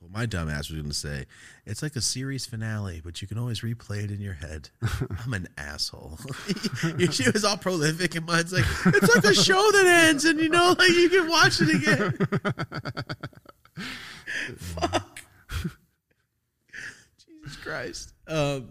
Well, 0.00 0.10
my 0.10 0.24
dumb 0.24 0.48
ass 0.48 0.70
was 0.70 0.78
going 0.78 0.88
to 0.88 0.94
say 0.94 1.26
it's 1.66 1.82
like 1.82 1.94
a 1.94 2.00
series 2.00 2.46
finale, 2.46 3.02
but 3.04 3.20
you 3.20 3.28
can 3.28 3.36
always 3.36 3.60
replay 3.60 4.02
it 4.04 4.10
in 4.10 4.20
your 4.20 4.32
head. 4.32 4.70
I'm 5.24 5.34
an 5.34 5.46
asshole. 5.58 6.18
your 6.98 7.12
shit 7.12 7.34
was 7.34 7.44
all 7.44 7.58
prolific, 7.58 8.14
and 8.14 8.24
mine's 8.24 8.50
like 8.52 8.64
it's 8.86 9.14
like 9.14 9.24
a 9.24 9.34
show 9.34 9.70
that 9.72 10.06
ends, 10.08 10.24
and 10.24 10.40
you 10.40 10.48
know, 10.48 10.74
like 10.78 10.88
you 10.88 11.10
can 11.10 11.28
watch 11.28 11.60
it 11.60 11.74
again. 11.74 12.16
Fuck. 14.56 15.20
Jesus 17.18 17.56
Christ. 17.62 18.14
Um, 18.26 18.70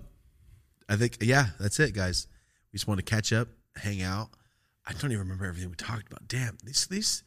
I 0.88 0.96
think 0.96 1.18
yeah, 1.22 1.48
that's 1.60 1.80
it, 1.80 1.94
guys. 1.94 2.26
We 2.74 2.78
just 2.78 2.88
want 2.88 2.98
to 2.98 3.06
catch 3.06 3.32
up, 3.32 3.50
hang 3.76 4.02
out. 4.02 4.30
I 4.88 4.94
don't 4.94 5.12
even 5.12 5.20
remember 5.20 5.46
everything 5.46 5.70
we 5.70 5.76
talked 5.76 6.08
about. 6.08 6.28
Damn, 6.28 6.58
these 6.64 6.88
these. 6.88 7.22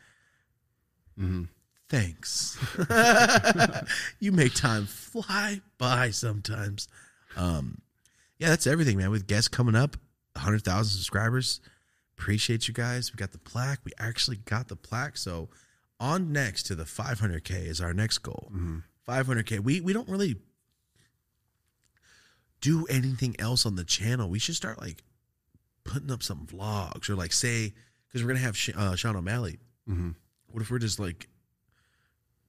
Thanks. 1.92 2.56
you 4.18 4.32
make 4.32 4.54
time 4.54 4.86
fly 4.86 5.60
by 5.76 6.08
sometimes. 6.08 6.88
Um, 7.36 7.82
yeah, 8.38 8.48
that's 8.48 8.66
everything, 8.66 8.96
man. 8.96 9.10
With 9.10 9.26
guests 9.26 9.48
coming 9.48 9.74
up, 9.74 9.98
hundred 10.34 10.64
thousand 10.64 10.92
subscribers. 10.96 11.60
Appreciate 12.16 12.66
you 12.66 12.72
guys. 12.72 13.12
We 13.12 13.18
got 13.18 13.32
the 13.32 13.38
plaque. 13.38 13.80
We 13.84 13.92
actually 13.98 14.38
got 14.38 14.68
the 14.68 14.76
plaque. 14.76 15.18
So 15.18 15.50
on 16.00 16.32
next 16.32 16.62
to 16.64 16.74
the 16.74 16.84
500k 16.84 17.66
is 17.66 17.80
our 17.82 17.92
next 17.92 18.18
goal. 18.18 18.50
500k. 19.06 19.60
We 19.60 19.82
we 19.82 19.92
don't 19.92 20.08
really 20.08 20.36
do 22.62 22.86
anything 22.86 23.36
else 23.38 23.66
on 23.66 23.76
the 23.76 23.84
channel. 23.84 24.30
We 24.30 24.38
should 24.38 24.54
start 24.56 24.80
like 24.80 25.02
putting 25.84 26.10
up 26.10 26.22
some 26.22 26.46
vlogs 26.46 27.10
or 27.10 27.16
like 27.16 27.32
say 27.34 27.74
because 28.08 28.22
we're 28.22 28.28
gonna 28.28 28.40
have 28.40 28.56
Sh- 28.56 28.70
uh, 28.74 28.96
Sean 28.96 29.14
O'Malley. 29.16 29.58
What 30.46 30.62
if 30.62 30.70
we're 30.70 30.78
just 30.78 30.98
like 30.98 31.28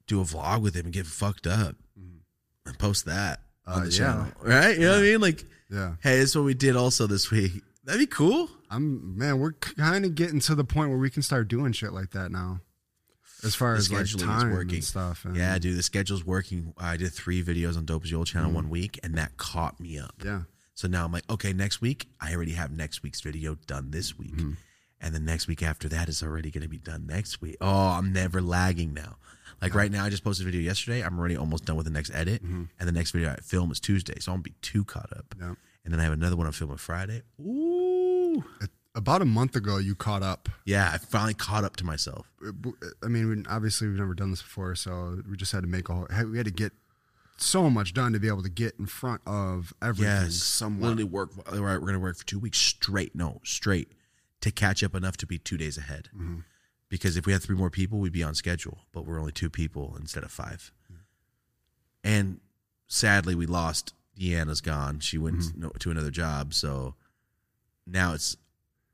do 0.07 0.21
a 0.21 0.23
vlog 0.23 0.61
with 0.61 0.75
him 0.75 0.85
and 0.85 0.93
get 0.93 1.05
fucked 1.05 1.47
up 1.47 1.75
mm-hmm. 1.99 2.17
and 2.65 2.79
post 2.79 3.05
that 3.05 3.41
uh, 3.67 3.71
on 3.71 3.81
Uh, 3.81 3.85
the 3.85 3.91
yeah. 3.91 3.97
channel, 3.97 4.27
right? 4.41 4.75
You 4.77 4.85
know 4.85 4.91
what 4.91 4.99
I 4.99 5.01
mean? 5.03 5.21
Like, 5.21 5.45
Yeah. 5.69 5.95
hey, 6.01 6.19
this 6.19 6.29
is 6.31 6.35
what 6.35 6.45
we 6.45 6.53
did 6.53 6.75
also 6.75 7.07
this 7.07 7.31
week. 7.31 7.61
That'd 7.85 7.99
be 7.99 8.05
cool. 8.07 8.49
I'm 8.69 9.17
man, 9.17 9.39
we're 9.39 9.51
kind 9.53 10.05
of 10.05 10.15
getting 10.15 10.39
to 10.41 10.55
the 10.55 10.63
point 10.63 10.89
where 10.89 10.97
we 10.99 11.09
can 11.09 11.21
start 11.21 11.47
doing 11.47 11.73
shit 11.73 11.93
like 11.93 12.11
that 12.11 12.31
now. 12.31 12.61
As 13.43 13.55
far 13.55 13.73
The 13.73 13.77
as 13.79 13.91
like 13.91 14.05
scheduling 14.05 14.37
is 14.37 14.43
working. 14.45 14.75
and 14.75 14.83
stuff. 14.83 15.25
And 15.25 15.35
Yeah, 15.35 15.57
dude, 15.59 15.77
the 15.77 15.83
schedule's 15.83 16.25
working. 16.25 16.73
I 16.77 16.95
did 16.95 17.11
three 17.11 17.43
videos 17.43 17.75
on 17.75 17.85
Dope 17.85 18.05
as 18.05 18.11
Yola 18.11 18.25
channel 18.25 18.51
one 18.51 18.67
mm. 18.67 18.69
week, 18.69 18.99
and 19.03 19.15
that 19.17 19.35
caught 19.35 19.79
me 19.81 19.99
up. 19.99 20.15
Yeah. 20.23 20.43
So 20.75 20.87
now 20.87 21.03
I'm 21.05 21.11
like, 21.11 21.29
okay, 21.29 21.51
next 21.53 21.81
week, 21.81 22.07
I 22.21 22.33
already 22.33 22.53
have 22.53 22.71
next 22.71 23.03
week's 23.03 23.19
video 23.21 23.55
done 23.67 23.91
this 23.91 24.17
week. 24.17 24.35
Mm-hmm. 24.37 24.53
And 25.01 25.13
the 25.13 25.19
next 25.19 25.47
week 25.47 25.61
after 25.61 25.89
that 25.89 26.07
is 26.07 26.23
already 26.23 26.49
going 26.51 26.63
to 26.63 26.69
be 26.69 26.77
done 26.77 27.05
next 27.05 27.41
week. 27.41 27.57
Oh, 27.59 27.89
I'm 27.89 28.13
never 28.13 28.41
lagging 28.41 28.93
now. 28.93 29.17
Like 29.63 29.75
right 29.75 29.91
now, 29.91 30.03
I 30.03 30.09
just 30.09 30.23
posted 30.23 30.45
a 30.45 30.51
video 30.51 30.61
yesterday. 30.61 31.01
I'm 31.01 31.17
already 31.17 31.37
almost 31.37 31.65
done 31.65 31.77
with 31.77 31.85
the 31.85 31.91
next 31.91 32.13
edit. 32.13 32.43
Mm-hmm. 32.43 32.63
And 32.79 32.87
the 32.87 32.91
next 32.91 33.11
video 33.11 33.29
I 33.29 33.37
film 33.37 33.71
is 33.71 33.79
Tuesday. 33.79 34.19
So 34.19 34.31
I'm 34.31 34.37
going 34.37 34.43
to 34.43 34.49
be 34.49 34.55
too 34.61 34.83
caught 34.83 35.11
up. 35.15 35.33
Yeah. 35.39 35.53
And 35.85 35.93
then 35.93 35.99
I 35.99 36.03
have 36.03 36.11
another 36.11 36.35
one 36.35 36.45
I'm 36.45 36.53
filming 36.53 36.77
Friday. 36.77 37.21
Ooh. 37.39 38.43
About 38.95 39.21
a 39.21 39.25
month 39.25 39.55
ago, 39.55 39.77
you 39.77 39.95
caught 39.95 40.21
up. 40.21 40.49
Yeah, 40.65 40.91
I 40.93 40.97
finally 40.97 41.33
caught 41.33 41.63
up 41.63 41.77
to 41.77 41.85
myself. 41.85 42.29
Uh, 42.45 42.51
uh, 42.67 42.87
I 43.03 43.07
mean, 43.07 43.45
obviously 43.49 43.87
we've 43.87 43.97
never 43.97 44.13
done 44.13 44.29
this 44.29 44.41
before, 44.41 44.75
so 44.75 45.21
we 45.29 45.35
just 45.35 45.51
had 45.51 45.61
to 45.61 45.67
make 45.67 45.89
a 45.89 45.93
whole. 45.93 46.07
We 46.29 46.37
had 46.37 46.45
to 46.45 46.51
get 46.51 46.73
so 47.37 47.69
much 47.69 47.93
done 47.93 48.13
to 48.13 48.19
be 48.19 48.27
able 48.27 48.43
to 48.43 48.49
get 48.49 48.75
in 48.77 48.85
front 48.85 49.21
of 49.25 49.73
everything. 49.81 50.13
Yes. 50.13 50.35
somewhat. 50.35 50.89
Literally 50.89 51.03
work. 51.05 51.31
All 51.51 51.59
right, 51.59 51.75
we're 51.75 51.79
going 51.79 51.93
to 51.93 51.99
work 51.99 52.17
for 52.17 52.25
two 52.25 52.39
weeks 52.39 52.59
straight. 52.59 53.15
No, 53.15 53.41
straight 53.43 53.93
to 54.41 54.51
catch 54.51 54.83
up 54.83 54.93
enough 54.93 55.17
to 55.17 55.25
be 55.25 55.37
two 55.37 55.57
days 55.57 55.77
ahead. 55.77 56.09
Mm-hmm. 56.15 56.39
Because 56.93 57.17
if 57.17 57.25
we 57.25 57.33
had 57.33 57.41
three 57.41 57.55
more 57.55 57.71
people, 57.71 57.97
we'd 57.97 58.13
be 58.13 58.21
on 58.21 58.35
schedule. 58.35 58.77
But 58.91 59.07
we're 59.07 59.19
only 59.19 59.31
two 59.31 59.49
people 59.49 59.97
instead 59.99 60.23
of 60.23 60.29
five. 60.29 60.71
Hmm. 60.87 60.95
And 62.03 62.39
sadly, 62.85 63.33
we 63.33 63.47
lost. 63.47 63.95
Deanna's 64.15 64.61
gone. 64.61 64.99
She 64.99 65.17
went 65.17 65.43
hmm. 65.43 65.61
no, 65.61 65.69
to 65.79 65.89
another 65.89 66.11
job. 66.11 66.53
So 66.53 66.93
now 67.87 68.13
it's 68.13 68.37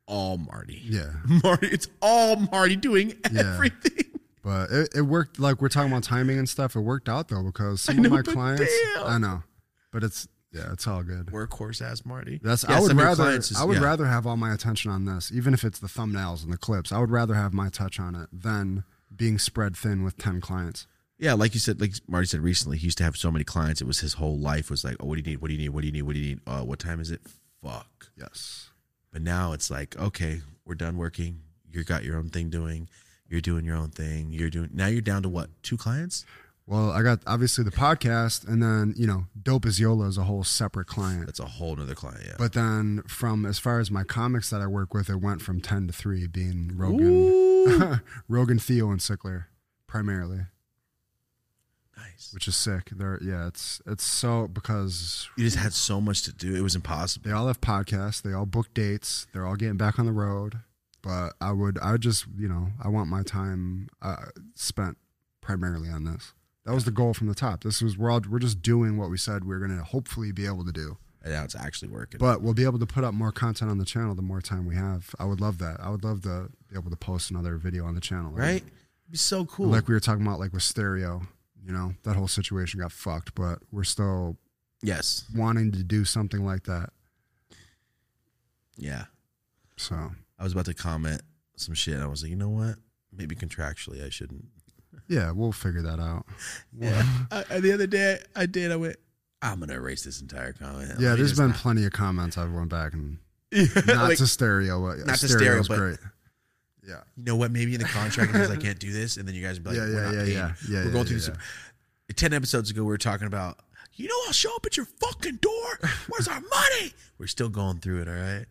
all 0.05 0.37
Marty. 0.37 0.81
Yeah. 0.81 1.09
Marty. 1.43 1.67
It's 1.67 1.89
all 2.01 2.37
Marty 2.37 2.77
doing 2.77 3.15
Yeah. 3.33 3.55
everything. 3.55 4.05
But 4.45 4.71
it, 4.71 4.89
it 4.95 5.01
worked. 5.01 5.37
Like 5.37 5.61
we're 5.61 5.67
talking 5.67 5.91
about 5.91 6.03
timing 6.03 6.39
and 6.39 6.47
stuff. 6.47 6.77
It 6.77 6.79
worked 6.79 7.09
out 7.09 7.27
though 7.27 7.43
because 7.43 7.81
some 7.81 7.97
know, 7.97 8.05
of 8.05 8.11
my 8.13 8.21
clients. 8.21 8.79
damn. 8.95 9.07
I 9.07 9.17
know, 9.17 9.43
but 9.91 10.05
it's 10.05 10.25
yeah, 10.51 10.71
it's 10.73 10.87
all 10.87 11.03
good. 11.03 11.27
Workhorse 11.27 11.81
ass 11.81 12.03
Marty. 12.05 12.39
That's 12.43 12.63
Yeah, 12.63 12.77
I 12.77 12.79
would 12.79 12.87
some 12.89 12.97
of 12.97 13.01
your 13.01 13.07
rather 13.15 13.29
is- 13.37 13.55
I 13.55 13.63
would 13.63 13.77
yeah. 13.77 13.83
rather 13.83 14.05
have 14.07 14.25
all 14.25 14.37
my 14.37 14.53
attention 14.53 14.91
on 14.91 15.05
this, 15.05 15.31
even 15.31 15.53
if 15.53 15.63
it's 15.63 15.79
the 15.79 15.87
thumbnails 15.87 16.43
and 16.43 16.51
the 16.51 16.57
clips. 16.57 16.91
I 16.91 16.99
would 16.99 17.11
rather 17.11 17.35
have 17.35 17.53
my 17.53 17.69
touch 17.69 17.99
on 17.99 18.15
it 18.15 18.29
than 18.33 18.83
being 19.15 19.37
spread 19.39 19.75
thin 19.75 20.03
with 20.03 20.17
ten 20.17 20.41
clients. 20.41 20.87
Yeah, 21.17 21.33
like 21.33 21.53
you 21.53 21.59
said, 21.59 21.81
like 21.81 21.93
Marty 22.07 22.27
said 22.27 22.39
recently, 22.39 22.77
he 22.77 22.85
used 22.85 22.97
to 22.99 23.03
have 23.03 23.17
so 23.17 23.29
many 23.29 23.43
clients. 23.43 23.81
It 23.81 23.87
was 23.87 23.99
his 23.99 24.13
whole 24.13 24.37
life 24.39 24.69
was 24.69 24.83
like, 24.85 24.95
oh, 25.01 25.05
what 25.05 25.15
do 25.15 25.19
you 25.21 25.27
need? 25.27 25.41
What 25.41 25.49
do 25.49 25.53
you 25.53 25.59
need? 25.59 25.69
What 25.69 25.81
do 25.81 25.87
you 25.87 25.91
need? 25.93 26.01
What 26.03 26.13
do 26.13 26.19
you 26.19 26.35
need? 26.35 26.39
Uh, 26.47 26.61
what 26.63 26.79
time 26.79 26.99
is 27.01 27.11
it? 27.11 27.21
Fuck. 27.61 28.07
Yes. 28.15 28.69
But 29.11 29.21
now 29.21 29.51
it's 29.51 29.69
like, 29.69 29.97
okay, 29.99 30.41
we're 30.65 30.75
done 30.75 30.95
working. 30.97 31.41
You 31.69 31.83
got 31.83 32.03
your 32.05 32.15
own 32.17 32.29
thing 32.29 32.49
doing. 32.49 32.87
You're 33.27 33.41
doing 33.41 33.65
your 33.65 33.75
own 33.75 33.89
thing. 33.89 34.31
You're 34.31 34.49
doing 34.49 34.69
now. 34.73 34.87
You're 34.87 35.01
down 35.01 35.21
to 35.23 35.29
what? 35.29 35.49
Two 35.61 35.77
clients? 35.77 36.25
Well, 36.69 36.91
I 36.91 37.01
got 37.01 37.21
obviously 37.25 37.63
the 37.63 37.71
podcast, 37.71 38.47
and 38.47 38.61
then 38.61 38.93
you 38.95 39.07
know, 39.07 39.25
Dope 39.41 39.65
as 39.65 39.79
Yola 39.79 40.05
is 40.05 40.19
a 40.19 40.23
whole 40.25 40.43
separate 40.43 40.85
client. 40.85 41.25
That's 41.25 41.39
a 41.39 41.45
whole 41.47 41.75
nother 41.75 41.95
client. 41.95 42.21
Yeah. 42.23 42.35
But 42.37 42.53
then, 42.53 43.01
from 43.07 43.43
as 43.43 43.57
far 43.57 43.79
as 43.79 43.89
my 43.89 44.03
comics 44.03 44.51
that 44.51 44.61
I 44.61 44.67
work 44.67 44.93
with, 44.93 45.09
it 45.09 45.15
went 45.15 45.41
from 45.41 45.61
ten 45.61 45.87
to 45.87 45.93
three, 45.93 46.27
being 46.27 46.73
Rogan, 46.75 48.01
Rogan, 48.27 48.59
Theo, 48.59 48.91
and 48.91 48.99
Sickler 48.99 49.45
primarily, 49.87 50.41
nice. 51.97 52.29
which 52.35 52.47
is 52.47 52.55
sick. 52.55 52.89
They're 52.91 53.17
yeah, 53.19 53.47
it's 53.47 53.81
it's 53.87 54.03
so 54.03 54.47
because 54.47 55.27
You 55.37 55.45
just 55.45 55.57
had 55.57 55.73
so 55.73 55.99
much 55.99 56.21
to 56.25 56.31
do. 56.31 56.55
It 56.55 56.61
was 56.61 56.75
impossible. 56.75 57.27
they 57.27 57.33
all 57.35 57.47
have 57.47 57.61
podcasts, 57.61 58.21
they 58.21 58.31
all 58.33 58.45
book 58.45 58.71
dates, 58.75 59.25
they're 59.33 59.47
all 59.47 59.55
getting 59.55 59.77
back 59.77 59.97
on 59.97 60.05
the 60.05 60.11
road. 60.11 60.59
But 61.01 61.33
I 61.41 61.51
would, 61.53 61.79
I 61.79 61.93
would 61.93 62.01
just, 62.01 62.25
you 62.37 62.49
know, 62.49 62.67
I 62.83 62.89
want 62.89 63.09
my 63.09 63.23
time 63.23 63.87
uh, 64.01 64.25
spent 64.53 64.97
primarily 65.41 65.89
on 65.89 66.03
this. 66.03 66.33
That 66.65 66.73
was 66.73 66.85
the 66.85 66.91
goal 66.91 67.13
from 67.13 67.27
the 67.27 67.35
top. 67.35 67.63
This 67.63 67.81
was 67.81 67.97
we're 67.97 68.11
all 68.11 68.21
we're 68.29 68.39
just 68.39 68.61
doing 68.61 68.97
what 68.97 69.09
we 69.09 69.17
said 69.17 69.43
we 69.45 69.55
are 69.55 69.59
going 69.59 69.75
to 69.75 69.83
hopefully 69.83 70.31
be 70.31 70.45
able 70.45 70.65
to 70.65 70.71
do. 70.71 70.97
And 71.23 71.33
now 71.33 71.43
it's 71.43 71.55
actually 71.55 71.89
working. 71.89 72.17
But 72.17 72.41
we'll 72.41 72.53
be 72.53 72.63
able 72.63 72.79
to 72.79 72.85
put 72.85 73.03
up 73.03 73.13
more 73.13 73.31
content 73.31 73.69
on 73.69 73.77
the 73.77 73.85
channel 73.85 74.15
the 74.15 74.21
more 74.21 74.41
time 74.41 74.65
we 74.65 74.75
have. 74.75 75.13
I 75.19 75.25
would 75.25 75.41
love 75.41 75.57
that. 75.57 75.77
I 75.81 75.89
would 75.89 76.03
love 76.03 76.21
to 76.23 76.49
be 76.69 76.77
able 76.77 76.89
to 76.91 76.95
post 76.95 77.29
another 77.29 77.57
video 77.57 77.85
on 77.85 77.95
the 77.95 78.01
channel. 78.01 78.31
right? 78.31 78.57
It'd 78.57 78.71
be 79.11 79.17
so 79.17 79.45
cool. 79.45 79.67
Like 79.67 79.87
we 79.87 79.93
were 79.93 79.99
talking 79.99 80.25
about, 80.25 80.39
like 80.39 80.53
with 80.53 80.63
stereo. 80.63 81.21
You 81.65 81.73
know, 81.73 81.93
that 82.03 82.15
whole 82.15 82.29
situation 82.29 82.79
got 82.79 82.91
fucked, 82.93 83.35
but 83.35 83.59
we're 83.69 83.83
still 83.83 84.37
yes. 84.81 85.25
wanting 85.35 85.73
to 85.73 85.83
do 85.83 86.05
something 86.05 86.45
like 86.45 86.63
that. 86.63 86.91
Yeah. 88.77 89.05
So 89.75 90.11
I 90.39 90.43
was 90.43 90.53
about 90.53 90.65
to 90.65 90.73
comment 90.73 91.21
some 91.57 91.75
shit. 91.75 91.95
And 91.95 92.03
I 92.03 92.07
was 92.07 92.23
like, 92.23 92.29
you 92.29 92.37
know 92.37 92.49
what? 92.49 92.75
Maybe 93.11 93.35
contractually, 93.35 94.05
I 94.05 94.09
shouldn't. 94.09 94.45
Yeah, 95.09 95.31
we'll 95.31 95.51
figure 95.51 95.81
that 95.81 95.99
out. 95.99 96.25
Yeah. 96.79 97.03
I, 97.31 97.59
the 97.59 97.73
other 97.73 97.87
day, 97.87 98.19
I 98.35 98.45
did. 98.45 98.71
I 98.71 98.75
went. 98.77 98.95
I'm 99.41 99.59
gonna 99.59 99.73
erase 99.73 100.03
this 100.03 100.21
entire 100.21 100.53
comment. 100.53 100.93
Yeah, 100.99 101.15
there's 101.15 101.35
been 101.37 101.47
not- 101.49 101.57
plenty 101.57 101.85
of 101.85 101.91
comments 101.91 102.37
I've 102.37 102.51
went 102.53 102.69
back 102.69 102.93
and 102.93 103.17
not 103.87 104.09
like, 104.09 104.17
to 104.19 104.27
stereo, 104.27 104.81
but 104.85 105.05
not 105.05 105.17
to 105.19 105.27
stereo, 105.27 105.63
but- 105.67 105.77
great. 105.77 105.97
Yeah. 106.87 107.01
you 107.15 107.23
know 107.23 107.35
what? 107.35 107.51
Maybe 107.51 107.75
in 107.75 107.81
the 107.81 107.87
contract, 107.87 108.33
I 108.35 108.55
can't 108.55 108.79
do 108.79 108.91
this, 108.91 109.17
and 109.17 109.27
then 109.27 109.35
you 109.35 109.43
guys 109.45 109.59
would 109.59 109.63
be 109.63 109.69
like, 109.69 109.77
Yeah, 109.77 109.85
we're 109.85 109.93
yeah, 109.93 110.01
not 110.05 110.13
yeah, 110.13 110.23
paying. 110.23 110.33
yeah. 110.37 110.53
Yeah, 110.69 110.85
we're 110.85 110.91
going 110.91 111.05
through 111.05 111.17
this. 111.19 111.29
Ten 112.15 112.33
episodes 112.33 112.71
ago, 112.71 112.81
we 112.81 112.87
were 112.87 112.97
talking 112.97 113.27
about. 113.27 113.59
You 113.93 114.07
know, 114.07 114.15
I'll 114.27 114.33
show 114.33 114.55
up 114.55 114.65
at 114.65 114.77
your 114.77 114.85
fucking 114.85 115.35
door. 115.37 115.79
Where's 116.07 116.27
our 116.27 116.39
money? 116.39 116.93
We're 117.17 117.27
still 117.27 117.49
going 117.49 117.79
through 117.79 118.03
it, 118.03 118.07
all 118.07 118.13
right. 118.13 118.45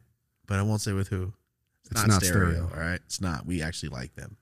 But 0.46 0.58
I 0.58 0.62
won't 0.62 0.82
say 0.82 0.92
with 0.92 1.08
who. 1.08 1.32
It's 1.90 2.06
not 2.06 2.22
stereo. 2.22 2.70
all 2.74 2.78
right. 2.78 3.00
It's 3.06 3.18
not. 3.20 3.46
We 3.46 3.62
actually 3.62 3.88
like 3.88 4.14
them. 4.14 4.36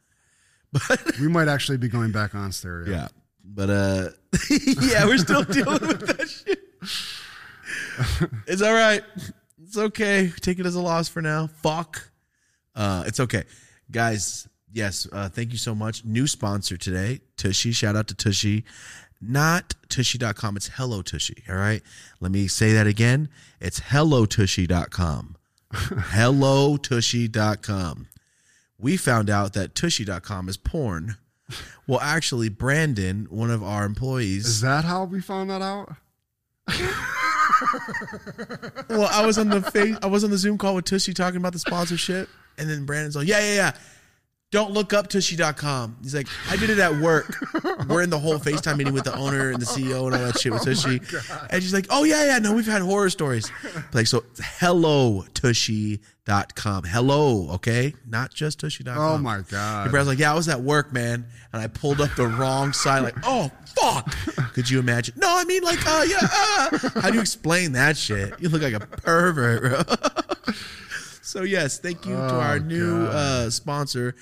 But 0.73 1.19
We 1.19 1.29
might 1.29 1.49
actually 1.49 1.79
be 1.79 1.89
going 1.89 2.13
back 2.13 2.35
on 2.35 2.53
stereo. 2.53 2.91
Yeah. 2.91 3.09
But 3.45 3.71
uh 3.71 4.09
yeah, 4.51 5.07
we're 5.07 5.17
still 5.19 5.45
dealing 5.45 5.87
with 5.87 6.07
that 6.07 6.29
shit. 6.29 6.61
It's 8.47 8.63
all 8.63 8.75
right. 8.75 9.03
It's 9.63 9.77
okay. 9.77 10.33
Take 10.41 10.59
it 10.59 10.67
as 10.67 10.75
a 10.75 10.81
loss 10.81 11.09
for 11.09 11.23
now. 11.23 11.47
Fuck. 11.47 12.11
Uh 12.75 13.05
it's 13.07 13.21
okay. 13.21 13.45
Guys, 13.91 14.49
yes, 14.73 15.07
uh 15.13 15.29
thank 15.29 15.53
you 15.53 15.59
so 15.59 15.75
much. 15.75 16.05
New 16.05 16.27
sponsor 16.27 16.77
today, 16.77 17.21
Tushy. 17.37 17.73
Shout 17.73 17.97
out 17.97 18.09
to 18.09 18.15
Tushy. 18.15 18.65
Not 19.21 19.75
tushy.com, 19.89 20.57
it's 20.57 20.69
hello 20.75 21.03
tushy. 21.03 21.43
All 21.49 21.57
right. 21.57 21.83
Let 22.21 22.33
me 22.33 22.49
say 22.49 22.73
that 22.75 22.87
again. 22.87 23.29
It's 23.61 23.81
hellotushy.com. 23.81 25.37
hellotushy.com. 25.73 28.07
We 28.79 28.97
found 28.97 29.31
out 29.31 29.53
that 29.55 29.75
tushy.com 29.75 30.49
is 30.49 30.57
porn. 30.57 31.17
Well, 31.87 32.01
actually, 32.01 32.49
Brandon, 32.49 33.27
one 33.31 33.51
of 33.51 33.63
our 33.63 33.85
employees, 33.87 34.47
Is 34.47 34.61
that 34.63 34.85
how 34.85 35.05
we 35.05 35.21
found 35.21 35.49
that 35.51 35.63
out? 35.63 35.95
well, 38.89 39.09
I 39.13 39.25
was 39.25 39.39
on 39.39 39.49
the 39.49 39.63
face, 39.63 39.97
I 40.03 40.07
was 40.07 40.25
on 40.25 40.31
the 40.31 40.39
Zoom 40.39 40.59
call 40.59 40.75
with 40.75 40.85
Tushy 40.85 41.15
talking 41.15 41.39
about 41.39 41.53
the 41.53 41.59
sponsorship, 41.59 42.29
and 42.59 42.69
then 42.69 42.85
Brandon's 42.85 43.17
like, 43.17 43.29
"Yeah, 43.29 43.39
yeah, 43.41 43.55
yeah." 43.55 43.73
Don't 44.53 44.71
look 44.71 44.93
up 44.93 45.09
tushy.com. 45.09 45.97
He's 46.03 46.15
like, 46.15 46.29
I 46.49 46.57
did 46.57 46.71
it 46.71 46.79
at 46.79 46.97
work. 47.01 47.35
We're 47.89 48.03
in 48.03 48.11
the 48.11 48.19
whole 48.19 48.39
FaceTime 48.39 48.77
meeting 48.79 48.95
with 48.95 49.03
the 49.05 49.15
owner 49.17 49.51
and 49.51 49.61
the 49.61 49.67
CEO 49.67 50.07
and 50.07 50.15
all 50.15 50.21
that 50.21 50.39
shit 50.39 50.53
with 50.53 50.63
Tushy. 50.65 51.01
and 51.51 51.61
she's 51.63 51.75
like, 51.75 51.87
Oh, 51.91 52.05
yeah, 52.05 52.25
yeah, 52.27 52.39
no, 52.39 52.55
we've 52.55 52.65
had 52.67 52.81
horror 52.81 53.11
stories. 53.11 53.51
Like, 53.93 54.07
so 54.07 54.25
hello, 54.61 55.25
tushy.com. 55.35 56.85
Hello, 56.85 57.51
okay? 57.55 57.95
Not 58.07 58.33
just 58.33 58.61
tushy.com. 58.61 58.97
Oh 58.97 59.19
my 59.19 59.41
god. 59.51 59.83
And 59.87 59.91
Brad's 59.91 60.07
like, 60.07 60.21
Yeah, 60.21 60.31
I 60.33 60.37
was 60.37 60.49
at 60.49 60.61
work, 60.61 60.93
man. 60.93 61.27
And 61.53 61.61
I 61.61 61.67
pulled 61.67 62.01
up 62.01 62.15
the 62.15 62.29
wrong 62.29 62.73
side, 62.73 63.01
like, 63.03 63.17
oh 63.25 63.51
fuck. 63.77 64.15
Could 64.55 64.71
you 64.71 64.79
imagine? 64.79 65.15
No, 65.19 65.27
I 65.37 65.43
mean 65.45 65.65
like, 65.65 65.85
uh, 65.87 66.05
yeah, 66.09 66.19
uh. 66.23 67.01
How 67.01 67.09
do 67.11 67.15
you 67.17 67.21
explain 67.21 67.73
that 67.73 67.97
shit? 67.97 68.33
You 68.41 68.49
look 68.49 68.63
like 68.63 68.75
a 68.75 68.81
pervert, 68.81 69.61
bro. 69.63 70.55
So 71.27 71.43
yes, 71.43 71.79
thank 71.81 72.07
you 72.07 72.15
to 72.15 72.35
Oh, 72.37 72.39
our 72.41 72.61
new 72.61 73.07
God. 73.07 73.15
uh, 73.15 73.51
sponsor, 73.51 74.15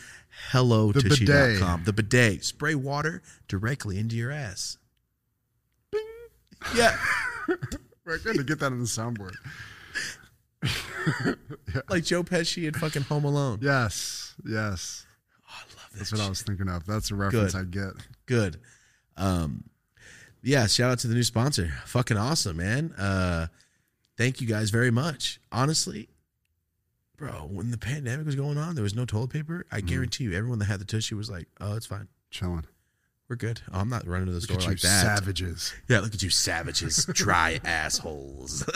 HelloTushy.com. 0.52 1.84
The 1.84 1.92
bidet. 1.92 2.44
Spray 2.44 2.74
water 2.74 3.20
directly 3.46 3.98
into 3.98 4.16
your 4.16 4.32
ass. 4.32 4.78
Yeah, 6.74 6.96
We're 8.06 8.16
going 8.18 8.38
to 8.38 8.42
get 8.42 8.58
that 8.60 8.72
on 8.72 8.78
the 8.78 8.86
soundboard. 8.86 9.34
like 11.90 12.04
Joe 12.04 12.22
Pesci 12.22 12.66
in 12.66 12.72
fucking 12.72 13.02
Home 13.02 13.24
Alone. 13.24 13.58
Yes. 13.60 14.34
Yes. 14.46 15.04
I 15.46 15.60
love 15.60 15.90
this. 15.92 16.08
That's 16.10 16.12
what 16.12 16.20
I 16.22 16.28
was 16.30 16.42
thinking 16.42 16.70
of. 16.70 16.86
That's 16.86 17.10
a 17.10 17.14
reference 17.14 17.52
Good. 17.52 17.60
I 17.60 17.64
get. 17.64 17.92
Good. 18.24 18.60
Um, 19.18 19.64
yeah, 20.42 20.66
shout 20.66 20.90
out 20.90 20.98
to 21.00 21.06
the 21.08 21.14
new 21.14 21.22
sponsor. 21.22 21.70
Fucking 21.84 22.16
awesome, 22.16 22.56
man. 22.56 22.92
Uh, 22.92 23.48
thank 24.16 24.40
you 24.40 24.46
guys 24.46 24.70
very 24.70 24.90
much. 24.90 25.38
Honestly, 25.52 26.08
bro, 27.16 27.48
when 27.50 27.70
the 27.70 27.78
pandemic 27.78 28.26
was 28.26 28.34
going 28.36 28.58
on, 28.58 28.74
there 28.74 28.82
was 28.84 28.94
no 28.94 29.04
toilet 29.04 29.30
paper. 29.30 29.64
Mm-hmm. 29.66 29.74
I 29.76 29.80
guarantee 29.80 30.24
you, 30.24 30.32
everyone 30.34 30.58
that 30.60 30.66
had 30.66 30.80
the 30.80 30.84
tissue 30.84 31.16
was 31.16 31.30
like, 31.30 31.46
"Oh, 31.60 31.76
it's 31.76 31.86
fine. 31.86 32.08
Chilling. 32.30 32.64
We're 33.28 33.36
good. 33.36 33.62
Oh, 33.72 33.80
I'm 33.80 33.88
not 33.88 34.06
running 34.06 34.26
to 34.26 34.32
the 34.32 34.36
Look 34.40 34.44
store 34.44 34.56
at 34.58 34.62
you 34.64 34.68
like 34.70 34.80
that." 34.80 35.18
savages. 35.18 35.72
Yeah, 35.88 36.00
look 36.00 36.12
at 36.14 36.22
you 36.22 36.30
savages, 36.30 37.06
dry 37.12 37.60
assholes. 37.64 38.64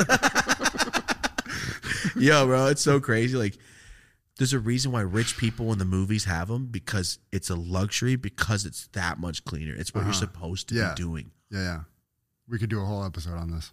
Yo, 2.16 2.46
bro, 2.46 2.66
it's 2.66 2.82
so 2.82 3.00
crazy. 3.00 3.36
Like, 3.36 3.58
there's 4.38 4.52
a 4.52 4.58
reason 4.58 4.92
why 4.92 5.00
rich 5.02 5.36
people 5.36 5.72
in 5.72 5.78
the 5.78 5.84
movies 5.84 6.24
have 6.24 6.48
them 6.48 6.66
because 6.66 7.18
it's 7.32 7.50
a 7.50 7.54
luxury 7.56 8.16
because 8.16 8.64
it's 8.66 8.86
that 8.88 9.18
much 9.18 9.44
cleaner. 9.44 9.74
It's 9.74 9.94
what 9.94 10.00
you're 10.02 10.10
Uh-huh. 10.10 10.18
supposed 10.20 10.68
to 10.70 10.74
Yeah. 10.76 10.90
be 10.90 11.02
doing. 11.02 11.30
Yeah, 11.50 11.58
yeah. 11.62 11.80
We 12.48 12.58
could 12.58 12.70
do 12.70 12.80
a 12.80 12.84
whole 12.84 13.04
episode 13.04 13.34
on 13.36 13.50
this. 13.50 13.72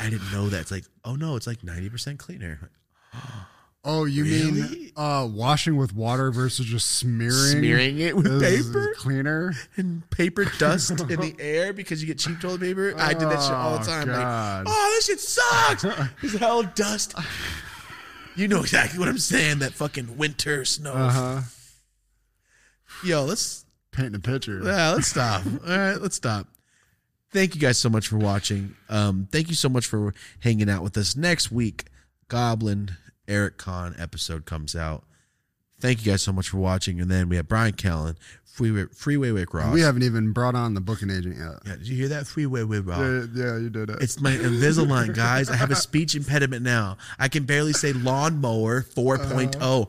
I 0.00 0.10
didn't 0.10 0.30
know 0.32 0.48
that. 0.48 0.60
It's 0.62 0.70
like, 0.70 0.84
oh 1.04 1.16
no, 1.16 1.36
it's 1.36 1.46
like 1.46 1.62
90% 1.62 2.18
cleaner. 2.18 2.70
Oh, 3.14 3.46
you 3.84 4.22
Really? 4.24 4.52
mean 4.52 4.92
uh, 4.96 5.28
washing 5.30 5.76
with 5.76 5.94
water 5.94 6.30
versus 6.30 6.66
just 6.66 6.88
smearing? 6.92 7.32
Smearing 7.34 7.98
it 7.98 8.16
with 8.16 8.40
paper 8.40 8.94
cleaner. 8.96 9.54
and 9.76 10.08
paper 10.10 10.44
dust 10.58 10.90
in 10.90 10.96
the 11.20 11.34
air 11.40 11.72
because 11.72 12.00
you 12.00 12.06
get 12.06 12.18
cheap 12.18 12.40
toilet 12.40 12.60
paper. 12.60 12.94
I 12.96 13.12
did 13.12 13.22
that 13.28 13.42
shit 13.42 13.52
all 13.52 13.78
the 13.78 13.80
Oh, 13.80 13.84
time. 13.84 14.06
God. 14.06 14.66
Like, 14.66 14.74
oh, 14.76 14.92
this 14.96 15.06
shit 15.06 15.20
sucks. 15.20 15.82
There's 16.20 16.34
hell 16.38 16.62
dust. 16.62 17.14
You 18.36 18.48
know 18.48 18.60
exactly 18.60 18.98
what 18.98 19.08
I'm 19.08 19.18
saying. 19.18 19.58
That 19.58 19.72
fucking 19.72 20.16
winter 20.16 20.64
snow. 20.64 20.92
Uh 20.94 21.10
huh. 21.10 21.40
Yo, 23.04 23.24
let's 23.24 23.64
Painting 23.90 24.14
a 24.14 24.20
picture. 24.20 24.60
yeah, 24.64 24.90
let's 24.92 25.08
stop. 25.08 25.42
All 25.68 25.76
right, 25.76 25.96
let's 26.00 26.16
stop. 26.16 26.46
Thank 27.30 27.54
you 27.54 27.60
guys 27.60 27.76
so 27.78 27.90
much 27.90 28.08
for 28.08 28.16
watching. 28.16 28.74
Um, 28.88 29.28
thank 29.30 29.48
you 29.48 29.54
so 29.54 29.68
much 29.68 29.86
for 29.86 30.14
hanging 30.40 30.70
out 30.70 30.82
with 30.82 30.96
us. 30.96 31.14
Next 31.16 31.50
week, 31.52 31.84
Goblin 32.28 32.96
Eric 33.28 33.58
Kahn 33.58 33.94
episode 33.98 34.44
comes 34.44 34.74
out. 34.76 35.04
Thank 35.80 36.04
you 36.04 36.12
guys 36.12 36.22
so 36.22 36.32
much 36.32 36.48
for 36.48 36.58
watching. 36.58 37.00
And 37.00 37.10
then 37.10 37.28
we 37.28 37.36
have 37.36 37.48
Bryan 37.48 37.72
Callen, 37.72 38.16
Freeway 38.44 38.84
Freeway 38.94 39.32
Wick 39.32 39.52
Ross. 39.52 39.72
We 39.74 39.80
haven't 39.80 40.04
even 40.04 40.32
brought 40.32 40.54
on 40.54 40.74
the 40.74 40.80
booking 40.80 41.10
agent 41.10 41.36
yet. 41.38 41.54
yeah, 41.66 41.76
did 41.76 41.88
you 41.88 41.96
hear 41.96 42.08
that? 42.08 42.26
Freeway 42.26 42.62
Wick 42.62 42.86
Ross. 42.86 43.00
Yeah, 43.00 43.24
yeah, 43.34 43.56
you 43.58 43.68
did 43.70 43.90
it. 43.90 44.00
It's 44.00 44.20
my 44.20 44.30
Invisalign, 44.32 45.14
guys. 45.16 45.50
I 45.50 45.56
have 45.56 45.70
a 45.72 45.76
speech 45.76 46.14
impediment 46.14 46.62
now. 46.62 46.98
I 47.18 47.28
can 47.28 47.44
barely 47.44 47.72
say 47.72 47.92
lawnmower 47.92 48.82
4.0. 48.82 49.56
Uh-huh. 49.60 49.86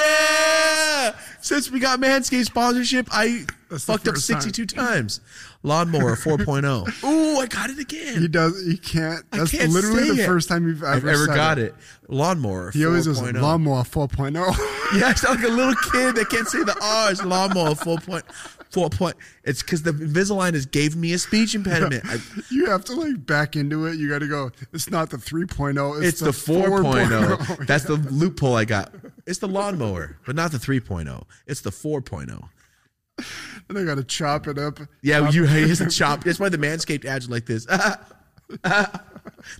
yeah! 0.00 1.14
Since 1.40 1.70
we 1.70 1.78
got 1.80 2.00
Manscaped 2.00 2.46
sponsorship, 2.46 3.08
I 3.12 3.44
That's 3.70 3.84
fucked 3.84 4.08
up 4.08 4.14
first 4.14 4.28
time. 4.30 4.40
62 4.40 4.66
times. 4.74 5.20
Lawnmower 5.64 6.14
4.0. 6.14 7.04
Ooh, 7.04 7.40
I 7.40 7.46
got 7.46 7.70
it 7.70 7.78
again. 7.78 8.20
he 8.20 8.28
does. 8.28 8.64
He 8.66 8.76
can't. 8.76 9.24
I 9.32 9.38
That's 9.38 9.50
can't 9.50 9.72
literally 9.72 10.10
say 10.10 10.16
the 10.16 10.22
it. 10.22 10.26
first 10.26 10.46
time 10.46 10.68
you've 10.68 10.82
ever, 10.82 10.92
I've 10.92 11.06
ever 11.06 11.26
said 11.26 11.34
got 11.34 11.58
it. 11.58 11.74
Lawnmower 12.08 12.70
4.0. 12.70 12.74
He 12.74 12.86
always 12.86 13.06
goes 13.06 13.22
oh. 13.22 13.30
lawnmower 13.40 13.80
oh." 13.80 14.06
4.0. 14.06 14.70
Yeah, 14.94 15.08
I 15.08 15.14
sound 15.14 15.40
like 15.40 15.50
a 15.50 15.52
little 15.52 15.74
kid 15.92 16.14
that 16.16 16.28
can't 16.28 16.46
say 16.46 16.62
the 16.62 16.76
R's. 16.80 17.24
Lawnmower 17.24 17.74
4. 17.74 17.98
Point, 17.98 18.24
4 18.70 18.90
point. 18.90 19.16
It's 19.42 19.62
because 19.62 19.82
the 19.82 19.92
Invisalign 19.92 20.52
has 20.52 20.66
gave 20.66 20.94
me 20.94 21.14
a 21.14 21.18
speech 21.18 21.54
impediment. 21.54 22.04
I, 22.06 22.18
you 22.50 22.66
have 22.66 22.84
to 22.84 22.94
like 22.94 23.24
back 23.24 23.56
into 23.56 23.86
it. 23.86 23.96
You 23.96 24.10
got 24.10 24.18
to 24.18 24.28
go. 24.28 24.50
It's 24.74 24.90
not 24.90 25.08
the 25.08 25.16
3.0. 25.16 26.02
It's, 26.02 26.20
It's 26.20 26.44
the 26.46 26.52
4.0. 26.52 27.66
That's 27.66 27.84
the 27.84 27.96
loophole 27.96 28.54
I 28.54 28.66
got. 28.66 28.92
It's 29.26 29.38
the 29.38 29.48
lawnmower, 29.48 30.18
but 30.26 30.36
not 30.36 30.52
the 30.52 30.58
3.0. 30.58 31.24
It's 31.46 31.62
the 31.62 31.70
4.0. 31.70 32.48
And 33.68 33.78
I 33.78 33.84
got 33.84 33.94
to 33.94 34.04
chop 34.04 34.46
it 34.46 34.58
up. 34.58 34.78
Yeah, 35.02 35.20
Chop 35.20 35.32
you 35.34 35.44
hate 35.46 35.66
the 35.78 35.88
chop. 35.88 36.22
That's 36.22 36.38
why 36.38 36.50
the 36.50 36.58
Manscaped 36.58 37.06
ads 37.06 37.30
like 37.30 37.46
this. 37.46 37.64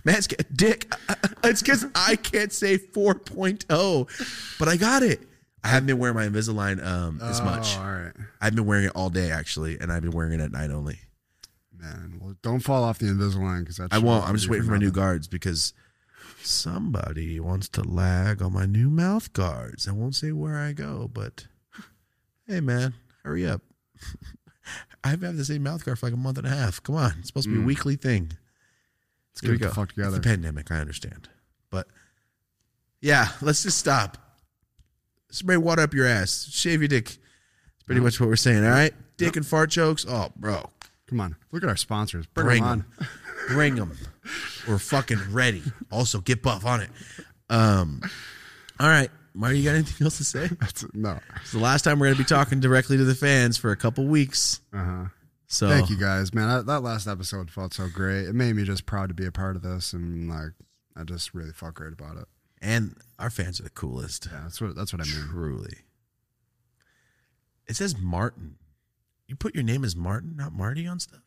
Manscaped, 0.05 0.55
dick. 0.55 0.93
It's 1.43 1.61
because 1.61 1.85
I 1.93 2.15
can't 2.15 2.51
say 2.51 2.77
4.0, 2.79 4.57
but 4.57 4.67
I 4.67 4.77
got 4.77 5.03
it. 5.03 5.21
I 5.63 5.67
haven't 5.67 5.85
been 5.85 5.99
wearing 5.99 6.15
my 6.15 6.27
Invisalign 6.27 6.83
um, 6.83 7.19
as 7.21 7.39
much. 7.41 7.77
Oh, 7.77 7.81
all 7.81 7.91
right, 7.91 8.11
I've 8.41 8.55
been 8.55 8.65
wearing 8.65 8.85
it 8.85 8.91
all 8.95 9.11
day, 9.11 9.29
actually, 9.29 9.79
and 9.79 9.91
I've 9.91 10.01
been 10.01 10.11
wearing 10.11 10.33
it 10.33 10.43
at 10.43 10.51
night 10.51 10.71
only. 10.71 10.97
man. 11.77 12.17
Well, 12.19 12.35
don't 12.41 12.61
fall 12.61 12.83
off 12.83 12.97
the 12.97 13.05
Invisalign 13.05 13.59
because 13.59 13.79
I 13.79 13.99
won't. 13.99 14.27
I'm 14.27 14.35
just 14.35 14.49
waiting 14.49 14.65
for 14.65 14.71
my 14.71 14.79
new 14.79 14.91
guards 14.91 15.27
because 15.27 15.73
somebody 16.41 17.39
wants 17.39 17.69
to 17.69 17.83
lag 17.83 18.41
on 18.41 18.53
my 18.53 18.65
new 18.65 18.89
mouth 18.89 19.31
guards. 19.33 19.87
I 19.87 19.91
won't 19.91 20.15
say 20.15 20.31
where 20.31 20.57
I 20.57 20.73
go, 20.73 21.07
but 21.13 21.45
hey, 22.47 22.59
man, 22.59 22.95
hurry 23.25 23.45
up. 23.47 23.61
I've 25.03 25.21
had 25.21 25.37
the 25.37 25.45
same 25.45 25.63
mouth 25.63 25.83
guard 25.85 25.99
for 25.99 26.07
like 26.07 26.13
a 26.13 26.17
month 26.17 26.37
and 26.37 26.47
a 26.47 26.49
half. 26.49 26.81
Come 26.81 26.95
on, 26.95 27.13
it's 27.19 27.27
supposed 27.27 27.47
to 27.47 27.53
be 27.55 27.61
a 27.61 27.65
weekly 27.65 27.95
thing. 27.95 28.31
Let's 29.33 29.41
Here 29.41 29.51
we 29.51 29.57
get 29.57 29.63
go. 29.65 29.69
the 29.69 29.75
fuck 29.75 29.89
It's 29.89 29.95
together. 29.95 30.15
the 30.17 30.21
pandemic. 30.21 30.71
I 30.71 30.77
understand, 30.77 31.29
but 31.69 31.87
yeah, 33.01 33.29
let's 33.41 33.63
just 33.63 33.77
stop. 33.77 34.17
Spray 35.29 35.57
water 35.57 35.81
up 35.81 35.93
your 35.93 36.07
ass. 36.07 36.47
Shave 36.49 36.81
your 36.81 36.87
dick. 36.87 37.09
It's 37.09 37.83
pretty 37.85 38.01
much 38.01 38.19
what 38.19 38.29
we're 38.29 38.35
saying. 38.37 38.63
All 38.63 38.71
right, 38.71 38.93
dick 39.17 39.35
and 39.35 39.45
fart 39.45 39.69
jokes. 39.69 40.05
Oh, 40.07 40.31
bro, 40.35 40.69
Come 41.07 41.21
on, 41.21 41.35
look 41.51 41.61
at 41.63 41.69
our 41.69 41.75
sponsors. 41.75 42.25
Bring, 42.27 42.47
Bring 42.47 42.63
them 42.63 42.85
them. 42.97 43.07
Bring 43.49 43.75
them. 43.75 43.97
We're 44.67 44.79
fucking 44.79 45.19
ready. 45.31 45.61
Also, 45.91 46.19
get 46.21 46.41
buff 46.41 46.65
on 46.65 46.81
it. 46.81 46.89
Um, 47.49 48.01
all 48.79 48.87
right. 48.87 49.11
Mario, 49.35 49.57
you 49.57 49.63
got 49.63 49.75
anything 49.75 50.05
else 50.05 50.17
to 50.17 50.23
say? 50.23 50.47
That's 50.59 50.85
no. 50.93 51.19
It's 51.41 51.51
the 51.51 51.59
last 51.59 51.83
time 51.83 51.99
we're 51.99 52.07
going 52.07 52.17
to 52.17 52.23
be 52.23 52.27
talking 52.27 52.59
directly 52.59 52.97
to 52.97 53.03
the 53.03 53.15
fans 53.15 53.57
for 53.57 53.71
a 53.71 53.77
couple 53.77 54.05
weeks. 54.05 54.61
Uh 54.73 54.83
huh. 54.83 55.05
So 55.47 55.69
Thank 55.69 55.89
you 55.89 55.97
guys, 55.97 56.33
man. 56.33 56.49
I, 56.49 56.61
that 56.61 56.81
last 56.81 57.07
episode 57.07 57.51
felt 57.51 57.73
so 57.73 57.87
great. 57.87 58.27
It 58.27 58.33
made 58.33 58.55
me 58.55 58.63
just 58.63 58.85
proud 58.85 59.09
to 59.09 59.13
be 59.13 59.25
a 59.25 59.31
part 59.31 59.55
of 59.55 59.61
this, 59.61 59.93
and 59.93 60.27
like 60.29 60.53
I 60.95 61.03
just 61.03 61.33
really 61.33 61.51
felt 61.51 61.75
great 61.75 61.93
about 61.93 62.17
it. 62.17 62.25
And 62.61 62.97
our 63.19 63.29
fans 63.29 63.59
are 63.59 63.63
the 63.63 63.69
coolest. 63.69 64.27
Yeah, 64.31 64.41
that's 64.43 64.59
what 64.59 64.75
that's 64.75 64.91
what 64.91 65.01
I 65.01 65.05
mean. 65.05 65.27
Truly. 65.29 65.77
It 67.67 67.75
says 67.75 67.97
Martin. 67.97 68.55
You 69.27 69.35
put 69.35 69.55
your 69.55 69.63
name 69.63 69.83
as 69.83 69.95
Martin, 69.95 70.35
not 70.35 70.53
Marty 70.53 70.87
on 70.87 70.99
stuff? 70.99 71.21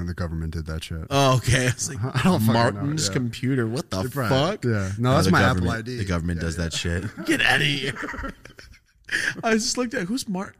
And 0.00 0.08
the 0.08 0.14
government 0.14 0.52
did 0.52 0.66
that 0.66 0.84
shit. 0.84 1.06
Oh, 1.10 1.36
okay. 1.36 1.68
I 1.68 1.72
like, 1.88 1.98
I 2.16 2.22
don't 2.22 2.40
fucking 2.40 2.46
know, 2.46 2.52
Martin's 2.52 3.06
yeah. 3.08 3.12
computer. 3.14 3.66
What 3.66 3.90
the 3.90 4.04
fuck? 4.10 4.64
Yeah, 4.64 4.92
no, 4.98 5.14
that's 5.14 5.26
the 5.26 5.32
my 5.32 5.42
Apple 5.42 5.62
government- 5.64 5.88
ID. 5.88 5.96
The 5.96 6.04
government 6.04 6.38
Yeah, 6.38 6.44
does 6.46 6.58
yeah. 6.58 6.64
that 6.64 6.72
shit. 6.72 7.04
Get 7.26 7.40
out 7.42 7.60
of 7.60 7.66
here. 7.66 8.34
I 9.44 9.52
just 9.54 9.78
looked 9.78 9.94
at 9.94 10.06
who's 10.06 10.28
Martin. 10.28 10.54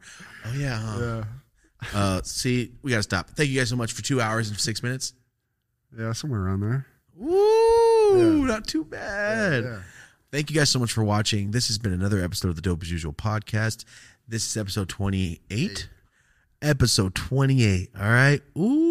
Oh 0.45 0.53
yeah. 0.53 0.77
Huh? 0.79 0.99
Yeah, 1.01 1.23
Uh, 1.99 2.21
see, 2.23 2.71
we 2.81 2.91
gotta 2.91 3.03
stop. 3.03 3.29
Thank 3.31 3.49
you 3.49 3.59
guys 3.59 3.69
so 3.69 3.75
much 3.75 3.91
for 3.93 4.01
two 4.01 4.19
hours 4.21 4.49
and 4.49 4.59
six 4.59 4.81
minutes. 4.81 5.13
yeah, 5.97 6.11
somewhere 6.13 6.41
around 6.41 6.61
there. 6.61 6.85
Woo! 7.15 8.45
Not 8.45 8.67
too 8.67 8.83
bad. 8.85 9.63
Yeah. 9.63 9.79
Thank 10.31 10.49
you 10.49 10.55
guys 10.55 10.69
so 10.69 10.79
much 10.79 10.91
for 10.91 11.03
watching. 11.03 11.51
This 11.51 11.67
has 11.67 11.77
been 11.77 11.93
another 11.93 12.21
episode 12.23 12.49
of 12.49 12.55
the 12.55 12.61
Dope 12.61 12.83
as 12.83 12.91
Usual 12.91 13.13
podcast. 13.13 13.85
This 14.27 14.45
is 14.49 14.57
episode 14.57 14.89
twenty 14.89 15.41
eight. 15.49 15.89
Episode 16.61 17.15
twenty 17.15 17.63
eight. 17.63 17.89
All 17.99 18.09
right. 18.09 18.41
Ooh. 18.57 18.86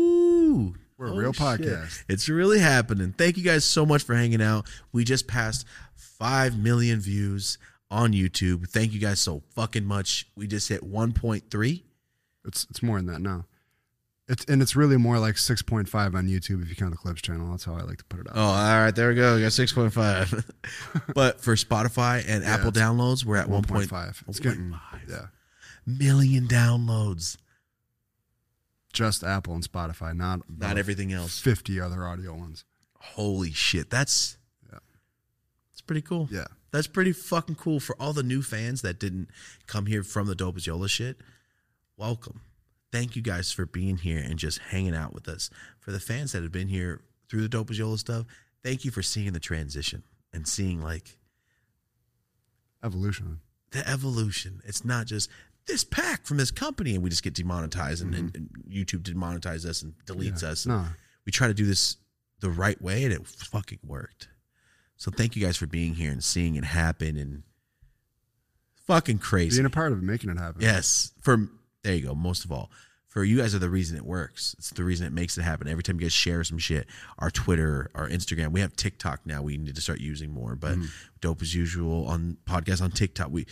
We're 0.99 1.09
a 1.09 1.13
Oh, 1.13 1.17
real 1.17 1.33
shit. 1.33 1.43
podcast. 1.43 2.05
It's 2.09 2.29
really 2.29 2.59
happening. 2.59 3.15
Thank 3.17 3.37
you 3.37 3.45
guys 3.45 3.65
so 3.65 3.85
much 3.85 4.03
for 4.03 4.15
hanging 4.15 4.41
out. 4.43 4.67
We 4.93 5.05
just 5.05 5.27
passed 5.27 5.67
five 5.95 6.57
million 6.59 7.01
views 7.01 7.59
on 7.91 8.13
YouTube. 8.13 8.69
Thank 8.71 8.93
you 8.93 8.99
guys 9.01 9.21
so 9.21 9.43
fucking 9.55 9.85
much. 9.85 10.27
We 10.37 10.47
just 10.47 10.69
hit 10.69 10.83
one 10.83 11.13
point 11.13 11.51
three. 11.51 11.85
It's 12.47 12.67
it's 12.71 12.83
more 12.83 12.97
than 12.97 13.07
that 13.07 13.21
now. 13.21 13.45
It's 14.29 14.45
and 14.47 14.61
it's 14.63 14.75
really 14.75 14.97
more 14.97 15.19
like 15.19 15.37
six 15.39 15.63
point 15.63 15.89
five 15.89 16.15
on 16.15 16.27
YouTube 16.27 16.63
if 16.63 16.69
you 16.69 16.75
count 16.75 16.91
the 16.93 16.97
clips 16.97 17.21
channel. 17.23 17.51
That's 17.51 17.65
how 17.65 17.75
I 17.75 17.83
like 17.83 17.99
to 17.99 18.05
put 18.07 18.21
it 18.21 18.27
out. 18.29 18.33
Oh, 18.37 18.41
all 18.41 18.55
right, 18.81 18.91
there 18.95 19.09
we 19.11 19.15
go. 19.15 19.37
We 19.37 19.43
got 19.43 19.53
six 19.53 19.73
point 19.73 19.93
five. 19.93 20.33
but 21.15 21.41
for 21.41 21.55
Spotify 21.55 22.25
and 22.27 22.43
Apple 22.45 22.73
downloads, 22.73 23.25
we're 23.25 23.37
at 23.37 23.47
one 23.49 23.57
one 23.59 23.65
point 23.65 23.91
point 23.91 23.91
five. 23.91 24.25
It's 24.27 24.41
1.5. 24.41 24.43
getting 24.43 24.75
yeah, 25.09 25.27
million 25.87 26.49
downloads. 26.49 27.37
Just 28.97 29.23
Apple 29.23 29.55
and 29.55 29.63
Spotify, 29.63 30.17
not 30.17 30.41
Not 30.49 30.79
everything 30.79 31.13
else. 31.13 31.39
Fifty 31.39 31.79
other 31.81 32.05
audio 32.07 32.35
ones. 32.35 32.65
Holy 32.99 33.53
shit, 33.53 33.91
that's 33.91 34.39
Yeah. 34.73 34.79
that's 35.71 35.83
pretty 35.83 36.03
cool. 36.03 36.29
Yeah. 36.31 36.47
That's 36.73 36.87
pretty 36.89 37.13
fucking 37.13 37.55
cool 37.57 37.79
for 37.81 37.95
all 38.01 38.13
the 38.13 38.23
new 38.23 38.43
fans 38.43 38.83
that 38.83 38.99
didn't 38.99 39.29
come 39.67 39.87
here 39.87 40.03
from 40.03 40.27
the 40.27 40.63
Yola 40.65 40.89
shit. 40.89 41.21
Welcome. 41.97 42.41
Thank 42.93 43.17
you 43.17 43.23
guys 43.23 43.53
for 43.53 43.67
being 43.67 43.99
here 43.99 44.19
and 44.19 44.39
just 44.39 44.59
hanging 44.59 44.95
out 44.95 45.13
with 45.15 45.29
us. 45.29 45.49
For 45.79 45.91
the 45.93 46.01
fans 46.01 46.33
that 46.33 46.43
have 46.43 46.53
been 46.53 46.69
here 46.69 47.03
through 47.29 47.47
the 47.49 47.75
Yola 47.75 47.99
stuff, 47.99 48.27
thank 48.63 48.85
you 48.85 48.91
for 48.91 49.03
seeing 49.03 49.33
the 49.33 49.41
transition 49.41 50.03
and 50.33 50.47
seeing 50.47 50.83
like 50.83 51.17
Evolution. 52.83 53.41
the 53.71 53.89
evolution. 53.89 54.61
It's 54.65 54.85
not 54.85 55.07
just 55.07 55.29
this 55.67 55.85
pack 55.85 56.27
from 56.27 56.37
this 56.37 56.51
company 56.51 56.95
and 56.95 57.03
we 57.03 57.11
just 57.11 57.23
get 57.23 57.35
demonetized 57.35 58.03
and, 58.03 58.15
and, 58.15 58.33
mm-hmm. 58.33 58.37
and 58.37 58.73
YouTube 58.73 59.03
demonetizes 59.03 59.67
us 59.67 59.83
and 59.83 59.95
deletes 60.07 60.43
Yeah. 60.43 60.51
us. 60.51 60.67
No. 60.67 60.85
We 61.25 61.33
try 61.33 61.49
to 61.49 61.55
do 61.55 61.67
this 61.67 61.97
the 62.41 62.51
right 62.51 62.81
way 62.81 63.05
and 63.05 63.13
it 63.13 63.27
fucking 63.27 63.81
worked. 63.85 64.29
So 64.97 65.11
thank 65.11 65.37
you 65.37 65.45
guys 65.45 65.57
for 65.57 65.67
being 65.67 65.95
here 65.95 66.11
and 66.11 66.23
seeing 66.23 66.55
it 66.57 66.65
happen 66.65 67.17
and 67.17 67.43
fucking 68.87 69.19
crazy. 69.19 69.59
Being 69.59 69.67
a 69.67 69.71
part 69.71 69.93
of 69.93 69.99
it, 69.99 70.05
making 70.05 70.31
it 70.31 70.39
happen. 70.39 70.63
yes. 70.63 71.13
For 71.21 71.49
there 71.83 71.95
you 71.95 72.07
go. 72.07 72.15
Most 72.15 72.45
of 72.45 72.53
all, 72.53 72.71
for 73.09 73.25
you 73.25 73.39
guys 73.39 73.55
are 73.55 73.59
the 73.59 73.71
reason 73.71 73.97
it 73.97 74.05
works. 74.05 74.55
It's 74.59 74.71
the 74.71 74.85
reason 74.85 75.07
it 75.07 75.13
makes 75.13 75.39
it 75.39 75.43
happen. 75.43 75.69
Every 75.69 75.83
time 75.83 75.97
you 75.97 76.03
guys 76.03 76.13
share 76.13 76.45
some 76.45 76.59
shit, 76.59 76.87
our 77.19 77.31
Twitter, 77.31 77.91
our 77.95 78.09
Instagram, 78.09 78.53
we 78.53 78.61
have 78.61 78.77
TikTok 78.77 79.21
now. 79.25 79.43
We 79.43 79.57
need 79.57 79.75
to 79.75 79.81
start 79.81 80.01
using 80.01 80.31
more. 80.31 80.55
But 80.55 80.73
mm-hmm. 80.73 80.87
dope 81.21 81.43
as 81.43 81.55
usual 81.55 82.07
on 82.07 82.37
podcast 82.47 82.83
on 82.83 82.91
TikTok. 82.91 83.29
We 83.31 83.47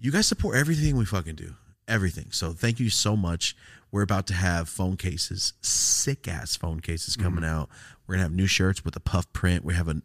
you 0.00 0.10
guys 0.10 0.26
support 0.26 0.56
everything 0.56 0.96
we 0.96 1.04
fucking 1.04 1.36
do. 1.36 1.54
Everything. 1.86 2.26
So 2.30 2.52
thank 2.52 2.80
you 2.80 2.88
so 2.90 3.16
much. 3.16 3.56
We're 3.92 4.02
about 4.02 4.26
to 4.28 4.34
have 4.34 4.68
phone 4.68 4.96
cases, 4.96 5.52
sick 5.60 6.28
ass 6.28 6.56
phone 6.56 6.80
cases 6.80 7.16
coming 7.16 7.44
out. 7.44 7.68
We're 8.06 8.14
gonna 8.14 8.22
have 8.24 8.32
new 8.32 8.46
shirts 8.46 8.84
with 8.84 8.94
a 8.96 9.00
puff 9.00 9.32
print. 9.32 9.64
We 9.64 9.74
have 9.74 9.88
a 9.88 10.00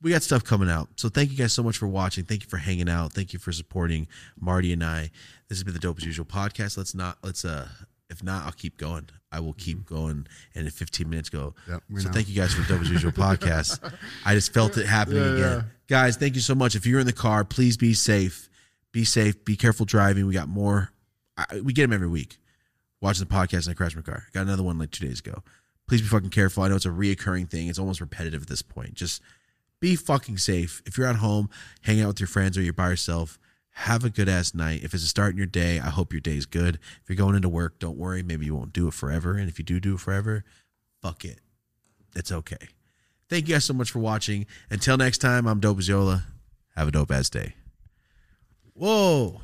we 0.00 0.12
got 0.12 0.22
stuff 0.22 0.44
coming 0.44 0.70
out. 0.70 0.88
So 0.96 1.08
thank 1.08 1.30
you 1.30 1.36
guys 1.36 1.52
so 1.52 1.62
much 1.62 1.76
for 1.76 1.86
watching. 1.88 2.24
Thank 2.24 2.44
you 2.44 2.48
for 2.48 2.56
hanging 2.56 2.88
out. 2.88 3.12
Thank 3.12 3.32
you 3.32 3.38
for 3.38 3.52
supporting 3.52 4.06
Marty 4.40 4.72
and 4.72 4.82
I. 4.84 5.10
This 5.48 5.58
has 5.58 5.64
been 5.64 5.74
the 5.74 5.80
Dope 5.80 5.98
as 5.98 6.04
Usual 6.06 6.24
podcast. 6.24 6.76
Let's 6.78 6.94
not 6.94 7.18
let's 7.22 7.44
uh 7.44 7.68
if 8.10 8.22
not, 8.22 8.46
I'll 8.46 8.52
keep 8.52 8.78
going. 8.78 9.10
I 9.30 9.40
will 9.40 9.52
keep 9.52 9.84
going 9.84 10.26
and 10.54 10.64
in 10.64 10.70
15 10.70 11.10
minutes 11.10 11.28
go. 11.28 11.54
Yep, 11.68 11.82
so 11.98 12.06
know. 12.08 12.12
thank 12.14 12.28
you 12.30 12.34
guys 12.34 12.54
for 12.54 12.62
the 12.62 12.68
Dope 12.68 12.80
as 12.80 12.90
Usual 12.90 13.12
podcast. 13.26 13.92
I 14.24 14.32
just 14.34 14.54
felt 14.54 14.78
it 14.78 14.86
happening 14.86 15.22
Yeah, 15.22 15.28
again. 15.34 15.40
yeah. 15.50 15.62
Guys, 15.88 16.16
thank 16.16 16.34
you 16.34 16.40
so 16.40 16.54
much. 16.54 16.74
If 16.74 16.86
you're 16.86 17.00
in 17.00 17.06
the 17.06 17.12
car, 17.12 17.44
please 17.44 17.76
be 17.76 17.92
safe. 17.92 18.47
Be 18.92 19.04
safe. 19.04 19.44
Be 19.44 19.56
careful 19.56 19.86
driving. 19.86 20.26
We 20.26 20.34
got 20.34 20.48
more. 20.48 20.92
I, 21.36 21.60
we 21.60 21.72
get 21.72 21.82
them 21.82 21.92
every 21.92 22.08
week. 22.08 22.38
Watching 23.00 23.26
the 23.26 23.34
podcast 23.34 23.66
and 23.66 23.70
I 23.70 23.74
crash 23.74 23.94
my 23.94 24.02
car. 24.02 24.24
Got 24.32 24.42
another 24.42 24.62
one 24.62 24.78
like 24.78 24.90
two 24.90 25.06
days 25.06 25.20
ago. 25.20 25.42
Please 25.86 26.02
be 26.02 26.08
fucking 26.08 26.30
careful. 26.30 26.62
I 26.62 26.68
know 26.68 26.76
it's 26.76 26.84
a 26.84 26.90
reoccurring 26.90 27.48
thing. 27.48 27.68
It's 27.68 27.78
almost 27.78 28.00
repetitive 28.00 28.42
at 28.42 28.48
this 28.48 28.62
point. 28.62 28.94
Just 28.94 29.22
be 29.80 29.96
fucking 29.96 30.38
safe. 30.38 30.82
If 30.84 30.98
you're 30.98 31.06
at 31.06 31.16
home, 31.16 31.48
hang 31.82 32.00
out 32.00 32.08
with 32.08 32.20
your 32.20 32.26
friends 32.26 32.58
or 32.58 32.62
you're 32.62 32.72
by 32.72 32.90
yourself, 32.90 33.38
have 33.70 34.04
a 34.04 34.10
good 34.10 34.28
ass 34.28 34.54
night. 34.54 34.82
If 34.82 34.92
it's 34.92 35.04
a 35.04 35.08
start 35.08 35.32
in 35.32 35.38
your 35.38 35.46
day, 35.46 35.78
I 35.78 35.90
hope 35.90 36.12
your 36.12 36.20
day's 36.20 36.46
good. 36.46 36.76
If 36.76 37.08
you're 37.08 37.16
going 37.16 37.36
into 37.36 37.48
work, 37.48 37.78
don't 37.78 37.96
worry. 37.96 38.22
Maybe 38.22 38.46
you 38.46 38.54
won't 38.54 38.72
do 38.72 38.88
it 38.88 38.94
forever. 38.94 39.36
And 39.36 39.48
if 39.48 39.58
you 39.58 39.64
do 39.64 39.78
do 39.78 39.94
it 39.94 40.00
forever, 40.00 40.44
fuck 41.00 41.24
it. 41.24 41.40
It's 42.16 42.32
okay. 42.32 42.68
Thank 43.28 43.46
you 43.46 43.54
guys 43.54 43.64
so 43.64 43.74
much 43.74 43.90
for 43.90 44.00
watching. 44.00 44.46
Until 44.70 44.96
next 44.96 45.18
time, 45.18 45.46
I'm 45.46 45.60
Dope 45.60 45.78
as 45.78 45.88
Yola. 45.88 46.24
Have 46.74 46.88
a 46.88 46.90
dope 46.90 47.10
ass 47.10 47.30
day. 47.30 47.54
Whoa. 48.78 49.40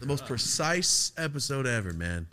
The 0.00 0.06
most 0.06 0.26
precise 0.26 1.10
episode 1.16 1.66
ever, 1.66 1.92
man. 1.92 2.28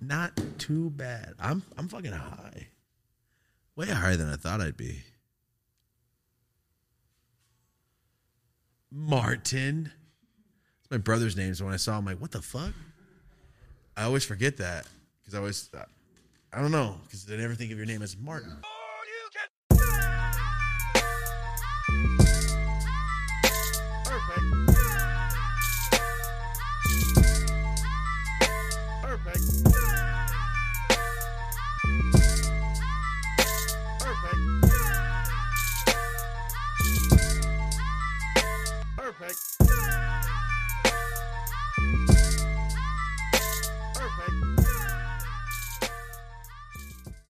Not 0.00 0.32
too 0.58 0.88
bad. 0.88 1.34
I'm 1.38 1.62
I'm 1.76 1.88
fucking 1.88 2.12
high. 2.12 2.68
Way 3.76 3.86
higher 3.86 4.16
than 4.16 4.30
I 4.30 4.36
thought 4.36 4.62
I'd 4.62 4.76
be. 4.76 5.02
Martin. 8.90 9.92
It's 10.80 10.90
my 10.90 10.96
brother's 10.96 11.36
name. 11.36 11.54
So 11.54 11.66
when 11.66 11.74
I 11.74 11.78
saw 11.78 11.92
him, 11.92 11.98
I'm 11.98 12.06
like, 12.06 12.20
what 12.20 12.30
the 12.30 12.40
fuck? 12.40 12.72
I 13.96 14.04
always 14.04 14.24
forget 14.24 14.56
that 14.58 14.86
because 15.20 15.34
I 15.34 15.38
always, 15.38 15.70
I 16.52 16.60
don't 16.60 16.72
know, 16.72 16.96
because 17.04 17.30
I 17.30 17.36
never 17.36 17.54
think 17.54 17.70
of 17.70 17.76
your 17.76 17.86
name 17.86 18.02
as 18.02 18.16
Martin. 18.16 18.56